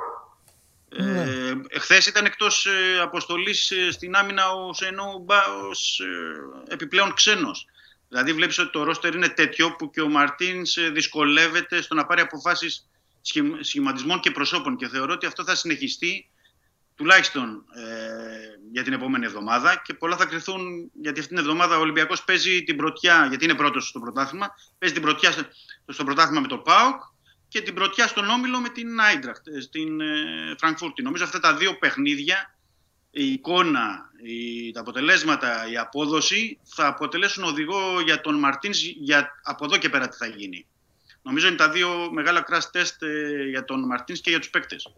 Ναι. 0.97 1.23
Ε, 1.23 1.38
Χθες 1.79 2.07
ήταν 2.07 2.25
εκτός 2.25 2.67
ε, 2.67 3.01
αποστολής 3.01 3.71
ε, 3.71 3.91
στην 3.91 4.15
άμυνα 4.15 4.51
ο 4.51 4.73
Σενό 4.73 5.23
Μπα 5.25 5.45
ως 5.71 6.01
ε, 6.01 6.73
επιπλέον 6.73 7.15
ξένος. 7.15 7.67
Δηλαδή 8.09 8.33
βλέπεις 8.33 8.59
ότι 8.59 8.71
το 8.71 8.83
ρόστερ 8.83 9.15
είναι 9.15 9.29
τέτοιο 9.29 9.77
που 9.77 9.91
και 9.91 10.01
ο 10.01 10.09
Μαρτίνς 10.09 10.77
ε, 10.77 10.91
δυσκολεύεται 10.91 11.83
στο 11.83 11.95
να 11.95 12.07
πάρει 12.07 12.21
αποφάσεις 12.21 12.89
σχημα- 13.21 13.59
σχηματισμών 13.61 14.21
και 14.21 14.31
προσώπων 14.31 14.77
και 14.77 14.89
θεωρώ 14.89 15.13
ότι 15.13 15.27
αυτό 15.27 15.45
θα 15.45 15.55
συνεχιστεί 15.55 16.31
τουλάχιστον 16.95 17.65
ε, 17.75 17.83
για 18.73 18.83
την 18.83 18.93
επόμενη 18.93 19.25
εβδομάδα 19.25 19.83
και 19.85 19.95
πολλά 19.95 20.17
θα 20.17 20.25
κρυθούν 20.25 20.91
γιατί 21.01 21.21
αυτήν 21.21 21.37
την 21.37 21.45
εβδομάδα 21.45 21.77
ο 21.77 21.81
Ολυμπιακός 21.81 22.25
παίζει 22.25 22.63
την 22.63 22.77
πρωτιά, 22.77 23.27
γιατί 23.29 23.45
είναι 23.45 23.55
πρώτος 23.55 23.89
στο 23.89 24.01
πρωτάθλημα, 24.01 24.55
παίζει 24.79 24.95
την 24.95 25.05
πρωτιά 25.05 25.33
στο, 25.33 25.43
στο 25.87 26.05
πρωτάθλημα 26.05 26.41
με 26.41 26.47
το 26.47 26.59
ΠΑΟΚ 26.59 27.03
και 27.49 27.61
την 27.63 27.75
πρωτιά 27.75 28.07
στον 28.07 28.29
Όμιλο 28.29 28.61
με 28.61 28.69
την 28.69 29.01
Άιντραχτ 29.01 29.47
στην 29.61 30.01
ε, 30.01 30.07
Φραγκφούρτη. 30.59 31.03
Νομίζω 31.03 31.25
αυτά 31.25 31.41
τα 31.41 31.55
δύο 31.57 31.79
παιχνίδια, 31.79 32.55
η 33.11 33.33
εικόνα, 33.33 34.11
η, 34.23 34.71
τα 34.73 34.81
αποτελέσματα, 34.81 35.71
η 35.73 35.77
απόδοση 35.77 36.59
θα 36.65 36.87
αποτελέσουν 36.87 37.45
οδηγό 37.45 38.01
για 38.05 38.21
τον 38.21 38.39
Μαρτίνς 38.39 38.83
για 38.85 39.31
από 39.43 39.65
εδώ 39.65 39.77
και 39.77 39.89
πέρα 39.89 40.09
τι 40.09 40.17
θα 40.17 40.27
γίνει. 40.27 40.67
Νομίζω 41.23 41.47
είναι 41.47 41.57
τα 41.57 41.71
δύο 41.71 42.11
μεγάλα 42.13 42.45
crash 42.51 42.79
test 42.79 42.97
ε, 43.07 43.49
για 43.49 43.65
τον 43.65 43.87
Μαρτίνς 43.87 44.21
και 44.21 44.31
για 44.31 44.39
τους 44.39 44.51
παίκτες. 44.51 44.93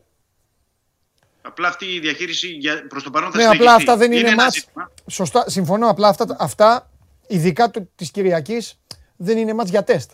Απλά 1.43 1.69
αυτή 1.69 1.85
η 1.95 1.99
διαχείριση 2.01 2.47
για, 2.49 2.87
προς 2.87 3.03
το 3.03 3.11
παρόν 3.11 3.31
θα 3.31 3.37
Ναι, 3.37 3.43
συνεχιστεί. 3.43 3.69
απλά 3.69 3.77
αυτά 3.77 3.97
δεν 3.97 4.13
είναι, 4.13 4.29
ένα 4.29 4.43
μάτς. 4.43 4.55
ζήτημα. 4.55 4.91
Σωστά, 5.11 5.51
συμφωνώ. 5.51 5.89
Απλά 5.89 6.09
αυτά, 6.09 6.37
αυτά 6.39 6.91
ειδικά 7.27 7.71
του, 7.71 7.91
της 7.95 8.11
Κυριακής, 8.11 8.81
δεν 9.17 9.39
είναι 9.39 9.55
μάτς 9.55 9.71
για 9.71 9.85
τεστ. 9.85 10.11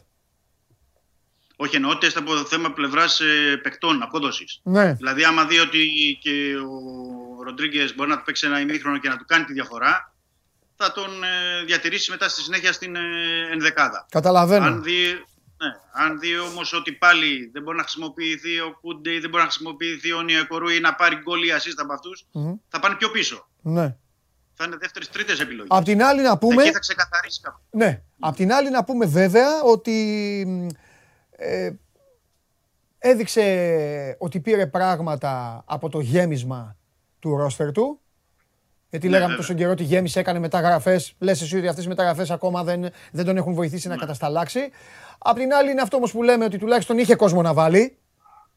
Όχι, 1.56 1.76
εννοώ 1.76 1.98
τεστ 1.98 2.16
από 2.16 2.36
θέμα 2.36 2.72
πλευράς 2.72 3.20
ε, 3.20 3.56
παικτών, 3.62 4.02
απόδοσης. 4.02 4.60
Ναι. 4.62 4.92
Δηλαδή, 4.92 5.24
άμα 5.24 5.44
δει 5.44 5.58
ότι 5.58 5.88
και 6.20 6.54
ο 6.56 7.42
Ροντρίγκες 7.42 7.94
μπορεί 7.94 8.10
να 8.10 8.16
του 8.16 8.24
παίξει 8.24 8.46
ένα 8.46 8.60
ημίχρονο 8.60 8.98
και 8.98 9.08
να 9.08 9.16
του 9.16 9.24
κάνει 9.26 9.44
τη 9.44 9.52
διαφορά, 9.52 10.14
θα 10.76 10.92
τον 10.92 11.24
ε, 11.24 11.64
διατηρήσει 11.66 12.10
μετά 12.10 12.28
στη 12.28 12.40
συνέχεια 12.40 12.72
στην 12.72 12.96
ε, 12.96 13.00
ενδεκάδα. 13.52 14.06
Καταλαβαίνω. 14.10 14.64
Αν 14.64 14.82
δει, 14.82 15.04
ναι, 15.56 15.68
αν 15.92 16.18
δει 16.18 16.38
όμως 16.38 16.72
ότι 16.72 16.92
πάλι 16.92 17.50
δεν 17.52 17.62
μπορεί 17.62 17.76
να 17.76 17.82
χρησιμοποιηθεί 17.82 18.60
ο 18.60 18.78
Κούντε 18.80 19.12
ή 19.12 19.18
δεν 19.18 19.30
μπορεί 19.30 19.42
να 19.42 19.48
χρησιμοποιηθεί 19.48 20.12
ο 20.12 20.22
Νιακορού 20.22 20.68
ή 20.68 20.80
να 20.80 20.94
πάρει 20.94 21.16
γκολ 21.16 21.42
ή 21.42 21.48
assist 21.56 21.76
από 21.76 21.92
αυτούς, 21.92 22.26
Μμμ. 22.32 22.54
θα 22.68 22.80
πάνε 22.80 22.94
πιο 22.94 23.10
πίσω. 23.10 23.48
Ναι. 23.62 23.96
Θα 24.54 24.64
είναι 24.64 24.76
δεύτερε-τρίτε 24.76 25.32
επιλογές. 25.32 25.66
Απ' 25.70 25.84
την 25.84 26.02
άλλη 26.02 26.22
να 26.22 26.38
πούμε... 26.38 26.62
Εκεί 26.62 26.72
θα 26.72 26.78
ξεκαθαρίσει 26.78 27.40
κάπου. 27.40 27.58
Ναι. 27.70 28.02
Απ' 28.18 28.36
την 28.36 28.52
άλλη 28.52 28.70
να 28.70 28.84
πούμε 28.84 29.06
βέβαια 29.06 29.62
ότι 29.62 29.92
μ, 30.46 30.66
ε, 31.36 31.70
έδειξε 32.98 34.16
ότι 34.18 34.40
πήρε 34.40 34.66
πράγματα 34.66 35.62
από 35.66 35.88
το 35.88 36.00
γέμισμα 36.00 36.76
του 37.18 37.36
ρόστερ 37.36 37.72
του. 37.72 38.00
Γιατί 38.90 39.06
Ναι, 39.06 39.12
λέγαμε 39.12 39.32
βέβαια. 39.32 39.46
τόσο 39.46 39.58
καιρό 39.58 39.70
ότι 39.70 39.82
γέμισε, 39.82 40.20
έκανε 40.20 40.38
μεταγραφές. 40.38 41.14
Λες 41.18 41.42
εσύ 41.42 41.56
ότι 41.56 41.68
αυτές 41.68 41.84
οι 41.84 41.88
μεταγραφές 41.88 42.30
ακόμα 42.30 42.64
δεν, 42.64 42.86
δεν 43.12 43.24
τον 43.24 43.36
έχουν 43.36 43.54
βοηθήσει 43.54 43.88
Ναι. 43.88 43.94
να 43.94 44.00
κατασταλάξει. 44.00 44.70
Απ' 45.18 45.36
την 45.36 45.52
άλλη 45.54 45.70
είναι 45.70 45.80
αυτό 45.80 45.96
όμως 45.96 46.12
που 46.12 46.22
λέμε 46.22 46.44
ότι 46.44 46.58
τουλάχιστον 46.58 46.98
είχε 46.98 47.14
κόσμο 47.14 47.42
να 47.42 47.52
βάλει. 47.54 47.98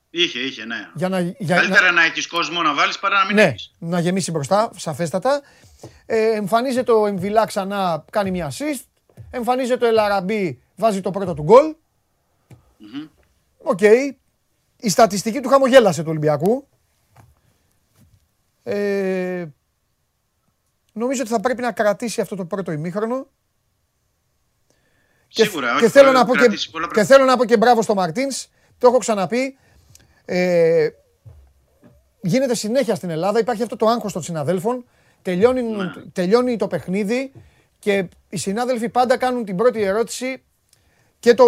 Είχε, 0.10 0.40
είχε, 0.40 0.66
ναι. 0.66 0.76
Για 0.96 1.10
να, 1.10 1.20
για, 1.20 1.56
Καλύτερα 1.56 1.92
να 1.92 2.04
έχεις 2.04 2.28
κόσμο 2.28 2.62
να 2.62 2.74
βάλεις 2.74 3.00
παρά 3.00 3.20
να 3.20 3.26
μην 3.26 3.36
ναι, 3.36 3.42
έχεις. 3.44 3.76
να 3.80 4.00
γεμίσει 4.00 4.32
μπροστά, 4.32 4.70
σαφέστατα. 4.76 5.42
Ε, 6.06 6.36
εμφανίζεται 6.36 6.92
ο 6.92 7.06
Εμβιλά 7.06 7.46
ξανά, 7.46 8.06
κάνει 8.12 8.32
μια 8.32 8.52
assist. 8.52 8.84
Εμφανίζεται 9.32 9.86
ο 9.86 9.88
Ελ 9.88 10.04
Αραμπί, 10.04 10.62
βάζει 10.76 11.02
το 11.02 11.12
πρώτο 11.12 11.34
του 11.34 11.44
γκολ. 11.44 11.76
Οκ. 13.58 13.82
Η 14.82 14.90
στατιστική 14.90 15.40
του 15.40 15.50
χαμογέλασε 15.50 16.02
του 16.02 16.10
Ολυμπιακού. 16.10 16.68
Ε, 18.64 19.46
νομίζω 20.94 21.22
ότι 21.22 21.32
θα 21.32 21.40
πρέπει 21.40 21.62
να 21.62 21.72
κρατήσει 21.72 22.22
αυτό 22.22 22.36
το 22.36 22.46
πρώτο 22.46 22.72
ημίχρονο. 22.72 23.28
Και, 25.28 25.44
Σίγουρα. 25.44 25.68
και, 25.68 25.74
όχι, 25.84 25.88
θέλω 25.90 26.06
μπορεί 26.06 26.18
να 26.18 26.26
πω 26.26 26.34
και, 26.34 26.40
κρατήσει 26.40 26.70
πολλά 26.70 26.86
και 26.88 26.92
πράγματα. 26.94 27.16
θέλω 27.16 27.30
να 27.30 27.38
πω 27.38 27.46
και 27.46 27.58
μπράβο 27.58 27.82
στο 27.82 27.94
Μαρτίνς. 27.94 28.48
Το 28.78 28.88
έχω 28.88 28.98
ξαναπεί. 28.98 29.58
Ε, 30.26 30.90
γίνεται 32.22 32.56
συνέχεια 32.56 32.96
στην 32.96 33.10
Ελλάδα. 33.10 33.40
Υπάρχει 33.40 33.62
αυτό 33.62 33.76
το 33.76 33.88
άγχος 33.88 34.14
των 34.14 34.22
συναδέλφων. 34.22 34.86
Τελειώνει, 35.22 35.62
Ναι. 35.62 35.92
τελειώνει 36.14 36.56
το 36.58 36.68
παιχνίδι 36.68 37.32
και 37.80 38.08
οι 38.30 38.38
συνάδελφοι 38.38 38.90
πάντα 38.90 39.18
κάνουν 39.18 39.46
την 39.46 39.56
πρώτη 39.56 39.82
ερώτηση 39.82 40.44
και, 41.20 41.34
το, 41.34 41.46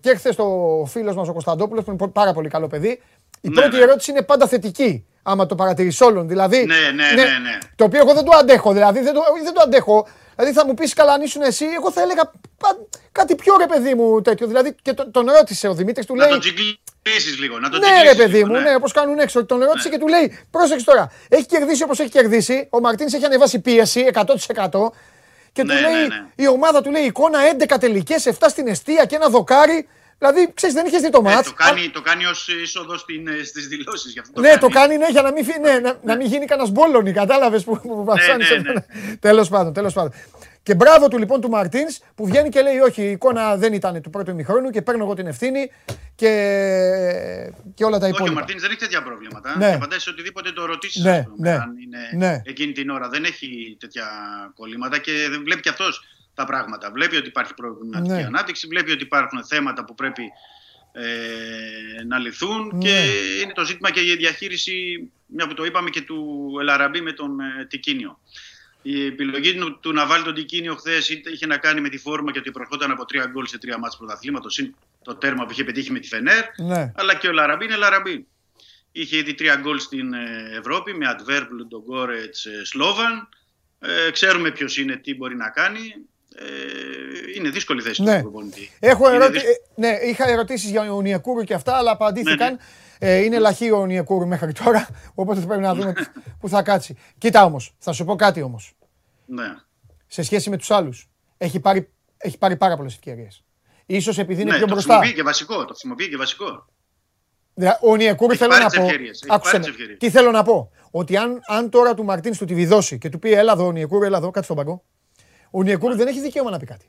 και 0.00 0.14
χθες 0.14 0.36
το 0.36 0.46
φίλος 0.88 1.14
μας 1.14 1.28
ο 1.28 1.32
Κωνσταντόπουλος 1.32 1.84
που 1.84 1.96
είναι 2.00 2.08
πάρα 2.12 2.32
πολύ 2.32 2.48
καλό 2.48 2.66
παιδί. 2.66 3.02
Η 3.40 3.48
Ναι, 3.48 3.54
πρώτη 3.60 3.76
ναι. 3.76 3.82
ερώτηση 3.82 4.10
είναι 4.10 4.22
πάντα 4.22 4.46
θετική. 4.46 5.06
Άμα 5.24 5.46
το 5.46 5.54
παρατηρείς 5.54 6.00
όλων. 6.00 6.28
Δηλαδή, 6.28 6.64
Ναι, 6.64 6.74
ναι, 6.74 7.22
ναι, 7.22 7.22
ναι. 7.22 7.58
Το 7.76 7.84
οποίο 7.84 8.00
εγώ 8.00 8.14
δεν 8.14 8.24
το 8.24 8.36
αντέχω. 8.36 8.72
Δηλαδή 8.72 9.00
δεν 9.00 9.14
το, 9.14 9.20
δεν 9.44 9.52
το 9.52 9.60
αντέχω. 9.62 10.06
Δηλαδή 10.36 10.54
θα 10.54 10.66
μου 10.66 10.74
πεις 10.74 10.94
καλά 10.94 11.12
αν 11.12 11.22
ήσουν 11.22 11.42
εσύ, 11.42 11.64
εγώ 11.76 11.92
θα 11.92 12.00
έλεγα 12.02 12.24
πα- 12.58 12.86
κάτι 13.12 13.34
πιο 13.34 13.56
ρε 13.58 13.66
παιδί 13.66 13.94
μου 13.94 14.22
τέτοιο. 14.22 14.46
Δηλαδή 14.46 14.74
και 14.82 14.92
τον, 14.92 15.10
τον 15.10 15.26
ρώτησε 15.30 15.68
ο 15.68 15.74
Δημήτρης, 15.74 16.06
του 16.06 16.14
Να 16.14 16.22
λέει. 16.22 16.30
τον 16.30 16.40
τσιγκλίσεις 16.40 17.38
λίγο. 17.38 17.58
Να 17.58 17.68
τον 17.70 17.80
Ναι, 17.80 17.86
ρε 17.86 17.92
τσιγκλίσεις 17.94 18.22
παιδί 18.24 18.36
λίγο, 18.36 18.46
μου, 18.52 18.60
ναι, 18.60 18.74
όπως 18.74 18.92
κάνουν 18.92 19.18
έξω. 19.18 19.44
Τον 19.46 19.58
ρώτησε 19.58 19.88
και 19.88 19.98
του 19.98 20.06
λέει: 20.08 20.38
Πρόσεξε 20.50 20.84
τώρα, 20.84 21.10
έχει 21.28 21.46
κερδίσει 21.46 21.82
όπως 21.82 21.98
έχει 22.00 22.10
κερδίσει. 22.10 22.66
Ο 22.70 22.80
Μαρτίνς 22.80 23.12
έχει 23.12 23.24
ανεβάσει 23.24 23.58
πίεση 23.60 24.10
100%. 24.12 24.92
Και 25.52 25.62
Ναι, 25.62 25.74
του 25.74 25.80
λέει: 25.80 25.92
ναι, 25.92 26.06
ναι. 26.06 26.24
Η 26.34 26.48
ομάδα 26.48 26.82
του 26.82 26.90
λέει 26.90 27.02
εικόνα 27.02 27.38
11 27.70 27.76
τελικές, 27.80 28.26
7 28.26 28.32
στην 28.48 28.68
αιστεία 28.68 29.04
και 29.04 29.14
ένα 29.14 29.28
δοκάρι. 29.28 29.88
Δηλαδή, 30.18 30.50
ξέρεις, 30.54 30.74
δεν 30.74 30.86
είχες 30.86 31.00
δει 31.00 31.10
το 31.10 31.22
Ε, 31.26 31.28
μάτς. 31.28 31.48
το 31.48 31.54
κάνει, 31.54 31.88
το 31.90 32.00
κάνει 32.00 32.24
ως 32.26 32.48
είσοδο 32.62 32.96
στην, 32.96 33.28
ε, 33.28 33.44
στις 33.44 33.66
δηλώσεις. 33.68 34.12
Γι' 34.12 34.18
αυτό 34.18 34.32
το 34.32 34.40
ναι, 34.40 34.48
κάνει. 34.48 34.60
το 34.60 34.68
κάνει 34.68 34.96
ναι, 34.96 35.06
για 35.10 35.22
να 35.22 35.32
μην, 35.32 35.44
φύ- 35.44 35.58
ναι, 35.60 35.78
να, 35.78 35.98
να 36.02 36.16
μην 36.16 36.26
γίνει 36.26 36.44
κανένας 36.46 36.70
μπόλονι, 36.70 37.12
κατάλαβες 37.12 37.64
που, 37.64 37.80
που 37.80 38.04
βασάνει. 38.04 38.44
ναι, 38.62 38.72
ναι. 38.72 38.80
Τέλος 39.20 39.48
πάντων, 39.48 39.72
τέλος 39.72 39.92
πάντων. 39.92 40.12
Και 40.62 40.74
μπράβο 40.74 41.08
του 41.08 41.18
λοιπόν 41.18 41.40
του 41.40 41.48
Μαρτίνς 41.48 41.98
που 42.14 42.26
βγαίνει 42.26 42.48
και 42.48 42.62
λέει: 42.62 42.78
Όχι, 42.78 43.02
η 43.02 43.10
εικόνα 43.10 43.56
δεν 43.56 43.72
ήταν 43.72 44.02
του 44.02 44.10
πρώτου 44.10 44.30
ημιχρόνου 44.30 44.70
και 44.70 44.82
παίρνω 44.82 45.04
εγώ 45.04 45.14
την 45.14 45.26
ευθύνη 45.26 45.70
και, 46.14 46.28
και 47.74 47.84
όλα 47.84 47.98
τα 47.98 48.04
Όχι, 48.04 48.12
ο 48.12 48.16
υπόλοιπα. 48.16 48.34
Μαρτίνς 48.34 48.62
δεν 48.62 48.70
έχει 48.70 48.80
τέτοια 48.80 49.02
προβλήματα. 49.02 49.56
Ναι. 49.58 49.66
Ναι. 49.66 49.74
Απαντάει 49.74 49.98
σε 49.98 50.10
οτιδήποτε 50.10 50.52
το 50.52 50.64
ρωτήσεις. 50.64 51.02
Ναι, 51.04 51.24
ναι, 51.36 51.52
αν 51.52 51.74
είναι 51.84 52.26
ναι. 52.26 52.42
εκείνη 52.44 52.72
την 52.72 52.90
ώρα. 52.90 53.08
Δεν 53.08 53.24
έχει 53.24 53.76
τέτοια 53.80 54.06
κολλήματα 54.54 54.98
και 54.98 55.12
δεν 55.30 55.42
βλέπει 55.44 55.60
και 55.60 55.68
αυτός 55.68 56.04
τα 56.34 56.44
πράγματα. 56.44 56.90
Βλέπει 56.92 57.16
ότι 57.16 57.28
υπάρχει 57.28 57.54
προβληματική 57.54 58.12
Ναι. 58.14 58.24
ανάπτυξη, 58.24 58.66
βλέπει 58.66 58.90
ότι 58.90 59.02
υπάρχουν 59.02 59.44
θέματα 59.44 59.84
που 59.84 59.94
πρέπει 59.94 60.22
ε, 60.92 62.04
να 62.06 62.18
λυθούν 62.18 62.70
Ναι. 62.72 62.78
και 62.84 63.04
είναι 63.42 63.52
το 63.52 63.64
ζήτημα 63.64 63.90
και 63.90 64.00
η 64.00 64.16
διαχείριση, 64.16 64.72
μια 65.26 65.46
που 65.46 65.54
το 65.54 65.64
είπαμε 65.64 65.90
και 65.90 66.00
του 66.02 66.48
Ελαραμπή 66.60 67.00
με 67.00 67.12
τον 67.12 67.40
ε, 67.40 67.64
Τικίνιο. 67.64 68.18
Η 68.82 69.06
επιλογή 69.06 69.54
του, 69.54 69.78
του 69.80 69.92
να 69.92 70.06
βάλει 70.06 70.24
τον 70.24 70.34
Τικίνιο 70.34 70.74
χθες 70.74 71.08
είχε 71.08 71.46
να 71.46 71.56
κάνει 71.56 71.80
με 71.80 71.88
τη 71.88 71.98
φόρμα 71.98 72.32
και 72.32 72.38
ότι 72.38 72.50
προερχόταν 72.50 72.90
από 72.90 73.04
τρία 73.04 73.26
γκολ 73.30 73.46
σε 73.46 73.58
τρία 73.58 73.78
μάτς 73.78 73.96
πρωταθλήματος, 73.96 74.54
συν 74.54 74.74
το 75.04 75.14
τέρμα 75.14 75.44
που 75.44 75.52
είχε 75.52 75.64
πετύχει 75.64 75.92
με 75.92 75.98
τη 75.98 76.08
Φενέρ. 76.08 76.44
Ναι. 76.56 76.92
Αλλά 76.96 77.14
και 77.14 77.28
ο 77.28 77.32
Λαραμπή 77.32 77.64
είναι 77.64 77.76
Λαραμπή. 77.76 78.26
Είχε 78.92 79.16
ήδη 79.16 79.34
τρία 79.34 79.54
γκολ 79.56 79.78
στην 79.78 80.12
ε, 80.14 80.18
Ευρώπη 80.58 80.94
με 80.94 81.06
Αντβέρπ, 81.08 81.50
Λουντογκόρετ, 81.50 82.34
Σλόβαν. 82.62 83.28
Ε, 83.80 84.10
ξέρουμε 84.10 84.50
ποιος 84.50 84.76
είναι, 84.78 84.96
τι 84.96 85.14
μπορεί 85.14 85.36
να 85.36 85.48
κάνει. 85.50 85.94
Ε, 86.34 86.44
είναι 87.36 87.48
δύσκολη 87.48 87.82
θέση 87.82 88.02
Ναι. 88.02 88.16
του 88.16 88.22
προπονητή. 88.22 88.70
Έχω 88.80 89.06
Είναι 89.06 89.16
ερωτη... 89.16 89.32
δύσκολη. 89.32 89.54
ε, 89.76 89.80
ναι, 89.80 89.98
είχα 90.10 90.28
ερωτήσεις 90.28 90.70
για 90.70 90.92
ο 90.94 91.00
Νιεκούρου 91.00 91.44
και 91.44 91.54
αυτά, 91.54 91.76
αλλά 91.76 91.90
απαντήθηκαν. 91.90 92.52
Ναι, 92.52 92.58
Ε, 92.58 92.58
είναι 93.02 93.38
λαχείο 93.38 93.78
ο 93.80 93.86
Νιεκούρου 93.86 94.26
μέχρι 94.26 94.52
τώρα, 94.52 94.88
οπότε 95.14 95.40
θα 95.40 95.46
πρέπει 95.46 95.62
να 95.62 95.74
δούμε 95.74 95.92
που 96.40 96.48
θα 96.48 96.62
κάτσει. 96.62 96.96
Κοίτα 97.18 97.44
όμως, 97.44 97.74
θα 97.78 97.92
σου 97.92 98.04
πω 98.04 98.14
κάτι 98.16 98.42
όμως. 98.42 98.72
Ναι. 99.26 99.54
Σε 100.06 100.22
σχέση 100.22 100.50
με 100.50 100.56
τους 100.56 100.70
άλλους. 100.70 101.10
Έχει 101.36 101.60
πάρει, 101.60 101.90
έχει 102.16 102.38
πάρει 102.38 102.56
πάρα 102.56 102.76
πολλές 102.76 102.92
ευκαιρίες. 102.94 103.44
Ίσως 103.86 104.18
επειδή 104.18 104.42
είναι 104.42 104.50
ναι, 104.50 104.56
πιο 104.56 104.66
το 104.66 104.72
μπροστά. 104.72 104.94
χρησιμοποιεί 104.94 105.16
και 105.18 105.22
βασικό. 105.26 105.58
Το 105.58 105.66
χρησιμοποιεί 105.66 106.08
και 106.08 106.16
βασικό. 106.16 106.66
Δηλαδή, 107.54 107.76
Ο 107.82 107.96
Νιεκούρου 107.96 108.30
Έχει 108.30 108.38
θέλω 108.38 108.50
πάρει 108.50 108.62
να 108.62 108.68
τις 108.70 108.78
πω. 108.78 108.84
ευκαιρίες, 108.84 109.22
έχει 109.22 109.34
Άκουσε 109.34 109.50
πάρει 109.50 109.58
με. 109.58 109.64
τις 109.64 109.72
ευκαιρίες. 109.72 109.98
Τι 109.98 110.10
θέλω 110.10 110.30
να 110.30 110.42
πω; 110.42 110.70
Ότι 110.90 111.16
αν, 111.16 111.40
αν 111.46 111.70
τώρα 111.70 111.94
του 111.94 112.04
Μαρτίνς 112.04 112.38
του 112.38 112.44
τη 112.44 112.54
βιδώσει 112.54 112.98
και 112.98 113.08
του 113.08 113.18
πει 113.18 113.32
Έλα 113.32 113.52
εδώ, 113.52 113.66
ο 113.66 113.72
Νιεκούρου, 113.72 114.04
έλα 114.04 114.16
εδώ, 114.16 114.26
κάτσε 114.30 114.52
στον 114.52 114.56
παγκό. 114.56 114.84
Ο 115.50 115.62
Νιεκούρου 115.62 115.96
δεν 115.96 116.06
έχει 116.06 116.20
δικαίωμα 116.20 116.50
να 116.50 116.58
πει 116.58 116.66
κάτι. 116.66 116.86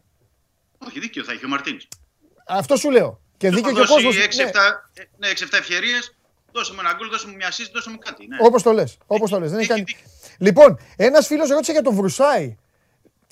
Όχι, 0.87 0.99
δίκιο 0.99 1.23
θα 1.23 1.31
έχει 1.31 1.45
ο 1.45 1.47
Μαρτίνς. 1.47 1.87
Αυτό 2.47 2.75
σου 2.75 2.89
λέω. 2.91 3.21
Και 3.43 3.49
δίκιο 3.49 3.73
και 3.73 3.81
ο 3.81 3.85
κόσμο. 3.85 4.09
6-7 4.09 4.13
ναι, 5.17 5.27
6-7 5.29 5.47
ευκαιρίε. 5.51 5.97
Δώσε 6.51 6.73
μου 6.73 6.79
ένα 6.79 6.93
γκολ, 6.93 7.09
δώσε 7.09 7.27
μου 7.27 7.35
μια 7.35 7.49
assist, 7.51 7.69
δώσε 7.73 7.89
μου 7.89 7.97
κάτι. 7.97 8.27
Ναι. 8.27 8.37
Όπως 8.39 8.63
το 8.63 8.71
λες. 8.71 8.97
Όπως 9.07 9.29
το 9.29 9.39
λες. 9.39 9.51
Δεν 9.51 9.59
έχει 9.59 9.71
Έχει 9.71 9.83
κάνει... 9.83 9.97
Λοιπόν, 10.37 10.79
ένας 10.95 11.27
φίλος 11.27 11.49
ρώτησε 11.49 11.71
για 11.71 11.81
τον 11.81 11.95
Βρουσάη. 11.95 12.57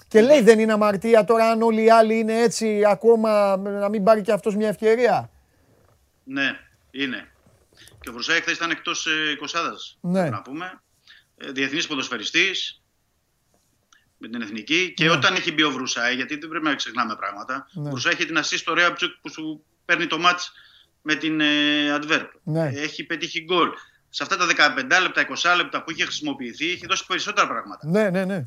Και 0.07 0.21
λέει 0.21 0.41
δεν 0.41 0.59
είναι 0.59 0.73
αμαρτία 0.73 1.23
τώρα 1.23 1.49
αν 1.51 1.61
όλοι 1.61 1.83
οι 1.83 1.89
άλλοι 1.89 2.19
είναι 2.19 2.41
έτσι 2.41 2.81
ακόμα 2.85 3.57
να 3.57 3.89
μην 3.89 4.03
πάρει 4.03 4.21
και 4.21 4.31
αυτός 4.31 4.55
μια 4.55 4.67
ευκαιρία. 4.67 5.31
Ναι, 6.23 6.59
είναι. 6.91 7.31
Και 8.01 8.09
ο 8.09 8.13
Βρουσάη 8.13 8.39
χθες 8.41 8.55
ήταν 8.55 8.69
εκτός 8.71 9.05
ε, 9.05 9.38
20 9.41 9.71
Ναι. 10.01 10.29
να 10.29 10.41
πούμε. 10.41 10.81
Ε, 11.38 11.51
Διεθνής 11.51 11.88
ποδοσφαιριστής 11.88 12.81
με 14.17 14.27
την 14.27 14.41
εθνική. 14.41 14.93
Και 14.95 15.03
Ναι. 15.03 15.11
όταν 15.11 15.35
έχει 15.35 15.51
μπει 15.51 15.63
ο 15.63 15.71
Βρουσάη, 15.71 16.15
γιατί 16.15 16.35
δεν 16.35 16.49
πρέπει 16.49 16.65
να 16.65 16.75
ξεχνάμε 16.75 17.15
πράγματα. 17.15 17.67
Ναι. 17.71 17.88
Ο 17.88 17.91
Βρουσάη 17.91 18.13
έχει 18.13 18.25
την 18.25 18.38
assist 18.38 18.57
στο 18.57 18.73
Real 18.77 18.95
που 19.21 19.29
σου 19.29 19.63
παίρνει 19.91 20.07
το 20.07 20.18
match 20.26 20.39
με 21.01 21.15
την 21.15 21.41
ε, 21.41 21.99
Adverb. 21.99 22.27
Ναι. 22.43 22.72
Έχει 22.76 23.03
πετύχει 23.03 23.43
γκολ. 23.43 23.69
Σε 24.09 24.23
αυτά 24.23 24.38
τα 24.38 24.45
15 24.45 25.01
λεπτά, 25.01 25.27
20 25.53 25.55
λεπτά 25.55 25.84
που 25.84 25.91
είχε 25.91 26.03
χρησιμοποιηθεί, 26.03 26.72
έχει 26.72 26.85
δώσει 26.88 27.05
περισσότερα 27.05 27.47
πράγματα. 27.47 27.88
Ναι, 27.88 28.09
ναι, 28.09 28.26
ναι. 28.26 28.45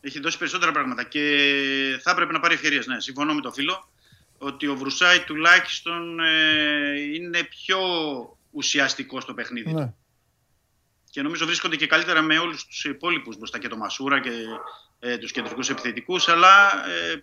Έχει 0.00 0.20
δώσει 0.20 0.38
περισσότερα 0.38 0.72
πράγματα 0.72 1.02
και 1.02 1.20
θα 2.02 2.10
έπρεπε 2.10 2.32
να 2.32 2.40
πάρει 2.40 2.54
ευκαιρίες. 2.54 2.86
Ναι, 2.86 3.00
συμφωνώ 3.00 3.34
με 3.34 3.40
το 3.40 3.52
φίλο 3.52 3.88
ότι 4.38 4.66
ο 4.66 4.76
Βρουσάη 4.76 5.20
τουλάχιστον 5.20 6.20
ε, 6.20 7.00
είναι 7.14 7.42
πιο 7.42 7.78
ουσιαστικός 8.50 9.22
στο 9.22 9.34
παιχνίδι. 9.34 9.70
του. 9.70 9.78
ναι. 9.78 9.94
Και 11.10 11.22
νομίζω 11.22 11.46
βρίσκονται 11.46 11.76
και 11.76 11.86
καλύτερα 11.86 12.22
με 12.22 12.38
όλους 12.38 12.66
τους 12.66 12.84
υπόλοιπους 12.84 13.36
μπροστά 13.36 13.58
και 13.58 13.68
το 13.68 13.76
Μασούρα 13.76 14.20
και 14.20 14.30
ε, 14.98 15.16
τους 15.16 15.32
κεντρικούς 15.32 15.68
επιθετικούς. 15.68 16.28
Αλλά 16.28 16.72
ε, 16.88 17.22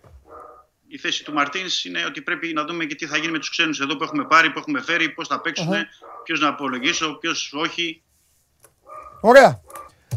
η 0.94 0.98
θέση 0.98 1.24
του 1.24 1.32
Μαρτίνς 1.32 1.84
είναι 1.84 2.04
ότι 2.04 2.20
πρέπει 2.20 2.52
να 2.52 2.64
δούμε 2.64 2.84
και 2.84 2.94
τι 2.94 3.06
θα 3.06 3.16
γίνει 3.16 3.32
με 3.32 3.38
τους 3.38 3.50
ξένους 3.50 3.80
εδώ 3.80 3.96
που 3.96 4.04
έχουμε 4.04 4.24
πάρει, 4.24 4.50
που 4.50 4.58
έχουμε 4.58 4.80
φέρει, 4.80 5.08
πώς 5.08 5.28
θα 5.28 5.40
παίξουν, 5.40 5.72
Αχα. 5.72 5.86
ποιος 6.24 6.40
να 6.40 6.48
απολογίσω, 6.48 7.18
ποιος 7.20 7.52
όχι. 7.56 8.02
Ωραία. 9.20 9.60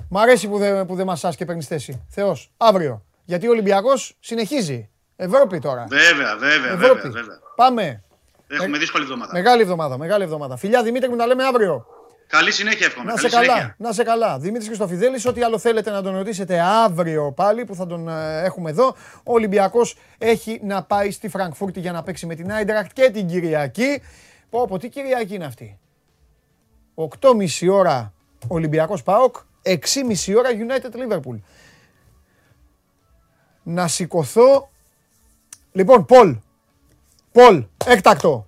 Μ' 0.10 0.18
αρέσει 0.18 0.48
που 0.48 0.58
δεν 0.58 0.86
που 0.86 0.95
δεν 0.95 1.06
μασάς 1.06 1.36
και 1.36 1.45
παίρνεις 1.45 1.68
θέση. 1.68 2.06
Θεός. 2.10 2.52
Αύριο. 2.58 3.06
Γιατί 3.26 3.48
ο 3.48 3.49
Ολυμπιακός 3.49 4.18
συνεχίζει. 4.20 4.90
Ευρώπη 5.16 5.60
τώρα. 5.60 5.86
Βέβαια, 5.90 6.38
βέβαια, 6.38 6.72
Ευρώπη. 6.72 7.02
βέβαια, 7.02 7.22
βέβαια. 7.22 7.40
Πάμε. 7.56 8.04
Έχουμε 8.48 8.78
δύσκολη 8.78 9.04
εβδομάδα. 9.04 9.32
Μεγάλη 9.34 9.62
εβδομάδα, 9.62 9.98
μεγάλη 9.98 10.24
εβδομάδα. 10.24 10.58
Φιλιά 10.58 10.84
Δημήτρη 10.84 11.10
μου 11.10 11.16
τα 11.16 11.28
λέμε 11.28 11.44
αύριο. 11.44 11.86
Καλή 12.28 12.52
συνέχεια 12.52 12.86
εύχομαι. 12.86 13.12
Να 13.12 13.18
σε 13.18 13.30
Καλή 13.30 13.45
καλά, 13.48 13.58
συνέχεια. 13.58 13.76
να 13.78 13.91
σε 13.94 14.04
καλά. 14.04 14.40
Δημήτρης 14.40 14.68
Χριστοφιδέλης, 14.68 15.26
ό,τι 15.26 15.41
άλλο 15.44 15.58
θέλετε 15.60 15.91
να 15.91 16.02
τον 16.02 16.16
ρωτήσετε 16.16 16.60
αύριο 16.60 17.32
πάλι 17.32 17.66
που 17.66 17.76
θα 17.76 17.86
τον 17.86 18.10
ε, 18.10 18.41
έχουμε 18.44 18.70
εδώ. 18.70 18.88
Ο 19.24 19.34
Ολυμπιακός 19.34 19.98
έχει 20.18 20.60
να 20.64 20.84
πάει 20.84 21.12
στη 21.12 21.30
Φραγκφούρτη 21.30 21.80
για 21.80 21.91
να 21.91 22.04
παίξει 22.04 22.26
με 22.26 22.36
την 22.36 22.52
Άιντρακτ 22.52 22.91
και 22.94 23.10
την 23.10 23.28
Κυριακή. 23.28 24.02
Πω 24.49 24.68
πω, 24.68 24.78
τι 24.78 24.90
Κυριακή 24.90 25.36
είναι 25.36 25.45
αυτή; 25.45 25.80
8.30 26.95 27.48
ώρα 27.72 28.14
Ολυμπιακός 28.48 29.04
ΠΑΟΚ, 29.04 29.36
6.30 29.64 30.36
ώρα 30.38 30.49
United 30.49 30.95
Liverpool. 30.95 31.40
Να 33.64 33.88
σηκωθώ. 33.88 34.70
Λοιπόν, 35.72 36.06
Πολ. 36.06 36.38
Πολ, 37.32 37.66
έκτακτο. 37.86 38.48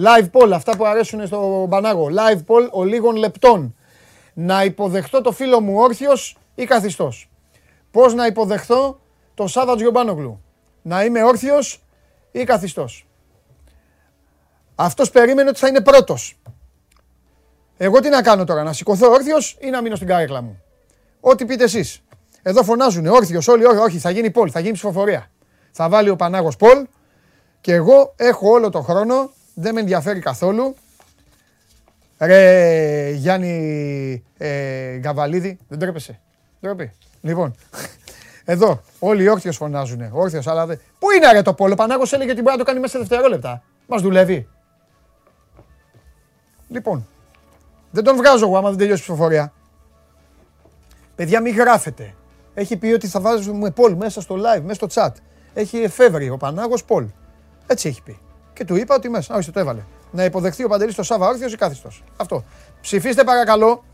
Live 0.00 0.30
poll, 0.32 0.50
αυτά 0.52 0.76
που 0.76 0.86
αρέσουν 0.86 1.26
στο 1.26 1.66
Μπανάγο. 1.68 2.08
Live 2.10 2.38
poll 2.46 2.68
ο 2.70 2.84
λίγων 2.84 3.16
λεπτών. 3.16 3.76
Να 4.34 4.64
υποδεχτώ 4.64 5.20
το 5.20 5.32
φίλο 5.32 5.60
μου 5.60 5.74
όρθιος 5.76 6.36
ή 6.54 6.64
καθιστός. 6.64 7.30
Πώς 7.90 8.14
να 8.14 8.26
υποδεχθώ 8.26 9.00
το 9.34 9.46
Σάββατ 9.46 9.78
Γιομπάνογλου. 9.78 10.42
Να 10.82 11.04
είμαι 11.04 11.22
όρθιος 11.22 11.82
ή 12.30 12.44
καθιστός; 12.44 13.06
Αυτός 14.74 15.10
περίμενε 15.10 15.48
ότι 15.48 15.58
θα 15.58 15.68
είναι 15.68 15.80
πρώτος. 15.80 16.38
Εγώ 17.76 18.00
τι 18.00 18.08
να 18.08 18.22
κάνω 18.22 18.44
τώρα, 18.44 18.62
να 18.62 18.72
σηκωθώ 18.72 19.10
όρθιος 19.10 19.56
ή 19.60 19.70
να 19.70 19.82
μείνω 19.82 19.96
στην 19.96 20.08
καρέκλα 20.08 20.42
μου; 20.42 20.62
Ό,τι 21.20 21.44
πείτε 21.44 21.64
εσείς. 21.64 22.02
Εδώ 22.42 22.62
φωνάζουν 22.62 23.06
όρθιος 23.06 23.48
όλοι, 23.48 23.64
όχι, 23.64 23.78
όχι, 23.78 23.98
θα 23.98 24.10
γίνει 24.10 24.30
πόλ, 24.30 24.48
θα 24.52 24.60
γίνει 24.60 24.72
ψηφοφορία. 24.72 25.30
Θα 25.70 25.88
βάλει 25.88 26.08
ο 26.08 26.16
Πανάγος 26.16 26.56
πόλ 26.56 26.86
και 27.60 27.72
εγώ 27.72 28.12
έχω 28.16 28.50
όλο 28.50 28.70
το 28.70 28.80
χρόνο, 28.80 29.30
δεν 29.60 29.74
με 29.74 29.80
ενδιαφέρει 29.80 30.20
καθόλου. 30.20 30.74
Ρε 32.18 33.10
Γιάννη 33.10 34.24
ε, 34.38 34.96
Γκαβαλίδη, 34.96 35.58
δεν 35.68 35.78
τρέπεσαι. 35.78 36.20
Ντροπή. 36.60 36.92
Λοιπόν, 37.20 37.54
εδώ 38.44 38.82
όλοι 38.98 39.22
οι 39.22 39.28
όρθιος 39.28 39.56
φωνάζουνε. 39.56 40.10
Όρθιος, 40.12 40.46
αλλά 40.46 40.66
δεν... 40.66 40.80
Πού 40.98 41.10
είναι 41.10 41.32
ρε 41.32 41.42
το 41.42 41.54
πόλο, 41.54 41.74
Πανάγος 41.74 42.12
έλεγε 42.12 42.30
ότι 42.30 42.40
μπορεί 42.40 42.52
να 42.52 42.58
το 42.58 42.64
κάνει 42.64 42.80
μέσα 42.80 42.92
σε 42.92 42.98
δευτερόλεπτα. 42.98 43.62
Μας 43.86 44.02
δουλεύει. 44.02 44.48
Λοιπόν, 46.68 47.08
δεν 47.90 48.04
τον 48.04 48.16
βγάζω 48.16 48.46
εγώ 48.46 48.56
άμα 48.56 48.68
δεν 48.68 48.78
τελειώσει 48.78 49.00
η 49.00 49.02
ψηφοφορία. 49.02 49.52
Παιδιά, 51.14 51.40
μην 51.40 51.54
γράφετε. 51.54 52.14
Έχει 52.54 52.76
πει 52.76 52.86
ότι 52.86 53.06
θα 53.06 53.20
βάζουμε 53.20 53.70
Πολ 53.70 53.94
μέσα 53.94 54.20
στο 54.20 54.34
live, 54.34 54.62
μέσα 54.62 54.86
στο 54.86 54.86
chat. 54.90 55.12
Έχει 55.54 55.78
εφεύρει 55.78 56.30
ο 56.30 56.36
Πανάγος 56.36 56.84
Πολ. 56.84 57.06
Έτσι 57.66 57.88
έχει 57.88 58.02
πει. 58.02 58.18
Και 58.58 58.64
του 58.64 58.76
είπα 58.76 58.94
ότι 58.94 59.08
μέσα. 59.08 59.34
Όχι, 59.34 59.50
το 59.50 59.60
έβαλε. 59.60 59.82
Να 60.10 60.24
υποδεχθεί 60.24 60.64
ο 60.64 60.68
Παντελής 60.68 60.94
το 60.94 61.02
Σάβα 61.02 61.28
όρθιος 61.28 61.52
ή 61.52 61.56
κάθιστος. 61.56 62.04
Αυτό. 62.16 62.44
Ψηφίστε 62.80 63.24
παρακαλώ. 63.24 63.84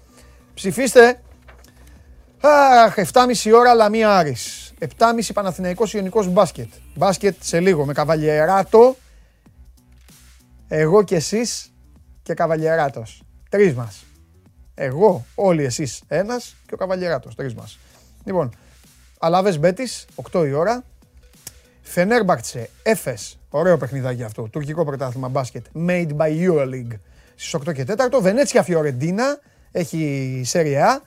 Ψηφίστε. 0.54 1.20
Αχ, 2.40 2.94
7,5 2.96 3.52
ώρα 3.52 3.74
Λαμία 3.74 4.16
Άρης. 4.16 4.72
7,5 4.78 5.32
Παναθηναϊκός 5.32 5.94
Ιωνικός 5.94 6.28
μπάσκετ. 6.28 6.68
Μπάσκετ 6.94 7.36
σε 7.40 7.60
λίγο 7.60 7.84
με 7.84 7.92
Καβαλιεράτο. 7.92 8.96
Εγώ 10.68 11.02
και 11.02 11.14
εσείς 11.14 11.72
και 12.22 12.34
Καβαλιεράτος. 12.34 13.22
Τρεις 13.48 13.74
μας. 13.74 14.04
Εγώ, 14.74 15.24
όλοι 15.34 15.64
εσείς 15.64 16.02
ένας 16.08 16.56
και 16.66 16.74
ο 16.74 16.76
Καβαλιεράτος. 16.76 17.34
Τρεις 17.34 17.54
μας. 17.54 17.78
Λοιπόν, 18.24 18.56
Αλάβες 19.18 19.58
Μπέτης, 19.58 20.06
8 20.14 20.46
η 20.46 20.52
ώρα. 20.52 20.84
Φενέρμπαρτσε, 21.86 22.70
Έφες, 22.82 23.38
ωραίο 23.50 23.76
παιχνιδάκι 23.76 24.22
αυτό, 24.22 24.42
τουρκικό 24.42 24.84
πρωτάθλημα 24.84 25.28
μπάσκετ, 25.28 25.66
made 25.88 26.16
by 26.16 26.48
Euroleague 26.48 26.98
στις 27.34 27.54
8 27.54 27.72
και 27.72 27.84
4. 27.84 28.20
Βενέτσια 28.20 28.62
Φιωρεντίνα, 28.62 29.38
έχει 29.72 30.44
Serie 30.52 30.76
A. 30.76 31.00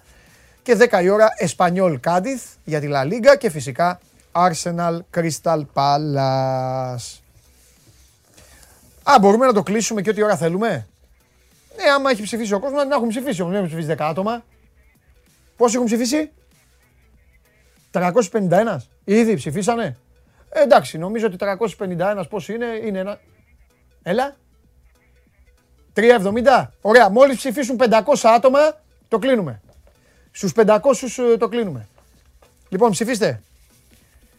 Και 0.62 0.78
10 0.92 1.04
η 1.04 1.10
ώρα 1.10 1.28
Εσπανιόλ 1.38 2.00
Κάντιθ 2.00 2.44
για 2.64 2.80
τη 2.80 2.88
La 2.92 3.04
Liga 3.04 3.38
και 3.38 3.50
φυσικά 3.50 4.00
Arsenal 4.32 5.00
Crystal 5.16 5.62
Palace. 5.74 7.20
Α, 9.04 9.20
μπορούμε 9.20 9.46
να 9.46 9.54
το 9.54 9.64
κλείσουμε 9.64 10.02
και 10.02 10.10
ό,τι 10.10 10.24
ώρα 10.24 10.38
θέλουμε; 10.38 10.88
Ναι, 11.78 11.90
άμα 11.96 12.10
έχει 12.10 12.24
ψηφίσει 12.24 12.54
ο 12.54 12.60
κόσμος, 12.60 12.86
να 12.86 12.96
έχουν 12.96 13.08
ψηφίσει. 13.08 13.42
Όμως 13.42 13.54
δεν 13.54 13.64
έχουν 13.64 13.78
ψηφίσει 13.78 13.96
10 14.00 14.06
άτομα. 14.10 14.44
Πόσοι 15.58 15.76
έχουν 15.76 15.88
ψηφίσει; 15.88 16.32
351. 17.92 18.78
Ήδη 19.04 19.36
ψηφίσανε. 19.36 19.98
Ε, 20.58 20.62
εντάξει, 20.62 20.98
νομίζω 20.98 21.28
ότι 21.28 21.36
351 21.40 22.24
πόσοι 22.30 22.54
είναι, 22.54 22.80
είναι 22.84 23.00
ένα... 23.00 23.20
Έλα. 24.04 24.36
370. 25.96 26.68
Ωραία, 26.82 27.10
μόλις 27.10 27.38
ψηφίσουν 27.38 27.78
500 27.80 27.94
άτομα, 28.24 28.60
το 29.08 29.20
κλείνουμε. 29.20 29.62
Στους 30.32 30.52
500 30.56 30.80
ε, 31.34 31.38
το 31.38 31.48
κλείνουμε. 31.48 31.88
Λοιπόν, 32.70 32.92
ψηφίστε. 32.92 33.42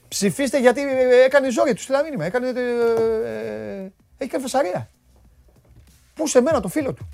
Ψηφίστε 0.09 0.59
γιατί 0.59 0.81
ε, 0.83 1.25
έκανε 1.25 1.51
ζόρια, 1.51 1.75
τους 1.75 1.83
στείλα 1.83 2.03
μήνυμα. 2.03 2.25
Έκανε, 2.25 2.49
ε, 2.49 2.61
ε, 2.61 3.93
έχει 4.19 4.31
κάνει 4.31 4.43
φασαρία. 4.43 4.89
Πού 6.15 6.27
σε 6.27 6.41
μένα 6.41 6.61
το 6.61 6.69
φίλο 6.69 6.93
του. 6.93 7.09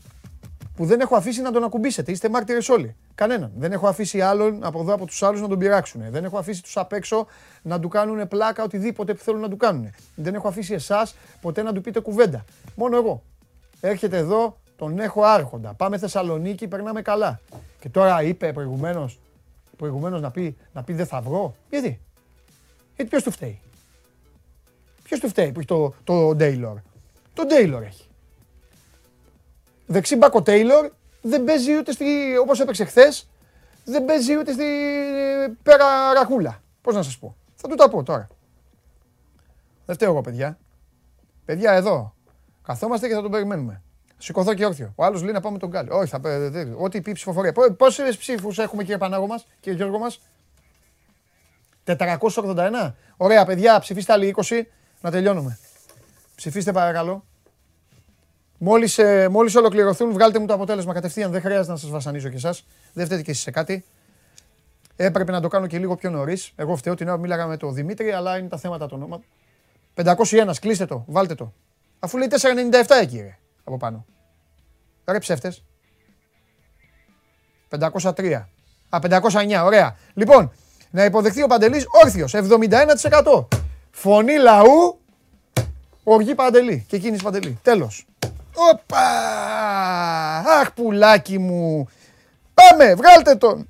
Που 0.76 0.84
δεν 0.84 1.00
έχω 1.00 1.16
αφήσει 1.16 1.40
να 1.40 1.52
τον 1.52 1.64
ακουμπήσετε. 1.64 2.12
Είστε 2.12 2.28
μάρτυρες 2.28 2.68
όλοι. 2.68 2.96
Κανέναν. 3.14 3.52
Δεν 3.56 3.72
έχω 3.72 3.88
αφήσει 3.88 4.20
άλλον 4.20 4.64
από 4.64 4.80
εδώ 4.80 4.94
από 4.94 5.06
τους 5.06 5.22
άλλους 5.22 5.40
να 5.40 5.48
τον 5.48 5.58
πειράξουν. 5.58 6.02
Δεν 6.10 6.24
έχω 6.24 6.38
αφήσει 6.38 6.62
τους 6.62 6.76
απ' 6.76 6.92
έξω 6.92 7.26
να 7.62 7.80
του 7.80 7.88
κάνουν 7.88 8.28
πλάκα 8.28 8.62
οτιδήποτε 8.62 9.14
που 9.14 9.22
θέλουν 9.22 9.40
να 9.40 9.48
του 9.48 9.56
κάνουν. 9.56 9.90
Δεν 10.14 10.34
έχω 10.34 10.48
αφήσει 10.48 10.74
εσάς 10.74 11.16
ποτέ 11.40 11.62
να 11.62 11.72
του 11.72 11.80
πείτε 11.80 12.00
κουβέντα. 12.00 12.44
Μόνο 12.74 12.96
εγώ. 12.96 13.22
Έρχεται 13.80 14.16
εδώ, 14.16 14.56
τον 14.76 14.98
έχω 14.98 15.22
άρχοντα. 15.22 15.74
Πάμε 15.74 15.98
Θεσσαλονίκη, 15.98 16.68
περνάμε 16.68 17.02
καλά. 17.02 17.40
Και 17.80 17.88
τώρα 17.88 18.22
είπε 18.22 18.52
προηγουμένως 18.52 19.18
προηγουμένως 19.76 20.20
να, 20.20 20.30
πει, 20.30 20.56
να 20.72 20.82
πει 20.82 20.92
δεν 20.92 21.06
θα 21.06 21.20
βγω. 21.20 21.54
Γιατί; 21.70 22.00
Γιατί 22.96 23.10
ποιος 23.10 23.22
του 23.22 23.30
φταίει; 23.30 23.60
Ποιος 25.02 25.20
του 25.20 25.28
φταίει 25.28 25.52
που 25.52 25.58
έχει 25.58 25.68
το, 25.68 25.94
το 26.04 26.34
Ντέιλορ. 26.34 26.78
Το 27.34 27.44
Ντέιλορ 27.46 27.82
έχει. 27.82 28.08
Δεξί 29.86 30.16
μπακο 30.16 30.42
Τέιλορ 30.42 30.90
δεν 31.22 31.44
παίζει 31.44 31.76
ούτε 31.76 31.92
στη, 31.92 32.36
όπως 32.40 32.60
έπαιξε 32.60 32.84
χθες, 32.84 33.28
δεν 33.84 34.04
παίζει 34.04 34.36
ούτε 34.36 34.52
στη 34.52 34.64
πέρα 35.62 36.12
ραχούλα. 36.12 36.62
Πώς 36.80 36.94
να 36.94 37.02
σας 37.02 37.18
πω. 37.18 37.36
Θα 37.54 37.68
του 37.68 37.74
τα 37.74 37.88
πω 37.88 38.02
τώρα. 38.02 38.28
Δεν 39.86 39.94
φταίω 39.94 40.10
εγώ 40.10 40.20
παιδιά. 40.20 40.58
Παιδιά 41.44 41.72
εδώ. 41.72 42.14
Καθόμαστε 42.62 43.08
και 43.08 43.14
θα 43.14 43.22
τον 43.22 43.30
περιμένουμε. 43.30 43.82
Σηκωθώ 44.18 44.54
και 44.54 44.64
όρθιο. 44.64 44.92
Ο 44.96 45.04
άλλος 45.04 45.22
λέει 45.22 45.32
να 45.32 45.40
πάμε 45.40 45.58
τον 45.58 45.68
Γκάλι. 45.68 45.90
Όχι, 45.90 46.10
θα 46.10 46.20
Ό,τι 46.76 47.00
πει 47.00 47.12
ψηφοφορία. 47.12 47.52
Πόσες 47.76 48.16
ψήφους 48.16 48.58
έχουμε, 48.58 48.82
κύριε 48.82 48.98
Πανάγο 48.98 49.26
μας, 49.26 49.46
κύριε 49.60 49.78
Γιώργο 49.78 49.98
μας; 49.98 50.20
481. 51.84 52.94
Ωραία, 53.16 53.44
παιδιά, 53.44 53.78
ψηφίστε 53.78 54.12
άλλοι 54.12 54.34
20 54.36 54.62
να 55.00 55.10
τελειώνουμε. 55.10 55.58
Ψηφίστε 56.34 56.72
παρακαλώ. 56.72 57.24
Μόλις 58.58 58.98
ε, 58.98 59.28
μόλις 59.28 59.54
ολοκληρωθούν, 59.54 60.12
βγάλτε 60.12 60.38
μου 60.38 60.46
το 60.46 60.54
αποτέλεσμα 60.54 60.92
κατευθείαν. 60.92 61.30
Δεν 61.30 61.40
χρειάζεται 61.40 61.72
να 61.72 61.76
σας 61.76 61.90
βασανίζω 61.90 62.28
κι 62.28 62.36
εσάς. 62.36 62.66
Δεν 62.92 63.06
φταίτε 63.06 63.22
κι 63.22 63.30
εσείς 63.30 63.42
σε 63.42 63.50
κάτι. 63.50 63.84
Έπρεπε 64.96 65.32
να 65.32 65.40
το 65.40 65.48
κάνω 65.48 65.66
και 65.66 65.78
λίγο 65.78 65.96
πιο 65.96 66.10
νωρίς. 66.10 66.52
Εγώ 66.56 66.76
φταίω 66.76 66.94
την 66.94 67.08
ώρα 67.08 67.16
μίλαγα 67.16 67.46
με 67.46 67.56
τον 67.56 67.74
Δημήτρη, 67.74 68.12
αλλά 68.12 68.38
είναι 68.38 68.48
τα 68.48 68.56
θέματα 68.56 68.86
του 68.86 68.92
ονόματο. 68.96 69.24
501, 69.94 70.52
κλείστε 70.60 70.86
το, 70.86 71.04
βάλτε 71.06 71.34
το. 71.34 71.52
Αφού 71.98 72.18
λέει 72.18 72.28
497 72.30 72.40
εκεί, 73.02 73.20
ρε, 73.20 73.38
από 73.64 73.76
πάνω. 73.76 74.06
Ρε 75.04 75.18
ψεύτες. 75.18 75.64
503. 77.68 78.46
Α, 78.88 78.98
509, 78.98 79.62
ωραία. 79.64 79.96
Λοιπόν, 80.14 80.52
να 80.90 81.04
υποδεχθεί 81.04 81.42
ο 81.42 81.46
Παντελής 81.46 81.86
όρθιος, 82.04 82.34
71%. 82.34 83.46
Φωνή 83.90 84.36
λαού, 84.36 85.00
οργή 86.04 86.34
Παντελή 86.34 86.84
και 86.88 86.98
κίνηση 86.98 87.22
Παντελή. 87.22 87.58
Τέλος. 87.62 88.06
Οπα! 88.54 89.08
Αχ, 90.38 90.72
πουλάκι 90.72 91.38
μου. 91.38 91.88
Πάμε, 92.54 92.94
βγάλτε 92.94 93.34
τον. 93.34 93.68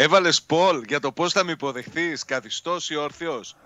Έβαλες 0.00 0.42
Πολ 0.42 0.82
για 0.86 1.00
το 1.00 1.12
πώς 1.12 1.32
θα 1.32 1.44
με 1.44 1.52
υποδεχθείς, 1.52 2.24
καθιστός 2.24 2.90
ή 2.90 2.96
όρθιος. 2.96 3.56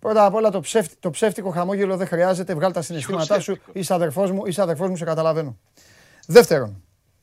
Πρώτα 0.00 0.24
απ' 0.24 0.34
όλα 0.34 0.50
το, 0.50 0.60
ψεύτη, 0.60 0.96
το 0.96 1.10
ψεύτικο 1.10 1.50
χαμόγελο 1.50 1.96
δεν 1.96 2.06
χρειάζεται. 2.06 2.54
Βγάλ 2.54 2.72
τα 2.72 2.82
συναισθήματά 2.82 3.40
σου. 3.40 3.60
Είσαι 3.72 3.94
αδερφός 3.94 4.30
μου, 4.30 4.46
είσαι 4.46 4.62
αδερφός 4.62 4.88
μου, 4.88 4.96
σε 4.96 5.04
καταλαβαίνω. 5.04 5.58
Δεύτερον. 6.26 6.82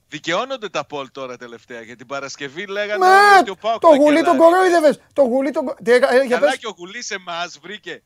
Δικαιώνονται 0.10 0.70
τα 0.70 0.86
Πολ 0.86 1.12
τώρα 1.12 1.38
τελευταία. 1.38 1.82
Για 1.82 1.96
την 1.96 2.06
Παρασκευή 2.06 2.66
λέγανε 2.66 3.06
ότι 3.40 3.50
ο 3.50 3.56
Πάοκ. 3.56 3.80
Το 3.82 3.88
γουλί 3.88 4.24
τον 4.24 4.38
κορόιδευε. 4.38 4.98
Το 5.14 5.22
γουλί 5.22 5.52
τον. 5.52 5.76
Τι 5.84 5.92
ε, 5.92 6.00
Καλά 6.00 6.58
και 6.58 6.68
ο 6.68 6.74
γουλί 6.78 7.04
εμάς 7.10 7.60
βρήκε. 7.62 8.04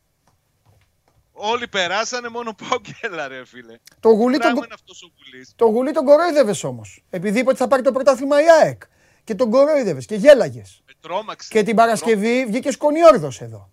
Όλοι 1.32 1.68
περάσανε, 1.68 2.28
μόνο 2.28 2.54
πάω 2.54 2.80
και 2.80 2.94
έλα, 3.00 3.28
ρε 3.28 3.44
φίλε. 3.44 3.78
Το 4.00 4.08
γουλί 4.08 4.38
τον, 4.38 4.66
το 5.56 5.66
γουλί 5.66 5.92
τον 5.92 6.04
κορόιδευε 6.04 6.54
όμως. 6.62 7.04
Επειδή 7.10 7.38
είπε 7.38 7.48
ότι 7.48 7.58
θα 7.58 7.68
πάρει 7.68 7.82
το 7.82 7.92
πρωτάθλημα 7.92 8.42
η 8.42 8.44
ΑΕΚ 8.62 8.82
και 9.24 9.34
τον 9.34 9.50
κορόιδευε 9.50 10.00
και 10.00 10.14
γέλαγες. 10.14 10.82
Και 11.48 11.62
την 11.62 11.76
Παρασκευή 11.76 12.46
βγήκε 12.46 12.70
σκονιόρδος 12.70 13.40
εδώ. 13.40 13.70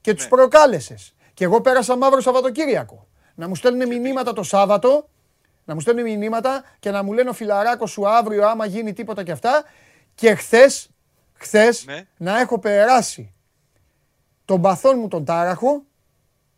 Και 0.00 0.14
τους 0.14 0.22
ναι. 0.22 0.28
προκάλεσες. 0.28 1.14
Και 1.34 1.44
εγώ 1.44 1.60
πέρασα 1.60 1.96
μαύρο 1.96 2.20
Σαββατοκύριακο. 2.20 3.06
Να 3.34 3.48
μου 3.48 3.54
στέλνουν 3.54 3.88
μηνύματα 3.88 4.32
το 4.32 4.42
Σάββατο, 4.42 5.08
να 5.64 5.74
μου 5.74 5.80
στέλνουν 5.80 6.04
μηνύματα 6.04 6.64
και 6.78 6.90
να 6.90 7.02
μου 7.02 7.12
λένε 7.12 7.28
ο 7.28 7.32
φιλαράκος 7.32 7.90
σου 7.90 8.08
αύριο 8.08 8.46
άμα 8.48 8.66
γίνει 8.66 8.92
τίποτα 8.92 9.22
και 9.22 9.32
αυτά. 9.32 9.64
Και 10.14 10.34
χθες, 10.34 10.88
χθες, 11.32 11.84
ναι. 11.84 12.06
να 12.16 12.40
έχω 12.40 12.58
περάσει 12.58 13.34
τον 14.44 14.60
παθόν 14.60 14.98
μου 14.98 15.08
τον 15.08 15.24
τάραχο 15.24 15.82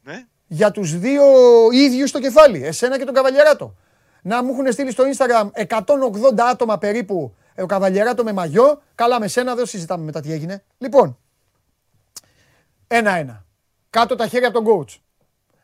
ναι. 0.02 0.26
για 0.46 0.70
τους 0.70 0.98
δύο 0.98 1.24
ίδιους 1.72 2.08
στο 2.08 2.20
κεφάλι, 2.20 2.64
εσένα 2.64 2.98
και 2.98 3.04
τον 3.04 3.14
Καβαλιαράτο. 3.14 3.74
Να 4.22 4.42
μου 4.42 4.52
έχουν 4.52 4.72
στείλει 4.72 4.90
στο 4.90 5.04
Instagram 5.04 5.66
180 5.66 5.84
άτομα 6.50 6.78
περίπου 6.78 7.34
ε, 7.54 7.62
ο 7.62 7.66
Καβαλιεράτο 7.66 8.24
με 8.24 8.32
μαγιό. 8.32 8.82
Καλά 8.94 9.20
με 9.20 9.28
σένα, 9.28 9.54
δεν 9.54 9.66
συζητάμε 9.66 10.04
μετά 10.04 10.20
τι 10.20 10.32
έγινε. 10.32 10.64
Λοιπόν, 10.78 11.18
ένα-ένα. 12.96 13.46
Κάτω 13.90 14.14
τα 14.16 14.26
χέρια 14.28 14.48
από 14.48 14.62
τον 14.62 14.66
coach. 14.86 14.96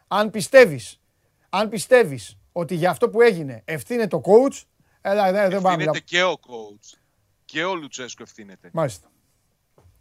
Αν 0.08 0.30
πιστεύεις, 0.30 1.00
αν 1.48 1.68
πιστεύεις 1.68 2.38
ότι 2.52 2.74
για 2.74 2.90
αυτό 2.90 3.08
που 3.10 3.20
έγινε 3.20 3.62
ευθύνεται 3.64 4.06
το 4.08 4.22
coach, 4.24 4.62
έλα, 5.00 5.32
δεν, 5.32 5.50
δεν 5.50 5.60
πάμε. 5.62 5.74
Ευθύνεται 5.74 6.00
και 6.00 6.22
ο 6.22 6.32
coach. 6.32 6.98
Και 7.44 7.64
ο 7.64 7.74
Λουτσέσκο 7.74 8.22
ευθύνεται. 8.22 8.70
Μάλιστα. 8.72 9.08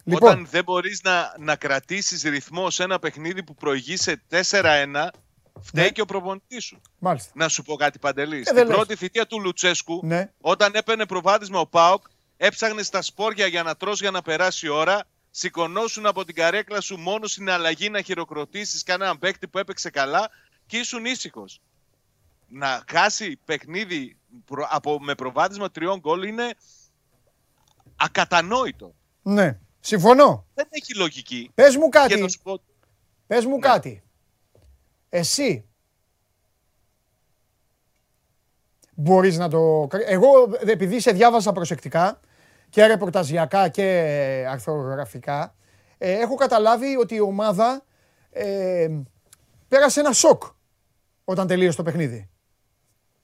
Λοιπόν. 0.03 0.29
Όταν 0.29 0.47
δεν 0.49 0.63
μπορείς 0.63 1.01
να, 1.03 1.33
να 1.39 1.55
κρατήσεις 1.55 2.23
ρυθμό 2.23 2.69
σε 2.69 2.83
ένα 2.83 2.99
παιχνίδι 2.99 3.43
που 3.43 3.55
προηγείσαι 3.55 4.21
4-1, 4.29 4.37
φταίει 5.61 5.83
Ναι. 5.83 5.89
και 5.89 6.01
ο 6.01 6.05
προπονητής 6.05 6.63
σου. 6.63 6.81
Μάλιστα. 6.99 7.31
Να 7.35 7.47
σου 7.47 7.63
πω 7.63 7.75
κάτι 7.75 7.99
παντελής. 7.99 8.39
Ε, 8.39 8.43
Στην 8.43 8.55
δεν 8.55 8.67
λες. 8.67 8.75
πρώτη 8.75 8.95
θητεία 8.95 9.25
του 9.27 9.39
Λουτσέσκου, 9.39 9.99
Ναι. 10.03 10.31
όταν 10.41 10.71
έπαιρνε 10.75 11.05
προβάδισμα 11.05 11.59
ο 11.59 11.67
Πάοκ, 11.67 12.03
έψαχνε 12.37 12.81
στα 12.83 13.01
σπόρια 13.01 13.47
για 13.47 13.63
να 13.63 13.75
τρως 13.75 13.99
για 14.01 14.11
να 14.11 14.21
περάσει 14.21 14.65
η 14.65 14.69
ώρα, 14.69 15.03
σηκωνόσουν 15.37 16.05
από 16.05 16.25
την 16.25 16.35
καρέκλα 16.35 16.81
σου 16.81 16.97
μόνος 16.97 17.31
στην 17.31 17.49
αλλαγή 17.49 17.89
να 17.89 18.01
χειροκροτήσεις 18.01 18.83
κανέναν 18.83 19.19
παίκτη 19.19 19.47
που 19.47 19.57
έπαιξε 19.57 19.89
καλά 19.89 20.29
και 20.65 20.77
ήσουν 20.77 21.05
ήσυχος. 21.05 21.61
Να 22.47 22.83
χάσει 22.91 23.39
παιχνίδι 23.45 24.17
προ- 24.45 24.67
από, 24.69 24.99
με 25.01 25.15
προβάδισμα 25.15 25.71
τριών 25.71 25.99
γκολ 25.99 26.23
είναι 26.23 26.53
ακατανόητο. 27.95 28.93
Ναι. 29.21 29.59
Συμφωνώ. 29.79 30.45
Δεν 30.53 30.67
έχει 30.69 30.95
λογική. 30.95 31.51
Πες 31.55 31.75
μου 31.75 31.89
Και 31.89 31.97
κάτι. 31.97 32.19
να 32.21 32.27
σου 32.27 32.39
πω, 32.43 32.61
Πες 33.27 33.45
μου 33.45 33.53
Ναι. 33.55 33.59
κάτι. 33.59 34.03
Εσύ 35.09 35.65
μπορείς 38.95 39.37
να 39.37 39.49
το... 39.49 39.87
κρι- 39.89 40.05
Εγώ 40.09 40.29
επειδή 40.65 40.99
σε 40.99 41.11
διάβασα 41.11 41.51
προσεκτικά 41.51 42.19
και 42.69 42.85
ρεπορταζιακά 42.85 43.67
και 43.69 43.83
αρθρογραφικά 44.49 45.55
ε, 45.97 46.11
έχω 46.11 46.35
καταλάβει 46.35 46.95
ότι 46.97 47.15
η 47.15 47.19
ομάδα 47.21 47.83
ε, 48.29 48.87
πέρασε 49.67 49.99
ένα 49.99 50.11
σοκ 50.11 50.43
όταν 51.23 51.47
τελείωσε 51.47 51.77
το 51.77 51.83
παιχνίδι. 51.83 52.29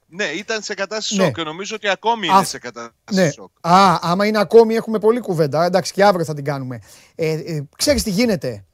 ναι, 0.07 0.23
ήταν 0.25 0.61
σε 0.61 0.73
κατάσταση 0.73 1.15
Ναι. 1.17 1.23
σοκ 1.23 1.35
και 1.35 1.43
νομίζω 1.43 1.75
ότι 1.75 1.87
ακόμη 1.89 2.29
Α, 2.29 2.35
είναι 2.35 2.43
σε 2.45 2.59
κατάσταση 2.59 2.95
Ναι. 3.21 3.29
σοκ. 3.31 3.51
Α, 3.67 3.97
άμα 4.01 4.25
είναι 4.25 4.39
ακόμη 4.39 4.75
έχουμε 4.75 4.99
πολλή 4.99 5.19
κουβέντα. 5.19 5.65
Εντάξει 5.65 5.93
και 5.93 6.03
αύριο 6.03 6.25
θα 6.25 6.33
την 6.33 6.43
κάνουμε. 6.43 6.79
Ε, 7.15 7.31
ε, 7.31 7.67
ξέρεις 7.77 8.03
τι 8.03 8.09
γίνεται. 8.09 8.65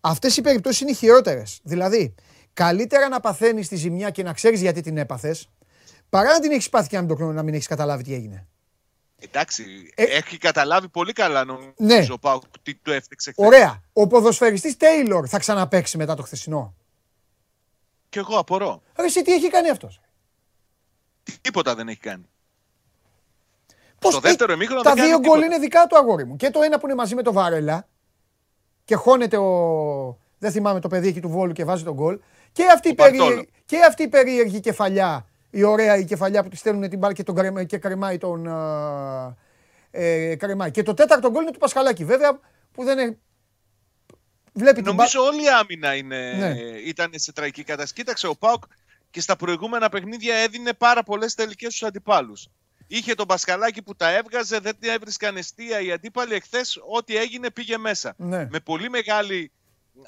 Αυτές 0.00 0.36
οι 0.36 0.40
περιπτώσεις 0.40 0.80
είναι 0.80 0.90
οι 0.90 0.94
χειρότερες. 0.94 1.60
Δηλαδή, 1.62 2.14
καλύτερα 2.52 3.08
να 3.08 3.20
παθαίνεις 3.20 3.68
τη 3.68 3.76
ζημιά 3.76 4.10
και 4.10 4.22
να 4.22 4.32
ξέρεις 4.32 4.60
γιατί 4.60 4.80
την 4.80 4.96
έπαθες, 4.96 5.48
παρά 6.08 6.32
να 6.32 6.40
την 6.40 6.50
έχεις 6.50 6.68
πάθει 6.68 6.88
και 6.88 6.96
να 6.96 7.02
μην, 7.02 7.16
το, 7.16 7.24
να 7.24 7.42
μην 7.42 7.54
έχεις 7.54 7.66
καταλάβει 7.66 8.02
τι 8.02 8.14
έγινε. 8.14 8.46
Εντάξει, 9.20 9.90
Ε, 9.94 10.02
έχει 10.02 10.38
καταλάβει 10.38 10.88
πολύ 10.88 11.12
καλά 11.12 11.44
νομίζω 11.44 11.72
Ναι. 11.76 12.06
ο 12.10 12.18
Πάουκ 12.18 12.42
τι 12.62 12.74
του 12.74 12.90
έφτιαξε 12.92 13.30
χθες. 13.32 13.46
Ωραία. 13.46 13.82
Ο 13.92 14.06
ποδοσφαιριστής 14.06 14.76
Τέιλορ 14.76 15.26
θα 15.28 15.38
ξαναπαίξει 15.38 15.96
μετά 15.96 16.14
το 16.14 16.22
χθεσινό. 16.22 16.74
Και 18.08 18.18
εγώ 18.18 18.38
απορώ. 18.38 18.82
Ρε 18.98 19.04
εσύ 19.04 19.22
τι 19.22 19.32
έχει 19.32 19.50
κάνει 19.50 19.68
αυτός; 19.70 20.00
Τίποτα 21.40 21.74
δεν 21.74 21.88
έχει 21.88 21.98
κάνει. 22.00 22.24
Πώς 23.98 24.12
Στο 24.12 24.20
τι- 24.20 24.26
δεύτερο 24.28 24.52
ημίχρονο 24.52 24.82
Τα 24.82 24.88
δεν 24.92 24.98
κάνει 24.98 25.08
δύο 25.08 25.18
γκολ 25.18 25.30
τίποτα. 25.38 25.46
είναι 25.46 25.58
δικά 25.58 25.86
του 25.86 25.96
αγόρι 25.96 26.24
μου. 26.26 26.36
Και 26.36 26.50
το 26.50 26.60
ένα 26.62 26.78
που 26.78 26.86
είναι 26.86 26.94
μαζί 26.94 27.14
με 27.14 27.22
το 27.22 27.32
Βάρελα 27.32 27.88
και 28.84 28.94
χώνεται 28.94 29.36
ο. 29.36 30.18
Δεν 30.38 30.50
θυμάμαι 30.52 30.80
το 30.80 30.88
παιδί 30.88 31.08
εκεί 31.08 31.20
του 31.20 31.28
Βόλου 31.28 31.52
και 31.52 31.64
βάζει 31.64 31.84
τον 31.84 31.94
γκολ. 31.94 32.18
Και 32.52 32.64
αυτή, 32.74 32.88
η 32.88 32.90
Ο 32.90 32.94
Μπαρτόλο. 32.94 33.24
περίεργη, 33.24 33.48
και 33.66 33.84
αυτή 33.88 34.02
η 34.02 34.08
περίεργη 34.08 34.60
κεφαλιά, 34.60 35.26
η 35.50 35.62
ωραία 35.62 35.96
η 35.96 36.04
κεφαλιά 36.04 36.42
που 36.42 36.48
τη 36.48 36.56
στέλνουν 36.56 36.88
την 36.88 36.98
μπάλα 36.98 37.12
και, 37.14 37.22
τον, 37.22 37.34
κρεμα- 37.34 37.64
και 37.64 37.78
κρεμάει 37.78 38.18
τον. 38.18 38.48
α, 38.48 39.36
Ε, 39.90 40.36
κρεμάει. 40.36 40.70
Και 40.70 40.82
το 40.82 40.94
τέταρτο 40.94 41.30
γκολ 41.30 41.42
είναι 41.42 41.50
του 41.50 41.58
Πασχαλάκη 41.58 42.04
βέβαια 42.04 42.40
που 42.72 42.84
δεν 42.84 42.98
είναι. 42.98 43.18
Βλέπει 44.52 44.82
την 44.82 44.94
μπάλα. 44.94 44.96
Νομίζω 44.96 45.22
όλη 45.22 45.44
η 45.44 45.48
άμυνα 45.60 45.94
είναι, 45.94 46.32
Ναι. 46.32 46.48
ήταν 46.86 47.10
σε 47.14 47.32
τραγική 47.32 47.62
κατάσταση. 47.62 47.92
Κοίταξε, 47.94 48.26
ο 48.26 48.36
Πάουκ 48.36 48.62
και 49.10 49.20
στα 49.20 49.36
προηγούμενα 49.36 49.88
παιχνίδια 49.88 50.34
έδινε 50.36 50.72
πάρα 50.74 51.02
πολλές 51.02 51.34
τελικές 51.34 51.74
στους 51.74 51.88
αντιπάλους. 51.88 52.48
Είχε 52.86 53.14
τον 53.14 53.26
Πασχαλάκη 53.26 53.82
που 53.82 53.94
τα 53.96 54.16
έβγαζε, 54.16 54.58
δεν 54.58 54.78
την 54.78 54.90
έβρισκαν 54.90 55.36
αιστεία 55.36 55.80
οι 55.80 55.92
αντίπαλοι. 55.92 56.34
Εχθές, 56.34 56.78
ό,τι 56.96 57.16
έγινε 57.16 57.50
πήγε 57.50 57.78
μέσα. 57.78 58.14
Ναι. 58.16 58.46
Με 58.50 58.60
πολύ 58.60 58.90
μεγάλη 58.90 59.50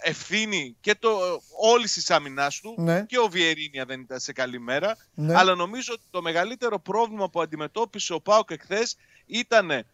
ευθύνη 0.03 0.77
και 0.81 0.95
το, 0.95 1.43
όλης 1.61 1.93
της 1.93 2.11
άμυνάς 2.11 2.61
του. 2.61 2.75
Ναι. 2.79 3.05
Και 3.05 3.19
ο 3.19 3.29
Βιερίνια 3.29 3.85
δεν 3.85 4.01
ήταν 4.01 4.21
σε 4.21 4.33
καλή 4.33 4.61
μέρα. 4.61 4.97
Ναι. 5.15 5.37
Αλλά 5.37 5.55
νομίζω 5.55 5.93
ότι 5.93 6.03
το 6.11 6.23
μεγαλύτερο 6.23 6.79
πρόβλημα 6.81 7.31
που 7.31 7.41
αντιμετώπισε 7.41 8.13
ο 8.13 8.21
Πάουκ 8.21 8.51
εχθές 8.51 8.97
ήταν 9.27 9.71
ε, 9.71 9.85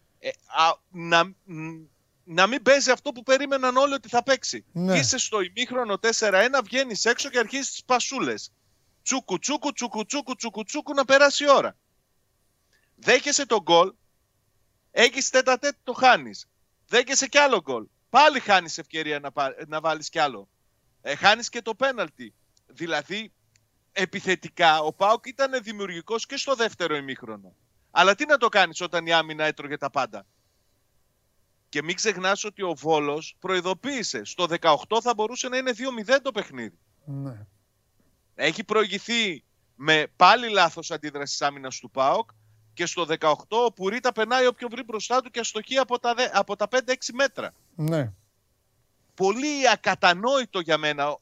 α, 0.45 0.73
να, 0.89 1.23
μ, 1.43 1.85
να 2.23 2.47
μην 2.47 2.61
παίζει 2.61 2.91
αυτό 2.91 3.11
που 3.11 3.23
περίμεναν 3.23 3.77
όλοι 3.77 3.93
ότι 3.93 4.09
θα 4.09 4.23
παίξει. 4.23 4.65
Ναι. 4.71 4.97
Είσαι 4.97 5.17
στο 5.17 5.41
ημίχρονο 5.41 5.99
4-1, 6.19 6.59
βγαίνεις 6.63 7.05
έξω 7.05 7.29
και 7.29 7.39
αρχίζεις 7.39 7.69
τις 7.69 7.83
πασούλες. 7.83 8.51
Τσούκου, 9.03 9.39
τσούκου, 9.39 9.73
τσούκου, 9.73 10.05
τσούκου, 10.05 10.35
τσούκου, 10.35 10.63
τσούκου, 10.63 10.93
να 10.93 11.05
περάσει 11.05 11.43
η 11.43 11.49
ώρα. 11.49 11.77
Δέχεσαι 12.95 13.45
τον 13.45 13.61
γκολ, 13.61 13.93
έχεις 14.91 15.29
τέτα 15.29 15.57
τέτ, 15.57 15.75
το 15.83 15.93
χάνεις. 15.93 16.47
Δέχεσαι 16.87 17.27
κι 17.27 17.37
άλλο 17.37 17.61
γκολ. 17.61 17.85
Πάλι 18.09 18.39
χάνεις 18.39 18.77
ευκαιρία 18.77 19.19
να, 19.19 19.31
πά- 19.31 19.67
να 19.67 19.79
βάλεις 19.81 20.09
κι 20.09 20.19
άλλο. 20.19 20.49
Ε, 21.01 21.15
χάνεις 21.15 21.49
και 21.49 21.61
το 21.61 21.75
πέναλτι. 21.75 22.33
Δηλαδή, 22.67 23.31
επιθετικά, 23.91 24.79
ο 24.79 24.93
Πάουκ 24.93 25.25
ήταν 25.25 25.63
δημιουργικός 25.63 26.25
και 26.25 26.37
στο 26.37 26.55
δεύτερο 26.55 26.95
ημίχρονο. 26.95 27.55
Αλλά 27.91 28.15
τι 28.15 28.25
να 28.25 28.37
το 28.37 28.49
κάνεις 28.49 28.81
όταν 28.81 29.05
η 29.05 29.13
άμυνα 29.13 29.43
έτρωγε 29.43 29.77
τα 29.77 29.89
πάντα; 29.89 30.25
Και 31.69 31.83
μην 31.83 31.95
ξεχνάς 31.95 32.43
ότι 32.43 32.61
ο 32.61 32.73
Βόλος 32.75 33.35
προειδοποίησε. 33.39 34.23
Στο 34.23 34.47
18 34.61 34.75
θα 35.01 35.13
μπορούσε 35.13 35.47
να 35.47 35.57
είναι 35.57 35.71
2-0 36.05 36.21
το 36.21 36.31
παιχνίδι. 36.31 36.77
Ναι. 37.05 37.45
Έχει 38.35 38.63
προηγηθεί 38.63 39.43
με 39.75 40.07
πάλι 40.15 40.49
λάθος 40.49 40.91
αντίδραση 40.91 41.37
της 41.37 41.47
άμυνας 41.47 41.79
του 41.79 41.91
ΠΑΟΚ 41.91 42.29
και 42.77 42.85
στο 42.85 43.05
18 43.19 43.33
ο 43.49 43.71
Πουρίτα 43.73 44.11
περνάει 44.11 44.45
όποιον 44.47 44.69
βρει 44.69 44.83
μπροστά 44.83 45.21
του 45.21 45.29
και 45.31 45.39
αστοχεί 45.39 45.77
από 45.77 45.99
τα, 45.99 46.13
δε- 46.13 46.29
από 46.33 46.55
τα 46.55 46.67
5-6 46.71 46.79
μέτρα. 47.13 47.53
ναι. 47.75 48.11
Πολύ 49.15 49.69
ακατανόητο 49.73 50.59
για 50.59 50.77
μένα 50.77 51.17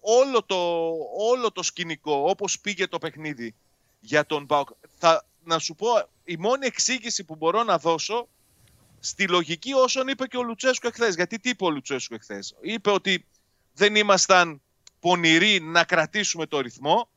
όλο 0.00 0.42
το, 0.42 0.88
όλο 1.18 1.52
το 1.52 1.62
σκηνικό 1.62 2.14
όπως 2.28 2.60
πήγε 2.60 2.86
το 2.86 2.98
παιχνίδι 2.98 3.54
για 4.00 4.26
τον 4.26 4.46
ΠΑΟΚ. 4.46 4.68
Θα, 4.98 5.24
να 5.44 5.58
σου 5.58 5.74
πω, 5.74 5.86
η 6.24 6.36
μόνη 6.36 6.66
εξήγηση 6.66 7.24
που 7.24 7.34
μπορώ 7.36 7.62
να 7.62 7.78
δώσω 7.78 8.28
στη 9.00 9.28
λογική 9.28 9.72
όσων 9.72 10.08
είπε 10.08 10.26
και 10.26 10.36
ο 10.36 10.42
Λουτσέσκου 10.42 10.86
εχθές. 10.86 11.14
Γιατί 11.14 11.38
τι 11.38 11.48
είπε 11.48 11.64
ο 11.64 11.70
Λουτσέσκου 11.70 12.14
εχθές; 12.14 12.54
Είπε 12.60 12.90
ότι 12.90 13.26
δεν 13.74 13.94
ήμασταν 13.96 14.60
πονηροί 15.00 15.60
να 15.60 15.84
κρατήσουμε 15.84 16.46
το 16.46 16.60
ρυθμό. 16.60 17.08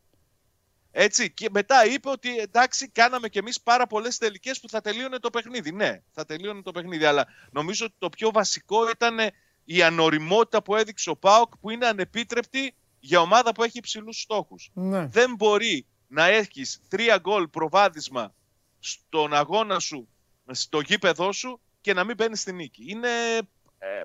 Έτσι, 0.98 1.32
και 1.32 1.48
μετά 1.52 1.86
είπε 1.86 2.10
ότι 2.10 2.38
εντάξει, 2.38 2.90
κάναμε 2.90 3.30
κι 3.30 3.38
εμείς 3.38 3.62
πάρα 3.62 3.88
πολλές 3.88 4.18
τελικές 4.18 4.60
που 4.60 4.70
θα 4.70 4.82
τελείωνε 4.82 5.20
το 5.20 5.30
παιχνίδι. 5.30 5.72
Ναι, 5.72 6.02
θα 6.12 6.26
τελείωνε 6.26 6.62
το 6.62 6.72
παιχνίδι. 6.72 7.06
Αλλά 7.06 7.28
νομίζω 7.52 7.86
ότι 7.86 7.96
το 7.98 8.10
πιο 8.10 8.32
βασικό 8.32 8.90
ήταν 8.90 9.18
η 9.66 9.84
ανοριμότητα 9.84 10.62
που 10.62 10.76
έδειξε 10.76 11.10
ο 11.10 11.16
Πάοκ, 11.16 11.58
που 11.58 11.70
είναι 11.70 11.86
ανεπίτρεπτη 11.86 12.76
για 13.00 13.20
ομάδα 13.20 13.52
που 13.52 13.64
έχει 13.64 13.78
υψηλούς 13.78 14.22
στόχους. 14.22 14.72
ναι. 14.74 15.06
Δεν 15.08 15.36
μπορεί 15.36 15.86
να 16.08 16.26
έχεις 16.26 16.82
τρία 16.88 17.18
γκολ 17.18 17.48
προβάδισμα 17.48 18.34
στον 18.80 19.34
αγώνα 19.34 19.80
σου, 19.80 20.08
στο 20.52 20.80
γήπεδό 20.80 21.32
σου 21.32 21.62
και 21.82 21.94
να 21.94 22.04
μην 22.04 22.16
μπαίνεις 22.16 22.40
στη 22.42 22.54
νίκη. 22.54 22.86
Είναι 22.88 23.38
ε, 23.78 24.02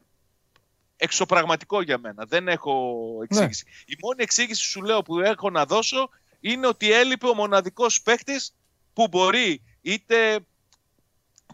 εξωπραγματικό 0.96 1.82
για 1.82 1.98
μένα. 1.98 2.24
Δεν 2.26 2.48
έχω 2.48 2.96
εξήγηση. 3.22 3.64
Η 3.86 3.96
μόνη 4.02 4.22
εξήγηση 4.22 4.62
σου 4.62 4.82
λέω 4.82 5.02
που 5.02 5.20
έχω 5.20 5.50
να 5.50 5.64
δώσω 5.64 6.10
είναι 6.40 6.66
ότι 6.66 6.92
έλειπε 6.92 7.26
ο 7.26 7.34
μοναδικός 7.34 8.02
παίχτης 8.02 8.54
που 8.92 9.08
μπορεί 9.08 9.62
είτε 9.80 10.38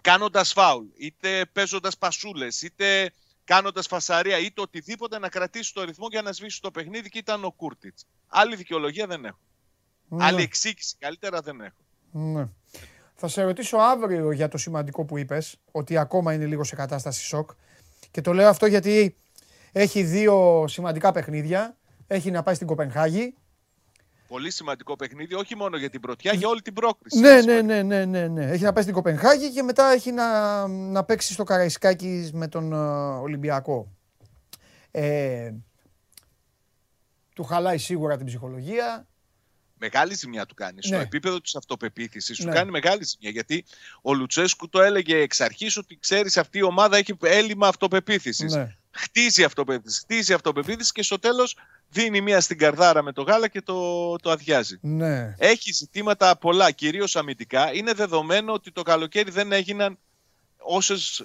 κάνοντας 0.00 0.52
φάουλ, 0.52 0.86
είτε 0.96 1.46
παίζοντας 1.52 1.98
πασούλες, 1.98 2.62
είτε 2.62 3.12
κάνοντας 3.44 3.86
φασαρία, 3.86 4.38
είτε 4.38 4.60
οτιδήποτε 4.60 5.18
να 5.18 5.28
κρατήσει 5.28 5.74
το 5.74 5.84
ρυθμό 5.84 6.06
για 6.10 6.22
να 6.22 6.32
σβήσει 6.32 6.60
το 6.60 6.70
παιχνίδι 6.70 7.08
και 7.08 7.18
ήταν 7.18 7.44
ο 7.44 7.50
Κούρτιτς. 7.50 8.06
Άλλη 8.26 8.56
δικαιολογία 8.56 9.06
δεν 9.06 9.24
έχω. 9.24 9.38
ναι. 10.08 10.24
Άλλη 10.24 10.42
εξήγηση 10.42 10.96
καλύτερα 10.98 11.40
δεν 11.40 11.60
έχω. 11.60 11.76
Ναι. 12.10 12.48
Θα 13.14 13.28
σε 13.28 13.42
ρωτήσω 13.42 13.76
αύριο 13.76 14.30
για 14.32 14.48
το 14.48 14.58
σημαντικό 14.58 15.04
που 15.04 15.18
είπες, 15.18 15.56
ότι 15.70 15.96
ακόμα 15.96 16.32
είναι 16.32 16.46
λίγο 16.46 16.64
σε 16.64 16.74
κατάσταση 16.74 17.24
σοκ. 17.24 17.50
Και 18.10 18.20
το 18.20 18.32
λέω 18.32 18.48
αυτό 18.48 18.66
γιατί 18.66 19.16
έχει 19.72 20.02
δύο 20.02 20.64
σημαντικά 20.68 21.12
παιχνίδια. 21.12 21.76
Έχει 22.06 22.30
να 22.30 22.42
πάει 22.42 22.54
στην 22.54 22.66
Κοπενχάγη. 22.66 23.34
Πολύ 24.28 24.50
σημαντικό 24.50 24.96
παιχνίδι, 24.96 25.34
όχι 25.34 25.56
μόνο 25.56 25.76
για 25.76 25.90
την 25.90 26.00
πρωτιά, 26.00 26.32
για 26.32 26.48
όλη 26.48 26.62
την 26.62 26.72
πρόκριση. 26.72 27.18
Ναι, 27.18 27.40
ναι, 27.40 27.60
ναι, 27.60 27.82
ναι, 27.82 28.04
ναι, 28.04 28.26
ναι. 28.28 28.44
Έχει 28.50 28.62
να 28.62 28.72
πάει 28.72 28.82
στην 28.82 28.94
Κοπενχάγη 28.94 29.52
και 29.52 29.62
μετά 29.62 29.92
έχει 29.92 30.12
να, 30.12 30.66
να 30.66 31.04
παίξει 31.04 31.32
στο 31.32 31.44
Καραϊσκάκης 31.44 32.32
με 32.32 32.48
τον 32.48 32.72
ε, 32.72 32.76
Ολυμπιακό. 33.20 33.92
Ε, 34.90 35.52
του 37.34 37.44
χαλάει 37.44 37.78
σίγουρα 37.78 38.16
την 38.16 38.26
ψυχολογία. 38.26 39.06
Μεγάλη 39.78 40.14
ζημιά 40.14 40.46
του 40.46 40.54
κάνει. 40.54 40.82
Στο 40.82 40.96
Ναι. 40.96 41.02
επίπεδο 41.02 41.40
της 41.40 41.54
αυτοπεποίθησης 41.56 42.36
σου 42.36 42.46
Ναι. 42.46 42.52
κάνει 42.52 42.70
μεγάλη 42.70 43.04
ζημιά. 43.04 43.30
Γιατί 43.30 43.64
ο 44.02 44.14
Λουτσέσκου 44.14 44.68
το 44.68 44.80
έλεγε 44.80 45.16
εξ 45.16 45.40
αρχής 45.40 45.76
ότι 45.76 45.98
ξέρεις 45.98 46.36
αυτή 46.36 46.58
η 46.58 46.62
ομάδα 46.62 46.96
έχει 46.96 47.16
έλλειμμα 47.22 47.68
αυτοπεποίθησης. 47.68 48.54
Ναι. 48.54 48.76
Χτίζει 48.90 49.44
αυτοπεποίθηση, 49.44 50.00
χτίζει 50.00 50.32
αυτοπεποίθηση 50.32 50.92
και 50.92 51.02
στο 51.02 51.18
τέλος 51.18 51.56
δίνει 51.88 52.20
μία 52.20 52.40
στην 52.40 52.58
καρδάρα 52.58 53.02
με 53.02 53.12
το 53.12 53.22
γάλα 53.22 53.48
και 53.48 53.62
το, 53.62 54.16
το 54.16 54.30
αδειάζει. 54.30 54.78
Ναι. 54.80 55.34
Έχει 55.38 55.72
ζητήματα 55.72 56.36
πολλά, 56.36 56.70
κυρίως 56.70 57.16
αμυντικά. 57.16 57.74
Είναι 57.74 57.92
δεδομένο 57.92 58.52
ότι 58.52 58.72
το 58.72 58.82
καλοκαίρι 58.82 59.30
δεν 59.30 59.52
έγιναν 59.52 59.98
όσες, 60.56 61.24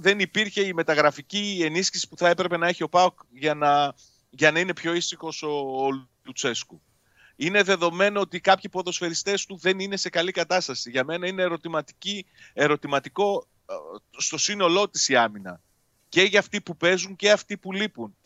δεν 0.00 0.20
υπήρχε 0.20 0.66
η 0.66 0.72
μεταγραφική 0.72 1.60
ενίσχυση 1.62 2.08
που 2.08 2.16
θα 2.16 2.28
έπρεπε 2.28 2.56
να 2.56 2.68
έχει 2.68 2.82
ο 2.82 2.88
ΠΑΟΚ 2.88 3.18
για 3.30 3.54
να, 3.54 3.94
για 4.30 4.50
να 4.50 4.60
είναι 4.60 4.74
πιο 4.74 4.94
ήσυχος 4.94 5.42
ο, 5.42 5.50
ο 5.86 6.08
Λουτσέσκου. 6.22 6.82
Είναι 7.36 7.62
δεδομένο 7.62 8.20
ότι 8.20 8.40
κάποιοι 8.40 8.70
ποδοσφαιριστές 8.70 9.46
του 9.46 9.56
δεν 9.56 9.78
είναι 9.78 9.96
σε 9.96 10.08
καλή 10.08 10.32
κατάσταση. 10.32 10.90
Για 10.90 11.04
μένα 11.04 11.26
είναι 11.26 11.42
ερωτηματική, 11.42 12.26
ερωτηματικό 12.52 13.46
ε, 13.70 13.74
στο 14.16 14.38
σύνολό 14.38 14.88
της 14.88 15.08
η 15.08 15.16
άμυνα. 15.16 15.60
Και 16.08 16.22
για 16.22 16.38
αυτοί 16.38 16.60
που 16.60 16.76
παίζουν 16.76 17.16
και 17.16 17.30
αυτοί 17.30 17.56
που 17.56 17.72
λείπουν. 17.72 18.16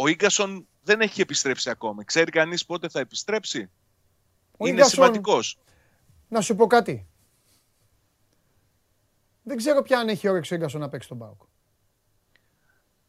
Ο 0.00 0.06
Ίγκασον 0.08 0.68
δεν 0.82 1.00
έχει 1.00 1.20
επιστρέψει 1.20 1.70
ακόμα. 1.70 2.04
Ξέρει 2.04 2.30
κανείς 2.30 2.64
πότε 2.66 2.88
θα 2.88 3.00
επιστρέψει; 3.00 3.70
Ο 4.56 4.66
είναι 4.66 4.76
Ίγκασον- 4.76 4.92
σημαντικός. 4.92 5.58
Να 6.28 6.40
σου 6.40 6.54
πω 6.54 6.66
κάτι. 6.66 7.06
Δεν 9.42 9.56
ξέρω 9.56 9.82
πια 9.82 9.98
αν 9.98 10.08
έχει 10.08 10.28
όρεξη 10.28 10.52
ο 10.52 10.56
Ίγκασον 10.56 10.80
να 10.80 10.88
παίξει 10.88 11.08
τον 11.08 11.18
Πάοκ. 11.18 11.40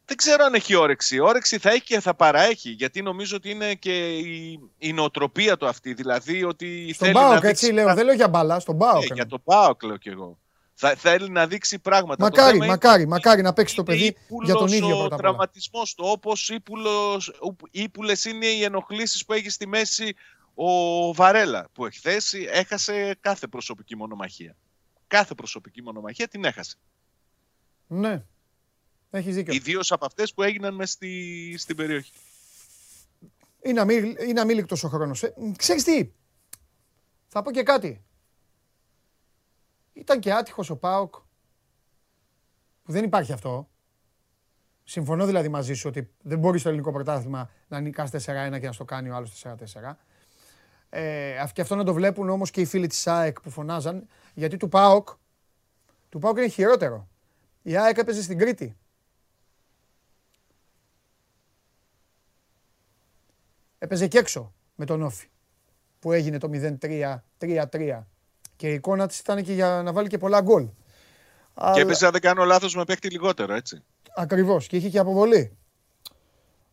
Δεν 0.05 0.17
ξέρω 0.17 0.45
αν 0.45 0.53
έχει 0.53 0.75
όρεξη. 0.75 1.19
Όρεξη 1.19 1.57
θα 1.57 1.69
έχει 1.69 1.83
και 1.83 1.99
θα 1.99 2.13
παραέχει. 2.15 2.69
Γιατί 2.69 3.01
νομίζω 3.01 3.35
ότι 3.35 3.49
είναι 3.49 3.75
και 3.75 4.17
η, 4.17 4.59
η 4.77 4.93
νοοτροπία 4.93 5.57
του 5.57 5.67
αυτή. 5.67 5.93
Δηλαδή 5.93 6.43
ότι 6.43 6.93
Στον 6.93 7.07
θέλει 7.07 7.19
να 7.19 7.19
Πάοκ, 7.29 7.33
δείξει 7.33 7.47
έτσι 7.49 7.71
λέω. 7.71 7.93
Δεν 7.95 8.05
λέω 8.05 8.13
για 8.13 8.27
μπάλα, 8.27 8.59
στον 8.59 8.75
Ε, 8.75 8.77
Πάοκ. 8.77 9.03
για 9.03 9.07
εννοώ. 9.11 9.25
το 9.27 9.39
ΠΑΟΚ 9.39 9.83
λέω 9.83 9.97
κι 9.97 10.09
εγώ. 10.09 10.39
Θα, 10.81 10.95
θέλει 10.95 11.29
να 11.29 11.47
δείξει 11.47 11.79
πράγματα. 11.79 12.15
Το 12.15 12.23
Μακάρι, 12.23 12.51
θέμα 12.51 12.65
είναι 12.65 12.73
μακάρι, 12.73 13.07
μακάρι 13.07 13.41
να 13.41 13.53
παίξει 13.53 13.75
το 13.75 13.83
είναι 13.87 13.97
παιδί 13.97 14.17
για 14.43 14.53
τον 14.53 14.67
ύπουλος 14.67 14.73
ίδιο 14.73 14.87
ο 14.87 14.89
πρώτα 14.89 15.05
απ' 15.05 15.11
όλα. 15.11 15.17
τραυματισμός 15.17 15.93
του. 15.93 16.03
Όπως 16.07 16.49
ύπουλος, 16.49 17.39
ύπουλες 17.71 18.25
είναι 18.25 18.45
οι 18.45 18.63
ενοχλήσεις 18.63 19.25
που 19.25 19.33
έχει 19.33 19.49
στη 19.49 19.67
μέση 19.67 20.15
ο 20.53 21.13
Βαρέλα. 21.13 21.69
Που 21.73 21.85
εχθές 21.85 22.33
έχασε 22.33 23.17
κάθε 23.19 23.47
προσωπική 23.47 23.95
μονομαχία. 23.95 24.55
Κάθε 25.07 25.35
προσωπική 25.35 25.81
μονομαχία 25.81 26.27
την 26.27 26.45
έχασε. 26.45 26.75
Ναι. 27.87 28.23
Έχεις 29.09 29.35
δίκιο. 29.35 29.53
Ιδίως 29.53 29.91
από 29.91 30.05
αυτές 30.05 30.33
που 30.33 30.43
έγιναν 30.43 30.75
μες 30.75 30.91
στη, 30.91 31.55
στην 31.57 31.75
περιοχή. 31.75 32.11
Είναι, 33.61 33.79
αμήλ, 33.79 34.15
είναι 34.27 34.41
αμήλικτος 34.41 34.83
ο 34.83 34.87
χρόνος. 34.87 35.23
Ε, 35.23 35.33
ξέρεις 35.57 35.83
τι, 35.83 36.11
θα 37.27 37.41
πω 37.41 37.51
και 37.51 37.63
κάτι. 37.63 38.03
Ήταν 39.99 40.19
και 40.19 40.33
άτυχος 40.33 40.69
ο 40.69 40.77
ΠΑΟΚ, 40.77 41.15
που 42.83 42.91
δεν 42.91 43.03
υπάρχει 43.03 43.33
αυτό. 43.33 43.69
Συμφωνώ 44.83 45.25
δηλαδή 45.25 45.49
μαζί 45.49 45.73
σου 45.73 45.89
ότι 45.89 46.11
δεν 46.21 46.39
μπορεί 46.39 46.59
στο 46.59 46.69
ελληνικό 46.69 46.91
πρωτάθλημα 46.91 47.49
να 47.67 47.79
νικάς 47.79 48.09
4-1 48.11 48.59
και 48.59 48.65
να 48.65 48.71
στο 48.71 48.85
κάνει 48.85 49.09
ο 49.09 49.15
άλλος 49.15 49.31
4-4. 49.31 49.97
Ε, 50.89 51.37
αυ- 51.37 51.53
και 51.53 51.61
αυτό 51.61 51.75
να 51.75 51.83
το 51.83 51.93
βλέπουν 51.93 52.29
όμως 52.29 52.51
και 52.51 52.61
οι 52.61 52.65
φίλοι 52.65 52.87
της 52.87 53.07
ΑΕΚ 53.07 53.41
που 53.41 53.49
φωνάζαν, 53.49 54.07
γιατί 54.33 54.57
του 54.57 54.69
ΠΑΟΚ, 54.69 55.09
του 56.09 56.19
ΠΑΟΚ 56.19 56.37
είναι 56.37 56.47
χειρότερο. 56.47 57.07
Η 57.61 57.77
ΑΕΚ 57.77 57.97
έπαιζε 57.97 58.21
στην 58.21 58.37
Κρήτη. 58.37 58.77
Έπαιζε 63.77 64.07
και 64.07 64.17
έξω 64.17 64.53
με 64.75 64.85
τον 64.85 65.01
Όφη 65.01 65.27
που 65.99 66.11
έγινε 66.11 66.37
το 66.37 66.49
0-3, 66.51 67.23
3-3. 67.37 68.07
Και 68.59 68.67
η 68.69 68.73
εικόνα 68.73 69.07
της 69.07 69.19
ήταν 69.19 69.43
και 69.43 69.53
για 69.53 69.81
να 69.83 69.93
βάλει 69.93 70.07
και 70.07 70.17
πολλά 70.17 70.41
γκολ. 70.41 70.63
Και 70.65 70.71
Αλλά- 71.53 71.79
έπαιζε, 71.79 72.05
αν 72.05 72.11
δεν 72.11 72.21
κάνω 72.21 72.43
λάθος, 72.43 72.75
με 72.75 72.83
παίχτη 72.85 73.09
λιγότερο, 73.09 73.53
έτσι. 73.53 73.83
Ακριβώς 74.15 74.67
και 74.67 74.75
είχε 74.77 74.89
και 74.89 74.99
αποβολή. 74.99 75.57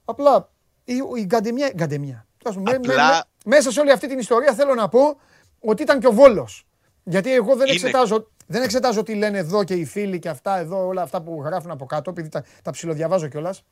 Απλά 0.04 0.50
η, 0.84 0.94
η 1.16 1.24
γκαντεμιά. 1.24 1.70
γκαντεμιά. 1.74 2.26
Τέλος 2.42 2.56
πάντων, 2.56 2.80
με- 2.80 2.86
με- 2.86 2.92
Απλά- 2.92 3.26
με- 3.44 3.56
μέσα 3.56 3.70
σε 3.70 3.80
όλη 3.80 3.90
αυτή 3.90 4.08
την 4.08 4.18
ιστορία 4.18 4.54
θέλω 4.54 4.74
να 4.74 4.88
πω 4.88 5.20
ότι 5.60 5.82
ήταν 5.82 6.00
και 6.00 6.06
ο 6.06 6.12
Βόλος. 6.12 6.66
Γιατί 7.04 7.34
εγώ 7.34 7.56
δεν 7.56 7.66
Είναι. 7.66 7.70
εξετάζω, 7.72 8.30
δεν 8.46 8.62
εξετάζω 8.62 9.02
τι 9.02 9.14
λένε 9.14 9.38
εδώ 9.38 9.64
και 9.64 9.74
οι 9.74 9.84
φίλοι 9.84 10.18
και 10.18 10.28
αυτά 10.28 10.58
εδώ, 10.58 10.86
όλα 10.86 11.02
αυτά 11.02 11.22
που 11.22 11.42
γράφουν 11.44 11.70
από 11.70 11.86
κάτω, 11.86 12.10
επειδή 12.10 12.28
τα, 12.28 12.44
τα 12.62 12.70
ψιλοδιαβάζω 12.70 13.28
κιόλας. 13.28 13.62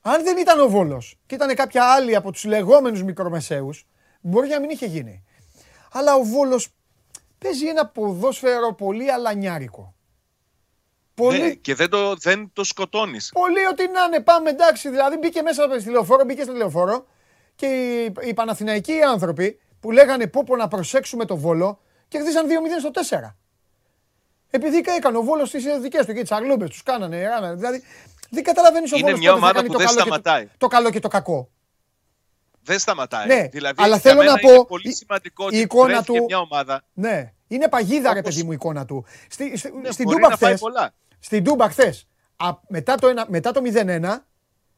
Αν 0.00 0.22
δεν 0.24 0.36
ήταν 0.36 0.60
ο 0.60 0.68
Βόλος 0.68 1.18
και 1.26 1.34
ήταν 1.34 1.54
κάποια 1.54 1.84
άλλη 1.92 2.16
από 2.16 2.32
τους 2.32 2.44
λεγόμενους 2.44 3.02
μικρομεσαίους, 3.02 3.86
μπορεί 4.20 4.48
να 4.48 4.60
μην 4.60 4.70
είχε 4.70 4.86
γίνει. 4.86 5.24
Αλλά 5.92 6.14
ο 6.14 6.22
Βόλος 6.22 6.68
παίζει 7.38 7.66
ένα 7.66 7.86
ποδόσφαιρο 7.86 8.74
πολύ 8.74 9.12
αλανιάρικο. 9.12 9.94
Πολύ, 11.14 11.38
Ναι, 11.40 11.50
και 11.50 11.74
δεν 11.74 11.90
το, 11.90 12.14
δεν 12.16 12.50
το 12.52 12.64
σκοτώνεις. 12.64 13.30
Πολύ 13.32 13.64
ότι 13.70 13.88
να 13.88 14.02
είναι, 14.02 14.20
πάμε 14.20 14.50
εντάξει. 14.50 14.88
Δηλαδή 14.88 15.16
μπήκε 15.16 15.42
μέσα 15.42 15.66
στη 15.80 15.90
λεωφόρο, 15.90 16.24
μπήκε 16.24 16.42
στο 16.42 16.52
λεωφόρο 16.52 17.06
και 17.54 17.66
οι, 17.66 18.12
οι 18.28 18.34
Παναθηναϊκοί 18.34 19.02
άνθρωποι 19.02 19.60
που 19.80 19.90
λέγανε 19.90 20.26
πω 20.26 20.44
πω 20.44 20.56
να 20.56 20.68
προσέξουμε 20.68 21.24
το 21.24 21.36
Βόλο 21.36 21.80
κερδίσαν 22.08 22.46
2-0 22.46 22.50
στο 22.78 22.90
4. 23.28 23.34
Επειδή 24.50 24.82
έκανε 24.96 25.16
ο 25.16 25.22
Βόλος 25.22 25.50
τις 25.50 25.64
δικές 25.80 26.06
του 26.06 26.12
και 26.14 26.20
τις 26.20 26.32
αγλούμπες 26.32 26.68
τους 26.68 26.82
κάνανε. 26.82 27.22
ράνανε. 27.28 27.54
Δηλαδή 27.54 27.82
δεν 28.30 28.42
καταλαβαίνεις 28.42 28.92
ο 28.92 28.96
Είναι 28.96 29.04
Βόλος 29.06 29.18
μια 29.20 29.30
πότε 29.30 29.40
θα 29.40 29.46
ομάδα 29.46 29.58
κάνει 29.58 29.66
που 29.66 29.72
το 29.72 29.78
δεν 29.78 29.86
καλό 29.88 30.02
και 30.02 30.08
το- 30.08 30.14
σταματάει. 30.14 30.48
Το 30.58 30.66
καλό 30.68 30.90
και 30.90 31.00
το 31.00 31.08
κακό. 31.08 31.48
Δεν 32.62 32.78
σταματάει. 32.78 33.26
Ναι, 33.26 33.46
δηλαδή, 33.48 33.82
αλλά 33.82 33.88
για 33.88 33.98
θέλω 33.98 34.18
μένα 34.18 34.32
να 34.32 34.40
είναι 34.40 34.56
πω, 34.56 34.64
πολύ 34.64 34.88
η- 34.88 34.92
σημαντικό 34.92 35.44
η 35.44 35.46
ότι 35.46 35.56
εικόνα 35.58 35.86
βρέθηκε 35.86 36.18
του- 36.18 36.24
μια 36.24 36.38
ομάδα 36.38 36.82
Ναι. 36.92 37.32
Είναι 37.48 37.68
παγίδα 37.68 38.12
ρε 38.12 38.18
Όπως- 38.18 38.34
παιδί 38.34 38.44
μου 38.46 38.50
η 38.52 38.54
εικόνα 38.54 38.84
του. 38.84 39.04
Στη, 39.28 39.56
στη, 39.56 39.72
ναι, 39.72 39.90
στην 39.90 40.04
μπορεί 40.04 40.16
Τούμπα 40.16 40.28
να 40.28 40.36
φάει 40.36 40.48
χθες, 40.50 40.60
πολλά. 40.60 40.94
Στην 41.18 41.44
Τούμπα 41.44 41.68
χθες, 41.70 42.06
μετά, 42.68 42.94
το 42.94 43.06
ένα- 43.08 43.26
μετά 43.28 43.52
το 43.52 43.60
0-1, 43.60 44.26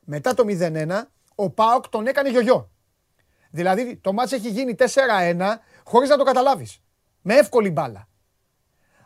μετά 0.05 0.35
το 0.35 0.45
0-1, 0.45 1.11
ο 1.35 1.51
Πάοκ 1.51 1.89
τον 1.89 2.07
έκανε 2.07 2.31
γιογιό. 2.31 2.71
Δηλαδή 3.51 3.97
το 3.97 4.13
μάτς 4.13 4.33
έχει 4.33 4.49
γίνει 4.49 4.75
4-1 4.75 5.61
χωρίς 5.85 6.09
να 6.09 6.17
το 6.17 6.25
καταλάβεις. 6.25 6.79
Με 7.23 7.35
εύκολη 7.35 7.71
μπάλα. 7.71 8.09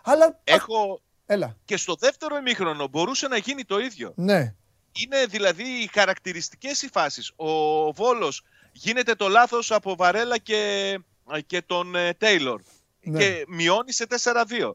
Αλλά, 0.03 0.41
Έχω 0.45 1.01
έλα, 1.27 1.57
και 1.65 1.77
στο 1.77 1.95
δεύτερο 1.99 2.37
ημίχρονο 2.37 2.89
μπορούσε 2.89 3.29
να 3.29 3.37
γίνει 3.37 3.65
το 3.65 3.79
ίδιο. 3.79 4.13
ναι, 4.17 4.55
Είναι 4.93 5.27
δηλαδή 5.27 5.63
οι 5.63 5.91
χαρακτηριστικές 5.93 6.83
οι 6.83 6.89
φάσεις. 6.93 7.33
Ο 7.37 7.47
Βόλος 7.93 8.43
γίνεται 8.77 9.15
το 9.15 9.29
λάθος 9.29 9.71
από 9.71 9.97
Βαρέλα 9.97 10.39
και, 10.39 10.99
και 11.47 11.63
τον 11.63 11.95
ε, 11.95 12.15
Τέιλορ 12.15 12.61
Ναι. 13.03 13.19
και 13.19 13.45
μειώνει 13.49 13.93
σε 13.93 14.07
4-2. 14.23 14.73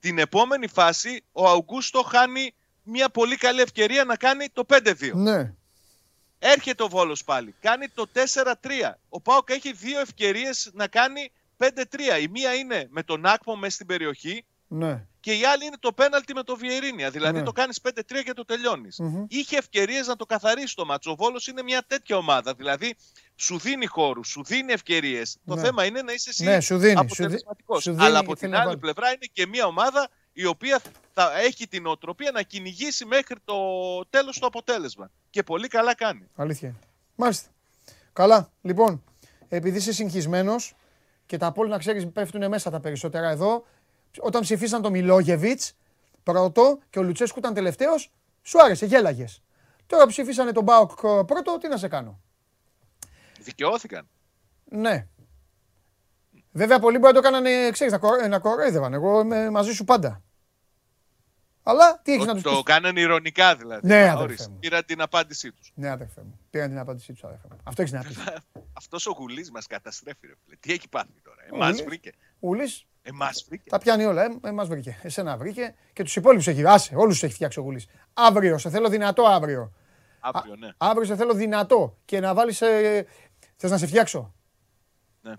Την 0.00 0.18
επόμενη 0.18 0.68
φάση 0.68 1.24
ο 1.32 1.48
Αουγκούστο 1.48 2.02
χάνει 2.02 2.54
μια 2.82 3.08
πολύ 3.08 3.36
καλή 3.36 3.60
ευκαιρία 3.60 4.04
να 4.04 4.16
κάνει 4.16 4.48
το 4.52 4.64
5-2. 4.68 5.10
ναι, 5.14 5.52
Έρχεται 6.38 6.82
ο 6.82 6.88
Βόλος 6.88 7.24
πάλι. 7.24 7.54
Κάνει 7.60 7.88
το 7.88 8.06
4-3. 8.12 8.52
Ο 9.08 9.20
Πάοκ 9.20 9.50
έχει 9.50 9.72
δύο 9.72 10.00
ευκαιρίες 10.00 10.70
να 10.72 10.86
κάνει 10.86 11.32
5-3. 11.58 11.68
Η 12.20 12.28
μία 12.28 12.54
είναι 12.54 12.86
με 12.90 13.02
τον 13.02 13.26
Άκμο 13.26 13.56
μέσα 13.56 13.74
στην 13.74 13.86
περιοχή 13.86 14.44
ναι, 14.72 15.04
και 15.20 15.32
η 15.32 15.44
άλλη 15.44 15.64
είναι 15.64 15.76
το 15.80 15.92
πέναλτι 15.92 16.34
με 16.34 16.42
το 16.42 16.56
Βιερίνια. 16.56 17.10
Δηλαδή 17.10 17.38
Ναι. 17.38 17.44
το 17.44 17.52
κάνεις 17.52 17.80
5-3 17.80 18.22
και 18.24 18.32
το 18.32 18.44
τελειώνεις. 18.44 18.98
Μμμ. 18.98 19.24
Είχε 19.28 19.56
ευκαιρίες 19.56 20.06
να 20.06 20.16
το 20.16 20.26
καθαρίσει 20.26 20.74
το 20.74 20.84
μάτσο. 20.84 21.10
Ο 21.10 21.14
Βόλος 21.14 21.46
είναι 21.46 21.62
μια 21.62 21.82
τέτοια 21.86 22.16
ομάδα. 22.16 22.54
Δηλαδή 22.54 22.94
σου 23.36 23.58
δίνει 23.58 23.86
χώρους, 23.86 24.28
σου 24.28 24.44
δίνει 24.44 24.72
ευκαιρίες. 24.72 25.36
Το 25.46 25.54
Ναι. 25.54 25.60
θέμα 25.62 25.84
είναι 25.84 26.02
να 26.02 26.12
είσαι 26.12 26.30
εσύ 26.30 26.44
Ναι, 26.44 26.60
σου 26.60 26.78
δίνει, 26.78 26.94
σου 26.96 27.04
δι- 27.04 27.12
αποτελεσματικός. 27.12 27.82
σου 27.82 27.90
δίνει 27.90 28.02
Αλλά 28.04 28.18
και 28.18 28.24
από 28.24 28.36
θέλει 28.36 28.38
την 28.40 28.50
να 28.50 28.56
άλλη 28.56 28.66
βάλει. 28.66 28.78
πλευρά 28.80 29.08
είναι 29.08 29.26
και 29.32 29.46
μια 29.46 29.66
ομάδα 29.66 30.08
η 30.32 30.44
οποία 30.44 30.80
θα 31.14 31.38
έχει 31.38 31.68
την 31.68 31.86
οτροπία 31.86 32.30
να 32.30 32.42
κυνηγήσει 32.42 33.04
μέχρι 33.04 33.36
το 33.44 33.54
τέλος 34.10 34.38
το 34.38 34.46
αποτέλεσμα. 34.46 35.10
Και 35.30 35.42
πολύ 35.42 35.68
καλά 35.68 35.94
κάνει. 35.94 36.28
αλήθεια 36.36 36.68
είναι. 36.68 36.78
Μάλιστα. 37.14 37.48
Καλά, 38.12 38.50
λοιπόν, 38.62 39.04
επειδή 39.48 39.76
είσαι 39.78 39.92
συγχυσμένος 39.92 40.74
και 41.26 41.36
τα 41.36 41.52
πόλη 41.52 41.70
να 41.70 41.78
ξέρεις 41.78 42.06
πέφτουν 42.12 42.48
μέσα 42.48 42.70
τα 42.70 42.80
περισσότερα 42.80 43.28
εδώ, 43.30 43.66
όταν 44.18 44.40
ψηφίσαν 44.42 44.82
το 44.82 44.90
Μιλόγεβιτς 44.90 45.72
πρώτο 46.22 46.78
και 46.90 46.98
ο 46.98 47.02
Λουτσέσκου 47.02 47.38
ήταν 47.38 47.54
τελευταίος, 47.54 48.10
σου 48.42 48.62
άρεσε, 48.62 48.86
γέλαγες. 48.86 49.42
Τώρα 49.86 50.02
που 50.02 50.08
ψηφίσανε 50.08 50.52
τον 50.52 50.64
Μπάουκ 50.64 50.90
ε, 50.90 51.22
πρώτο, 51.26 51.58
τι 51.58 51.68
να 51.68 51.76
σε 51.76 51.88
κάνω; 51.88 52.20
Δικαιώθηκαν. 53.40 54.08
Ναι. 54.64 55.06
Βέβαια, 56.52 56.78
πολλοί 56.78 56.98
μπορεί 56.98 57.14
να 57.14 57.20
το 57.20 57.24
κάνανε, 57.24 57.70
ξέρεις, 57.70 57.92
να, 57.92 57.98
κορο... 57.98 58.26
να 58.26 58.38
κοροϊδεύαν. 58.38 58.92
Εγώ 58.92 59.20
είμαι 59.20 59.50
μαζί 59.50 59.72
σου 59.72 59.84
πάντα. 59.84 60.22
Αλλά 61.62 62.00
τι 62.02 62.12
έχεις 62.12 62.24
να 62.24 62.32
Ότι 62.32 62.42
τους 62.42 62.50
το 62.52 62.56
πεις; 62.56 62.74
κάνανε 62.74 63.00
ηρωνικά 63.00 63.56
δηλαδή. 63.56 63.86
Ναι, 63.86 64.00
αδερφέ 64.02 64.22
Ορίστε, 64.22 64.48
μου. 64.48 64.58
Πήραν 64.58 64.84
την 64.84 65.00
απάντησή 65.00 65.52
τους. 65.52 65.72
Ναι, 65.74 65.90
αδερφέ 65.90 66.20
μου. 66.22 66.38
Πήραν 66.50 66.68
την 66.68 66.78
απάντησή 66.78 67.12
τους, 67.12 67.24
αδερφέ 67.24 67.46
μου. 67.50 67.58
Αυτό 67.62 67.82
έχεις 67.82 67.94
να 67.94 68.02
πεις. 68.02 68.16
Αυτός 68.72 69.06
ο 69.06 69.14
γουλής 69.18 69.50
μας 69.50 69.66
καταστρέφει 69.66 70.26
ρε 70.26 70.32
φίλε. 70.44 70.56
Τι 70.60 70.72
έχει 70.72 70.88
πάθει 70.88 71.20
τώρα. 71.22 71.42
Ο 71.52 71.56
Εμάς 71.56 71.68
Γουλής. 71.68 71.84
βρήκε. 71.84 72.12
Ούλη 72.40 72.72
Εμάς 73.02 73.44
βρήκε. 73.48 73.70
τα 73.70 73.78
πιάνει 73.78 74.04
όλα. 74.04 74.22
Ε, 74.24 74.28
εμάς 74.42 74.68
βρήκε. 74.68 74.98
Εσένα 75.02 75.36
βρήκε 75.36 75.74
και 75.92 76.02
τους 76.02 76.16
υπόλοιπους 76.16 76.46
έχει. 76.46 76.66
Άσε, 76.66 76.94
όλους 76.96 77.12
τους 77.14 77.22
έχει 77.22 77.34
φτιάξει 77.34 77.58
ο 77.58 77.62
Γουλής. 77.62 77.86
Αύριο, 78.12 78.58
σε 78.58 78.70
θέλω 78.70 78.88
δυνατό 78.88 79.22
αύριο. 79.24 79.72
Αύριο, 80.20 80.56
ναι. 80.56 80.68
Αύριο 80.76 81.04
σε 81.06 81.16
θέλω 81.16 81.34
δυνατό 81.34 81.96
και 82.04 82.20
να 82.20 82.34
βάλεις. 82.34 82.60
Ε, 82.60 83.06
Θες 83.56 83.70
να 83.70 83.78
σε 83.78 83.86
φτιάξω; 83.86 84.34
Ναι. 85.20 85.34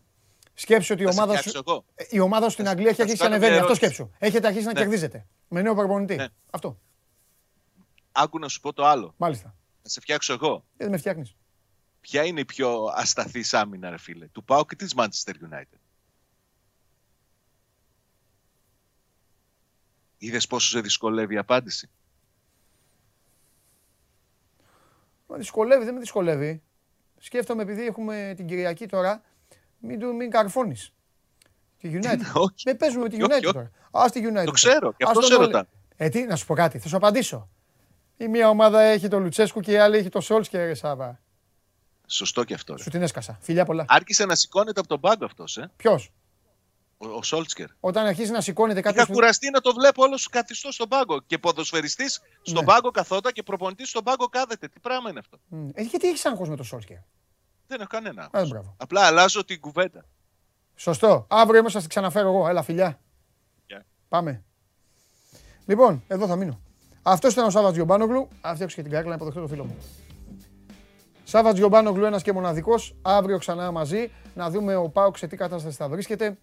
Σκέψου 0.53 0.93
ότι 0.93 1.03
η 1.03 1.05
Θα 1.05 1.11
σε 1.11 1.19
ομάδα, 1.21 1.37
φτιάξω 1.37 1.57
σου, 1.59 1.63
εγώ. 1.67 1.85
η 2.09 2.19
ομάδα 2.19 2.45
σου 2.45 2.51
στην 2.51 2.67
Αγγλία 2.67 2.89
έχει 2.89 2.95
θα 2.97 3.03
σου 3.07 3.09
αρχίσει 3.11 3.23
να 3.23 3.29
κάνω 3.29 3.35
ανεβαίνει. 3.45 3.61
μια 3.61 3.71
Αυτό 3.71 3.85
ερώτηση. 3.85 4.01
σκέψου. 4.01 4.25
Έχετε 4.27 4.47
αρχίσει 4.47 4.65
να 4.65 4.73
Ναι. 4.73 4.79
κερδίζετε. 4.79 5.25
Με 5.47 5.61
νέο 5.61 5.75
προπονητή. 5.75 6.15
Ναι. 6.15 6.27
Αυτό. 6.51 6.79
Άκου 8.11 8.39
να 8.39 8.47
σου 8.47 8.59
πω 8.59 8.73
το 8.73 8.85
άλλο. 8.85 9.13
Μάλιστα. 9.17 9.55
Θα 9.81 9.89
σε 9.89 9.99
φτιάξω 10.01 10.33
εγώ. 10.33 10.47
Γιατί 10.49 10.63
δεν 10.77 10.89
με 10.89 10.97
φτιάχνεις. 10.97 11.35
Ποια 12.01 12.25
είναι 12.25 12.39
η 12.39 12.45
πιο 12.45 12.83
ασταθής 12.95 13.53
άμυνα, 13.53 13.89
ρε 13.89 13.97
φίλε, 13.97 14.27
του 14.27 14.43
Πάου 14.43 14.65
και 14.65 14.75
της 14.75 14.93
Manchester 14.97 15.31
United; 15.31 15.79
Είδες 20.23 20.47
πόσο 20.47 20.69
σε 20.69 20.79
δυσκολεύει 20.81 21.33
η 21.33 21.37
απάντηση; 21.37 21.89
Με 25.27 25.37
δυσκολεύει, 25.37 25.83
δεν 25.85 25.93
με 25.93 25.99
δυσκολεύει. 25.99 26.61
Σκέφτομαι 27.17 27.61
επειδή 27.61 27.85
έχουμε 27.85 28.33
την 28.35 28.47
Κυριακή 28.47 28.85
τώρα, 28.85 29.21
μην, 29.79 29.99
του- 29.99 30.15
μην 30.15 30.29
καρφώνεις. 30.29 30.93
Τη 31.77 31.91
United. 31.93 32.31
Όχι. 32.45 32.53
Δεν 32.63 32.77
παίζουμε 32.77 33.03
με 33.03 33.09
τη 33.09 33.15
Όχι, 33.15 33.25
United 33.25 33.43
όχι. 33.43 33.53
τώρα. 33.53 33.71
Α 33.91 34.05
τη 34.11 34.21
United. 34.23 34.45
Το 34.45 34.51
ξέρω, 34.51 34.91
και 34.93 35.03
Ας 35.03 35.09
αυτός 35.09 35.23
τον 35.27 35.31
σε 35.31 35.35
όλε. 35.35 35.45
ρωτάω. 35.45 35.63
Ε, 35.97 36.09
τι, 36.09 36.23
να 36.25 36.35
σου 36.35 36.45
πω 36.45 36.53
κάτι, 36.55 36.79
θα 36.79 36.87
σου 36.87 36.95
απαντήσω. 36.95 37.49
Η 38.17 38.27
μία 38.27 38.49
ομάδα 38.49 38.81
έχει 38.81 39.07
το 39.07 39.19
Λουτσέσκου 39.19 39.59
και 39.59 39.71
η 39.71 39.77
άλλη 39.77 39.97
έχει 39.97 40.09
το 40.09 40.21
Σόλσκερ, 40.21 40.65
ρε 40.65 40.73
Σάβα. 40.73 41.19
Σωστό 42.07 42.43
και 42.43 42.53
αυτό. 42.53 42.75
ρε. 42.75 42.81
Σου 42.83 42.89
την 42.89 43.01
έσκασα. 43.01 43.37
Φιλιά 43.41 43.65
πολλά. 43.65 43.85
Άρχισε 43.87 44.25
να 44.25 44.35
σηκώνεται 44.35 44.79
από 44.79 44.89
τον 44.89 44.99
πάγκο 44.99 45.25
αυτός, 45.25 45.57
ε. 45.57 45.71
Ποιος, 45.77 46.11
Ο, 47.03 47.07
ο 47.17 47.23
Σόλτσκερ. 47.23 47.67
όταν 47.79 48.05
αρχίζει 48.05 48.31
να 48.31 48.41
σηκώνεται 48.41 48.81
κάποιος. 48.81 49.03
Είχα 49.03 49.13
κουραστεί 49.13 49.49
να 49.49 49.61
το 49.61 49.73
βλέπω 49.73 50.03
όλο 50.03 50.19
καθιστό 50.31 50.71
στον 50.71 50.87
πάγκο. 50.87 51.21
Και 51.25 51.37
ποδοσφαιριστής 51.37 52.21
στον 52.41 52.59
Ναι. 52.59 52.65
πάγκο 52.65 52.91
καθόταν 52.91 53.31
και 53.31 53.43
προπονητής 53.43 53.89
στον 53.89 54.03
πάγκο 54.03 54.25
κάθεται. 54.27 54.67
Τι 54.67 54.79
πράγμα 54.79 55.09
είναι 55.09 55.19
αυτό. 55.19 55.37
Ε, 55.73 55.81
γιατί 55.81 56.07
έχεις 56.07 56.25
άγχος 56.25 56.49
με 56.49 56.55
το 56.55 56.63
Σόλσκερ. 56.63 56.97
Δεν 57.67 57.79
έχω 57.79 57.89
κανένα. 57.89 58.21
Α, 58.23 58.27
άγχος. 58.31 58.49
μπράβο. 58.49 58.73
Απλά 58.77 59.01
αλλάζω 59.05 59.45
την 59.45 59.59
κουβέντα. 59.59 60.05
Σωστό. 60.75 61.25
Αύριο 61.29 61.59
είμαι, 61.59 61.69
θα 61.69 61.79
την 61.79 61.89
ξαναφέρω 61.89 62.27
εγώ. 62.27 62.47
Έλα, 62.47 62.61
φιλιά. 62.63 62.99
Γεια. 63.67 63.85
Πάμε. 64.07 64.43
Λοιπόν, 65.65 66.03
εδώ 66.07 66.27
θα 66.27 66.35
μείνω. 66.35 66.61
Αυτό 67.03 67.27
ήταν 67.27 67.45
ο 67.45 67.49
Σάββατς 67.49 67.75
Γιομπάνογλου. 67.75 68.27
Α, 68.41 68.51
φτιάξω 68.53 68.75
και 68.75 68.81
την 68.81 68.91
κάκλα 68.91 69.09
να 69.09 69.15
υποδεχτώ 69.15 69.41
το 69.41 69.47
φίλο 69.47 69.65
μου. 69.65 69.77
Σάββατς 71.23 71.57
Γιομπάνογλου, 71.57 72.05
ένας 72.05 72.21
και 72.23 72.31
μοναδικός. 72.33 72.95
Αύριο 73.01 73.37
ξανά 73.37 73.71
μαζί 73.71 74.11
να 74.35 74.49
δούμε 74.49 74.75
ο 74.75 74.89
Πάουκ 74.89 75.17
σε 75.17 75.27
τι 75.27 75.35
κατάσταση 75.37 75.75
θα 75.77 75.89
βρίσκεται. 75.89 76.37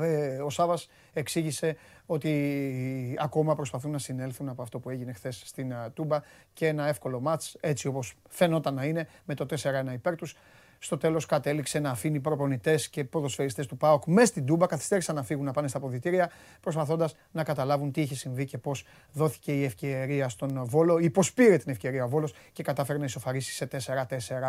Ε, 0.00 0.36
Ο 0.36 0.50
Σάββας 0.50 0.88
εξήγησε 1.12 1.76
ότι 2.06 3.16
ακόμα 3.18 3.54
προσπαθούν 3.54 3.90
να 3.90 3.98
συνέλθουν 3.98 4.48
από 4.48 4.62
αυτό 4.62 4.78
που 4.78 4.90
έγινε 4.90 5.12
χθες 5.12 5.42
στην 5.44 5.74
α, 5.74 5.90
Τούμπα 5.90 6.20
και 6.52 6.66
ένα 6.66 6.86
εύκολο 6.86 7.20
μάτς, 7.20 7.56
έτσι 7.60 7.86
όπως 7.86 8.14
φαινόταν 8.28 8.74
να 8.74 8.84
είναι, 8.84 9.08
με 9.24 9.34
το 9.34 9.46
4-1 9.62 9.92
υπέρ 9.92 10.16
τους. 10.16 10.36
Στο 10.78 10.98
τέλος 10.98 11.26
κατέληξε 11.26 11.78
να 11.78 11.90
αφήνει 11.90 12.20
προπονητές 12.20 12.88
και 12.88 13.04
ποδοσφαιριστές 13.04 13.66
του 13.66 13.76
ΠΑΟΚ 13.76 14.04
μέσα 14.06 14.26
στην 14.26 14.46
Τούμπα, 14.46 14.66
καθυστέρησαν 14.66 15.14
να 15.14 15.22
φύγουν 15.22 15.44
να 15.44 15.52
πάνε 15.52 15.68
στα 15.68 15.78
αποδητήρια, 15.78 16.30
προσπαθώντας 16.60 17.16
να 17.30 17.44
καταλάβουν 17.44 17.92
τι 17.92 18.00
είχε 18.00 18.14
συμβεί 18.14 18.44
και 18.44 18.58
πώς 18.58 18.84
δόθηκε 19.12 19.52
η 19.52 19.64
ευκαιρία 19.64 20.28
στον 20.28 20.64
Βόλο 20.64 20.98
ή 20.98 21.10
πώς 21.10 21.32
πήρε 21.32 21.56
την 21.56 21.70
ευκαιρία 21.70 22.04
ο 22.04 22.08
Βόλος 22.08 22.34
και 22.52 22.62
κατάφερε 22.62 22.98
να 22.98 23.04
ισοφαρίσει 23.04 23.52
σε 23.52 23.68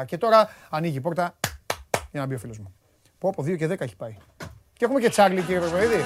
4-4. 0.01 0.05
Και 0.05 0.17
τώρα 0.17 0.49
ανοίγει 0.69 0.97
η 0.97 1.01
πόρτα 1.01 1.37
για 2.11 2.19
να 2.19 2.25
μπει 2.25 2.35
ο 2.35 2.37
φίλος 2.37 2.59
μου. 2.59 2.73
Πω 3.19 3.29
από 3.29 3.43
2 3.43 3.57
και 3.57 3.67
10 3.67 3.81
έχει 3.81 3.95
πάει. 3.95 4.17
Και 4.77 4.85
έχουμε 4.85 4.99
και 4.99 5.09
Τσάρλι, 5.09 5.41
κύριε 5.41 5.59
Παπαδίδη. 5.59 6.03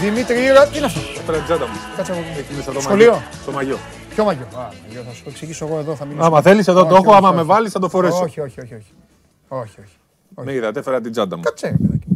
Δημήτρη 0.00 0.44
Ήρα, 0.44 0.66
τι 0.68 0.76
είναι 0.76 0.86
αυτό; 0.86 1.00
Πέρα 1.26 1.36
την 1.36 1.46
τσάντα 1.46 1.66
μου. 1.66 1.74
Κάτσε 1.96 2.12
να 2.12 2.18
μου 2.18 2.24
Έχει 2.38 2.54
μέσα 2.54 2.72
το 2.72 2.80
Σχολείο; 2.80 3.10
μαγιό. 3.12 3.22
Το 3.46 3.52
μαγιό. 3.52 3.78
Ποιο 4.08 4.24
μαγιό; 4.24 4.44
Α, 4.44 4.68
μαγιό, 4.86 5.02
θα 5.02 5.12
σου 5.12 5.22
το 5.24 5.30
εξηγήσω 5.30 5.66
εγώ 5.66 5.78
εδώ. 5.78 5.94
Θα 5.96 6.04
μιλήσω. 6.04 6.24
Άμα 6.26 6.42
θέλεις 6.42 6.68
εδώ 6.68 6.80
το 6.80 6.86
Όχι, 6.86 6.94
έχω, 6.94 7.08
όχι, 7.08 7.16
άμα 7.18 7.28
όχι. 7.28 7.36
με 7.36 7.42
βάλεις 7.42 7.72
θα 7.72 7.78
το 7.78 7.88
φορέσω. 7.88 8.22
Όχι, 8.22 8.40
όχι, 8.40 8.60
όχι. 8.60 8.74
Όχι, 8.74 8.82
όχι. 9.48 9.78
όχι. 10.34 10.46
Με 10.46 10.52
είδατε, 10.52 10.78
έφερα 10.78 11.00
την 11.00 11.12
τσάντα 11.12 11.36
μου. 11.36 11.42
Κάτσε, 11.42 11.68
ρε 11.68 11.76
παιδάκι. 11.76 12.06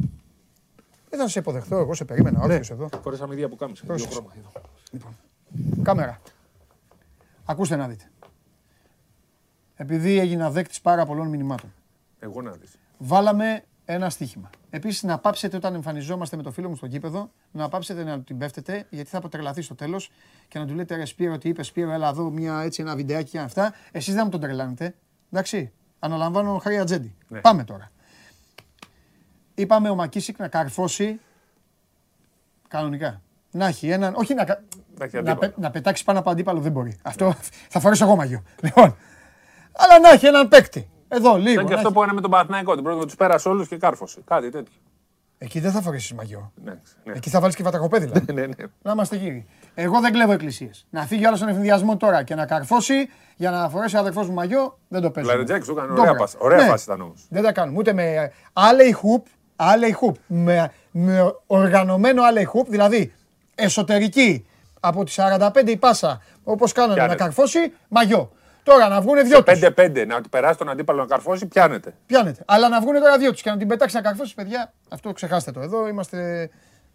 Δεν 1.11 1.21
θα 1.21 1.29
σε 1.29 1.39
υποδεχτώ, 1.39 1.77
εγώ 1.77 1.95
σε 1.95 2.05
περίμενα. 2.05 2.41
Όρθιος 2.43 2.71
εδώ. 2.71 2.89
Φορέσαμε 3.03 3.35
ίδια 3.35 3.49
που 3.49 3.57
κάμισα. 3.57 3.83
Δύο 3.87 3.95
Πρόσεξε. 3.95 4.19
χρώμα. 4.19 4.33
Λοιπόν, 4.91 5.17
κάμερα. 5.83 6.21
Ακούστε 7.45 7.77
να 7.77 7.89
δείτε. 7.89 8.05
Επειδή 9.77 10.19
έγινα 10.19 10.51
δέκτης 10.51 10.81
πάρα 10.81 11.07
πολλών 11.07 11.29
μηνυμάτων. 11.29 11.73
Εγώ 12.19 12.43
να 12.43 12.51
δεις. 12.51 12.75
Βάλαμε 12.99 13.65
ένα 13.85 14.11
στοίχημα. 14.11 14.51
Επίσης, 14.71 15.03
να 15.03 15.19
πάψετε 15.19 15.57
όταν 15.57 15.75
εμφανιζόμαστε 15.75 16.37
με 16.37 16.43
το 16.43 16.51
φίλο 16.51 16.69
μου 16.69 16.77
στο 16.77 16.87
γήπεδο, 16.87 17.31
να 17.51 17.69
πάψετε 17.69 18.05
να 18.05 18.17
του 18.17 18.25
την 18.25 18.39
πέφτετε, 18.39 18.87
γιατί 18.91 19.11
θα 19.11 19.19
αποτρελαθεί 19.19 19.63
στο 19.63 19.75
τέλος 19.75 20.11
και 20.49 20.59
να 20.59 20.67
του 20.67 20.75
λέτε 20.75 20.97
ρε 20.97 21.05
Σπύρο, 21.05 21.39
τι 21.39 21.49
είπες 21.49 21.67
Σπύρο, 21.67 21.91
έλα 21.93 22.09
εδώ 22.09 22.31
μια, 22.31 22.61
έτσι, 22.61 22.83
ένα 22.83 22.95
βιντεάκι 22.97 23.31
και 23.31 23.39
αυτά. 23.39 23.75
Εσείς 23.93 24.15
δεν 24.15 24.23
μου 24.25 24.31
τον 24.31 24.41
τρελάνετε. 24.41 24.95
Εντάξει. 25.33 25.73
Αναλαμβάνω 25.99 26.59
χάρη 26.59 26.79
ατζέντη. 26.79 27.15
Ναι. 27.29 27.41
Πάμε 27.41 27.65
τώρα. 27.65 27.91
Είπαμε 29.55 29.89
ο 29.91 29.95
Μακίσικ 29.95 30.39
να 30.39 30.49
καρφώσει 30.49 31.21
κανονικά. 32.69 33.23
Να 33.51 33.67
έχει 33.67 33.89
έναν. 33.89 34.15
Όχι 34.17 34.35
να, 34.35 34.45
κα- 34.45 34.63
Να 34.99 35.05
έχει 35.05 35.15
να, 35.15 35.21
αντίπαλο. 35.21 35.39
πε- 35.41 35.59
να 35.59 35.71
πετάξει 35.71 36.05
πάνω 36.05 36.19
από 36.19 36.31
αντίπαλο 36.31 36.61
δεν 36.61 36.73
μπορεί. 36.73 36.99
Αυτό 37.03 37.35
θα 37.69 37.81
φορέσω 37.81 38.05
εγώ 38.05 38.17
μαγιό. 38.17 38.43
Λοιπόν. 38.63 38.97
Αλλά 39.73 39.99
να 40.01 40.11
έχει 40.11 40.27
έναν 40.27 40.49
παίκτη. 40.49 40.89
Εδώ, 41.09 41.37
λίγο. 41.37 41.51
Ήταν 41.51 41.65
και 41.65 41.71
να 41.71 41.75
αυτό 41.77 41.87
έχει- 41.87 41.93
που 41.93 42.01
έκανε 42.01 42.15
με 42.15 42.21
τον 42.21 42.31
Παναθηναϊκό. 42.31 42.75
Την 42.75 42.85
πρώτη 42.85 43.05
τους 43.07 43.15
πέρασε 43.15 43.49
όλους 43.49 43.69
και 43.69 43.77
κάρφωσε. 43.77 44.21
Κάτι 44.27 44.51
τέτοιο. 44.51 44.73
Εκεί 45.41 45.61
δεν 45.61 45.73
θα 45.73 45.81
φορέσεις 45.83 46.13
μαγιό. 46.13 46.53
Ναι, 46.65 46.79
ναι. 47.05 47.13
Εκεί 47.13 47.31
θα 47.31 47.41
βάλεις 47.41 47.57
και 47.57 47.63
βατακοπέδι. 47.63 48.07
δηλαδή. 48.13 48.33
ναι, 48.33 48.47
ναι. 48.47 48.65
να 48.83 48.93
είμαστε 48.93 49.17
γύρι. 49.17 49.47
Εγώ 49.75 50.01
δεν 50.01 50.13
κλέβω 50.13 50.33
εκκλησίες. 50.33 50.87
Να 50.91 51.03
φύγει 51.07 51.25
άλλος 51.27 51.39
στον 51.39 51.49
ευθυνδιασμό 51.51 51.97
τώρα 51.97 52.23
και 52.23 52.35
να 52.35 52.47
καρφώσει 52.47 53.09
για 53.37 53.51
να 53.51 53.69
φορέσει 53.69 53.97
ο 53.97 53.99
αδερφός 53.99 54.29
μου 54.29 54.35
μαγιό 54.35 54.79
δεν 54.89 55.03
το 55.03 55.11
παίζω. 55.11 55.27
Λαρετζάκη 55.27 55.65
σου 55.65 55.73
έκανε 55.73 55.87
Ντόμπρα. 55.89 56.03
ωραία 56.03 56.15
φάση. 56.15 56.37
Ωραία 56.41 56.59
Ναι. 56.59 56.69
φάση 56.69 56.85
ήταν 56.85 57.01
όμως. 57.01 57.27
Δεν 57.31 57.43
τα 57.43 57.53
κάνουμε. 57.53 57.79
Ούτε 57.79 57.93
με 57.93 58.33
άλλοι 58.53 58.93
χουπ, 58.93 59.27
άλλοι 59.57 59.93
χουπ. 59.93 60.17
Με, 60.27 60.73
με 60.91 61.35
οργανωμένο 61.47 62.23
άλλοι 62.23 62.45
χουπ, 62.45 62.69
δηλαδή 62.69 63.13
εσωτερική 63.55 64.47
από 64.81 65.05
τι 65.05 65.15
45 65.17 65.63
η 65.71 65.77
πάσα 65.77 66.21
όπως 66.45 66.73
κάνανε 66.73 66.93
να 66.95 66.99
Πιάνεται. 66.99 67.23
καρφώσει, 67.25 67.73
μαγιό. 67.89 68.31
Τώρα 68.69 68.89
να 68.89 69.01
βγουν 69.01 69.25
δυο 69.27 69.43
τους. 69.43 69.61
5-5 69.63 70.05
να 70.07 70.21
περάσει 70.31 70.59
τον 70.59 70.69
αντίπαλο 70.69 71.01
να 71.01 71.07
καρφώσει, 71.07 71.47
πιάνεται. 71.47 71.95
Πιάνετε. 72.07 72.43
Αλλά 72.47 72.69
να 72.69 72.81
βγουν 72.81 72.95
τώρα 72.95 73.19
δυο 73.19 73.31
τους 73.33 73.43
και 73.43 73.51
να 73.51 73.57
την 73.57 73.69
πετάξει 73.69 73.97
να 73.97 74.03
καρφώσει, 74.03 74.35
παιδιά, 74.35 74.73
αυτό 74.89 75.13
ξεχάστε 75.13 75.51
το. 75.51 75.61
Εδώ 75.61 75.89
είμαστε. 75.89 76.51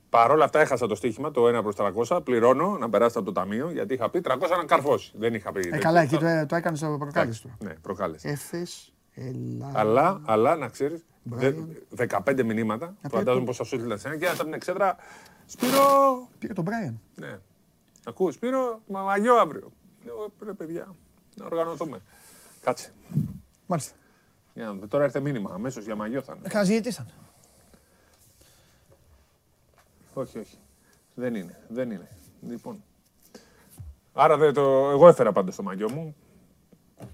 Παρ' 0.09 0.31
όλα 0.31 0.43
αυτά 0.45 0.59
έχασα 0.59 0.87
το 0.87 0.95
στοίχημα, 0.95 1.31
το 1.31 1.47
1 1.57 1.61
προς 1.63 1.75
300. 2.07 2.23
Πληρώνω 2.23 2.77
να 2.79 2.89
περάσει 2.89 3.17
από 3.17 3.25
το 3.25 3.31
ταμείο 3.31 3.71
γιατί 3.71 3.93
είχα 3.93 4.09
πει 4.09 4.21
300 4.23 4.35
να 4.57 4.63
καρφώσει. 4.65 5.11
Δεν 5.17 5.33
είχα 5.33 5.51
πει. 5.51 5.69
Ε, 5.73 5.77
καλά, 5.77 6.01
εκεί 6.01 6.17
το, 6.17 6.45
το 6.47 6.55
έκανες 6.55 6.79
στο 6.79 6.95
προκάλεσε 6.99 7.41
του. 7.41 7.51
Ναι, 7.63 7.73
προκάλεσε. 7.81 8.29
Έφες, 8.29 8.93
Ελλάδα. 9.13 9.79
Αλλά, 9.79 10.21
αλλά 10.25 10.55
να 10.55 10.67
ξέρεις, 10.67 11.05
Μπράιαν. 11.23 11.77
15 12.25 12.43
μηνύματα. 12.43 12.95
πει 13.01 13.09
Φαντάζομαι 13.09 13.45
το- 13.45 13.51
πώ 13.51 13.53
θα 13.57 13.63
σου 13.63 13.75
έστειλαν 13.75 13.99
σένα 13.99 14.17
και 14.17 14.27
από 14.27 14.43
την 14.43 14.53
εξέδρα. 14.53 14.95
Σπύρο! 15.45 16.27
Πήρε 16.39 16.53
τον 16.53 16.63
Μπράιαν. 16.63 16.99
Ναι. 17.15 17.37
Ακούς, 18.05 18.33
Σπύρο, 18.33 18.81
μα 18.87 19.01
μαγιό 19.01 19.35
αύριο. 19.35 19.71
Λέω, 20.05 20.31
ρε 20.45 20.53
παιδιά, 20.53 20.95
να 21.35 21.45
οργανωθούμε. 21.45 22.01
Κάτσε. 22.61 22.93
Μάλιστα. 23.65 23.93
Για 24.53 24.65
να 24.65 24.73
δούμε. 24.73 24.87
Τώρα 24.87 25.03
έρθε 25.03 25.19
μήνυμα, 25.19 25.51
αμέσως 25.53 25.83
για 25.85 25.95
μαγιό 25.95 26.21
θα 26.21 26.35
είναι. 26.37 26.49
Χαζιετήσαν. 26.49 27.07
Όχι, 30.13 30.39
όχι. 30.39 30.57
Δεν 31.13 31.35
είναι. 31.35 31.59
Δεν 31.67 31.91
είναι. 31.91 32.07
Λοιπόν. 32.47 32.83
Άρα 34.13 34.37
δεν 34.37 34.53
το... 34.53 34.89
εγώ 34.89 35.07
έφερα 35.07 35.31
πάντως 35.31 35.55
το 35.55 35.63
μαγιό 35.63 35.91
μου. 35.91 36.15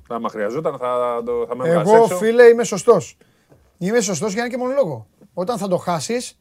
Άμα 0.09 0.29
χρειαζόταν 0.29 0.77
θα, 0.77 1.21
το, 1.25 1.45
θα 1.47 1.55
με 1.55 1.67
έβγαζε 1.69 1.93
Εγώ, 1.93 2.03
έξω. 2.03 2.17
φίλε, 2.17 2.43
είμαι 2.43 2.63
σωστός. 2.63 3.17
Είμαι 3.77 4.01
σωστός 4.01 4.33
για 4.33 4.41
ένα 4.41 4.51
και 4.51 4.57
μόνο 4.57 4.73
λόγο. 4.73 5.07
Όταν 5.33 5.57
θα 5.57 5.67
το 5.67 5.77
χάσει, 5.77 6.35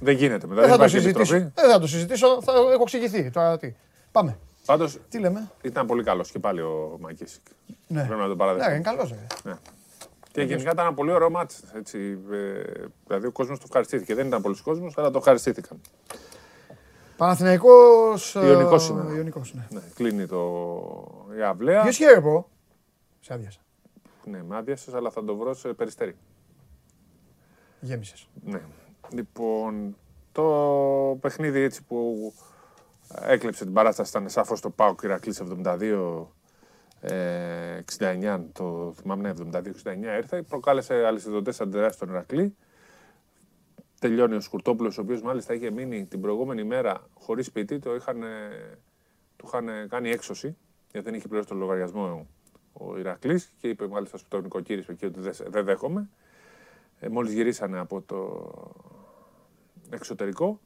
Δεν 0.00 0.16
γίνεται 0.16 0.46
μετά. 0.46 0.60
δεν 0.60 0.70
θα 0.70 0.76
το 0.76 0.84
υπάρχει 0.84 0.98
συζητήσω. 0.98 1.34
επιστροφή. 1.34 1.60
Δεν 1.66 1.70
θα 1.70 1.78
το 1.80 1.86
συζητήσω, 1.86 2.42
θα 2.42 2.52
έχω 2.52 2.82
εξηγηθεί. 2.82 3.30
Τώρα 3.30 3.58
τι. 3.58 3.74
Πάμε. 4.12 4.38
Πάντως 4.66 4.98
Τι 5.08 5.18
λέμε; 5.18 5.50
ήταν 5.62 5.86
πολύ 5.86 6.02
καλός 6.02 6.30
και 6.30 6.38
πάλι 6.38 6.60
ο 6.60 6.96
Μακίσικ. 7.00 7.42
Ναι. 7.86 8.04
Πρέπει 8.04 8.20
να 8.20 8.20
τον 8.20 8.28
Ναι, 8.28 8.36
παραδεχτώ. 8.36 8.70
είναι 8.70 8.80
καλός. 8.80 9.14
Ναι. 9.42 9.54
Και 10.32 10.42
γενικά 10.42 10.70
ήταν 10.70 10.86
ένα 10.86 10.94
πολύ 10.94 11.10
ωραίο 11.10 11.30
μάτς. 11.30 11.62
Έτσι, 11.74 12.18
ε, 12.32 12.62
δηλαδή 13.06 13.26
ο 13.26 13.32
κόσμος 13.32 13.58
το 13.58 13.64
ευχαριστήθηκε. 13.66 14.14
Δεν 14.14 14.26
ήταν 14.26 14.42
πολλοί 14.42 14.56
κόσμος, 14.62 14.98
αλλά 14.98 15.10
το 15.10 15.18
ευχαριστήθηκαν. 15.18 15.80
Παναθηναϊκός... 17.16 18.36
ε, 18.36 18.46
Ιωνικός 18.46 18.84
σήμερα. 18.84 19.14
Ιωνικός, 19.14 19.54
ναι. 19.54 19.66
Ναι, 19.70 19.80
κλείνει 19.94 20.26
το... 20.26 21.26
η 21.38 21.42
αυλαία. 21.42 21.82
Ποιος 21.82 21.96
χαίρε 21.96 22.20
πω; 22.20 22.48
Σε 23.20 23.32
άδειασα. 23.34 23.60
Ναι, 24.24 24.42
με 24.42 24.56
άδειασες, 24.56 24.94
αλλά 24.94 25.10
θα 25.10 25.24
το 25.24 25.36
βρω 25.36 25.54
σε 25.54 25.68
περιστέρι. 25.72 26.16
Γέμισες. 27.80 28.28
Ναι. 28.44 28.60
Λοιπόν, 29.12 29.96
το 30.32 30.44
παιχνίδι 31.20 31.60
έτσι 31.60 31.82
που 31.82 32.32
έκλεψε 33.14 33.64
την 33.64 33.72
παράσταση 33.72 34.10
ήταν 34.10 34.28
σαφώς 34.28 34.60
το 34.60 34.70
ΠΑΟΚ 34.70 35.02
Ηρακλής 35.02 35.42
72 35.64 36.26
ε, 37.00 37.80
69, 37.98 38.40
το 38.52 38.92
θυμάμαι 39.00 39.32
ναι, 39.50 39.60
72-69 39.60 40.16
ήρθε, 40.16 40.42
προκάλεσε 40.42 40.94
αλυσιδωτές 40.94 41.60
αντιδράσεις 41.60 41.94
στον 41.96 42.08
Ηρακλή. 42.08 42.56
Τελειώνει 44.00 44.34
ο 44.34 44.40
Σκουρτόπουλος, 44.40 44.98
ο 44.98 45.00
οποίος 45.00 45.22
μάλιστα 45.22 45.54
είχε 45.54 45.70
μείνει 45.70 46.06
την 46.06 46.20
προηγούμενη 46.20 46.64
μέρα 46.64 47.06
χωρίς 47.14 47.46
σπίτι, 47.46 47.78
το 47.78 47.94
είχαν, 47.94 48.22
ε, 48.22 48.26
του 49.36 49.44
είχαν 49.48 49.88
κάνει 49.88 50.10
έξωση, 50.10 50.56
γιατί 50.92 51.06
δεν 51.06 51.14
είχε 51.18 51.28
πληρώσει 51.28 51.48
τον 51.48 51.58
λογαριασμό 51.58 52.26
ο 52.72 52.98
Ηρακλής 52.98 53.52
και 53.60 53.68
είπε 53.68 53.86
μάλιστα 53.88 54.16
στο 54.18 54.40
νοικοκύριο 54.40 54.84
εκεί 54.88 55.06
ότι 55.06 55.20
δεν, 55.20 55.34
σε- 55.34 55.48
δεν 55.48 55.64
δέχομαι. 55.64 56.08
Ε, 57.00 57.08
μόλις 57.08 57.32
γυρίσανε 57.32 57.78
από 57.78 58.02
το 58.02 58.50
εξωτερικό. 59.90 60.60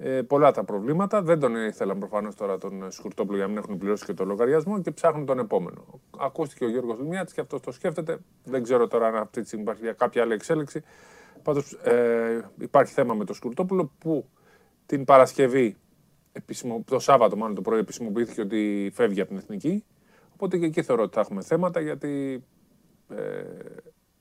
Ε, 0.00 0.22
πολλά 0.22 0.52
τα 0.52 0.64
προβλήματα. 0.64 1.22
Δεν 1.22 1.40
τον 1.40 1.56
ήθελαν 1.56 1.98
προφανώς 1.98 2.34
τώρα 2.34 2.58
τον 2.58 2.90
Σκουρτόπουλο 2.90 3.36
για 3.36 3.46
να 3.46 3.52
μην 3.52 3.62
έχουν 3.62 3.78
πληρώσει 3.78 4.04
και 4.04 4.14
το 4.14 4.24
λογαριασμό 4.24 4.80
και 4.80 4.90
ψάχνουν 4.90 5.26
τον 5.26 5.38
επόμενο. 5.38 6.00
Ακούστηκε 6.18 6.64
ο 6.64 6.68
Γιώργος 6.68 6.98
Λουμιάτης 6.98 7.34
και 7.34 7.40
αυτός 7.40 7.60
το 7.60 7.72
σκέφτεται. 7.72 8.18
Δεν 8.44 8.62
ξέρω 8.62 8.86
τώρα 8.86 9.06
αν 9.06 9.14
αυτή 9.14 9.40
τη 9.40 9.46
στιγμή 9.46 9.64
υπάρχει 9.64 9.94
κάποια 9.94 10.22
άλλη 10.22 10.32
εξέλιξη. 10.32 10.82
Πάντως 11.42 11.72
ε, 11.72 12.50
υπάρχει 12.58 12.92
θέμα 12.92 13.14
με 13.14 13.24
τον 13.24 13.34
Σκουρτόπουλο 13.34 13.92
που 13.98 14.28
την 14.86 15.04
Παρασκευή, 15.04 15.76
επισημο, 16.32 16.84
το 16.86 16.98
Σάββατο 16.98 17.36
μάλλον 17.36 17.54
το 17.54 17.60
πρωί 17.60 17.78
επισημοποιήθηκε 17.78 18.40
ότι 18.40 18.90
φεύγει 18.94 19.20
από 19.20 19.28
την 19.28 19.38
Εθνική. 19.38 19.84
Οπότε 20.32 20.58
και 20.58 20.66
εκεί 20.66 20.82
θεωρώ 20.82 21.02
ότι 21.02 21.14
θα 21.14 21.20
έχουμε 21.20 21.42
θέματα 21.42 21.80
γιατί 21.80 22.44
ε, 23.08 23.42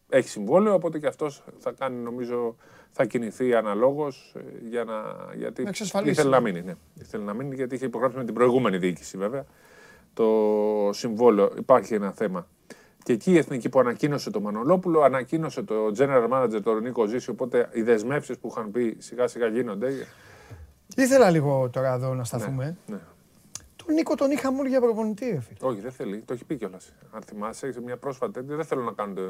έχει 0.10 0.30
συμβόλαιο, 0.30 0.74
οπότε 0.74 1.00
και 1.00 1.08
αυτός 1.08 1.44
θα 1.58 1.72
κάνει 1.72 1.96
νομίζω 2.04 2.56
θα 2.92 3.06
κινηθεί 3.06 3.56
αναλόγως 3.56 4.34
ε, 4.36 4.68
για 4.70 4.84
να, 4.84 4.94
γιατί 5.36 5.64
Να 5.64 5.70
εξασφαλίσει. 5.70 6.12
ήθελε 6.12 6.30
να 6.30 6.40
μείνει. 6.40 6.62
Ναι. 6.62 6.76
Ήθελε 7.02 7.24
να 7.24 7.34
μείνει 7.34 7.56
γιατί 7.56 7.76
είχε 7.76 7.86
υπογράψει 7.86 8.18
με 8.18 8.24
την 8.26 8.34
προηγούμενη 8.34 8.78
διοίκηση 8.78 9.18
βέβαια 9.18 9.46
το 10.14 10.26
συμβόλαιο. 10.94 11.52
Υπάρχει 11.58 11.94
ένα 11.94 12.12
θέμα. 12.12 12.48
Και 13.04 13.14
εκεί 13.14 13.32
η 13.32 13.38
εθνική 13.38 13.70
που 13.70 13.80
ανακοίνωσε 13.80 14.30
το 14.30 14.40
Μανολόπουλο, 14.42 15.02
ανακοίνωσε 15.02 15.64
το 15.64 15.76
general 15.98 16.28
manager 16.32 16.60
τον 16.64 16.82
Νίκο 16.82 17.06
Ζήση, 17.06 17.30
οπότε 17.30 17.70
οι 17.74 17.82
δεσμεύσεις 17.82 18.38
που 18.38 18.48
είχαν 18.52 18.72
πει 18.72 18.96
σιγά 19.00 19.28
σιγά 19.28 19.48
γίνονται. 19.48 19.92
Ήθελα 20.96 21.30
λίγο 21.30 21.70
τώρα 21.70 21.94
εδώ 21.94 22.14
να 22.14 22.24
σταθούμε. 22.24 22.78
Ναι. 22.88 22.96
Τον 22.96 23.02
Νίκο 23.94 24.16
τον 24.16 24.32
είχαμε 24.32 24.60
όλοι 24.60 24.70
για 24.70 24.82
προπονητή, 24.82 25.26
ρε 25.30 25.40
φίλε. 25.40 25.70
Όχι, 25.70 25.80
δεν 25.80 25.92
θέλει. 25.92 26.22
Το 26.26 26.34
έχει 26.34 26.46
πει 26.46 26.56
κιόλας. 26.56 26.94
Αν 27.12 27.22
θυμάσαι, 27.22 27.72
σε 27.72 27.82
μια 27.82 27.98
πρόσφατη 27.98 28.32
τέτοια, 28.32 28.56
δεν 28.56 28.66
θέλω 28.66 28.82
να 28.82 28.92
κάνω. 28.92 29.14
Το... 29.14 29.22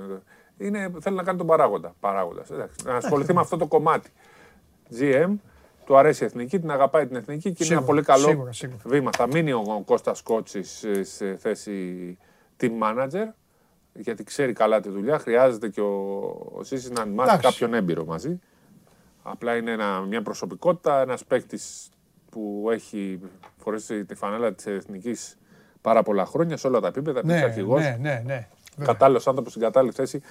Είναι, 0.57 0.91
θέλει 0.99 1.15
να 1.15 1.23
κάνει 1.23 1.37
τον 1.37 1.47
παράγοντα. 1.47 1.95
Παράγοντας, 1.99 2.49
εντάξει. 2.51 2.85
Να 2.85 2.95
ασχοληθεί 2.95 3.33
με 3.33 3.39
αυτό 3.39 3.57
το 3.57 3.67
κομμάτι. 3.67 4.09
GM, 4.99 5.29
του 5.85 5.97
αρέσει 5.97 6.23
η 6.23 6.25
εθνική, 6.25 6.59
την 6.59 6.71
αγαπάει 6.71 7.07
την 7.07 7.15
εθνική 7.15 7.51
και 7.51 7.63
είναι 7.63 7.73
ένα 7.73 7.81
Σίγουρα, 7.81 7.85
πολύ 7.85 8.01
καλό 8.01 8.27
σίγουρα, 8.27 8.51
σίγουρα. 8.51 8.79
βήμα. 8.85 9.09
Θα 9.17 9.27
μείνει 9.27 9.51
ο 9.51 9.83
Κώστας 9.85 10.21
Κότσης 10.21 10.85
σε 11.01 11.35
θέση 11.35 12.17
team 12.59 12.71
manager, 12.83 13.25
γιατί 13.93 14.23
ξέρει 14.23 14.53
καλά 14.53 14.79
τη 14.79 14.89
δουλειά. 14.89 15.19
Χρειάζεται 15.19 15.69
και 15.69 15.81
ο, 15.81 15.95
ο 16.53 16.63
Σίσης 16.63 16.89
να 16.89 17.05
μάθει 17.05 17.29
Εντάξει. 17.29 17.47
κάποιον 17.49 17.73
έμπειρο 17.73 18.05
μαζί. 18.05 18.39
Απλά 19.23 19.55
είναι 19.55 19.71
ένα, 19.71 19.99
μια 19.99 20.21
προσωπικότητα, 20.21 21.01
ένας 21.01 21.25
παίκτης 21.25 21.89
που 22.37 22.67
έχει 22.71 23.19
φορέσει 23.57 24.05
τη 24.05 24.15
φανέλα 24.15 24.53
της 24.53 24.65
εθνικής 24.65 25.37
πάρα 25.81 26.03
πολλά 26.03 26.25
χρόνια 26.25 26.57
σε 26.57 26.67
όλα 26.67 26.79
τα 26.79 26.87
επίπεδα. 26.87 27.21
Ναι, 27.25 27.35
Ναι, 27.35 27.43
αρχηγός. 27.43 27.81
ναι, 27.81 27.97
ναι, 28.01 28.21
ναι. 28.25 28.47
Βέβαια. 28.77 28.93
Κατάλληλος 28.93 29.27
άνθρωπος 29.27 29.51
στην 29.51 29.63
κατάλληλη 29.63 29.93
θέση. 29.93 30.21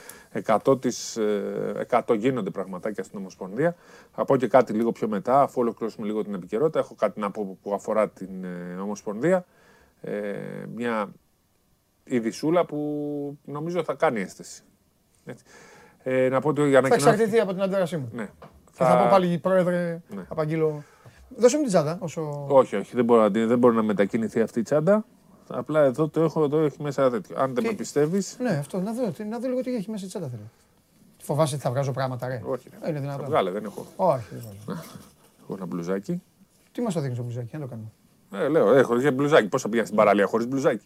100, 0.47 0.81
της, 0.81 1.17
ε, 1.17 1.87
100 1.91 2.15
γίνονται 2.17 2.51
πραγματάκια 2.51 3.05
στην 3.05 3.19
Ομοσπονδία. 3.19 3.77
Θα 4.15 4.25
πω 4.25 4.37
και 4.37 4.47
κάτι 4.49 4.73
λίγο 4.73 4.93
πιο 4.93 5.09
μετά, 5.09 5.43
αφού 5.43 5.61
ολοκληρώσουμε 5.61 6.07
λίγο 6.07 6.23
την 6.25 6.35
επικαιρότητα. 6.35 6.79
Έχω 6.79 6.95
κάτι 6.95 7.21
να 7.21 7.31
πω 7.31 7.59
που 7.63 7.75
αφορά 7.75 8.09
την 8.09 8.45
ε, 8.45 8.81
Ομοσπονδία. 8.81 9.45
Ε, 10.01 10.33
μια 10.75 11.13
ειδισούλα 12.05 12.65
που 12.65 13.39
νομίζω 13.45 13.83
θα 13.85 13.95
κάνει 13.95 14.21
αίσθηση. 14.21 14.63
Έτσι. 15.25 15.45
Ε, 16.03 16.29
να 16.29 16.41
πω 16.41 16.49
ότι 16.49 16.69
για 16.69 16.81
Θα 16.83 16.89
να 16.89 16.95
εξαρτηθεί 16.95 17.41
από 17.41 17.53
την 17.53 17.63
αντίδρασή 17.63 17.97
μου. 17.97 18.11
Ναι. 18.13 18.25
Και 18.77 18.85
θα 18.85 18.99
πω 18.99 19.07
πάλι, 19.11 19.39
πρόεδρε, 19.39 20.01
Ναι. 20.15 20.25
απαγγείλω. 20.29 20.83
Δώσε 21.29 21.57
μου 21.57 21.63
την 21.63 21.73
τσάντα. 21.73 21.99
Όσο... 22.01 22.47
Όχι, 22.49 22.77
όχι, 22.77 22.95
δεν 22.95 23.05
μπορεί, 23.05 23.21
να, 23.21 23.31
την- 23.31 23.47
δεν 23.49 23.59
μπορεί 23.59 23.77
να 23.77 23.83
μετακινηθεί 23.83 24.41
αυτή 24.41 24.59
η 24.59 24.63
τσάντα. 24.63 25.05
Απλά 25.49 25.81
εδώ 25.83 26.09
το 26.09 26.21
έχω, 26.21 26.45
εδώ 26.45 26.59
έχει 26.59 26.83
μέσα 26.83 27.11
τέτοιο. 27.11 27.37
Αν 27.39 27.55
δεν 27.55 27.63
Τι; 27.65 27.71
με 27.71 27.75
πιστεύει. 27.77 28.23
Ναι, 28.39 28.51
αυτό. 28.51 28.81
Να 28.81 28.93
δω, 28.93 29.11
τι- 29.11 29.25
να 29.25 29.39
δω 29.39 29.49
λίγο 29.49 29.61
τι 29.61 29.75
έχει 29.75 29.91
μέσα 29.91 30.05
η 30.05 30.09
τσάντα. 30.09 30.29
Θέλω. 30.29 30.43
Φοβάσαι 31.23 31.55
ότι 31.55 31.63
θα 31.65 31.71
βγάζω 31.71 31.93
πράγματα, 31.93 32.27
ρε; 32.29 32.43
Όχι, 32.47 32.69
Ε, 32.81 32.89
Είναι 32.89 32.95
θα 32.99 33.01
δυνατόν. 33.01 33.25
βγάλε, 33.27 33.51
δεν 33.51 33.65
έχω. 33.65 33.87
Όχι, 33.97 34.25
δεν 34.31 34.43
βάζω. 34.67 34.81
Έχω 35.43 35.55
ένα 35.55 35.67
μπλουζάκι. 35.67 36.23
Τι 36.73 36.81
μας 36.83 36.95
το 36.95 37.01
δείχνει 37.01 37.17
το 37.17 37.23
μπλουζάκι, 37.23 37.49
να 37.57 37.61
το 37.61 37.67
κάνουμε. 37.67 37.89
Ε, 38.45 38.49
λέω, 38.49 38.73
έχω 38.75 39.01
και 39.01 39.11
μπλουζάκι. 39.11 39.49
Πώς 39.49 39.63
θα 39.63 39.69
πήγα 39.69 39.85
στην 39.85 39.97
παραλία 39.97 40.27
χωρίς 40.27 40.47
μπλουζάκι; 40.47 40.85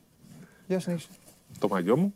Για 0.66 0.80
συνέχισε. 0.80 1.08
Το 1.58 1.68
μαγιό 1.68 1.96
μου. 1.96 2.14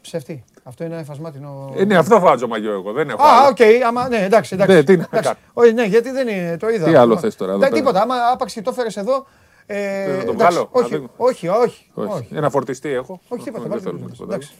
Ψευτή. 0.00 0.44
Αυτό 0.68 0.84
είναι 0.84 0.98
υφασμάτινο. 0.98 1.72
Ε, 1.76 1.84
ναι, 1.84 1.96
αυτό 1.96 2.20
βάζω 2.20 2.46
μαγιό 2.48 2.72
εγώ. 2.72 2.92
Δεν 2.92 3.08
έχω. 3.10 3.22
Α, 3.22 3.26
άλλο. 3.38 3.48
οκ, 3.48 3.84
άμα, 3.86 4.08
ναι, 4.08 4.16
εντάξει, 4.24 4.54
εντάξει. 4.54 4.74
Ναι, 4.74 4.82
τι 4.82 4.96
να 4.96 5.02
εντάξει. 5.02 5.22
κάνω. 5.22 5.36
Όχι, 5.52 5.72
ναι, 5.72 5.84
γιατί 5.84 6.10
δεν 6.10 6.28
είναι, 6.28 6.56
το 6.56 6.68
είδα. 6.68 6.84
Τι 6.84 6.94
άλλο 6.94 7.18
θες 7.18 7.36
τώρα, 7.36 7.50
εδώ 7.52 7.60
Δεν, 7.60 7.68
πέρα; 7.68 7.80
τίποτα, 7.80 8.02
άμα 8.02 8.14
άπαξ 8.32 8.52
και 8.52 8.62
το 8.62 8.72
φέρες 8.72 8.96
εδώ. 8.96 9.26
Ε, 9.66 10.04
Θες 10.04 10.16
να 10.18 10.24
το 10.24 10.30
εντάξει, 10.32 10.34
βγάλω, 10.34 10.70
να 10.72 10.80
όχι, 10.80 10.88
δείχνω. 10.90 11.10
όχι, 11.16 11.48
όχι, 11.48 11.90
Όχι. 11.94 12.10
όχι. 12.12 12.28
Ένα 12.34 12.50
φορτιστή 12.50 12.88
έχω. 12.88 13.20
Όχι, 13.28 13.42
τίποτα, 13.42 13.62
δεν 13.62 13.70
βάλτε 13.70 13.84
θέλουμε 13.84 14.06
το 14.06 14.12
τίποτα. 14.12 14.34
Εντάξει, 14.34 14.52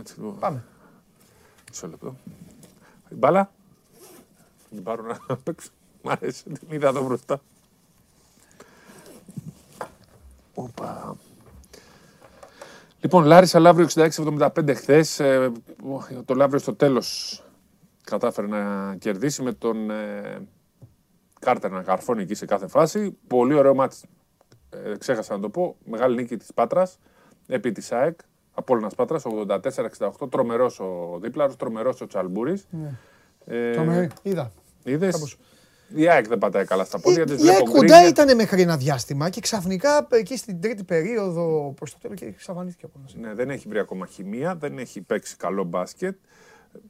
Έτσι, 0.00 0.14
λοιπόν. 0.18 0.38
πάμε. 0.38 0.64
Μισό 1.70 1.86
λεπτό. 1.88 2.16
Η 3.08 3.14
μπάλα. 3.14 3.50
Την 4.70 4.82
πάρω 4.82 5.02
να 5.28 5.36
παίξω. 5.36 5.68
Μ' 6.02 6.08
αρέσει, 6.08 6.42
την 6.44 6.68
είδα 6.70 6.88
εδώ 6.88 7.02
μπροστά. 7.02 7.40
Οπα. 10.54 11.16
Λοιπόν, 13.02 13.24
Λάρισα 13.24 13.58
Λαύριο 13.58 13.86
66-75 13.94 14.74
χθες. 14.74 15.20
το 16.24 16.34
Λαύριο 16.34 16.58
στο 16.58 16.74
τέλος 16.74 17.40
κατάφερε 18.04 18.46
να 18.46 18.94
κερδίσει 18.98 19.42
με 19.42 19.52
τον 19.52 19.90
ε, 19.90 20.46
Κάρτερ 21.40 21.70
να 21.70 21.82
καρφώνει 21.82 22.22
εκεί 22.22 22.34
σε 22.34 22.46
κάθε 22.46 22.66
φάση. 22.66 23.16
Πολύ 23.26 23.54
ωραίο 23.54 23.74
μάτς. 23.74 24.04
Ε, 24.70 24.96
ξέχασα 24.98 25.34
να 25.34 25.40
το 25.40 25.48
πω. 25.48 25.76
Μεγάλη 25.84 26.14
νίκη 26.16 26.36
της 26.36 26.52
Πάτρας 26.54 26.98
επί 27.46 27.72
της 27.72 27.92
ΑΕΚ. 27.92 28.18
Απόλλωνας 28.54 28.94
Πάτρας 28.94 29.24
84-68. 29.26 30.30
Τρομερός 30.30 30.80
ο 30.80 31.18
Δίπλαρος, 31.22 31.56
τρομερός 31.56 32.00
ο 32.00 32.06
Τσαλμπούρης. 32.06 32.68
Ε, 33.44 33.72
Τρομερή, 33.72 34.08
είδα. 34.22 34.52
Είδες, 34.84 35.12
Κάπως. 35.12 35.38
Η 35.94 36.08
ΑΕΚ 36.08 36.28
δεν 36.28 36.38
πατάει 36.38 36.64
καλά 36.64 36.84
στα 36.84 37.00
πόδια 37.00 37.24
της. 37.26 37.44
Η 37.44 37.48
ΑΕΚ 37.48 37.56
βλέπω 37.56 37.70
κοντά 37.70 37.86
γκρίνια. 37.86 38.08
ήταν 38.08 38.36
μέχρι 38.36 38.62
ένα 38.62 38.76
διάστημα 38.76 39.28
και 39.30 39.40
ξαφνικά 39.40 40.06
εκεί 40.10 40.36
στην 40.36 40.60
τρίτη 40.60 40.84
περίοδο 40.84 41.72
προς 41.76 41.92
το 41.92 41.98
τέλος 42.00 42.18
και 42.18 42.24
εξαφανίστηκε 42.24 42.84
από 42.86 42.98
μας. 43.02 43.14
Ναι, 43.14 43.34
δεν 43.34 43.50
έχει 43.50 43.68
βρει 43.68 43.78
ακόμα 43.78 44.06
χημεία, 44.06 44.54
δεν 44.54 44.78
έχει 44.78 45.00
παίξει 45.00 45.36
καλό 45.36 45.64
μπάσκετ. 45.64 46.16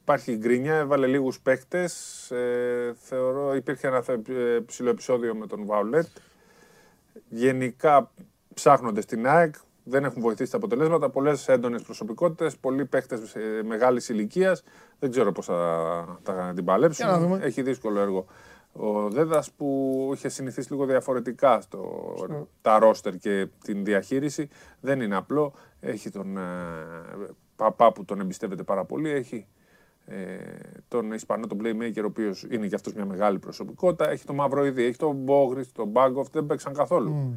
Υπάρχει 0.01 0.35
γκρινιά, 0.37 0.75
έβαλε 0.75 1.07
λίγους 1.07 1.39
παίκτες. 1.39 1.93
Ε, 2.31 2.93
θεωρώ 3.01 3.55
υπήρχε 3.55 3.87
ένα 3.87 4.01
θε- 4.01 4.29
ε, 4.29 4.59
ψηλό 4.65 4.89
επεισόδιο 4.89 5.35
με 5.35 5.47
τον 5.47 5.65
Βαουλέτ. 5.65 6.07
Γενικά 7.29 8.11
ψάχνονται 8.53 9.01
στην 9.01 9.27
ΑΕΚ, 9.27 9.55
δεν 9.83 10.03
έχουν 10.03 10.21
βοηθήσει 10.21 10.51
τα 10.51 10.57
αποτελέσματα. 10.57 11.09
Πολλές 11.09 11.47
έντονες 11.47 11.81
προσωπικότητες, 11.81 12.57
πολλοί 12.57 12.85
παίκτες 12.85 13.35
ε, 13.35 13.63
μεγάλης 13.65 14.09
ηλικίας. 14.09 14.63
Δεν 14.99 15.11
ξέρω 15.11 15.31
πώς 15.31 15.45
θα, 15.45 16.19
θα 16.23 16.51
την 16.55 16.65
παλέψουν. 16.65 17.05
Για 17.05 17.15
να 17.15 17.21
δούμε. 17.21 17.39
Έχει 17.43 17.61
δύσκολο 17.61 17.99
έργο. 17.99 18.25
Ο 18.75 19.09
Δέδας 19.09 19.51
που 19.51 20.09
είχε 20.13 20.29
συνηθίσει 20.29 20.71
λίγο 20.71 20.85
διαφορετικά 20.85 21.61
στο, 21.61 22.13
τα 22.61 22.79
ρόστερ 22.79 23.17
και 23.17 23.47
την 23.63 23.85
διαχείριση 23.85 24.49
δεν 24.79 25.01
είναι 25.01 25.15
απλό. 25.15 25.53
Έχει 25.79 26.09
τον 26.09 26.37
ε, 26.37 26.41
παπά 27.55 27.91
που 27.91 28.05
τον 28.05 28.19
εμπιστεύεται 28.19 28.63
πάρα 28.63 28.85
πολύ. 28.85 29.09
Έχει 29.09 29.47
ε, 30.05 30.37
τον 30.87 31.11
Ισπανό, 31.11 31.47
τον 31.47 31.59
Playmaker, 31.63 32.01
ο 32.01 32.05
οποίος 32.05 32.45
είναι 32.49 32.67
και 32.67 32.75
αυτό 32.75 32.91
μια 32.95 33.05
μεγάλη 33.05 33.39
προσωπικότητα. 33.39 34.09
Έχει 34.09 34.25
τον 34.25 34.35
Μαυροειδή, 34.35 34.83
έχει 34.83 34.97
τον 34.97 35.15
Μπόγρι, 35.15 35.65
τον 35.65 35.87
Μπάγκοφ, 35.87 36.29
δεν 36.29 36.45
παίξαν 36.45 36.73
καθόλου. 36.73 37.33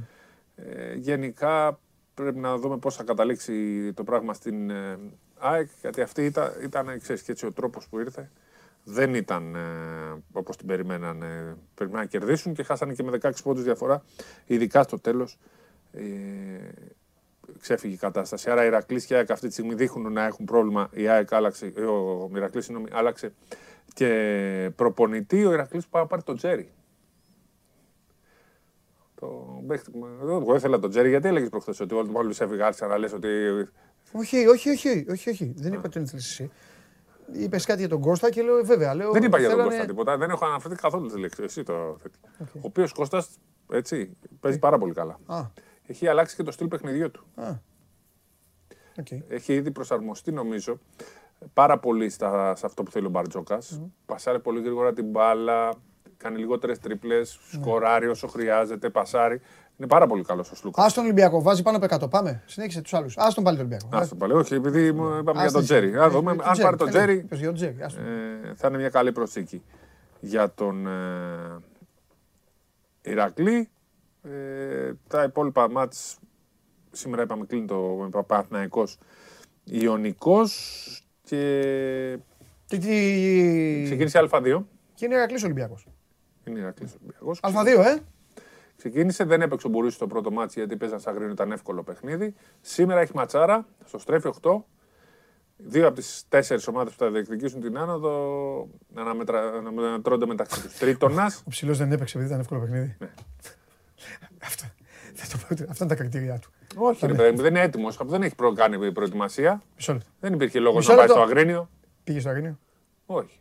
Ε, 0.56 0.94
γενικά 0.94 1.78
πρέπει 2.14 2.38
να 2.38 2.56
δούμε 2.56 2.78
πώς 2.78 2.96
θα 2.96 3.04
καταλήξει 3.04 3.92
το 3.92 4.04
πράγμα 4.04 4.34
στην 4.34 4.70
ε, 4.70 4.98
ΑΕΚ, 5.38 5.68
γιατί 5.80 6.00
αυτή 6.00 6.24
ήταν, 6.24 6.52
ήταν 6.62 7.00
ξέρεις, 7.00 7.22
και 7.22 7.32
έτσι 7.32 7.46
ο 7.46 7.52
τρόπος 7.52 7.88
που 7.88 7.98
ήρθε. 7.98 8.30
Δεν 8.88 9.14
ήταν 9.14 9.54
ε, 9.54 9.60
όπως 10.32 10.56
την 10.56 10.66
περιμένανε. 10.66 11.56
Περιμέναν 11.74 12.02
να 12.04 12.08
κερδίσουν 12.10 12.54
και 12.54 12.62
χάσανε 12.62 12.92
και 12.94 13.02
με 13.02 13.18
16 13.22 13.30
πόντους 13.42 13.62
διαφορά, 13.62 14.02
ειδικά 14.46 14.82
στο 14.82 14.98
τέλος. 15.00 15.38
Ε, 15.92 16.02
ξέφυγε 17.60 17.94
η 17.94 17.96
κατάσταση. 17.96 18.50
Άρα 18.50 18.62
η 18.64 18.66
Ηρακλής 18.66 19.06
και 19.06 19.14
η 19.14 19.16
ΑΕΚ 19.16 19.30
αυτή 19.30 19.46
τη 19.46 19.52
στιγμή 19.52 19.74
δείχνουν 19.74 20.12
να 20.12 20.24
έχουν 20.24 20.44
πρόβλημα. 20.44 20.88
Η 20.92 21.08
ΑΕΚ 21.08 21.32
άλλαξε, 21.32 21.72
ε, 21.76 21.82
ο 21.82 22.30
Ηρακλής 22.34 22.64
συγγνώμη, 22.64 22.90
άλλαξε 22.92 23.32
και 23.94 24.70
προπονητή. 24.76 25.44
Ο 25.44 25.52
Ηρακλής 25.52 25.86
πάει 25.86 26.02
να 26.02 26.08
πάρει 26.08 26.22
τον 26.22 26.36
Τζέρι. 26.36 26.68
Το 29.14 29.62
παίχτη 29.66 29.90
που- 29.90 30.06
Εγώ 30.22 30.54
ήθελα 30.54 30.78
τον 30.78 30.90
Τζέρι, 30.90 31.08
γιατί 31.08 31.28
έλεγες 31.28 31.48
προχθές 31.48 31.80
ότι 31.80 31.94
όλοι 31.94 32.08
μόλις 32.10 32.34
έφυγα 32.38 32.66
άρχισα 32.66 32.86
να 32.86 32.98
λες 32.98 33.12
ότι. 33.12 33.28
Όχι, 34.12 34.46
όχι, 34.46 34.70
όχι, 34.70 35.06
όχι, 35.10 35.30
όχι. 35.30 35.52
Δεν 35.56 35.72
είπα 35.72 35.82
ότι 35.86 35.98
ήθελες 35.98 36.24
εσύ. 36.26 36.50
Είπες 37.32 37.64
κάτι 37.64 37.78
για 37.80 37.88
τον 37.88 38.00
Κώστα 38.00 38.30
και 38.30 38.42
λέω, 38.42 38.58
«Ε, 38.58 38.62
βέβαια. 38.62 38.94
Λέω, 38.94 39.10
Δεν 39.12 39.22
είπα 39.22 39.38
για 39.38 39.46
τον 39.48 39.56
θέλανε- 39.56 39.76
Κώστα 39.78 39.92
τίποτα. 39.92 40.16
Δεν 40.16 40.30
έχω 40.30 40.46
αναφερθεί 40.46 40.76
καθόλου 40.76 41.06
τη 41.08 41.18
λέξη. 41.20 41.42
Εσύ 41.42 41.62
το 41.62 41.96
θέτεις. 42.02 42.18
Ο 42.54 42.58
οποίος 42.62 42.92
Κώστας 42.92 43.28
έτσι 43.72 44.16
παίζει 44.40 44.58
πάρα 44.58 44.78
πολύ 44.78 44.92
καλά. 44.92 45.18
Α, 45.26 45.40
Έχει 45.86 46.08
αλλάξει 46.08 46.36
και 46.36 46.42
το 46.42 46.50
στυλ 46.50 46.68
παιχνιδιού 46.68 47.10
του. 47.10 47.26
α. 47.34 47.50
Οκ. 48.98 49.06
Έχει 49.28 49.54
ήδη 49.54 49.70
προσαρμοστεί 49.70 50.32
νομίζω 50.32 50.78
πάρα 51.52 51.78
πολύ 51.78 52.08
στα, 52.10 52.56
σε 52.56 52.66
αυτό 52.66 52.82
που 52.82 52.90
θέλει 52.90 53.06
ο 53.06 53.10
Μπαρτζόκας. 53.10 53.80
Πασάρει 54.06 54.40
πολύ 54.40 54.60
γρήγορα 54.60 54.92
την 54.92 55.10
μπάλα, 55.10 55.72
κάνει 56.16 56.38
λιγότερες 56.38 56.78
τρίπλες, 56.78 57.38
σκοράρει 57.52 58.06
όσο 58.06 58.26
χρειάζεται, 58.26 58.90
πασάρει. 58.90 59.40
Είναι 59.78 59.88
πάρα 59.88 60.06
πολύ 60.06 60.24
καλός 60.24 60.50
ο 60.50 60.54
Σλούκας. 60.54 60.84
Α 60.84 60.92
τον 60.94 61.04
Ολυμπιακό, 61.04 61.42
βάζει 61.42 61.62
πάνω 61.62 61.76
από 61.76 62.04
100. 62.04 62.10
Πάμε. 62.10 62.42
Συνέχισε 62.46 62.80
τους 62.82 62.94
άλλους. 62.94 63.16
Α 63.18 63.28
τον 63.34 63.44
πάλι 63.44 63.56
τον 63.56 63.66
Ολυμπιακό. 63.66 63.96
Α 64.04 64.08
το 64.08 64.14
πάλι, 64.14 64.32
όχι, 64.32 64.54
επειδή 64.54 64.92
μου 64.92 65.04
είπαμε 65.18 65.38
για 65.38 65.46
Ας 65.46 65.52
τον 65.52 65.60
τη- 65.60 65.66
Τζέρι. 65.66 65.90
ε, 65.92 65.98
Α 66.02 66.10
δούμε, 66.10 66.36
τον 66.36 66.44
αν 66.46 66.52
Τζέρι, 66.52 66.62
πάρει 66.64 66.76
τον 66.76 66.88
έλα, 66.88 66.96
Τζέρι, 66.98 67.18
είπες 67.18 67.38
για 67.38 67.46
τον 67.46 67.54
Τζέρι, 67.56 67.82
ας 67.82 67.94
το. 67.94 68.00
ε, 68.00 68.52
θα 68.54 68.68
είναι 68.68 68.76
μια 68.76 68.88
καλή 68.88 69.12
προσθήκη 69.12 69.62
για 70.20 70.52
τον 70.54 70.86
ε, 70.86 70.90
Ηρακλή. 73.02 73.68
Ε, 74.22 74.92
τα 75.08 75.22
υπόλοιπα 75.22 75.70
μάτς 75.70 76.18
σήμερα 76.92 77.22
είπαμε 77.22 77.44
κλείνει 77.46 77.66
το 77.66 78.08
με 78.12 78.22
Παναθηναϊκός 78.26 78.98
Ιωνικός 79.64 80.52
και 81.22 82.18
Τι, 82.66 82.78
τι... 82.78 83.82
Ξεκίνησε 83.84 84.28
Α2. 84.30 84.62
Και 84.94 85.04
είναι 85.04 85.14
Ηρακλής 85.14 85.44
Ολυμπιακός. 85.44 85.86
Είναι 86.44 86.58
Ηρακλής 86.58 86.94
Ολυμπιακός. 86.94 87.40
Α2, 87.42 87.84
ε. 87.84 87.96
Ξεκίνησε, 88.76 89.24
δεν 89.24 89.42
έπαιξε 89.42 89.66
ο 89.66 89.70
Μπουρούση 89.70 89.94
στο 89.96 90.06
πρώτο 90.06 90.30
μάτι 90.30 90.52
γιατί 90.58 90.76
παίζαν 90.76 91.00
σαν 91.00 91.12
γρήγορο, 91.12 91.32
ήταν 91.32 91.52
εύκολο 91.52 91.82
παιχνίδι. 91.82 92.34
Σήμερα 92.60 93.00
έχει 93.00 93.12
ματσάρα, 93.14 93.66
στο 93.84 93.98
στρέφει 93.98 94.30
8. 94.42 94.64
Δύο 95.56 95.86
από 95.86 95.96
τις 95.96 96.24
τέσσερις 96.28 96.66
ομάδες 96.66 96.92
που 96.92 96.98
θα 97.04 97.10
διεκδικήσουν 97.10 97.60
την 97.60 97.78
άνοδο 97.78 98.10
να 98.88 99.00
αναμετρα- 99.00 99.60
να 99.60 99.70
μετρώνται 99.70 100.26
μεταξύ 100.26 100.62
τους. 100.62 100.74
Τρίτονας. 100.78 101.42
Ο 101.46 101.50
ψηλός 101.50 101.78
δεν 101.78 101.92
έπαιξε 101.92 102.16
επειδή 102.16 102.30
ήταν 102.30 102.40
εύκολο 102.42 102.60
παιχνίδι. 102.60 102.96
Ναι. 102.98 103.10
Αυτό, 104.42 104.64
θα 105.14 105.26
το 105.38 105.38
πω, 105.48 105.70
αυτά 105.70 105.84
είναι 105.84 105.94
τα 105.94 106.02
κριτήριά 106.02 106.38
του. 106.38 106.50
Όχι, 106.76 107.06
ρε 107.06 107.14
παιδί 107.14 107.30
μου, 107.30 107.36
δεν 107.42 107.46
είναι 107.54 107.60
έτοιμος. 107.62 107.98
Δεν 108.04 108.22
έχει 108.22 108.34
προ- 108.34 108.54
κάνει 108.54 108.92
προετοιμασία. 108.92 109.62
Μισό 109.76 109.92
λεπτό. 109.92 110.08
Δεν 110.20 110.32
υπήρχε 110.32 110.58
λόγος 110.58 110.76
Μισό 110.78 110.90
να 110.90 110.96
πάει 110.96 111.06
λεπτό. 111.06 111.22
στο 111.22 111.30
Αγρίνιο. 111.32 111.68
Πήγε 112.04 112.20
στο 112.20 112.28
Αγρίνιο. 112.28 112.58
Όχι. 113.06 113.40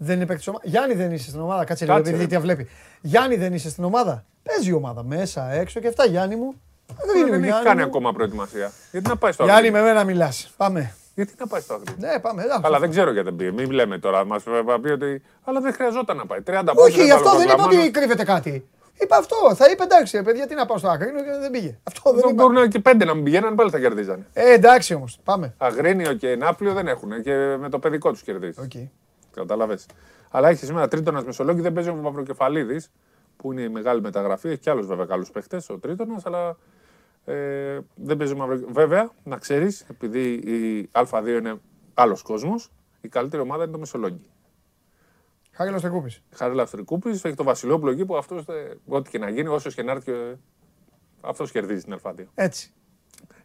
Οκ. 0.00 0.06
Τι. 0.06 0.06
Δεν 0.06 0.16
είναι 0.16 0.26
παίκτης 0.26 0.46
ομάδα. 0.48 0.64
Γιάννη 0.66 0.94
δεν 0.94 1.12
είσαι 1.12 1.28
στην 1.28 1.40
ομάδα. 1.40 1.64
Κάτσε 1.64 1.84
Κάτσε, 1.86 2.02
λίγο, 2.02 2.10
ρε. 2.12 2.16
γιατί 2.16 2.34
τα 2.34 2.40
βλέπει. 2.40 2.68
Γιάννη 3.00 3.36
δεν 3.36 3.52
είσαι 3.54 3.70
στην 3.70 3.84
ομάδα. 3.84 4.24
Παίζει 4.42 4.70
η 4.70 4.72
ομάδα 4.72 5.02
μέσα, 5.04 5.52
έξω 5.52 5.80
και 5.80 5.88
αυτά. 5.88 6.06
Γιάννη 6.06 6.36
μου. 6.36 6.54
Αγρίνιο, 7.04 7.26
δεν 7.26 7.34
έχει 7.38 7.44
Γιάννη 7.46 7.64
κάνει 7.64 7.80
μου. 7.80 7.86
ακόμα 7.86 8.12
προετοιμασία. 8.12 8.72
Γιατί 8.90 9.08
να 9.08 9.16
πάει 9.16 9.32
στο 9.32 9.44
Γιάννη, 9.44 9.66
Αγρίνιο; 9.66 9.82
με 9.84 9.92
μένα 9.92 10.04
μιλάς. 10.04 10.52
Πάμε. 10.56 10.94
Γιατί 11.14 11.32
να 11.38 11.46
πάει 11.46 11.60
στο 11.60 11.74
Αγρίνιο; 11.74 12.08
Ναι, 12.12 12.18
πάμε. 12.18 12.42
εντάξει. 12.42 12.62
Αλλά 12.64 12.78
δεν 12.78 12.90
ξέρω 12.90 13.12
γιατί 13.12 13.28
δεν 13.28 13.36
πήγε. 13.36 13.50
Μην 13.50 13.70
λέμε 13.70 13.98
τώρα. 13.98 14.24
Μας 14.24 14.42
πει 14.82 14.90
ότι. 14.90 15.22
Αλλά 15.44 15.60
δεν 15.60 15.72
χρειαζόταν 15.72 16.16
να 16.16 16.26
πάει. 16.26 16.38
30 16.46 16.62
πόντους, 16.74 16.82
Όχι, 16.94 17.04
γι' 17.04 17.10
αυτό 17.10 17.30
δεν 17.30 17.42
είπα 17.44 17.52
έβαλε 17.52 17.76
ο 17.78 17.80
ότι 17.80 17.90
κρύβεται 17.90 18.24
κάτι. 18.24 18.68
Είπα 19.02 19.16
αυτό. 19.16 19.36
Θα 19.54 19.70
είπε 19.70 19.82
εντάξει, 19.82 20.16
ρε 20.16 20.22
παιδιά, 20.22 20.46
τι 20.46 20.54
να 20.54 20.66
πάω 20.66 20.78
στο 20.78 20.88
Αγρίνιο 20.88 21.22
και 21.24 21.30
δεν 21.40 21.50
πήγε. 21.50 21.78
Αυτό 21.82 22.10
δεν 22.12 22.20
Δεν 22.20 22.30
είπα. 22.34 22.42
μπορούν 22.44 22.68
και 22.68 22.78
πέντε 22.78 23.04
να 23.04 23.14
μην 23.14 23.24
πηγαίναν, 23.24 23.54
πάλι 23.54 23.70
θα 23.70 23.78
κερδίζανε. 23.78 24.26
Ε, 24.32 24.52
εντάξει 24.52 24.94
όμως. 24.94 25.18
Πάμε. 25.24 25.54
Αγρίνιο 25.58 26.12
και 26.14 26.36
Ναύπλιο 26.36 26.72
δεν 26.72 26.86
έχουν 26.88 27.22
και 27.22 27.56
με 27.60 27.68
το 27.68 27.78
παιδικό 27.78 28.10
τους 28.12 28.22
κερδίζει. 28.22 28.60
Οκ. 28.60 28.72
Κατάλαβες. 29.30 29.86
Αλλά 30.30 30.48
έχεις 30.48 30.66
σήμερα 30.66 30.88
Τρίτωνας 30.88 31.24
Μεσολόγγι, 31.24 31.60
δεν 31.60 31.72
παίζει 31.72 31.88
ο 31.88 31.94
Μαυροκεφαλίδης, 31.94 32.90
που 33.36 33.52
είναι 33.52 33.62
η 33.62 33.68
μεγάλη 33.68 34.00
μεταγραφή. 34.00 34.48
Έχει 34.48 34.58
κι 34.58 34.70
άλλους 34.70 34.86
βέβαια 34.86 35.06
καλούς 35.06 35.30
παίχτες, 35.30 35.68
ο 35.68 35.78
Τρίτωνας, 35.78 36.26
αλλά 36.26 36.56
ε, 37.24 37.78
δεν 37.94 38.16
παίζει 38.16 38.32
ο 38.32 38.36
Μαυροκεφαλίδης. 38.36 38.80
Βέβαια, 38.80 39.10
να 39.24 39.36
ξέρεις, 39.36 39.86
επειδή 39.90 40.32
η 40.32 40.90
Α2 40.92 41.26
είναι 41.38 41.60
άλλος 41.94 42.22
κόσμος, 42.22 42.70
η 43.00 43.08
καλύτερη 43.08 43.42
ομάδα 43.42 43.62
είναι 43.62 43.72
το 43.72 43.78
Μεσολόγγι. 43.78 44.26
Χάρη 45.52 45.70
Λαστρικούπη. 45.70 46.12
Χάρη 46.30 46.54
Λαυτρικούπη, 46.54 47.10
έχει 47.10 47.34
το 47.34 47.44
Βασιλόπουλο 47.44 47.90
εκεί 47.90 48.04
που 48.04 48.16
αυτός, 48.16 48.44
ό,τι 48.86 49.10
και 49.10 49.18
να 49.18 49.30
γίνει, 49.30 49.48
όσο 49.48 49.70
και 49.70 49.82
να 49.82 49.92
έρθει, 49.92 50.12
αυτός 51.20 51.50
κερδίζει 51.50 51.84
την 51.84 51.98
Α2. 52.02 52.24
Έτσι. 52.34 52.72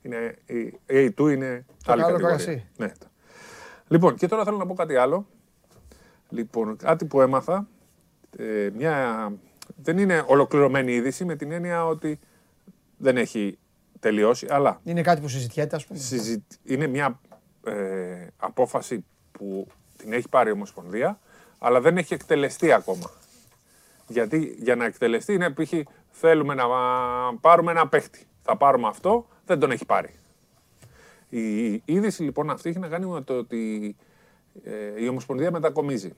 Είναι, 0.01 0.35
η 0.45 0.79
A2 0.87 1.31
είναι 1.31 1.65
Το 1.83 1.91
άλλη 1.91 2.01
καλό 2.01 2.13
κατηγορία. 2.13 2.27
κρασί. 2.45 2.67
Ναι. 2.77 2.91
Λοιπόν, 3.87 4.15
και 4.15 4.27
τώρα 4.27 4.43
θέλω 4.43 4.57
να 4.57 4.65
πω 4.65 4.73
κάτι 4.73 4.95
άλλο. 4.95 5.27
Λοιπόν, 6.29 6.77
κάτι 6.77 7.05
που 7.05 7.21
έμαθα, 7.21 7.67
ε, 8.37 8.69
μια, 8.75 9.31
δεν 9.75 9.97
είναι 9.97 10.23
ολοκληρωμένη 10.27 10.93
είδηση 10.93 11.25
με 11.25 11.35
την 11.35 11.51
έννοια 11.51 11.85
ότι 11.85 12.19
δεν 12.97 13.17
έχει 13.17 13.57
τελειώσει, 13.99 14.47
αλλά 14.49 14.79
Είναι 14.83 15.01
κάτι 15.01 15.21
που 15.21 15.27
συζητιέται, 15.27 15.75
ας 15.75 15.85
πούμε; 15.85 15.99
συζη- 15.99 16.41
είναι 16.63 16.87
μια 16.87 17.19
ε, 17.65 18.27
απόφαση 18.37 19.05
που 19.31 19.67
την 19.97 20.13
έχει 20.13 20.29
πάρει 20.29 20.49
η 20.49 20.51
Ομοσπονδία, 20.51 21.19
αλλά 21.59 21.81
δεν 21.81 21.97
έχει 21.97 22.13
εκτελεστεί 22.13 22.71
ακόμα. 22.71 23.11
Γιατί 24.07 24.55
για 24.59 24.75
να 24.75 24.85
εκτελεστεί 24.85 25.33
είναι 25.33 25.49
π.χ. 25.49 25.73
θέλουμε 26.09 26.53
να 26.53 26.63
πάρουμε 27.41 27.71
ένα 27.71 27.87
παίχτη. 27.87 28.25
Θα 28.41 28.57
πάρουμε 28.57 28.87
αυτό, 28.87 29.27
δεν 29.45 29.59
τον 29.59 29.71
έχει 29.71 29.85
πάρει. 29.85 30.13
Η 31.29 31.81
είδηση 31.85 32.23
λοιπόν 32.23 32.49
αυτή 32.49 32.69
έχει 32.69 32.79
να 32.79 32.87
κάνει 32.87 33.05
με 33.05 33.21
το 33.21 33.33
ότι 33.33 33.95
ε, 34.63 35.03
η 35.03 35.07
Ομοσπονδία 35.07 35.51
μετακομίζει. 35.51 36.13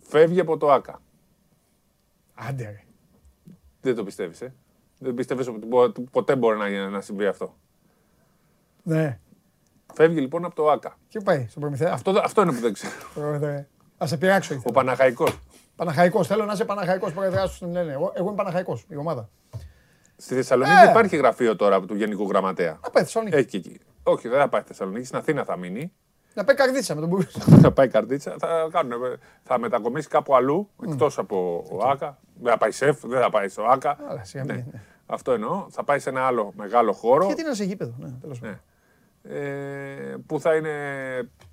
Φεύγει 0.00 0.40
από 0.40 0.56
το 0.56 0.72
ΆΚΑ. 0.72 1.00
Άντε, 2.34 2.64
ρε. 2.64 2.82
Δεν 3.80 3.94
το 3.94 4.04
πιστεύεις, 4.04 4.40
ε; 4.40 4.54
Δεν 4.98 5.14
πιστεύεις 5.14 5.48
ότι 5.48 5.66
πο- 5.66 5.92
ποτέ 6.10 6.36
μπορεί 6.36 6.58
να, 6.58 6.88
να 6.88 7.00
συμβεί 7.00 7.26
αυτό; 7.26 7.56
Ναι. 8.82 9.18
Φεύγει 9.94 10.20
λοιπόν 10.20 10.44
από 10.44 10.54
το 10.54 10.70
ΆΚΑ. 10.70 10.96
Και 11.08 11.20
πάει 11.20 11.46
στον 11.48 11.62
Προμηθέα; 11.62 11.92
Αυτό, 11.92 12.20
αυτό 12.24 12.42
είναι 12.42 12.52
που 12.52 12.60
δεν 12.60 12.72
ξέρω. 12.72 12.92
Πρόεδρε. 13.14 13.68
Α 14.02 14.06
σε 14.06 14.16
πειράξω. 14.16 14.54
Ο 14.54 14.56
ήθελα. 14.56 14.72
Παναχαϊκός. 14.74 15.40
Παναχαϊκός. 15.76 16.26
Θέλω 16.26 16.44
να 16.44 16.52
είσαι 16.52 16.64
Παναχαϊκός 16.64 17.12
πρόεδρε. 17.12 17.40
Άσου 17.40 17.58
την 17.58 17.72
λένε. 17.72 17.92
Εγώ, 17.92 18.12
εγώ 18.14 18.26
είμαι 18.26 18.36
Παναχαϊκός, 18.36 18.84
η 18.88 18.96
ομάδα. 18.96 19.28
Στη 20.16 20.34
Θεσσαλονίκη 20.34 20.76
Ε. 20.86 20.90
υπάρχει 20.90 21.16
γραφείο 21.16 21.56
τώρα 21.56 21.80
του 21.80 21.94
Γενικού 21.94 22.28
Γραμματέα. 22.28 22.78
Να 22.82 22.90
πάει 22.90 23.02
Θεσσαλονίκη. 23.04 23.36
Έχει 23.36 23.46
και 23.46 23.56
εκεί. 23.56 23.80
Όχι, 24.02 24.28
δεν 24.28 24.38
θα 24.38 24.48
πάει 24.48 24.60
στη 24.60 24.70
Θεσσαλονίκη, 24.70 25.04
στην 25.06 25.18
Αθήνα 25.18 25.44
θα 25.44 25.56
μείνει. 25.56 25.92
Να 26.34 26.44
πάει 26.44 26.56
καρδίτσα 26.56 26.94
με 26.94 27.00
τον 27.00 27.08
Μπουρούση. 27.08 27.40
θα 27.62 27.70
πάει 27.72 27.88
καρτίτσα, 27.88 28.34
θα, 28.38 28.68
κάνουν, 28.70 28.92
θα 29.42 29.58
μετακομίσει 29.58 30.08
κάπου 30.08 30.34
αλλού, 30.34 30.68
εκτός 30.88 31.18
από 31.18 31.64
ο 31.70 31.88
ΆΚΑ. 31.88 32.18
Δεν 32.42 32.52
θα 32.52 32.58
πάει 32.58 32.70
σεφ, 32.70 33.00
δεν 33.04 33.20
θα 33.20 33.30
πάει 33.30 33.48
στο 33.48 33.62
ΆΚΑ. 33.64 33.98
Άρα, 34.08 34.24
σιγά 34.24 34.44
Ναι. 34.44 34.52
μην, 34.52 34.64
ναι. 34.72 34.82
Αυτό 35.06 35.32
εννοώ. 35.32 35.66
Θα 35.70 35.84
πάει 35.84 35.98
σε 35.98 36.08
ένα 36.08 36.26
άλλο 36.26 36.52
μεγάλο 36.56 36.92
χώρο. 36.92 37.26
Γιατί 37.26 37.42
να 37.42 37.54
σε 37.54 37.64
γήπεδο. 37.64 37.94
Ναι, 37.98 38.08
τέλος 38.20 38.38
πάντων. 38.40 38.54
Ναι. 38.54 38.60
Ε, 39.38 40.16
που 40.26 40.40
θα 40.40 40.54
είναι. 40.54 40.70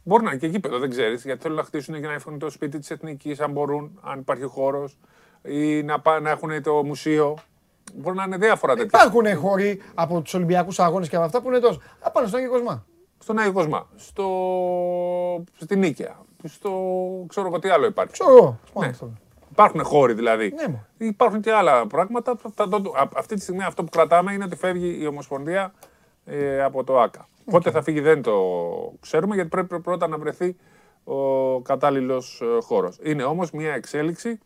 Μπορεί 0.04 0.24
να 0.24 0.30
είναι 0.30 0.40
και 0.40 0.48
γήπεδο, 0.48 0.80
δεν 0.80 0.90
ξέρεις. 0.90 1.24
Γιατί 1.24 1.42
θέλουν 1.42 1.58
να 1.58 1.64
χτίσουν 1.64 1.96
για 1.96 2.08
να 2.08 2.14
έχουν 2.14 2.40
το 2.40 2.50
σπίτι 2.50 2.80
της 2.80 2.92
Εθνικής, 2.92 3.40
αν 3.40 3.52
μπορούν, 3.52 4.00
αν 4.04 4.20
υπάρχει 4.20 4.44
χώρος. 4.44 4.98
Ή 5.42 5.84
να, 5.84 6.00
πά, 6.00 6.20
να 6.20 6.30
έχουν 6.30 6.64
το 6.64 6.84
μουσείο. 6.84 7.38
Μπορεί 7.96 8.16
να 8.18 8.24
είναι 8.24 8.38
διάφορα 8.38 8.76
τέτοια. 8.76 9.00
Υπάρχουν 9.04 9.36
χώροι 9.38 9.82
από 9.94 10.22
τους 10.22 10.34
Ολυμπιακούς 10.34 10.80
Αγώνες 10.80 11.10
και 11.10 11.16
από 11.16 11.26
αυτά 11.26 11.42
που 11.42 11.48
είναι 11.48 11.60
τόσο. 11.60 11.82
Α 12.00 12.12
πάνε 12.12 12.28
στον 12.28 12.40
Άγιο 12.40 12.52
Κοσμά. 12.52 12.86
Στον 13.20 13.38
Άγιο 13.38 13.52
Κοσμά. 13.52 13.88
Στο... 13.96 14.28
Στην 15.60 15.80
Νίκαια. 15.80 16.18
Στο... 16.44 16.72
Ξέρω 17.28 17.48
εγώ 17.48 17.60
τι 17.60 17.70
άλλο 17.70 17.86
υπάρχει. 17.86 18.12
Ξέρω 18.12 18.30
εγώ. 18.38 18.60
ας 18.64 18.70
πούμε 18.72 18.86
Ναι. 18.86 18.92
αυτό. 18.92 19.12
Υπάρχουν 19.52 19.84
χώροι 19.84 20.14
δηλαδή. 20.14 20.54
Ναι, 20.56 20.68
μου. 20.68 20.86
Υπάρχουν 20.98 21.42
και 21.42 21.52
άλλα 21.52 21.88
πράγματα. 21.88 22.38
Θα 22.54 22.68
το- 22.70 22.94
α- 22.96 23.10
αυτή 23.16 23.36
τη 23.36 23.42
στιγμή 23.42 23.64
αυτό 23.64 23.84
που 23.84 23.90
κρατάμε 23.90 24.34
είναι 24.34 24.44
ότι 24.44 24.56
φεύγει 24.56 24.98
η 25.02 25.08
Ομοσπονδία 25.08 25.74
ε, 26.26 26.64
από 26.64 26.84
το 26.84 27.00
ΆΚΑ. 27.00 27.28
Πότε 27.52 27.72
θα 27.72 27.82
φύγει 27.82 28.00
δεν 28.00 28.22
το 28.22 28.34
ξέρουμε 29.00 29.36
γιατί 29.36 29.50
πρέπει 29.50 29.80
πρώτα 29.80 30.08
να 30.08 30.18
βρεθεί 30.18 30.56
ο 31.04 31.60
κατάλληλος 31.62 32.42
ε, 32.44 32.62
χώρος. 32.62 33.00
Είναι 33.04 33.24
όμως 33.24 33.52
μια 33.52 33.74
εξέλιξη 33.74 34.40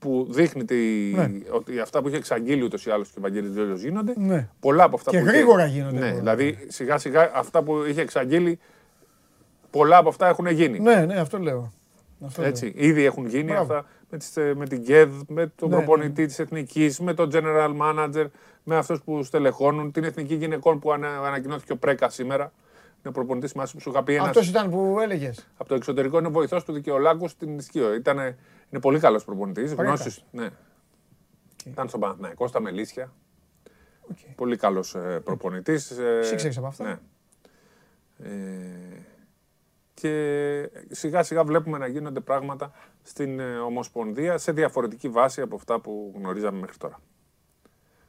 που 0.00 0.26
δείχνει 0.30 0.64
τη, 0.64 0.74
Ναι. 1.14 1.30
ότι 1.50 1.78
αυτά 1.80 2.02
που 2.02 2.08
είχε 2.08 2.16
εξαγγείλει 2.16 2.62
ούτως 2.64 2.86
ή 2.86 2.90
άλλως 2.90 3.08
και 3.08 3.14
ο 3.18 3.22
Βαγγέλης 3.22 3.50
Βέλος 3.52 3.82
γίνονται. 3.82 4.12
Ναι. 4.16 4.48
Πολλά 4.60 4.84
από 4.84 4.96
αυτά 4.96 5.10
Και 5.10 5.18
που 5.18 5.24
είχε- 5.24 5.32
γρήγορα 5.34 5.66
γίνονται 5.66 5.98
Ναι, 5.98 6.08
πολλά. 6.10 6.18
δηλαδή 6.18 6.58
σιγά 6.68 6.98
σιγά 6.98 7.30
αυτά 7.34 7.62
που 7.62 7.84
είχε 7.88 8.00
εξαγγείλει 8.00 8.58
πολλά 9.70 9.96
από 9.96 10.08
αυτά 10.08 10.28
έχουν 10.28 10.46
γίνει. 10.46 10.78
Ναι, 10.80 10.94
ναι, 11.06 11.14
αυτό 11.14 11.38
λέω. 11.38 11.72
Αυτό 12.26 12.40
λέω. 12.40 12.50
Έτσι, 12.50 12.72
ήδη 12.76 13.04
έχουν 13.04 13.26
γίνει 13.26 13.42
Μπράβο. 13.44 13.60
αυτά 13.74 13.88
με, 14.10 14.18
τις, 14.18 14.36
ε, 14.36 14.52
με 14.56 14.66
την 14.66 14.84
ΚΕΔ, 14.84 15.10
με 15.28 15.52
τον 15.56 15.68
Ναι, 15.68 15.76
προπονητή 15.76 16.26
της 16.26 16.38
Εθνικής, 16.38 17.00
με 17.00 17.14
τον 17.14 17.30
General 17.32 17.74
Manager, 17.80 18.26
με 18.64 18.76
αυτούς 18.76 19.02
που 19.02 19.22
στελεχώνουν, 19.22 19.92
την 19.92 20.04
Εθνική 20.04 20.34
Γυναικών 20.34 20.78
που 20.78 20.92
ανα, 20.92 21.08
ανακοινώθηκε 21.26 21.72
ο 21.72 21.76
Πρέκα 21.76 22.08
σήμερα. 22.08 22.52
Είναι 23.02 23.08
ο 23.08 23.10
προπονητής 23.12 23.52
μας 23.52 23.72
που 23.72 23.80
σου 23.80 23.90
είχα 23.90 24.02
πει 24.02 24.14
ένας, 24.14 24.28
Αυτό 24.28 24.40
ήταν 24.42 24.70
που 24.70 24.98
έλεγες. 25.02 25.46
από 25.56 25.68
το 25.68 25.74
εξωτερικό, 25.74 26.18
είναι 26.18 26.28
βοηθός 26.28 26.64
του 26.64 26.72
Δικαιολάκου 26.72 27.28
στην 27.28 27.58
Ισκείο. 27.58 27.94
Ήτανε, 27.94 28.36
είναι 28.70 28.80
πολύ 28.80 28.98
καλός 29.00 29.24
προπονητής, 29.24 29.74
Πρέκα. 29.74 29.88
γνώσεις, 29.88 30.24
ναι. 30.30 30.48
Ήταν 31.64 31.88
στον 31.88 32.00
Παναθηναϊκό, 32.00 32.46
στα 32.46 32.60
Μελίσια. 32.60 33.12
Πολύ 34.34 34.56
καλός 34.56 34.94
ε, 34.94 35.20
προπονητής. 35.24 35.90
ε, 35.90 36.18
Εσύ 36.18 36.34
ξέρεις 36.34 36.56
από 36.58 36.66
αυτά; 36.66 36.84
Ναι. 36.84 36.98
Ε, 38.28 39.04
και 39.94 40.70
σιγά 40.90 41.22
σιγά 41.22 41.44
βλέπουμε 41.44 41.78
να 41.78 41.86
γίνονται 41.86 42.20
πράγματα 42.20 42.72
στην 43.02 43.40
ε, 43.40 43.58
Ομοσπονδία 43.58 44.38
σε 44.38 44.52
διαφορετική 44.52 45.08
βάση 45.08 45.40
από 45.40 45.56
αυτά 45.56 45.80
που 45.80 46.12
γνωρίζαμε 46.16 46.58
μέχρι 46.60 46.76
τώρα. 46.76 47.00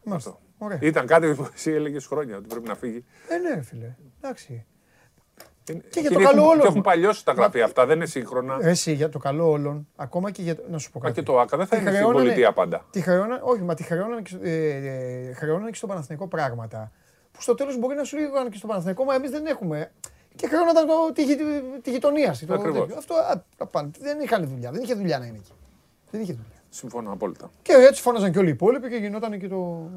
Μάλιστα. 0.04 0.40
Ωραία. 0.58 0.80
Ήταν 0.82 1.06
κάτι 1.08 1.34
που 1.36 1.50
εσύ 1.54 1.72
έλεγες 1.72 2.06
χρόνια 2.06 2.38
ότι 2.38 2.48
πρέπει 2.48 2.68
να 2.68 2.76
φύγει. 2.76 3.06
Ε, 3.30 3.38
ναι, 3.38 3.54
ρε 3.54 3.62
φίλε. 3.62 3.96
Εντάξει. 4.18 4.66
Είναι- 5.70 5.82
Και 5.90 6.00
για 6.00 6.10
και 6.10 6.16
το 6.16 6.22
έχουν- 6.22 6.34
καλό 6.36 6.48
όλων. 6.48 6.62
Και 6.62 6.68
έχουν 6.68 6.82
παλιώσει 6.82 7.26
τα 7.26 7.32
γραφεία 7.32 7.64
αυτά, 7.66 7.86
δεν 7.86 7.96
είναι 7.96 8.06
σύγχρονα. 8.06 8.58
Εσύ 8.62 8.94
για 8.94 9.10
το 9.10 9.20
καλό 9.20 9.50
όλων, 9.50 9.88
ακόμα 9.96 10.32
και 10.32 10.42
για 10.42 10.56
το. 10.56 10.62
Να 10.70 10.78
σου 10.78 10.92
πω 10.92 11.00
Μα 11.00 11.06
κάτι. 11.06 11.20
και 11.20 11.26
το 11.26 11.40
ΑΚΑ 11.40 11.58
δεν 11.58 11.66
θα 11.68 11.76
Τη 11.76 11.82
είναι 11.82 11.90
στην 11.92 12.02
χρεώνανε- 12.04 12.28
πολιτεία 12.28 12.54
πάντα. 12.54 12.86
Τη 12.90 13.02
χρεώνα, 13.02 13.40
όχι, 13.44 13.62
μα 13.62 13.74
τη 13.74 13.84
χρεώνανε 13.84 14.22
και, 14.22 14.30
στο- 14.30 14.40
ε, 14.44 15.30
ε, 15.30 15.34
χρεώνανε 15.34 15.70
και 15.70 15.76
στο 15.76 15.88
Παναθηναϊκό 15.88 16.28
πράγματα. 16.28 16.92
Που 17.32 17.42
στο 17.42 17.56
τέλος 17.56 17.78
μπορεί 17.80 17.96
να 17.96 18.04
σου 18.04 18.18
λέγανε 18.18 18.50
και 18.50 18.58
στο 18.58 18.68
Παναθηναϊκό, 18.68 19.04
μα 19.04 19.14
εμείς 19.16 19.30
δεν 19.30 19.46
έχουμε. 19.46 19.92
Και 20.36 20.48
χρεώνονταν 20.48 20.88
το, 20.88 20.94
τη, 21.14 21.24
γει- 21.24 21.40
τη 21.82 21.92
γειτονία. 21.92 22.36
το 22.48 22.54
Ακριβώς. 22.54 22.80
τέτοιο. 22.80 22.96
Αυτό 22.98 23.14
α, 23.16 23.44
τα 23.58 23.66
πάνε. 23.66 23.90
δεν 24.00 24.20
είχαν 24.20 24.48
δουλειά. 24.48 24.72
Δεν 24.72 24.82
είχε 24.84 24.94
δουλειά 24.94 25.20
να 25.20 25.26
είναι 25.26 25.38
εκεί. 25.38 25.52
Δεν 26.12 26.22
είχε 26.22 26.32
δουλειά. 26.32 26.52
Συμφωνώ 26.70 27.12
απόλυτα. 27.12 27.52
Και 27.62 27.74
έτσι 27.74 28.02
φώναζαν 28.02 28.32
και 28.32 28.38
όλοι 28.40 28.48
οι 28.48 28.52
υπόλοιποι 28.52 28.90
και 28.90 28.96
γινόταν 28.96 29.40
και 29.40 29.48
το. 29.48 29.90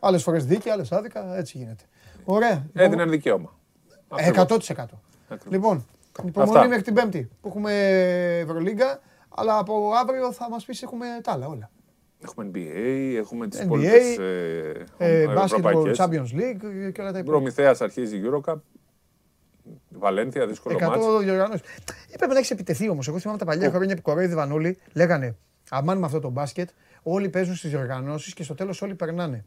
Άλλες 0.00 0.22
φορές 0.22 0.44
δίκαια, 0.46 0.72
άλλες 0.72 0.92
άδικα. 0.92 1.36
Έτσι 1.36 1.58
γίνεται. 1.58 1.84
Ωραία. 2.24 2.50
Λοιπόν, 2.50 2.82
Έδιναν 2.82 3.10
δικαίωμα. 3.10 3.57
Ακριβώς. 4.08 4.64
100%. 4.68 4.84
Λοιπόν, 5.48 5.86
υπομονή 6.24 6.56
Αυτά. 6.56 6.68
μέχρι 6.68 6.82
την 6.84 6.94
Πέμπτη 6.94 7.28
που 7.40 7.48
έχουμε 7.48 7.72
Ευρωλίγκα, 8.38 9.00
αλλά 9.28 9.58
από 9.58 9.92
αύριο 9.92 10.32
θα 10.32 10.48
μας 10.50 10.64
πεις 10.64 10.82
έχουμε 10.82 11.06
τα 11.22 11.32
άλλα 11.32 11.46
όλα. 11.46 11.70
Έχουμε 12.24 12.50
NBA, 12.52 13.14
έχουμε 13.16 13.48
τις 13.48 13.60
NBA, 13.60 13.64
υπόλοιπες 13.64 14.18
ε, 14.18 14.86
Ε, 14.98 15.22
ευρωπαϊκές. 15.22 15.52
Basketball 15.52 16.04
Champions 16.04 16.40
League 16.40 16.92
και 16.92 17.00
όλα 17.00 17.12
τα 17.12 17.18
υπόλοιπα. 17.18 17.22
Προμηθέας 17.22 17.80
αρχίζει 17.80 18.16
η 18.16 18.22
Eurocup. 18.24 18.54
Βαλένθια, 19.88 20.46
δύσκολο 20.46 20.76
100 20.76 20.80
μάτς. 20.88 21.06
διοργανώσεις. 21.24 21.60
Έπρεπε 22.12 22.32
να 22.32 22.38
έχεις 22.38 22.50
επιτεθεί 22.50 22.88
όμως. 22.88 23.08
Εγώ 23.08 23.18
θυμάμαι 23.18 23.38
τα 23.38 23.44
παλιά 23.44 23.70
χρόνια 23.70 23.96
που 23.96 24.02
κοροϊδεύαν 24.02 24.52
όλοι. 24.52 24.78
Λέγανε 24.92 25.36
Αμάν 25.70 25.98
με 25.98 26.06
αυτό 26.06 26.20
το 26.20 26.28
μπάσκετ. 26.28 26.68
Όλοι 27.02 27.28
παίζουν 27.28 27.54
στις 27.54 27.70
διοργανώσεις 27.70 28.34
και 28.34 28.42
στο 28.42 28.54
τέλος 28.54 28.82
όλοι 28.82 28.94
περνάνε. 28.94 29.44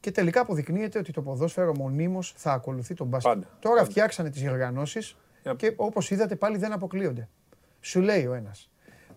Και 0.00 0.10
τελικά 0.10 0.40
αποδεικνύεται 0.40 0.98
ότι 0.98 1.12
το 1.12 1.22
ποδόσφαιρο 1.22 1.76
μονίμως 1.76 2.34
θα 2.36 2.52
ακολουθεί 2.52 2.94
τον 2.94 3.06
μπάσκετ. 3.06 3.32
Πάντα, 3.32 3.46
Τώρα 3.60 3.76
πάντα. 3.76 3.90
φτιάξανε 3.90 4.30
τις 4.30 4.40
διοργανώσεις 4.40 5.16
Yep. 5.44 5.56
και 5.56 5.72
όπως 5.76 6.10
είδατε 6.10 6.36
πάλι 6.36 6.56
δεν 6.56 6.72
αποκλείονται. 6.72 7.28
Σου 7.80 8.00
λέει 8.00 8.26
ο 8.26 8.34
ένας. 8.34 8.70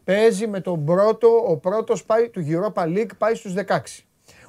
Παίζει 0.04 0.48
με 0.48 0.60
τον 0.60 0.86
πρώτο, 0.86 1.28
ο 1.48 1.58
πρώτος 1.58 2.06
του 2.32 2.46
Europa 2.48 2.84
League 2.84 3.10
πάει 3.18 3.36
στους 3.36 3.54
16. 3.54 4.06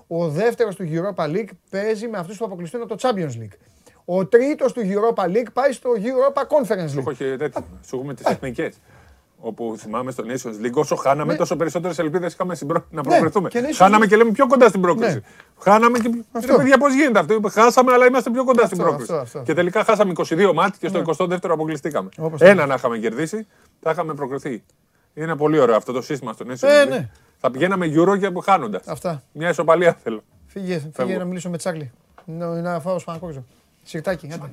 Ο 0.07 0.29
δεύτερος 0.29 0.75
του 0.77 0.85
Europa 0.91 1.25
League 1.25 1.49
παίζει 1.71 2.09
με 2.09 2.19
αυτούς 2.19 2.37
που 2.37 2.45
αποκλειστούν 2.45 2.83
από 2.83 2.97
το 2.97 3.09
Champions 3.09 3.31
League. 3.43 3.57
Ο 4.05 4.27
τρίτος 4.27 4.73
του 4.73 4.81
Europa 4.85 5.25
League 5.25 5.47
πάει 5.53 5.73
στο 5.73 5.91
Europa 5.97 6.43
Conference 6.43 6.89
Σου 6.89 6.99
έχω 6.99 7.11
League. 7.11 7.15
και 7.15 7.37
τέτοιο. 7.37 7.65
Σου 7.87 7.97
έχουμε 7.97 8.15
τις 8.15 8.25
εθνικέ. 8.27 8.71
Όπου 9.45 9.75
θυμάμαι 9.79 10.11
στο 10.11 10.25
Nations 10.27 10.67
League, 10.67 10.73
όσο 10.75 10.95
χάναμε, 10.97 11.33
Ναι. 11.33 11.39
τόσο 11.39 11.57
περισσότερες 11.57 11.99
ελπίδες 11.99 12.33
είχαμε 12.33 12.55
στην 12.55 12.67
προ- 12.67 12.85
να 12.91 13.03
προκριθούμε. 13.03 13.49
και 13.49 13.61
Nations 13.61 13.75
Χάναμε 13.77 14.05
League. 14.05 14.09
και 14.09 14.17
λέμε 14.17 14.31
πιο 14.31 14.47
κοντά 14.47 14.69
στην 14.69 14.81
πρόκριση. 14.81 15.15
Ναι. 15.15 15.21
Χάναμε 15.59 15.99
και. 15.99 16.11
Αυτό. 16.33 16.53
Ρε 16.53 16.59
παιδιά, 16.59 16.79
πώς 16.79 16.95
γίνεται 16.95 17.19
αυτό; 17.19 17.41
Χάσαμε, 17.51 17.93
αλλά 17.93 18.07
είμαστε 18.07 18.31
πιο 18.31 18.45
κοντά 18.45 18.67
στην 18.67 18.79
Αυτό, 18.81 18.89
πρόκριση. 18.91 19.13
αυτό, 19.13 19.23
αυτό. 19.23 19.43
Και 19.43 19.55
τελικά 19.55 19.85
χάσαμε 19.85 20.13
22 20.17 20.53
μάτια 20.55 20.77
και 20.81 20.89
στο 20.89 20.99
22ο 20.99 21.51
αποκλειστήκαμε. 21.53 22.09
Όπως 22.19 22.41
Ένα 22.41 22.67
να 22.67 22.75
είχαμε 22.75 22.99
κερδίσει, 22.99 23.47
θα 23.81 23.91
είχαμε 23.91 24.15
προκριθεί. 24.15 24.63
Είναι 25.15 25.37
πολύ 25.37 25.59
ωραίο 25.59 25.77
αυτό 25.77 25.93
το 25.93 26.03
σύστημα 26.03 26.33
στο 26.33 26.45
Nations 26.49 26.69
Ε, 26.69 26.85
League. 26.85 26.89
ναι. 26.89 27.11
Θα 27.39 27.51
πηγαίναμε 27.51 27.87
Euro 27.97 28.19
και 28.19 28.33
χάνοντα. 28.45 28.81
Αυτά. 28.87 29.23
Μια 29.33 29.49
ισοπαλία 29.49 29.97
θέλω. 30.03 30.23
Φύγε, 30.47 30.79
φύγε 30.79 30.91
Φεύγω. 30.95 31.19
να 31.19 31.25
μιλήσω 31.25 31.51
με 31.51 31.57
Τσάκλι. 31.57 31.91
Να, 32.25 32.61
να 32.61 32.81
φάω 32.81 32.99
σπανακόριζο. 32.99 33.45
Σιρτάκι, 33.83 34.27
άντε. 34.35 34.51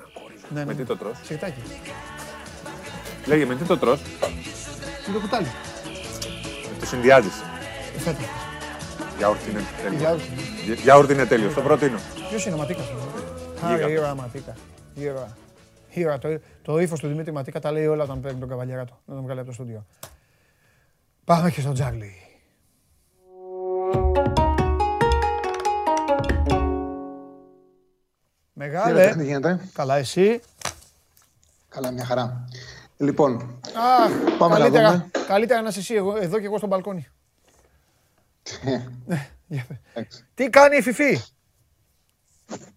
Ναι, 0.54 0.60
Με 0.60 0.64
ναι. 0.64 0.74
τι 0.74 0.84
το 0.84 0.98
τρως; 0.98 1.20
Σιρτάκι. 1.24 1.62
Λέγε 3.26 3.46
με 3.46 3.56
τι 3.56 3.64
το 3.64 3.78
τρως; 3.78 4.02
Τι 5.10 5.16
το 5.16 5.22
κουτάλι. 5.22 5.48
Το 6.80 6.86
συνδυάζεις. 6.86 7.34
Φέτα. 7.98 8.18
Γιαούρτι 9.18 9.50
είναι 9.50 9.62
τέλειος. 9.82 10.02
Γιαούρτι. 10.02 10.28
Γι- 10.66 10.74
Γιαούρτι 10.74 11.14
είναι 11.14 11.26
τέλειος. 11.26 11.54
Το 11.54 11.62
προτείνω. 11.62 12.00
Ποιος 12.30 12.46
είναι 12.46 12.56
ο 12.56 12.58
Ματίκας; 12.58 12.86
Γίγα. 13.68 13.86
Α, 13.86 13.90
ήρωα 13.90 14.16
Ματίκα. 14.16 14.56
Ήρωα. 14.96 15.38
Ήρωα. 15.90 16.18
Το, 16.18 16.40
το 16.62 16.80
ύφος 16.80 17.00
του 17.00 17.08
Δημήτρη 17.08 17.32
Ματίκα 17.32 17.60
τα 17.60 17.72
λέει 17.72 17.86
όλα 17.88 18.04
όταν 18.04 18.22
παίρνει 18.22 18.40
τον 18.40 18.50
καβαλιαράτο. 18.50 19.00
Να 19.06 19.14
τον 19.16 19.24
βγάλει 19.24 19.40
από 19.40 19.48
το 19.48 19.54
στούντιο. 19.54 19.86
Πάμε 21.26 21.52
και 21.52 21.62
στον 21.62 21.74
Τζάγλι. 21.74 22.14
Μεγάλε. 28.54 29.14
Τι 29.16 29.24
γίνεται. 29.24 29.60
Καλά 29.74 29.96
εσύ. 29.98 30.42
Καλά, 31.70 31.92
μια 31.92 32.06
χαρά. 32.06 32.48
Λοιπόν, 33.10 33.60
Αχ, 34.04 34.38
Πάμε 34.38 34.54
να 34.54 34.60
καλύτερα, 34.60 34.92
δούμε. 34.92 35.10
καλύτερα 35.28 35.62
να 35.62 35.68
είσαι 35.70 35.80
εσύ 35.80 35.94
εγώ, 35.94 36.18
εδώ 36.18 36.40
και 36.40 36.46
εγώ 36.46 36.58
στο 36.58 36.68
μπαλκόνι. 36.68 37.08
Για 39.48 39.66
πε. 39.68 39.80
εντάξει. 39.94 40.26
Τι 40.34 40.50
κάνει 40.50 40.78
η 40.78 40.82
Φιφή; 40.82 41.18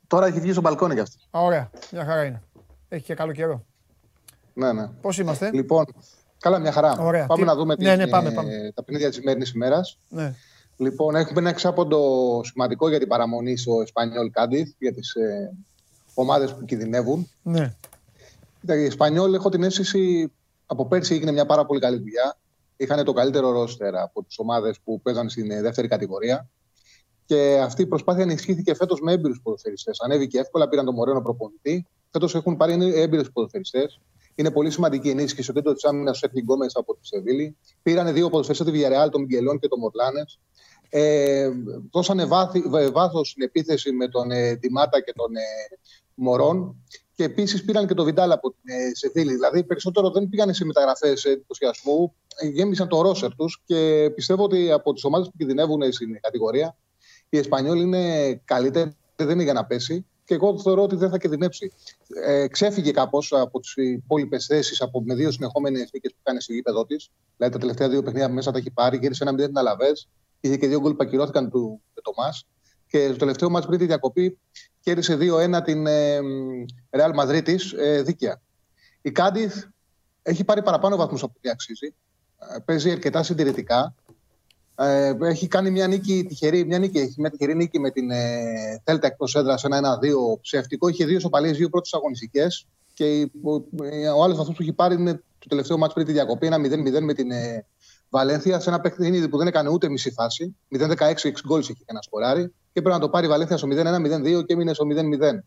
τώρα 0.07 0.27
έχει 0.27 0.41
βγει 0.41 0.53
στο 0.53 0.61
μπαλκόνι 0.61 0.95
κι 0.95 1.01
αυτή. 1.01 1.17
Α, 1.31 1.41
Ωραία, 1.41 1.71
μια 1.93 2.05
χαρά 2.05 2.25
είναι. 2.25 2.43
Έχει 2.89 3.05
και 3.05 3.15
καλό 3.15 3.33
καιρό. 3.33 3.65
Ναι, 4.55 4.73
ναι. 4.73 4.87
Πώς 4.87 5.19
είμαστε; 5.19 5.51
Λοιπόν, 5.53 5.85
καλά, 6.39 6.59
μια 6.59 6.73
χαρά. 6.73 6.97
Ωραία. 6.99 7.27
Πάμε 7.27 7.41
Τι- 7.41 7.47
να 7.47 7.55
δούμε 7.55 7.75
Ναι, 7.79 7.89
την, 7.89 7.97
ναι, 8.05 8.07
πάμε, 8.09 8.29
ε, 8.29 8.33
πάμε. 8.33 8.73
τα 8.75 8.83
παιχνίδια 8.83 9.09
της 9.09 9.17
σημερινής 9.17 9.51
ημέρας. 9.53 9.99
Ναι. 10.09 10.35
Λοιπόν, 10.77 11.15
έχουμε 11.15 11.41
ένα 11.41 11.49
εξάποντο 11.49 12.01
σημαντικό 12.45 12.89
για 12.89 12.99
την 12.99 13.09
παραμονή 13.09 13.57
στο 13.57 13.81
Εσπανιόλ 13.81 14.31
Κάντιθ 14.31 14.69
για 14.79 14.93
τις 14.93 15.15
ε, 15.15 15.53
ομάδες 16.15 16.55
που 16.55 16.65
κινδυνεύουν. 16.65 17.31
ναι. 17.43 17.75
Κοίτα, 18.63 18.77
η 18.77 18.85
Εσπανιόλ 18.85 19.35
έχω 19.35 19.49
την 19.49 19.63
αίσθηση 19.63 20.33
από 20.67 20.87
πέρσι 20.87 21.15
έγινε 21.15 21.33
μια 21.33 21.47
πάρα 21.47 21.67
πολύ 21.67 21.81
καλή 21.81 21.99
δουλειά. 21.99 22.39
Είχαν 22.77 23.05
το 23.05 23.13
καλύτερο 23.13 23.51
ρόστερ 23.51 23.97
από 23.97 24.25
τις 24.25 24.39
ομάδες 24.39 24.81
που 24.85 25.01
παίζαν 25.01 25.29
στην 25.29 25.51
ε, 25.51 25.61
δεύτερη 25.61 25.89
κατηγορία. 25.89 26.49
Και 27.25 27.59
αυτή 27.63 27.83
η 27.83 27.87
προσπάθεια 27.87 28.23
ενισχύθηκε 28.23 28.75
φέτος 28.75 29.01
με 29.01 29.13
έμπειρους 29.13 29.41
ποδοσφαιριστές. 29.43 30.01
Ανέβηκε 30.01 30.39
εύκολα, 30.39 30.69
πήραν 30.69 30.85
τον 30.85 30.95
Μωρένο 30.95 31.23
προπονητή. 31.23 31.87
Φέτος 32.11 32.35
έχουν 32.35 32.57
πάρει 32.57 32.93
έμπειρους 32.95 33.33
ποδοσφαιριστές. 33.33 34.01
Είναι 34.35 34.51
πολύ 34.51 34.71
σημαντική 34.71 35.09
ενίσχυση 35.09 35.43
στο 35.43 35.53
κέντρο 35.53 35.73
της 35.73 35.85
άμυνας 35.85 36.13
του 36.13 36.19
Σέφνη 36.19 36.41
Γκόμες 36.41 36.77
από 36.77 36.95
τη 36.95 37.07
Σεβίλη. 37.07 37.57
Πήραν 37.83 38.13
δύο 38.15 38.29
ποδοσφαιριστές 38.29 38.67
τη 38.67 38.79
Βιαρεάλ, 38.79 39.11
τον 39.11 39.21
Μιγγελόν 39.21 39.59
και 39.59 39.69
τον 39.69 39.79
Μορλάνες. 39.79 40.41
Ε, 40.89 41.49
δώσανε 41.91 42.25
βάθος 42.93 43.29
στην 43.29 43.43
επίθεση 43.43 43.93
με 43.93 44.09
τον 44.09 44.31
ε, 44.31 44.55
Ντιμάτα 44.55 45.01
και 45.01 45.13
τον 45.17 45.37
ε, 45.37 45.41
Μωρόν. 46.15 46.77
Και 47.15 47.25
επίσης 47.25 47.65
πήραν 47.65 47.87
και 47.87 47.95
το 47.95 48.05
Βιντάλ 48.05 48.33
από 48.33 48.51
την 48.51 48.75
ε, 48.75 48.95
Σεβίλη. 48.95 49.33
Δηλαδή, 49.33 49.65
περισσότερο 49.65 50.11
δεν 50.11 50.29
πήγαν 50.29 50.55
σε 50.55 50.65
μεταγραφές 50.65 51.25
ενθουσιασμού, 51.25 52.15
ε, 52.37 52.47
γέμισαν 52.47 52.89
το 52.89 53.03
ρόσερ 53.03 53.35
τους 53.35 53.63
και 53.65 54.11
πιστεύω 54.15 54.45
ότι 54.45 54.73
από 54.73 54.93
τις 54.93 55.05
ομάδες 55.05 55.29
που 55.29 55.37
κινδυνεύουν 55.37 55.93
στην 55.93 56.21
κατηγορία, 56.21 56.77
η 57.29 57.39
Εσπανιόλ 57.39 57.81
είναι 57.81 58.35
καλύτερη, 58.45 58.97
δεν 59.17 59.31
είναι 59.31 59.43
για 59.43 59.53
να 59.53 59.65
πέσει. 59.65 60.07
Και 60.25 60.35
εγώ 60.35 60.59
θεωρώ 60.59 60.83
ότι 60.83 60.97
δεν 60.97 61.11
θα 61.11 61.19
κινδυνεύσει. 61.19 61.73
Ε, 62.25 62.49
ξέφυγε 62.49 62.91
κάπως 62.91 63.33
από 63.33 63.61
τις 63.61 63.77
υπόλοιπες 63.77 64.47
θέσεις 64.47 64.83
με 65.05 65.15
δύο 65.15 65.31
συνεχόμενες 65.31 65.91
νίκες 65.93 66.13
που 66.13 66.21
κάνει 66.23 66.41
στο 66.41 66.53
γήπεδο 66.53 66.87
της. 66.87 67.11
Δηλαδή 67.37 67.55
τα 67.55 67.61
τελευταία 67.61 67.89
δύο 67.89 68.03
παιχνίδια 68.03 68.29
μέσα 68.29 68.51
τα 68.51 68.59
έχει 68.59 68.71
πάρει. 68.71 68.97
Γύρισε 68.97 69.25
ένα 69.25 69.33
0 69.33 69.47
την 69.47 69.59
Αλαβές. 69.59 70.09
Είχε 70.41 70.57
και 70.57 70.67
δύο 70.67 70.81
γκολ 70.81 70.93
που 70.93 70.99
ακυρώθηκαν 71.01 71.51
του 71.51 71.83
Τομά. 72.03 72.33
Και 72.87 73.07
στο 73.07 73.17
τελευταίο 73.17 73.51
μάτς 73.51 73.67
πριν 73.67 73.79
τη 73.79 73.87
διακοπή 73.87 74.39
κέρδισε 74.83 75.19
2-1 75.21 75.61
την 75.65 75.87
ε, 75.87 76.19
Real 76.91 77.21
Madrid 77.21 77.43
της, 77.45 77.73
ε, 77.73 78.03
δίκαια. 78.03 78.41
Η 79.03 79.11
Κάντιθ 79.11 79.65
έχει 80.23 80.45
πάρει 80.45 80.63
παραπάνω 80.63 80.97
βαθμούς 80.97 81.23
από 81.23 81.33
ό,τι 81.37 81.49
αξίζει. 81.51 81.95
Ε, 82.55 82.59
παίζει 82.65 82.91
αρκετά 82.91 83.23
συντηρητικά. 83.23 83.95
Ε, 84.75 85.13
έχει 85.21 85.47
κάνει 85.47 85.71
μια 85.71 85.87
νίκη 85.87 86.25
τυχερή, 86.29 86.65
μια 86.65 86.79
νίκη, 86.79 86.99
έχει 86.99 87.15
μια 87.21 87.31
τυχερή 87.31 87.55
νίκη 87.55 87.79
με 87.79 87.91
την 87.91 88.11
ε, 88.11 88.43
Θέλτα 88.85 89.07
εκτός 89.07 89.35
έδρας 89.35 89.61
σε 89.61 89.67
ένα 89.67 89.99
1-2 89.99 90.41
ψεύτικο. 90.41 90.89
Είχε 90.89 91.05
δύο 91.05 91.21
σοπαλίες, 91.21 91.57
δύο 91.57 91.69
πρώτες 91.69 91.93
αγωνιστικές. 91.95 92.67
Και 92.95 93.21
η- 93.21 93.33
ο, 93.43 93.53
ο 94.17 94.23
άλλος 94.23 94.37
βαθμός 94.37 94.57
που 94.57 94.63
έχει 94.63 94.73
πάρει 94.73 94.95
είναι 94.95 95.13
το 95.39 95.49
τελευταίο 95.49 95.79
μάτς 95.79 95.95
πριν 95.95 96.07
τη 96.07 96.13
διακοπή, 96.13 96.47
ένα 96.47 96.57
0-0 96.57 97.01
με 97.01 97.15
την 97.15 97.31
ε, 97.31 97.67
Βαλένθια 98.13 98.61
σε 98.61 98.69
ένα 98.69 98.81
παιχνίδι 98.81 99.29
που 99.29 99.39
δεν 99.39 99.47
έκανε 99.47 99.69
ούτε 99.69 99.89
μισή 99.89 100.11
φάση. 100.11 100.57
0-16 100.79 100.95
6 100.97 101.31
γκολς 101.47 101.69
είχε 101.69 101.79
και 101.79 101.85
ένα 101.87 102.03
σκοράρι. 102.03 102.43
Και 102.47 102.79
έπρεπε 102.79 102.97
να 102.97 103.01
το 103.01 103.09
πάρει 103.09 103.27
η 103.27 103.29
Βαλένθια 103.29 103.57
στο 103.57 103.69
0-1-0-2 103.71 104.45
και 104.47 104.53
έμεινε 104.53 104.75
στο 104.75 104.85
0-0. 104.85 105.45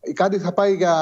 Η 0.00 0.12
Κάντι 0.12 0.38
θα 0.38 0.52
πάει 0.52 0.74
για 0.74 0.94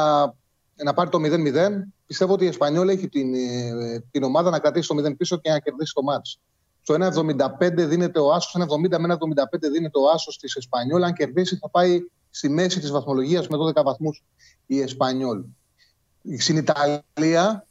να 0.85 0.95
πάρει 0.95 1.11
το 1.11 1.19
0-0. 1.23 1.69
Πιστεύω 2.07 2.33
ότι 2.33 2.45
η 2.45 2.49
Εσπανιόλ 2.49 2.89
έχει 2.89 3.09
την, 3.09 3.35
ε, 3.35 4.05
την 4.11 4.23
ομάδα 4.23 4.51
να 4.51 4.59
κρατήσει 4.59 4.89
το 4.89 4.95
0 4.95 5.17
πίσω 5.17 5.37
και 5.37 5.51
να 5.51 5.59
κερδίσει 5.59 5.93
το 5.95 6.03
μάτς. 6.03 6.41
Στο 6.83 6.95
1,75 6.95 7.87
δίνεται 7.87 8.21
ο 8.21 8.33
Άσος, 8.33 8.55
1,70 8.55 8.99
με 8.99 9.07
1,75 9.07 9.71
δίνεται 9.71 9.99
ο 9.99 10.11
Άσος 10.15 10.39
της 10.39 10.55
Εσπανιόλ. 10.55 11.03
Αν 11.03 11.13
κερδίσει, 11.13 11.57
θα 11.57 11.71
πάει 11.71 12.01
στη 12.31 12.49
μέση 12.49 12.81
της 12.81 12.91
βαθμολογίας 12.91 13.49
με 13.49 13.57
12 13.57 13.83
βαθμούς 13.83 14.25
η 14.67 14.81
Εσπανιόλ. 14.81 15.45
Στην 16.39 16.57
Ιταλία, 16.57 17.66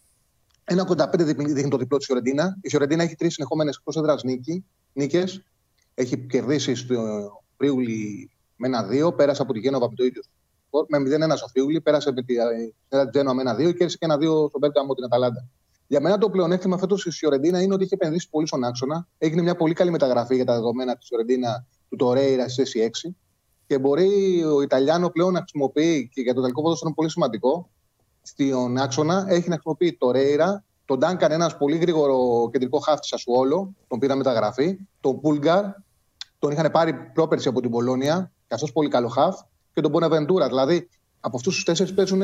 1,85 0.65 1.17
δείχνει 1.17 1.69
το 1.69 1.77
διπλό 1.77 1.97
της 1.97 2.05
Φιωρεντίνα. 2.05 2.57
Η 2.61 2.69
Φιωρεντίνα 2.69 3.03
έχει 3.03 3.15
τρεις 3.15 3.33
συνεχόμενες 3.33 3.81
εκτό 3.85 3.99
έδρα 3.99 4.15
νίκες. 4.93 5.43
Έχει 5.93 6.17
κερδίσει 6.17 6.75
στο 6.75 6.95
Φρίουλι 7.57 8.29
με 8.55 8.69
1-2, 9.07 9.15
πέρασε 9.15 9.41
από 9.41 9.53
τη 9.53 9.59
Γένοβα 9.59 9.89
με 9.89 9.95
το 9.95 10.03
ίδιο 10.03 10.21
σκορ. 10.67 10.85
Με 10.89 10.97
0-1 11.33 11.35
στο 11.35 11.47
Φρίουλι, 11.47 11.81
πέρασε 11.81 12.11
με 12.11 12.23
τη 12.23 12.35
ε, 12.89 13.09
Τζένο 13.09 13.33
με 13.33 13.43
1-2 13.51 13.57
και 13.57 13.63
κέρδισε 13.63 13.97
και 13.97 14.07
1-2 14.09 14.17
στον 14.21 14.59
Μπέργκαμο 14.59 14.93
την 14.93 15.03
Αταλάντα. 15.03 15.47
Για 15.87 16.01
μένα 16.01 16.17
το 16.17 16.29
πλεονέκτημα 16.29 16.77
φέτος 16.77 17.03
της 17.03 17.17
Φιωρεντίνα 17.17 17.61
είναι 17.61 17.73
ότι 17.73 17.83
έχει 17.83 17.93
επενδύσει 17.93 18.29
πολύ 18.29 18.47
στον 18.47 18.63
άξονα. 18.63 19.07
Έγινε 19.17 19.41
μια 19.41 19.55
πολύ 19.55 19.73
καλή 19.73 19.91
μεταγραφή 19.91 20.35
για 20.35 20.45
τα 20.45 20.53
δεδομένα 20.53 20.95
της 20.95 21.07
Φιωρεντίνα 21.07 21.65
του 21.89 21.95
Τορέιρα 21.95 22.49
στη 22.49 22.61
θέση 22.61 22.91
6. 23.07 23.15
Και 23.67 23.79
μπορεί 23.79 24.43
ο 24.43 24.61
Ιταλιάνο 24.61 25.09
πλέον 25.09 25.33
να 25.33 25.39
χρησιμοποιεί 25.39 26.09
και 26.13 26.21
για 26.21 26.33
το 26.33 26.41
τελικό 26.41 26.61
ποδόσφαιρο 26.61 26.87
είναι 26.87 26.95
πολύ 26.95 27.09
σημαντικό. 27.09 27.69
Στον 28.27 28.77
άξονα 28.77 29.25
έχει 29.27 29.49
να 29.49 29.53
χρησιμοποιεί 29.53 29.97
το 29.99 30.11
Ρέιρα, 30.11 30.63
τον 30.85 30.99
Ντάνκαν, 30.99 31.31
ένας 31.31 31.57
πολύ 31.57 31.77
γρήγορο 31.77 32.49
κεντρικό 32.51 32.79
χάφτη 32.79 33.07
Σασουόλο, 33.07 33.73
τον 33.87 33.99
πήρα 33.99 34.15
μεταγραφή, 34.15 34.77
τον 34.99 35.19
Πούλγκαρ, 35.19 35.63
τον 36.39 36.51
είχαν 36.51 36.71
πάρει 36.71 36.93
πρόπερση 36.93 37.47
από 37.47 37.61
την 37.61 37.69
Πολώνια, 37.69 38.31
και 38.47 38.53
αυτό 38.53 38.67
πολύ 38.73 38.89
καλό 38.89 39.07
χαφ, 39.07 39.39
και 39.73 39.81
τον 39.81 39.91
Μπονεβεντούρα. 39.91 40.47
Δηλαδή 40.47 40.89
από 41.19 41.37
αυτούς 41.37 41.55
τους 41.55 41.63
τέσσερις 41.63 41.93
παίζουν 41.93 42.21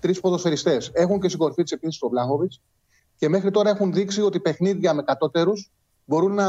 τρεις 0.00 0.20
ποδοσφαιριστές. 0.20 0.90
Έχουν 0.92 1.20
και 1.20 1.28
στην 1.28 1.40
κορφή 1.40 1.62
τη 1.62 1.74
επίσης 1.74 1.98
τον 1.98 2.08
Βλάχοβιτς 2.08 2.60
και 3.16 3.28
μέχρι 3.28 3.50
τώρα 3.50 3.70
έχουν 3.70 3.92
δείξει 3.92 4.20
ότι 4.20 4.40
παιχνίδια 4.40 4.94
με 4.94 5.02
κατώτερους 5.02 5.72
μπορούν 6.04 6.34
να 6.34 6.46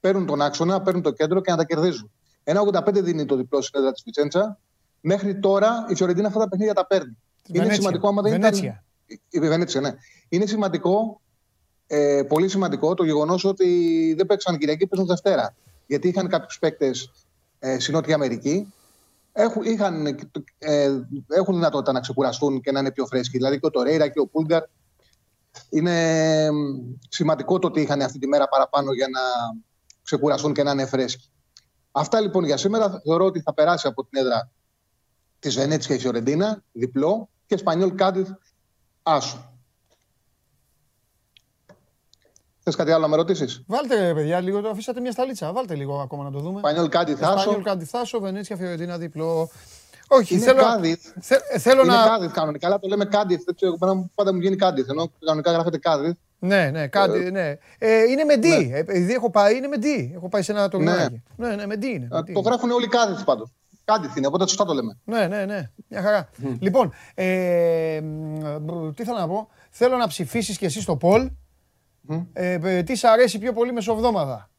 παίρνουν 0.00 0.26
τον 0.26 0.42
άξονα, 0.42 0.82
παίρνουν 0.82 1.02
το 1.02 1.10
κέντρο 1.10 1.40
και 1.40 1.50
να 1.50 1.56
τα 1.56 1.64
κερδίζουν. 1.64 2.10
Ένα 2.44 2.60
85 2.60 3.02
δίνει 3.02 3.24
το 3.24 3.36
διπλό 3.36 3.60
στην 3.60 3.80
έδρα 3.80 3.92
της 3.92 4.02
Βιτσέντσα. 4.04 4.58
Μέχρι 5.00 5.38
τώρα 5.38 5.86
η 5.88 5.94
Φιωρεντίνα 5.94 6.26
αυτά 6.26 6.38
τα 6.38 6.48
παιχνίδια 6.48 6.74
τα 6.74 6.86
παίρνει. 6.86 7.16
Είναι 7.46 7.58
Βενέτσια. 7.58 7.74
σημαντικό 7.74 8.08
άμα 8.08 8.22
δεν 8.22 8.32
Βενέτσια. 8.32 8.84
ήταν. 9.06 9.20
Η 9.28 9.48
Βενέτσια, 9.48 9.80
ναι. 9.80 9.94
Είναι 10.28 10.46
σημαντικό, 10.46 11.20
ε, 11.86 12.22
πολύ 12.28 12.48
σημαντικό 12.48 12.94
το 12.94 13.04
γεγονός 13.04 13.44
ότι 13.44 14.14
δεν 14.16 14.26
παίξαν 14.26 14.58
Κυριακή, 14.58 14.86
παίζουν 14.86 15.08
Δευτέρα. 15.08 15.54
Γιατί 15.86 16.08
είχαν 16.08 16.28
κάποιους 16.28 16.58
παίκτες 16.58 17.10
ε, 17.58 17.78
στη 17.78 17.92
Νότια 17.92 18.14
Αμερική. 18.14 18.72
έχουν, 19.32 19.62
είχαν, 19.62 20.06
ε, 20.58 20.90
έχουν 21.28 21.54
δυνατότητα 21.54 21.92
να 21.92 22.00
ξεκουραστούν 22.00 22.60
και 22.60 22.72
να 22.72 22.80
είναι 22.80 22.92
πιο 22.92 23.06
φρέσκοι. 23.06 23.36
Δηλαδή 23.36 23.60
και 23.60 23.66
ο 23.66 23.70
Τορέιρα 23.70 24.08
και 24.08 24.20
ο 24.20 24.26
Πούλγκαρ. 24.26 24.62
Είναι 25.70 26.48
σημαντικό 27.08 27.58
το 27.58 27.66
ότι 27.66 27.80
είχαν 27.80 28.02
αυτή 28.02 28.18
τη 28.18 28.26
μέρα 28.26 28.48
παραπάνω 28.48 28.92
για 28.92 29.08
να 29.08 29.20
ξεκουραστούν 30.02 30.52
και 30.52 30.62
να 30.62 30.70
είναι 30.70 30.86
φρέσκοι. 30.86 31.30
Αυτά 31.92 32.20
λοιπόν 32.20 32.44
για 32.44 32.56
σήμερα. 32.56 33.00
Θεωρώ 33.04 33.24
ότι 33.24 33.40
θα 33.40 33.54
περάσει 33.54 33.86
από 33.86 34.04
την 34.04 34.20
έδρα 34.20 34.50
της 35.38 35.54
Βενέτσια 35.54 35.94
η 35.94 35.98
Φιωρεντίνα, 35.98 36.62
διπλό, 36.72 37.28
και 37.46 37.56
Σπανιόλ 37.56 37.94
Κάντιθ 37.94 38.28
άσο. 39.02 39.50
Θες 42.62 42.76
κάτι 42.76 42.90
άλλο 42.90 43.02
να 43.02 43.08
με 43.08 43.16
ρωτήσεις; 43.16 43.62
Βάλτε, 43.66 44.12
παιδιά, 44.14 44.40
λίγο 44.40 44.60
το 44.60 44.68
αφήσατε 44.68 45.00
μια 45.00 45.12
σταλίτσα. 45.12 45.52
Βάλτε 45.52 45.74
λίγο 45.74 45.98
ακόμα 46.00 46.24
να 46.24 46.30
το 46.30 46.38
δούμε. 46.38 46.58
Σπανιόλ 46.58 46.88
Κάντιθ 46.88 47.22
άσο. 47.22 47.38
Σπανιόλ 47.40 47.62
Κάντιθ 47.62 47.94
άσο, 47.94 48.20
Βενέτσια 48.20 48.56
Φιωρεντίνα 48.56 48.98
διπλό. 48.98 49.50
Όχι, 50.08 50.34
Είναι 50.34 50.44
θέλω, 50.44 50.62
Κάντιθ. 50.62 51.06
θε- 51.20 51.58
θέλω 51.58 51.82
Είναι 51.82 51.92
να. 51.92 52.06
Κάντιθ 52.08 52.32
κανονικά, 52.32 52.66
αλλά 52.66 52.78
το 52.78 52.88
λέμε 52.88 53.04
Κάντιθ. 53.04 53.44
Δεν 53.44 53.54
ξέρω, 53.54 53.76
πάντα- 53.76 54.10
πάντα 54.14 54.32
μου 54.32 54.38
βγαίνει 54.38 54.56
Κάντιθ. 54.56 54.88
Ενώ 54.88 55.10
κανονικά 55.24 55.52
γράφεται 55.52 55.78
Κάντιθ. 55.78 56.16
Ναι, 56.38 56.70
ναι, 56.70 56.86
κάτι, 56.88 57.30
ναι. 57.30 57.56
Ε, 57.78 58.02
είναι 58.02 58.24
με 58.24 58.34
D. 58.36 58.44
Ε, 58.44 58.78
Επειδή 58.78 59.12
έχω 59.12 59.30
πάει, 59.30 59.56
είναι 59.56 59.66
με 59.68 59.76
D. 59.80 60.10
Έχω 60.14 60.28
πάει 60.28 60.42
σε 60.42 60.52
ένα 60.52 60.68
τουρνουάκι. 60.68 61.22
Ναι, 61.36 61.54
ναι, 61.54 61.66
με 61.66 61.74
D 61.80 61.84
είναι. 61.84 62.06
με 62.10 62.18
Ε, 62.18 62.20
D. 62.20 62.32
Το 62.32 62.40
γράφουν 62.40 62.70
όλοι 62.70 62.88
Κάντιθ 62.88 63.24
πάντως. 63.24 63.50
Κάντιθ 63.86 64.16
είναι, 64.16 64.26
οπότε 64.26 64.46
σωστά 64.46 64.64
το 64.64 64.72
λέμε. 64.74 64.98
Ναι, 65.04 65.26
ναι, 65.26 65.44
ναι. 65.44 65.70
Μια 65.88 66.02
χαρά. 66.02 66.28
Λοιπόν, 66.58 66.92
ε, 67.14 68.00
μ, 68.02 68.90
τι 68.94 69.04
θέλω 69.04 69.18
να 69.18 69.28
πω; 69.28 69.48
Θέλω 69.70 69.96
να 69.96 70.06
ψηφίσεις 70.06 70.58
και 70.58 70.66
εσύ 70.66 70.80
στο 70.80 70.96
poll. 70.96 71.30
Ε, 72.32 72.58
ε, 72.62 72.82
τι 72.82 72.94
σ' 72.94 73.04
αρέσει 73.04 73.38
πιο 73.38 73.52
πολύ 73.52 73.72
μεσοβδόμαδα; 73.72 74.50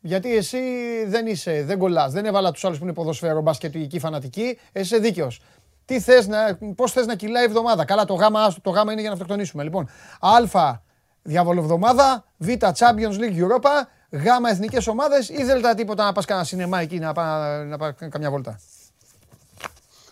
Γιατί 0.00 0.36
εσύ 0.36 0.58
δεν 1.06 1.26
είσαι, 1.26 1.62
δεν 1.64 1.78
κολλάς, 1.78 2.12
δεν 2.12 2.24
έβαλα 2.24 2.50
τους 2.50 2.64
άλλους 2.64 2.78
που 2.78 2.84
είναι 2.84 2.92
ποδοσφαίρο, 2.92 3.40
μπασκετική 3.40 3.98
φανατική, 3.98 4.58
εσύ 4.72 4.84
είσαι 4.94 4.98
δίκαιος. 4.98 5.40
Τι 5.84 6.00
θες 6.00 6.26
να, 6.26 6.58
πώς 6.76 6.92
θες 6.92 7.06
να 7.06 7.14
κυλάει 7.14 7.42
η 7.42 7.46
εβδομάδα; 7.46 7.84
Καλά, 7.84 8.04
το 8.04 8.14
γάμα, 8.14 8.42
άστο, 8.44 8.60
το 8.60 8.70
γάμα 8.70 8.92
είναι 8.92 9.00
για 9.00 9.08
να 9.10 9.14
αυτοκτονήσουμε. 9.14 9.62
Λοιπόν, 9.62 9.88
Α, 10.20 10.78
διαβολοβδομάδα, 11.22 12.24
Β, 12.36 12.48
Champions 12.58 13.18
League 13.18 13.36
Europa, 13.36 13.70
Γ, 14.16 14.26
εθνικές 14.50 14.86
ομάδες 14.86 15.28
ή 15.28 15.42
δεν 15.44 15.76
τίποτα 15.76 16.04
να 16.04 16.12
πας 16.12 16.24
κανένα 16.24 16.46
σινεμά 16.46 16.80
εκεί 16.80 16.98
να 16.98 17.12
πάει 17.12 17.64
να 17.64 17.76
πά, 17.76 17.92
καμιά 17.92 18.30
βόλτα; 18.30 18.58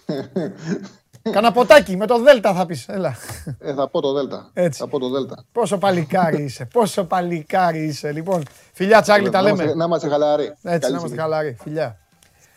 Κάνα 1.30 1.52
ποτάκι 1.52 1.96
με 1.96 2.06
το 2.06 2.18
Δέλτα 2.22 2.54
θα 2.54 2.66
πεις. 2.66 2.88
Έλα. 2.88 3.16
Ε, 3.58 3.74
θα 3.74 3.88
πω 3.88 4.00
το 4.00 4.12
Δέλτα. 4.12 4.50
Έτσι. 4.52 4.78
Θα 4.78 4.88
πω 4.88 4.98
το 4.98 5.08
Δέλτα. 5.10 5.44
Πόσο 5.52 5.78
παλικάρι 5.78 6.42
είσαι, 6.42 6.64
πόσο 6.64 7.04
παλικάρι 7.04 7.84
είσαι. 7.84 8.12
Λοιπόν, 8.12 8.42
φιλιά 8.72 9.00
Τσάρλι, 9.02 9.30
τα 9.30 9.40
Να 9.40 9.46
είμαστε- 9.48 9.64
λέμε. 9.64 9.76
Να 9.76 9.84
είμαστε 9.84 10.08
χαλαροί. 10.08 10.44
Έτσι, 10.44 10.58
Καλή 10.62 10.80
να 10.80 10.88
είμαστε 10.88 11.08
συνέχεια. 11.08 11.22
χαλαροί. 11.22 11.56
Φιλιά. 11.60 11.98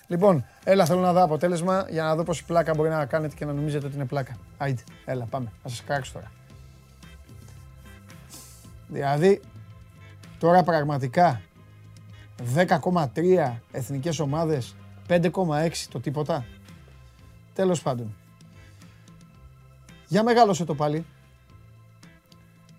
Λοιπόν, 0.07 0.45
έλα 0.63 0.85
θέλω 0.85 0.99
να 0.99 1.13
δω 1.13 1.23
αποτέλεσμα 1.23 1.85
για 1.89 2.03
να 2.03 2.15
δω 2.15 2.23
πόση 2.23 2.45
πλάκα 2.45 2.73
μπορεί 2.73 2.89
να 2.89 3.05
κάνετε 3.05 3.35
και 3.35 3.45
να 3.45 3.53
νομίζετε 3.53 3.85
ότι 3.85 3.95
είναι 3.95 4.05
πλάκα. 4.05 4.37
Άιντε, 4.57 4.81
έλα 5.05 5.25
πάμε. 5.29 5.51
Θα 5.63 5.69
σας 5.69 5.83
κράξω 5.83 6.11
τώρα. 6.13 6.31
Δηλαδή, 8.87 9.41
τώρα 10.37 10.63
πραγματικά 10.63 11.41
10,3 12.55 13.61
εθνικές 13.71 14.19
ομάδες, 14.19 14.75
5,6 15.07 15.87
το 15.89 15.99
τίποτα. 15.99 16.45
Τέλος 17.53 17.81
πάντων. 17.81 18.15
Για 20.07 20.23
μεγάλωσε 20.23 20.65
το 20.65 20.75
πάλι. 20.75 21.05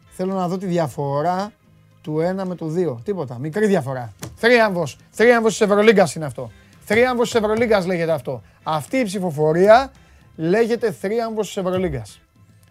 Θέλω 0.09 0.35
να 0.35 0.49
δω 0.49 0.59
τη 0.59 0.67
διαφορά 0.67 1.52
του 2.01 2.18
1 2.20 2.44
με 2.44 2.55
του 2.55 2.75
2. 2.76 2.97
Τίποτα. 3.05 3.39
Μικρή 3.39 3.67
διαφορά. 3.67 4.12
Θρίαμβος. 4.36 4.99
Θρίαμβος 5.10 5.52
της 5.52 5.60
Ευρωλίγκας 5.60 6.15
είναι 6.15 6.25
αυτό. 6.25 6.51
Θρίαμβος 6.85 7.31
της 7.31 7.41
Ευρωλίγκας 7.41 7.86
λέγεται 7.86 8.12
αυτό. 8.12 8.43
Αυτή 8.62 8.97
η 8.97 9.05
ψηφοφορία 9.05 9.93
λέγεται 10.36 10.93
θρίαμβος 10.93 11.47
της 11.47 11.57
Ευρωλίγκας. 11.57 12.20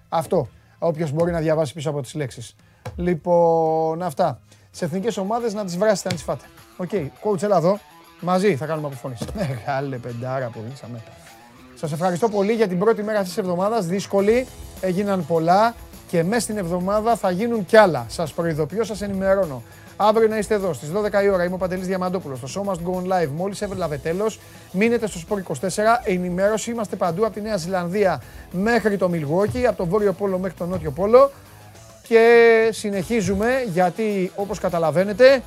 Αυτό. 0.10 0.48
Όποιος 0.80 1.12
μπορεί 1.12 1.32
να 1.32 1.40
διαβάσει 1.40 1.74
πίσω 1.74 1.90
από 1.90 2.02
τις 2.02 2.14
λέξεις. 2.14 2.56
Λοιπόν, 2.96 4.02
αυτά. 4.02 4.40
Τις 4.76 4.84
εθνικές 4.84 5.18
ομάδες 5.18 5.54
να 5.54 5.66
τις 5.66 5.78
βράσετε, 5.78 6.10
να 6.10 6.16
τις 6.16 6.24
φάτε. 6.24 6.46
Οκ. 6.78 6.90
Coach, 7.24 7.44
έλα 7.44 7.58
εδώ. 7.58 7.80
Μαζί 8.20 8.56
θα 8.56 8.66
κάνουμε 8.66 8.88
αποφώνηση. 8.88 9.26
Μεγάλε 9.48 9.98
πεντάρα 9.98 10.50
που 10.54 10.64
ήσαμε. 10.74 11.04
Σας 11.76 11.92
ευχαριστώ 11.92 12.30
πολύ 12.30 12.54
για 12.54 12.68
την 12.68 12.80
πρώτη 12.80 13.04
μέρα 13.04 13.18
αυτής 13.20 13.34
της 13.34 13.44
εβδομάδας. 13.44 13.86
Δύσκολη, 13.86 14.48
έγιναν 14.82 15.26
πολλά 15.26 15.76
και 16.08 16.24
μέσα 16.24 16.40
στην 16.40 16.58
εβδομάδα 16.58 17.16
θα 17.16 17.32
γίνουν 17.32 17.66
κι 17.66 17.78
άλλα. 17.78 18.06
Σας 18.10 18.34
προειδοποιώ, 18.34 18.84
σας 18.84 19.02
ενημερώνω. 19.02 19.64
Αύριο 19.96 20.28
να 20.28 20.38
είστε 20.38 20.54
εδώ 20.54 20.74
στις 20.74 20.90
12 20.92 21.24
η 21.24 21.30
ώρα. 21.30 21.44
Είμαι 21.44 21.56
ο 21.56 21.58
Παντελής 21.58 21.88
Διαμαντόπουλος. 21.88 22.40
Το 22.40 22.48
show 22.56 22.72
must 22.72 22.78
go 22.78 22.96
on 22.96 23.04
live. 23.04 23.30
Μόλις 23.36 23.62
έβλαβε 23.62 23.98
τέλος. 23.98 24.40
Μείνετε 24.72 25.08
στο 25.08 25.20
Sport 25.30 25.38
24. 25.38 26.02
Ενημέρωση. 26.04 26.72
Είμαστε 26.72 26.96
παντού 26.96 27.26
από 27.26 27.34
τη 27.34 27.42
Νέα 27.42 27.58
Ζηλανδία 27.58 28.22
μέχρι 28.52 28.98
το 28.98 29.10
Μιλγόκι, 29.10 29.66
από 29.66 29.78
το 29.78 29.86
Βόρειο 29.86 30.14
Πόλο 30.14 30.38
μέχρι 30.38 30.58
το 30.58 30.66
Νότιο 30.66 30.92
Πόλο. 30.92 31.32
Και 32.08 32.70
συνεχίζουμε 32.72 33.48
γιατί 33.74 34.32
όπως 34.36 34.60
καταλαβαίνετε 34.60 35.44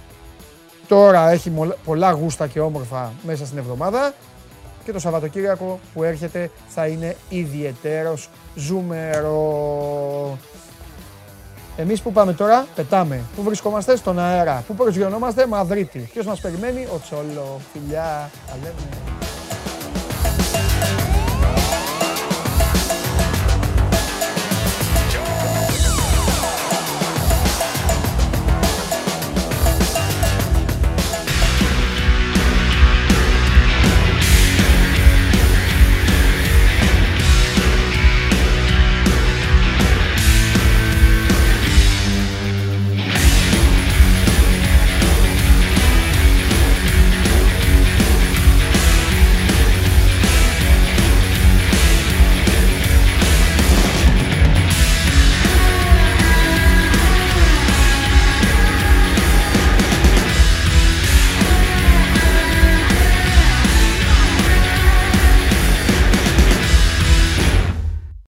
τώρα 0.89 1.31
έχει 1.31 1.51
μολ- 1.51 1.75
πολλά 1.85 2.11
γούστα 2.11 2.47
και 2.47 2.61
όμορφα 2.61 3.13
μέσα 3.23 3.47
στην 3.47 3.59
εβδομάδα 3.59 4.13
και 4.85 4.93
το 4.93 4.99
Σαββατοκύριακο 4.99 5.81
που 5.95 6.03
έρχεται 6.03 6.51
θα 6.69 6.87
είναι 6.87 7.17
ιδιαιτέρως 7.29 8.29
ζούμερο. 8.55 9.39
Εμείς 11.77 12.03
που 12.03 12.13
πάμε 12.13 12.33
τώρα, 12.33 12.67
πετάμε. 12.75 13.21
Πού 13.37 13.43
βρισκόμαστε; 13.43 13.97
Στον 13.97 14.19
αέρα. 14.19 14.65
Πού 14.67 14.75
προσγειωνόμαστε, 14.75 15.47
Μαδρίτη. 15.47 15.99
Ποιος 15.99 16.27
μας 16.27 16.41
περιμένει, 16.41 16.87
ο 16.95 17.01
Τσόλο. 17.03 17.61
Φιλιά, 17.73 18.31
τα 18.47 18.57
λέμε. 18.63 19.28